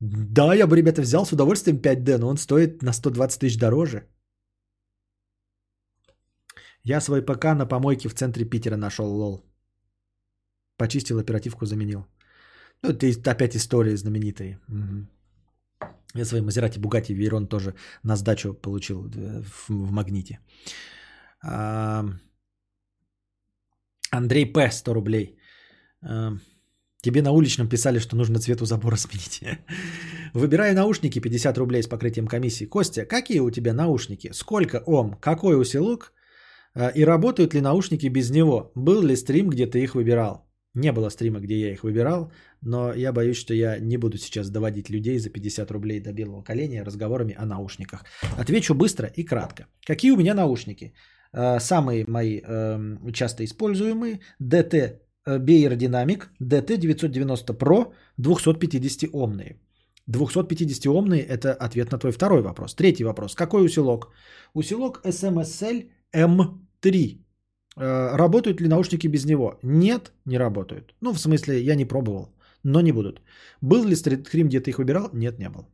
Да, 0.00 0.54
я 0.54 0.66
бы, 0.66 0.76
ребята, 0.76 1.02
взял 1.02 1.24
с 1.24 1.32
удовольствием 1.32 1.78
5D, 1.78 2.18
но 2.18 2.28
он 2.28 2.36
стоит 2.36 2.82
на 2.82 2.92
120 2.92 3.40
тысяч 3.40 3.58
дороже. 3.58 4.08
Я 6.84 7.00
свой 7.00 7.22
ПК 7.22 7.44
на 7.54 7.66
помойке 7.66 8.08
в 8.08 8.14
центре 8.14 8.44
Питера 8.44 8.76
нашел, 8.76 9.06
lol. 9.06 9.45
Почистил, 10.76 11.18
оперативку 11.18 11.66
заменил. 11.66 12.06
Ну, 12.82 12.90
это 12.90 13.30
опять 13.30 13.56
истории 13.56 13.96
знаменитые. 13.96 14.58
Угу. 14.68 15.06
Я 16.14 16.24
свой 16.24 16.40
Maserati 16.40 16.78
Bugatti 16.78 17.12
Veyron 17.12 17.46
тоже 17.46 17.74
на 18.02 18.16
сдачу 18.16 18.54
получил 18.54 19.10
э, 19.14 19.42
в, 19.42 19.68
в 19.68 19.92
магните. 19.92 20.38
А, 21.42 22.04
Андрей 24.10 24.52
П. 24.52 24.70
100 24.70 24.94
рублей. 24.94 25.38
А, 26.02 26.32
тебе 27.02 27.22
на 27.22 27.32
уличном 27.32 27.68
писали, 27.68 28.00
что 28.00 28.16
нужно 28.16 28.38
цвет 28.38 28.62
у 28.62 28.66
забора 28.66 28.96
сменить. 28.98 29.40
Выбираю 30.34 30.74
наушники 30.74 31.20
50 31.20 31.58
рублей 31.58 31.82
с 31.82 31.88
покрытием 31.88 32.26
комиссии. 32.26 32.66
Костя, 32.66 33.04
какие 33.04 33.40
у 33.40 33.50
тебя 33.50 33.74
наушники? 33.74 34.32
Сколько 34.32 34.82
ом? 34.86 35.14
Какой 35.20 35.60
усилок? 35.60 36.12
А, 36.74 36.88
и 36.88 37.04
работают 37.04 37.54
ли 37.54 37.60
наушники 37.60 38.06
без 38.08 38.30
него? 38.30 38.72
Был 38.74 39.02
ли 39.02 39.16
стрим, 39.16 39.50
где 39.50 39.66
ты 39.66 39.82
их 39.82 39.94
выбирал? 39.94 40.45
Не 40.76 40.92
было 40.92 41.10
стрима, 41.10 41.40
где 41.40 41.54
я 41.58 41.72
их 41.72 41.84
выбирал, 41.84 42.30
но 42.62 42.92
я 42.92 43.12
боюсь, 43.12 43.38
что 43.38 43.54
я 43.54 43.78
не 43.80 43.96
буду 43.96 44.18
сейчас 44.18 44.50
доводить 44.50 44.90
людей 44.90 45.18
за 45.18 45.30
50 45.30 45.70
рублей 45.70 46.00
до 46.00 46.12
белого 46.12 46.42
коленя 46.42 46.84
разговорами 46.84 47.34
о 47.38 47.46
наушниках. 47.46 48.04
Отвечу 48.38 48.74
быстро 48.74 49.08
и 49.16 49.24
кратко. 49.24 49.64
Какие 49.86 50.10
у 50.12 50.16
меня 50.16 50.34
наушники? 50.34 50.92
А, 51.32 51.60
самые 51.60 52.04
мои 52.06 52.40
эм, 52.40 53.12
часто 53.12 53.42
используемые 53.44 54.20
DT 54.42 54.98
Beyer 55.26 55.76
Dynamic 55.76 56.28
DT990 56.42 57.56
Pro 57.56 57.92
250-омные. 58.20 59.56
250-омные– 60.10 61.26
это 61.28 61.54
ответ 61.54 61.90
на 61.90 61.98
твой 61.98 62.12
второй 62.12 62.42
вопрос. 62.42 62.74
Третий 62.74 63.04
вопрос. 63.04 63.34
Какой 63.34 63.64
усилок? 63.64 64.12
Усилок 64.54 65.00
SMSL 65.04 65.88
M3. 66.14 67.25
Э, 67.76 68.16
работают 68.16 68.60
ли 68.60 68.68
наушники 68.68 69.08
без 69.08 69.24
него? 69.24 69.58
Нет, 69.62 70.12
не 70.24 70.38
работают. 70.38 70.94
Ну, 71.00 71.12
в 71.12 71.18
смысле, 71.18 71.60
я 71.62 71.74
не 71.76 71.84
пробовал, 71.84 72.28
но 72.62 72.80
не 72.80 72.92
будут. 72.92 73.20
Был 73.60 73.84
ли 73.84 73.96
стрим, 73.96 74.48
где 74.48 74.60
ты 74.60 74.70
их 74.70 74.78
выбирал? 74.78 75.10
Нет, 75.12 75.38
не 75.38 75.48
был. 75.48 75.66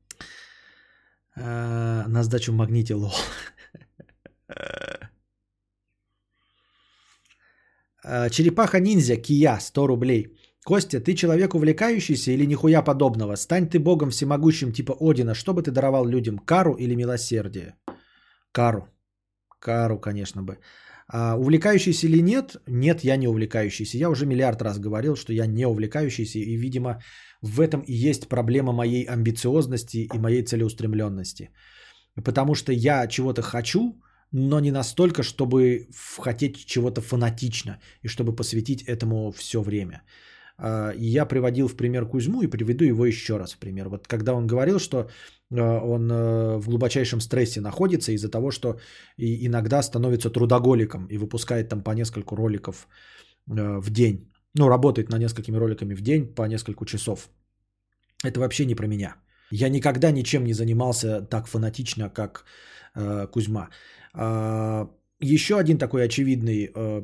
Э, 1.36 2.04
на 2.08 2.22
сдачу 2.22 2.52
в 2.52 2.56
магните 2.56 2.94
лол. 2.94 3.14
Э, 8.04 8.30
черепаха 8.30 8.80
ниндзя, 8.80 9.16
Кия, 9.16 9.58
100 9.60 9.86
рублей. 9.86 10.36
Костя, 10.64 11.00
ты 11.00 11.14
человек 11.14 11.54
увлекающийся 11.54 12.32
или 12.32 12.46
нихуя 12.46 12.82
подобного? 12.82 13.36
Стань 13.36 13.68
ты 13.68 13.78
богом 13.78 14.10
всемогущим 14.10 14.72
типа 14.72 14.96
Одина, 15.00 15.34
что 15.34 15.54
бы 15.54 15.62
ты 15.62 15.70
даровал 15.70 16.04
людям, 16.06 16.38
кару 16.38 16.74
или 16.74 16.96
милосердие? 16.96 17.76
Кару. 18.50 18.88
Кару, 19.60 20.00
конечно 20.00 20.42
бы. 20.42 20.58
А, 21.08 21.36
увлекающийся 21.36 22.06
или 22.06 22.22
нет? 22.22 22.56
Нет, 22.66 23.04
я 23.04 23.16
не 23.16 23.28
увлекающийся. 23.28 23.98
Я 23.98 24.10
уже 24.10 24.26
миллиард 24.26 24.62
раз 24.62 24.78
говорил, 24.78 25.16
что 25.16 25.32
я 25.32 25.46
не 25.46 25.66
увлекающийся. 25.66 26.38
И, 26.38 26.56
видимо, 26.56 27.02
в 27.42 27.60
этом 27.60 27.80
и 27.80 27.92
есть 27.92 28.28
проблема 28.28 28.72
моей 28.72 29.04
амбициозности 29.04 30.08
и 30.14 30.18
моей 30.18 30.42
целеустремленности. 30.42 31.50
Потому 32.24 32.54
что 32.54 32.72
я 32.72 33.06
чего-то 33.06 33.42
хочу, 33.42 34.00
но 34.32 34.60
не 34.60 34.70
настолько, 34.70 35.22
чтобы 35.22 35.88
хотеть 36.18 36.66
чего-то 36.66 37.00
фанатично 37.00 37.80
и 38.02 38.08
чтобы 38.08 38.34
посвятить 38.34 38.82
этому 38.82 39.32
все 39.32 39.62
время. 39.62 40.02
А, 40.62 40.92
я 40.96 41.26
приводил 41.26 41.68
в 41.68 41.76
пример 41.76 42.06
Кузьму 42.06 42.42
и 42.42 42.50
приведу 42.50 42.84
его 42.84 43.06
еще 43.06 43.36
раз 43.36 43.52
в 43.52 43.58
пример. 43.58 43.88
Вот 43.88 44.06
когда 44.06 44.32
он 44.34 44.46
говорил, 44.46 44.78
что 44.78 44.96
э, 45.50 45.60
он 45.60 46.10
э, 46.10 46.58
в 46.58 46.68
глубочайшем 46.68 47.20
стрессе 47.20 47.60
находится 47.60 48.12
из-за 48.12 48.30
того, 48.30 48.50
что 48.50 48.78
иногда 49.18 49.82
становится 49.82 50.30
трудоголиком 50.30 51.06
и 51.06 51.18
выпускает 51.18 51.68
там 51.68 51.82
по 51.82 51.90
несколько 51.94 52.36
роликов 52.36 52.86
э, 53.50 53.80
в 53.80 53.90
день. 53.90 54.32
Ну, 54.54 54.68
работает 54.68 55.10
на 55.10 55.18
несколькими 55.18 55.58
роликами 55.58 55.94
в 55.94 56.00
день 56.00 56.34
по 56.34 56.46
несколько 56.46 56.84
часов. 56.84 57.28
Это 58.24 58.38
вообще 58.38 58.66
не 58.66 58.76
про 58.76 58.86
меня. 58.86 59.16
Я 59.50 59.68
никогда 59.68 60.12
ничем 60.12 60.44
не 60.44 60.54
занимался 60.54 61.22
так 61.22 61.46
фанатично, 61.48 62.08
как 62.08 62.44
э, 62.94 63.26
Кузьма. 63.32 63.68
Э, 64.14 64.86
еще 65.20 65.58
один 65.58 65.78
такой 65.78 66.04
очевидный 66.04 66.70
э, 66.72 67.02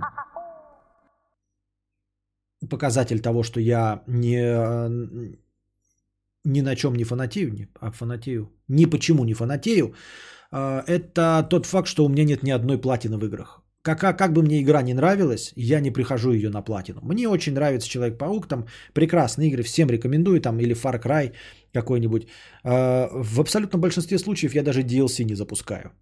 показатель 2.67 3.21
того, 3.21 3.43
что 3.43 3.61
я 3.61 4.03
не, 4.07 5.39
ни 6.45 6.61
на 6.63 6.77
чем 6.77 6.95
не 6.95 7.05
фанатею, 7.05 7.53
не, 7.53 7.69
а 7.81 7.91
фанатею, 7.91 8.51
ни 8.69 8.87
почему 8.87 9.25
не 9.25 9.35
фанатею, 9.35 9.95
а, 10.51 10.83
это 10.87 11.47
тот 11.51 11.67
факт, 11.67 11.89
что 11.89 12.05
у 12.05 12.09
меня 12.09 12.25
нет 12.25 12.43
ни 12.43 12.51
одной 12.51 12.79
платины 12.79 13.17
в 13.17 13.25
играх. 13.25 13.63
Как, 13.83 14.01
как 14.19 14.33
бы 14.33 14.43
мне 14.43 14.61
игра 14.61 14.83
не 14.83 14.93
нравилась, 14.93 15.53
я 15.57 15.81
не 15.81 15.93
прихожу 15.93 16.33
ее 16.33 16.51
на 16.51 16.63
платину. 16.63 17.01
Мне 17.03 17.29
очень 17.29 17.55
нравится 17.55 17.89
Человек-паук, 17.89 18.49
там 18.49 18.67
прекрасные 18.93 19.49
игры, 19.49 19.63
всем 19.63 19.89
рекомендую, 19.89 20.41
там 20.41 20.59
или 20.59 20.75
Far 20.75 21.01
Cry 21.03 21.33
какой-нибудь. 21.73 22.27
А, 22.65 23.09
в 23.13 23.41
абсолютном 23.41 23.81
большинстве 23.81 24.19
случаев 24.19 24.55
я 24.55 24.63
даже 24.63 24.83
DLC 24.83 25.25
не 25.25 25.35
запускаю. 25.35 25.93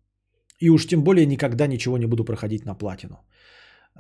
И 0.59 0.71
уж 0.71 0.87
тем 0.87 1.05
более 1.05 1.27
никогда 1.27 1.67
ничего 1.67 1.99
не 1.99 2.07
буду 2.07 2.25
проходить 2.25 2.65
на 2.65 2.75
платину. 2.75 3.19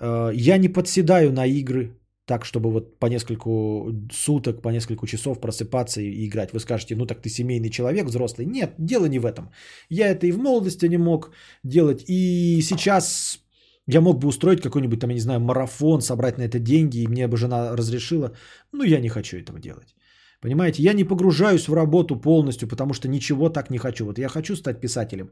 Я 0.00 0.58
не 0.58 0.68
подседаю 0.68 1.32
на 1.32 1.46
игры, 1.46 1.92
так, 2.26 2.44
чтобы 2.44 2.70
вот 2.70 2.98
по 2.98 3.06
нескольку 3.06 3.92
суток, 4.12 4.62
по 4.62 4.70
несколько 4.70 5.06
часов 5.06 5.40
просыпаться 5.40 6.00
и 6.00 6.26
играть. 6.26 6.52
Вы 6.52 6.60
скажете, 6.60 6.96
ну 6.96 7.06
так 7.06 7.22
ты 7.22 7.28
семейный 7.28 7.70
человек, 7.70 8.06
взрослый. 8.06 8.46
Нет, 8.46 8.74
дело 8.78 9.06
не 9.06 9.18
в 9.18 9.26
этом. 9.26 9.50
Я 9.88 10.08
это 10.08 10.26
и 10.26 10.32
в 10.32 10.38
молодости 10.38 10.86
не 10.86 10.98
мог 10.98 11.30
делать, 11.64 12.04
и 12.08 12.60
сейчас 12.62 13.38
я 13.86 14.00
мог 14.00 14.18
бы 14.18 14.28
устроить 14.28 14.60
какой-нибудь 14.60 15.00
там, 15.00 15.10
я 15.10 15.14
не 15.14 15.20
знаю, 15.20 15.40
марафон, 15.40 16.00
собрать 16.00 16.38
на 16.38 16.42
это 16.42 16.58
деньги, 16.58 16.98
и 16.98 17.08
мне 17.08 17.28
бы 17.28 17.36
жена 17.36 17.76
разрешила. 17.76 18.32
Но 18.72 18.84
я 18.84 19.00
не 19.00 19.08
хочу 19.08 19.36
этого 19.36 19.60
делать. 19.60 19.94
Понимаете, 20.40 20.82
я 20.82 20.94
не 20.94 21.04
погружаюсь 21.04 21.68
в 21.68 21.74
работу 21.74 22.16
полностью, 22.16 22.68
потому 22.68 22.92
что 22.92 23.08
ничего 23.08 23.48
так 23.48 23.70
не 23.70 23.78
хочу. 23.78 24.04
Вот 24.04 24.18
я 24.18 24.28
хочу 24.28 24.56
стать 24.56 24.80
писателем. 24.80 25.30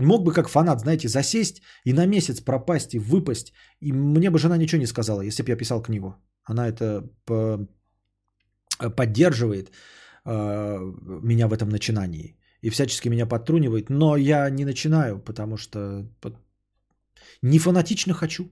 Мог 0.00 0.24
бы 0.24 0.32
как 0.32 0.48
фанат, 0.48 0.80
знаете, 0.80 1.08
засесть 1.08 1.62
и 1.84 1.92
на 1.92 2.06
месяц 2.06 2.40
пропасть 2.40 2.94
и 2.94 2.98
выпасть. 2.98 3.52
И 3.80 3.92
мне 3.92 4.30
бы 4.30 4.38
жена 4.38 4.56
ничего 4.56 4.80
не 4.80 4.86
сказала, 4.86 5.20
если 5.22 5.42
бы 5.42 5.50
я 5.50 5.56
писал 5.56 5.82
книгу. 5.82 6.14
Она 6.44 6.68
это 6.68 7.08
по... 7.24 7.68
поддерживает 8.96 9.70
э, 10.24 10.78
меня 11.22 11.48
в 11.48 11.52
этом 11.52 11.68
начинании. 11.68 12.36
И 12.62 12.70
всячески 12.70 13.08
меня 13.08 13.26
подтрунивает. 13.26 13.90
Но 13.90 14.16
я 14.16 14.50
не 14.50 14.64
начинаю, 14.64 15.18
потому 15.18 15.56
что 15.56 16.06
не 17.42 17.58
фанатично 17.58 18.14
хочу. 18.14 18.44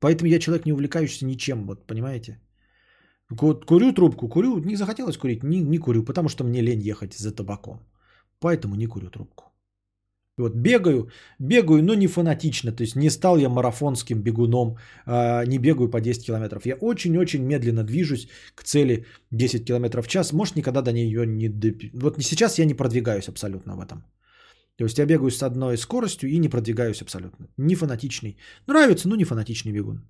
Поэтому 0.00 0.28
я 0.28 0.38
человек, 0.38 0.66
не 0.66 0.72
увлекающийся 0.72 1.26
ничем, 1.26 1.66
вот 1.66 1.86
понимаете. 1.86 2.38
Курю 3.38 3.92
трубку, 3.92 4.28
курю, 4.28 4.58
не 4.58 4.76
захотелось 4.76 5.16
курить, 5.16 5.42
не, 5.42 5.62
не 5.62 5.78
курю, 5.78 6.04
потому 6.04 6.28
что 6.28 6.44
мне 6.44 6.62
лень 6.62 6.80
ехать 6.80 7.14
за 7.14 7.32
табаком. 7.32 7.80
Поэтому 8.40 8.76
не 8.76 8.86
курю 8.86 9.10
трубку. 9.10 9.55
Вот 10.38 10.54
бегаю, 10.54 11.08
бегаю, 11.38 11.82
но 11.82 11.94
не 11.94 12.08
фанатично. 12.08 12.72
То 12.72 12.82
есть 12.82 12.96
не 12.96 13.10
стал 13.10 13.38
я 13.38 13.48
марафонским 13.48 14.22
бегуном, 14.22 14.76
а, 15.06 15.46
не 15.46 15.58
бегаю 15.58 15.90
по 15.90 16.00
10 16.00 16.26
километров. 16.26 16.66
Я 16.66 16.74
очень-очень 16.74 17.42
медленно 17.42 17.84
движусь 17.84 18.28
к 18.54 18.62
цели 18.62 19.06
10 19.30 19.64
километров 19.64 20.04
в 20.04 20.08
час. 20.08 20.32
Может, 20.32 20.56
никогда 20.56 20.82
до 20.82 20.92
нее 20.92 21.26
не... 21.26 21.48
Вот 21.94 22.22
сейчас 22.22 22.58
я 22.58 22.66
не 22.66 22.74
продвигаюсь 22.74 23.28
абсолютно 23.28 23.76
в 23.76 23.80
этом. 23.80 24.04
То 24.76 24.84
есть 24.84 24.98
я 24.98 25.06
бегаю 25.06 25.30
с 25.30 25.42
одной 25.42 25.78
скоростью 25.78 26.28
и 26.28 26.38
не 26.38 26.50
продвигаюсь 26.50 27.00
абсолютно. 27.00 27.46
Не 27.56 27.74
фанатичный. 27.74 28.36
Нравится, 28.66 29.08
но 29.08 29.16
не 29.16 29.24
фанатичный 29.24 29.72
бегун. 29.72 30.02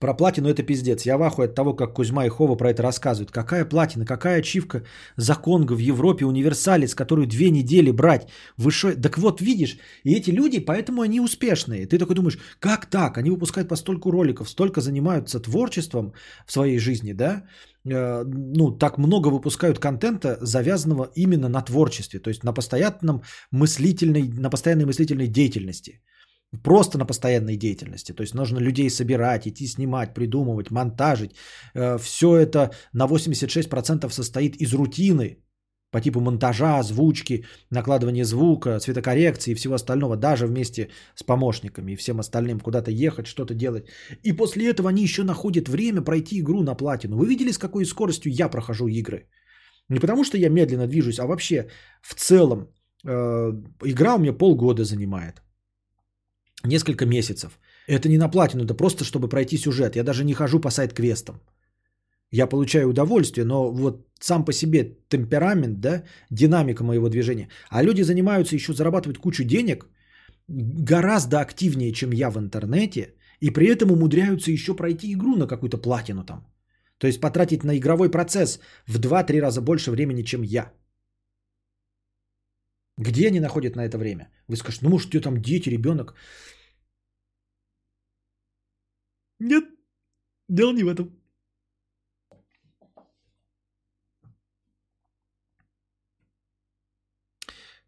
Про 0.00 0.14
платину 0.14 0.48
это 0.48 0.62
пиздец. 0.62 1.06
Я 1.06 1.18
в 1.18 1.22
ахуе 1.22 1.44
от 1.44 1.54
того, 1.54 1.74
как 1.74 1.92
Кузьма 1.92 2.24
и 2.24 2.30
Хова 2.30 2.56
про 2.56 2.70
это 2.70 2.82
рассказывают. 2.82 3.30
Какая 3.30 3.66
платина, 3.66 4.06
какая 4.06 4.38
ачивка 4.40 4.82
за 5.16 5.34
Конго 5.34 5.74
в 5.74 5.78
Европе, 5.78 6.24
универсалец, 6.24 6.94
которую 6.94 7.26
две 7.26 7.50
недели 7.50 7.90
брать. 7.90 8.26
Высшой... 8.56 8.96
Так 8.96 9.18
вот, 9.18 9.42
видишь, 9.42 9.76
и 10.04 10.14
эти 10.14 10.30
люди, 10.30 10.58
поэтому 10.58 11.02
они 11.02 11.20
успешные. 11.20 11.86
Ты 11.86 11.98
такой 11.98 12.14
думаешь, 12.14 12.38
как 12.60 12.86
так? 12.86 13.18
Они 13.18 13.30
выпускают 13.30 13.68
по 13.68 13.76
столько 13.76 14.10
роликов, 14.10 14.48
столько 14.48 14.80
занимаются 14.80 15.38
творчеством 15.38 16.14
в 16.46 16.52
своей 16.52 16.78
жизни, 16.78 17.12
да? 17.12 17.42
Э, 17.84 18.24
ну, 18.24 18.78
так 18.78 18.98
много 18.98 19.28
выпускают 19.28 19.78
контента, 19.78 20.38
завязанного 20.40 21.10
именно 21.14 21.48
на 21.48 21.60
творчестве, 21.60 22.20
то 22.20 22.30
есть 22.30 22.42
на 22.42 22.54
постоянном 22.54 23.22
мыслительной, 23.52 24.22
на 24.38 24.50
постоянной 24.50 24.86
мыслительной 24.86 25.28
деятельности. 25.28 26.00
Просто 26.64 26.98
на 26.98 27.06
постоянной 27.06 27.56
деятельности. 27.56 28.12
То 28.12 28.22
есть 28.22 28.34
нужно 28.34 28.58
людей 28.58 28.90
собирать, 28.90 29.46
идти 29.46 29.66
снимать, 29.66 30.14
придумывать, 30.14 30.70
монтажить. 30.70 31.36
Э, 31.74 31.98
Все 31.98 32.36
это 32.36 32.70
на 32.92 33.06
86% 33.06 34.10
состоит 34.10 34.56
из 34.56 34.74
рутины 34.74 35.38
по 35.92 36.00
типу 36.00 36.20
монтажа, 36.20 36.78
озвучки, 36.78 37.44
накладывания 37.70 38.24
звука, 38.24 38.78
цветокоррекции 38.78 39.52
и 39.52 39.54
всего 39.54 39.74
остального, 39.74 40.16
даже 40.16 40.46
вместе 40.46 40.88
с 41.14 41.22
помощниками 41.22 41.92
и 41.92 41.96
всем 41.96 42.18
остальным 42.18 42.60
куда-то 42.60 42.90
ехать, 42.90 43.26
что-то 43.26 43.54
делать. 43.54 43.88
И 44.22 44.32
после 44.32 44.68
этого 44.70 44.88
они 44.88 45.02
еще 45.02 45.22
находят 45.22 45.68
время 45.68 46.02
пройти 46.02 46.40
игру 46.40 46.62
на 46.62 46.74
платину. 46.74 47.16
Вы 47.16 47.26
видели, 47.28 47.52
с 47.52 47.58
какой 47.58 47.84
скоростью 47.84 48.32
я 48.32 48.48
прохожу 48.48 48.88
игры? 48.88 49.28
Не 49.88 50.00
потому 50.00 50.24
что 50.24 50.36
я 50.36 50.48
медленно 50.48 50.86
движусь, 50.86 51.18
а 51.18 51.26
вообще 51.26 51.68
в 52.02 52.14
целом 52.14 52.68
э, 53.04 53.52
игра 53.84 54.14
у 54.14 54.18
меня 54.18 54.32
полгода 54.32 54.84
занимает 54.84 55.42
несколько 56.64 57.06
месяцев. 57.06 57.58
Это 57.86 58.08
не 58.08 58.18
на 58.18 58.28
платину, 58.28 58.64
это 58.64 58.74
просто 58.74 59.04
чтобы 59.04 59.28
пройти 59.28 59.58
сюжет. 59.58 59.96
Я 59.96 60.04
даже 60.04 60.24
не 60.24 60.34
хожу 60.34 60.60
по 60.60 60.70
сайт-квестам. 60.70 61.40
Я 62.32 62.46
получаю 62.46 62.88
удовольствие, 62.88 63.44
но 63.44 63.72
вот 63.72 64.06
сам 64.20 64.44
по 64.44 64.52
себе 64.52 64.96
темперамент, 65.08 65.80
да, 65.80 66.04
динамика 66.30 66.84
моего 66.84 67.08
движения. 67.08 67.48
А 67.70 67.82
люди 67.82 68.02
занимаются 68.02 68.54
еще 68.54 68.72
зарабатывать 68.72 69.18
кучу 69.18 69.44
денег 69.44 69.86
гораздо 70.48 71.40
активнее, 71.40 71.92
чем 71.92 72.12
я 72.12 72.30
в 72.30 72.38
интернете, 72.38 73.14
и 73.40 73.50
при 73.50 73.66
этом 73.66 73.90
умудряются 73.90 74.52
еще 74.52 74.74
пройти 74.74 75.12
игру 75.12 75.36
на 75.36 75.46
какую-то 75.46 75.78
платину 75.78 76.24
там. 76.24 76.46
То 76.98 77.06
есть 77.06 77.20
потратить 77.20 77.64
на 77.64 77.76
игровой 77.78 78.10
процесс 78.10 78.60
в 78.86 78.98
2-3 79.00 79.40
раза 79.40 79.60
больше 79.60 79.90
времени, 79.90 80.22
чем 80.22 80.42
я. 80.42 80.72
Где 83.00 83.28
они 83.28 83.40
находят 83.40 83.76
на 83.76 83.86
это 83.86 83.96
время? 83.96 84.30
Вы 84.48 84.56
скажете, 84.56 84.84
ну 84.84 84.90
может, 84.90 85.08
у 85.08 85.10
тебя 85.10 85.22
там 85.22 85.40
дети, 85.40 85.70
ребенок. 85.70 86.14
Нет, 89.40 89.64
дело 90.48 90.72
не 90.72 90.84
в 90.84 90.88
этом. 90.88 91.08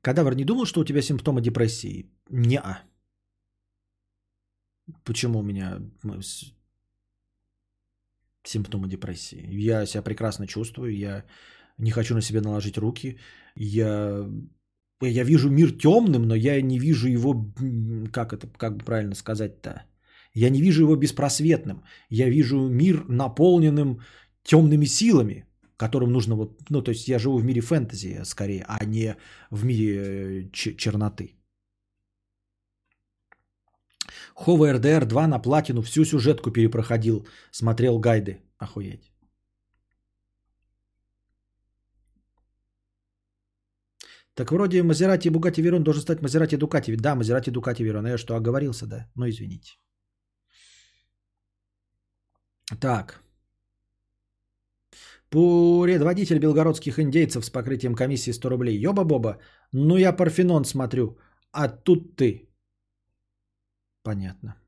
Кадавр 0.01 0.35
не 0.35 0.45
думал, 0.45 0.65
что 0.65 0.81
у 0.81 0.85
тебя 0.85 1.03
симптомы 1.03 1.43
депрессии? 1.43 2.11
Не-а. 2.31 2.83
Почему 5.05 5.41
у 5.41 5.43
меня 5.43 5.79
симптомы 8.45 8.89
депрессии? 8.89 9.47
Я 9.71 9.87
себя 9.87 10.03
прекрасно 10.03 10.47
чувствую, 10.47 10.97
я 10.97 11.25
не 11.79 11.91
хочу 11.91 12.15
на 12.15 12.23
себя 12.23 12.41
наложить 12.41 12.79
руки, 12.79 13.19
я 13.55 14.27
я 15.07 15.25
вижу 15.25 15.51
мир 15.51 15.73
темным, 15.73 16.23
но 16.23 16.35
я 16.35 16.61
не 16.63 16.79
вижу 16.79 17.09
его, 17.09 17.53
как 18.13 18.33
это, 18.33 18.47
как 18.57 18.77
бы 18.77 18.85
правильно 18.85 19.15
сказать-то, 19.15 19.83
я 20.35 20.51
не 20.51 20.63
вижу 20.63 20.83
его 20.83 20.97
беспросветным. 20.97 21.83
Я 22.11 22.29
вижу 22.31 22.69
мир 22.69 23.05
наполненным 23.09 24.01
темными 24.43 24.87
силами, 24.87 25.45
которым 25.77 26.13
нужно 26.13 26.37
вот, 26.37 26.61
ну 26.71 26.83
то 26.83 26.91
есть 26.91 27.09
я 27.09 27.19
живу 27.19 27.39
в 27.39 27.45
мире 27.45 27.61
фэнтези 27.61 28.25
скорее, 28.25 28.65
а 28.69 28.85
не 28.85 29.17
в 29.51 29.65
мире 29.65 30.45
э, 30.45 30.51
черноты. 30.53 31.37
Хова 34.35 34.73
РДР 34.73 35.05
2 35.05 35.27
на 35.27 35.39
платину 35.39 35.83
всю 35.83 36.05
сюжетку 36.05 36.51
перепроходил, 36.51 37.27
смотрел 37.51 37.99
гайды. 37.99 38.41
Охуеть. 38.59 39.12
Так 44.35 44.53
вроде 44.53 44.83
Мазерати 44.83 45.31
Бугати 45.31 45.63
Верон 45.63 45.83
должен 45.83 46.03
стать 46.03 46.23
Мазерати 46.23 46.57
Дукати. 46.57 46.97
Да, 46.97 47.15
Мазерати 47.15 47.51
Дукати 47.51 47.85
Верон. 47.85 48.07
Я 48.07 48.19
что, 48.19 48.35
оговорился, 48.35 48.87
да? 48.87 49.07
Ну, 49.17 49.27
извините. 49.27 49.79
Так. 52.81 53.23
Предводитель 55.31 56.39
белгородских 56.39 56.99
индейцев 56.99 57.45
с 57.45 57.51
покрытием 57.51 57.95
комиссии 57.95 58.33
100 58.33 58.49
рублей. 58.51 58.87
Ёба-боба, 58.87 59.39
ну 59.73 59.97
я 59.97 60.13
Парфенон 60.13 60.65
смотрю, 60.65 61.19
а 61.53 61.69
тут 61.69 62.17
ты. 62.17 62.49
Понятно. 64.03 64.62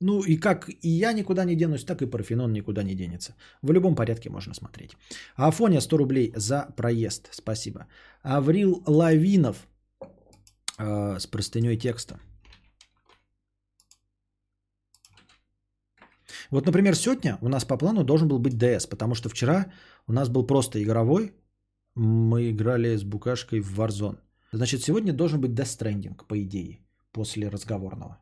Ну 0.00 0.22
и 0.22 0.36
как 0.36 0.68
и 0.68 0.88
я 0.88 1.12
никуда 1.12 1.44
не 1.44 1.56
денусь, 1.56 1.84
так 1.84 2.02
и 2.02 2.06
Парфенон 2.06 2.52
никуда 2.52 2.82
не 2.82 2.94
денется. 2.94 3.34
В 3.62 3.72
любом 3.72 3.94
порядке 3.94 4.30
можно 4.30 4.54
смотреть. 4.54 4.96
Афоня 5.36 5.80
100 5.80 5.96
рублей 5.96 6.32
за 6.36 6.68
проезд. 6.76 7.28
Спасибо. 7.32 7.86
Аврил 8.22 8.82
Лавинов 8.86 9.66
э, 10.78 11.18
с 11.18 11.26
простыней 11.26 11.76
текста. 11.76 12.20
Вот, 16.50 16.66
например, 16.66 16.94
сегодня 16.94 17.38
у 17.40 17.48
нас 17.48 17.64
по 17.64 17.76
плану 17.76 18.04
должен 18.04 18.28
был 18.28 18.38
быть 18.38 18.56
ДС, 18.56 18.86
потому 18.86 19.14
что 19.14 19.28
вчера 19.28 19.66
у 20.06 20.12
нас 20.12 20.28
был 20.28 20.46
просто 20.46 20.82
игровой. 20.82 21.32
Мы 21.96 22.50
играли 22.50 22.96
с 22.96 23.02
Букашкой 23.02 23.60
в 23.60 23.80
Warzone. 23.80 24.18
Значит, 24.52 24.82
сегодня 24.82 25.12
должен 25.12 25.40
быть 25.40 25.50
Death 25.50 25.78
Stranding, 25.78 26.24
по 26.26 26.40
идее, 26.40 26.78
после 27.12 27.48
разговорного. 27.48 28.18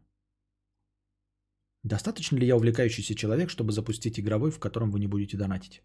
Достаточно 1.86 2.36
ли 2.36 2.47
я 2.47 2.56
увлекающийся 2.56 3.15
человек, 3.15 3.48
чтобы 3.48 3.73
запустить 3.73 4.18
игровой, 4.18 4.50
в 4.50 4.58
котором 4.58 4.90
вы 4.90 4.98
не 4.98 5.06
будете 5.06 5.36
донатить? 5.36 5.82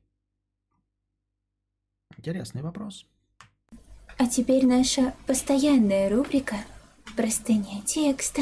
Интересный 2.18 2.64
вопрос. 2.64 3.06
А 4.18 4.26
теперь 4.26 4.66
наша 4.66 5.14
постоянная 5.28 6.10
рубрика 6.10 6.56
«Простыня 7.16 7.82
текста». 7.86 8.42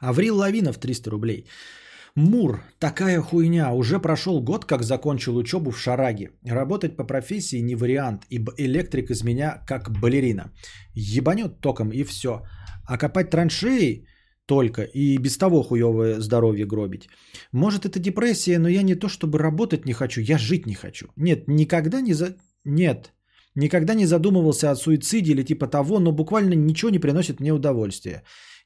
Аврил 0.00 0.36
Лавинов 0.36 0.78
300 0.78 1.10
рублей. 1.10 1.46
Мур, 2.16 2.60
такая 2.80 3.20
хуйня. 3.20 3.72
Уже 3.72 4.00
прошел 4.00 4.42
год, 4.42 4.64
как 4.64 4.82
закончил 4.82 5.36
учебу 5.36 5.70
в 5.70 5.78
Шараге. 5.78 6.30
Работать 6.44 6.96
по 6.96 7.04
профессии 7.04 7.62
не 7.62 7.76
вариант, 7.76 8.26
ибо 8.30 8.52
электрик 8.58 9.10
из 9.10 9.22
меня 9.22 9.62
как 9.66 9.90
балерина. 10.00 10.50
Ебанет 10.94 11.60
током 11.60 11.92
и 11.92 12.02
все. 12.02 12.42
А 12.88 12.98
копать 12.98 13.30
траншеи 13.30 14.06
только 14.46 14.82
и 14.82 15.18
без 15.18 15.36
того 15.36 15.62
хуевое 15.62 16.20
здоровье 16.20 16.66
гробить. 16.66 17.08
Может 17.52 17.86
это 17.86 17.98
депрессия, 17.98 18.58
но 18.58 18.68
я 18.68 18.82
не 18.82 18.94
то 18.94 19.08
чтобы 19.08 19.38
работать 19.38 19.86
не 19.86 19.92
хочу, 19.92 20.20
я 20.20 20.38
жить 20.38 20.66
не 20.66 20.74
хочу. 20.74 21.06
Нет, 21.16 21.48
никогда 21.48 22.00
не 22.00 22.14
за... 22.14 22.36
Нет, 22.64 23.12
никогда 23.54 23.94
не 23.94 24.06
задумывался 24.06 24.70
о 24.70 24.76
суициде 24.76 25.32
или 25.32 25.42
типа 25.42 25.66
того, 25.66 26.00
но 26.00 26.12
буквально 26.12 26.54
ничего 26.54 26.90
не 26.90 26.98
приносит 26.98 27.40
мне 27.40 27.52
удовольствия. 27.52 28.22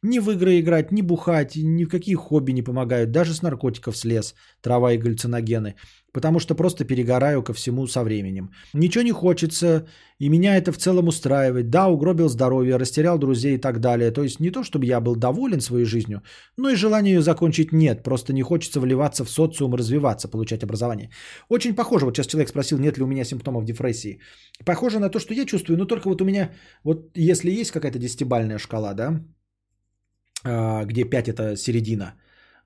Ни 0.06 0.18
в 0.18 0.30
игры 0.30 0.60
играть, 0.60 0.92
ни 0.92 1.00
бухать, 1.00 1.56
ни 1.56 1.84
в 1.84 1.88
какие 1.88 2.14
хобби 2.14 2.52
не 2.52 2.62
помогают. 2.62 3.10
Даже 3.10 3.32
с 3.32 3.40
наркотиков 3.40 3.96
слез, 3.96 4.34
трава 4.60 4.92
и 4.92 4.98
галлюциногены. 4.98 5.76
Потому 6.12 6.40
что 6.40 6.54
просто 6.54 6.84
перегораю 6.84 7.42
ко 7.42 7.54
всему 7.54 7.86
со 7.86 8.02
временем. 8.02 8.50
Ничего 8.74 9.04
не 9.04 9.12
хочется, 9.12 9.86
и 10.18 10.28
меня 10.28 10.56
это 10.58 10.72
в 10.72 10.76
целом 10.76 11.08
устраивает. 11.08 11.70
Да, 11.70 11.88
угробил 11.88 12.28
здоровье, 12.28 12.76
растерял 12.76 13.18
друзей 13.18 13.54
и 13.54 13.60
так 13.60 13.80
далее. 13.80 14.10
То 14.10 14.22
есть 14.22 14.40
не 14.40 14.50
то, 14.50 14.62
чтобы 14.62 14.84
я 14.84 15.00
был 15.00 15.16
доволен 15.16 15.60
своей 15.60 15.86
жизнью, 15.86 16.20
но 16.58 16.68
и 16.68 16.76
желания 16.76 17.14
ее 17.14 17.22
закончить 17.22 17.72
нет. 17.72 18.02
Просто 18.02 18.34
не 18.34 18.42
хочется 18.42 18.80
вливаться 18.80 19.24
в 19.24 19.30
социум, 19.30 19.74
развиваться, 19.74 20.28
получать 20.28 20.62
образование. 20.62 21.08
Очень 21.48 21.74
похоже, 21.74 22.04
вот 22.04 22.14
сейчас 22.14 22.26
человек 22.26 22.50
спросил, 22.50 22.78
нет 22.78 22.98
ли 22.98 23.04
у 23.04 23.06
меня 23.06 23.24
симптомов 23.24 23.64
депрессии. 23.64 24.20
Похоже 24.66 24.98
на 24.98 25.08
то, 25.08 25.18
что 25.18 25.32
я 25.32 25.46
чувствую, 25.46 25.78
но 25.78 25.86
только 25.86 26.08
вот 26.10 26.20
у 26.20 26.24
меня, 26.26 26.50
вот 26.84 27.10
если 27.14 27.50
есть 27.50 27.70
какая-то 27.70 27.98
десятибальная 27.98 28.58
шкала, 28.58 28.92
да, 28.92 29.24
где 30.44 31.04
5 31.04 31.28
это 31.28 31.56
середина, 31.56 32.14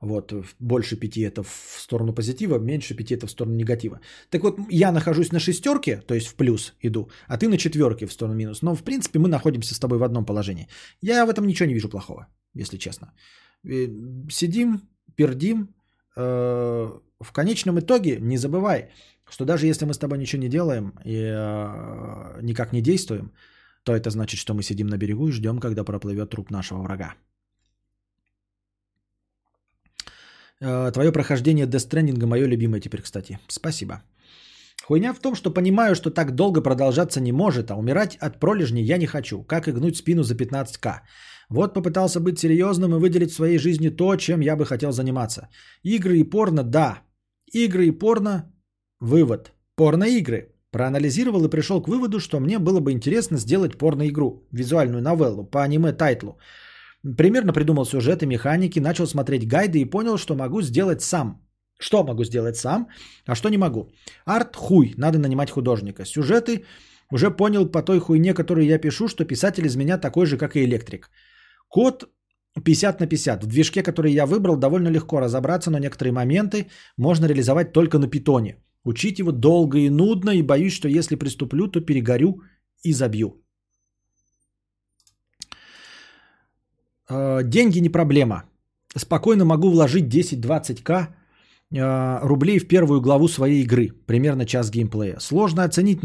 вот, 0.01 0.33
больше 0.61 0.97
5 0.97 1.19
это 1.19 1.43
в 1.43 1.79
сторону 1.79 2.13
позитива, 2.13 2.59
меньше 2.59 2.95
5 2.95 3.13
это 3.13 3.27
в 3.27 3.31
сторону 3.31 3.57
негатива. 3.57 4.01
Так 4.31 4.43
вот, 4.43 4.59
я 4.71 4.93
нахожусь 4.93 5.33
на 5.33 5.41
шестерке, 5.41 6.03
то 6.07 6.15
есть 6.15 6.29
в 6.29 6.35
плюс 6.35 6.75
иду, 6.83 7.11
а 7.27 7.37
ты 7.37 7.49
на 7.49 7.59
четверке 7.59 8.07
в 8.07 8.13
сторону 8.13 8.37
минус. 8.37 8.63
Но, 8.63 8.75
в 8.75 8.83
принципе, 8.83 9.19
мы 9.19 9.29
находимся 9.29 9.75
с 9.75 9.79
тобой 9.79 9.99
в 9.99 10.03
одном 10.03 10.25
положении. 10.25 10.69
Я 11.03 11.27
в 11.27 11.31
этом 11.31 11.47
ничего 11.47 11.69
не 11.69 11.75
вижу 11.75 11.89
плохого, 11.89 12.27
если 12.55 12.79
честно. 12.79 13.13
Сидим, 14.31 14.83
пердим. 15.17 15.75
Э, 16.17 16.91
в 17.21 17.33
конечном 17.33 17.79
итоге 17.79 18.19
не 18.21 18.39
забывай, 18.39 18.91
что 19.29 19.45
даже 19.45 19.67
если 19.67 19.85
мы 19.85 19.93
с 19.93 19.99
тобой 19.99 20.19
ничего 20.19 20.43
не 20.43 20.49
делаем 20.49 20.95
и 21.05 21.15
э, 21.15 22.41
никак 22.43 22.73
не 22.73 22.83
действуем, 22.83 23.33
то 23.83 23.93
это 23.93 24.11
значит, 24.11 24.39
что 24.39 24.55
мы 24.55 24.63
сидим 24.63 24.87
на 24.87 24.97
берегу 24.97 25.29
и 25.29 25.33
ждем, 25.33 25.59
когда 25.59 25.85
проплывет 25.85 26.31
труп 26.31 26.51
нашего 26.51 26.83
врага. 26.83 27.05
Э, 27.05 27.15
Твое 30.61 31.13
прохождение 31.13 31.67
Death 31.67 31.89
Stranding 31.89 32.27
мое 32.27 32.47
любимое 32.47 32.81
теперь, 32.81 33.03
кстати. 33.03 33.39
Спасибо. 33.49 34.03
Хуйня 34.85 35.13
в 35.13 35.21
том, 35.21 35.35
что 35.35 35.55
понимаю, 35.55 35.95
что 35.95 36.11
так 36.11 36.35
долго 36.35 36.63
продолжаться 36.63 37.21
не 37.21 37.33
может, 37.33 37.71
а 37.71 37.77
умирать 37.77 38.17
от 38.17 38.41
пролежней 38.41 38.83
я 38.83 38.99
не 38.99 39.07
хочу. 39.07 39.45
Как 39.45 39.69
и 39.69 39.73
гнуть 39.73 39.97
спину 39.97 40.23
за 40.23 40.35
15к. 40.35 41.01
Вот 41.51 41.75
попытался 41.75 42.21
быть 42.21 42.39
серьезным 42.39 42.95
и 42.95 42.99
выделить 42.99 43.31
в 43.31 43.35
своей 43.35 43.59
жизни 43.59 43.89
то, 43.91 44.17
чем 44.17 44.41
я 44.41 44.57
бы 44.57 44.65
хотел 44.67 44.93
заниматься. 44.93 45.49
Игры 45.85 46.19
и 46.19 46.25
порно– 46.25 46.63
да. 46.65 47.03
Игры 47.53 47.87
и 47.87 47.99
порно– 47.99 48.53
вывод. 49.01 49.53
Порно-игры. 49.77 50.55
Проанализировал 50.71 51.45
и 51.45 51.51
пришел 51.51 51.83
к 51.83 51.89
выводу, 51.89 52.21
что 52.21 52.41
мне 52.41 52.59
было 52.59 52.81
бы 52.81 52.93
интересно 52.93 53.39
сделать 53.39 53.79
порно-игру, 53.79 54.47
визуальную 54.53 55.03
новеллу 55.03 55.45
по 55.45 55.63
аниме-тайтлу– 55.63 56.39
Примерно 57.17 57.53
придумал 57.53 57.85
сюжеты, 57.85 58.27
механики, 58.27 58.81
начал 58.81 59.07
смотреть 59.07 59.49
гайды 59.49 59.79
и 59.79 59.91
понял, 59.91 60.19
что 60.19 60.35
могу 60.35 60.63
сделать 60.63 61.03
сам. 61.03 61.41
Что 61.81 62.05
могу 62.05 62.25
сделать 62.25 62.57
сам, 62.57 62.89
а 63.27 63.35
что 63.35 63.49
не 63.49 63.59
могу. 63.59 63.91
Арт 64.27 64.57
хуй, 64.57 64.95
надо 64.97 65.19
нанимать 65.19 65.51
художника. 65.51 66.05
Сюжеты 66.05 66.65
уже 67.13 67.31
понял 67.31 67.71
по 67.71 67.83
той 67.83 68.01
хуйне, 68.01 68.35
которую 68.35 68.67
я 68.67 68.79
пишу, 68.79 69.09
что 69.09 69.25
писатель 69.25 69.65
из 69.67 69.77
меня 69.77 69.97
такой 69.99 70.27
же, 70.27 70.37
как 70.37 70.57
и 70.57 70.65
электрик. 70.65 71.11
Код 71.69 72.09
50 72.65 73.01
на 73.01 73.07
50. 73.07 73.45
В 73.45 73.47
движке, 73.47 73.83
который 73.83 74.13
я 74.13 74.27
выбрал, 74.27 74.57
довольно 74.57 74.89
легко 74.89 75.21
разобраться, 75.21 75.71
но 75.71 75.79
некоторые 75.79 76.13
моменты 76.13 76.67
можно 76.97 77.27
реализовать 77.27 77.73
только 77.73 77.99
на 77.99 78.09
питоне. 78.09 78.57
Учить 78.85 79.19
его 79.19 79.33
долго 79.33 79.79
и 79.79 79.91
нудно, 79.91 80.31
и 80.31 80.43
боюсь, 80.43 80.75
что 80.75 80.89
если 80.89 81.17
приступлю, 81.17 81.69
то 81.69 81.81
перегорю 81.81 82.43
и 82.83 82.93
забью. 82.93 83.45
Деньги 87.09 87.81
не 87.81 87.89
проблема. 87.89 88.45
Спокойно 88.97 89.45
могу 89.45 89.71
вложить 89.71 90.15
10-20к 90.15 91.09
э, 91.71 92.19
рублей 92.27 92.59
в 92.59 92.69
первую 92.69 93.01
главу 93.01 93.29
своей 93.29 93.63
игры. 93.63 93.93
Примерно 94.07 94.47
час 94.47 94.71
геймплея. 94.71 95.19
Сложно 95.21 95.65
оценить, 95.65 96.01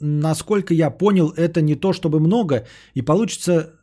насколько 0.00 0.74
я 0.74 0.90
понял, 0.90 1.30
это 1.36 1.60
не 1.62 1.76
то 1.76 1.92
чтобы 1.92 2.20
много. 2.20 2.66
И 2.94 3.02
получится 3.02 3.80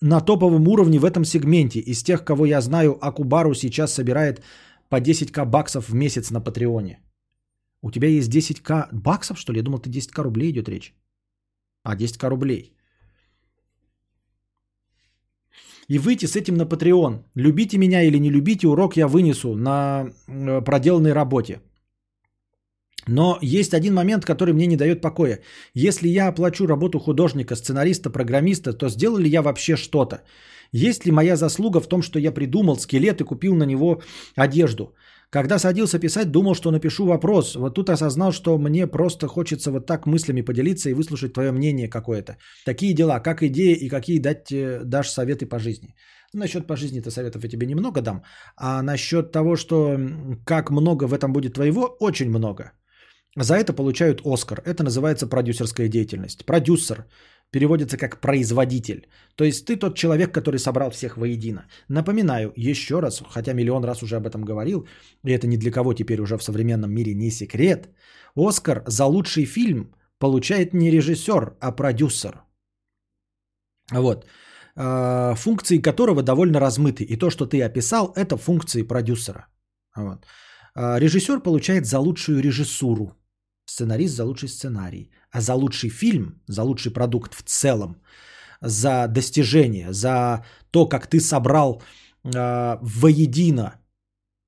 на 0.00 0.20
топовом 0.20 0.68
уровне 0.68 0.98
в 0.98 1.04
этом 1.04 1.24
сегменте. 1.24 1.80
Из 1.80 2.02
тех, 2.02 2.24
кого 2.24 2.46
я 2.46 2.60
знаю, 2.60 2.98
Акубару 3.00 3.54
сейчас 3.54 3.92
собирает 3.92 4.42
по 4.88 5.00
10к 5.00 5.44
баксов 5.44 5.88
в 5.88 5.94
месяц 5.94 6.30
на 6.30 6.40
Патреоне. 6.40 7.00
У 7.82 7.90
тебя 7.90 8.08
есть 8.08 8.30
10к 8.30 8.88
баксов, 8.92 9.38
что 9.38 9.52
ли? 9.52 9.58
Я 9.58 9.64
думал, 9.64 9.78
ты 9.78 9.90
10к 9.90 10.22
рублей 10.22 10.50
идет 10.50 10.68
речь. 10.68 10.94
А, 11.82 11.96
10к 11.96 12.28
рублей 12.28 12.75
и 15.88 15.98
выйти 15.98 16.26
с 16.26 16.36
этим 16.36 16.56
на 16.56 16.62
Patreon. 16.62 17.18
Любите 17.34 17.78
меня 17.78 18.02
или 18.02 18.18
не 18.18 18.30
любите, 18.30 18.66
урок 18.66 18.96
я 18.96 19.06
вынесу 19.06 19.54
на 19.54 20.06
э, 20.28 20.60
проделанной 20.64 21.12
работе. 21.12 21.60
Но 23.08 23.38
есть 23.40 23.74
один 23.74 23.94
момент, 23.94 24.24
который 24.24 24.52
мне 24.52 24.66
не 24.66 24.76
дает 24.76 25.00
покоя. 25.00 25.40
Если 25.74 26.08
я 26.08 26.28
оплачу 26.28 26.66
работу 26.66 26.98
художника, 26.98 27.54
сценариста, 27.54 28.10
программиста, 28.10 28.72
то 28.72 28.88
сделал 28.88 29.18
ли 29.18 29.28
я 29.28 29.42
вообще 29.42 29.76
что-то? 29.76 30.22
Есть 30.72 31.06
ли 31.06 31.12
моя 31.12 31.36
заслуга 31.36 31.80
в 31.80 31.88
том, 31.88 32.02
что 32.02 32.18
я 32.18 32.32
придумал 32.32 32.76
скелет 32.76 33.20
и 33.20 33.24
купил 33.24 33.54
на 33.54 33.64
него 33.64 34.02
одежду? 34.34 34.94
Когда 35.30 35.58
садился 35.58 35.98
писать, 35.98 36.30
думал, 36.30 36.54
что 36.54 36.70
напишу 36.70 37.04
вопрос. 37.06 37.56
Вот 37.56 37.74
тут 37.74 37.90
осознал, 37.90 38.32
что 38.32 38.58
мне 38.58 38.86
просто 38.86 39.26
хочется 39.26 39.70
вот 39.70 39.86
так 39.86 40.06
мыслями 40.06 40.42
поделиться 40.42 40.88
и 40.88 40.94
выслушать 40.94 41.32
твое 41.32 41.50
мнение 41.52 41.88
какое-то. 41.88 42.36
Такие 42.64 42.94
дела, 42.94 43.20
как 43.20 43.42
идея 43.42 43.74
и 43.74 43.88
какие 43.88 44.18
дать, 44.20 44.52
э, 44.52 44.82
дашь 44.84 45.10
советы 45.10 45.46
по 45.46 45.58
жизни. 45.58 45.94
Насчет 46.32 46.66
по 46.66 46.76
жизни-то 46.76 47.10
советов 47.10 47.44
я 47.44 47.50
тебе 47.50 47.66
немного 47.66 48.02
дам. 48.02 48.22
А 48.56 48.82
насчет 48.82 49.32
того, 49.32 49.56
что 49.56 49.98
как 50.44 50.70
много 50.70 51.04
в 51.04 51.12
этом 51.14 51.32
будет 51.32 51.54
твоего, 51.54 51.96
очень 52.00 52.28
много. 52.28 52.72
За 53.38 53.54
это 53.54 53.72
получают 53.72 54.20
Оскар. 54.24 54.62
Это 54.64 54.82
называется 54.82 55.26
продюсерская 55.26 55.88
деятельность. 55.88 56.46
Продюсер 56.46 57.04
переводится 57.50 57.96
как 57.96 58.20
производитель. 58.20 59.08
То 59.34 59.44
есть 59.44 59.66
ты 59.66 59.76
тот 59.76 59.96
человек, 59.96 60.32
который 60.32 60.58
собрал 60.58 60.90
всех 60.90 61.16
воедино. 61.16 61.66
Напоминаю 61.88 62.52
еще 62.56 63.00
раз, 63.00 63.22
хотя 63.30 63.52
миллион 63.52 63.84
раз 63.84 64.02
уже 64.02 64.16
об 64.16 64.26
этом 64.26 64.44
говорил, 64.44 64.86
и 65.24 65.32
это 65.32 65.46
ни 65.46 65.56
для 65.56 65.70
кого 65.70 65.94
теперь 65.94 66.20
уже 66.20 66.36
в 66.38 66.42
современном 66.42 66.90
мире 66.90 67.14
не 67.14 67.30
секрет, 67.30 67.88
Оскар 68.34 68.82
за 68.86 69.06
лучший 69.06 69.44
фильм 69.44 69.94
получает 70.18 70.74
не 70.74 70.90
режиссер, 70.90 71.56
а 71.60 71.72
продюсер. 71.72 72.42
Вот. 73.92 74.26
А, 74.76 75.34
функции 75.34 75.78
которого 75.78 76.22
довольно 76.22 76.60
размыты. 76.60 77.04
И 77.04 77.16
то, 77.16 77.30
что 77.30 77.46
ты 77.46 77.62
описал, 77.62 78.12
это 78.16 78.36
функции 78.36 78.82
продюсера. 78.82 79.46
Вот. 79.96 80.26
А, 80.74 80.98
режиссер 80.98 81.40
получает 81.40 81.86
за 81.86 81.98
лучшую 81.98 82.40
режиссуру. 82.40 83.14
Сценарист 83.64 84.14
за 84.14 84.24
лучший 84.24 84.48
сценарий. 84.48 85.10
За 85.34 85.54
лучший 85.54 85.90
фильм, 85.90 86.40
за 86.46 86.62
лучший 86.62 86.92
продукт 86.92 87.34
в 87.34 87.42
целом, 87.42 87.96
за 88.60 89.06
достижение, 89.08 89.92
за 89.92 90.44
то, 90.70 90.86
как 90.86 91.06
ты 91.06 91.20
собрал 91.20 91.82
э, 92.24 92.78
воедино 92.80 93.74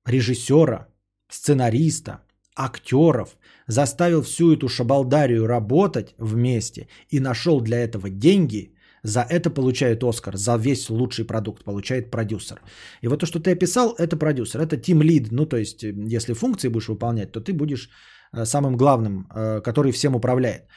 режиссера, 0.05 0.87
сценариста, 1.29 2.21
актеров, 2.55 3.37
заставил 3.67 4.21
всю 4.21 4.53
эту 4.53 4.67
шабалдарию 4.67 5.47
работать 5.47 6.15
вместе 6.17 6.87
и 7.09 7.19
нашел 7.19 7.61
для 7.61 7.77
этого 7.77 8.09
деньги, 8.09 8.73
за 9.03 9.21
это 9.21 9.49
получает 9.49 10.03
Оскар, 10.03 10.35
за 10.37 10.57
весь 10.57 10.89
лучший 10.89 11.25
продукт 11.25 11.63
получает 11.63 12.11
продюсер. 12.11 12.61
И 13.01 13.07
вот 13.07 13.19
то, 13.19 13.25
что 13.25 13.39
ты 13.39 13.51
описал, 13.51 13.95
это 13.97 14.17
продюсер, 14.17 14.59
это 14.59 14.75
тим 14.75 15.01
лид. 15.01 15.31
Ну, 15.31 15.45
то 15.45 15.57
есть, 15.57 15.83
если 15.83 16.33
функции 16.33 16.67
будешь 16.69 16.89
выполнять, 16.89 17.31
то 17.31 17.39
ты 17.39 17.53
будешь 17.53 17.89
Э, 17.89 18.18
самым 18.45 18.77
главным, 18.77 19.27
э, 19.35 19.61
который 19.61 19.91
всем 19.91 20.15
управляет. 20.15 20.67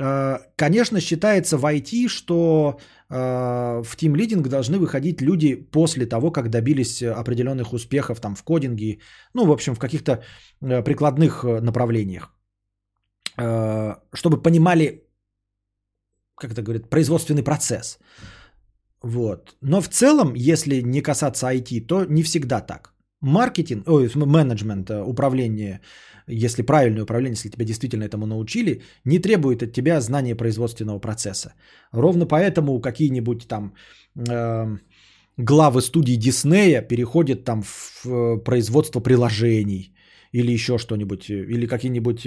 Э, 0.00 0.38
конечно, 0.56 1.00
считается 1.00 1.56
в 1.58 1.64
IT, 1.64 2.08
что 2.08 2.78
в 3.10 3.96
тимлидинг 3.96 4.48
должны 4.48 4.78
выходить 4.78 5.20
люди 5.22 5.54
после 5.54 6.06
того, 6.06 6.32
как 6.32 6.48
добились 6.48 7.02
определенных 7.02 7.72
успехов 7.72 8.20
там, 8.20 8.34
в 8.34 8.42
кодинге, 8.42 8.98
ну, 9.34 9.44
в 9.44 9.52
общем, 9.52 9.74
в 9.74 9.78
каких-то 9.78 10.24
прикладных 10.60 11.44
направлениях, 11.44 12.32
чтобы 13.36 14.42
понимали, 14.42 15.06
как 16.34 16.52
это 16.52 16.62
говорят, 16.62 16.90
производственный 16.90 17.44
процесс. 17.44 17.98
Вот. 19.02 19.56
Но 19.60 19.80
в 19.80 19.88
целом, 19.88 20.32
если 20.34 20.80
не 20.80 21.02
касаться 21.02 21.46
IT, 21.46 21.86
то 21.86 22.04
не 22.04 22.22
всегда 22.22 22.60
так. 22.60 22.93
Маркетинг, 23.24 23.88
ой, 23.88 24.10
менеджмент, 24.14 24.90
э, 24.90 25.02
управление, 25.02 25.80
если 26.28 26.62
правильное 26.62 27.02
управление, 27.02 27.36
если 27.36 27.50
тебя 27.50 27.64
действительно 27.64 28.04
этому 28.04 28.26
научили, 28.26 28.82
не 29.04 29.18
требует 29.18 29.62
от 29.62 29.72
тебя 29.72 30.00
знания 30.00 30.36
производственного 30.36 31.00
процесса. 31.00 31.54
Ровно 31.92 32.26
поэтому 32.26 32.80
какие-нибудь 32.80 33.48
там 33.48 33.74
э, 34.28 34.78
главы 35.36 35.80
студии 35.80 36.16
Диснея 36.16 36.82
переходят 36.82 37.44
там 37.44 37.62
в 37.62 38.06
э, 38.06 38.44
производство 38.44 39.00
приложений 39.00 39.94
или 40.32 40.52
еще 40.52 40.78
что-нибудь, 40.78 41.30
э, 41.30 41.34
или 41.34 41.66
какие-нибудь 41.66 42.26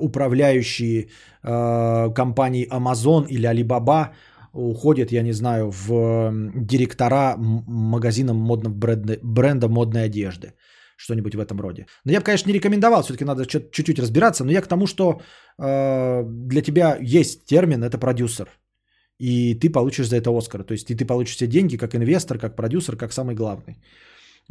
управляющие 0.00 1.08
э, 1.42 2.14
компании 2.14 2.66
Amazon 2.70 3.26
или 3.28 3.46
Alibaba 3.46 4.08
уходят, 4.52 5.12
я 5.12 5.22
не 5.22 5.32
знаю, 5.32 5.70
в 5.70 6.32
директора 6.54 7.36
магазина 7.38 8.34
модного 8.34 8.74
бренда, 8.74 9.18
бренда 9.22 9.68
модной 9.68 10.04
одежды. 10.04 10.52
Что-нибудь 10.96 11.34
в 11.34 11.40
этом 11.40 11.60
роде. 11.60 11.86
Но 12.04 12.12
я 12.12 12.18
бы, 12.18 12.24
конечно, 12.24 12.50
не 12.50 12.54
рекомендовал, 12.54 13.02
все-таки 13.02 13.24
надо 13.24 13.46
чуть-чуть 13.46 13.98
разбираться, 13.98 14.44
но 14.44 14.50
я 14.50 14.60
к 14.60 14.68
тому, 14.68 14.86
что 14.86 15.20
э, 15.58 16.24
для 16.26 16.62
тебя 16.62 16.98
есть 17.00 17.44
термин, 17.44 17.84
это 17.84 17.98
продюсер. 17.98 18.48
И 19.20 19.54
ты 19.54 19.70
получишь 19.70 20.08
за 20.08 20.16
это 20.16 20.30
Оскар. 20.30 20.64
То 20.64 20.72
есть 20.72 20.90
и 20.90 20.94
ты 20.94 21.04
получишь 21.04 21.36
все 21.36 21.46
деньги 21.46 21.76
как 21.76 21.94
инвестор, 21.94 22.38
как 22.38 22.56
продюсер, 22.56 22.96
как 22.96 23.12
самый 23.12 23.34
главный. 23.34 23.76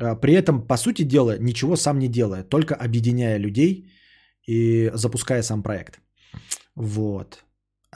А, 0.01 0.15
при 0.15 0.33
этом, 0.33 0.67
по 0.67 0.77
сути 0.77 1.03
дела, 1.03 1.37
ничего 1.39 1.75
сам 1.75 1.99
не 1.99 2.07
делая, 2.07 2.43
только 2.43 2.75
объединяя 2.75 3.39
людей 3.39 3.91
и 4.47 4.91
запуская 4.93 5.43
сам 5.43 5.63
проект. 5.63 5.99
Вот. 6.75 7.43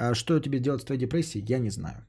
А 0.02 0.16
что 0.16 0.40
тебе 0.40 0.60
делать 0.60 0.82
с 0.82 0.86
твоей 0.86 1.00
депрессией, 1.00 1.46
я 1.50 1.60
не 1.60 1.70
знаю. 1.70 2.06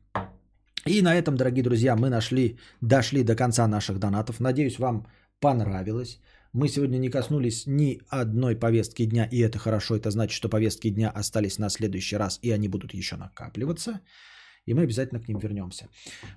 И 0.86 1.02
на 1.02 1.14
этом, 1.14 1.36
дорогие 1.36 1.62
друзья, 1.62 1.94
мы 1.94 2.08
нашли, 2.08 2.58
дошли 2.80 3.22
до 3.22 3.36
конца 3.36 3.68
наших 3.68 3.98
донатов. 3.98 4.40
Надеюсь, 4.40 4.78
вам 4.78 5.06
понравилось. 5.40 6.18
Мы 6.54 6.68
сегодня 6.68 6.98
не 6.98 7.10
коснулись 7.10 7.66
ни 7.66 8.00
одной 8.08 8.56
повестки 8.56 9.04
дня, 9.04 9.28
и 9.30 9.40
это 9.40 9.58
хорошо. 9.58 9.94
Это 9.94 10.10
значит, 10.10 10.32
что 10.32 10.48
повестки 10.48 10.90
дня 10.90 11.10
остались 11.10 11.58
на 11.58 11.68
следующий 11.68 12.16
раз, 12.16 12.38
и 12.42 12.50
они 12.50 12.68
будут 12.68 12.94
еще 12.94 13.16
накапливаться. 13.16 14.00
И 14.64 14.74
мы 14.74 14.84
обязательно 14.84 15.20
к 15.20 15.28
ним 15.28 15.38
вернемся. 15.38 15.88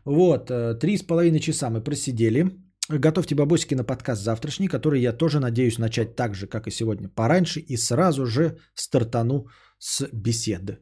Вот, 0.03 0.51
э, 0.51 0.77
три 0.79 0.97
с 0.97 1.03
половиной 1.03 1.39
часа 1.39 1.69
мы 1.69 1.81
просидели. 1.81 2.51
Готовьте 2.89 3.35
бабосики 3.35 3.75
на 3.75 3.85
подкаст 3.85 4.21
завтрашний, 4.21 4.67
который 4.67 5.01
я 5.01 5.13
тоже 5.13 5.39
надеюсь 5.39 5.79
начать 5.79 6.15
так 6.15 6.35
же, 6.35 6.47
как 6.47 6.67
и 6.67 6.71
сегодня, 6.71 7.07
пораньше, 7.07 7.61
и 7.61 7.77
сразу 7.77 8.25
же 8.25 8.57
стартану 8.73 9.47
с 9.79 10.09
беседы. 10.11 10.79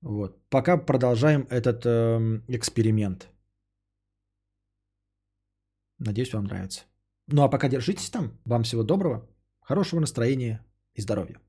Вот. 0.00 0.40
Пока 0.48 0.76
продолжаем 0.76 1.46
этот 1.50 1.82
э, 1.84 2.40
эксперимент. 2.48 3.28
Надеюсь, 5.98 6.32
вам 6.32 6.44
нравится. 6.44 6.82
Ну 7.26 7.42
а 7.42 7.48
пока 7.48 7.68
держитесь 7.68 8.10
там. 8.10 8.38
Вам 8.44 8.62
всего 8.62 8.82
доброго, 8.82 9.28
хорошего 9.60 10.00
настроения 10.00 10.64
и 10.94 11.00
здоровья. 11.00 11.40